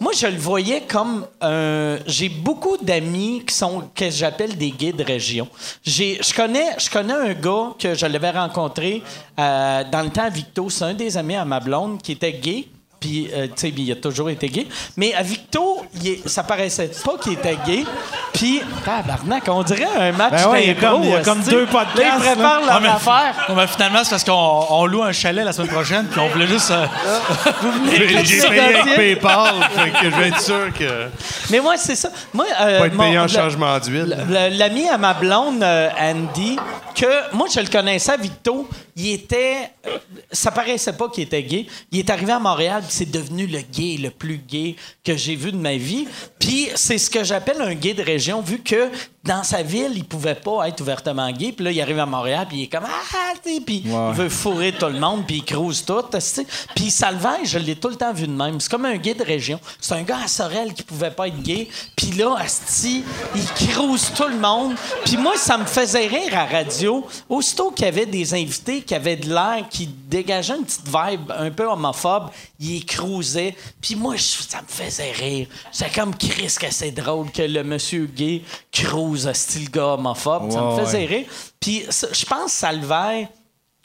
moi, 0.00 0.12
je 0.16 0.26
le 0.26 0.38
voyais 0.38 0.82
comme. 0.82 1.26
un- 1.40 1.98
j'ai 2.06 2.28
beaucoup 2.28 2.76
d'amis 2.80 3.42
qui 3.46 3.54
sont, 3.54 3.84
que 3.94 4.10
j'appelle 4.10 4.56
des 4.56 4.70
gays 4.70 4.92
de 4.92 5.04
région. 5.04 5.48
Je, 5.84 6.34
connais, 6.34 6.76
je 6.78 6.90
connais 6.90 7.12
un 7.14 7.32
gars 7.34 7.72
que 7.78 7.94
je 7.94 8.06
l'avais 8.06 8.30
rencontré 8.30 9.02
euh, 9.38 9.84
dans 9.90 10.02
le 10.02 10.10
temps 10.10 10.24
à 10.24 10.28
Victo. 10.30 10.70
C'est 10.70 10.84
un 10.84 10.94
des 10.94 11.16
amis 11.16 11.36
à 11.36 11.44
ma 11.44 11.60
blonde 11.60 12.00
qui 12.02 12.12
était 12.12 12.32
gay. 12.32 12.66
Puis, 12.98 13.28
euh, 13.34 13.46
tu 13.46 13.52
sais, 13.56 13.68
il 13.76 13.92
a 13.92 13.96
toujours 13.96 14.30
été 14.30 14.48
gay. 14.48 14.66
Mais 14.96 15.12
à 15.14 15.22
Victo, 15.22 15.84
il 15.94 16.08
est- 16.08 16.28
ça 16.28 16.42
paraissait 16.42 16.90
pas 17.04 17.16
qu'il 17.22 17.34
était 17.34 17.58
gay. 17.66 17.84
Puis, 18.32 18.60
tabarnak, 18.84 19.44
on 19.48 19.62
dirait 19.62 19.84
un 19.98 20.12
match 20.12 20.32
Ben 20.32 20.48
ouais, 20.50 20.62
il 20.64 20.66
y 20.68 20.70
a 20.70 20.74
d'impro, 20.74 20.96
comme- 20.96 21.04
il 21.04 21.10
y 21.10 21.14
a 21.14 21.20
comme 21.22 21.42
deux 21.42 21.66
podcasts, 21.66 21.98
Là, 21.98 22.14
ils 22.16 22.32
préparent 22.32 22.64
leur 22.66 22.80
mais- 22.80 22.88
affaire. 22.88 23.46
Non, 23.48 23.54
mais 23.54 23.66
finalement, 23.66 23.98
c'est 24.02 24.10
parce 24.10 24.24
qu'on 24.24 24.66
on 24.70 24.86
loue 24.86 25.02
un 25.02 25.12
chalet 25.12 25.44
la 25.44 25.52
semaine 25.52 25.68
prochaine, 25.70 26.06
puis 26.06 26.20
on 26.20 26.28
voulait 26.28 26.46
juste. 26.46 26.70
euh, 26.70 26.86
J'ai 27.96 28.24
j'ai 28.24 28.48
payé 28.48 28.60
avec 28.60 28.96
PayPal, 28.96 29.54
fait 29.74 29.90
que 29.90 30.10
je 30.10 30.16
vais 30.16 30.28
être 30.28 30.40
sûr 30.40 30.72
que 30.78 31.06
Mais 31.50 31.60
moi, 31.60 31.76
c'est 31.76 31.96
ça. 31.96 32.08
Moi, 32.32 32.46
euh, 32.60 32.78
pas 32.80 32.86
être 32.86 32.94
mon- 32.94 33.04
payé 33.04 33.18
en 33.18 33.22
le- 33.22 33.28
changement 33.28 33.78
d'huile. 33.78 34.16
le- 34.28 34.56
L'ami 34.58 34.88
à 34.88 34.98
ma 34.98 35.14
blonde, 35.14 35.62
euh, 35.62 35.88
Andy, 36.00 36.56
que 36.94 37.34
moi, 37.34 37.46
je 37.54 37.60
le 37.60 37.68
connaissais 37.68 38.12
à 38.12 38.16
Victo, 38.16 38.68
il 38.96 39.12
était. 39.12 39.70
euh, 39.86 39.90
Ça 40.32 40.50
paraissait 40.50 40.92
pas 40.92 41.08
qu'il 41.08 41.22
était 41.24 41.42
gay. 41.42 41.66
Il 41.92 41.98
est 42.00 42.10
arrivé 42.10 42.32
à 42.32 42.38
Montréal, 42.38 42.82
c'est 42.88 43.10
devenu 43.10 43.46
le 43.46 43.60
gay 43.60 43.96
le 44.00 44.10
plus 44.10 44.38
gay 44.38 44.76
que 45.04 45.16
j'ai 45.16 45.36
vu 45.36 45.52
de 45.52 45.56
ma 45.56 45.76
vie. 45.76 46.06
Puis 46.38 46.68
c'est 46.74 46.98
ce 46.98 47.10
que 47.10 47.24
j'appelle 47.24 47.60
un 47.60 47.74
gay 47.74 47.94
de 47.94 48.02
région, 48.02 48.40
vu 48.40 48.58
que 48.60 48.90
dans 49.24 49.42
sa 49.42 49.62
ville, 49.62 49.92
il 49.96 50.04
pouvait 50.04 50.36
pas 50.36 50.68
être 50.68 50.80
ouvertement 50.80 51.30
gay. 51.32 51.52
Puis 51.52 51.64
là, 51.64 51.72
il 51.72 51.80
arrive 51.80 51.98
à 51.98 52.06
Montréal, 52.06 52.46
puis 52.48 52.58
il 52.58 52.62
est 52.64 52.68
comme 52.68 52.84
Ah, 52.86 53.32
tu 53.42 53.54
sais, 53.54 53.60
puis 53.60 53.82
il 53.84 53.90
veut 53.90 54.28
fourrer 54.28 54.72
tout 54.72 54.86
le 54.86 55.00
monde, 55.00 55.26
puis 55.26 55.36
il 55.38 55.44
crouse 55.44 55.84
tout. 55.84 56.02
tu 56.10 56.20
sais. 56.20 56.46
Puis 56.74 56.90
Salvaire, 56.90 57.40
je 57.44 57.58
l'ai 57.58 57.74
tout 57.74 57.88
le 57.88 57.96
temps 57.96 58.12
vu 58.12 58.26
de 58.28 58.32
même. 58.32 58.60
C'est 58.60 58.70
comme 58.70 58.84
un 58.84 58.96
gay 58.96 59.14
de 59.14 59.24
région. 59.24 59.58
C'est 59.80 59.94
un 59.94 60.02
gars 60.02 60.20
à 60.24 60.28
Sorel 60.28 60.72
qui 60.74 60.82
pouvait 60.84 61.10
pas 61.10 61.26
être 61.28 61.42
gay. 61.42 61.68
Puis 61.96 62.12
là, 62.12 62.36
Asti, 62.38 63.02
il 63.34 63.68
crouse 63.68 64.12
tout 64.16 64.28
le 64.28 64.38
monde. 64.38 64.74
Puis 65.04 65.16
moi, 65.16 65.32
ça 65.36 65.58
me 65.58 65.64
faisait 65.64 66.06
rire 66.06 66.38
à 66.38 66.46
radio. 66.46 67.04
Aussitôt 67.28 67.70
qu'il 67.72 67.86
y 67.86 67.88
avait 67.88 68.06
des 68.06 68.32
invités 68.34 68.82
qui 68.82 68.94
avaient 68.94 69.16
de 69.16 69.28
l'air, 69.28 69.64
qui 69.68 69.86
dégageaient 69.86 70.56
une 70.56 70.64
petite 70.64 70.86
vibe 70.86 71.32
un 71.36 71.50
peu 71.50 71.66
homophobe, 71.66 72.30
il 72.60 72.75
cruisait. 72.84 73.54
Puis 73.80 73.94
moi, 73.94 74.16
je- 74.16 74.22
ça 74.48 74.60
me 74.62 74.66
faisait 74.66 75.12
rire. 75.12 75.46
C'est 75.72 75.92
comme 75.94 76.14
Chris 76.16 76.54
que 76.60 76.70
c'est 76.72 76.90
drôle 76.90 77.30
que 77.30 77.42
le 77.42 77.62
monsieur 77.64 78.06
gay 78.06 78.42
cruise 78.72 79.30
style 79.32 79.70
gars 79.70 79.94
homophobe. 79.94 80.50
ça 80.50 80.60
me 80.60 80.74
Ouais, 80.74 80.84
faisait 80.84 81.04
rire. 81.06 81.26
Puis 81.60 81.84
je 81.90 82.24
pense 82.26 82.44
que 82.52 82.58
Salvaire, 82.58 83.28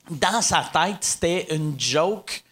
dans 0.10 0.42
sa 0.42 0.68
tête, 0.74 0.98
c'était 1.02 1.48
une 1.52 1.80
joke. 1.80 2.44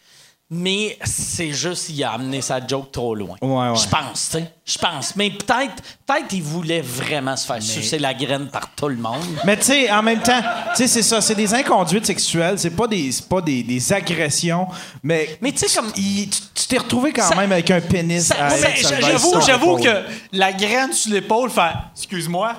Mais 0.51 0.97
c'est 1.03 1.51
juste, 1.51 1.89
il 1.89 2.03
a 2.03 2.13
amené 2.13 2.41
sa 2.41 2.65
joke 2.65 2.91
trop 2.91 3.13
loin. 3.13 3.35
Ouais, 3.39 3.69
ouais. 3.69 3.75
Je 3.75 3.87
pense, 3.87 4.29
tu 4.31 4.37
sais. 4.39 4.51
Je 4.65 4.77
pense. 4.79 5.15
Mais 5.15 5.29
peut-être, 5.29 5.75
peut-être 6.07 6.33
il 6.33 6.41
voulait 6.41 6.81
vraiment 6.81 7.35
se 7.37 7.45
faire 7.45 7.61
sucer 7.61 7.99
la 7.99 8.15
graine 8.15 8.47
par 8.47 8.67
tout 8.75 8.87
le 8.87 8.95
monde. 8.95 9.21
Mais 9.45 9.57
tu 9.57 9.65
sais, 9.65 9.91
en 9.91 10.01
même 10.01 10.21
temps, 10.21 10.41
tu 10.75 10.77
sais, 10.77 10.87
c'est 10.87 11.03
ça, 11.03 11.21
c'est 11.21 11.35
des 11.35 11.53
inconduites 11.53 12.07
sexuelles, 12.07 12.57
c'est 12.57 12.71
pas 12.71 12.87
des, 12.87 13.11
c'est 13.11 13.29
pas 13.29 13.41
des, 13.41 13.61
des 13.61 13.93
agressions, 13.93 14.67
mais. 15.03 15.37
Mais 15.39 15.51
tu 15.51 15.67
sais, 15.67 15.75
comme- 15.79 15.91
il- 15.95 16.29
tu 16.29 16.65
t'es 16.67 16.79
retrouvé 16.79 17.13
quand 17.13 17.29
Ça- 17.29 17.35
même 17.35 17.51
avec 17.51 17.69
un 17.69 17.81
pénis. 17.81 18.31
j'avoue, 18.89 19.41
j'avoue 19.45 19.77
que 19.77 20.03
la 20.31 20.51
graine 20.51 20.93
sur 20.93 21.13
l'épaule 21.13 21.51
fait 21.51 21.73
excuse-moi. 21.95 22.55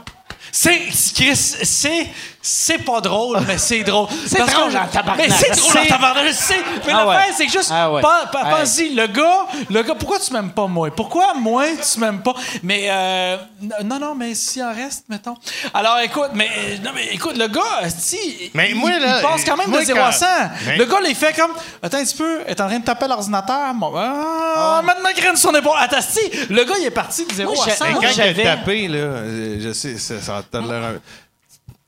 C'est 0.53 0.81
c'est 0.93 2.07
c'est 2.43 2.79
pas 2.79 3.01
drôle, 3.01 3.39
mais 3.47 3.59
c'est 3.59 3.83
drôle. 3.83 4.09
C'est 4.27 4.39
Parce 4.39 4.53
drôle 4.53 4.73
que- 4.73 4.77
en 4.79 4.87
tabarnak. 4.87 5.29
Mais 5.29 5.35
c'est 5.35 5.51
drôle 5.57 5.79
en 5.79 5.85
tabarnak, 5.87 6.27
je 6.29 6.33
sais. 6.33 6.61
Mais 6.87 6.93
Ah 6.93 7.05
l'affaire, 7.05 7.07
ouais. 7.29 7.35
c'est 7.37 7.47
que 7.47 7.53
juste 7.53 7.71
Ah 7.73 7.93
ouais. 7.93 8.01
pas- 8.01 8.27
pas- 8.33 8.45
Ouais. 8.45 8.51
pense-y, 8.61 8.95
le 8.95 9.07
gars, 9.09 9.47
le 9.69 9.83
gars, 9.83 9.95
pourquoi 9.95 10.19
tu 10.19 10.33
m'aimes 10.33 10.51
pas 10.53 10.67
moi? 10.67 10.89
Pourquoi 10.95 11.35
moi 11.35 11.65
tu 11.93 12.01
m'aimes 12.01 12.23
pas? 12.23 12.35
Mais 12.63 12.87
euh, 12.91 13.37
non 13.85 13.99
non, 13.99 14.15
mais 14.15 14.35
s'il 14.35 14.63
en 14.63 14.73
reste, 14.75 15.05
mettons. 15.09 15.35
Alors 15.75 15.99
écoute, 16.01 16.31
mais 16.35 16.49
non 16.83 16.91
mais 16.95 17.09
écoute, 17.13 17.37
le 17.37 17.47
gars, 17.49 17.89
si 17.97 18.51
Mais 18.55 18.71
il, 18.71 18.77
moi, 18.77 18.91
là, 18.91 19.19
il 19.19 19.23
passe 19.23 19.45
quand 19.45 19.57
même 19.57 19.69
moi, 19.69 19.81
de 19.81 19.85
0 19.85 19.99
quand- 19.99 20.07
à 20.07 20.13
100. 20.13 20.27
Mais- 20.67 20.77
Le 20.79 20.85
gars, 20.87 21.01
là, 21.01 21.09
il 21.09 21.15
fait 21.15 21.35
comme 21.37 21.53
attends 21.83 21.99
un 21.99 22.05
petit 22.05 22.17
peu, 22.17 22.41
est 22.47 22.61
en 22.61 22.67
train 22.69 22.79
de 22.79 22.85
taper 22.85 23.07
l'ordinateur. 23.09 23.75
Bon, 23.75 23.93
ah, 23.97 24.81
mettre 24.85 25.03
ma 25.03 25.13
graine 25.13 25.37
sur 25.37 25.51
son 25.51 25.57
épaule. 25.59 25.77
Attends, 25.79 26.01
si, 26.01 26.21
le 26.49 26.65
gars, 26.65 26.75
il 26.79 26.87
est 26.87 26.91
parti 26.91 27.27
de 27.27 27.33
0 27.35 27.55
Moi, 27.55 27.65
à 27.65 27.69
j'ai- 27.69 27.77
100. 27.77 27.85
Mais 27.87 27.91
Moi, 27.93 28.01
quand 28.03 28.09
il 28.09 28.15
j'avais- 28.15 28.47
a 28.47 28.57
tapé, 28.57 28.89
là, 28.89 28.97
euh, 28.99 29.57
je 29.61 29.73
sais, 29.73 29.99
ça, 29.99 30.15
ça 30.21 30.39
a 30.39 30.59
l'air 30.61 30.83
un- 30.85 30.99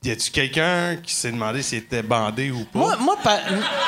Y 0.05 0.11
a-tu 0.11 0.31
quelqu'un 0.31 0.97
qui 1.01 1.13
s'est 1.13 1.31
demandé 1.31 1.61
s'il 1.61 1.77
était 1.77 2.01
bandé 2.03 2.51
ou 2.51 2.65
pas? 2.65 2.77
Moi, 2.79 2.97
moi 2.97 3.15
pa- 3.23 3.39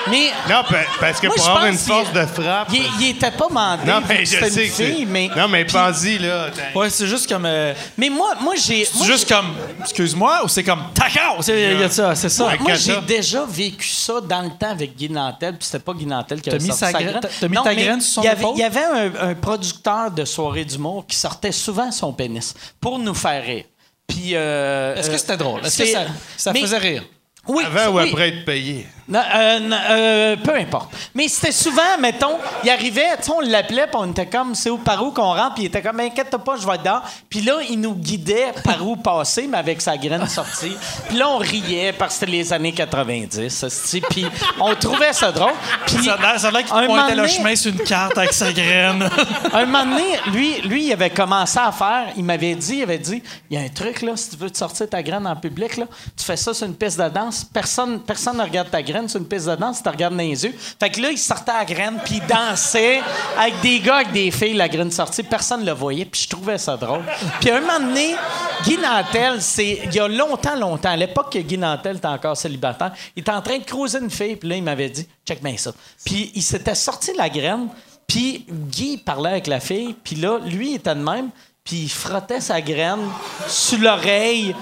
mais. 0.09 0.29
Non, 0.49 0.63
pa- 0.63 0.77
parce 0.97 1.19
que 1.19 1.27
Moi, 1.27 1.35
pour 1.35 1.43
je 1.43 1.49
avoir 1.49 1.65
pense 1.65 1.73
une 1.73 1.77
force 1.77 2.13
de 2.13 2.25
frappe. 2.25 2.69
Il, 2.71 3.09
était 3.09 3.31
pas 3.31 3.49
mandé. 3.49 3.83
non, 3.85 4.01
mais 4.07 4.23
je 4.25 4.37
sais 4.45 4.69
que 4.69 5.05
mais. 5.05 5.29
Non, 5.35 5.49
mais 5.49 5.65
puis- 5.65 5.73
pense-y, 5.73 6.17
là. 6.19 6.47
Ouais, 6.73 6.89
c'est 6.89 7.07
juste 7.07 7.27
comme. 7.27 7.45
euh, 7.45 7.73
Mais 7.97 8.09
moi, 8.09 8.33
moi 8.39 8.53
j'ai. 8.55 8.85
c'est 8.85 9.03
juste 9.03 9.27
comme. 9.27 9.55
Excuse-moi, 9.81 10.41
ou 10.45 10.47
c'est 10.47 10.63
comme. 10.63 10.83
Tacao! 10.93 11.41
C'est 11.41 11.73
il 11.73 11.79
y 11.81 11.83
a 11.83 11.89
ça, 11.89 12.15
c'est 12.15 12.29
ça. 12.29 12.53
Moi, 12.61 12.75
j'ai 12.75 13.01
déjà 13.01 13.43
vécu 13.45 13.87
ça 13.89 14.21
dans 14.21 14.41
le 14.43 14.51
temps 14.51 14.71
avec 14.71 14.95
Guy 14.95 15.09
Nantel, 15.09 15.57
puis 15.57 15.65
c'était 15.65 15.79
pas 15.83 15.93
Guy 15.93 16.05
Nantel 16.05 16.39
qui 16.41 16.49
avait 16.49 16.59
mis 16.59 16.67
sorti 16.67 16.79
sa 16.79 16.93
graine- 16.93 17.19
t'as- 17.19 17.47
mis 17.49 17.55
Non, 17.55 17.63
ta 17.63 17.73
mais 17.73 17.83
graine 17.83 17.99
sur 18.01 18.13
son 18.13 18.21
il 18.21 18.25
y 18.25 18.29
avait, 18.29 18.41
épaule? 18.41 18.53
Il 18.55 18.59
y 18.59 18.63
avait 18.63 18.83
un, 19.19 19.29
un 19.31 19.35
producteur 19.35 20.11
de 20.11 20.23
soirée 20.23 20.63
d'humour 20.63 21.05
qui 21.05 21.17
sortait 21.17 21.51
souvent 21.51 21.91
son 21.91 22.13
pénis 22.13 22.53
pour 22.79 22.99
nous 22.99 23.13
faire 23.13 23.43
rire. 23.43 23.65
Puis. 24.07 24.31
euh, 24.35 24.95
Est-ce 24.95 25.09
que 25.09 25.15
euh, 25.15 25.17
c'était 25.17 25.37
drôle? 25.37 25.65
Est-ce 25.65 25.77
que 25.83 25.85
ça, 25.85 26.05
ça 26.37 26.53
faisait 26.53 26.77
rire? 26.77 27.03
Oui, 27.47 27.63
Avant 27.65 27.93
ou 27.93 27.99
oui. 27.99 28.09
après 28.11 28.29
être 28.29 28.45
payé? 28.45 28.87
Non, 29.07 29.21
euh, 29.35 29.59
non, 29.59 29.77
euh, 29.91 30.35
peu 30.37 30.55
importe. 30.55 30.91
Mais 31.13 31.27
c'était 31.27 31.51
souvent, 31.51 31.95
mettons, 31.99 32.39
il 32.63 32.71
arrivait, 32.71 33.15
tu 33.17 33.25
sais, 33.25 33.31
on 33.31 33.39
l'appelait, 33.39 33.85
puis 33.85 33.97
on 33.97 34.09
était 34.09 34.25
comme, 34.25 34.55
c'est 34.55 34.71
où, 34.71 34.79
par 34.79 35.03
où 35.05 35.11
qu'on 35.11 35.35
rentre, 35.35 35.53
puis 35.53 35.63
il 35.63 35.65
était 35.67 35.83
comme, 35.83 35.99
inquiète 35.99 36.35
pas, 36.37 36.55
je 36.59 36.65
vais 36.65 36.79
dedans. 36.79 37.01
Puis 37.29 37.41
là, 37.41 37.59
il 37.69 37.79
nous 37.79 37.93
guidait 37.93 38.51
par 38.63 38.83
où 38.85 38.95
passer, 38.95 39.45
mais 39.47 39.59
avec 39.59 39.79
sa 39.79 39.95
graine 39.95 40.27
sortie. 40.27 40.75
Puis 41.07 41.17
là, 41.17 41.29
on 41.29 41.37
riait 41.37 41.93
parce 41.93 42.15
que 42.15 42.19
c'était 42.21 42.31
les 42.31 42.51
années 42.51 42.71
90, 42.71 43.63
esti, 43.63 44.01
puis 44.01 44.25
on 44.59 44.73
trouvait 44.73 45.13
ça 45.13 45.31
drôle. 45.31 45.53
Puis 45.85 46.03
Ça 46.03 46.13
a 46.13 46.17
l'air 46.17 46.39
ça 46.39 46.47
a 46.47 46.51
l'air 46.51 46.63
qu'il 46.65 46.85
pointait 46.87 47.15
le 47.15 47.27
chemin 47.27 47.55
sur 47.55 47.71
une 47.71 47.83
carte 47.83 48.17
avec 48.17 48.33
sa 48.33 48.51
graine. 48.51 49.07
un 49.53 49.65
moment 49.67 49.85
donné, 49.85 50.17
lui, 50.33 50.61
lui, 50.61 50.85
il 50.87 50.93
avait 50.93 51.11
commencé 51.11 51.59
à 51.59 51.71
faire, 51.71 52.07
il 52.17 52.23
m'avait 52.23 52.55
dit, 52.55 52.77
il 52.77 52.83
avait 52.83 52.97
dit, 52.97 53.21
il 53.51 53.59
y 53.59 53.61
a 53.61 53.63
un 53.63 53.69
truc, 53.69 54.01
là, 54.01 54.13
si 54.15 54.31
tu 54.31 54.37
veux 54.37 54.49
te 54.49 54.57
sortir 54.57 54.89
ta 54.89 55.03
graine 55.03 55.27
en 55.27 55.35
public, 55.35 55.77
là, 55.77 55.85
tu 56.17 56.25
fais 56.25 56.37
ça 56.37 56.55
sur 56.55 56.65
une 56.65 56.75
piste 56.75 56.99
de 56.99 57.07
danse, 57.07 57.34
personne 57.43 58.01
ne 58.37 58.41
regarde 58.41 58.69
ta 58.69 58.81
graine 58.81 59.09
sur 59.09 59.19
une 59.19 59.27
piste 59.27 59.47
de 59.47 59.55
danse, 59.55 59.81
tu 59.81 59.89
regardes 59.89 60.13
dans 60.13 60.19
les 60.19 60.45
yeux. 60.45 60.53
Fait 60.79 60.89
que 60.89 61.01
là, 61.01 61.11
il 61.11 61.17
sortait 61.17 61.53
la 61.53 61.65
graine, 61.65 61.99
puis 62.03 62.21
il 62.21 62.27
dansait 62.27 63.01
avec 63.37 63.59
des 63.61 63.79
gars, 63.79 63.97
avec 63.97 64.11
des 64.11 64.31
filles, 64.31 64.53
la 64.53 64.69
graine 64.69 64.91
sortie. 64.91 65.23
Personne 65.23 65.61
ne 65.61 65.65
le 65.65 65.71
voyait, 65.73 66.05
puis 66.05 66.21
je 66.21 66.29
trouvais 66.29 66.57
ça 66.57 66.77
drôle. 66.77 67.03
Puis 67.39 67.49
à 67.49 67.57
un 67.57 67.61
moment 67.61 67.79
donné, 67.79 68.15
Guy 68.63 68.77
Nantel, 68.77 69.41
c'est 69.41 69.81
il 69.85 69.93
y 69.93 69.99
a 69.99 70.07
longtemps, 70.07 70.55
longtemps, 70.55 70.89
à 70.89 70.95
l'époque 70.95 71.33
que 71.33 71.39
Guy 71.39 71.57
Nantel 71.57 71.97
était 71.97 72.07
encore 72.07 72.37
célibataire, 72.37 72.91
il 73.15 73.21
était 73.21 73.31
en 73.31 73.41
train 73.41 73.57
de 73.57 73.63
croiser 73.63 73.99
une 73.99 74.09
fille, 74.09 74.35
puis 74.35 74.49
là, 74.49 74.55
il 74.55 74.63
m'avait 74.63 74.89
dit, 74.89 75.07
check 75.25 75.41
bien 75.41 75.57
ça. 75.57 75.71
Puis 76.05 76.31
il 76.35 76.43
s'était 76.43 76.75
sorti 76.75 77.11
la 77.17 77.29
graine, 77.29 77.67
puis 78.07 78.45
Guy 78.49 78.97
parlait 78.97 79.31
avec 79.31 79.47
la 79.47 79.59
fille, 79.59 79.95
puis 80.03 80.15
là, 80.15 80.39
lui, 80.39 80.71
il 80.71 80.75
était 80.75 80.95
de 80.95 81.01
même, 81.01 81.29
puis 81.65 81.77
il 81.77 81.89
frottait 81.89 82.41
sa 82.41 82.61
graine 82.61 83.09
sur 83.47 83.79
l'oreille 83.79 84.55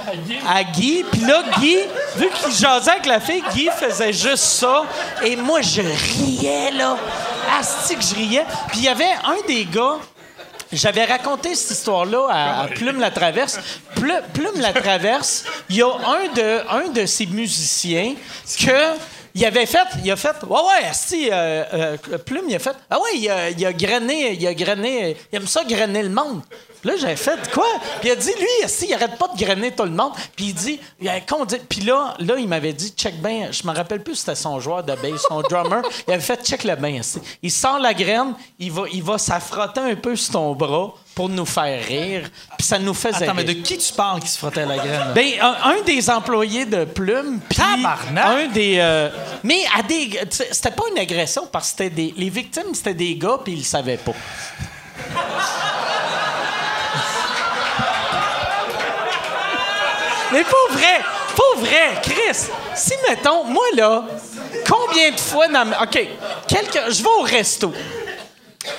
à 0.48 0.64
Guy. 0.64 1.04
Puis 1.12 1.20
là, 1.20 1.44
Guy, 1.60 1.76
vu 2.16 2.30
qu'il 2.30 2.54
jasait 2.54 2.92
avec 2.92 3.06
la 3.06 3.20
fille, 3.20 3.44
Guy 3.54 3.68
faisait 3.78 4.14
juste 4.14 4.38
ça. 4.38 4.86
Et 5.22 5.36
moi, 5.36 5.60
je 5.62 5.82
riais, 5.82 6.72
là. 6.72 6.96
Asti 7.60 7.96
que 7.98 8.02
je 8.02 8.16
riais. 8.16 8.46
Puis 8.70 8.80
il 8.80 8.84
y 8.86 8.88
avait 8.88 9.12
un 9.26 9.46
des 9.46 9.66
gars... 9.66 9.98
J'avais 10.72 11.04
raconté 11.04 11.54
cette 11.54 11.78
histoire-là 11.78 12.28
à, 12.32 12.62
à 12.64 12.68
Plume 12.68 13.00
la 13.00 13.12
Traverse. 13.12 13.60
Plu- 13.96 14.24
Plume 14.34 14.60
la 14.60 14.72
Traverse, 14.74 15.44
il 15.70 15.76
y 15.76 15.82
a 15.84 15.88
un 15.88 16.34
de, 16.34 16.68
un 16.68 16.88
de 16.88 17.06
ces 17.06 17.28
musiciens 17.28 18.16
que 18.60 18.96
il 19.36 19.46
avait 19.46 19.68
fait, 19.68 19.86
il 20.04 20.12
a 20.12 20.16
fait, 20.16 20.36
ouais 20.48 20.60
ouais, 20.60 20.88
asti, 20.90 21.30
euh, 21.32 21.64
euh, 21.74 22.18
Plume, 22.26 22.46
il 22.50 22.56
a 22.56 22.60
fait, 22.60 22.76
ah 22.90 23.00
ouais, 23.00 23.10
il 23.18 23.30
a, 23.30 23.50
il 23.52 23.64
a 23.66 23.74
grainé, 23.74 24.34
il 24.34 24.48
a 24.48 24.54
grainé, 24.56 25.16
il 25.32 25.36
aime 25.36 25.48
ça 25.48 25.64
grainer 25.64 26.02
le 26.02 26.10
monde. 26.10 26.42
Là, 26.84 26.93
j'ai 26.99 27.15
fait 27.15 27.51
quoi? 27.51 27.68
Puis 28.01 28.10
il 28.10 28.11
a 28.11 28.15
dit, 28.15 28.31
lui, 28.38 28.65
asti, 28.65 28.88
il 28.89 28.93
arrête 28.93 29.18
pas 29.18 29.27
de 29.30 29.38
grainer 29.38 29.72
tout 29.72 29.84
le 29.84 29.91
monde. 29.91 30.11
Puis 30.35 30.47
il 30.47 30.53
dit, 30.53 30.80
il 30.99 31.10
a 31.10 31.19
puis 31.69 31.81
là, 31.81 32.15
là, 32.19 32.35
il 32.38 32.47
m'avait 32.47 32.73
dit, 32.73 32.93
check 32.95 33.22
bien, 33.22 33.51
je 33.51 33.65
me 33.65 33.73
rappelle 33.73 34.03
plus 34.03 34.15
si 34.15 34.22
c'était 34.22 34.35
son 34.35 34.60
joueur 34.60 34.84
de 34.84 34.93
bass, 34.95 35.22
son 35.27 35.41
drummer. 35.41 35.81
il 36.07 36.14
avait 36.14 36.22
fait, 36.22 36.43
check 36.43 36.64
le 36.64 36.76
bien, 36.76 36.99
asti. 36.99 37.19
Il 37.41 37.51
sort 37.51 37.80
la 37.80 37.93
graine, 37.93 38.34
il 38.60 38.72
va, 38.72 38.84
il 38.91 39.01
va 39.03 39.18
s'affrotter 39.18 39.80
un 39.80 39.95
peu 39.95 40.15
sur 40.15 40.34
ton 40.34 40.53
bras 40.53 40.93
pour 41.15 41.30
nous 41.30 41.45
faire 41.45 41.84
rire. 41.85 42.30
Puis 42.57 42.68
ça 42.68 42.80
nous 42.80 42.93
faisait 42.93 43.26
Attends, 43.26 43.34
mais 43.34 43.43
de 43.43 43.53
qui 43.53 43.77
tu 43.77 43.93
parles 43.93 44.19
qui 44.19 44.27
se 44.27 44.38
frottait 44.38 44.65
la 44.65 44.77
graine? 44.77 44.91
là? 44.91 45.11
Ben, 45.14 45.31
un, 45.41 45.55
un 45.72 45.81
des 45.85 46.10
employés 46.10 46.65
de 46.65 46.85
Plume, 46.85 47.39
puis 47.47 47.61
un 47.61 48.47
des... 48.47 48.77
euh, 48.80 49.10
mais 49.43 49.64
à 49.77 49.84
des... 49.84 50.19
C'était 50.30 50.72
pas 50.72 50.84
une 50.91 50.99
agression, 50.99 51.47
parce 51.51 51.65
que 51.65 51.69
c'était 51.72 51.89
des... 51.89 52.14
Les 52.18 52.30
victimes, 52.30 52.73
c'était 52.73 52.93
des 52.93 53.15
gars, 53.15 53.39
puis 53.43 53.53
ils 53.53 53.60
le 53.60 53.64
savaient 53.64 53.97
pas. 53.97 54.14
Mais 60.34 60.43
pas 60.43 60.68
vrai! 60.72 60.99
Pas 61.35 61.60
vrai! 61.60 62.01
Chris, 62.01 62.47
si, 62.76 62.93
mettons, 63.07 63.43
moi, 63.45 63.64
là, 63.76 64.03
combien 64.68 65.11
de 65.11 65.19
fois 65.19 65.47
dans... 65.47 65.65
ma- 65.65 65.84
OK, 65.84 65.99
quelqu'un... 66.47 66.89
Je 66.89 67.01
vais 67.01 67.10
au 67.19 67.22
resto. 67.22 67.72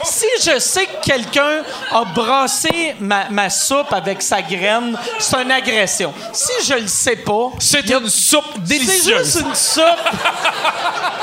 Si 0.03 0.25
je 0.43 0.59
sais 0.59 0.87
que 0.87 1.05
quelqu'un 1.05 1.63
a 1.93 2.05
brassé 2.07 2.97
ma, 3.01 3.29
ma 3.29 3.51
soupe 3.51 3.93
avec 3.93 4.23
sa 4.23 4.41
graine, 4.41 4.99
c'est 5.19 5.37
une 5.37 5.51
agression. 5.53 6.15
Si 6.33 6.53
je 6.67 6.75
le 6.75 6.87
sais 6.87 7.17
pas, 7.17 7.51
C'est 7.59 7.91
une 7.91 8.09
soupe 8.09 8.45
c'est 8.55 8.63
délicieuse. 8.63 9.25
juste 9.27 9.41
une 9.47 9.55
soupe 9.55 10.11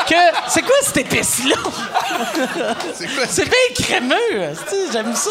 que 0.08 0.16
c'est 0.48 0.62
quoi 0.62 0.76
cette 0.84 0.98
épice 0.98 1.44
là 1.46 1.56
C'est 3.30 3.46
bien 3.46 3.74
crémeux. 3.84 4.54
J'aime 4.92 5.16
ça. 5.16 5.30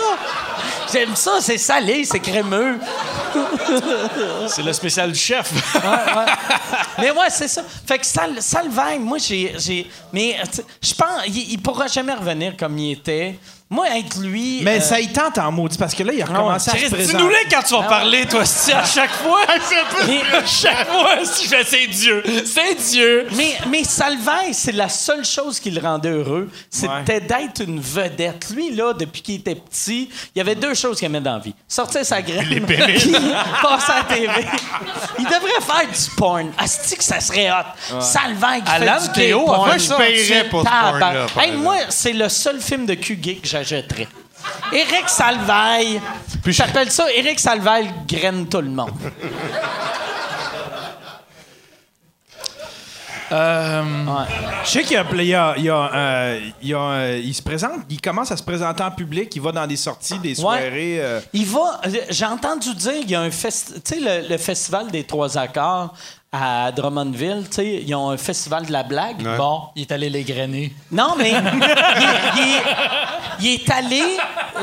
J'aime 0.92 1.14
ça, 1.14 1.38
c'est 1.40 1.58
salé, 1.58 2.04
c'est 2.04 2.20
crémeux. 2.20 2.78
C'est 4.48 4.62
le 4.62 4.72
spécial 4.72 5.12
du 5.12 5.18
chef. 5.18 5.52
Mais 6.98 7.10
ouais, 7.10 7.30
c'est 7.30 7.48
ça. 7.48 7.62
Fait 7.86 7.98
que 7.98 8.06
Sal, 8.06 8.42
Salvagne, 8.42 9.00
moi, 9.00 9.18
j'ai. 9.18 9.88
mais 10.12 10.36
je 10.82 10.94
pense, 10.94 11.26
il, 11.28 11.52
il 11.52 11.62
pourra 11.62 11.86
jamais 11.86 12.14
revenir 12.14 12.56
comme 12.56 12.76
il 12.78 12.92
était. 12.92 13.38
Moi, 13.72 13.86
être 13.98 14.18
lui. 14.18 14.62
Mais 14.64 14.78
euh, 14.78 14.80
ça 14.80 14.98
y 14.98 15.06
tente 15.12 15.38
en 15.38 15.52
maudit 15.52 15.78
parce 15.78 15.94
que 15.94 16.02
là, 16.02 16.12
il 16.12 16.20
a 16.20 16.26
recommencé 16.26 16.70
à 16.70 16.74
se 16.74 16.92
présenter. 16.92 17.04
Dis-nous-les 17.04 17.48
quand 17.48 17.62
tu 17.62 17.74
vas 17.74 17.84
parler, 17.84 18.26
toi, 18.26 18.44
si 18.44 18.72
à 18.72 18.84
chaque 18.84 19.12
fois. 19.12 19.42
mais- 20.08 20.20
chaque 20.44 20.88
fois, 20.88 21.18
si 21.22 21.44
je 21.44 21.48
fais 21.48 21.62
c'est 21.64 21.86
Dieu. 21.86 22.20
C'est 22.46 22.74
Dieu. 22.90 23.28
Mais, 23.36 23.56
mais 23.68 23.84
Salvaille, 23.84 24.54
c'est 24.54 24.72
la 24.72 24.88
seule 24.88 25.24
chose 25.24 25.60
qui 25.60 25.70
le 25.70 25.80
rendait 25.80 26.08
heureux. 26.10 26.50
C'était 26.68 27.20
d'être 27.20 27.62
une 27.62 27.78
vedette. 27.80 28.50
Lui, 28.50 28.74
là, 28.74 28.92
depuis 28.92 29.22
qu'il 29.22 29.36
était 29.36 29.54
petit, 29.54 30.10
il 30.34 30.38
y 30.38 30.40
avait 30.40 30.56
deux 30.56 30.74
choses 30.74 30.98
qu'il 30.98 31.06
aimait 31.06 31.20
dans 31.20 31.34
la 31.34 31.38
vie. 31.38 31.54
Sortir 31.68 32.04
sa 32.04 32.22
graine. 32.22 32.46
puis 32.66 32.76
passer 33.62 33.92
à 33.92 33.98
la 33.98 34.02
TV. 34.16 34.46
Il 35.16 35.24
devrait 35.26 35.60
faire 35.60 35.86
du 35.88 36.10
porn. 36.16 36.50
Asti 36.58 36.96
que 36.96 37.04
ça 37.04 37.20
serait 37.20 37.52
hot. 37.52 38.00
Salvaille 38.00 38.64
qui 38.64 38.70
Alan 38.70 38.98
fait 38.98 39.12
du 39.12 39.20
gay 39.20 39.32
porn. 39.32 39.66
moi, 39.66 39.78
je 39.78 39.94
paierais 39.94 40.48
pour 40.48 40.62
ce 40.62 40.68
porn-là, 40.68 41.26
par 41.32 41.44
Hey, 41.44 41.52
moi, 41.52 41.76
c'est 41.88 42.12
le 42.12 42.28
seul 42.28 42.60
film 42.60 42.84
de 42.84 42.94
cul 42.94 43.14
gay 43.14 43.36
que 43.36 43.59
j'achèterais. 43.62 44.08
Éric 44.72 45.08
Salvaille. 45.08 46.00
J'appelle 46.46 46.90
ça 46.90 47.10
Éric 47.12 47.38
Salvaille 47.38 47.90
graine 48.08 48.46
tout 48.48 48.60
le 48.60 48.70
monde. 48.70 48.92
Euh, 53.32 53.84
Je 54.64 54.68
sais 54.70 54.82
qu'il 54.82 54.92
y 54.92 54.96
a, 54.96 55.04
il 55.12 55.22
y 55.24 55.34
a- 55.34 55.54
il 55.56 55.62
y 55.64 55.68
a, 55.70 55.90
euh, 55.94 56.40
il 56.62 56.68
y 56.68 56.74
a, 56.74 56.78
euh, 56.80 57.20
il 57.22 57.32
se 57.32 57.42
présente, 57.42 57.82
il 57.88 58.00
commence 58.00 58.32
à 58.32 58.36
se 58.36 58.42
présenter 58.42 58.82
en 58.82 58.90
public, 58.90 59.30
il 59.36 59.40
va 59.40 59.52
dans 59.52 59.66
des 59.68 59.76
sorties, 59.76 60.18
des 60.18 60.34
soirées. 60.34 60.98
euh, 61.00 61.20
Il 61.32 61.46
va. 61.46 61.80
J'ai 62.08 62.26
entendu 62.26 62.74
dire 62.74 62.92
il 63.02 63.08
y 63.10 63.14
a 63.14 63.20
un 63.20 63.30
festival. 63.30 63.80
Tu 63.84 63.94
sais, 63.94 64.00
le, 64.00 64.28
le 64.28 64.36
festival 64.36 64.90
des 64.90 65.04
trois 65.04 65.38
accords 65.38 65.94
à 66.32 66.70
Drummondville, 66.70 67.44
tu 67.48 67.56
sais, 67.56 67.82
ils 67.84 67.94
ont 67.94 68.10
un 68.10 68.16
festival 68.16 68.64
de 68.66 68.70
la 68.72 68.84
blague. 68.84 69.20
Bon, 69.36 69.62
il 69.74 69.82
est 69.82 69.92
allé 69.92 70.08
les 70.08 70.22
grainer. 70.22 70.72
Non, 70.92 71.14
mais 71.18 71.30
il, 71.32 71.36
est- 71.36 72.36
il 72.36 72.42
est, 72.42 72.62
il 73.40 73.46
est 73.54 73.70
allé. 73.70 74.02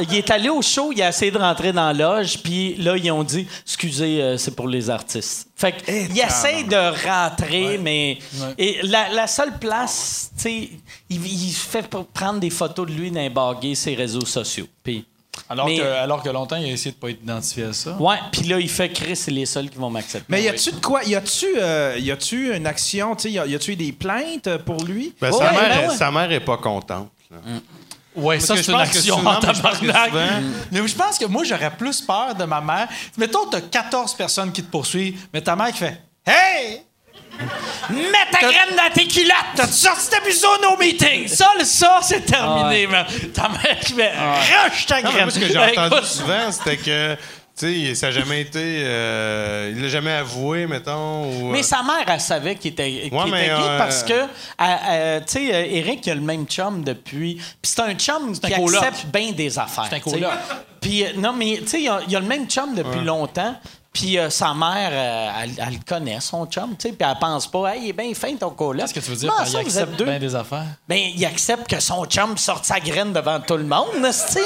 Il 0.09 0.15
est 0.15 0.29
allé 0.29 0.47
au 0.49 0.61
show, 0.61 0.91
il 0.93 1.01
a 1.01 1.09
essayé 1.09 1.31
de 1.31 1.37
rentrer 1.39 1.73
dans 1.73 1.87
la 1.87 1.93
loge, 1.93 2.37
puis 2.43 2.75
là, 2.75 2.95
ils 2.95 3.11
ont 3.11 3.23
dit 3.23 3.47
Excusez, 3.65 4.21
euh, 4.21 4.37
c'est 4.37 4.55
pour 4.55 4.67
les 4.67 4.89
artistes. 4.89 5.49
Fait 5.55 5.71
que, 5.71 5.91
il 5.91 6.19
essaie 6.19 6.63
de 6.63 7.07
rentrer, 7.07 7.77
mais. 7.79 8.19
Et 8.57 8.77
la, 8.83 9.09
la 9.09 9.27
seule 9.27 9.57
place, 9.57 10.29
tu 10.37 10.41
sais, 10.43 10.69
il, 11.09 11.25
il 11.25 11.51
fait 11.51 11.87
prendre 12.13 12.39
des 12.39 12.49
photos 12.51 12.87
de 12.87 12.91
lui 12.93 13.09
dans 13.11 13.19
les 13.21 13.29
baguets, 13.29 13.75
ses 13.75 13.95
réseaux 13.95 14.25
sociaux. 14.25 14.67
Puis. 14.83 15.05
Alors, 15.49 15.67
Mais- 15.67 15.77
que, 15.77 15.83
alors 15.83 16.21
que 16.23 16.29
longtemps, 16.29 16.55
il 16.57 16.65
a 16.65 16.67
essayé 16.71 16.91
de 16.91 16.97
pas 16.97 17.09
être 17.09 17.21
identifié 17.23 17.63
à 17.65 17.73
ça. 17.73 17.91
Ouais, 17.99 18.17
puis 18.31 18.43
là, 18.43 18.59
il 18.59 18.69
fait 18.69 18.89
Chris, 18.89 19.15
c'est 19.15 19.31
les 19.31 19.45
seuls 19.45 19.69
qui 19.69 19.77
vont 19.77 19.89
m'accepter. 19.89 20.25
Mais 20.29 20.43
y 20.43 20.49
a-tu 20.49 20.71
de 20.71 20.79
quoi? 20.79 21.03
Y 21.03 21.15
a-tu 21.15 21.45
euh, 21.57 21.97
y 21.99 22.11
a-tu 22.11 22.55
une 22.55 22.67
action? 22.67 23.15
Tu 23.15 23.29
y 23.29 23.39
a-tu 23.39 23.71
eu 23.71 23.75
des 23.75 23.91
plaintes 23.91 24.47
euh, 24.47 24.57
pour 24.57 24.83
lui? 24.83 25.13
Ben, 25.21 25.31
Ouais, 25.31 25.37
sa, 25.37 25.51
ben 25.51 25.59
mère, 25.61 25.89
ouais. 25.89 25.95
sa 25.95 26.11
mère 26.11 26.31
est 26.31 26.39
pas 26.45 26.57
contente. 26.57 27.09
là. 27.31 27.37
Ouais, 28.15 28.39
ça, 28.39 28.55
c'est 28.57 28.71
une 28.71 28.79
action 28.79 29.17
souvent, 29.17 29.35
en 29.35 29.39
mais 29.45 29.53
je 29.53 29.61
pense 29.61 29.77
que 29.77 29.85
tabarnak. 29.85 30.09
souvent- 30.09 30.49
Mais 30.71 30.87
je 30.87 30.95
pense 30.95 31.17
que 31.19 31.25
moi, 31.25 31.43
j'aurais 31.43 31.69
plus 31.69 32.01
peur 32.01 32.33
de 32.33 32.45
ma 32.45 32.59
mère. 32.61 32.87
Mettons, 33.15 33.45
t'as 33.49 33.61
14 33.61 34.15
personnes 34.15 34.51
qui 34.51 34.63
te 34.63 34.71
poursuivent, 34.71 35.27
mais 35.31 35.39
ta 35.41 35.55
mère 35.55 35.67
qui 35.71 35.77
fait 35.77 36.01
Hey! 36.25 36.81
Mets 37.89 38.31
ta 38.31 38.39
graine 38.39 38.75
dans 38.75 38.93
tes 38.93 39.07
culottes! 39.07 39.33
T'as-tu 39.55 39.73
sorti 39.73 40.09
ta 40.09 40.19
bisoune 40.19 40.65
au 40.73 40.77
meeting? 40.77 41.27
Ça, 41.27 41.51
le 41.57 41.63
ça, 41.65 41.99
c'est 42.01 42.21
terminé, 42.25 42.87
man. 42.87 43.05
Ta 43.33 43.49
mère 43.49 43.79
qui 43.81 43.93
fait 43.93 44.11
Rush 44.11 44.85
ta 44.85 45.01
Non, 45.01 45.09
mais 45.09 45.11
graine. 45.11 45.23
moi, 45.25 45.31
ce 45.31 45.39
que 45.39 45.47
j'ai 45.47 45.57
entendu 45.57 46.05
souvent, 46.05 46.51
c'était 46.51 46.77
que, 46.77 47.15
tu 47.57 47.87
sais, 47.87 47.95
ça 47.95 48.07
n'a 48.07 48.11
jamais 48.13 48.41
été. 48.41 48.59
euh, 48.83 49.71
il 49.75 49.81
l'a 49.81 49.89
jamais 49.89 50.11
avoué, 50.11 50.67
mettons. 50.67 51.25
Ou, 51.25 51.51
Mais 51.51 51.59
euh, 51.59 51.63
sa 51.63 51.81
mère, 51.83 52.03
elle 52.07 52.19
savait 52.19 52.55
qu'il 52.55 52.71
était, 52.71 52.89
qu'il 53.09 53.13
Ouais, 53.13 53.21
était 53.21 53.31
mais, 53.31 53.45
gay 53.47 53.51
euh, 53.53 53.77
parce 53.77 54.03
que, 54.03 54.13
euh, 54.13 54.25
euh, 54.59 55.19
tu 55.21 55.25
sais, 55.33 55.43
Eric, 55.45 56.05
il 56.05 56.11
a 56.11 56.15
le 56.15 56.21
même 56.21 56.45
chum 56.45 56.83
depuis. 56.83 57.35
Puis 57.35 57.71
c'est 57.73 57.81
un 57.81 57.93
chum 57.95 58.37
qui 58.37 58.53
un 58.53 58.63
accepte 58.65 59.05
bien 59.13 59.31
des 59.31 59.57
affaires. 59.57 59.85
C'est 59.89 59.95
un. 60.25 60.29
Puis, 60.81 61.03
non, 61.17 61.33
mais, 61.33 61.59
tu 61.61 61.67
sais, 61.67 61.81
il 61.81 61.91
il 62.07 62.15
a 62.15 62.19
le 62.19 62.25
même 62.27 62.47
chum 62.47 62.75
depuis 62.75 63.01
longtemps. 63.03 63.55
Puis 63.97 64.19
euh, 64.19 64.29
sa 64.29 64.53
mère, 64.53 64.89
euh, 64.91 65.29
elle, 65.43 65.51
elle 65.57 65.73
le 65.73 65.79
connaît, 65.83 66.19
son 66.19 66.45
chum, 66.45 66.75
tu 66.77 66.87
sais, 66.87 66.93
puis 66.93 67.07
elle 67.09 67.17
pense 67.19 67.47
pas, 67.47 67.73
hey, 67.73 67.81
il 67.85 67.89
est 67.89 67.93
bien 67.93 68.13
fin 68.13 68.35
ton 68.35 68.51
coloc. 68.51 68.81
Qu'est-ce 68.81 68.93
que 68.93 68.99
tu 68.99 69.09
veux 69.09 69.15
dire 69.17 69.33
ça, 69.35 69.43
il 69.47 69.57
accepte 69.57 70.03
bien 70.03 70.19
des 70.19 70.35
affaires? 70.35 70.65
Ben, 70.87 70.99
il 71.15 71.25
accepte 71.25 71.67
que 71.67 71.79
son 71.79 72.05
chum 72.05 72.37
sorte 72.37 72.63
sa 72.65 72.79
graine 72.79 73.11
devant 73.11 73.39
tout 73.39 73.57
le 73.57 73.63
monde, 73.63 73.87
esti. 74.05 74.37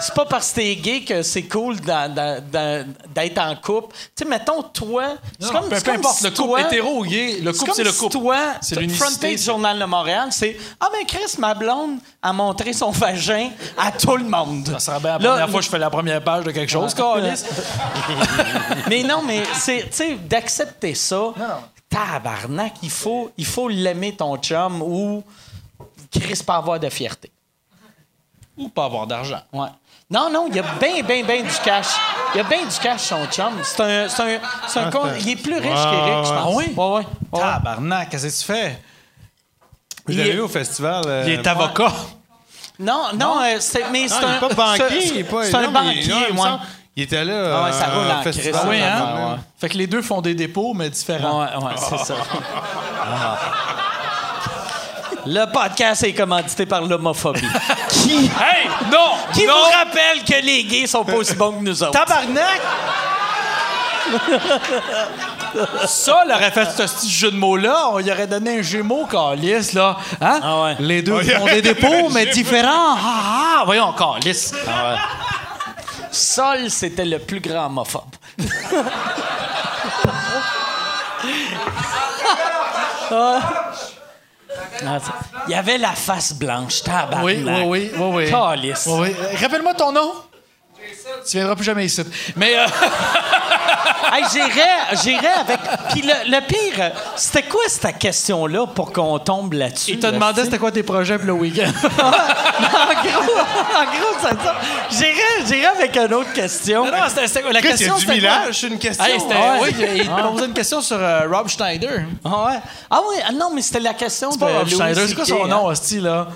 C'est 0.00 0.14
pas 0.14 0.24
parce 0.24 0.52
que 0.52 0.54
t'es 0.56 0.76
gay 0.76 1.02
que 1.02 1.20
c'est 1.22 1.42
cool 1.42 1.76
d'être 1.80 3.38
en 3.38 3.54
couple. 3.56 3.94
Tu 4.16 4.22
sais, 4.22 4.24
mettons, 4.24 4.62
toi... 4.62 5.04
C'est 5.38 5.52
Non, 5.52 5.60
comme, 5.60 5.68
peu, 5.68 5.76
c'est 5.76 5.84
peu 5.84 5.90
comme 5.90 6.00
importe, 6.00 6.16
si 6.16 6.24
le 6.24 6.30
couple 6.30 6.48
toi- 6.48 6.60
hétéro 6.62 7.00
ou 7.00 7.04
gay, 7.04 7.40
le 7.42 7.52
couple, 7.52 7.72
c'est 7.74 7.84
le 7.84 7.90
si 7.92 7.98
couple. 7.98 8.12
toi, 8.12 8.36
C'est 8.62 8.74
t- 8.76 8.80
l'unicité, 8.80 9.04
frontage 9.06 9.38
ça. 9.38 9.44
Journal 9.44 9.78
de 9.78 9.84
Montréal, 9.84 10.28
c'est 10.30 10.56
Ah, 10.80 10.88
ben 10.90 11.04
Chris, 11.06 11.34
ma 11.38 11.52
blonde 11.52 11.98
a 12.22 12.32
montré 12.32 12.72
son 12.72 12.90
vagin 12.90 13.50
à 13.76 13.92
tout 13.92 14.16
le 14.16 14.24
monde. 14.24 14.66
Ça 14.72 14.78
serait 14.78 15.00
bien 15.00 15.18
la 15.18 15.18
Là, 15.18 15.28
première 15.32 15.50
fois 15.50 15.58
que 15.60 15.64
je 15.66 15.70
fais 15.70 15.78
la 15.78 15.90
première 15.90 16.24
page 16.24 16.44
de 16.44 16.50
quelque 16.52 16.70
chose, 16.70 16.94
câlisse. 16.94 17.44
Mais 19.02 19.08
non, 19.08 19.22
mais 19.22 19.42
c'est, 19.54 19.84
tu 19.90 19.96
sais, 19.96 20.14
d'accepter 20.16 20.94
ça, 20.94 21.32
tabarnak, 21.88 22.74
il 22.82 22.90
faut, 22.90 23.30
il 23.36 23.46
faut 23.46 23.68
l'aimer 23.68 24.14
ton 24.16 24.36
chum 24.38 24.82
ou 24.82 25.22
Chris 26.10 26.40
pas 26.46 26.56
avoir 26.56 26.78
de 26.80 26.88
fierté. 26.88 27.30
Ou 28.56 28.68
pas 28.68 28.84
avoir 28.84 29.06
d'argent. 29.06 29.40
Ouais. 29.52 29.68
Non, 30.10 30.30
non, 30.30 30.46
il 30.48 30.56
y 30.56 30.58
a 30.60 30.62
bien, 30.62 31.02
bien, 31.02 31.24
bien 31.24 31.42
du 31.42 31.58
cash. 31.64 31.86
Il 32.34 32.40
a 32.40 32.44
bien 32.44 32.64
du 32.64 32.78
cash, 32.80 33.00
son 33.02 33.26
chum. 33.26 33.52
C'est 33.62 33.80
un. 33.82 34.08
C'est 34.08 34.22
un, 34.36 34.40
c'est 34.68 34.78
un 34.80 34.90
con- 34.90 35.08
Il 35.20 35.28
est 35.30 35.36
plus 35.36 35.54
riche 35.56 35.64
Ouais, 35.64 35.90
qu'Éric, 35.90 36.24
je 36.24 36.30
ouais. 36.30 36.36
pense. 36.36 36.46
Ah 36.46 36.50
oui? 36.50 36.64
Ouais, 36.76 36.84
ouais. 36.84 37.06
ouais. 37.32 37.40
Tabarnak, 37.40 38.10
qu'est-ce 38.10 38.26
que 38.26 38.40
tu 38.40 38.44
fais? 38.52 38.80
Vous 40.06 40.12
Il 40.12 40.20
avez 40.20 40.30
est- 40.30 40.32
vu 40.34 40.40
au 40.42 40.48
festival? 40.48 41.02
euh, 41.06 41.24
Il 41.26 41.32
est 41.32 41.46
avocat. 41.46 41.92
Non, 42.78 43.06
non, 43.14 43.40
euh, 43.42 43.56
c'est, 43.60 43.88
mais 43.90 44.06
c'est 44.08 44.20
Non, 44.20 44.28
il 44.28 44.30
un. 44.32 44.36
est 44.36 44.40
pas 44.40 44.54
banquier. 44.54 45.00
c'est- 45.00 45.08
il 45.08 45.16
est 45.18 45.24
pas- 45.24 45.44
C'est 45.44 45.54
un 45.54 45.70
banquier, 45.70 46.32
non, 46.32 46.58
il 46.96 47.00
ouais. 47.00 47.04
était 47.04 47.24
là. 47.24 47.58
Ah 47.58 47.64
ouais, 47.64 47.72
ça 47.72 47.88
euh, 47.88 47.98
roule 47.98 48.10
en 48.10 48.20
au 48.20 48.22
festival. 48.22 48.52
crise, 48.52 48.62
Ah 48.62 48.68
oui, 48.68 48.80
hein? 48.80 49.14
Ouais, 49.16 49.32
ouais. 49.32 49.38
Fait 49.58 49.68
que 49.68 49.78
les 49.78 49.86
deux 49.86 50.02
font 50.02 50.20
des 50.20 50.34
dépôts, 50.34 50.74
mais 50.74 50.90
différents. 50.90 51.40
Ouais, 51.40 51.64
ouais, 51.64 51.72
c'est 51.76 51.98
ça. 51.98 52.14
Ah. 53.00 53.38
Le 55.26 55.50
podcast 55.50 56.02
est 56.04 56.12
commandité 56.12 56.66
par 56.66 56.82
l'homophobie. 56.82 57.40
qui? 57.88 58.26
Hey! 58.26 58.68
Non! 58.92 59.14
qui 59.32 59.46
non! 59.46 59.54
vous 59.54 59.78
rappelle 59.78 60.22
que 60.22 60.44
les 60.44 60.64
gays 60.64 60.86
sont 60.86 61.04
pas 61.04 61.14
aussi 61.14 61.34
bons 61.34 61.52
que 61.52 61.62
nous 61.64 61.82
autres? 61.82 61.92
Tabarnak! 61.92 62.60
Ça, 65.86 66.24
l'aurait 66.28 66.50
fait 66.50 66.66
ce 66.66 66.82
petit 66.82 67.10
jeu 67.10 67.30
de 67.30 67.36
mots-là, 67.36 67.88
on 67.92 68.00
y 68.00 68.10
aurait 68.10 68.26
donné 68.26 68.58
un 68.58 68.62
gémeau 68.62 69.06
calice, 69.06 69.72
là. 69.72 69.96
Hein? 70.20 70.40
Ah 70.42 70.62
ouais. 70.62 70.76
Les 70.80 71.00
deux 71.00 71.22
font 71.22 71.46
des 71.46 71.62
dépôts, 71.62 72.10
mais 72.10 72.26
différents. 72.32 72.96
Ah, 72.96 73.60
ah, 73.60 73.62
voyons, 73.64 73.92
calice. 73.92 74.52
Sol, 76.14 76.70
c'était 76.70 77.04
le 77.04 77.18
plus 77.18 77.40
grand 77.40 77.66
homophobe. 77.66 78.14
Ah. 83.10 83.40
Ah, 84.86 84.98
Il 85.46 85.50
y 85.50 85.54
avait 85.54 85.78
la 85.78 85.92
face 85.92 86.32
blanche, 86.34 86.82
tabarnak. 86.82 87.24
Oui, 87.24 87.44
oui, 87.44 87.62
oui, 87.66 87.90
oui, 87.96 88.10
oui. 88.24 88.30
Calice. 88.30 88.86
Oui, 88.86 89.08
oui. 89.10 89.16
Euh, 89.18 89.36
Rappelle-moi 89.40 89.74
ton 89.74 89.92
nom. 89.92 90.12
Tu 91.28 91.36
viendras 91.36 91.54
plus 91.54 91.64
jamais 91.64 91.86
ici. 91.86 92.02
Mais 92.36 92.56
euh, 92.56 92.66
Hey, 94.12 94.24
j'irais 95.02 95.34
avec. 95.40 95.58
Puis 95.90 96.02
le, 96.02 96.30
le 96.30 96.46
pire, 96.46 96.92
c'était 97.16 97.42
quoi 97.42 97.62
cette 97.68 97.98
question-là 97.98 98.66
pour 98.66 98.92
qu'on 98.92 99.18
tombe 99.18 99.54
là-dessus? 99.54 99.92
il 99.92 99.98
te 99.98 100.06
là, 100.06 100.12
demandait 100.12 100.44
c'était 100.44 100.58
quoi 100.58 100.70
tes 100.70 100.82
projets 100.82 101.16
pour 101.18 101.26
le 101.26 101.32
week-end. 101.32 101.72
en 101.82 103.02
gros, 103.02 103.32
en 103.74 103.84
gros, 103.84 104.14
c'est 104.20 104.42
ça. 104.42 104.54
J'irais, 104.90 105.46
j'irais 105.46 105.76
avec 105.76 105.96
une 105.96 106.14
autre 106.14 106.32
question. 106.32 106.84
non, 106.84 106.92
non, 106.92 106.98
c'était, 107.08 107.42
la 107.50 107.60
Chris, 107.60 107.70
question 107.70 107.96
c'était 107.98 108.20
c'est 108.52 108.66
une 108.68 108.78
question. 108.78 109.04
Hey, 109.04 109.18
Ah 109.32 109.60
ouais. 109.60 109.74
oui, 109.78 109.86
il, 109.96 110.10
me 110.10 110.30
posait 110.32 110.46
une 110.46 110.52
question 110.54 110.80
sur 110.80 110.98
euh, 111.00 111.26
Rob 111.28 111.48
Schneider. 111.48 112.02
Ah 112.24 112.46
ouais. 112.46 112.58
Ah 112.90 113.00
oui, 113.08 113.16
ah 113.26 113.32
non, 113.32 113.50
mais 113.52 113.62
c'était 113.62 113.80
la 113.80 113.94
question 113.94 114.30
C'est 114.30 114.38
de 114.38 114.44
pas 114.44 114.52
Rob 114.58 114.68
Louis 114.68 114.76
Schneider, 114.76 115.08
c'est 115.08 115.14
quoi 115.14 115.24
son 115.24 115.46
nom, 115.46 115.68
hein? 115.68 115.72
hostie, 115.72 116.00
là? 116.00 116.28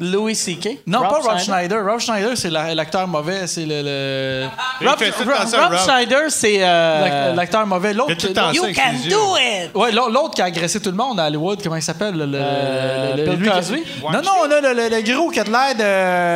Louis 0.00 0.34
C.K. 0.34 0.78
Non, 0.86 1.00
pas 1.00 1.08
Rob 1.22 1.38
Schneider? 1.38 1.84
Rob 1.84 1.98
Schneider, 2.00 2.36
c'est 2.36 2.50
la- 2.50 2.74
l'acteur 2.74 3.06
mauvais, 3.08 3.46
c'est 3.46 3.64
le... 3.66 4.46
Rob. 4.84 5.76
Schneider, 5.84 6.22
c'est. 6.28 6.58
euh, 6.60 7.00
l'ac- 7.28 7.36
l'acteur 7.36 7.66
mauvais. 7.66 7.92
L'autre, 7.94 8.12
You 8.54 8.62
can 8.74 8.92
do 9.08 9.36
it! 9.36 9.70
Ouais, 9.74 9.92
l'au- 9.92 10.08
l'autre 10.08 10.34
qui 10.34 10.42
a 10.42 10.46
agressé 10.46 10.80
tout 10.80 10.90
le 10.90 10.96
monde 10.96 11.18
à 11.20 11.26
Hollywood, 11.26 11.62
comment 11.62 11.76
il 11.76 11.82
s'appelle? 11.82 12.16
Le, 12.16 12.26
le- 12.26 12.38
Euh, 12.40 13.16
le- 13.16 13.24
le- 13.24 13.30
Bill 13.32 13.40
lui 13.40 13.48
qui- 13.50 13.56
Cosby? 13.56 13.84
Non, 14.02 14.22
non, 14.22 14.44
là, 14.48 14.60
le, 14.60 14.74
le- 14.74 14.88
le 14.96 15.02
gros 15.14 15.30
qui 15.30 15.40
a 15.40 15.44
de 15.44 15.50
l'air 15.50 15.74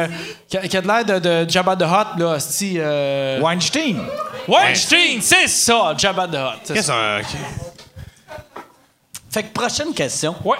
de... 0.08 0.10
Qui 0.68 0.76
a, 0.76 0.80
de 0.80 0.86
l'air 0.86 1.04
de, 1.04 1.18
de 1.44 1.48
Jabba 1.50 1.76
the 1.76 1.82
Hutt, 1.82 2.18
là, 2.18 2.26
hostie, 2.36 2.76
euh... 2.78 3.40
Weinstein. 3.40 3.98
Weinstein, 4.48 5.20
c'est 5.20 5.46
ça, 5.48 5.94
Jabba 5.96 6.26
the 6.26 6.34
Hutt. 6.34 6.60
c'est 6.64 6.74
Qu'est-ce 6.74 6.86
ça. 6.88 7.18
que 7.20 7.26
c'est 7.28 7.38
Fait 9.30 9.42
que 9.44 9.52
prochaine 9.52 9.92
question. 9.94 10.34
Ouais. 10.44 10.56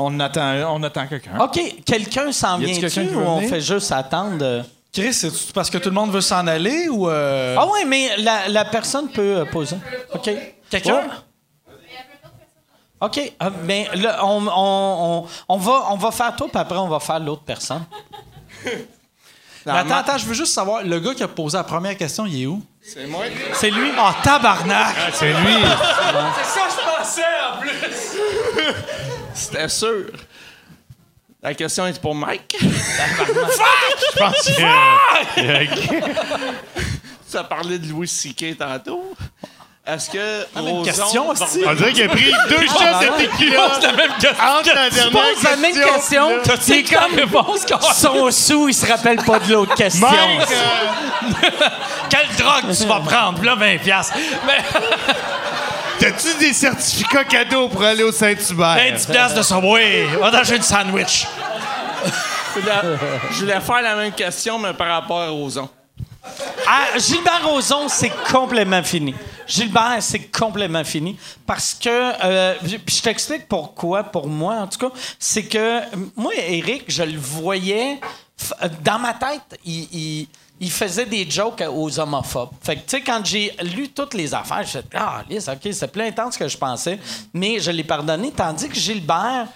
On 0.00 0.18
attend, 0.20 0.74
on 0.74 0.82
attend 0.82 1.06
quelqu'un. 1.06 1.38
OK, 1.40 1.60
quelqu'un 1.84 2.32
s'en 2.32 2.58
Y 2.60 2.64
a-t-il 2.64 2.72
vient 2.72 2.80
quelqu'un 2.88 3.02
tu 3.02 3.08
qui 3.08 3.14
ou 3.14 3.20
on 3.20 3.40
fait 3.48 3.60
juste 3.60 3.92
attendre? 3.92 4.38
euh? 4.42 4.62
Chris, 4.92 5.14
c'est 5.14 5.52
parce 5.52 5.70
que 5.70 5.78
tout 5.78 5.88
le 5.88 5.94
monde 5.94 6.10
veut 6.10 6.20
s'en 6.20 6.46
aller 6.46 6.88
ou... 6.88 7.08
euh, 7.08 7.54
Ah 7.58 7.66
oui, 7.72 7.80
mais 7.86 8.16
la, 8.18 8.48
la 8.48 8.64
personne 8.64 9.08
peut 9.08 9.38
euh, 9.38 9.44
poser. 9.44 9.76
OK. 10.14 10.30
Quelqu'un? 10.68 10.94
Ouais. 10.94 11.74
OK. 13.02 13.32
Ah, 13.38 13.50
mais 13.64 13.88
là, 13.94 14.24
on, 14.26 14.46
on, 14.46 14.50
on, 14.56 15.26
on 15.48 15.56
va, 15.58 15.84
on 15.90 15.96
va 15.96 16.10
faire 16.10 16.34
toi, 16.36 16.48
puis 16.48 16.58
après, 16.60 16.76
on 16.76 16.88
va 16.88 16.98
faire 17.00 17.20
l'autre 17.20 17.42
personne. 17.42 17.84
Attends, 19.66 19.94
attends, 19.96 20.16
je 20.18 20.24
veux 20.24 20.32
juste 20.34 20.54
savoir, 20.54 20.82
le 20.82 20.98
gars 21.00 21.12
qui 21.14 21.22
a 21.22 21.28
posé 21.28 21.56
la 21.58 21.64
première 21.64 21.94
question, 21.94 22.24
il 22.24 22.42
est 22.42 22.46
où? 22.46 22.62
C'est 22.82 23.06
moi. 23.06 23.24
C'est 23.52 23.70
lui? 23.70 23.90
Ah, 23.98 24.14
tabarnak! 24.22 24.94
C'est 25.12 25.34
lui. 25.34 25.54
C'est 26.42 26.60
ça 26.60 26.66
que 26.66 26.72
je 26.72 26.98
pensais, 26.98 27.22
en 27.46 27.60
plus! 27.60 28.16
C'était 29.40 29.68
sûr. 29.68 30.06
La 31.42 31.54
question 31.54 31.86
est 31.86 31.98
pour 32.00 32.14
Mike. 32.14 32.56
Je 32.60 34.18
pense 34.18 34.40
qu'il 34.42 34.58
y 34.60 35.48
a- 35.48 35.66
Tu 37.30 37.36
as 37.36 37.44
parlé 37.44 37.78
de 37.78 37.86
Louis 37.88 38.08
C.K. 38.08 38.58
tantôt. 38.58 39.14
Est-ce 39.86 40.10
que 40.10 40.44
Roson 40.54 40.82
question, 40.82 41.32
va 41.32 41.44
hostie. 41.44 41.62
On 41.66 41.72
dirait 41.74 41.92
qu'il 41.94 42.02
a 42.04 42.08
pris 42.08 42.32
deux 42.50 42.66
shots 42.66 42.78
de 42.78 43.22
tequila 43.26 43.68
la 43.80 43.92
même 43.92 44.10
question. 44.20 44.44
entre 44.44 44.74
la 44.74 44.90
dernière 44.90 45.10
Pose 45.10 45.42
la 45.42 45.56
même 45.56 45.74
question. 45.74 46.28
C'est 46.60 46.82
comme 46.82 47.14
réponse 47.14 47.66
Son 47.96 48.30
sous, 48.30 48.68
il 48.68 48.74
se 48.74 48.86
rappelle 48.86 49.16
pas 49.24 49.38
de 49.38 49.52
l'autre 49.52 49.74
question. 49.74 50.06
Mike, 50.06 50.48
euh, 50.52 51.48
Quelle 52.10 52.28
drogue 52.36 52.76
tu 52.76 52.84
vas 52.86 53.00
prendre? 53.00 53.42
Là, 53.42 53.54
20 53.54 53.78
piastres. 53.78 54.14
Mais 54.46 54.58
t'as-tu 56.00 56.38
des 56.38 56.52
certificats 56.52 57.24
cadeaux 57.24 57.68
pour 57.68 57.82
aller 57.82 58.02
au 58.02 58.12
Saint-Hubert? 58.12 58.76
20 58.76 59.12
piastres 59.12 59.38
de 59.38 59.42
Subway. 59.42 60.06
Va 60.18 60.30
dans 60.30 60.44
une 60.44 60.62
sandwich. 60.62 61.26
Je 62.56 63.40
voulais, 63.40 63.60
faire 63.60 63.82
la 63.82 63.94
même 63.94 64.12
question, 64.12 64.58
mais 64.58 64.72
par 64.74 64.88
rapport 64.88 65.20
à 65.20 65.28
Roson. 65.28 65.68
Ah, 66.66 66.98
Gilbert 66.98 67.42
Rozon, 67.48 67.88
c'est 67.88 68.12
complètement 68.30 68.82
fini. 68.82 69.14
Gilbert, 69.46 69.96
c'est 70.00 70.30
complètement 70.30 70.84
fini. 70.84 71.16
Parce 71.46 71.74
que, 71.74 71.88
euh, 72.24 72.54
puis 72.84 72.96
je 72.96 73.02
t'explique 73.02 73.48
pourquoi, 73.48 74.02
pour 74.04 74.26
moi, 74.26 74.54
en 74.54 74.66
tout 74.66 74.78
cas, 74.78 74.94
c'est 75.18 75.44
que 75.44 75.80
moi, 76.16 76.32
Eric, 76.36 76.84
je 76.88 77.02
le 77.02 77.18
voyais, 77.18 78.00
dans 78.82 78.98
ma 78.98 79.14
tête, 79.14 79.58
il, 79.64 79.88
il- 79.92 80.28
il 80.60 80.70
faisait 80.70 81.06
des 81.06 81.28
jokes 81.28 81.64
aux 81.74 81.98
homophobes. 81.98 82.50
Fait 82.62 82.76
que, 82.76 82.80
tu 82.80 82.88
sais, 82.98 83.00
quand 83.02 83.24
j'ai 83.24 83.54
lu 83.62 83.88
toutes 83.88 84.12
les 84.14 84.34
affaires, 84.34 84.62
je 84.64 84.78
me 84.78 84.84
ah, 84.94 85.24
OK, 85.28 85.72
c'est 85.72 85.90
plus 85.90 86.02
intense 86.02 86.36
que 86.36 86.46
je 86.46 86.58
pensais, 86.58 86.98
mais 87.32 87.58
je 87.60 87.70
l'ai 87.70 87.84
pardonné. 87.84 88.30
Tandis 88.30 88.68
que 88.68 88.74
Gilbert, 88.74 89.46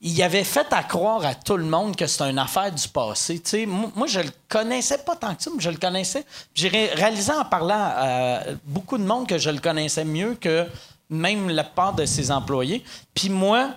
il 0.00 0.22
avait 0.22 0.44
fait 0.44 0.66
à 0.72 0.82
croire 0.84 1.24
à 1.24 1.34
tout 1.34 1.56
le 1.56 1.64
monde 1.64 1.96
que 1.96 2.06
c'était 2.06 2.30
une 2.30 2.38
affaire 2.38 2.70
du 2.70 2.86
passé. 2.88 3.42
Moi, 3.66 4.06
je 4.06 4.20
le 4.20 4.30
connaissais 4.48 4.98
pas 4.98 5.16
tant 5.16 5.34
que 5.34 5.42
ça, 5.42 5.50
mais 5.54 5.60
je 5.62 5.70
le 5.70 5.76
connaissais. 5.78 6.24
J'ai 6.54 6.68
ré- 6.68 6.90
réalisé 6.94 7.32
en 7.32 7.44
parlant 7.44 7.74
à 7.96 8.40
beaucoup 8.64 8.98
de 8.98 9.04
monde 9.04 9.26
que 9.26 9.38
je 9.38 9.50
le 9.50 9.58
connaissais 9.60 10.04
mieux 10.04 10.36
que 10.40 10.66
même 11.10 11.48
la 11.50 11.64
part 11.64 11.94
de 11.94 12.04
ses 12.06 12.30
employés. 12.30 12.84
Puis 13.14 13.28
moi, 13.28 13.70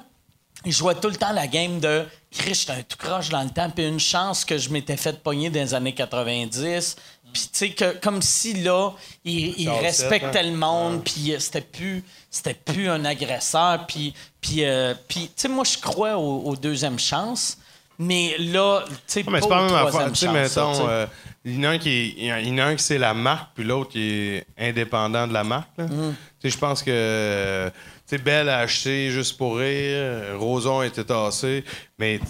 il 0.65 0.71
jouait 0.71 0.95
tout 0.95 1.07
le 1.09 1.15
temps 1.15 1.31
la 1.31 1.47
game 1.47 1.79
de 1.79 2.05
Chris, 2.37 2.53
j'étais 2.53 2.73
un 2.73 2.83
tout 2.83 2.97
croche 2.97 3.29
dans 3.29 3.43
le 3.43 3.49
temps, 3.49 3.69
puis 3.69 3.87
une 3.87 3.99
chance 3.99 4.45
que 4.45 4.57
je 4.57 4.69
m'étais 4.69 4.97
fait 4.97 5.21
pogner 5.21 5.49
dans 5.49 5.59
les 5.59 5.73
années 5.73 5.93
90. 5.93 6.95
Puis, 7.33 7.41
tu 7.41 7.49
sais, 7.51 7.69
que, 7.71 7.97
comme 7.99 8.21
si 8.21 8.53
là, 8.63 8.91
il, 9.25 9.69
respectait 9.69 10.31
Sept, 10.31 10.45
le 10.45 10.55
monde, 10.55 11.03
puis 11.03 11.33
euh, 11.33 11.39
c'était 11.39 11.61
plus, 11.61 12.03
c'était 12.29 12.53
plus 12.53 12.89
un 12.89 13.03
agresseur. 13.05 13.85
Puis, 13.85 14.13
puis, 14.39 14.63
euh, 14.63 14.93
puis 15.07 15.21
tu 15.27 15.33
sais, 15.35 15.47
moi, 15.49 15.63
je 15.63 15.77
crois 15.77 16.17
au- 16.17 16.43
aux, 16.45 16.55
deuxième 16.55 16.97
chances, 16.97 17.57
mais 17.99 18.35
là, 18.39 18.83
tu 18.87 18.95
sais, 19.07 19.23
pas 19.23 19.39
pas 19.39 19.61
même 19.61 19.69
troisième 19.69 20.15
ça, 20.15 20.27
sais. 20.27 20.31
mettons, 20.31 20.87
euh, 20.87 21.05
il 21.43 21.59
y 21.59 21.67
en 21.67 22.57
a 22.57 22.65
un 22.65 22.75
qui 22.75 22.83
c'est 22.83 22.97
la 22.97 23.13
marque, 23.13 23.49
puis 23.55 23.63
l'autre 23.63 23.91
qui 23.91 24.09
est 24.09 24.45
indépendant 24.57 25.27
de 25.27 25.33
la 25.33 25.43
marque. 25.43 25.69
là. 25.77 25.85
Mm. 25.85 26.15
Tu 26.39 26.49
sais, 26.49 26.55
je 26.55 26.57
pense 26.57 26.83
que 26.83 27.71
sais, 28.07 28.17
Belle 28.17 28.49
a 28.49 28.59
acheté 28.59 29.11
juste 29.11 29.37
pour 29.37 29.57
rire, 29.57 30.37
Roson 30.39 30.81
était 30.83 31.03
tassé, 31.03 31.63
mais 31.99 32.19
tu 32.19 32.25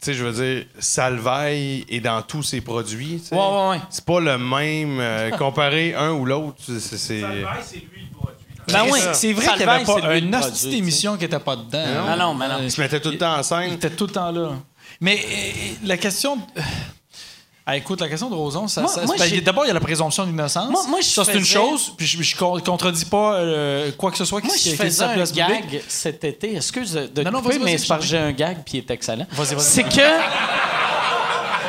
sais, 0.00 0.14
je 0.14 0.24
veux 0.24 0.32
dire, 0.32 0.64
Salvaille 0.78 1.84
est 1.88 2.00
dans 2.00 2.22
tous 2.22 2.42
ses 2.42 2.60
produits. 2.62 3.22
Ouais, 3.30 3.38
ouais, 3.38 3.68
ouais. 3.70 3.80
C'est 3.90 4.04
pas 4.04 4.18
le 4.20 4.38
même 4.38 4.98
euh, 4.98 5.30
comparé 5.38 5.94
un 5.94 6.12
ou 6.12 6.24
l'autre. 6.24 6.56
c'est- 6.66 6.96
c'est- 6.96 7.20
Ben 8.68 8.84
oui, 8.90 9.00
c'est 9.12 9.32
vrai 9.32 9.46
qu'il 9.48 9.56
n'y 9.56 9.62
avait 9.64 9.84
Salvaille, 9.84 9.84
c'est 9.86 10.00
pas 10.00 10.12
lui 10.14 10.18
une 10.20 10.30
le 10.30 10.36
hostie 10.38 10.50
produit, 10.60 10.70
d'émission 10.70 11.16
qui 11.16 11.22
n'était 11.24 11.38
pas 11.40 11.56
dedans. 11.56 12.16
Non, 12.16 12.34
mais 12.34 12.48
non. 12.48 12.54
Euh, 12.54 12.60
Ils 12.62 12.70
se 12.70 12.80
mettaient 12.80 13.00
tout 13.00 13.10
le 13.10 13.18
temps 13.18 13.34
en 13.34 13.38
Il 13.40 13.44
scène. 13.44 13.72
était 13.72 13.90
tout 13.90 14.06
le 14.06 14.12
temps 14.12 14.30
là. 14.30 14.50
Mais 15.00 15.18
euh, 15.18 15.86
la 15.86 15.96
question. 15.96 16.38
Ah, 17.66 17.76
écoute, 17.76 18.00
la 18.00 18.08
question 18.08 18.28
de 18.30 18.34
Roson, 18.34 18.66
ça, 18.66 18.84
d'abord, 19.44 19.64
il 19.64 19.68
y 19.68 19.70
a 19.70 19.74
la 19.74 19.80
présomption 19.80 20.24
d'innocence. 20.26 20.70
Moi- 20.70 20.86
moi, 20.88 21.00
je 21.02 21.06
ça, 21.06 21.24
c'est 21.24 21.34
une 21.34 21.40
faisais- 21.40 21.52
chose, 21.54 21.92
puis 21.96 22.06
je, 22.06 22.36
con- 22.36 22.58
contredis 22.64 23.04
pas 23.04 23.34
euh, 23.34 23.92
quoi 23.96 24.10
que 24.10 24.16
ce 24.16 24.24
soit 24.24 24.40
qui 24.40 24.48
Moi, 24.48 24.56
je 24.56 24.70
qui 24.70 24.76
place 24.76 24.98
publique. 25.30 25.70
gag 25.70 25.82
cet 25.86 26.24
été. 26.24 26.56
Excuse 26.56 26.92
de, 26.92 27.22
Non, 27.22 27.30
non, 27.30 27.42
couper, 27.42 27.58
vas-y, 27.58 27.64
mais 27.64 27.70
vas-y, 27.72 27.78
c'est 27.78 27.88
parce 27.88 28.00
que 28.00 28.06
je 28.06 28.10
j'ai 28.10 28.18
un 28.18 28.32
gag 28.32 28.58
puis 28.64 28.78
il 28.78 28.80
est 28.80 28.90
excellent. 28.90 29.26
C'est 29.58 29.84
que... 29.84 29.90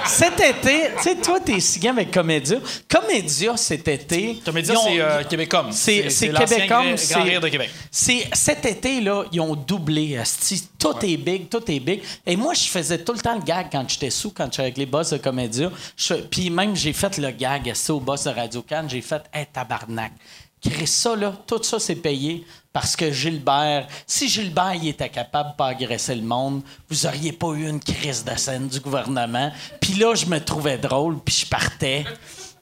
cet 0.08 0.40
été, 0.40 0.90
tu 0.98 1.04
sais, 1.04 1.16
toi, 1.16 1.40
t'es 1.40 1.60
signé 1.60 1.90
avec 1.90 2.12
Comédia. 2.12 2.58
Comédia, 2.90 3.58
cet 3.58 3.88
été. 3.88 4.42
Comédia, 4.46 4.76
c'est 4.84 5.02
euh, 5.02 5.24
Québécom. 5.24 5.72
C'est. 5.72 6.04
Grand- 6.30 6.46
c'est- 6.98 7.14
Grand 7.14 7.24
Rire 7.24 7.42
de 7.42 7.48
Québec. 7.50 7.70
Cet 7.92 8.66
été 8.66 9.02
là, 9.02 9.24
ils 9.32 9.40
ont 9.42 9.56
doublé. 9.56 10.18
asti. 10.18 10.68
Tout 10.80 10.96
est 11.04 11.18
big, 11.18 11.48
tout 11.50 11.64
est 11.72 11.80
big. 11.80 12.02
Et 12.26 12.36
moi, 12.36 12.54
je 12.54 12.64
faisais 12.68 12.98
tout 13.04 13.14
le 13.14 13.20
temps 13.20 13.36
le 13.36 13.42
gag 13.44 13.68
quand 13.72 13.88
j'étais 13.88 14.10
sous, 14.10 14.32
quand 14.32 14.46
j'étais 14.46 14.62
avec 14.64 14.78
les 14.78 14.86
boss 14.86 15.12
de 15.12 15.18
comédia. 15.18 15.72
Puis 16.30 16.50
même 16.50 16.76
j'ai 16.76 16.94
fait 16.94 17.18
le 17.18 17.32
gag 17.32 17.70
asti, 17.70 17.92
au 17.92 18.00
boss 18.00 18.24
de 18.24 18.30
Radio 18.32 18.62
Cannes. 18.62 18.90
J'ai 18.90 19.02
fait, 19.02 19.22
hey 19.34 19.46
tabarnak. 19.52 20.12
Chris, 20.62 20.88
ça 20.88 21.16
là, 21.16 21.34
tout 21.48 21.62
ça 21.64 21.80
c'est 21.80 21.96
payé 21.96 22.46
parce 22.74 22.96
que 22.96 23.12
Gilbert, 23.12 23.88
si 24.06 24.30
Gilbert 24.30 24.76
il 24.76 24.90
était 24.90 25.10
capable 25.10 25.56
de 25.58 25.64
agresser 25.64 26.16
le 26.16 26.22
monde, 26.22 26.62
vous 26.90 27.06
auriez 27.06 27.32
pas 27.32 27.48
eu 27.50 27.68
une 27.68 27.80
crise 27.80 28.24
de 28.24 28.36
scène 28.38 28.68
du 28.68 28.80
gouvernement. 28.80 29.52
Puis 29.80 29.94
là, 29.94 30.16
je 30.16 30.26
me 30.26 30.40
trouvais 30.40 30.78
drôle, 30.78 31.20
puis 31.20 31.36
je 31.42 31.46
partais. 31.48 32.06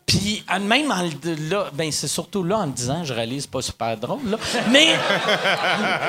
Puis 0.05 0.43
même 0.61 0.91
en 0.91 1.03
là, 1.51 1.69
ben 1.71 1.91
c'est 1.91 2.07
surtout 2.07 2.43
là 2.43 2.59
en 2.59 2.65
le 2.65 2.71
disant, 2.71 3.03
je 3.03 3.13
réalise 3.13 3.45
pas 3.45 3.61
super 3.61 3.95
drôle 3.95 4.27
là, 4.27 4.37
mais 4.71 4.87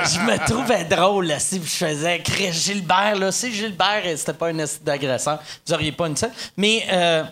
je 0.07 0.21
me 0.21 0.47
trouvais 0.47 0.85
drôle 0.85 1.31
si 1.39 1.57
je 1.57 1.69
faisais 1.69 2.21
Chris 2.21 2.53
Gilbert 2.53 3.17
là, 3.17 3.31
si 3.31 3.53
Gilbert 3.53 4.03
c'était 4.17 4.33
pas 4.33 4.49
un 4.49 4.65
d'agresseur, 4.83 5.39
vous 5.67 5.75
auriez 5.75 5.93
pas 5.93 6.07
une 6.07 6.17
scène. 6.17 6.33
Mais 6.57 6.87
euh, 6.91 7.25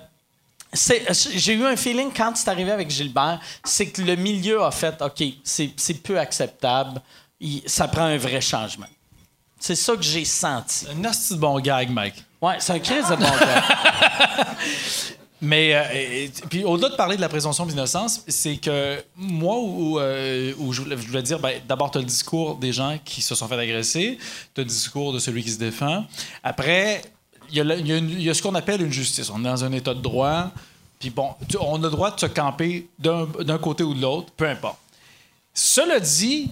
j'ai 0.73 1.55
eu 1.55 1.65
un 1.65 1.77
feeling 1.77 2.11
quand 2.15 2.37
c'est 2.37 2.49
arrivé 2.51 2.71
avec 2.71 2.91
Gilbert, 2.91 3.41
c'est 3.65 3.87
que 3.87 4.03
le 4.03 4.17
milieu 4.17 4.63
a 4.63 4.71
fait 4.71 5.01
OK, 5.01 5.23
c'est 5.43 6.03
peu 6.03 6.19
acceptable, 6.19 7.01
Il- 7.41 7.63
ça 7.67 7.87
prend 7.89 8.03
un 8.03 8.19
vrai 8.19 8.41
changement. 8.41 8.87
C'est 9.61 9.77
ça 9.77 9.95
que 9.97 10.03
j'ai 10.03 10.25
senti. 10.25 10.87
Un 10.91 10.97
de 11.01 11.35
bon 11.37 11.59
gag, 11.61 11.89
Mike. 11.91 12.25
Ouais, 12.43 12.57
c'est 12.59 12.73
un 12.73 12.79
crise 12.81 13.07
de 13.09 13.15
bon 13.17 13.23
gars. 13.25 13.65
Mais, 15.41 15.73
euh, 15.75 15.83
et- 15.95 16.25
et- 16.25 16.29
puis 16.51 16.65
au-delà 16.65 16.89
de 16.89 16.97
parler 16.97 17.15
de 17.17 17.21
la 17.21 17.29
présomption 17.29 17.65
d'innocence, 17.65 18.23
c'est 18.27 18.57
que 18.57 19.01
moi, 19.15 19.57
où, 19.61 20.01
euh, 20.01 20.53
où 20.59 20.73
je, 20.73 20.83
voulais, 20.83 20.97
je 20.99 21.07
voulais 21.07 21.23
dire, 21.23 21.39
ben, 21.39 21.61
d'abord, 21.69 21.93
tu 21.93 21.99
as 21.99 22.01
le 22.01 22.07
discours 22.09 22.57
des 22.57 22.73
gens 22.73 22.99
qui 23.05 23.23
se 23.23 23.37
sont 23.37 23.47
fait 23.47 23.55
agresser, 23.59 24.19
tu 24.55 24.61
as 24.61 24.65
le 24.65 24.69
discours 24.69 25.13
de 25.13 25.21
celui 25.21 25.45
qui 25.45 25.51
se 25.53 25.59
défend. 25.59 26.05
Après, 26.43 27.03
il 27.51 27.57
y, 27.57 27.61
a 27.61 27.65
le- 27.65 27.79
il 27.79 27.87
y 27.87 27.93
a 27.93 27.97
une- 27.97 28.11
il 28.11 28.23
y 28.23 28.31
a 28.31 28.35
ce 28.35 28.43
qu'on 28.43 28.55
appelle 28.55 28.83
une 28.83 28.93
justice. 28.93 29.31
On 29.31 29.41
est 29.41 29.45
dans 29.49 29.65
un 29.65 29.73
état 29.73 29.95
de 29.95 30.01
droit, 30.01 30.51
puis 30.99 31.11
bon, 31.11 31.31
tu- 31.49 31.57
on 31.61 31.77
a 31.77 31.87
le 31.87 31.91
droit 31.91 32.11
de 32.15 32.21
se 32.21 32.27
camper 32.27 32.89
d'un 32.99 33.59
côté 33.59 33.83
ou 33.85 33.95
de 33.95 34.01
l'autre, 34.03 34.33
peu 34.37 34.49
importe. 34.49 34.79
Cela 35.55 35.99
dit, 36.01 36.51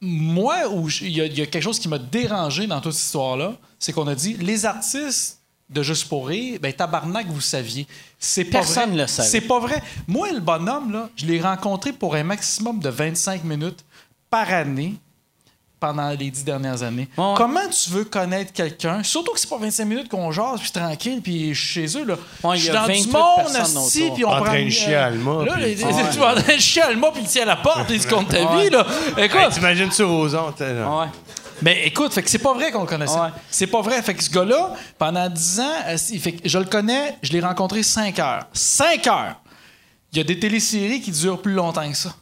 moi, 0.00 0.58
il 1.00 1.08
y, 1.10 1.20
a- 1.20 1.26
il 1.26 1.38
y 1.38 1.42
a 1.42 1.46
quelque 1.46 1.62
chose 1.62 1.78
qui 1.78 1.88
m'a 1.88 1.98
dérangé 1.98 2.66
dans 2.66 2.80
toute 2.80 2.92
cette 2.92 3.04
histoire-là, 3.04 3.54
c'est 3.78 3.92
qu'on 3.92 4.06
a 4.06 4.14
dit 4.14 4.34
les 4.34 4.64
artistes 4.66 5.38
de 5.68 5.82
Juste 5.82 6.04
pour 6.08 6.28
rire, 6.28 6.60
ben 6.62 6.72
tabarnak, 6.72 7.26
vous 7.26 7.40
saviez. 7.40 7.88
C'est 8.20 8.44
Personne 8.44 8.90
vrai. 8.90 8.98
le 9.02 9.06
savait. 9.08 9.28
C'est 9.28 9.40
pas 9.40 9.58
vrai. 9.58 9.82
Moi, 10.06 10.30
le 10.30 10.38
bonhomme, 10.38 10.92
là, 10.92 11.10
je 11.16 11.26
l'ai 11.26 11.40
rencontré 11.40 11.92
pour 11.92 12.14
un 12.14 12.22
maximum 12.22 12.78
de 12.78 12.88
25 12.88 13.42
minutes 13.42 13.84
par 14.30 14.48
année 14.52 14.94
pendant 15.78 16.08
les 16.10 16.30
dix 16.30 16.42
dernières 16.44 16.82
années. 16.82 17.08
Comment 17.16 17.68
tu 17.70 17.90
veux 17.90 18.04
connaître 18.04 18.52
quelqu'un? 18.52 19.02
Surtout 19.02 19.32
que 19.32 19.40
c'est 19.40 19.48
pas 19.50 19.58
25 19.58 19.84
minutes 19.84 20.08
qu'on 20.08 20.30
jase, 20.32 20.60
puis 20.60 20.70
tranquille, 20.70 21.20
puis 21.22 21.54
je 21.54 21.60
suis 21.60 21.88
chez 21.88 21.98
eux. 21.98 22.04
Là. 22.04 22.14
Il 22.54 22.58
je 22.58 22.62
suis 22.64 22.72
dans 22.72 22.86
du 22.86 22.92
28 22.92 23.12
monde, 23.12 23.76
autour. 23.84 24.14
puis 24.14 24.24
on 24.24 24.28
En 24.28 24.36
prend... 24.36 24.44
train 24.46 24.64
de 24.64 24.70
chier 24.70 24.94
à 24.94 25.04
Alma, 25.06 25.44
Là, 25.44 25.52
puis- 25.54 25.62
les- 25.64 25.76
tu 25.76 25.84
vas 26.18 26.32
en 26.32 26.40
train 26.40 26.54
de 26.56 26.60
chier 26.60 26.82
à 26.82 26.86
Alma, 26.86 27.08
puis 27.12 27.22
il 27.22 27.28
tient 27.28 27.42
à 27.42 27.46
la 27.46 27.56
porte, 27.56 27.90
il 27.90 28.00
se 28.00 28.08
compte 28.08 28.28
ta 28.28 28.38
vie, 28.56 28.70
là. 28.70 28.86
Écoute, 29.18 29.40
Hey, 29.40 29.50
T'imagines 29.50 29.90
sur 29.92 30.10
aux 30.10 30.34
ondes, 30.34 30.54
t'es 30.56 30.72
là. 30.72 30.88
Ouais. 31.00 31.06
mais 31.62 31.86
écoute, 31.86 32.12
fait 32.12 32.22
que 32.22 32.30
c'est 32.30 32.38
pas 32.38 32.54
vrai 32.54 32.72
qu'on 32.72 32.80
le 32.82 32.86
connaissait. 32.86 33.18
Ouais. 33.18 33.28
C'est 33.50 33.66
pas 33.66 33.80
vrai. 33.82 34.00
Fait 34.02 34.14
que 34.14 34.22
ce 34.24 34.30
gars-là, 34.30 34.72
pendant 34.98 35.28
10 35.28 35.60
ans, 35.60 35.64
euh, 35.88 35.96
il 36.10 36.20
fait 36.20 36.32
que 36.32 36.48
je 36.48 36.58
le 36.58 36.64
connais, 36.64 37.16
je 37.22 37.32
l'ai 37.32 37.40
rencontré 37.40 37.82
5 37.82 38.18
heures. 38.18 38.46
5 38.52 39.06
heures! 39.08 39.36
Il 40.12 40.18
y 40.18 40.20
a 40.20 40.24
des 40.24 40.38
téléséries 40.38 41.00
qui 41.02 41.10
durent 41.10 41.42
plus 41.42 41.52
longtemps 41.52 41.86
que 41.90 41.96
ça. 41.96 42.14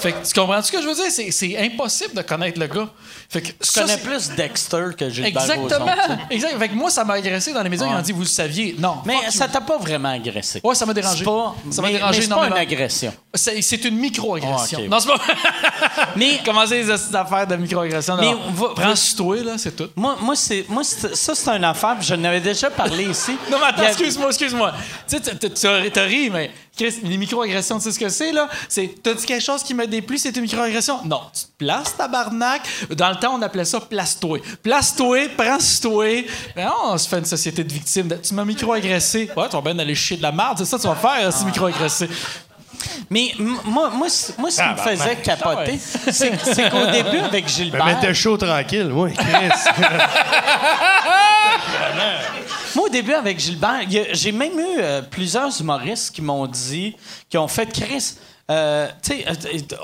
Fait 0.00 0.12
que 0.12 0.26
tu 0.26 0.34
comprends 0.38 0.60
ce 0.60 0.70
que 0.70 0.82
je 0.82 0.86
veux 0.86 0.94
dire? 0.94 1.04
C'est, 1.08 1.30
c'est 1.30 1.56
impossible 1.58 2.14
de 2.14 2.20
connaître 2.22 2.60
le 2.60 2.66
gars. 2.66 2.88
Fait 3.30 3.40
que 3.40 3.48
Je 3.60 3.66
ça, 3.70 3.80
connais 3.82 3.94
c'est- 3.94 4.02
plus 4.02 4.30
Dexter 4.36 4.84
que 4.98 5.08
Gilbert 5.08 5.42
Exactement. 5.42 5.86
Tu 6.28 6.34
exact. 6.34 6.58
Fait 6.58 6.68
que 6.68 6.74
moi, 6.74 6.90
ça 6.90 7.04
m'a 7.04 7.14
agressé 7.14 7.52
dans 7.54 7.62
les 7.62 7.70
médias. 7.70 7.86
Ils 7.86 7.94
ont 7.94 8.02
dit, 8.02 8.12
vous 8.12 8.20
le 8.20 8.26
saviez. 8.26 8.74
Non. 8.78 8.98
Mais 9.06 9.30
ça 9.30 9.48
t'a 9.48 9.60
pas 9.62 9.78
vraiment 9.78 10.10
agressé. 10.10 10.60
Ouais, 10.62 10.74
ça 10.74 10.84
m'a 10.84 10.92
dérangé. 10.92 11.18
C'est 11.18 11.24
pas, 11.24 11.54
Ça 11.70 11.80
m'a 11.82 11.90
dérangé 11.90 12.18
mais 12.20 12.24
c'est 12.26 12.34
pas 12.34 12.46
une 12.48 12.52
agression. 12.52 13.14
C'est, 13.34 13.84
une 13.84 13.96
micro-agression. 13.96 14.80
Ah. 14.84 14.88
Non, 14.88 15.00
c'est 15.00 15.08
pas. 15.08 15.18
Mais- 16.16 16.40
Comment 16.44 16.66
c'est 16.66 16.82
les 16.82 16.90
astuces 16.90 17.10
d'affaires 17.12 17.46
de 17.46 17.56
micro-agression? 17.56 18.16
Mais 18.18 18.26
Non. 18.32 18.40
va- 18.52 18.68
Prends 18.74 18.88
va- 18.88 18.96
sur 18.96 19.16
toi, 19.16 19.36
là, 19.36 19.58
c'est 19.58 19.74
tout. 19.74 19.88
Moi, 19.96 20.16
moi, 20.20 20.34
c'est, 20.36 20.66
moi 20.68 20.82
ça, 20.84 21.34
c'est 21.34 21.48
une 21.50 21.64
affaire, 21.64 21.96
je 22.00 22.14
n'avais 22.14 22.40
déjà 22.40 22.68
parlé 22.70 23.04
ici. 23.04 23.32
Non, 23.50 23.58
mais 23.60 23.66
attends, 23.68 23.84
excuse-moi, 23.88 24.28
excuse-moi. 24.28 24.72
Tu 25.08 25.16
sais, 25.54 25.90
t'as 25.90 26.04
ri, 26.04 26.30
mais 26.30 26.50
Chris, 26.78 26.94
les 27.02 27.18
microagressions, 27.18 27.78
tu 27.78 27.84
sais 27.84 27.92
ce 27.92 27.98
que 27.98 28.08
c'est, 28.08 28.30
là? 28.30 28.48
C'est, 28.68 29.02
t'as 29.02 29.14
dit 29.14 29.26
quelque 29.26 29.44
chose 29.44 29.64
qui 29.64 29.74
m'a 29.74 29.86
déplu, 29.86 30.16
c'est 30.16 30.34
une 30.36 30.42
microagression? 30.42 31.00
Non, 31.04 31.22
tu 31.34 31.42
te 31.42 31.48
places, 31.58 31.96
tabarnak? 31.96 32.62
Dans 32.90 33.10
le 33.10 33.16
temps, 33.16 33.34
on 33.34 33.42
appelait 33.42 33.64
ça 33.64 33.80
place-toi. 33.80 34.38
Place-toi, 34.62 35.28
prends-toi. 35.36 36.24
Ben, 36.54 36.70
on 36.84 36.96
se 36.96 37.08
fait 37.08 37.18
une 37.18 37.24
société 37.24 37.64
de 37.64 37.72
victimes. 37.72 38.08
Tu 38.22 38.32
m'as 38.32 38.44
microagressé. 38.44 39.28
Ouais, 39.36 39.48
tu 39.48 39.56
vas 39.56 39.60
bien 39.60 39.78
aller 39.78 39.96
chier 39.96 40.16
de 40.16 40.22
la 40.22 40.30
merde, 40.30 40.58
c'est 40.58 40.66
ça 40.66 40.76
que 40.76 40.82
tu 40.82 40.88
vas 40.88 40.94
faire, 40.94 41.32
si 41.32 41.44
microagressé. 41.44 42.08
Mais 43.10 43.32
moi, 43.64 43.90
moi, 43.90 44.08
ce 44.08 44.32
qui 44.32 44.40
me 44.40 44.76
faisait 44.76 45.16
capoter, 45.16 45.80
Ah 46.06 46.12
c'est, 46.12 46.32
c'est 46.44 46.70
qu'au 46.70 46.86
début, 46.92 47.18
avec 47.18 47.46
Mais 47.46 47.50
Gilbert... 47.50 47.84
mettez 47.84 48.14
chaud 48.14 48.36
tranquille, 48.36 48.88
moi, 48.88 49.10
Chris. 49.10 49.24
Moi, 52.74 52.86
au 52.86 52.88
début, 52.88 53.12
avec 53.14 53.38
Gilbert, 53.38 53.82
j'ai 54.12 54.32
même 54.32 54.58
eu 54.58 54.78
euh, 54.78 55.02
plusieurs 55.02 55.60
humoristes 55.60 56.14
qui 56.14 56.22
m'ont 56.22 56.46
dit, 56.46 56.96
qui 57.28 57.38
ont 57.38 57.48
fait 57.48 57.66
Chris, 57.72 58.14
euh, 58.50 58.88
tu 59.02 59.14
sais, 59.14 59.26
euh, 59.28 59.76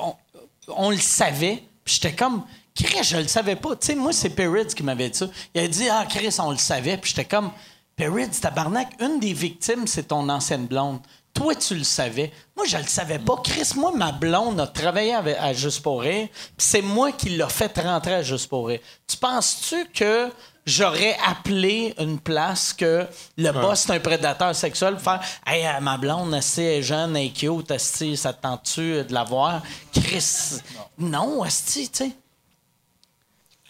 on, 0.69 0.91
le 0.91 0.97
savait, 0.97 1.63
puis 1.85 1.95
j'étais 1.95 2.15
comme. 2.15 2.43
Chris, 2.75 3.05
je 3.05 3.19
le 3.19 3.29
savais 3.29 3.57
pas. 3.57 3.77
Tu 3.77 3.87
sais, 3.87 3.95
moi, 3.95 4.13
c'est 4.13 4.31
Perrids 4.31 4.75
qui 4.75 4.83
m'avait 4.83 5.09
dit 5.09 5.19
ça. 5.19 5.27
Il 5.55 5.61
a 5.63 5.69
dit, 5.69 5.89
ah, 5.89 6.05
Chris, 6.09 6.35
on 6.41 6.51
le 6.51 6.57
savait. 6.57 6.97
Puis 6.97 7.11
j'étais 7.11 7.25
comme, 7.25 7.53
Perrids, 7.95 8.41
tabarnak, 8.41 8.89
une 9.01 9.21
des 9.21 9.33
victimes, 9.33 9.87
c'est 9.87 10.09
ton 10.09 10.29
ancienne 10.29 10.67
blonde. 10.67 10.99
Toi, 11.33 11.55
tu 11.55 11.75
le 11.77 11.85
savais. 11.85 12.33
Moi, 12.57 12.67
je 12.67 12.77
le 12.77 12.85
savais 12.85 13.19
pas. 13.21 13.37
Chris, 13.45 13.71
moi, 13.77 13.93
ma 13.95 14.11
blonde 14.13 14.61
a 14.61 14.67
travaillé 14.67 15.15
avec- 15.15 15.37
à 15.39 15.53
Juste 15.53 15.83
pour 15.83 16.01
rire, 16.03 16.29
puis 16.33 16.67
c'est 16.67 16.83
moi 16.83 17.13
qui 17.13 17.31
l'ai 17.31 17.49
fait 17.49 17.77
rentrer 17.79 18.15
à 18.15 18.23
Juste 18.23 18.49
pour 18.49 18.69
rire. 18.69 18.81
Tu 19.07 19.17
penses-tu 19.17 19.87
que 19.95 20.31
j'aurais 20.67 21.17
appelé 21.27 21.95
une 21.99 22.19
place 22.19 22.73
que 22.73 23.07
le 23.37 23.51
boss 23.53 23.81
c'est 23.81 23.93
un 23.93 24.01
prédateur 24.01 24.55
sexuel 24.55 24.95
pour 24.95 25.03
faire 25.03 25.21
Hey, 25.47 25.67
euh, 25.67 25.81
ma 25.81 25.97
blonde, 25.97 26.35
est 26.35 26.83
jeune, 26.83 27.17
elle 27.17 27.27
est 27.27 27.31
cute, 27.31 27.71
esti, 27.71 28.17
ça 28.17 28.33
te 28.33 28.43
tente-tu 28.43 29.05
de 29.05 29.13
la 29.13 29.25
voir? 29.25 29.63
Chris, 29.93 30.61
non, 30.99 31.45
esti, 31.45 31.89
tu 31.91 32.05
sais. 32.05 32.11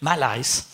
Malaise. 0.00 0.66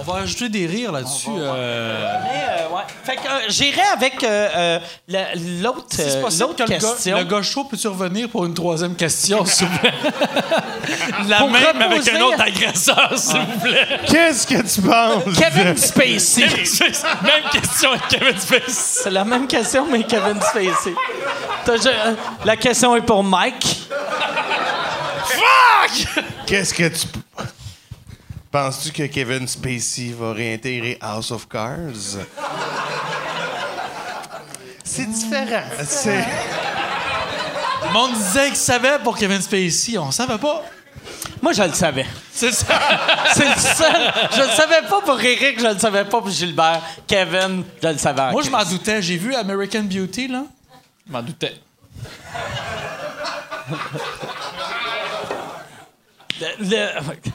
On 0.00 0.02
va 0.02 0.20
ajouter 0.20 0.48
des 0.48 0.66
rires 0.66 0.92
là-dessus. 0.92 1.28
euh, 1.28 1.52
euh, 1.52 2.68
ouais. 2.68 2.82
Fait 3.04 3.16
que 3.16 3.20
euh, 3.26 3.40
j'irai 3.48 3.82
avec 3.92 4.22
euh, 4.22 4.48
euh, 4.56 4.78
la- 5.08 5.34
l'autre 5.34 5.84
Si 5.90 5.96
c'est 5.96 6.16
euh, 6.16 6.20
possible 6.22 6.44
l'autre 6.44 6.56
que 6.64 6.70
le 6.72 6.78
gars, 6.78 6.88
question. 6.92 7.18
le 7.18 7.24
gars 7.24 7.42
chaud, 7.42 7.64
peux-tu 7.64 7.88
revenir 7.88 8.28
pour 8.28 8.46
une 8.46 8.54
troisième 8.54 8.94
question, 8.94 9.44
s'il 9.44 9.66
vous 9.66 9.78
plaît? 9.78 9.92
La 11.28 11.38
Pour 11.38 11.50
même 11.50 11.82
avec 11.82 12.08
un 12.08 12.20
autre 12.20 12.40
agresseur, 12.40 13.12
s'il 13.16 13.40
vous 13.40 13.58
plaît. 13.60 13.86
Qu'est-ce 14.06 14.46
que 14.46 14.62
tu 14.62 14.80
penses? 14.82 15.36
Kevin 15.36 15.76
Spacey. 15.76 16.42
même 17.22 17.50
question 17.52 17.90
avec 17.90 18.08
Kevin 18.08 18.38
Spacey. 18.40 18.62
C'est 18.68 19.10
la 19.10 19.24
même 19.24 19.46
question, 19.48 19.86
mais 19.90 20.04
Kevin 20.04 20.40
Spacey. 20.40 20.94
Euh, 21.68 22.14
La 22.44 22.56
question 22.56 22.94
est 22.96 23.02
pour 23.02 23.22
Mike. 23.24 23.80
Qu'est-ce 26.46 26.72
que 26.72 26.88
tu. 26.88 27.06
Penses-tu 28.50 28.92
que 28.92 29.02
Kevin 29.04 29.46
Spacey 29.46 30.14
va 30.18 30.32
réintégrer 30.32 30.96
House 31.00 31.30
of 31.30 31.46
Cards? 31.48 32.24
C'est 34.84 35.04
différent. 35.06 35.62
C'est. 35.84 36.24
Le 37.84 37.92
monde 37.92 38.14
disait 38.14 38.46
qu'il 38.48 38.56
savait 38.56 38.98
pour 39.04 39.16
Kevin 39.18 39.40
Spacey. 39.42 39.98
On 39.98 40.10
savait 40.10 40.38
pas. 40.38 40.64
Moi, 41.42 41.52
je 41.52 41.62
le 41.62 41.72
savais. 41.74 42.06
C'est 42.32 42.52
ça. 42.52 42.78
C'est 43.34 43.44
le 43.44 43.54
seul. 43.60 44.12
Je 44.34 44.42
le 44.42 44.48
savais 44.56 44.82
pas 44.88 45.00
pour 45.02 45.20
Eric, 45.20 45.60
je 45.60 45.66
le 45.66 45.78
savais 45.78 46.04
pas 46.04 46.20
pour 46.20 46.30
Gilbert. 46.30 46.80
Kevin, 47.06 47.64
je 47.82 47.88
le 47.88 47.98
savais. 47.98 48.32
Moi, 48.32 48.42
je 48.42 48.50
m'en 48.50 48.64
doutais. 48.64 49.02
J'ai 49.02 49.16
vu 49.18 49.34
American 49.34 49.82
Beauty, 49.82 50.28
là. 50.28 50.44
Je 51.06 51.12
m'en 51.12 51.22
doutais. 51.22 51.54
Le, 56.40 56.46
le- 56.60 57.30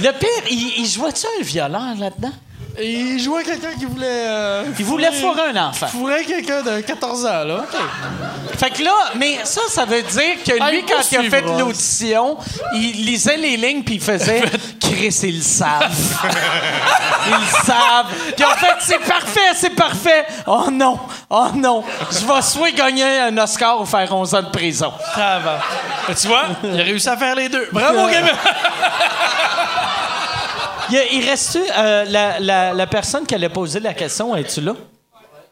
le 0.00 0.12
pire, 0.12 0.28
il, 0.50 0.78
il 0.78 0.86
jouait-tu 0.86 1.26
un 1.40 1.42
violon 1.42 1.94
là-dedans? 1.98 2.32
Il 2.82 3.20
jouait 3.22 3.44
quelqu'un 3.44 3.74
qui 3.78 3.84
voulait. 3.84 4.06
euh, 4.08 4.64
Il 4.78 4.84
voulait 4.86 5.12
fourrer 5.12 5.42
un 5.54 5.68
enfant. 5.68 5.88
fourrer 5.88 6.24
quelqu'un 6.24 6.62
de 6.62 6.80
14 6.80 7.26
ans, 7.26 7.44
là. 7.44 7.64
Fait 8.56 8.70
que 8.70 8.82
là, 8.82 8.94
mais 9.16 9.40
ça, 9.44 9.60
ça 9.68 9.84
veut 9.84 10.00
dire 10.00 10.42
que 10.46 10.52
Ah, 10.58 10.70
lui, 10.70 10.82
quand 10.86 11.02
il 11.10 11.18
a 11.18 11.22
fait 11.30 11.42
l'audition, 11.42 12.38
il 12.74 13.04
lisait 13.04 13.36
les 13.36 13.58
lignes 13.58 13.82
puis 13.82 13.96
il 13.96 14.00
faisait 14.00 14.42
Chris, 14.80 15.14
ils 15.24 15.36
le 15.36 15.42
savent. 15.42 15.92
Ils 17.26 17.32
le 17.32 17.64
savent. 17.66 18.06
Puis 18.36 18.44
en 18.44 18.56
fait, 18.56 18.76
c'est 18.80 19.00
parfait, 19.00 19.50
c'est 19.54 19.74
parfait. 19.76 20.24
Oh 20.46 20.68
non, 20.72 20.98
oh 21.28 21.48
non. 21.54 21.84
Je 22.10 22.24
vais 22.26 22.40
soit 22.42 22.70
gagner 22.70 23.18
un 23.20 23.36
Oscar 23.36 23.82
ou 23.82 23.84
faire 23.84 24.10
11 24.14 24.34
ans 24.34 24.42
de 24.42 24.48
prison. 24.50 24.92
Ça 25.14 25.40
va. 25.40 25.58
Mais 26.08 26.14
tu 26.14 26.26
vois, 26.26 26.44
il 26.64 26.80
a 26.80 26.84
réussi 26.84 27.08
à 27.10 27.18
faire 27.18 27.34
les 27.34 27.50
deux. 27.50 27.68
Bravo, 27.70 28.06
Kevin! 28.10 28.32
Il, 31.12 31.24
reste-tu 31.28 31.58
euh, 31.76 32.04
la, 32.08 32.38
la- 32.40 32.72
la 32.74 32.86
personne 32.86 33.26
qui 33.26 33.34
allait 33.34 33.48
poser 33.48 33.80
la 33.80 33.94
question, 33.94 34.34
es-tu 34.36 34.60
là? 34.60 34.72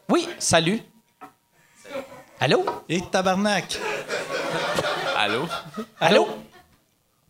Oui, 0.09 0.27
salut. 0.39 0.81
Allô? 2.39 2.65
Et 2.89 3.01
tabarnak. 3.01 3.77
Allô? 5.17 5.47
Allô? 5.99 6.27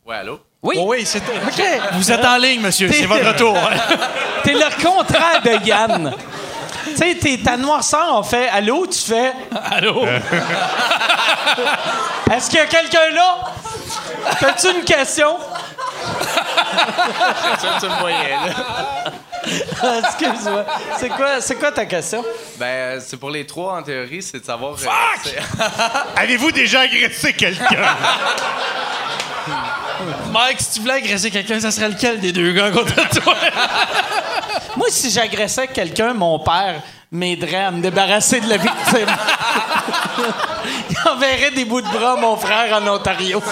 Ouais, 0.06 0.16
allô? 0.18 0.40
Oui? 0.64 0.76
Oh 0.80 0.86
oui, 0.90 1.06
c'est 1.06 1.20
OK. 1.20 1.64
Vous 1.94 2.12
êtes 2.12 2.24
en 2.26 2.38
ligne, 2.38 2.62
monsieur. 2.62 2.90
C'est 2.92 3.06
votre 3.06 3.36
tour. 3.36 3.58
T'es 4.44 4.54
le 4.54 4.84
contraire 4.84 5.42
de 5.44 5.66
Yann. 5.68 6.14
Tu 6.86 6.96
sais, 6.96 7.16
t'es- 7.16 7.38
ta 7.38 7.58
noirceur, 7.58 8.08
on 8.14 8.24
fait 8.24 8.48
Allô, 8.50 8.88
tu 8.88 8.98
fais 9.00 9.34
Allô? 9.72 10.06
Est-ce 12.32 12.50
qu'il 12.50 12.60
y 12.60 12.62
a 12.62 12.66
quelqu'un 12.68 13.10
là? 13.14 13.38
T'as-tu 14.40 14.68
une 14.76 14.84
question? 14.84 15.38
Me 16.74 18.00
voyais, 18.00 18.36
là. 18.46 18.54
Excuse-moi. 20.08 20.66
C'est 20.98 21.10
quoi, 21.10 21.42
c'est 21.42 21.56
quoi 21.56 21.72
ta 21.72 21.86
question? 21.86 22.24
Ben, 22.58 23.00
c'est 23.02 23.18
pour 23.18 23.30
les 23.32 23.46
trois, 23.46 23.80
en 23.80 23.84
théorie, 23.84 24.22
c'est 24.22 24.40
de 24.40 24.46
savoir... 24.46 24.74
euh, 24.74 24.78
c'est- 25.24 25.38
Avez-vous 26.22 26.52
déjà 26.52 26.82
agressé 26.82 27.34
quelqu'un? 27.34 27.66
Mike, 30.32 30.62
si 30.62 30.74
tu 30.74 30.80
voulais 30.82 30.94
agresser 30.94 31.30
quelqu'un, 31.32 31.60
ça 31.60 31.72
serait 31.72 31.90
lequel 31.90 32.20
des 32.20 32.32
deux 32.32 32.52
gars 32.54 32.72
contre 32.72 32.94
toi? 33.10 33.34
Moi, 34.78 34.88
si 34.90 35.12
j'agressais 35.12 35.68
quelqu'un, 35.68 36.14
mon 36.14 36.40
père 36.40 36.82
m'aiderait 37.12 37.66
à 37.66 37.72
me 37.72 37.82
débarrasser 37.82 38.40
de 38.40 38.50
la 38.50 38.58
victime. 38.58 39.10
Il 40.90 40.98
enverrait 41.10 41.52
des 41.52 41.66
bouts 41.66 41.82
de 41.82 41.88
bras 41.90 42.14
à 42.14 42.16
mon 42.16 42.36
frère 42.38 42.82
en 42.82 42.88
Ontario. 42.88 43.44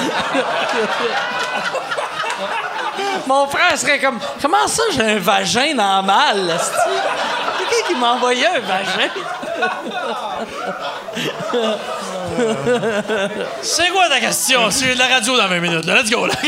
Mon 3.30 3.47
frère 3.47 3.77
serait 3.77 3.99
comme 3.99 4.19
Comment 4.41 4.68
ça, 4.68 4.84
j'ai 4.91 5.03
un 5.03 5.19
vagin 5.19 5.77
esti? 6.49 6.72
C'est 7.60 7.68
qui 7.76 7.93
qui 7.93 7.99
m'a 7.99 8.14
envoyé 8.14 8.45
un 8.47 8.60
vagin? 8.60 9.10
C'est 13.61 13.89
quoi 13.89 14.09
ta 14.09 14.19
question? 14.19 14.69
C'est 14.71 14.93
de 14.93 14.99
la 14.99 15.07
radio 15.07 15.37
dans 15.37 15.47
20 15.47 15.59
minutes. 15.59 15.85
là. 15.85 16.01
Let's 16.01 16.09
go, 16.09 16.25
là. 16.25 16.33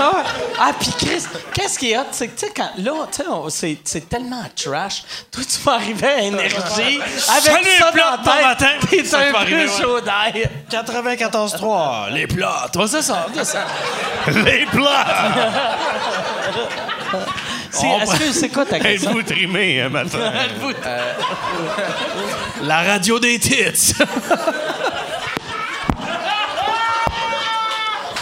Ah, 0.00 0.24
ah, 0.60 0.70
puis 0.78 0.90
Chris, 0.98 1.24
qu'est-ce 1.52 1.78
qui 1.78 1.92
est 1.92 1.98
hot, 1.98 2.04
c'est 2.10 2.28
que, 2.28 2.38
tu 2.38 2.46
sais, 2.46 2.52
quand, 2.54 2.70
là, 2.78 3.06
tu 3.10 3.22
sais, 3.22 3.28
c'est, 3.50 3.78
c'est 3.84 4.08
tellement 4.08 4.42
trash. 4.54 5.02
Toi, 5.30 5.42
tu 5.44 5.60
vas 5.64 5.74
arriver 5.74 6.06
à 6.06 6.20
énergie 6.20 7.00
avec 7.28 7.66
ça 7.78 7.90
dans 7.90 8.36
la 8.40 8.54
tête. 8.56 8.78
T'es 8.90 9.14
un 9.14 9.32
peu 9.44 9.54
ouais. 9.54 9.66
chaud 9.80 10.00
d'air. 10.00 10.32
94.3, 10.70 12.12
les 12.12 12.26
plats. 12.26 12.68
Toi, 12.72 12.86
c'est 12.88 13.02
ça. 13.02 13.26
c'est 13.34 13.44
ça. 13.44 13.64
Les 14.26 14.66
plats! 14.66 15.06
C'est, 17.70 17.86
est-ce 17.86 18.18
que 18.18 18.32
c'est 18.32 18.48
quoi 18.48 18.64
ta 18.64 18.80
question? 18.80 19.10
Êtes-vous 19.10 19.22
trimé 19.22 19.82
un 19.82 19.88
matin? 19.88 20.18
La 22.62 22.82
radio 22.82 23.18
des 23.18 23.38
tits. 23.38 23.94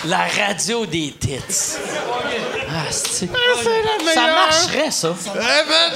La 0.05 0.19
radio 0.47 0.87
des 0.87 1.13
tits. 1.19 1.41
Ah, 2.69 2.85
c'est... 2.91 3.29
Ça 4.15 4.21
marcherait, 4.35 4.91
ça. 4.91 5.15
Eh 5.35 5.39
ben. 5.69 5.95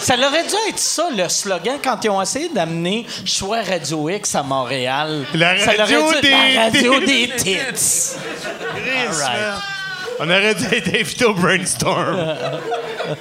Ça 0.00 0.14
aurait 0.16 0.44
dû 0.44 0.54
être 0.70 0.78
ça, 0.78 1.08
le 1.14 1.28
slogan, 1.28 1.76
quand 1.82 2.02
ils 2.04 2.08
ont 2.10 2.22
essayé 2.22 2.48
d'amener 2.48 3.06
Choix 3.26 3.60
Radio 3.62 4.08
X 4.08 4.34
à 4.34 4.42
Montréal. 4.42 5.24
La 5.34 5.54
radio 5.54 6.12
dû- 6.14 6.20
des 6.22 6.30
La 6.54 6.62
radio 6.64 7.00
tits. 7.00 7.06
des 7.06 7.28
tits. 7.36 7.58
On 10.18 10.28
aurait 10.30 10.54
dû 10.54 10.64
être 10.74 10.88
invité 10.88 11.24
au 11.26 11.34
brainstorm. 11.34 12.34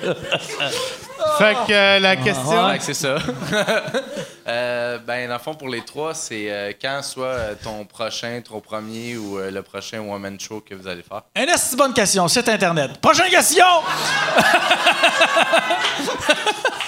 fait 1.38 1.54
que 1.68 1.74
euh, 1.74 2.00
la 2.00 2.16
question... 2.16 2.70
Fait 2.70 2.78
que 2.78 2.84
c'est 2.84 2.94
ça. 2.94 3.18
Euh, 4.50 4.98
ben, 5.06 5.28
dans 5.28 5.36
le 5.36 5.40
fond, 5.40 5.54
pour 5.54 5.70
les 5.70 5.82
trois, 5.82 6.16
c'est 6.16 6.52
euh, 6.52 6.72
quand 6.82 7.02
soit 7.04 7.28
euh, 7.28 7.54
ton 7.62 7.86
prochain, 7.86 8.42
ton 8.44 8.60
premier 8.60 9.16
ou 9.16 9.38
le 9.38 9.62
prochain 9.62 10.00
one-man 10.00 10.40
show 10.40 10.64
que 10.68 10.74
vous 10.74 10.88
allez 10.88 11.04
faire? 11.04 11.22
Un 11.36 11.54
assez 11.54 11.76
bonne 11.76 11.94
question, 11.94 12.28
site 12.28 12.50
Internet. 12.50 13.00
Prochaine 13.00 13.30
question! 13.30 13.64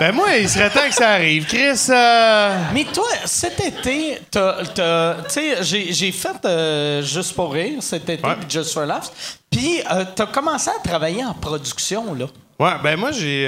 Ben 0.00 0.12
moi, 0.12 0.36
il 0.36 0.48
serait 0.48 0.70
temps 0.70 0.88
que 0.88 0.94
ça 0.94 1.10
arrive. 1.10 1.46
Chris, 1.46 1.78
euh, 1.88 2.58
Mais 2.72 2.84
toi, 2.84 3.06
cet 3.24 3.60
été, 3.60 4.18
tu 4.30 4.40
sais, 5.28 5.62
j'ai, 5.62 6.12
fait 6.12 6.36
euh, 6.44 7.02
Juste 7.02 7.34
pour 7.34 7.52
rire 7.52 7.80
cet 7.80 8.08
été, 8.08 8.22
puis 8.22 8.48
Just 8.48 8.72
for 8.72 8.86
Laughs. 8.86 9.38
Puis 9.50 9.80
euh, 9.90 10.04
t'as 10.14 10.26
commencé 10.26 10.70
à 10.70 10.82
travailler 10.82 11.24
en 11.24 11.34
production, 11.34 12.14
là. 12.14 12.26
Ouais, 12.58 12.72
ben 12.82 12.96
moi, 12.96 13.12
j'ai. 13.12 13.46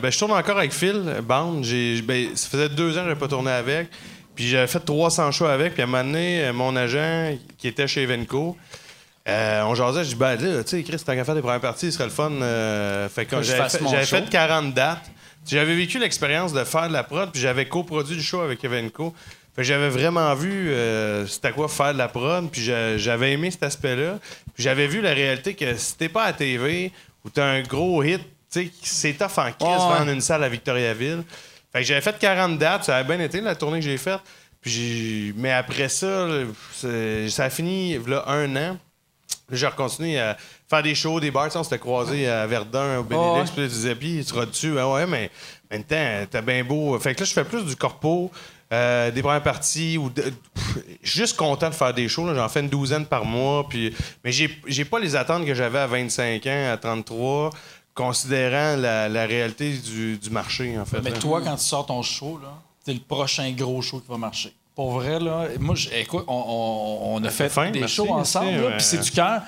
ben, 0.00 0.10
je 0.10 0.18
tourne 0.18 0.32
encore 0.32 0.58
avec 0.58 0.72
Phil 0.72 1.02
Band. 1.22 1.62
J'ai, 1.62 2.02
ben, 2.02 2.28
ça 2.34 2.48
faisait 2.48 2.68
deux 2.68 2.92
ans 2.92 3.00
que 3.00 3.08
j'avais 3.08 3.20
pas 3.20 3.28
tourné 3.28 3.50
avec. 3.50 3.88
Puis 4.34 4.48
j'avais 4.48 4.66
fait 4.68 4.80
300 4.80 5.32
shows 5.32 5.46
avec. 5.46 5.74
Puis 5.74 5.82
à 5.82 5.86
un 5.86 5.88
moment 5.88 6.04
donné, 6.04 6.52
mon 6.52 6.76
agent, 6.76 7.36
qui 7.58 7.66
était 7.66 7.88
chez 7.88 8.06
Venco, 8.06 8.56
euh, 9.28 9.62
on 9.64 9.74
jasait. 9.74 10.04
Je 10.04 10.10
dis, 10.10 10.14
ben 10.14 10.36
là, 10.36 10.64
tu 10.64 10.70
sais, 10.70 10.82
Chris, 10.82 11.02
tant 11.04 11.14
qu'à 11.14 11.24
faire 11.24 11.34
des 11.34 11.42
premières 11.42 11.60
parties, 11.60 11.86
ce 11.86 11.92
serait 11.92 12.04
le 12.04 12.10
fun. 12.10 12.30
euh, 12.30 13.08
fait 13.08 13.26
que 13.26 13.42
j'avais, 13.42 13.68
fait, 13.68 14.04
fait 14.04 14.30
40 14.30 14.72
dates. 14.72 15.10
J'avais 15.48 15.74
vécu 15.74 15.98
l'expérience 15.98 16.52
de 16.52 16.62
faire 16.64 16.88
de 16.88 16.92
la 16.92 17.02
prod. 17.02 17.30
Puis 17.32 17.40
j'avais 17.40 17.66
coproduit 17.66 18.16
le 18.16 18.22
show 18.22 18.40
avec 18.40 18.64
Venco. 18.64 19.14
Fait 19.56 19.62
que 19.62 19.66
j'avais 19.68 19.88
vraiment 19.88 20.34
vu 20.34 20.70
euh, 20.70 21.26
c'était 21.26 21.50
quoi 21.52 21.68
faire 21.68 21.92
de 21.92 21.98
la 21.98 22.08
prod. 22.08 22.48
Puis 22.50 22.62
j'a- 22.62 22.96
j'avais 22.98 23.32
aimé 23.32 23.50
cet 23.50 23.62
aspect-là. 23.64 24.18
Puis 24.54 24.62
j'avais 24.62 24.86
vu 24.86 25.00
la 25.00 25.12
réalité 25.14 25.54
que 25.54 25.76
si 25.76 25.96
t'es 25.96 26.08
pas 26.08 26.24
à 26.24 26.32
TV 26.32 26.92
ou 27.24 27.30
t'as 27.30 27.44
un 27.46 27.62
gros 27.62 28.02
hit, 28.02 28.20
c'est 28.50 29.12
tough 29.18 29.38
en 29.38 29.52
crise 29.52 29.56
Ouais, 29.62 29.68
ouais. 29.68 29.98
vendre 29.98 30.10
une 30.10 30.20
salle 30.20 30.42
à 30.44 30.48
Victoriaville. 30.48 31.22
Fait 31.72 31.80
que 31.80 31.84
j'avais 31.86 32.00
fait 32.00 32.18
40 32.18 32.58
dates, 32.58 32.84
ça 32.84 32.96
a 32.96 33.02
bien 33.02 33.20
été 33.20 33.40
la 33.40 33.54
tournée 33.54 33.78
que 33.80 33.84
j'ai 33.84 33.98
faite. 33.98 34.20
Puis 34.60 35.32
mais 35.36 35.52
après 35.52 35.88
ça, 35.88 36.26
ça 37.28 37.44
a 37.44 37.50
fini 37.50 37.98
là, 38.06 38.24
un 38.26 38.54
an. 38.56 38.78
Là, 39.50 39.56
j'ai 39.56 39.68
continué 39.76 40.18
à 40.18 40.36
faire 40.68 40.82
des 40.82 40.94
shows, 40.94 41.20
des 41.20 41.30
bars. 41.30 41.48
On 41.54 41.62
s'était 41.62 41.78
croisés 41.78 42.28
à 42.28 42.46
Verdun, 42.46 42.98
au 42.98 43.02
Benelux. 43.02 43.50
Puis 43.50 43.62
là, 43.62 43.68
tu 43.68 43.72
disais, 43.74 43.94
puis 43.94 44.16
tu 44.18 44.24
seras 44.24 44.44
dessus. 44.46 44.78
Ah 44.78 44.88
ouais, 44.90 45.06
mais 45.06 45.30
en 45.70 45.74
même 45.76 45.84
temps, 45.84 46.26
t'as 46.30 46.42
bien 46.42 46.62
beau. 46.64 46.98
Fait 46.98 47.14
que 47.14 47.20
là, 47.20 47.26
je 47.26 47.32
fais 47.32 47.44
plus 47.44 47.64
du 47.64 47.74
corpo, 47.74 48.30
euh, 48.72 49.10
des 49.10 49.22
premières 49.22 49.42
parties. 49.42 49.96
Ou 49.96 50.10
de- 50.10 50.22
pff, 50.22 50.78
Je 51.02 51.12
juste 51.20 51.36
content 51.36 51.70
de 51.70 51.74
faire 51.74 51.94
des 51.94 52.08
shows. 52.08 52.26
là. 52.26 52.34
J'en 52.34 52.48
fais 52.50 52.60
une 52.60 52.68
douzaine 52.68 53.06
par 53.06 53.24
mois. 53.24 53.66
Puis... 53.68 53.94
Mais 54.22 54.32
j'ai 54.32 54.50
j'ai 54.66 54.84
pas 54.84 54.98
les 54.98 55.16
attentes 55.16 55.46
que 55.46 55.54
j'avais 55.54 55.78
à 55.78 55.86
25 55.86 56.46
ans, 56.46 56.70
à 56.72 56.76
33, 56.76 57.50
considérant 57.94 58.76
la, 58.76 59.08
la 59.08 59.26
réalité 59.26 59.72
du, 59.78 60.18
du 60.18 60.30
marché, 60.30 60.78
en 60.78 60.84
fait. 60.84 61.00
Mais 61.00 61.10
là. 61.10 61.16
toi, 61.18 61.40
quand 61.42 61.56
tu 61.56 61.64
sors 61.64 61.86
ton 61.86 62.02
show, 62.02 62.38
là, 62.42 62.52
c'est 62.84 62.92
le 62.92 63.00
prochain 63.00 63.50
gros 63.52 63.80
show 63.82 64.00
qui 64.00 64.08
va 64.08 64.18
marcher. 64.18 64.52
Pour 64.78 64.92
vrai, 64.92 65.18
là, 65.18 65.48
moi, 65.58 65.74
je- 65.74 65.88
écoute, 65.92 66.22
on, 66.28 66.34
on- 66.46 67.16
on 67.16 67.24
a 67.24 67.30
fait 67.30 67.48
fin, 67.48 67.72
des 67.72 67.80
merci, 67.80 67.96
shows 67.96 68.12
ensemble, 68.12 68.74
puis 68.76 68.84
c'est 68.84 68.98
du 69.00 69.10
cœur. 69.10 69.42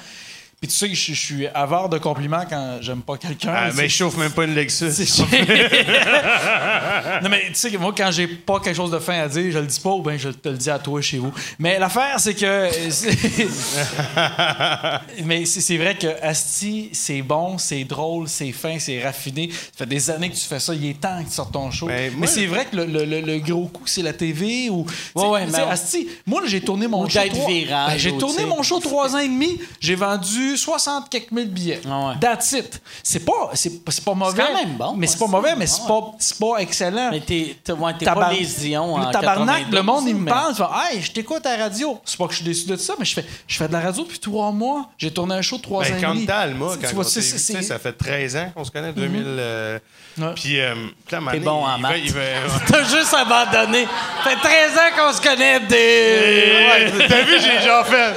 Puis 0.60 0.68
tu 0.68 0.76
sais 0.76 0.88
que 0.90 0.94
je, 0.94 1.14
je 1.14 1.18
suis 1.18 1.46
avare 1.46 1.88
de 1.88 1.96
compliments 1.96 2.44
quand 2.46 2.80
j'aime 2.82 3.00
pas 3.00 3.16
quelqu'un. 3.16 3.50
Ah, 3.56 3.70
mais 3.74 3.88
je 3.88 3.96
chauffe 3.96 4.18
même 4.18 4.30
pas 4.32 4.44
une 4.44 4.54
Lexus. 4.54 4.90
c'est- 4.92 5.22
non, 7.22 7.30
mais 7.30 7.44
tu 7.48 7.54
sais 7.54 7.70
que 7.70 7.78
moi, 7.78 7.94
quand 7.96 8.10
j'ai 8.10 8.26
pas 8.26 8.60
quelque 8.60 8.76
chose 8.76 8.90
de 8.90 8.98
fin 8.98 9.20
à 9.22 9.26
dire, 9.28 9.50
je 9.50 9.58
le 9.58 9.64
dis 9.66 9.80
pas 9.80 9.88
ou 9.92 10.02
bien 10.02 10.18
je 10.18 10.28
te 10.28 10.50
le 10.50 10.58
dis 10.58 10.68
à 10.68 10.78
toi 10.78 11.00
chez 11.00 11.16
vous. 11.16 11.32
Mais 11.58 11.78
l'affaire, 11.78 12.20
c'est 12.20 12.34
que. 12.34 12.68
mais 15.24 15.46
c'est 15.46 15.78
vrai 15.78 15.96
que 15.96 16.08
Asti, 16.22 16.90
c'est 16.92 17.22
bon, 17.22 17.56
c'est 17.56 17.84
drôle, 17.84 18.28
c'est 18.28 18.52
fin, 18.52 18.78
c'est 18.78 19.02
raffiné. 19.02 19.48
Ça 19.50 19.58
fait 19.78 19.86
des 19.86 20.10
années 20.10 20.28
que 20.28 20.36
tu 20.36 20.44
fais 20.44 20.60
ça. 20.60 20.74
Il 20.74 20.84
est 20.84 21.00
temps 21.00 21.22
que 21.22 21.28
tu 21.30 21.34
sortes 21.36 21.54
ton 21.54 21.70
show. 21.70 21.86
Ben, 21.86 22.12
mais 22.18 22.26
c'est 22.26 22.44
vrai 22.44 22.66
que 22.70 22.76
le, 22.76 22.84
le- 22.84 23.06
le- 23.06 23.22
le 23.22 23.38
gros 23.38 23.64
coup, 23.68 23.84
c'est 23.86 24.02
la 24.02 24.12
TV 24.12 24.68
ou. 24.68 24.84
ouais, 25.14 25.46
tu 25.46 25.52
sais, 25.52 25.56
mais- 25.64 25.70
Asti, 25.72 26.06
moi, 26.26 26.42
j'ai 26.44 26.60
tourné 26.60 26.86
mon 26.86 27.06
Ou 27.06 27.08
show. 27.08 27.18
d'être 27.18 27.32
trois- 27.32 27.48
Ben, 27.48 27.96
j'ai 27.96 28.10
ou, 28.10 28.18
tourné 28.18 28.44
mon 28.44 28.62
show 28.62 28.78
trois 28.78 29.14
ans 29.16 29.20
et 29.20 29.28
demi. 29.28 29.58
J'ai 29.80 29.94
vendu 29.94 30.48
vendu 30.50 30.56
60 30.58 31.08
quelques 31.08 31.30
mille 31.30 31.48
billets. 31.50 31.80
Ah 31.88 32.08
ouais. 32.08 32.14
That's 32.20 32.52
it. 32.52 32.80
C'est 33.02 33.24
pas, 33.24 33.50
c'est, 33.54 33.72
c'est 33.88 34.04
pas 34.04 34.14
mauvais. 34.14 34.42
quand 34.42 34.54
même 34.54 34.76
bon, 34.76 34.94
Mais 34.96 35.06
c'est 35.06 35.18
pas 35.18 35.24
ouais, 35.26 35.30
mauvais, 35.30 35.48
c'est- 35.50 35.56
mais 35.56 35.66
c'est 35.66 35.82
ouais. 35.82 35.88
pas, 35.88 36.12
c'est 36.18 36.38
pas 36.38 36.56
excellent. 36.58 37.10
Mais 37.10 37.20
t'es, 37.20 37.56
t'es, 37.62 37.72
ouais, 37.72 37.92
t'es 37.98 38.04
Tabar- 38.04 38.28
pas 38.30 38.32
les 38.34 38.44
Dion 38.46 38.94
en 38.94 38.98
Le 39.06 39.12
tabarnak, 39.12 39.46
92, 39.68 39.74
le 39.74 39.82
monde, 39.82 40.04
il 40.08 40.14
me 40.16 40.20
mais- 40.24 40.30
parle, 40.30 40.52
il 40.52 40.56
fait 40.56 40.94
Hey, 40.96 41.02
je 41.02 41.12
t'écoute 41.12 41.44
à 41.46 41.56
la 41.56 41.64
radio. 41.64 41.98
C'est 42.04 42.16
pas 42.18 42.26
que 42.26 42.32
je 42.32 42.36
suis 42.36 42.44
déçu 42.44 42.66
de 42.66 42.76
ça, 42.76 42.94
mais 42.98 43.04
je 43.04 43.14
fais, 43.14 43.24
je 43.46 43.56
fais 43.56 43.68
de 43.68 43.72
la 43.72 43.80
radio 43.80 44.02
depuis 44.04 44.18
trois 44.18 44.50
mois. 44.52 44.88
J'ai 44.98 45.10
tourné 45.12 45.34
un 45.34 45.42
show 45.42 45.58
trois 45.58 45.84
ans 45.84 45.88
Ben, 45.90 45.98
et 45.98 46.00
quand 46.00 46.14
demi. 46.14 46.26
t'as 46.26 46.38
Alma, 46.40 46.66
Tu 46.80 46.86
quand 46.86 46.94
vois, 46.94 47.04
on 47.04 47.08
c'est- 47.08 47.20
s'est 47.22 47.32
vu, 47.32 47.38
c'est- 47.38 47.52
tu 47.54 47.62
sais, 47.62 47.68
ça 47.68 47.78
fait 47.78 47.92
13 47.92 48.36
ans 48.36 48.50
qu'on 48.54 48.64
se 48.64 48.70
connaît, 48.70 48.92
2000. 48.92 49.24
euh, 49.26 49.78
Ouais. 50.18 50.26
Puis, 50.34 50.60
euh, 50.60 50.74
puis 51.06 51.16
là, 51.16 51.32
T'es 51.32 51.38
bon 51.38 51.64
en 51.64 51.76
il 51.76 51.82
va- 51.82 51.88
maths. 51.88 52.00
il 52.04 52.12
va- 52.12 52.20
T'as 52.66 52.82
juste 52.84 53.14
abandonné. 53.14 53.86
fait 54.24 54.36
13 54.36 54.72
ans 54.76 54.90
qu'on 54.96 55.12
se 55.12 55.20
connaît 55.20 55.60
des. 55.60 56.96
Ouais, 56.98 57.06
T'as 57.08 57.22
vu, 57.22 57.34
j'ai 57.40 57.58
déjà 57.58 57.84
fait. 57.84 58.14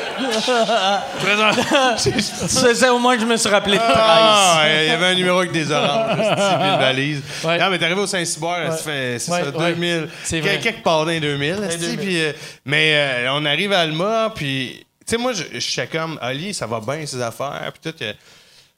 C'est 1.97 2.75
ça, 2.75 2.93
au 2.93 2.99
moins, 2.99 3.17
je 3.17 3.25
me 3.25 3.37
suis 3.37 3.49
rappelé 3.49 3.77
de 3.77 3.81
13. 3.81 3.93
Ah, 3.95 4.63
il 4.83 4.87
y 4.87 4.91
avait 4.91 5.05
un 5.07 5.15
numéro 5.15 5.39
avec 5.39 5.51
des 5.51 5.71
oranges, 5.71 6.17
une 6.19 6.79
valise. 6.79 7.21
Ouais. 7.43 7.57
Non, 7.59 7.69
mais 7.69 7.77
t'es 7.77 7.85
arrivé 7.85 8.01
au 8.01 8.07
Saint-Cyboire, 8.07 8.71
ça 8.71 8.77
fait, 8.77 9.19
c'est 9.19 9.31
Ouais, 9.31 9.43
ça, 9.43 9.57
ouais. 9.57 9.73
2000. 9.73 10.09
C'est 10.23 10.41
quel- 10.41 10.49
vrai. 10.51 10.59
Quelque 10.59 10.83
part 10.83 11.05
dans 11.05 11.11
les 11.11 11.19
2000. 11.19 11.63
esti, 11.67 11.77
2000. 11.79 11.97
puis, 11.99 12.21
euh, 12.23 12.31
mais 12.65 12.93
euh, 12.95 13.27
on 13.33 13.45
arrive 13.45 13.71
à 13.73 13.79
Alma, 13.81 14.31
puis, 14.35 14.85
tu 15.05 15.11
sais, 15.11 15.17
moi, 15.17 15.33
je 15.33 15.43
je 15.53 15.59
suis 15.59 15.87
comme, 15.87 16.17
Ali, 16.21 16.53
ça 16.53 16.65
va 16.65 16.79
bien, 16.79 17.05
ses 17.05 17.21
affaires, 17.21 17.71
puis 17.81 17.91
tout. 17.91 18.03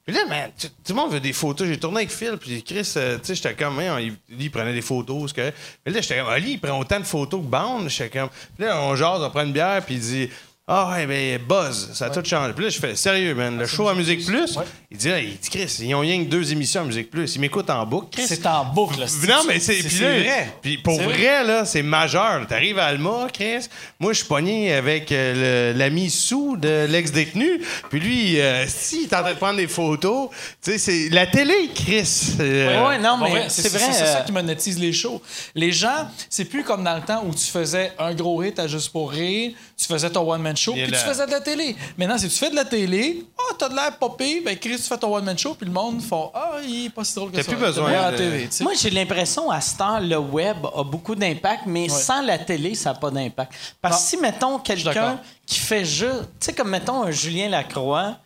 Puis 0.06 0.14
là, 0.14 0.24
man, 0.26 0.52
tout 0.56 0.68
le 0.90 0.94
monde 0.94 1.10
veut 1.10 1.20
des 1.20 1.32
photos. 1.32 1.66
J'ai 1.66 1.78
tourné 1.78 1.98
avec 1.98 2.12
Phil, 2.12 2.36
puis 2.40 2.62
Chris, 2.62 2.92
euh, 2.96 3.18
tu 3.18 3.24
sais, 3.24 3.34
j'étais 3.34 3.54
comme, 3.54 3.80
hein, 3.80 3.98
il, 4.00 4.14
lui, 4.28 4.50
prenait 4.50 4.72
des 4.72 4.82
photos. 4.82 5.32
correct. 5.32 5.56
Mais 5.84 5.90
là, 5.90 6.00
j'étais 6.00 6.18
comme, 6.18 6.28
Ali, 6.28 6.52
il 6.52 6.60
prend 6.60 6.78
autant 6.78 7.00
de 7.00 7.04
photos 7.04 7.40
que 7.40 7.46
Bond. 7.46 7.88
J'étais 7.88 8.20
comme, 8.20 8.28
puis 8.56 8.66
là, 8.66 8.80
on 8.82 8.94
jase, 8.94 9.20
on 9.20 9.30
prend 9.30 9.42
une 9.42 9.52
bière, 9.52 9.84
puis 9.84 9.96
il 9.96 10.00
dit, 10.00 10.30
ah, 10.68 10.90
ouais, 10.96 11.06
ben, 11.06 11.38
Buzz, 11.46 11.90
ça 11.94 12.06
a 12.06 12.10
tout 12.10 12.24
changé. 12.24 12.52
Puis 12.52 12.64
là, 12.64 12.70
je 12.70 12.78
fais, 12.80 12.96
sérieux, 12.96 13.36
man, 13.36 13.56
le 13.56 13.66
show 13.66 13.86
à 13.88 13.94
Musique 13.94 14.26
Plus, 14.26 14.58
il 14.90 14.96
dit, 14.98 15.08
là, 15.08 15.20
il 15.20 15.36
dit, 15.36 15.48
Chris, 15.48 15.76
ils 15.80 15.94
ont 15.94 16.00
rien 16.00 16.24
que 16.24 16.28
deux 16.28 16.50
émissions 16.50 16.80
à 16.80 16.84
Musique 16.84 17.08
Plus. 17.08 17.36
Ils 17.36 17.40
m'écoutent 17.40 17.70
en 17.70 17.86
boucle, 17.86 18.08
Chris. 18.10 18.24
C'est 18.26 18.44
en 18.46 18.64
boucle. 18.64 18.98
là. 18.98 19.06
Non, 19.28 19.42
mais 19.46 19.60
c'est. 19.60 19.74
Puis 19.74 19.98
vrai. 19.98 20.52
Puis 20.60 20.78
pour 20.78 21.00
vrai, 21.00 21.44
là, 21.44 21.64
c'est 21.64 21.82
majeur. 21.82 22.44
T'arrives 22.48 22.80
à 22.80 22.86
Alma, 22.86 23.28
Chris. 23.32 23.68
Moi, 24.00 24.12
je 24.12 24.18
suis 24.18 24.26
pogné 24.26 24.72
avec 24.74 25.12
euh, 25.12 25.72
l'ami 25.72 26.10
sous 26.10 26.56
de 26.56 26.86
l'ex-détenu. 26.88 27.60
Puis 27.88 28.00
lui, 28.00 28.40
euh, 28.40 28.64
si, 28.66 29.02
il 29.02 29.04
est 29.04 29.14
en 29.14 29.20
train 29.20 29.34
de 29.34 29.38
prendre 29.38 29.56
des 29.58 29.68
photos. 29.68 30.30
Tu 30.62 30.72
sais, 30.72 30.78
c'est 30.78 31.08
la 31.14 31.28
télé, 31.28 31.70
Chris. 31.74 32.34
Euh, 32.40 32.88
Ouais, 32.88 32.98
non, 32.98 33.18
Pour 33.18 33.28
mais 33.32 33.48
c'est 33.48 33.68
vrai. 33.68 33.92
C'est 33.92 34.04
ça 34.04 34.18
euh, 34.18 34.22
qui 34.22 34.32
monétise 34.32 34.78
les 34.80 34.92
shows. 34.92 35.22
Les 35.54 35.70
gens, 35.70 36.08
c'est 36.28 36.44
plus 36.44 36.64
comme 36.64 36.82
dans 36.82 36.96
le 36.96 37.02
temps 37.02 37.24
où 37.24 37.32
tu 37.32 37.44
faisais 37.46 37.92
un 38.00 38.12
gros 38.14 38.42
hit 38.42 38.58
à 38.58 38.66
Juste 38.66 38.90
pour 38.90 39.12
rire, 39.12 39.52
tu 39.76 39.86
faisais 39.86 40.10
ton 40.10 40.28
one-man 40.28 40.55
show, 40.56 40.72
puis 40.72 40.86
tu 40.86 40.94
faisais 40.94 41.26
de 41.26 41.30
la 41.30 41.40
télé. 41.40 41.76
Maintenant, 41.98 42.18
si 42.18 42.28
tu 42.28 42.36
fais 42.36 42.50
de 42.50 42.54
la 42.56 42.64
télé, 42.64 43.24
ah, 43.38 43.54
t'as 43.58 43.68
de 43.68 43.74
l'air 43.74 43.96
popé, 43.98 44.40
ben 44.44 44.56
Chris, 44.58 44.76
tu 44.76 44.82
fais 44.82 44.98
ton 44.98 45.14
one-man 45.14 45.36
show, 45.38 45.54
puis 45.54 45.66
le 45.66 45.72
monde 45.72 46.00
font 46.02 46.30
Ah, 46.34 46.52
il 46.66 46.86
est 46.86 46.90
pas 46.90 47.04
si 47.04 47.14
drôle 47.14 47.30
que 47.30 47.36
T'as 47.36 47.42
ça. 47.42 47.52
plus 47.52 47.60
besoin 47.60 47.92
à 47.92 48.06
de- 48.10 48.12
la 48.12 48.18
télé. 48.18 48.48
Moi, 48.62 48.72
j'ai 48.80 48.90
l'impression, 48.90 49.50
à 49.50 49.60
ce 49.60 49.76
temps, 49.76 49.98
le 50.00 50.16
web 50.18 50.56
a 50.76 50.82
beaucoup 50.82 51.14
d'impact, 51.14 51.62
mais 51.66 51.88
sans 51.88 52.22
la 52.22 52.38
télé, 52.38 52.74
ça 52.74 52.92
n'a 52.92 52.98
pas 52.98 53.10
d'impact. 53.10 53.52
Parce 53.80 54.02
que 54.04 54.08
si, 54.10 54.16
mettons, 54.16 54.58
quelqu'un 54.58 55.20
qui 55.46 55.58
fait 55.60 55.84
juste... 55.84 56.22
Tu 56.40 56.46
sais, 56.46 56.52
comme, 56.52 56.70
mettons, 56.70 57.02
un 57.04 57.10
Julien 57.10 57.48
Lacroix, 57.48 58.16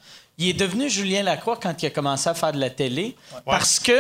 il 0.41 0.49
est 0.49 0.55
devenu 0.55 0.89
Julien 0.89 1.23
Lacroix 1.23 1.59
quand 1.63 1.83
il 1.83 1.87
a 1.87 1.91
commencé 1.91 2.29
à 2.29 2.35
faire 2.35 2.53
de 2.53 2.59
la 2.59 2.71
télé. 2.71 3.15
Parce 3.45 3.79
que, 3.79 3.93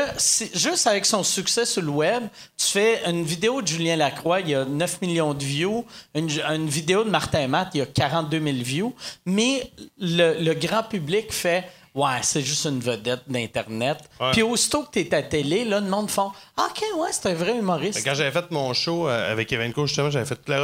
juste 0.54 0.86
avec 0.86 1.04
son 1.04 1.22
succès 1.22 1.66
sur 1.66 1.82
le 1.82 1.90
web, 1.90 2.24
tu 2.56 2.66
fais 2.66 3.02
une 3.06 3.24
vidéo 3.24 3.60
de 3.60 3.66
Julien 3.66 3.96
Lacroix, 3.96 4.40
il 4.40 4.48
y 4.48 4.54
a 4.54 4.64
9 4.64 5.02
millions 5.02 5.34
de 5.34 5.44
views. 5.44 5.84
Une, 6.14 6.30
une 6.30 6.68
vidéo 6.68 7.04
de 7.04 7.10
Martin 7.10 7.46
Matt, 7.46 7.68
il 7.74 7.78
y 7.78 7.82
a 7.82 7.86
42 7.86 8.40
000 8.40 8.56
views. 8.62 8.94
Mais 9.26 9.70
le, 9.98 10.42
le 10.42 10.54
grand 10.54 10.82
public 10.82 11.30
fait... 11.30 11.64
Ouais, 11.92 12.20
c'est 12.22 12.42
juste 12.42 12.66
une 12.66 12.78
vedette 12.78 13.22
d'Internet. 13.26 13.98
Puis 14.30 14.42
aussitôt 14.42 14.84
que 14.84 14.92
tu 14.92 15.00
es 15.00 15.12
à 15.12 15.24
télé, 15.24 15.64
là, 15.64 15.80
le 15.80 15.88
monde 15.88 16.08
font 16.08 16.30
Ah, 16.56 16.68
OK, 16.70 16.80
ouais, 17.00 17.08
c'est 17.10 17.26
un 17.30 17.34
vrai 17.34 17.58
humoriste. 17.58 18.04
Quand 18.04 18.14
j'avais 18.14 18.30
fait 18.30 18.48
mon 18.52 18.72
show 18.72 19.08
euh, 19.08 19.32
avec 19.32 19.52
Evenco, 19.52 19.88
justement, 19.88 20.08
j'avais 20.08 20.24
fait 20.24 20.36
toute 20.36 20.48
la 20.48 20.60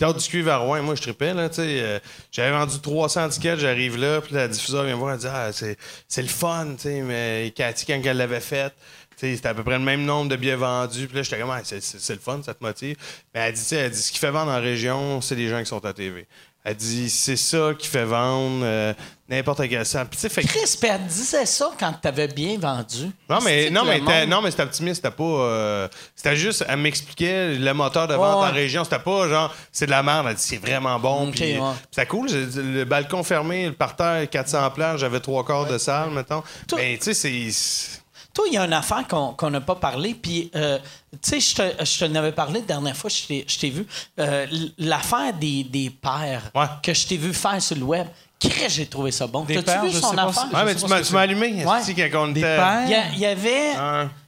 Théâtre 0.00 0.18
du 0.18 0.28
cuivre 0.28 0.50
à 0.50 0.56
Rouen, 0.56 0.82
moi, 0.82 0.94
je 0.94 1.02
tripais, 1.02 1.34
là, 1.34 1.50
tu 1.50 1.56
sais. 1.56 1.62
euh, 1.82 1.98
j'avais 2.32 2.52
vendu 2.52 2.80
300 2.80 3.28
tickets, 3.28 3.58
j'arrive 3.58 3.98
là, 3.98 4.22
puis 4.22 4.34
la 4.34 4.48
diffuseur 4.48 4.84
vient 4.84 4.94
me 4.94 4.98
voir, 4.98 5.12
elle 5.12 5.20
dit, 5.20 5.26
ah, 5.28 5.50
c'est, 5.52 5.76
le 6.22 6.28
fun, 6.28 6.68
tu 6.76 6.84
sais, 6.84 7.02
mais 7.02 7.52
Cathy, 7.54 7.84
quand 7.84 8.00
elle 8.02 8.16
l'avait 8.16 8.40
faite, 8.40 8.72
c'était 9.18 9.46
à 9.48 9.52
peu 9.52 9.62
près 9.62 9.76
le 9.76 9.84
même 9.84 10.06
nombre 10.06 10.30
de 10.30 10.36
billets 10.36 10.56
vendus. 10.56 11.06
Puis 11.06 11.16
là, 11.16 11.22
j'étais 11.22 11.38
comme, 11.38 11.50
Ah, 11.50 11.60
c'est- 11.62 11.82
c'est 11.82 12.14
le 12.14 12.18
fun, 12.20 12.40
ça 12.42 12.54
te 12.54 12.64
motive. 12.64 12.96
Mais 13.34 13.40
elle 13.40 13.52
dit, 13.52 13.60
tu 13.60 13.66
sais, 13.66 13.76
elle 13.76 13.90
dit, 13.90 14.00
ce 14.00 14.10
qui 14.10 14.18
fait 14.18 14.30
vendre 14.30 14.50
en 14.50 14.60
région, 14.62 15.20
c'est 15.20 15.34
les 15.34 15.48
gens 15.50 15.58
qui 15.60 15.66
sont 15.66 15.84
à 15.84 15.92
TV. 15.92 16.26
Elle 16.62 16.76
dit, 16.76 17.08
c'est 17.08 17.36
ça 17.36 17.70
qui 17.78 17.88
fait 17.88 18.04
vendre 18.04 18.60
euh, 18.64 18.92
n'importe 19.30 19.66
quel 19.66 19.86
salle. 19.86 20.06
Puis, 20.08 20.16
tu 20.18 20.20
sais, 20.20 20.28
fait 20.28 20.42
que- 20.42 20.48
Chris, 20.48 20.76
puis 20.78 20.90
elle 20.92 21.06
disait 21.06 21.46
ça 21.46 21.70
quand 21.78 21.94
t'avais 22.02 22.28
bien 22.28 22.58
vendu. 22.58 23.10
non, 23.30 23.38
mais, 23.42 23.70
non, 23.70 23.80
que 23.82 23.86
mais, 23.88 23.98
le 24.00 24.04
t'as- 24.04 24.20
monde- 24.20 24.28
non, 24.28 24.42
mais 24.42 24.50
c'était 24.50 24.64
optimiste, 24.64 24.96
c'était 25.02 25.14
pas. 25.16 25.24
euh, 25.24 25.88
c'était 26.14 26.36
juste, 26.36 26.62
elle 26.68 26.76
m'expliquait 26.80 27.54
le 27.54 27.72
moteur 27.72 28.06
de 28.08 28.14
vente 28.14 28.36
Ouais, 28.36 28.42
ouais. 28.42 28.50
en 28.50 28.52
région. 28.52 28.84
C'était 28.84 28.98
pas 28.98 29.26
genre, 29.26 29.54
c'est 29.72 29.86
de 29.86 29.90
la 29.90 30.02
merde. 30.02 30.26
Elle 30.28 30.34
dit, 30.34 30.42
c'est 30.42 30.58
vraiment 30.58 31.00
bon. 31.00 31.28
Ok, 31.28 31.36
puis, 31.36 31.58
ouais. 31.58 31.58
puis 31.58 31.86
c'était 31.92 32.06
cool. 32.06 32.28
j'ai- 32.28 32.44
Le 32.62 32.84
balcon 32.84 33.22
fermé, 33.22 33.66
le 33.66 33.72
parterre, 33.72 34.28
400 34.28 34.70
places, 34.72 35.00
j'avais 35.00 35.20
trois 35.20 35.42
quarts 35.46 35.64
de 35.66 35.78
salle, 35.78 36.10
mettons. 36.10 36.42
Toi- 36.68 36.78
Mais, 36.78 36.98
tu 36.98 37.14
sais, 37.14 37.14
c'est. 37.14 37.99
Toi, 38.32 38.44
il 38.48 38.54
y 38.54 38.58
a 38.58 38.64
une 38.64 38.72
affaire 38.72 39.04
qu'on 39.08 39.50
n'a 39.50 39.60
pas 39.60 39.74
parlé, 39.74 40.14
puis, 40.14 40.50
euh, 40.54 40.78
tu 41.22 41.40
sais, 41.40 41.40
je 41.40 41.98
te, 41.98 42.04
n'avais 42.04 42.32
parlé 42.32 42.60
la 42.60 42.66
dernière 42.66 42.96
fois, 42.96 43.10
je 43.10 43.26
t'ai- 43.58 43.70
vu. 43.70 43.84
Euh, 44.18 44.46
L'affaire 44.78 45.32
des, 45.34 45.64
des 45.64 45.90
pères 45.90 46.50
Ouais. 46.54 46.66
que 46.82 46.94
je 46.94 47.06
t'ai 47.06 47.16
vu 47.16 47.34
faire 47.34 47.60
sur 47.60 47.76
le 47.76 47.82
web, 47.82 48.06
Crée, 48.42 48.70
j'ai 48.70 48.86
trouvé 48.86 49.10
ça 49.10 49.26
bon. 49.26 49.44
T'as-tu 49.44 49.86
vu 49.86 49.92
son 49.92 50.12
sais 50.12 50.18
affaire? 50.18 50.46
si- 50.48 50.54
Ouais, 50.54 50.60
Je 50.60 50.64
mais 50.64 50.72
sais 50.72 50.84
tu 50.86 50.88
m'as 50.88 51.02
tu 51.02 51.16
allumé, 51.18 51.62
Ouais. 51.66 51.78
esti, 51.80 51.94
quand 51.94 52.22
on 52.24 52.28
Des 52.28 52.40
était. 52.40 52.56
pères? 52.56 52.82
Il 52.86 52.90
y, 52.90 52.94
a- 52.94 53.08
il 53.12 53.18
y 53.18 53.26
avait 53.26 53.72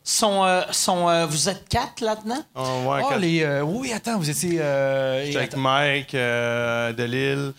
son. 0.04 0.44
euh, 0.44 0.60
son 0.70 1.08
euh, 1.08 1.24
vous 1.24 1.48
êtes 1.48 1.66
quatre 1.66 2.02
là-dedans? 2.02 2.42
Oh, 2.54 2.90
ouais, 2.90 3.18
les. 3.18 3.42
euh, 3.42 3.62
oui, 3.62 3.90
attends, 3.90 4.18
vous 4.18 4.28
étiez. 4.28 4.60
Euh, 4.60 5.24
J'étais 5.24 5.38
avec 5.38 5.56
Mike 5.56 6.12
de 6.12 6.92
Delille. 6.92 7.52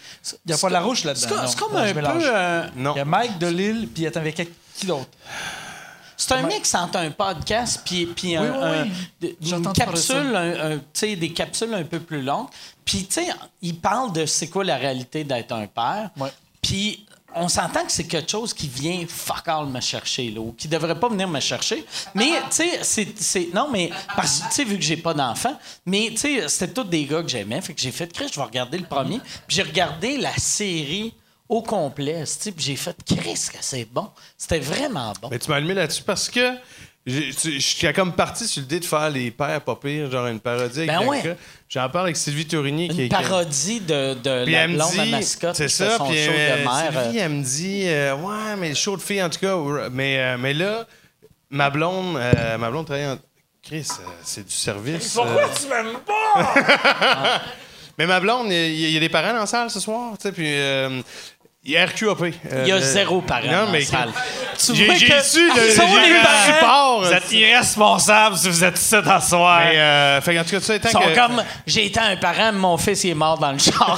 Il 0.45 0.49
n'y 0.49 0.53
a 0.53 0.57
pas 0.60 0.70
la 0.70 0.82
rouge 0.82 1.03
là-dedans. 1.06 1.28
C'est 1.48 1.57
comme 1.60 1.74
Non, 1.74 1.80
un 1.80 1.88
peu. 1.88 1.94
mélange. 1.95 2.24
euh, 2.24 2.68
Non. 2.76 2.94
Il 2.94 2.98
y 2.99 3.02
a 3.02 3.06
Mike 3.06 3.40
de 3.40 3.48
Lille, 3.48 3.90
puis 3.91 4.06
attends, 4.06 4.20
avec 4.20 4.36
qui 4.76 4.86
d'autre? 4.86 5.07
C'est 6.28 6.34
un 6.36 6.44
mix 6.48 6.74
entre 6.76 6.98
un 6.98 7.12
podcast 7.12 7.82
puis, 7.86 8.06
puis 8.06 8.36
un, 8.36 8.44
Oui, 8.44 8.91
oui, 9.22 9.36
une 9.52 9.74
capsule, 9.74 10.36
un- 10.36 10.80
des 11.16 11.34
capsules 11.34 11.74
un 11.74 11.84
peu 11.84 12.00
plus 12.00 12.22
longues. 12.22 12.48
Puis, 12.86 13.06
tu 13.06 13.14
sais, 13.16 13.28
il 13.62 13.76
parle 13.78 14.12
de 14.14 14.26
c'est 14.26 14.48
quoi 14.48 14.64
la 14.64 14.78
réalité 14.78 15.24
d'être 15.24 15.52
un 15.54 15.68
père. 15.68 16.10
Puis, 16.62 17.06
on 17.36 17.48
s'entend 17.48 17.84
que 17.84 17.91
c'est 17.91 18.04
quelque 18.06 18.30
chose 18.30 18.54
qui 18.54 18.68
vient 18.68 19.06
fuck 19.08 19.48
all 19.48 19.66
me 19.66 19.82
chercher, 19.82 20.30
là, 20.30 20.40
ou 20.40 20.54
qui 20.56 20.68
devrait 20.68 21.00
pas 21.00 21.10
venir 21.10 21.28
me 21.28 21.40
chercher. 21.40 21.84
Mais, 22.14 22.30
tu 22.50 22.58
sais, 22.58 22.80
c'est- 22.84 23.20
c'est. 23.20 23.50
Non, 23.54 23.70
mais, 23.72 23.90
parce 24.16 24.40
que, 24.41 24.48
tu 24.50 24.52
sais, 24.54 24.64
vu 24.64 24.76
que 24.78 24.84
j'ai 24.84 24.98
pas 24.98 25.14
d'enfant, 25.16 25.58
mais, 25.86 26.10
tu 26.12 26.18
sais, 26.18 26.48
c'était 26.48 26.74
tous 26.74 26.84
des 26.84 27.06
gars 27.06 27.24
que 27.24 27.30
j'aimais. 27.30 27.60
Fait 27.62 27.74
que 27.74 27.82
j'ai 27.82 27.91
fait, 27.91 28.12
Chris, 28.14 28.28
je 28.32 28.40
vais 28.40 28.45
regarder 28.45 28.78
le 28.78 28.86
premier. 28.86 29.20
Puis, 29.48 29.56
j'ai 29.58 29.64
regardé 29.64 30.18
la 30.18 30.34
série 30.38 31.14
au 31.49 31.61
complet, 31.61 32.22
tu 32.22 32.28
sais, 32.28 32.52
puis 32.52 32.64
j'ai 32.65 32.76
fait, 32.76 32.95
Chris, 33.06 33.48
que 33.52 33.57
c'est 33.61 33.86
bon. 33.86 34.10
C'était 34.38 34.60
vraiment 34.60 35.14
bon. 35.22 35.30
Mais 35.32 35.40
tu 35.40 35.49
m'as 35.49 35.57
allumé 35.57 35.74
là-dessus 35.74 36.03
parce 36.03 36.30
que 36.30 36.53
je 37.06 37.60
suis 37.60 37.91
comme 37.94 38.14
parti 38.14 38.48
sur 38.48 38.61
l'idée 38.61 38.80
de 38.80 38.86
faire 38.86 39.10
les 39.10 39.30
pères 39.30 39.60
pas 39.61 39.76
pires, 39.76 40.10
genre 40.10 40.26
une 40.28 40.40
parodie 40.40 40.80
avec 40.80 40.90
Ben 40.90 41.06
ouais. 41.06 41.36
J'en 41.68 41.90
parle 41.90 42.06
avec 42.06 42.15
Sylvie 42.18 42.48
Tourigny 42.48 42.88
qui 42.88 42.95
Une 42.99 43.06
est. 43.06 43.10
parodie 43.10 43.82
de, 43.82 44.14
de 44.14 44.49
la 44.49 44.68
blonde 44.68 44.82
à 44.99 45.03
dit, 45.03 45.11
mascotte 45.11 45.56
c'est 45.57 45.65
qui 45.65 45.74
ça, 45.74 45.98
son 45.98 46.06
puis 46.07 46.18
show 46.24 46.32
euh, 46.34 46.57
de 46.60 46.64
mère. 46.64 47.02
Sylvie, 47.03 47.18
elle 47.18 47.30
me 47.32 47.44
dit, 47.44 47.84
euh, 47.88 48.15
ouais, 48.15 48.56
mais 48.57 48.74
show 48.74 48.95
de 48.95 49.02
filles 49.02 49.22
en 49.24 49.30
tout 49.30 49.40
cas, 49.40 49.57
mais, 49.91 50.18
euh, 50.20 50.38
mais 50.40 50.53
là, 50.53 50.88
ma 51.49 51.70
blonde, 51.70 52.15
euh, 52.15 52.57
ma 52.57 52.70
blonde 52.72 52.86
travaille 52.86 53.07
en... 53.07 53.18
Chris, 53.61 53.88
euh, 53.99 54.03
c'est 54.24 54.45
du 54.45 54.53
service. 54.53 55.14
Pourquoi 55.14 55.49
tu 55.49 55.68
m'aimes 55.68 55.98
pas? 56.06 57.41
mais 57.98 58.06
ma 58.06 58.20
blonde, 58.20 58.48
il 58.49 58.53
y, 58.53 58.86
a- 58.86 58.88
il 58.90 58.94
y 58.94 58.98
a 58.98 58.99
des 58.99 59.10
parents 59.10 59.34
dans 59.34 59.40
la 59.41 59.45
salle 59.45 59.70
ce 59.70 59.80
soir, 59.82 60.14
tu 60.18 60.24
sais, 60.24 60.32
puis... 60.32 60.48
euh, 60.48 61.02
il 61.65 61.72
y 61.72 61.77
a 61.77 61.85
RQAP. 61.85 62.19
Il 62.64 62.68
y 62.68 62.72
a 62.72 62.76
euh, 62.76 62.80
zéro 62.80 63.22
parent 63.22 63.48
Non, 63.49 63.72
mais 63.72 63.81
salle. 63.84 64.11
Tu 64.57 64.76
J'ai 64.76 64.85
vois 64.85 64.95
j'ai 64.95 65.07
que- 65.07 65.22
su, 65.23 65.48
le- 65.48 65.72
sont 65.72 65.81
les 65.95 66.14
parents. 66.22 66.45
support. 66.45 67.02
Vous 67.06 67.11
êtes 67.14 67.31
irresponsable 67.31 68.38
si 68.38 68.49
vous 68.49 68.64
êtes 68.64 68.77
ici 68.77 68.95
dans 69.03 69.19
ce 69.22 69.30
soir. 69.30 69.61
Mais, 69.65 69.80
euh, 69.80 70.22
fait 70.22 70.38
en 70.40 70.44
tout 70.44 70.52
cas, 70.52 70.60
ça 70.60 70.76
étant 70.76 70.90
Ils 70.90 70.91
sont 70.91 70.99
que... 70.99 71.15
comme 71.15 71.44
j'ai 71.65 71.85
été 71.85 71.99
un 71.99 72.15
parent, 72.18 72.52
mais 72.52 72.60
mon 72.60 72.77
fils 72.77 73.03
il 73.06 73.11
est 73.11 73.15
mort 73.15 73.38
dans 73.38 73.52
le 73.52 73.57
char. 73.60 73.98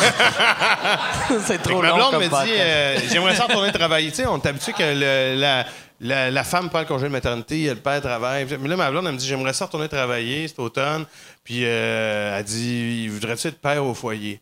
c'est 1.46 1.62
trop 1.62 1.82
ma 1.82 1.90
long 1.90 1.96
blonde 1.98 2.12
comme 2.12 2.24
me 2.24 2.28
dit 2.46 2.52
euh, 2.58 2.98
J'aimerais 3.12 3.36
ça 3.36 3.44
retourner 3.46 3.72
travailler. 3.72 4.10
Tu 4.12 4.18
sais, 4.18 4.28
on 4.28 4.38
est 4.40 4.48
habitué 4.48 4.74
que 4.74 4.84
le- 4.84 5.40
la, 5.40 5.66
la, 6.02 6.32
la 6.32 6.44
femme 6.44 6.70
prend 6.70 6.80
le 6.80 6.86
congé 6.86 7.04
de 7.06 7.10
maternité, 7.10 7.68
le 7.70 7.76
père 7.76 8.02
travaille. 8.02 8.46
Mais 8.60 8.68
là, 8.70 8.76
ma 8.76 8.92
blonde, 8.92 9.06
elle 9.08 9.14
me 9.14 9.18
dit 9.18 9.28
J'aimerais 9.28 9.54
ça 9.54 9.66
retourner 9.66 9.90
travailler 9.90 10.48
cet 10.48 10.60
automne. 10.60 11.06
Puis 11.44 11.62
euh, 11.64 12.38
elle 12.38 12.44
dit 12.46 13.08
Voudrais-tu 13.08 13.48
être 13.48 13.60
père 13.60 13.84
au 13.84 13.94
foyer? 13.94 14.40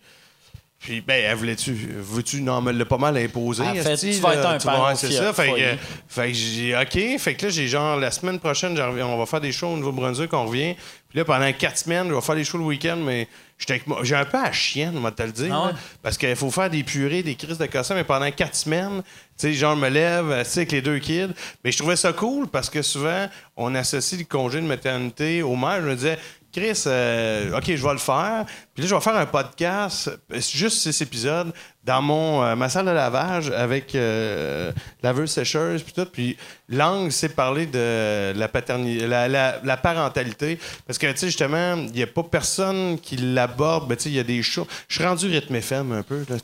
Puis, 0.84 0.99
ben, 0.99 1.23
elle 1.26 1.38
voulait-tu, 1.38 1.72
veux-tu, 1.73 2.41
non, 2.41 2.60
me 2.61 2.73
l'a 2.73 2.84
pas 2.84 2.97
mal 2.97 3.15
imposé. 3.18 3.64
En 3.64 3.73
fait, 3.73 3.95
tu 3.95 4.11
vas 4.19 4.34
être 4.35 4.45
un 4.45 4.57
père 4.57 4.91
c'est 4.97 5.11
ça. 5.11 5.31
Fait 5.31 5.47
que, 5.49 5.77
fait 6.14 6.27
que 6.27 6.34
j'ai, 6.34 6.75
OK. 6.75 7.19
Fait 7.19 7.35
que 7.35 7.45
là, 7.45 7.51
j'ai 7.51 7.69
genre, 7.69 7.95
la 7.98 8.11
semaine 8.11 8.38
prochaine, 8.38 8.77
on 8.77 9.17
va 9.17 9.25
faire 9.25 9.40
des 9.40 9.53
shows 9.53 9.67
au 9.69 9.77
Nouveau-Brunswick, 9.77 10.33
on 10.33 10.45
revient. 10.45 10.75
Puis 11.09 11.19
là, 11.19 11.25
pendant 11.25 11.51
quatre 11.53 11.77
semaines, 11.77 12.09
je 12.09 12.14
vais 12.14 12.19
faire 12.22 12.35
des 12.35 12.43
shows 12.43 12.57
le 12.57 12.66
week-end, 12.66 12.98
mais 12.98 13.30
j'étais 13.57 13.74
avec 13.75 13.88
moi- 13.88 13.99
j'ai 14.03 14.16
un 14.16 14.25
peu 14.25 14.38
à 14.38 14.51
chienne, 14.51 14.95
moi, 14.95 15.11
te 15.11 15.24
le 15.24 15.32
dire. 15.32 15.53
Ah 15.53 15.67
ouais? 15.67 15.72
là, 15.72 15.77
parce 16.01 16.17
qu'il 16.17 16.35
faut 16.35 16.51
faire 16.51 16.69
des 16.69 16.83
purées, 16.83 17.24
des 17.24 17.35
crises 17.35 17.57
de 17.59 17.66
cossins, 17.67 17.95
mais 17.95 18.03
pendant 18.03 18.30
quatre 18.32 18.56
semaines, 18.56 19.03
tu 19.03 19.14
sais, 19.38 19.53
genre, 19.53 19.75
je 19.77 19.82
me 19.82 19.90
lève, 19.90 20.32
euh, 20.32 20.43
tu 20.43 20.49
sais, 20.49 20.59
avec 20.61 20.72
les 20.74 20.82
deux 20.82 20.99
kids. 20.99 21.30
Mais 21.64 21.72
je 21.72 21.77
trouvais 21.77 21.95
ça 21.95 22.11
cool 22.11 22.48
parce 22.48 22.69
que 22.69 22.82
souvent, 22.82 23.27
on 23.56 23.74
associe 23.75 24.19
le 24.19 24.25
congé 24.25 24.59
de 24.59 24.66
maternité 24.66 25.43
au 25.43 25.56
mère. 25.56 25.77
Je 25.82 25.88
me 25.88 25.95
disais, 25.95 26.17
Chris, 26.53 26.83
euh, 26.85 27.57
OK, 27.57 27.64
je 27.75 27.83
vais 27.83 27.91
le 27.93 27.98
faire. 27.98 28.45
Puis 28.73 28.83
là, 28.83 28.90
je 28.90 28.95
vais 28.95 29.01
faire 29.01 29.15
un 29.15 29.25
podcast, 29.25 30.11
juste 30.32 30.77
six 30.77 31.01
épisodes, 31.01 31.51
dans 31.83 32.01
mon, 32.01 32.43
euh, 32.43 32.56
ma 32.56 32.69
salle 32.69 32.85
de 32.85 32.91
lavage 32.91 33.49
avec 33.49 33.93
euh, 33.95 34.72
laveuse 35.01 35.32
sécheuse, 35.32 35.82
puis 35.83 35.93
tout. 35.93 36.06
Puis 36.06 36.38
l'angle, 36.69 37.11
c'est 37.11 37.30
parler 37.30 37.65
de 37.65 38.33
la 38.35 38.48
paternité, 38.48 39.06
la, 39.07 39.27
la- 39.27 39.59
la 39.64 39.77
parentalité. 39.77 40.57
Parce 40.88 40.98
que, 40.98 41.07
tu 41.11 41.17
sais, 41.17 41.25
justement, 41.27 41.75
il 41.75 41.91
n'y 41.91 42.03
a 42.03 42.07
pas 42.07 42.23
personne 42.23 42.99
qui 42.99 43.17
l'aborde. 43.17 43.88
Ben, 43.90 43.95
tu 43.98 44.03
sais, 44.03 44.09
il 44.09 44.15
y 44.15 44.19
a 44.19 44.23
des 44.23 44.41
shows. 44.43 44.67
Je 44.88 44.95
suis 44.95 45.03
rendu 45.03 45.27
rythme 45.27 45.56
FM 45.56 45.91
un 45.91 46.03
peu. 46.03 46.23
Là, 46.30 46.35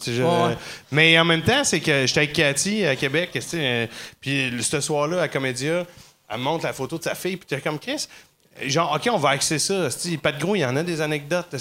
Ouais. 0.49 0.57
Mais 0.91 1.17
en 1.19 1.25
même 1.25 1.43
temps, 1.43 1.63
c'est 1.63 1.79
que 1.79 2.05
j'étais 2.07 2.19
avec 2.21 2.33
Cathy 2.33 2.85
à 2.85 2.95
Québec, 2.95 3.29
puis 4.19 4.51
ce 4.61 4.81
soir-là, 4.81 5.21
à 5.21 5.27
Comédia, 5.27 5.85
elle 6.31 6.37
me 6.37 6.43
montre 6.43 6.65
la 6.65 6.73
photo 6.73 6.97
de 6.97 7.03
sa 7.03 7.15
fille, 7.15 7.37
puis 7.37 7.47
t'es 7.47 7.59
comme 7.61 7.79
Chris. 7.79 8.07
Genre, 8.65 8.91
OK, 8.93 9.09
on 9.13 9.17
va 9.17 9.29
axer 9.29 9.59
ça. 9.59 9.87
Pas 10.21 10.31
de 10.31 10.39
gros, 10.41 10.55
il 10.55 10.59
y 10.59 10.65
en 10.65 10.75
a 10.75 10.83
des 10.83 10.99
anecdotes. 11.01 11.47
Ouais, 11.53 11.59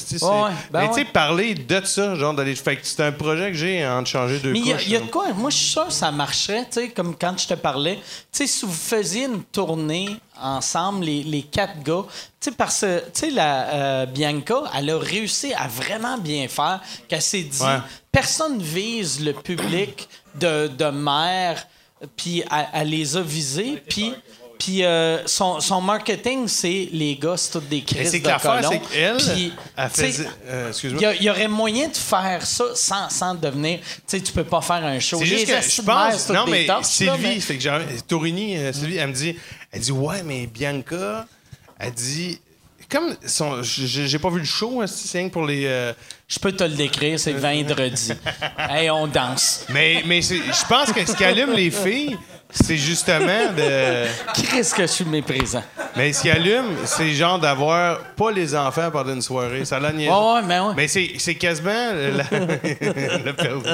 ben 0.70 0.80
mais 0.80 0.88
tu 0.88 0.94
sais, 0.94 1.00
ouais. 1.00 1.04
parler 1.06 1.54
de 1.54 1.80
ça, 1.84 2.14
genre, 2.14 2.34
d'aller. 2.34 2.54
Fait 2.54 2.76
que 2.76 2.86
c'est 2.86 3.02
un 3.02 3.12
projet 3.12 3.48
que 3.52 3.56
j'ai 3.56 3.86
en 3.86 4.02
de 4.02 4.06
changer 4.06 4.38
deux 4.40 4.52
Mais 4.52 4.58
il 4.60 4.66
y 4.66 4.72
a- 4.72 4.76
couches. 4.76 4.86
il 4.86 4.92
y, 4.92 4.96
a 4.96 5.00
de 5.00 5.06
quoi? 5.06 5.32
Moi, 5.34 5.50
je 5.50 5.56
suis 5.56 5.68
sûr 5.68 5.86
que 5.86 5.92
ça 5.92 6.10
marcherait, 6.10 6.64
tu 6.70 6.80
sais, 6.80 6.88
comme 6.88 7.16
quand 7.16 7.38
je 7.38 7.46
te 7.48 7.54
parlais. 7.54 7.96
Tu 7.96 8.02
sais, 8.32 8.46
si 8.46 8.64
vous 8.66 8.72
faisiez 8.72 9.24
une 9.26 9.42
tournée 9.44 10.16
ensemble, 10.40 11.04
les, 11.04 11.22
les 11.22 11.42
quatre 11.42 11.82
gars, 11.82 12.04
tu 12.40 12.50
sais, 12.50 12.52
parce 12.52 12.80
que, 12.80 12.98
tu 13.00 13.04
sais, 13.14 13.30
la 13.30 13.68
euh, 13.68 14.06
Bianca, 14.06 14.62
elle 14.76 14.90
a 14.90 14.98
réussi 14.98 15.52
à 15.54 15.68
vraiment 15.68 16.18
bien 16.18 16.48
faire, 16.48 16.80
qu'elle 17.08 17.22
s'est 17.22 17.42
dit, 17.42 17.62
Ouais. 17.62 17.78
personne 18.12 18.60
vise 18.60 19.24
le 19.24 19.32
public 19.32 20.08
de, 20.36 20.68
de 20.68 20.84
mère, 20.90 21.66
puis 22.16 22.42
elle, 22.50 22.66
elle 22.72 22.88
les 22.90 23.16
a 23.16 23.20
visés, 23.20 23.82
puis... 23.88 24.12
Puis 24.58 24.84
euh, 24.84 25.24
son, 25.26 25.60
son 25.60 25.80
marketing, 25.80 26.48
c'est 26.48 26.88
les 26.92 27.14
gars, 27.16 27.36
c'est 27.36 27.52
toutes 27.52 27.68
des 27.68 27.82
crises 27.82 28.10
c'est 28.10 28.18
de 28.18 28.28
colons. 28.42 28.70
c'est 28.70 28.80
qu'elle, 28.92 29.16
Puis, 29.16 29.52
elle 29.76 29.88
faisait. 29.90 30.28
euh, 30.46 30.68
Excuse-moi. 30.70 31.14
il 31.20 31.22
y, 31.22 31.30
aurait 31.30 31.46
moyen 31.48 31.88
de 31.88 31.96
faire 31.96 32.44
ça 32.44 32.64
sans, 32.74 33.08
sans 33.08 33.34
devenir. 33.34 33.78
Tu 33.80 33.86
sais, 34.06 34.20
tu 34.20 34.32
peux 34.32 34.42
pas 34.44 34.60
faire 34.60 34.84
un 34.84 34.98
show. 34.98 35.18
C'est 35.20 35.26
juste 35.26 35.46
que 35.46 35.60
je 35.60 35.82
pense. 35.82 36.16
c'est 36.26 36.32
Non, 36.32 36.46
mais 36.46 36.66
torches, 36.66 36.80
là, 37.00 37.14
Sylvie, 37.14 37.22
mais- 37.34 37.40
fait 37.40 37.54
que 37.56 37.62
genre, 37.62 37.80
Torini, 38.08 38.56
euh, 38.56 38.72
Sylvie, 38.72 38.96
elle 38.96 39.08
me 39.08 39.14
dit, 39.14 39.36
elle 39.70 39.80
dit, 39.80 39.92
ouais, 39.92 40.22
mais 40.24 40.46
Bianca, 40.48 41.26
elle 41.78 41.92
dit, 41.92 42.40
comme 42.90 43.14
son, 43.26 43.62
j'ai 43.62 44.18
pas 44.18 44.30
vu 44.30 44.38
le 44.40 44.44
show, 44.44 44.80
hein, 44.80 44.86
c'est 44.86 45.18
rien 45.18 45.28
que 45.28 45.32
pour 45.34 45.46
les. 45.46 45.66
euh, 45.66 45.92
Je 46.26 46.38
peux 46.40 46.52
te 46.52 46.64
le 46.64 46.74
décrire, 46.74 47.20
c'est 47.20 47.32
vendredi. 47.32 48.12
hey, 48.58 48.90
on 48.90 49.06
danse. 49.06 49.66
mais 49.68 50.02
mais 50.06 50.20
c'est- 50.22 50.38
je 50.38 50.66
pense 50.68 50.90
que 50.92 51.04
ce 51.06 51.12
qui 51.14 51.22
allume 51.24 51.52
les 51.52 51.70
filles, 51.70 52.16
c'est 52.50 52.76
justement 52.76 53.52
de. 53.56 54.06
Qu'est-ce 54.34 54.74
que 54.74 54.82
je 54.82 54.86
suis 54.86 55.04
méprisant? 55.04 55.62
Mais 55.96 56.12
ce 56.12 56.22
qui 56.22 56.30
allume, 56.30 56.76
c'est 56.84 57.10
genre 57.12 57.38
d'avoir 57.38 58.00
pas 58.16 58.30
les 58.30 58.54
enfants 58.54 58.90
pendant 58.90 59.12
une 59.12 59.22
soirée. 59.22 59.64
Ça 59.64 59.78
l'a. 59.78 59.90
Ouais, 59.90 60.08
ouais, 60.08 60.42
mais 60.46 60.60
ouais. 60.60 60.72
Mais 60.76 60.88
c'est 60.88 61.12
c'est 61.18 61.34
quasiment 61.34 61.92
la, 61.92 62.24
le 62.30 63.32
perdu. 63.32 63.68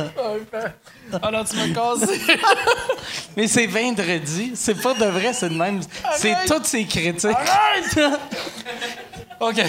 Ah 1.22 1.30
non, 1.30 1.44
tu 1.44 1.56
m'as 1.56 1.68
cassé. 1.68 2.20
Mais 3.36 3.46
c'est 3.46 3.66
vendredi. 3.66 4.52
C'est 4.54 4.80
pas 4.80 4.94
de 4.94 5.04
vrai, 5.04 5.32
c'est 5.32 5.50
de 5.50 5.54
même. 5.54 5.80
C'est 6.16 6.34
toutes 6.46 6.66
ces 6.66 6.84
critiques. 6.84 7.30
OK. 9.40 9.62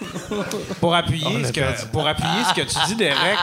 Pour 0.80 0.94
appuyer, 0.94 1.44
ce 1.44 1.52
que, 1.52 1.86
pour 1.92 2.06
appuyer 2.06 2.44
ce 2.48 2.54
que 2.54 2.60
tu 2.66 2.76
dis, 2.86 2.94
Derek, 2.94 3.38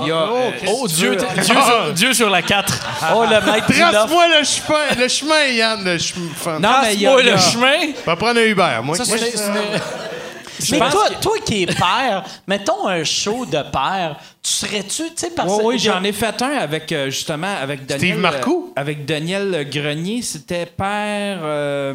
il 0.00 0.08
y 0.08 0.10
a. 0.10 0.14
euh, 0.14 0.50
Oh, 0.66 0.86
Dieu, 0.88 1.16
Dieu, 1.16 1.42
sur, 1.44 1.92
Dieu 1.94 2.12
sur 2.14 2.28
la 2.30 2.42
4. 2.42 2.74
Oh, 3.14 3.22
le 3.24 3.40
maître 3.52 3.66
du. 3.70 3.78
Trace-moi 3.78 4.24
le 4.38 4.44
chemin, 4.44 4.78
le 5.02 5.08
chemin, 5.08 5.44
Yann, 5.46 5.84
le 5.84 5.98
chemin. 5.98 6.58
non, 6.58 6.70
mais 6.82 6.94
il 6.94 7.02
y 7.02 7.06
a. 7.06 7.10
Moi, 7.12 7.20
il 7.22 7.26
y 7.26 7.30
a- 7.30 7.34
le 7.34 7.40
chemin. 7.40 7.92
Va 8.04 8.16
prendre 8.16 8.40
un 8.40 8.44
Uber, 8.44 8.80
moi. 8.82 8.96
Ça, 8.96 9.04
Moi, 9.06 9.16
c'est- 9.18 10.70
Mais 10.72 10.78
pense 10.78 10.92
toi, 10.92 11.08
que- 11.08 11.14
toi 11.22 11.32
qui 11.44 11.62
es 11.64 11.66
père, 11.66 12.22
mettons 12.46 12.86
un 12.86 13.02
show 13.02 13.44
de 13.46 13.62
père, 13.62 14.16
tu 14.42 14.50
serais-tu, 14.52 15.02
tu 15.04 15.12
sais, 15.16 15.30
parce 15.30 15.50
Oui, 15.54 15.58
que. 15.58 15.64
oui, 15.66 15.78
j'en 15.78 16.02
ai 16.04 16.12
fait 16.12 16.40
un 16.40 16.56
avec 16.58 16.92
euh, 16.92 17.06
justement 17.10 17.52
avec 17.60 17.84
Daniel. 17.86 18.08
Steve 18.10 18.20
Marcoux? 18.20 18.72
euh, 18.76 18.80
avec 18.80 19.04
Daniel 19.04 19.68
Grenier, 19.70 20.22
c'était 20.22 20.66
père. 20.66 21.38
euh, 21.42 21.94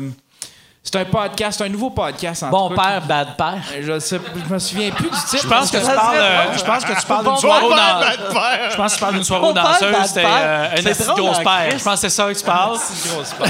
c'est 0.92 1.00
un 1.00 1.06
podcast, 1.06 1.62
un 1.62 1.70
nouveau 1.70 1.90
podcast. 1.90 2.44
En 2.44 2.50
Bon 2.50 2.70
tout 2.70 2.76
cas, 2.76 2.84
père, 2.84 3.02
bad 3.02 3.36
père. 3.38 3.58
qui- 3.68 3.84
Je, 3.84 4.00
sais, 4.00 4.20
je 4.48 4.54
me 4.54 4.60
souviens 4.60 4.92
plus 4.92 5.10
du 5.10 5.16
titre. 5.30 5.44
Je 5.44 5.48
pense 5.48 5.70
que 5.72 5.78
tu 5.78 5.84
parles, 5.86 6.16
euh, 6.18 6.58
je 6.58 6.64
pense 6.64 6.86
que 6.86 7.00
tu 7.00 7.06
parles 7.06 7.26
d'une 7.26 7.38
soirée 7.38 7.62
Bon. 7.62 7.76
Je 8.72 8.76
pense 8.78 8.92
que 8.92 8.98
tu 8.98 9.02
parles 9.02 9.14
d'une 9.16 9.24
soirée 9.24 9.42
Bon 9.42 9.54
bad 9.54 9.66
C'était 10.06 10.24
euh, 10.26 10.68
un 10.72 10.76
C'est 10.82 10.90
asti 10.92 11.04
de 11.04 11.08
drôle, 11.08 11.22
grosse 11.22 11.38
en 11.40 11.44
père. 11.44 11.70
Je 11.78 11.84
pense 11.84 11.94
que 11.94 12.00
c'est 12.00 12.10
ça 12.10 12.26
que 12.34 12.38
tu 12.38 12.44
parles. 12.46 12.78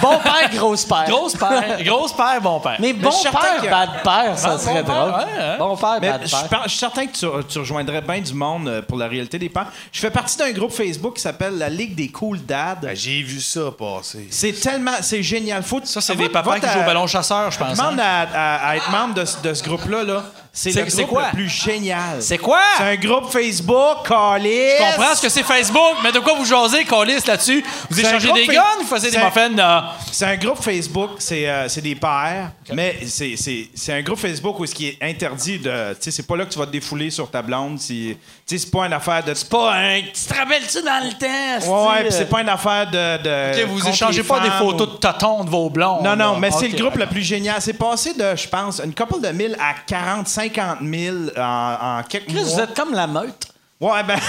Bon 0.02 0.18
père, 0.20 0.50
grosse 0.54 0.86
père. 0.86 1.06
Grosse 1.08 1.36
père. 1.36 1.78
Grosse 1.84 2.14
père, 2.14 2.42
bon 2.42 2.60
père. 2.60 2.78
Mais 2.80 2.94
bon 2.94 3.10
père, 3.10 3.62
que- 3.62 3.68
bad 3.70 3.90
père, 4.04 4.38
ça 4.38 4.50
Bon 4.50 4.58
serait 4.58 4.84
drôle. 4.84 5.10
ouais, 5.12 5.26
hein. 5.40 5.56
Bon 5.60 5.76
père, 5.78 5.98
Mais 6.02 6.10
bad 6.10 6.22
je, 6.26 6.36
père. 6.50 6.62
je 6.66 6.70
suis 6.70 6.80
certain 6.80 7.06
que 7.06 7.12
tu, 7.18 7.26
tu 7.48 7.60
rejoindrais 7.60 8.02
bien 8.02 8.20
du 8.20 8.34
monde 8.34 8.68
euh, 8.68 8.82
pour 8.82 8.98
la 8.98 9.08
réalité 9.08 9.38
des 9.40 9.50
pères. 9.50 9.68
Je 9.92 10.00
fais 10.00 10.10
partie 10.10 10.38
d'un 10.38 10.52
groupe 10.52 10.72
Facebook 10.72 11.16
qui 11.16 11.22
s'appelle 11.22 11.58
la 11.58 11.70
Ligue 11.70 11.96
des 11.96 12.10
Cool 12.10 12.40
Dads. 12.46 12.78
Ben, 12.82 12.96
J'ai 12.96 13.22
vu 13.22 13.40
ça 13.42 13.62
passer. 13.78 14.28
C'est 14.32 14.54
tellement, 14.60 14.92
c'est 15.02 15.22
génial. 15.24 15.64
Faut, 15.64 15.82
Ça, 15.84 16.02
c'est 16.02 16.16
des 16.16 16.30
papas 16.30 16.60
qui 16.60 16.68
jouent 16.68 16.80
au 16.82 16.86
ballon 16.86 17.08
chasseur, 17.08 17.27
je 17.50 17.58
pense. 17.58 17.78
Demande 17.78 18.00
hein. 18.00 18.26
à, 18.34 18.56
à- 18.56 18.70
à 18.70 18.76
être 18.78 18.90
membre 18.92 19.14
de, 19.14 19.26
ce- 19.26 19.42
de 19.42 19.54
ce 19.54 19.64
groupe-là. 19.64 20.04
Là. 20.04 20.24
C'est 20.60 20.72
C'est- 20.72 20.82
le 20.86 20.90
c'est 20.90 21.04
groupe 21.04 21.10
quoi? 21.20 21.28
le 21.28 21.36
plus 21.36 21.50
génial. 21.50 22.20
C'est 22.20 22.40
quoi? 22.40 22.60
C'est 22.78 22.84
un 22.84 22.96
groupe 22.96 23.32
Facebook, 23.32 24.08
Callis. 24.08 24.50
Je 24.80 24.96
comprends 24.96 25.14
ce 25.16 25.22
que 25.22 25.30
c'est 25.30 25.44
Facebook, 25.44 25.98
mais 26.04 26.12
de 26.12 26.18
quoi 26.18 26.34
vous 26.34 26.46
jasez, 26.46 26.84
Colis, 26.84 27.24
là-dessus? 27.28 27.64
Vous 27.92 27.96
C'est 27.96 28.02
échangez 28.08 28.32
des 28.34 28.48
guns, 28.48 28.64
vous 28.82 28.88
faisiez 28.88 29.12
des 29.12 29.18
c'est 29.18 29.24
muffins? 29.24 29.56
euh, 29.60 29.80
C'est 30.12 30.26
un 30.26 30.36
groupe 30.36 30.60
Facebook, 30.60 31.12
c'est 31.20 31.48
euh, 31.48 31.70
c'est 31.70 31.82
des 31.82 31.94
pères, 31.94 32.50
mais 32.74 32.98
c'est- 33.06 33.36
c'est 33.38 33.70
c'est 33.76 33.94
un 33.94 34.02
groupe 34.02 34.18
Facebook 34.18 34.60
où 34.60 34.66
ce 34.66 34.74
qui 34.74 34.88
est 34.88 34.98
interdit 35.00 35.60
de. 35.60 35.94
Tu 35.94 35.98
sais, 36.00 36.10
c'est 36.12 36.26
pas 36.26 36.36
là 36.36 36.46
que 36.46 36.52
tu 36.54 36.58
vas 36.58 36.66
te 36.66 36.72
défouler 36.72 37.12
sur 37.12 37.30
ta 37.30 37.44
blonde. 37.44 37.78
Tu 37.78 38.18
sais, 38.48 38.58
c'est 38.58 38.72
pas 38.72 38.88
une 38.88 38.94
affaire 38.94 39.24
de. 39.24 39.34
Pas 39.52 39.74
un. 39.76 40.02
Tu 40.02 40.12
te 40.28 40.34
rappelles-tu 40.34 40.82
dans 40.82 41.06
le 41.06 41.14
temps? 41.14 41.72
Ouais, 41.72 41.88
ouais, 41.98 42.04
puis 42.06 42.12
c'est 42.14 42.22
euh, 42.24 42.26
pas 42.26 42.42
une 42.42 42.50
affaire 42.50 42.90
de. 42.90 43.22
de 43.22 43.62
OK, 43.64 43.70
vous 43.70 43.88
échangez 43.90 44.24
pas 44.24 44.40
des 44.40 44.50
photos 44.50 44.88
ou- 44.88 44.92
de 44.94 44.98
totons 44.98 45.44
de 45.44 45.50
vos 45.52 45.70
blondes. 45.70 46.04
Non, 46.04 46.16
non, 46.16 46.34
là. 46.34 46.40
mais 46.40 46.50
c'est 46.50 46.68
le 46.70 46.76
groupe 46.78 46.96
le 46.96 47.06
plus 47.06 47.22
génial. 47.22 47.62
C'est 47.62 47.74
passé 47.74 48.16
de, 48.16 48.36
je 48.36 48.48
pense, 48.48 48.82
une 48.84 48.96
couple 48.96 49.22
de 49.22 49.30
mille 49.30 49.56
à 49.60 49.76
40, 49.86 50.28
50 50.54 50.80
000 50.82 51.16
en, 51.38 51.78
en 52.00 52.04
quelques 52.04 52.28
Chris, 52.28 52.44
vous 52.44 52.52
mois. 52.52 52.64
êtes 52.64 52.76
comme 52.76 52.94
la 52.94 53.08
meute. 53.08 53.48
Ouais, 53.80 54.04
ben. 54.04 54.16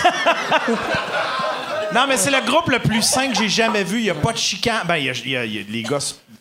non, 1.94 2.06
mais 2.08 2.16
c'est 2.16 2.30
le 2.30 2.40
groupe 2.46 2.68
le 2.68 2.78
plus 2.80 3.02
sain 3.02 3.28
que 3.30 3.36
j'ai 3.36 3.48
jamais 3.48 3.84
vu. 3.84 3.98
Il 3.98 4.04
n'y 4.04 4.10
a 4.10 4.14
pas 4.14 4.32
de 4.32 4.38
chicane. 4.38 4.82
Ben, 4.86 4.96
il 4.96 5.04
y 5.06 5.10
a, 5.10 5.14
il 5.24 5.30
y 5.30 5.36
a- 5.36 5.44
il 5.44 5.54
y 5.54 5.58
a- 5.58 5.62
les 5.68 5.84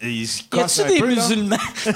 ils 0.09 0.27
se 0.27 0.43
Y 0.53 0.59
a-tu 0.59 0.81
un 0.81 0.85
des 0.85 0.99
peu, 0.99 1.07
musulmans? 1.07 1.57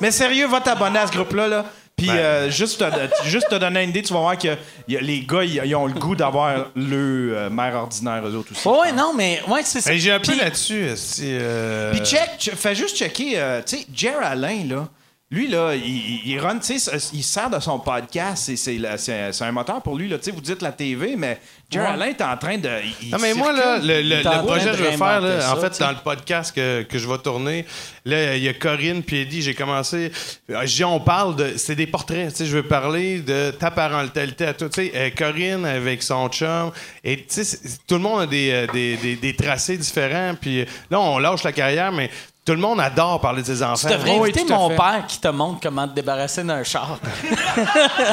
Mais 0.00 0.10
sérieux, 0.10 0.46
va 0.48 0.60
t'abonner 0.60 0.98
à 0.98 1.06
ce 1.06 1.12
groupe-là. 1.12 1.48
Là. 1.48 1.64
Puis 1.96 2.08
Ben. 2.08 2.16
euh, 2.16 2.50
juste, 2.50 2.80
te, 2.80 3.28
juste 3.28 3.48
te 3.48 3.54
donner 3.54 3.84
une 3.84 3.90
idée, 3.90 4.02
tu 4.02 4.12
vas 4.12 4.18
voir 4.20 4.36
que 4.36 4.48
y 4.88 4.96
a- 4.96 5.00
les 5.00 5.20
gars, 5.20 5.44
ils, 5.44 5.74
ont 5.76 5.86
le 5.86 5.92
goût 5.94 6.16
d'avoir 6.16 6.66
le 6.74 7.32
euh, 7.36 7.50
mère 7.50 7.76
ordinaire, 7.76 8.20
eux 8.26 8.34
autres 8.34 8.50
aussi. 8.52 8.66
Ouais, 8.66 8.90
non, 8.92 9.12
mais. 9.14 9.40
Ouais, 9.46 9.60
c'est 9.64 9.80
ça. 9.80 9.96
J'ai 9.96 10.10
appris 10.10 10.32
Puis- 10.32 10.40
là-dessus. 10.40 10.88
euh, 11.22 11.92
Puis 11.92 12.00
check, 12.04 12.30
ch- 12.40 12.56
fais 12.56 12.74
juste 12.74 12.96
checker, 12.96 13.34
euh, 13.36 13.62
tu 13.64 13.76
sais, 13.78 13.86
Jer 13.94 14.16
Alain, 14.20 14.64
là, 14.68 14.88
lui, 15.30 15.48
là, 15.48 15.74
il, 15.74 15.82
il- 15.84 16.20
il 16.26 16.38
run, 16.38 16.58
tu 16.58 16.78
sais, 16.78 16.96
il 17.12 17.22
sert 17.24 17.50
de 17.50 17.58
son 17.58 17.78
podcast, 17.80 18.54
c'est- 18.54 19.42
un 19.42 19.52
moteur 19.52 19.82
pour 19.82 19.96
lui, 19.96 20.08
là, 20.08 20.18
tu 20.18 20.24
sais, 20.24 20.30
vous 20.30 20.40
dites 20.40 20.62
la 20.62 20.70
TV, 20.70 21.16
mais 21.16 21.40
Jer 21.70 21.82
Ouais. 21.82 21.88
Alain 21.88 22.06
est 22.06 22.20
en 22.22 22.36
train 22.36 22.56
de... 22.58 22.68
il- 23.02 23.10
Non, 23.10 23.18
mais 23.20 23.34
moi, 23.34 23.52
là, 23.52 23.78
le, 23.82 24.22
projet 24.44 24.70
que 24.70 24.76
je 24.76 24.82
veux 24.84 24.90
faire, 24.92 25.20
là, 25.20 25.52
en 25.52 25.56
fait, 25.56 25.80
dans 25.80 25.90
le 25.90 25.96
podcast 26.04 26.54
que, 26.54 26.82
que 26.82 26.98
je 26.98 27.08
vais 27.08 27.18
tourner, 27.18 27.64
là, 28.04 28.36
il 28.36 28.42
y 28.44 28.48
a 28.48 28.52
Corinne 28.54 29.02
puis 29.02 29.22
Eddie, 29.22 29.42
j'ai 29.42 29.54
commencé. 29.54 30.12
euh, 30.50 30.60
Je 30.66 30.76
dis, 30.76 30.84
on 30.84 31.00
parle 31.00 31.34
de. 31.36 31.54
C'est 31.56 31.74
des 31.74 31.86
portraits, 31.88 32.28
tu 32.30 32.36
sais, 32.36 32.46
je 32.46 32.54
veux 32.56 32.62
parler 32.62 33.20
de 33.20 33.50
ta 33.50 33.70
parentalité 33.72 34.44
à 34.46 34.54
toi. 34.54 34.68
Tu 34.68 34.84
sais, 34.86 34.92
euh, 34.94 35.10
Corinne 35.16 35.64
avec 35.64 36.02
son 36.02 36.28
chum, 36.28 36.70
et 37.02 37.16
tu 37.24 37.42
sais, 37.44 37.58
tout 37.88 37.94
le 37.94 38.00
monde 38.02 38.20
a 38.20 38.26
des, 38.26 38.50
euh, 38.52 38.66
des, 38.72 38.96
des- 38.98 39.16
des 39.16 39.34
tracés 39.34 39.78
différents, 39.78 40.34
puis 40.40 40.64
là, 40.90 41.00
on 41.00 41.18
lâche 41.18 41.42
la 41.42 41.52
carrière, 41.52 41.90
mais 41.90 42.08
tout 42.44 42.52
le 42.52 42.58
monde 42.58 42.80
adore 42.80 43.20
parler 43.20 43.42
de 43.42 43.46
ses 43.46 43.62
enfants. 43.62 43.88
Tu 43.88 43.94
devrais 43.94 44.18
Oui, 44.18 44.30
inviter 44.30 44.44
mon 44.52 44.68
père 44.68 45.04
qui 45.08 45.18
te 45.18 45.28
montre 45.28 45.60
comment 45.62 45.88
te 45.88 45.94
débarrasser 45.94 46.44
d'un 46.44 46.62
char. 46.62 46.98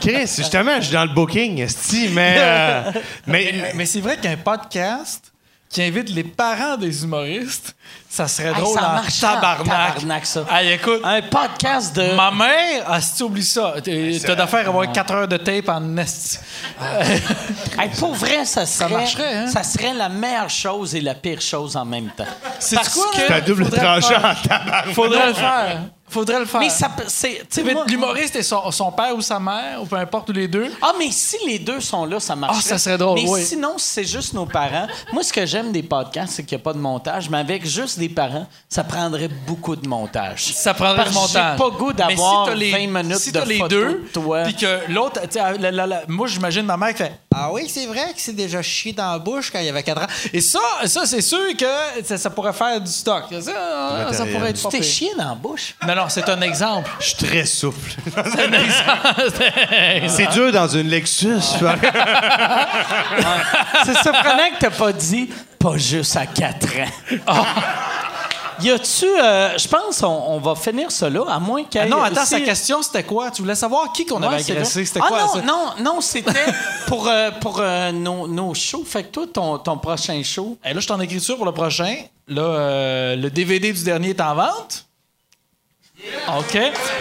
Chris, 0.00 0.26
justement, 0.36 0.76
je 0.76 0.82
suis 0.86 0.92
dans 0.92 1.04
le 1.04 1.14
booking, 1.14 1.58
esti, 1.60 2.08
mais. 2.12 2.36
euh, 2.38 2.92
mais 3.26 3.72
Mais 3.74 3.86
c'est 3.86 4.00
vrai 4.00 4.16
qu'un 4.18 4.36
podcast, 4.36 5.32
qui 5.68 5.82
invite 5.82 6.10
les 6.10 6.24
parents 6.24 6.76
des 6.76 7.04
humoristes, 7.04 7.74
ça 8.12 8.26
serait 8.26 8.48
Hey, 8.48 8.54
drôle 8.60 8.74
ça 8.78 8.88
en 8.88 8.92
marche 8.94 9.20
tabarnak. 9.20 9.64
tabarnak, 9.68 10.26
ça. 10.26 10.44
Hey, 10.50 10.72
écoute, 10.72 11.00
Un 11.04 11.22
podcast 11.22 11.94
de. 11.94 12.12
ma 12.16 12.30
mère, 12.32 12.84
ah, 12.88 13.00
si 13.00 13.14
tu 13.16 13.22
oublies 13.22 13.44
ça, 13.44 13.74
t'es- 13.82 14.18
t'as 14.26 14.34
d'affaire 14.34 14.66
à 14.66 14.68
avoir 14.68 14.90
4 14.90 15.14
heures 15.14 15.28
de 15.28 15.36
tape 15.36 15.68
en 15.68 15.96
esti. 15.96 16.38
Hey, 17.78 17.88
pour 17.98 18.12
vrai, 18.14 18.44
ça 18.44 18.66
serait, 18.66 18.90
marcherait, 18.92 19.34
hein? 19.36 19.46
ça 19.46 19.62
serait 19.62 19.94
la 19.94 20.08
meilleure 20.10 20.50
chose 20.50 20.94
et 20.94 21.00
la 21.00 21.14
pire 21.14 21.40
chose 21.40 21.76
en 21.76 21.84
même 21.86 22.10
temps. 22.10 22.24
C'est 22.58 22.76
Parce 22.76 22.90
quoi, 22.90 23.06
que- 23.14 23.32
un 23.32 23.40
double 23.40 23.64
Faudrait 23.64 23.80
le 23.80 23.86
tranchant 24.00 24.20
faire. 24.20 24.36
en 24.44 24.48
tabarnak. 24.48 24.94
Faudrait 24.94 25.26
le 25.28 25.34
faire. 25.34 25.80
Faudrait 26.10 26.38
le 26.40 26.44
faire. 26.44 26.60
Mais 26.60 26.70
ça, 26.70 26.90
c'est, 27.06 27.42
L'humoriste 27.86 28.34
et 28.34 28.42
son, 28.42 28.68
son 28.72 28.90
père 28.90 29.14
ou 29.14 29.22
sa 29.22 29.38
mère, 29.38 29.80
ou 29.80 29.86
peu 29.86 29.94
importe, 29.94 30.28
ou 30.30 30.32
les 30.32 30.48
deux? 30.48 30.66
Ah, 30.82 30.92
mais 30.98 31.08
si 31.12 31.36
les 31.46 31.60
deux 31.60 31.78
sont 31.80 32.04
là, 32.04 32.18
ça 32.18 32.34
marche. 32.34 32.56
Ah, 32.58 32.62
ça 32.62 32.78
serait 32.78 32.98
drôle, 32.98 33.14
Mais 33.22 33.28
oui. 33.28 33.44
sinon, 33.44 33.74
si 33.78 33.88
c'est 33.90 34.04
juste 34.04 34.32
nos 34.34 34.44
parents. 34.44 34.88
Moi, 35.12 35.22
ce 35.22 35.32
que 35.32 35.46
j'aime 35.46 35.70
des 35.70 35.84
podcasts, 35.84 36.32
c'est 36.32 36.42
qu'il 36.42 36.58
n'y 36.58 36.62
a 36.62 36.64
pas 36.64 36.72
de 36.72 36.78
montage. 36.80 37.30
Mais 37.30 37.38
avec 37.38 37.64
juste 37.64 37.96
parents, 38.08 38.46
ça 38.68 38.84
prendrait 38.84 39.28
beaucoup 39.46 39.76
de 39.76 39.86
montage. 39.86 40.44
Ça 40.54 40.74
prendrait 40.74 41.10
montage. 41.10 41.56
J'ai 41.56 41.62
pas 41.62 41.70
goût 41.70 41.92
Mais 41.96 42.04
si 42.04 42.08
d'avoir 42.08 42.46
t'as 42.46 42.54
les- 42.54 42.70
20 42.70 42.86
minutes 43.02 43.18
si 43.18 43.32
de 43.32 43.38
t'as 43.38 43.44
les 43.44 43.60
deux. 43.68 44.04
Puis 44.44 44.54
que 44.56 44.92
l'autre, 44.92 45.20
tu 45.22 45.38
sais, 45.38 45.58
la- 45.58 45.70
la- 45.70 45.86
la- 45.86 46.02
moi, 46.08 46.26
j'imagine 46.26 46.62
ma 46.64 46.76
mère 46.76 46.90
qui 46.90 46.98
fait 47.02 47.12
Ah 47.34 47.50
oui, 47.52 47.68
c'est 47.68 47.86
vrai 47.86 48.06
que 48.14 48.20
c'est 48.20 48.32
déjà 48.34 48.62
chié 48.62 48.92
dans 48.92 49.12
la 49.12 49.18
bouche 49.18 49.50
quand 49.50 49.58
il 49.60 49.66
y 49.66 49.68
avait 49.68 49.82
4 49.82 50.02
ans. 50.02 50.06
Et 50.32 50.40
ça, 50.40 50.58
ça 50.86 51.06
c'est 51.06 51.20
sûr 51.20 51.38
que 51.58 52.02
ça, 52.04 52.16
ça 52.18 52.30
pourrait 52.30 52.52
faire 52.52 52.80
du 52.80 52.90
stock. 52.90 53.24
Ça, 53.40 54.12
ça 54.12 54.26
pourrait 54.26 54.50
être 54.50 54.60
Tu 54.60 54.68
t'es 54.78 54.82
chié 54.82 55.10
dans 55.18 55.30
la 55.30 55.34
bouche? 55.34 55.74
Non, 55.86 55.94
non, 55.94 56.04
c'est 56.08 56.28
un 56.28 56.40
exemple. 56.40 56.90
Je 57.00 57.06
suis 57.06 57.14
très 57.26 57.44
souple. 57.46 57.90
C'est 58.06 58.44
un 58.46 58.52
exemple. 58.52 60.08
C'est 60.08 60.30
dur 60.32 60.52
dans 60.52 60.68
une 60.68 60.88
Lexus. 60.88 61.28
C'est 63.84 63.94
surprenant 64.02 64.50
que 64.54 64.58
t'as 64.60 64.70
pas 64.70 64.92
dit 64.92 65.30
pas 65.60 65.76
juste 65.76 66.16
à 66.16 66.26
4 66.26 66.66
ans. 66.80 67.26
Y 68.62 68.70
a-tu. 68.72 69.06
euh, 69.06 69.56
Je 69.56 69.66
pense 69.68 70.02
on, 70.02 70.06
on 70.08 70.38
va 70.38 70.54
finir 70.54 70.88
là, 71.08 71.24
à 71.30 71.38
moins 71.38 71.64
qu'il 71.64 71.80
y 71.80 71.82
Ah 71.82 71.86
ait 71.86 71.88
non, 71.88 72.02
attends, 72.02 72.20
aussi- 72.20 72.28
sa 72.30 72.40
question, 72.42 72.82
c'était 72.82 73.04
quoi? 73.04 73.30
Tu 73.30 73.40
voulais 73.40 73.54
savoir 73.54 73.90
qui 73.90 74.04
qu'on 74.04 74.20
Ouais, 74.20 74.26
avait 74.26 74.36
agressé? 74.52 74.84
C'était 74.84 75.00
ah, 75.02 75.08
quoi, 75.08 75.20
non, 75.22 75.28
ça? 75.32 75.40
non, 75.40 75.64
non, 75.94 76.00
c'était 76.02 76.44
pour, 76.86 77.08
euh, 77.08 77.30
pour 77.40 77.58
euh, 77.58 77.90
nos, 77.90 78.28
nos 78.28 78.52
shows. 78.52 78.84
Fait 78.86 79.04
que 79.04 79.08
toi, 79.08 79.24
ton, 79.32 79.56
ton 79.56 79.78
prochain 79.78 80.20
show? 80.22 80.58
Et 80.62 80.68
là, 80.68 80.74
je 80.74 80.80
suis 80.80 80.92
en 80.92 81.00
écriture 81.00 81.36
pour 81.36 81.46
le 81.46 81.52
prochain. 81.52 81.94
Là, 82.28 82.42
euh, 82.42 83.16
le 83.16 83.30
DVD 83.30 83.72
du 83.72 83.82
dernier 83.82 84.10
est 84.10 84.20
en 84.20 84.34
vente. 84.34 84.84
OK. 86.38 86.58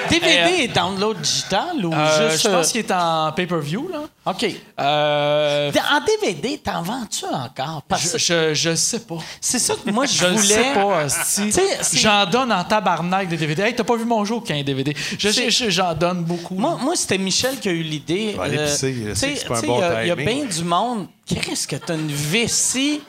DVD 0.09 0.27
Euh, 0.39 0.47
et 0.63 0.67
download 0.67 1.19
digital 1.21 1.85
ou 1.85 1.93
Euh, 1.93 2.31
juste. 2.31 2.43
je 2.43 2.49
pense 2.49 2.67
euh, 2.67 2.71
qu'il 2.71 2.79
est 2.81 2.91
en 2.91 3.31
pay-per-view, 3.31 3.89
là. 3.91 3.99
OK. 4.25 4.45
Euh, 4.79 5.71
En 5.71 5.99
DVD, 6.25 6.57
t'en 6.57 6.81
vends-tu 6.81 7.25
encore? 7.25 7.81
Parce 7.87 8.17
je, 8.17 8.17
je, 8.17 8.53
je 8.53 8.75
sais 8.75 8.99
pas. 8.99 9.17
c'est 9.41 9.59
ça 9.59 9.73
que 9.83 9.89
moi, 9.91 10.05
je 10.05 10.13
Je 10.13 10.25
voulais. 10.25 10.41
sais 10.41 10.73
pas. 10.73 11.03
Tu 11.05 11.51
sais, 11.51 11.77
c'est- 11.81 11.97
J'en 11.97 12.25
donne 12.25 12.51
en 12.51 12.63
tabarnak 12.63 13.27
des 13.27 13.37
DVD. 13.37 13.63
Hey, 13.63 13.75
t'as 13.75 13.83
pas 13.83 13.95
vu 13.95 14.05
mon 14.05 14.23
jour 14.25 14.43
qu'il 14.43 14.55
y 14.55 14.59
a 14.59 14.61
un 14.61 14.65
DVD. 14.65 14.93
Je 15.17 15.29
je- 15.29 15.69
j'en 15.69 15.93
donne 15.93 16.23
beaucoup. 16.23 16.55
Moi, 16.55 16.77
moi 16.81 16.95
c'était 16.95 17.17
Michel 17.17 17.59
qui 17.59 17.69
a 17.69 17.71
eu 17.71 17.81
l'idée. 17.83 18.33
je 18.35 18.37
pas 19.47 19.61
bon 19.61 19.77
Il 19.77 19.81
y 19.81 19.83
a- 19.83 20.03
il 20.03 20.07
y 20.07 20.11
a 20.11 20.15
timing. 20.15 20.35
bien 20.37 20.45
du 20.45 20.63
monde. 20.63 21.07
Qu'est-ce 21.25 21.67
que 21.67 21.75
t'as 21.77 21.95
une 21.95 22.11
vessie 22.11 23.01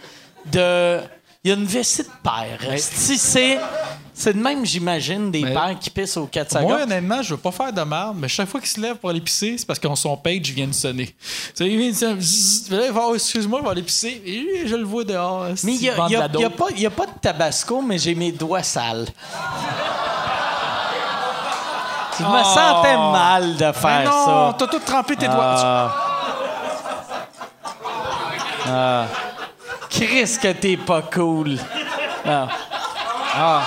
de. 0.47 1.01
Il 1.43 1.49
y 1.51 1.53
a 1.53 1.57
une 1.57 1.65
vessie 1.65 2.03
de 2.03 2.09
père. 2.23 2.79
Si 2.79 3.17
c'est. 3.19 3.59
C'est 4.21 4.35
de 4.35 4.39
même, 4.43 4.67
j'imagine, 4.67 5.31
des 5.31 5.41
Mais- 5.43 5.55
pères 5.55 5.77
qui 5.81 5.89
pissent 5.89 6.19
aux 6.19 6.27
4 6.27 6.61
Moi, 6.61 6.83
honnêtement, 6.83 7.23
je 7.23 7.31
veux 7.33 7.41
pas 7.41 7.51
faire 7.51 7.73
de 7.73 7.81
merde, 7.81 8.17
mais 8.19 8.29
chaque 8.29 8.49
fois 8.51 8.61
qu'il 8.61 8.69
se 8.69 8.79
lève 8.79 8.97
pour 8.97 9.09
aller 9.09 9.21
pisser, 9.23 9.55
c'est 9.57 9.67
parce 9.67 9.79
que 9.79 9.89
son 9.95 10.15
page 10.19 10.43
vient 10.51 10.67
de 10.67 10.75
sonner. 10.75 11.15
Il 11.59 11.79
vient 11.79 11.89
de 11.91 12.21
sonner. 12.21 12.91
Oh, 12.95 13.15
excuse-moi, 13.15 13.61
je 13.61 13.65
vais 13.65 13.71
aller 13.71 13.83
pisser. 13.83 14.21
Et 14.27 14.67
je 14.69 14.77
le 14.77 14.85
vois 14.85 15.05
dehors. 15.05 15.47
Mais 15.65 15.73
il 15.73 15.81
n'y 15.81 15.89
a, 15.89 15.95
y 16.09 16.17
a- 16.17 16.27
y 16.27 16.49
pas- 16.51 16.67
y 16.77 16.85
a 16.87 16.91
pas 16.91 17.07
de 17.07 17.13
tabasco, 17.21 17.81
mais 17.81 17.97
j'ai 17.97 18.15
mes 18.15 18.31
doigts 18.31 18.63
sales. 18.63 19.07
Je 22.19 22.25
me 22.25 22.29
Oh. 22.29 22.45
sentais 22.45 22.97
mal 22.99 23.57
de 23.57 23.73
faire 23.73 24.05
non, 24.05 24.27
ça. 24.51 24.57
t'as 24.59 24.67
tout 24.67 24.81
trempé 24.85 25.17
tes 25.17 25.29
doigts. 25.29 25.95
Chris, 29.89 30.37
que 30.43 30.53
t'es 30.53 30.77
pas 30.77 31.01
cool. 31.03 31.57
Ah. 32.27 32.49
Ah. 33.35 33.63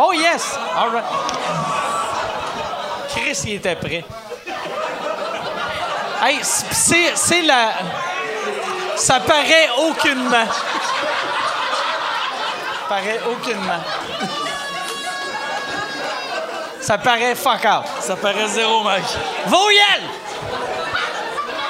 Oh 0.00 0.12
yes! 0.12 0.56
All 0.76 0.90
right. 0.90 1.04
Chris, 3.08 3.42
il 3.46 3.54
était 3.54 3.74
prêt. 3.74 4.04
Hey, 6.22 6.38
c'est, 6.42 7.42
la... 7.42 7.72
Ça 8.96 9.18
paraît 9.18 9.68
aucunement. 9.76 10.46
Ça 12.74 12.88
paraît 12.88 13.20
aucunement. 13.28 13.82
Ça 16.80 16.98
paraît 16.98 17.34
fuck 17.34 17.64
out. 17.64 17.86
Ça 18.00 18.14
paraît 18.14 18.46
zéro, 18.48 18.84
mec. 18.84 19.02
Voyelle! 19.46 20.08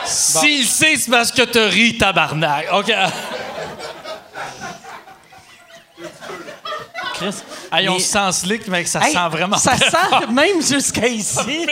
S'il 0.05 0.66
sait, 0.66 0.97
c'est 0.97 1.10
parce 1.10 1.32
que 1.32 1.42
te 1.42 1.58
ris, 1.58 1.97
tabarnak. 1.97 2.66
OK. 2.73 2.92
Chris. 7.19 7.35
Hey, 7.73 7.89
on 7.89 7.95
Mais- 7.95 8.01
se 8.01 8.09
sent 8.13 8.33
slick, 8.33 8.67
mec. 8.69 8.87
Ça 8.89 9.01
Hey, 9.07 9.13
sent 9.13 9.29
vraiment 9.31 9.57
Ça 9.59 9.77
très 9.77 9.91
sent 9.91 9.97
fort. 10.11 10.31
même 10.31 10.63
jusqu'à 10.63 11.07
ici. 11.09 11.67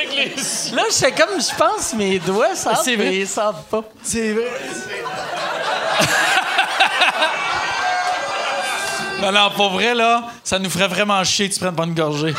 Là, 0.74 0.82
je 0.88 0.92
sais 0.94 1.12
comme, 1.12 1.40
je 1.40 1.54
pense, 1.56 1.92
mes 1.94 2.18
doigts 2.18 2.54
sentent, 2.54 2.78
C'est 2.84 2.96
vrai. 2.96 3.04
mais 3.06 3.16
ils 3.18 3.28
sentent 3.28 3.64
pas. 3.66 3.82
C'est 4.02 4.32
vrai. 4.32 4.44
non, 9.22 9.32
non, 9.32 9.50
pour 9.56 9.70
vrai, 9.70 9.94
là, 9.94 10.24
ça 10.44 10.58
nous 10.58 10.68
ferait 10.70 10.88
vraiment 10.88 11.22
chier 11.24 11.48
que 11.48 11.54
tu 11.54 11.60
prennes 11.60 11.74
pas 11.74 11.84
une 11.84 11.94
gorgée. 11.94 12.34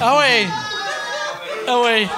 ah 0.00 0.16
ouais! 0.18 0.46
Ah 1.68 1.78
ouais! 1.80 2.08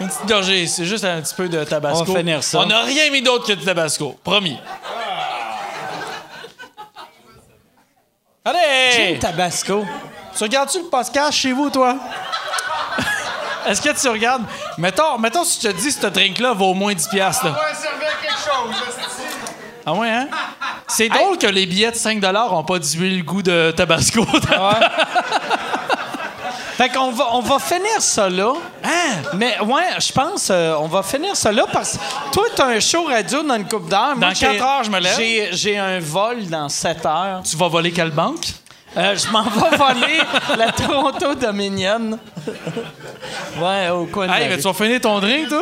Une 0.00 0.08
petite 0.08 0.26
gorgée, 0.26 0.66
c'est 0.66 0.84
juste 0.86 1.04
un 1.04 1.20
petit 1.20 1.34
peu 1.34 1.48
de 1.48 1.62
tabasco. 1.64 2.04
On 2.08 2.12
va 2.12 2.18
finir 2.20 2.42
ça. 2.42 2.58
On 2.60 2.66
n'a 2.66 2.80
rien 2.82 3.10
mis 3.10 3.20
d'autre 3.22 3.46
que 3.46 3.52
du 3.52 3.64
tabasco. 3.64 4.16
Promis. 4.24 4.56
J'ai 4.58 4.62
Allez! 8.44 9.14
le 9.14 9.18
tabasco. 9.18 9.84
Tu 10.36 10.42
regardes-tu 10.44 10.78
le 10.78 10.84
podcast 10.84 11.32
chez 11.32 11.52
vous, 11.52 11.68
toi? 11.68 11.96
Est-ce 13.66 13.82
que 13.82 14.00
tu 14.00 14.08
regardes? 14.08 14.44
Mettons, 14.78 15.18
mettons 15.18 15.44
si 15.44 15.60
je 15.60 15.68
te 15.68 15.76
dis 15.76 15.88
que 15.94 16.00
ce 16.00 16.06
drink-là 16.06 16.54
vaut 16.54 16.70
au 16.70 16.74
moins 16.74 16.94
10$. 16.94 17.10
piastres, 17.10 17.44
Là. 17.44 17.58
Ah 19.84 19.92
ouais, 19.92 20.10
hein? 20.10 20.28
C'est 20.88 21.08
drôle 21.08 21.36
que 21.38 21.46
les 21.46 21.66
billets 21.66 21.90
de 21.90 21.96
5 21.96 22.20
n'ont 22.20 22.64
pas 22.64 22.78
dilué 22.78 23.10
le 23.10 23.22
goût 23.22 23.42
de 23.42 23.72
Tabasco. 23.76 24.26
Fait 26.80 26.88
qu'on 26.88 27.10
va, 27.10 27.26
on 27.34 27.40
va 27.40 27.58
finir 27.58 28.00
ça 28.00 28.30
là. 28.30 28.54
Hein? 28.82 28.88
Mais 29.34 29.60
ouais, 29.60 29.82
je 29.98 30.10
pense 30.12 30.48
euh, 30.50 30.72
on 30.80 30.86
va 30.86 31.02
finir 31.02 31.36
ça 31.36 31.52
là 31.52 31.66
parce 31.70 31.98
que 31.98 32.32
toi, 32.32 32.44
t'as 32.56 32.68
un 32.68 32.80
show 32.80 33.04
radio 33.04 33.42
dans 33.42 33.56
une 33.56 33.68
coupe 33.68 33.90
d'heures. 33.90 34.16
Moi, 34.16 34.28
Dans 34.28 34.34
j'ai- 34.34 34.46
quatre 34.46 34.64
heures, 34.64 34.84
je 34.84 34.90
me 34.90 34.98
lève. 34.98 35.14
J'ai, 35.14 35.50
j'ai 35.52 35.76
un 35.76 36.00
vol 36.00 36.46
dans 36.46 36.70
7 36.70 37.04
heures. 37.04 37.42
tu 37.44 37.54
vas 37.58 37.68
voler 37.68 37.92
quelle 37.92 38.12
banque? 38.12 38.46
Euh, 38.96 39.14
je 39.14 39.30
m'en 39.30 39.42
vais 39.42 39.76
voler 39.78 40.20
la 40.56 40.72
Toronto 40.72 41.34
Dominion. 41.34 42.18
ouais, 43.60 43.90
au 43.90 44.06
coin 44.06 44.26
de 44.26 44.30
la 44.32 44.40
Hey, 44.40 44.48
mais 44.48 44.54
rue. 44.54 44.60
tu 44.62 44.66
vas 44.66 44.72
finir 44.72 45.02
ton 45.02 45.20
drink, 45.20 45.48
toi? 45.50 45.60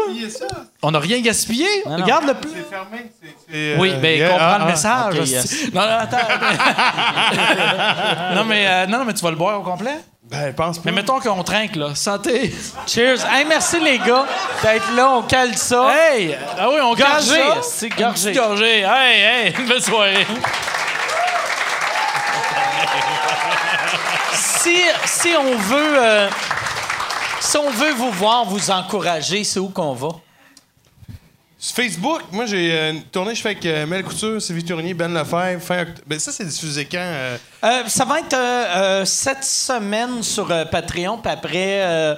On 0.83 0.93
n'a 0.93 1.01
rien 1.01 1.21
gaspillé. 1.21 1.67
non. 1.85 1.97
Regarde 1.97 2.27
le 2.29 2.35
plus. 2.35 2.65
Oui, 3.81 3.93
ben, 4.01 4.19
yeah, 4.19 4.29
comprends 4.29 4.47
ah, 4.47 4.59
le 4.59 4.65
ah, 4.65 4.69
message. 4.69 5.15
ok, 5.15 5.21
hostie. 5.21 5.35
yes. 5.65 5.75
Non, 5.75 5.81
non, 5.83 5.99
attends. 5.99 6.17
non, 8.37 8.45
mais, 8.45 8.67
euh, 8.69 8.87
non, 8.87 8.99
non, 8.99 9.05
mais 9.05 9.15
tu 9.15 9.23
vas 9.25 9.31
le 9.31 9.37
boire 9.37 9.59
au 9.59 9.63
complet? 9.65 9.99
Ben, 10.31 10.53
pense 10.55 10.79
pas. 10.79 10.83
Mais 10.87 10.93
mettons 10.93 11.21
qu'on 11.21 11.43
trinque, 11.43 11.77
là. 11.77 11.95
Santé. 11.95 12.55
Cheers. 12.87 13.25
Hey, 13.33 13.47
merci 13.47 13.81
les 13.81 13.99
gars 13.99 14.27
d'être 14.63 14.93
là. 14.95 15.11
On 15.11 15.23
cale 15.23 15.57
ça. 15.57 15.89
Hey! 15.91 16.37
Ah 16.59 16.69
oui, 16.69 16.77
on 16.83 16.95
gage 16.95 17.23
ça. 17.23 17.63
c'est 17.63 17.87
Une 17.89 17.95
gorgée. 17.97 18.31
petite 18.33 18.43
gorgée. 18.43 18.81
Hey, 18.87 19.21
hey, 19.47 19.55
une 19.59 19.67
belle 19.67 19.83
soirée. 19.83 20.27
Si, 24.35 24.77
si 25.07 25.31
on 25.37 25.57
veut 25.57 25.99
euh, 26.03 26.29
si 27.41 27.57
on 27.57 27.71
veut 27.71 27.93
vous 27.93 28.11
voir, 28.11 28.45
vous 28.45 28.71
encourager, 28.71 29.45
c'est 29.45 29.59
où 29.61 29.69
qu'on 29.69 29.95
va? 29.95 30.09
Sur 31.61 31.75
Facebook, 31.75 32.21
moi, 32.31 32.47
j'ai 32.47 32.71
euh, 32.73 32.93
une 32.93 33.03
tournée, 33.03 33.35
je 33.35 33.41
fais 33.43 33.49
avec 33.49 33.67
euh, 33.67 33.85
Mel 33.85 34.05
Couture, 34.05 34.41
Sylvie 34.41 34.63
Tournier, 34.65 34.95
Ben 34.95 35.13
Lefebvre. 35.13 35.61
Fin 35.61 35.83
oct- 35.83 36.03
ben, 36.07 36.17
ça, 36.21 36.31
c'est 36.31 36.45
diffusé 36.45 36.85
quand? 36.85 36.99
euh? 37.01 37.37
Euh, 37.65 37.83
ça 37.89 38.05
va 38.05 38.21
être 38.21 39.05
cette 39.07 39.43
semaine 39.43 40.23
sur 40.23 40.47
Patreon, 40.71 41.19
puis 41.19 41.33
après 41.33 42.17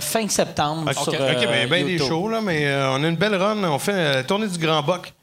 fin 0.00 0.28
septembre 0.28 0.90
OK, 0.90 1.02
sur 1.02 1.14
OK, 1.14 1.18
euh, 1.18 1.66
ben, 1.66 1.86
des 1.86 1.96
shows, 1.98 2.28
là, 2.28 2.42
mais 2.42 2.70
on 2.90 3.02
a 3.02 3.08
une 3.08 3.16
belle 3.16 3.36
run. 3.36 3.64
On 3.64 3.78
fait 3.78 4.14
la 4.16 4.22
tournée 4.24 4.46
du 4.48 4.58
Grand 4.58 4.82
Boc. 4.82 5.14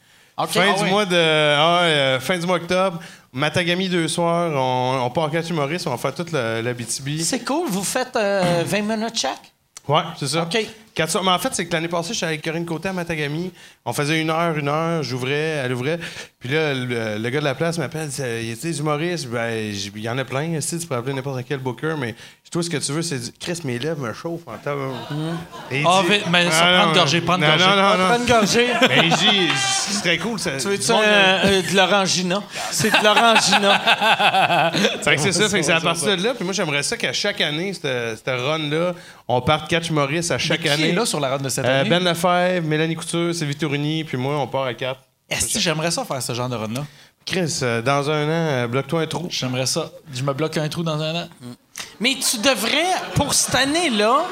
Fin 0.50 0.64
Ah 0.74 0.78
du 0.80 0.84
oui. 0.84 0.90
mois 0.90 1.06
de 1.06 1.16
ah, 1.16 2.18
fin 2.20 2.38
du 2.40 2.46
mois 2.48 2.58
octobre, 2.58 3.00
Matagami 3.32 3.88
deux 3.90 4.08
soirs, 4.08 4.52
on, 4.54 5.04
on 5.06 5.10
part 5.12 5.26
en 5.26 5.30
quatre 5.30 5.50
humoristes, 5.50 5.86
on 5.88 5.92
va 5.92 5.98
faire 5.98 6.16
toute 6.16 6.32
la, 6.32 6.62
la 6.64 6.74
BTB. 6.74 7.20
C'est 7.22 7.46
cool. 7.46 7.68
Vous 7.70 7.84
faites 7.84 8.16
euh, 8.16 8.64
20 8.66 8.82
minutes 8.82 9.18
chaque? 9.18 9.54
Ouais, 9.88 10.02
c'est 10.20 10.28
ça. 10.28 10.42
OK. 10.44 10.58
Mais 10.98 11.32
en 11.32 11.40
fait, 11.40 11.54
c'est 11.54 11.66
que 11.66 11.74
l'année 11.74 11.90
passée, 11.90 12.14
j'étais 12.14 12.26
avec 12.26 12.42
Corinne 12.42 12.66
Côté 12.66 12.88
à 12.90 12.94
Matagami. 12.94 13.52
On 13.84 13.92
faisait 13.92 14.22
une 14.22 14.30
heure, 14.30 14.58
une 14.58 14.70
heure, 14.70 15.04
j'ouvrais, 15.04 15.62
elle 15.64 15.74
ouvrait. 15.74 16.00
Puis 16.40 16.50
là, 16.50 16.74
le, 16.74 17.30
gars 17.30 17.40
de 17.40 17.46
la 17.46 17.56
place 17.56 17.78
m'appelle, 17.78 18.10
il 18.18 18.48
y 18.48 18.52
a 18.52 18.56
des 18.56 18.80
humoristes. 18.80 19.28
Ben, 19.28 19.74
il 19.74 20.02
y 20.02 20.10
en 20.10 20.18
a 20.18 20.24
plein. 20.24 20.62
Sais, 20.62 20.78
tu 20.78 20.88
peux 20.88 20.96
appeler 20.96 21.14
n'importe 21.14 21.44
quel 21.46 21.60
booker, 21.60 21.96
mais 22.00 22.16
toi, 22.56 22.64
ce 22.64 22.70
que 22.70 22.78
tu 22.78 22.94
veux, 22.94 23.02
c'est 23.02 23.20
du- 23.20 23.32
Chris, 23.38 23.60
mes 23.66 23.78
lèvres 23.78 24.00
me 24.00 24.14
chauffent 24.14 24.48
en 24.48 24.58
temps. 24.58 24.78
Il 25.70 25.84
Ah, 25.86 26.02
dit- 26.10 26.22
mais- 26.32 26.50
ça, 26.50 26.72
non, 26.72 26.88
une 26.88 26.94
gorgée, 26.96 27.20
prends 27.20 27.36
une 27.36 27.42
non, 27.42 27.48
gorgée. 27.50 27.66
Non, 27.66 27.76
non, 27.76 27.98
non. 27.98 28.06
Prends 28.08 28.18
une 28.20 28.26
gorgée. 28.26 28.68
Mais 28.88 29.00
il 29.08 29.10
dit, 29.10 29.48
ce 29.88 30.00
serait 30.00 30.18
cool. 30.20 30.40
Ça, 30.40 30.52
Tu 30.52 30.60
du 30.78 30.92
monde, 30.92 31.02
un- 31.04 31.48
euh, 31.48 31.62
de 31.62 31.76
l'orangina? 31.76 32.42
C'est 32.72 32.92
de 32.92 33.04
l'orangina. 33.04 33.80
Fait 35.04 35.16
que 35.18 35.22
c'est 35.22 35.34
ça, 35.34 35.50
fait 35.50 35.60
que 35.60 35.66
c'est 35.66 35.74
à 35.74 35.82
partir 35.82 36.16
de 36.16 36.24
là. 36.24 36.34
Puis 36.34 36.46
moi, 36.46 36.54
j'aimerais 36.54 36.84
ça 36.84 36.96
qu'à 36.96 37.12
chaque 37.12 37.42
année, 37.42 37.74
cette, 37.74 38.18
cette 38.18 38.28
run-là, 38.40 38.94
on 39.28 39.42
parte 39.42 39.70
Catch 39.70 39.92
Maurice 39.92 40.32
à 40.32 40.38
chaque 40.38 40.62
Qui 40.62 40.70
année. 40.70 40.90
est 40.90 40.94
là 40.94 41.06
sur 41.06 41.20
la 41.20 41.30
run 41.30 41.38
de 41.40 41.50
cette 41.50 41.66
Euh, 41.66 41.82
année? 41.82 41.90
ben 41.90 42.04
Lefebvre, 42.04 42.66
Mélanie 42.66 42.96
Couture, 42.96 43.36
Sylvie 43.36 43.56
Tourigny, 43.56 44.06
puis 44.06 44.16
moi, 44.18 44.38
on 44.40 44.48
part 44.48 44.64
à 44.64 44.74
quatre. 44.74 45.02
Est-ce 45.30 45.56
que 45.56 45.60
j'aimerais 45.60 45.92
ça 45.92 46.06
faire 46.06 46.22
ce 46.22 46.34
genre 46.34 46.48
de 46.50 46.56
run-là? 46.56 46.86
Chris, 47.26 47.60
euh, 47.64 47.82
dans 47.82 48.10
un 48.10 48.26
an, 48.26 48.30
euh, 48.30 48.68
bloque-toi 48.68 49.02
un 49.02 49.08
trou. 49.08 49.28
J'aimerais 49.30 49.66
ça. 49.66 49.90
Je 50.14 50.22
me 50.22 50.34
bloque 50.34 50.58
un 50.58 50.70
trou 50.70 50.84
dans 50.84 51.02
un 51.02 51.24
an. 51.24 51.28
Mais 52.00 52.16
tu 52.16 52.38
devrais, 52.38 52.86
pour 53.16 53.34
cette 53.34 53.56
année-là, 53.56 54.26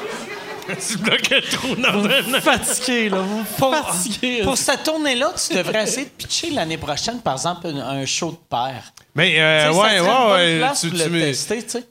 tu 0.88 0.98
bloques 0.98 1.32
un 1.32 1.40
trou 1.56 1.74
dans 1.76 2.04
un 2.08 2.34
an. 2.34 2.40
Fatigué, 2.40 3.08
là. 3.08 3.18
Vous 3.18 3.44
pour, 3.58 3.74
fatigué. 3.74 4.42
pour 4.44 4.56
cette 4.56 4.84
tournée-là, 4.84 5.32
tu 5.48 5.54
devrais 5.56 5.82
essayer 5.84 6.04
de 6.06 6.10
pitcher 6.10 6.50
l'année 6.50 6.78
prochaine, 6.78 7.20
par 7.20 7.34
exemple, 7.34 7.66
un, 7.66 7.80
un 7.80 8.06
show 8.06 8.30
de 8.30 8.36
père. 8.48 8.92
Mais, 9.16 9.40
euh, 9.40 9.72
ouais, 9.72 10.00
ouais, 10.00 10.32
ouais. 10.32 10.58
place 10.58 10.80
Tu, 10.80 10.90
pour 10.90 10.98
tu 10.98 11.04
le 11.04 11.10
me- 11.10 11.20
tester, 11.20 11.62
tu 11.64 11.70
sais. 11.70 11.86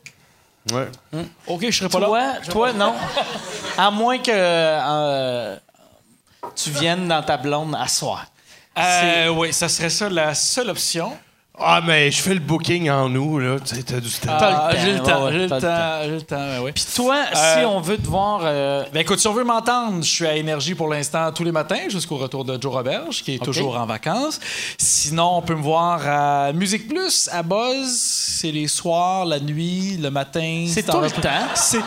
Ouais. 0.72 0.88
OK, 1.48 1.65
je 1.69 1.72
serais 1.77 1.90
pas 1.90 1.99
là. 1.99 2.07
Toi, 2.07 2.51
toi, 2.51 2.73
non. 2.73 2.93
À 3.77 3.91
moins 3.91 4.17
que 4.19 4.32
euh, 4.33 5.57
tu 6.56 6.69
viennes 6.69 7.09
dans 7.09 7.22
ta 7.22 7.35
blonde 7.35 7.75
à 7.77 7.88
soir. 7.90 8.25
Euh, 8.77 9.29
oui, 9.29 9.53
ça 9.53 9.69
serait 9.69 9.89
ça 9.89 10.09
la 10.09 10.33
seule 10.33 10.69
option. 10.69 11.17
Ah, 11.59 11.82
mais 11.85 12.09
je 12.09 12.19
fais 12.19 12.33
le 12.33 12.40
booking 12.40 12.90
en 12.90 13.07
nous, 13.09 13.38
là. 13.38 13.57
Tu 13.64 13.75
sais, 13.75 13.83
t'as 13.83 13.99
du 13.99 14.09
temps. 14.09 14.32
Le 14.32 14.38
Ah, 14.41 14.69
temps, 14.73 14.80
J'ai 14.83 14.93
le 14.93 14.99
temps, 15.01 15.30
j'ai 15.30 15.38
le 15.38 15.43
le 15.43 15.49
temps, 15.49 15.99
j'ai 16.03 16.09
le 16.09 16.22
temps, 16.23 16.64
ouais. 16.64 16.72
Puis 16.72 16.83
toi, 16.95 17.15
Euh, 17.32 17.59
si 17.59 17.65
on 17.65 17.80
veut 17.80 17.98
te 17.98 18.07
voir... 18.07 18.41
euh, 18.43 18.83
Ben 18.91 19.01
écoute, 19.01 19.19
si 19.19 19.27
on 19.27 19.33
veut 19.33 19.43
m'entendre, 19.43 20.03
je 20.03 20.09
suis 20.09 20.25
à 20.25 20.35
Énergie 20.35 20.73
pour 20.73 20.88
l'instant 20.88 21.32
tous 21.32 21.43
les 21.43 21.51
matins 21.51 21.90
jusqu'au 21.90 22.17
retour 22.17 22.43
de 22.43 22.59
Joe 22.59 22.73
Roberge, 22.73 23.22
qui 23.22 23.35
est 23.35 23.43
toujours 23.43 23.77
en 23.80 23.85
vacances. 23.85 24.40
Sinon, 24.80 25.38
on 25.38 25.41
peut 25.43 25.53
me 25.53 25.61
voir 25.61 26.01
à 26.07 26.53
Musique 26.53 26.88
Plus, 26.88 27.30
à 27.32 27.43
Buzz. 27.43 27.88
C'est 27.88 28.51
les 28.51 28.67
soirs, 28.67 29.25
la 29.25 29.40
nuit, 29.40 29.98
le 30.01 30.09
matin. 30.09 30.65
C'est 30.67 30.83
tout 30.83 30.99
le 30.99 31.11
temps. 31.11 31.30
C'est... 31.53 31.80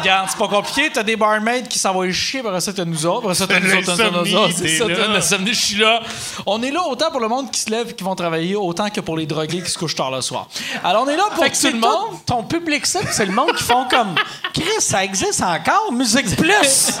Regarde, 0.00 0.28
c'est 0.30 0.38
pas 0.38 0.48
compliqué. 0.48 0.90
T'as 0.92 1.02
des 1.04 1.16
barmaids 1.16 1.62
qui 1.68 1.78
s'en 1.78 1.92
vont 1.92 2.10
chier, 2.10 2.40
après 2.40 2.60
ça, 2.60 2.72
t'as 2.72 2.84
nous 2.84 3.06
autres. 3.06 3.22
Après 3.22 3.34
ça, 3.34 3.46
t'as 3.46 3.60
nous 3.60 3.74
autres, 3.76 3.96
t'as 3.96 4.10
nous 4.10 4.34
autres. 4.34 4.54
C'est 4.56 4.76
ça, 4.76 4.86
t'as 4.88 5.06
l'insomnie, 5.08 5.54
je 5.54 5.64
suis 5.66 5.76
là. 5.78 6.00
On 6.46 6.60
est 6.62 6.70
là 6.72 6.82
autant 6.88 7.10
pour 7.12 7.20
le 7.20 7.28
monde 7.28 7.50
qui 7.52 7.60
se 7.60 7.70
lève 7.70 7.90
et 7.90 7.94
qui 7.94 8.02
vont 8.04 8.14
travailler, 8.16 8.56
autant 8.56 8.88
que 8.90 8.97
pour 9.02 9.16
les 9.16 9.26
drogués 9.26 9.62
qui 9.62 9.70
se 9.70 9.78
couchent 9.78 9.94
tard 9.94 10.10
le 10.10 10.20
soir. 10.20 10.48
Alors, 10.84 11.04
on 11.06 11.08
est 11.08 11.16
là 11.16 11.24
pour 11.34 11.42
Fait 11.44 11.50
que 11.50 11.56
tout 11.60 11.66
le 11.66 11.72
tout- 11.72 11.78
monde. 11.78 12.18
Ton 12.26 12.42
public 12.44 12.84
cible, 12.86 13.08
c'est 13.10 13.26
le 13.26 13.32
monde 13.32 13.52
qui 13.54 13.62
font 13.64 13.86
comme 13.88 14.14
Chris, 14.54 14.64
ça 14.80 15.04
existe 15.04 15.42
encore, 15.42 15.92
Musique 15.92 16.34
Plus? 16.36 16.98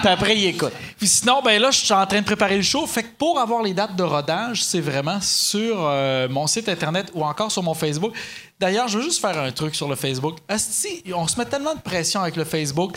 Puis 0.00 0.08
après, 0.08 0.36
ils 0.36 0.46
écoutent. 0.46 0.72
Puis 0.98 1.08
sinon, 1.08 1.40
ben 1.42 1.60
là, 1.60 1.70
je 1.70 1.78
suis 1.84 1.92
en 1.92 2.06
train 2.06 2.20
de 2.20 2.24
préparer 2.24 2.56
le 2.56 2.62
show. 2.62 2.86
Fait 2.86 3.02
que 3.02 3.08
pour 3.18 3.38
avoir 3.38 3.62
les 3.62 3.74
dates 3.74 3.96
de 3.96 4.02
rodage, 4.02 4.62
c'est 4.62 4.80
vraiment 4.80 5.20
sur 5.20 5.76
euh, 5.80 6.28
mon 6.28 6.46
site 6.46 6.68
internet 6.68 7.10
ou 7.14 7.24
encore 7.24 7.50
sur 7.50 7.62
mon 7.62 7.74
Facebook. 7.74 8.12
D'ailleurs, 8.60 8.88
je 8.88 8.98
veux 8.98 9.04
juste 9.04 9.20
faire 9.20 9.36
un 9.38 9.50
truc 9.50 9.74
sur 9.74 9.88
le 9.88 9.96
Facebook. 9.96 10.36
Asti, 10.48 11.02
on 11.14 11.26
se 11.26 11.38
met 11.38 11.44
tellement 11.46 11.74
de 11.74 11.80
pression 11.80 12.20
avec 12.20 12.36
le 12.36 12.44
Facebook. 12.44 12.96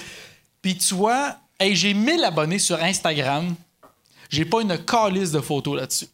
Puis 0.62 0.78
tu 0.78 0.94
vois, 0.94 1.36
hey, 1.60 1.76
j'ai 1.76 1.94
1000 1.94 2.24
abonnés 2.24 2.60
sur 2.60 2.82
Instagram. 2.82 3.56
J'ai 4.30 4.46
pas 4.46 4.62
une 4.62 4.78
calice 4.78 5.32
de 5.32 5.40
photos 5.40 5.78
là-dessus. 5.80 6.08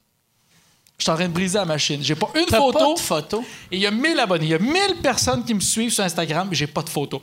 Je 0.97 1.03
suis 1.03 1.11
en 1.11 1.15
train 1.15 1.27
de 1.27 1.33
briser 1.33 1.57
la 1.57 1.65
machine. 1.65 2.01
J'ai 2.01 2.15
pas 2.15 2.29
une 2.35 2.45
photo. 2.47 2.71
pas 2.71 2.93
de 2.93 2.99
photo? 2.99 3.43
Et 3.71 3.75
il 3.77 3.81
y 3.81 3.87
a 3.87 3.91
1000 3.91 4.19
abonnés. 4.19 4.45
Il 4.45 4.51
y 4.51 4.53
a 4.53 4.59
1000 4.59 4.97
personnes 5.01 5.43
qui 5.43 5.53
me 5.53 5.59
suivent 5.59 5.91
sur 5.91 6.03
Instagram, 6.03 6.47
mais 6.49 6.55
j'ai 6.55 6.67
pas 6.67 6.81
de 6.83 6.89
photos. 6.89 7.21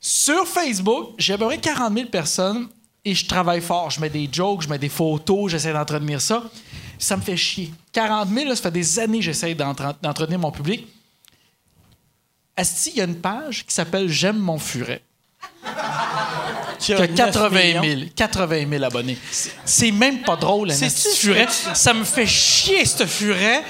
Sur 0.00 0.46
Facebook, 0.46 1.14
j'ai 1.18 1.32
à 1.34 1.38
peu 1.38 1.46
près 1.46 1.58
40 1.58 1.92
000 1.94 2.08
personnes 2.08 2.68
et 3.04 3.14
je 3.14 3.26
travaille 3.26 3.60
fort. 3.60 3.90
Je 3.90 4.00
mets 4.00 4.10
des 4.10 4.28
jokes, 4.30 4.62
je 4.62 4.68
mets 4.68 4.78
des 4.78 4.88
photos, 4.88 5.50
j'essaie 5.50 5.72
d'entretenir 5.72 6.20
ça. 6.20 6.44
Ça 6.98 7.16
me 7.16 7.22
fait 7.22 7.36
chier. 7.36 7.72
40 7.92 8.28
000, 8.28 8.48
là, 8.48 8.54
ça 8.56 8.62
fait 8.64 8.70
des 8.70 8.98
années 8.98 9.18
que 9.18 9.24
j'essaie 9.24 9.54
d'entre- 9.54 9.94
d'entretenir 10.02 10.38
mon 10.38 10.50
public. 10.52 10.86
Asti, 12.56 12.90
il 12.90 12.98
y 12.98 13.00
a 13.00 13.04
une 13.04 13.16
page 13.20 13.64
qui 13.66 13.74
s'appelle 13.74 14.08
J'aime 14.08 14.38
mon 14.38 14.58
furet. 14.58 15.02
Qui 16.78 16.94
a 16.94 16.98
9 16.98 17.14
80 17.14 17.48
millions. 17.50 17.82
000, 17.82 18.00
80 18.14 18.66
000 18.70 18.84
abonnés. 18.84 19.18
C'est 19.64 19.90
même 19.90 20.22
pas 20.22 20.36
drôle, 20.36 20.70
un 20.70 20.74
C'est-tu 20.74 20.86
asti 20.86 21.08
de 21.08 21.12
ce 21.14 21.20
furet. 21.26 21.46
Ça 21.74 21.92
me 21.94 22.04
fait 22.04 22.26
chier, 22.26 22.84
ce 22.84 23.04
furet. 23.06 23.62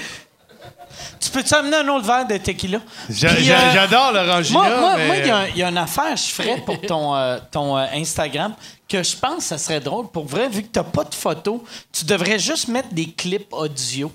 Tu 1.19 1.29
peux-tu 1.31 1.53
amener 1.53 1.77
un 1.77 1.87
autre 1.89 2.05
verre 2.05 2.25
de 2.27 2.37
tequila? 2.37 2.77
Euh, 2.77 3.13
J'adore 3.13 4.11
l'orangina. 4.13 4.59
Moi, 4.59 4.79
moi, 4.79 4.93
mais, 4.97 5.07
moi, 5.07 5.15
il 5.17 5.27
y 5.27 5.29
a 5.29 5.35
euh, 5.35 5.39
un- 5.43 5.47
il 5.47 5.57
y, 5.57 5.63
a 5.63 5.69
une 5.69 5.77
affaire 5.77 6.13
que 6.13 6.19
je 6.19 6.25
ferais 6.33 6.57
pour 6.65 6.79
ton, 6.81 7.15
euh, 7.15 7.37
ton 7.51 7.77
euh, 7.77 7.85
Instagram 7.93 8.53
que 8.87 9.03
je 9.03 9.15
pense 9.17 9.37
que 9.37 9.43
ça 9.43 9.57
serait 9.57 9.79
drôle. 9.81 10.07
Pour 10.09 10.25
vrai, 10.25 10.47
vu 10.49 10.61
que 10.63 10.67
tu 10.71 10.79
n'as 10.79 10.83
pas 10.85 11.03
de 11.03 11.13
photo, 11.13 11.63
tu 11.91 12.05
devrais 12.05 12.39
juste 12.39 12.69
mettre 12.69 12.89
des 12.93 13.07
clips 13.11 13.47
audio 13.51 14.11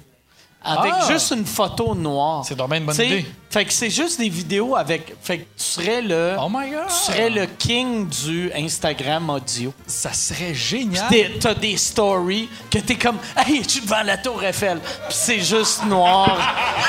avec 0.64 0.92
Ah! 0.96 1.12
juste 1.12 1.30
une 1.32 1.44
photo 1.44 1.94
noire. 1.94 2.44
C'est 2.46 2.56
bien 2.56 2.78
une 2.78 2.84
bonne 2.84 2.94
T'sais, 2.94 3.06
idée. 3.06 3.26
Fait 3.50 3.64
que 3.64 3.72
c'est 3.72 3.90
juste 3.90 4.18
des 4.18 4.28
vidéos 4.28 4.74
avec. 4.74 5.14
Fait 5.22 5.38
que 5.38 5.42
tu 5.42 5.48
serais 5.64 6.02
le. 6.02 6.34
Oh 6.40 6.48
my 6.50 6.70
God! 6.70 6.88
Tu 6.88 6.94
serais 7.12 7.30
le 7.30 7.46
king 7.46 8.08
du 8.08 8.50
Instagram 8.54 9.30
audio. 9.30 9.72
Ça 9.86 10.12
serait 10.12 10.54
génial. 10.54 11.04
T'as 11.40 11.54
des 11.54 11.76
stories 11.76 12.48
que 12.70 12.78
t'es 12.78 12.96
comme 12.96 13.18
Hey, 13.36 13.62
suis 13.68 13.80
devant 13.82 14.02
la 14.02 14.16
tour 14.18 14.42
Eiffel? 14.42 14.80
Puis 14.80 15.16
c'est 15.16 15.40
juste 15.40 15.84
noir. 15.84 16.36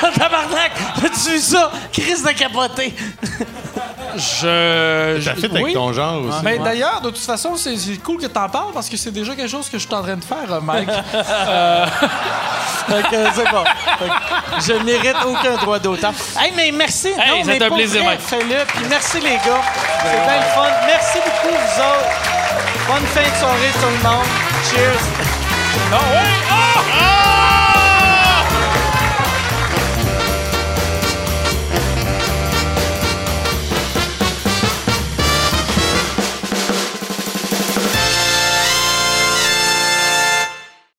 Tabarnak! 0.00 0.72
Tu 1.00 1.30
vu 1.30 1.38
ça? 1.38 1.70
Crise 1.92 2.22
de 2.22 2.30
capoté. 2.30 2.94
Je. 4.16 5.20
Ça 5.22 5.34
fit 5.34 5.46
avec 5.46 5.64
oui. 5.64 5.72
ton 5.74 5.92
genre 5.92 6.22
aussi. 6.22 6.38
Mais 6.42 6.58
d'ailleurs, 6.58 7.00
de 7.00 7.10
toute 7.10 7.18
façon, 7.18 7.56
c'est 7.56 7.76
cool 8.02 8.18
que 8.18 8.26
t'en 8.26 8.48
parles 8.48 8.72
parce 8.72 8.88
que 8.88 8.96
c'est 8.96 9.10
déjà 9.10 9.34
quelque 9.34 9.50
chose 9.50 9.68
que 9.68 9.78
je 9.78 9.86
suis 9.86 9.94
en 9.94 10.02
train 10.02 10.16
de 10.16 10.24
faire, 10.24 10.52
euh, 10.52 10.60
Mike. 10.60 10.88
Fait 12.86 13.02
que 13.02 13.16
c'est 13.34 13.50
bon. 13.50 13.64
Fait 13.98 14.06
que 14.06 14.62
je 14.62 14.84
mérite 14.84 15.16
aucun 15.26 15.56
droit 15.56 15.78
d'auteur. 15.78 16.12
Hey, 16.38 16.52
mais 16.56 16.70
merci. 16.72 17.08
Hey, 17.08 17.38
non, 17.40 17.44
ça 17.44 17.50
mais 17.50 17.62
un 17.62 17.68
pour 17.68 17.76
plaisir, 17.76 18.02
vrai, 18.02 18.10
Mike. 18.10 18.20
Fais-le. 18.20 18.64
Puis 18.66 18.84
merci, 18.88 19.20
les 19.20 19.36
gars. 19.36 19.62
C'est 20.02 20.24
bien 20.24 20.36
le 20.36 20.54
fun. 20.54 20.70
Merci 20.86 21.18
beaucoup, 21.18 21.54
vous 21.54 21.80
autres. 21.80 22.36
Bonne 22.86 23.06
fin 23.06 23.28
de 23.28 23.36
soirée, 23.36 23.72
tout 23.74 23.86
le 23.86 24.08
monde. 24.08 24.26
Cheers. 24.70 25.02
Ah 25.92 25.96
ouais! 26.12 26.30
Ah! 26.50 26.55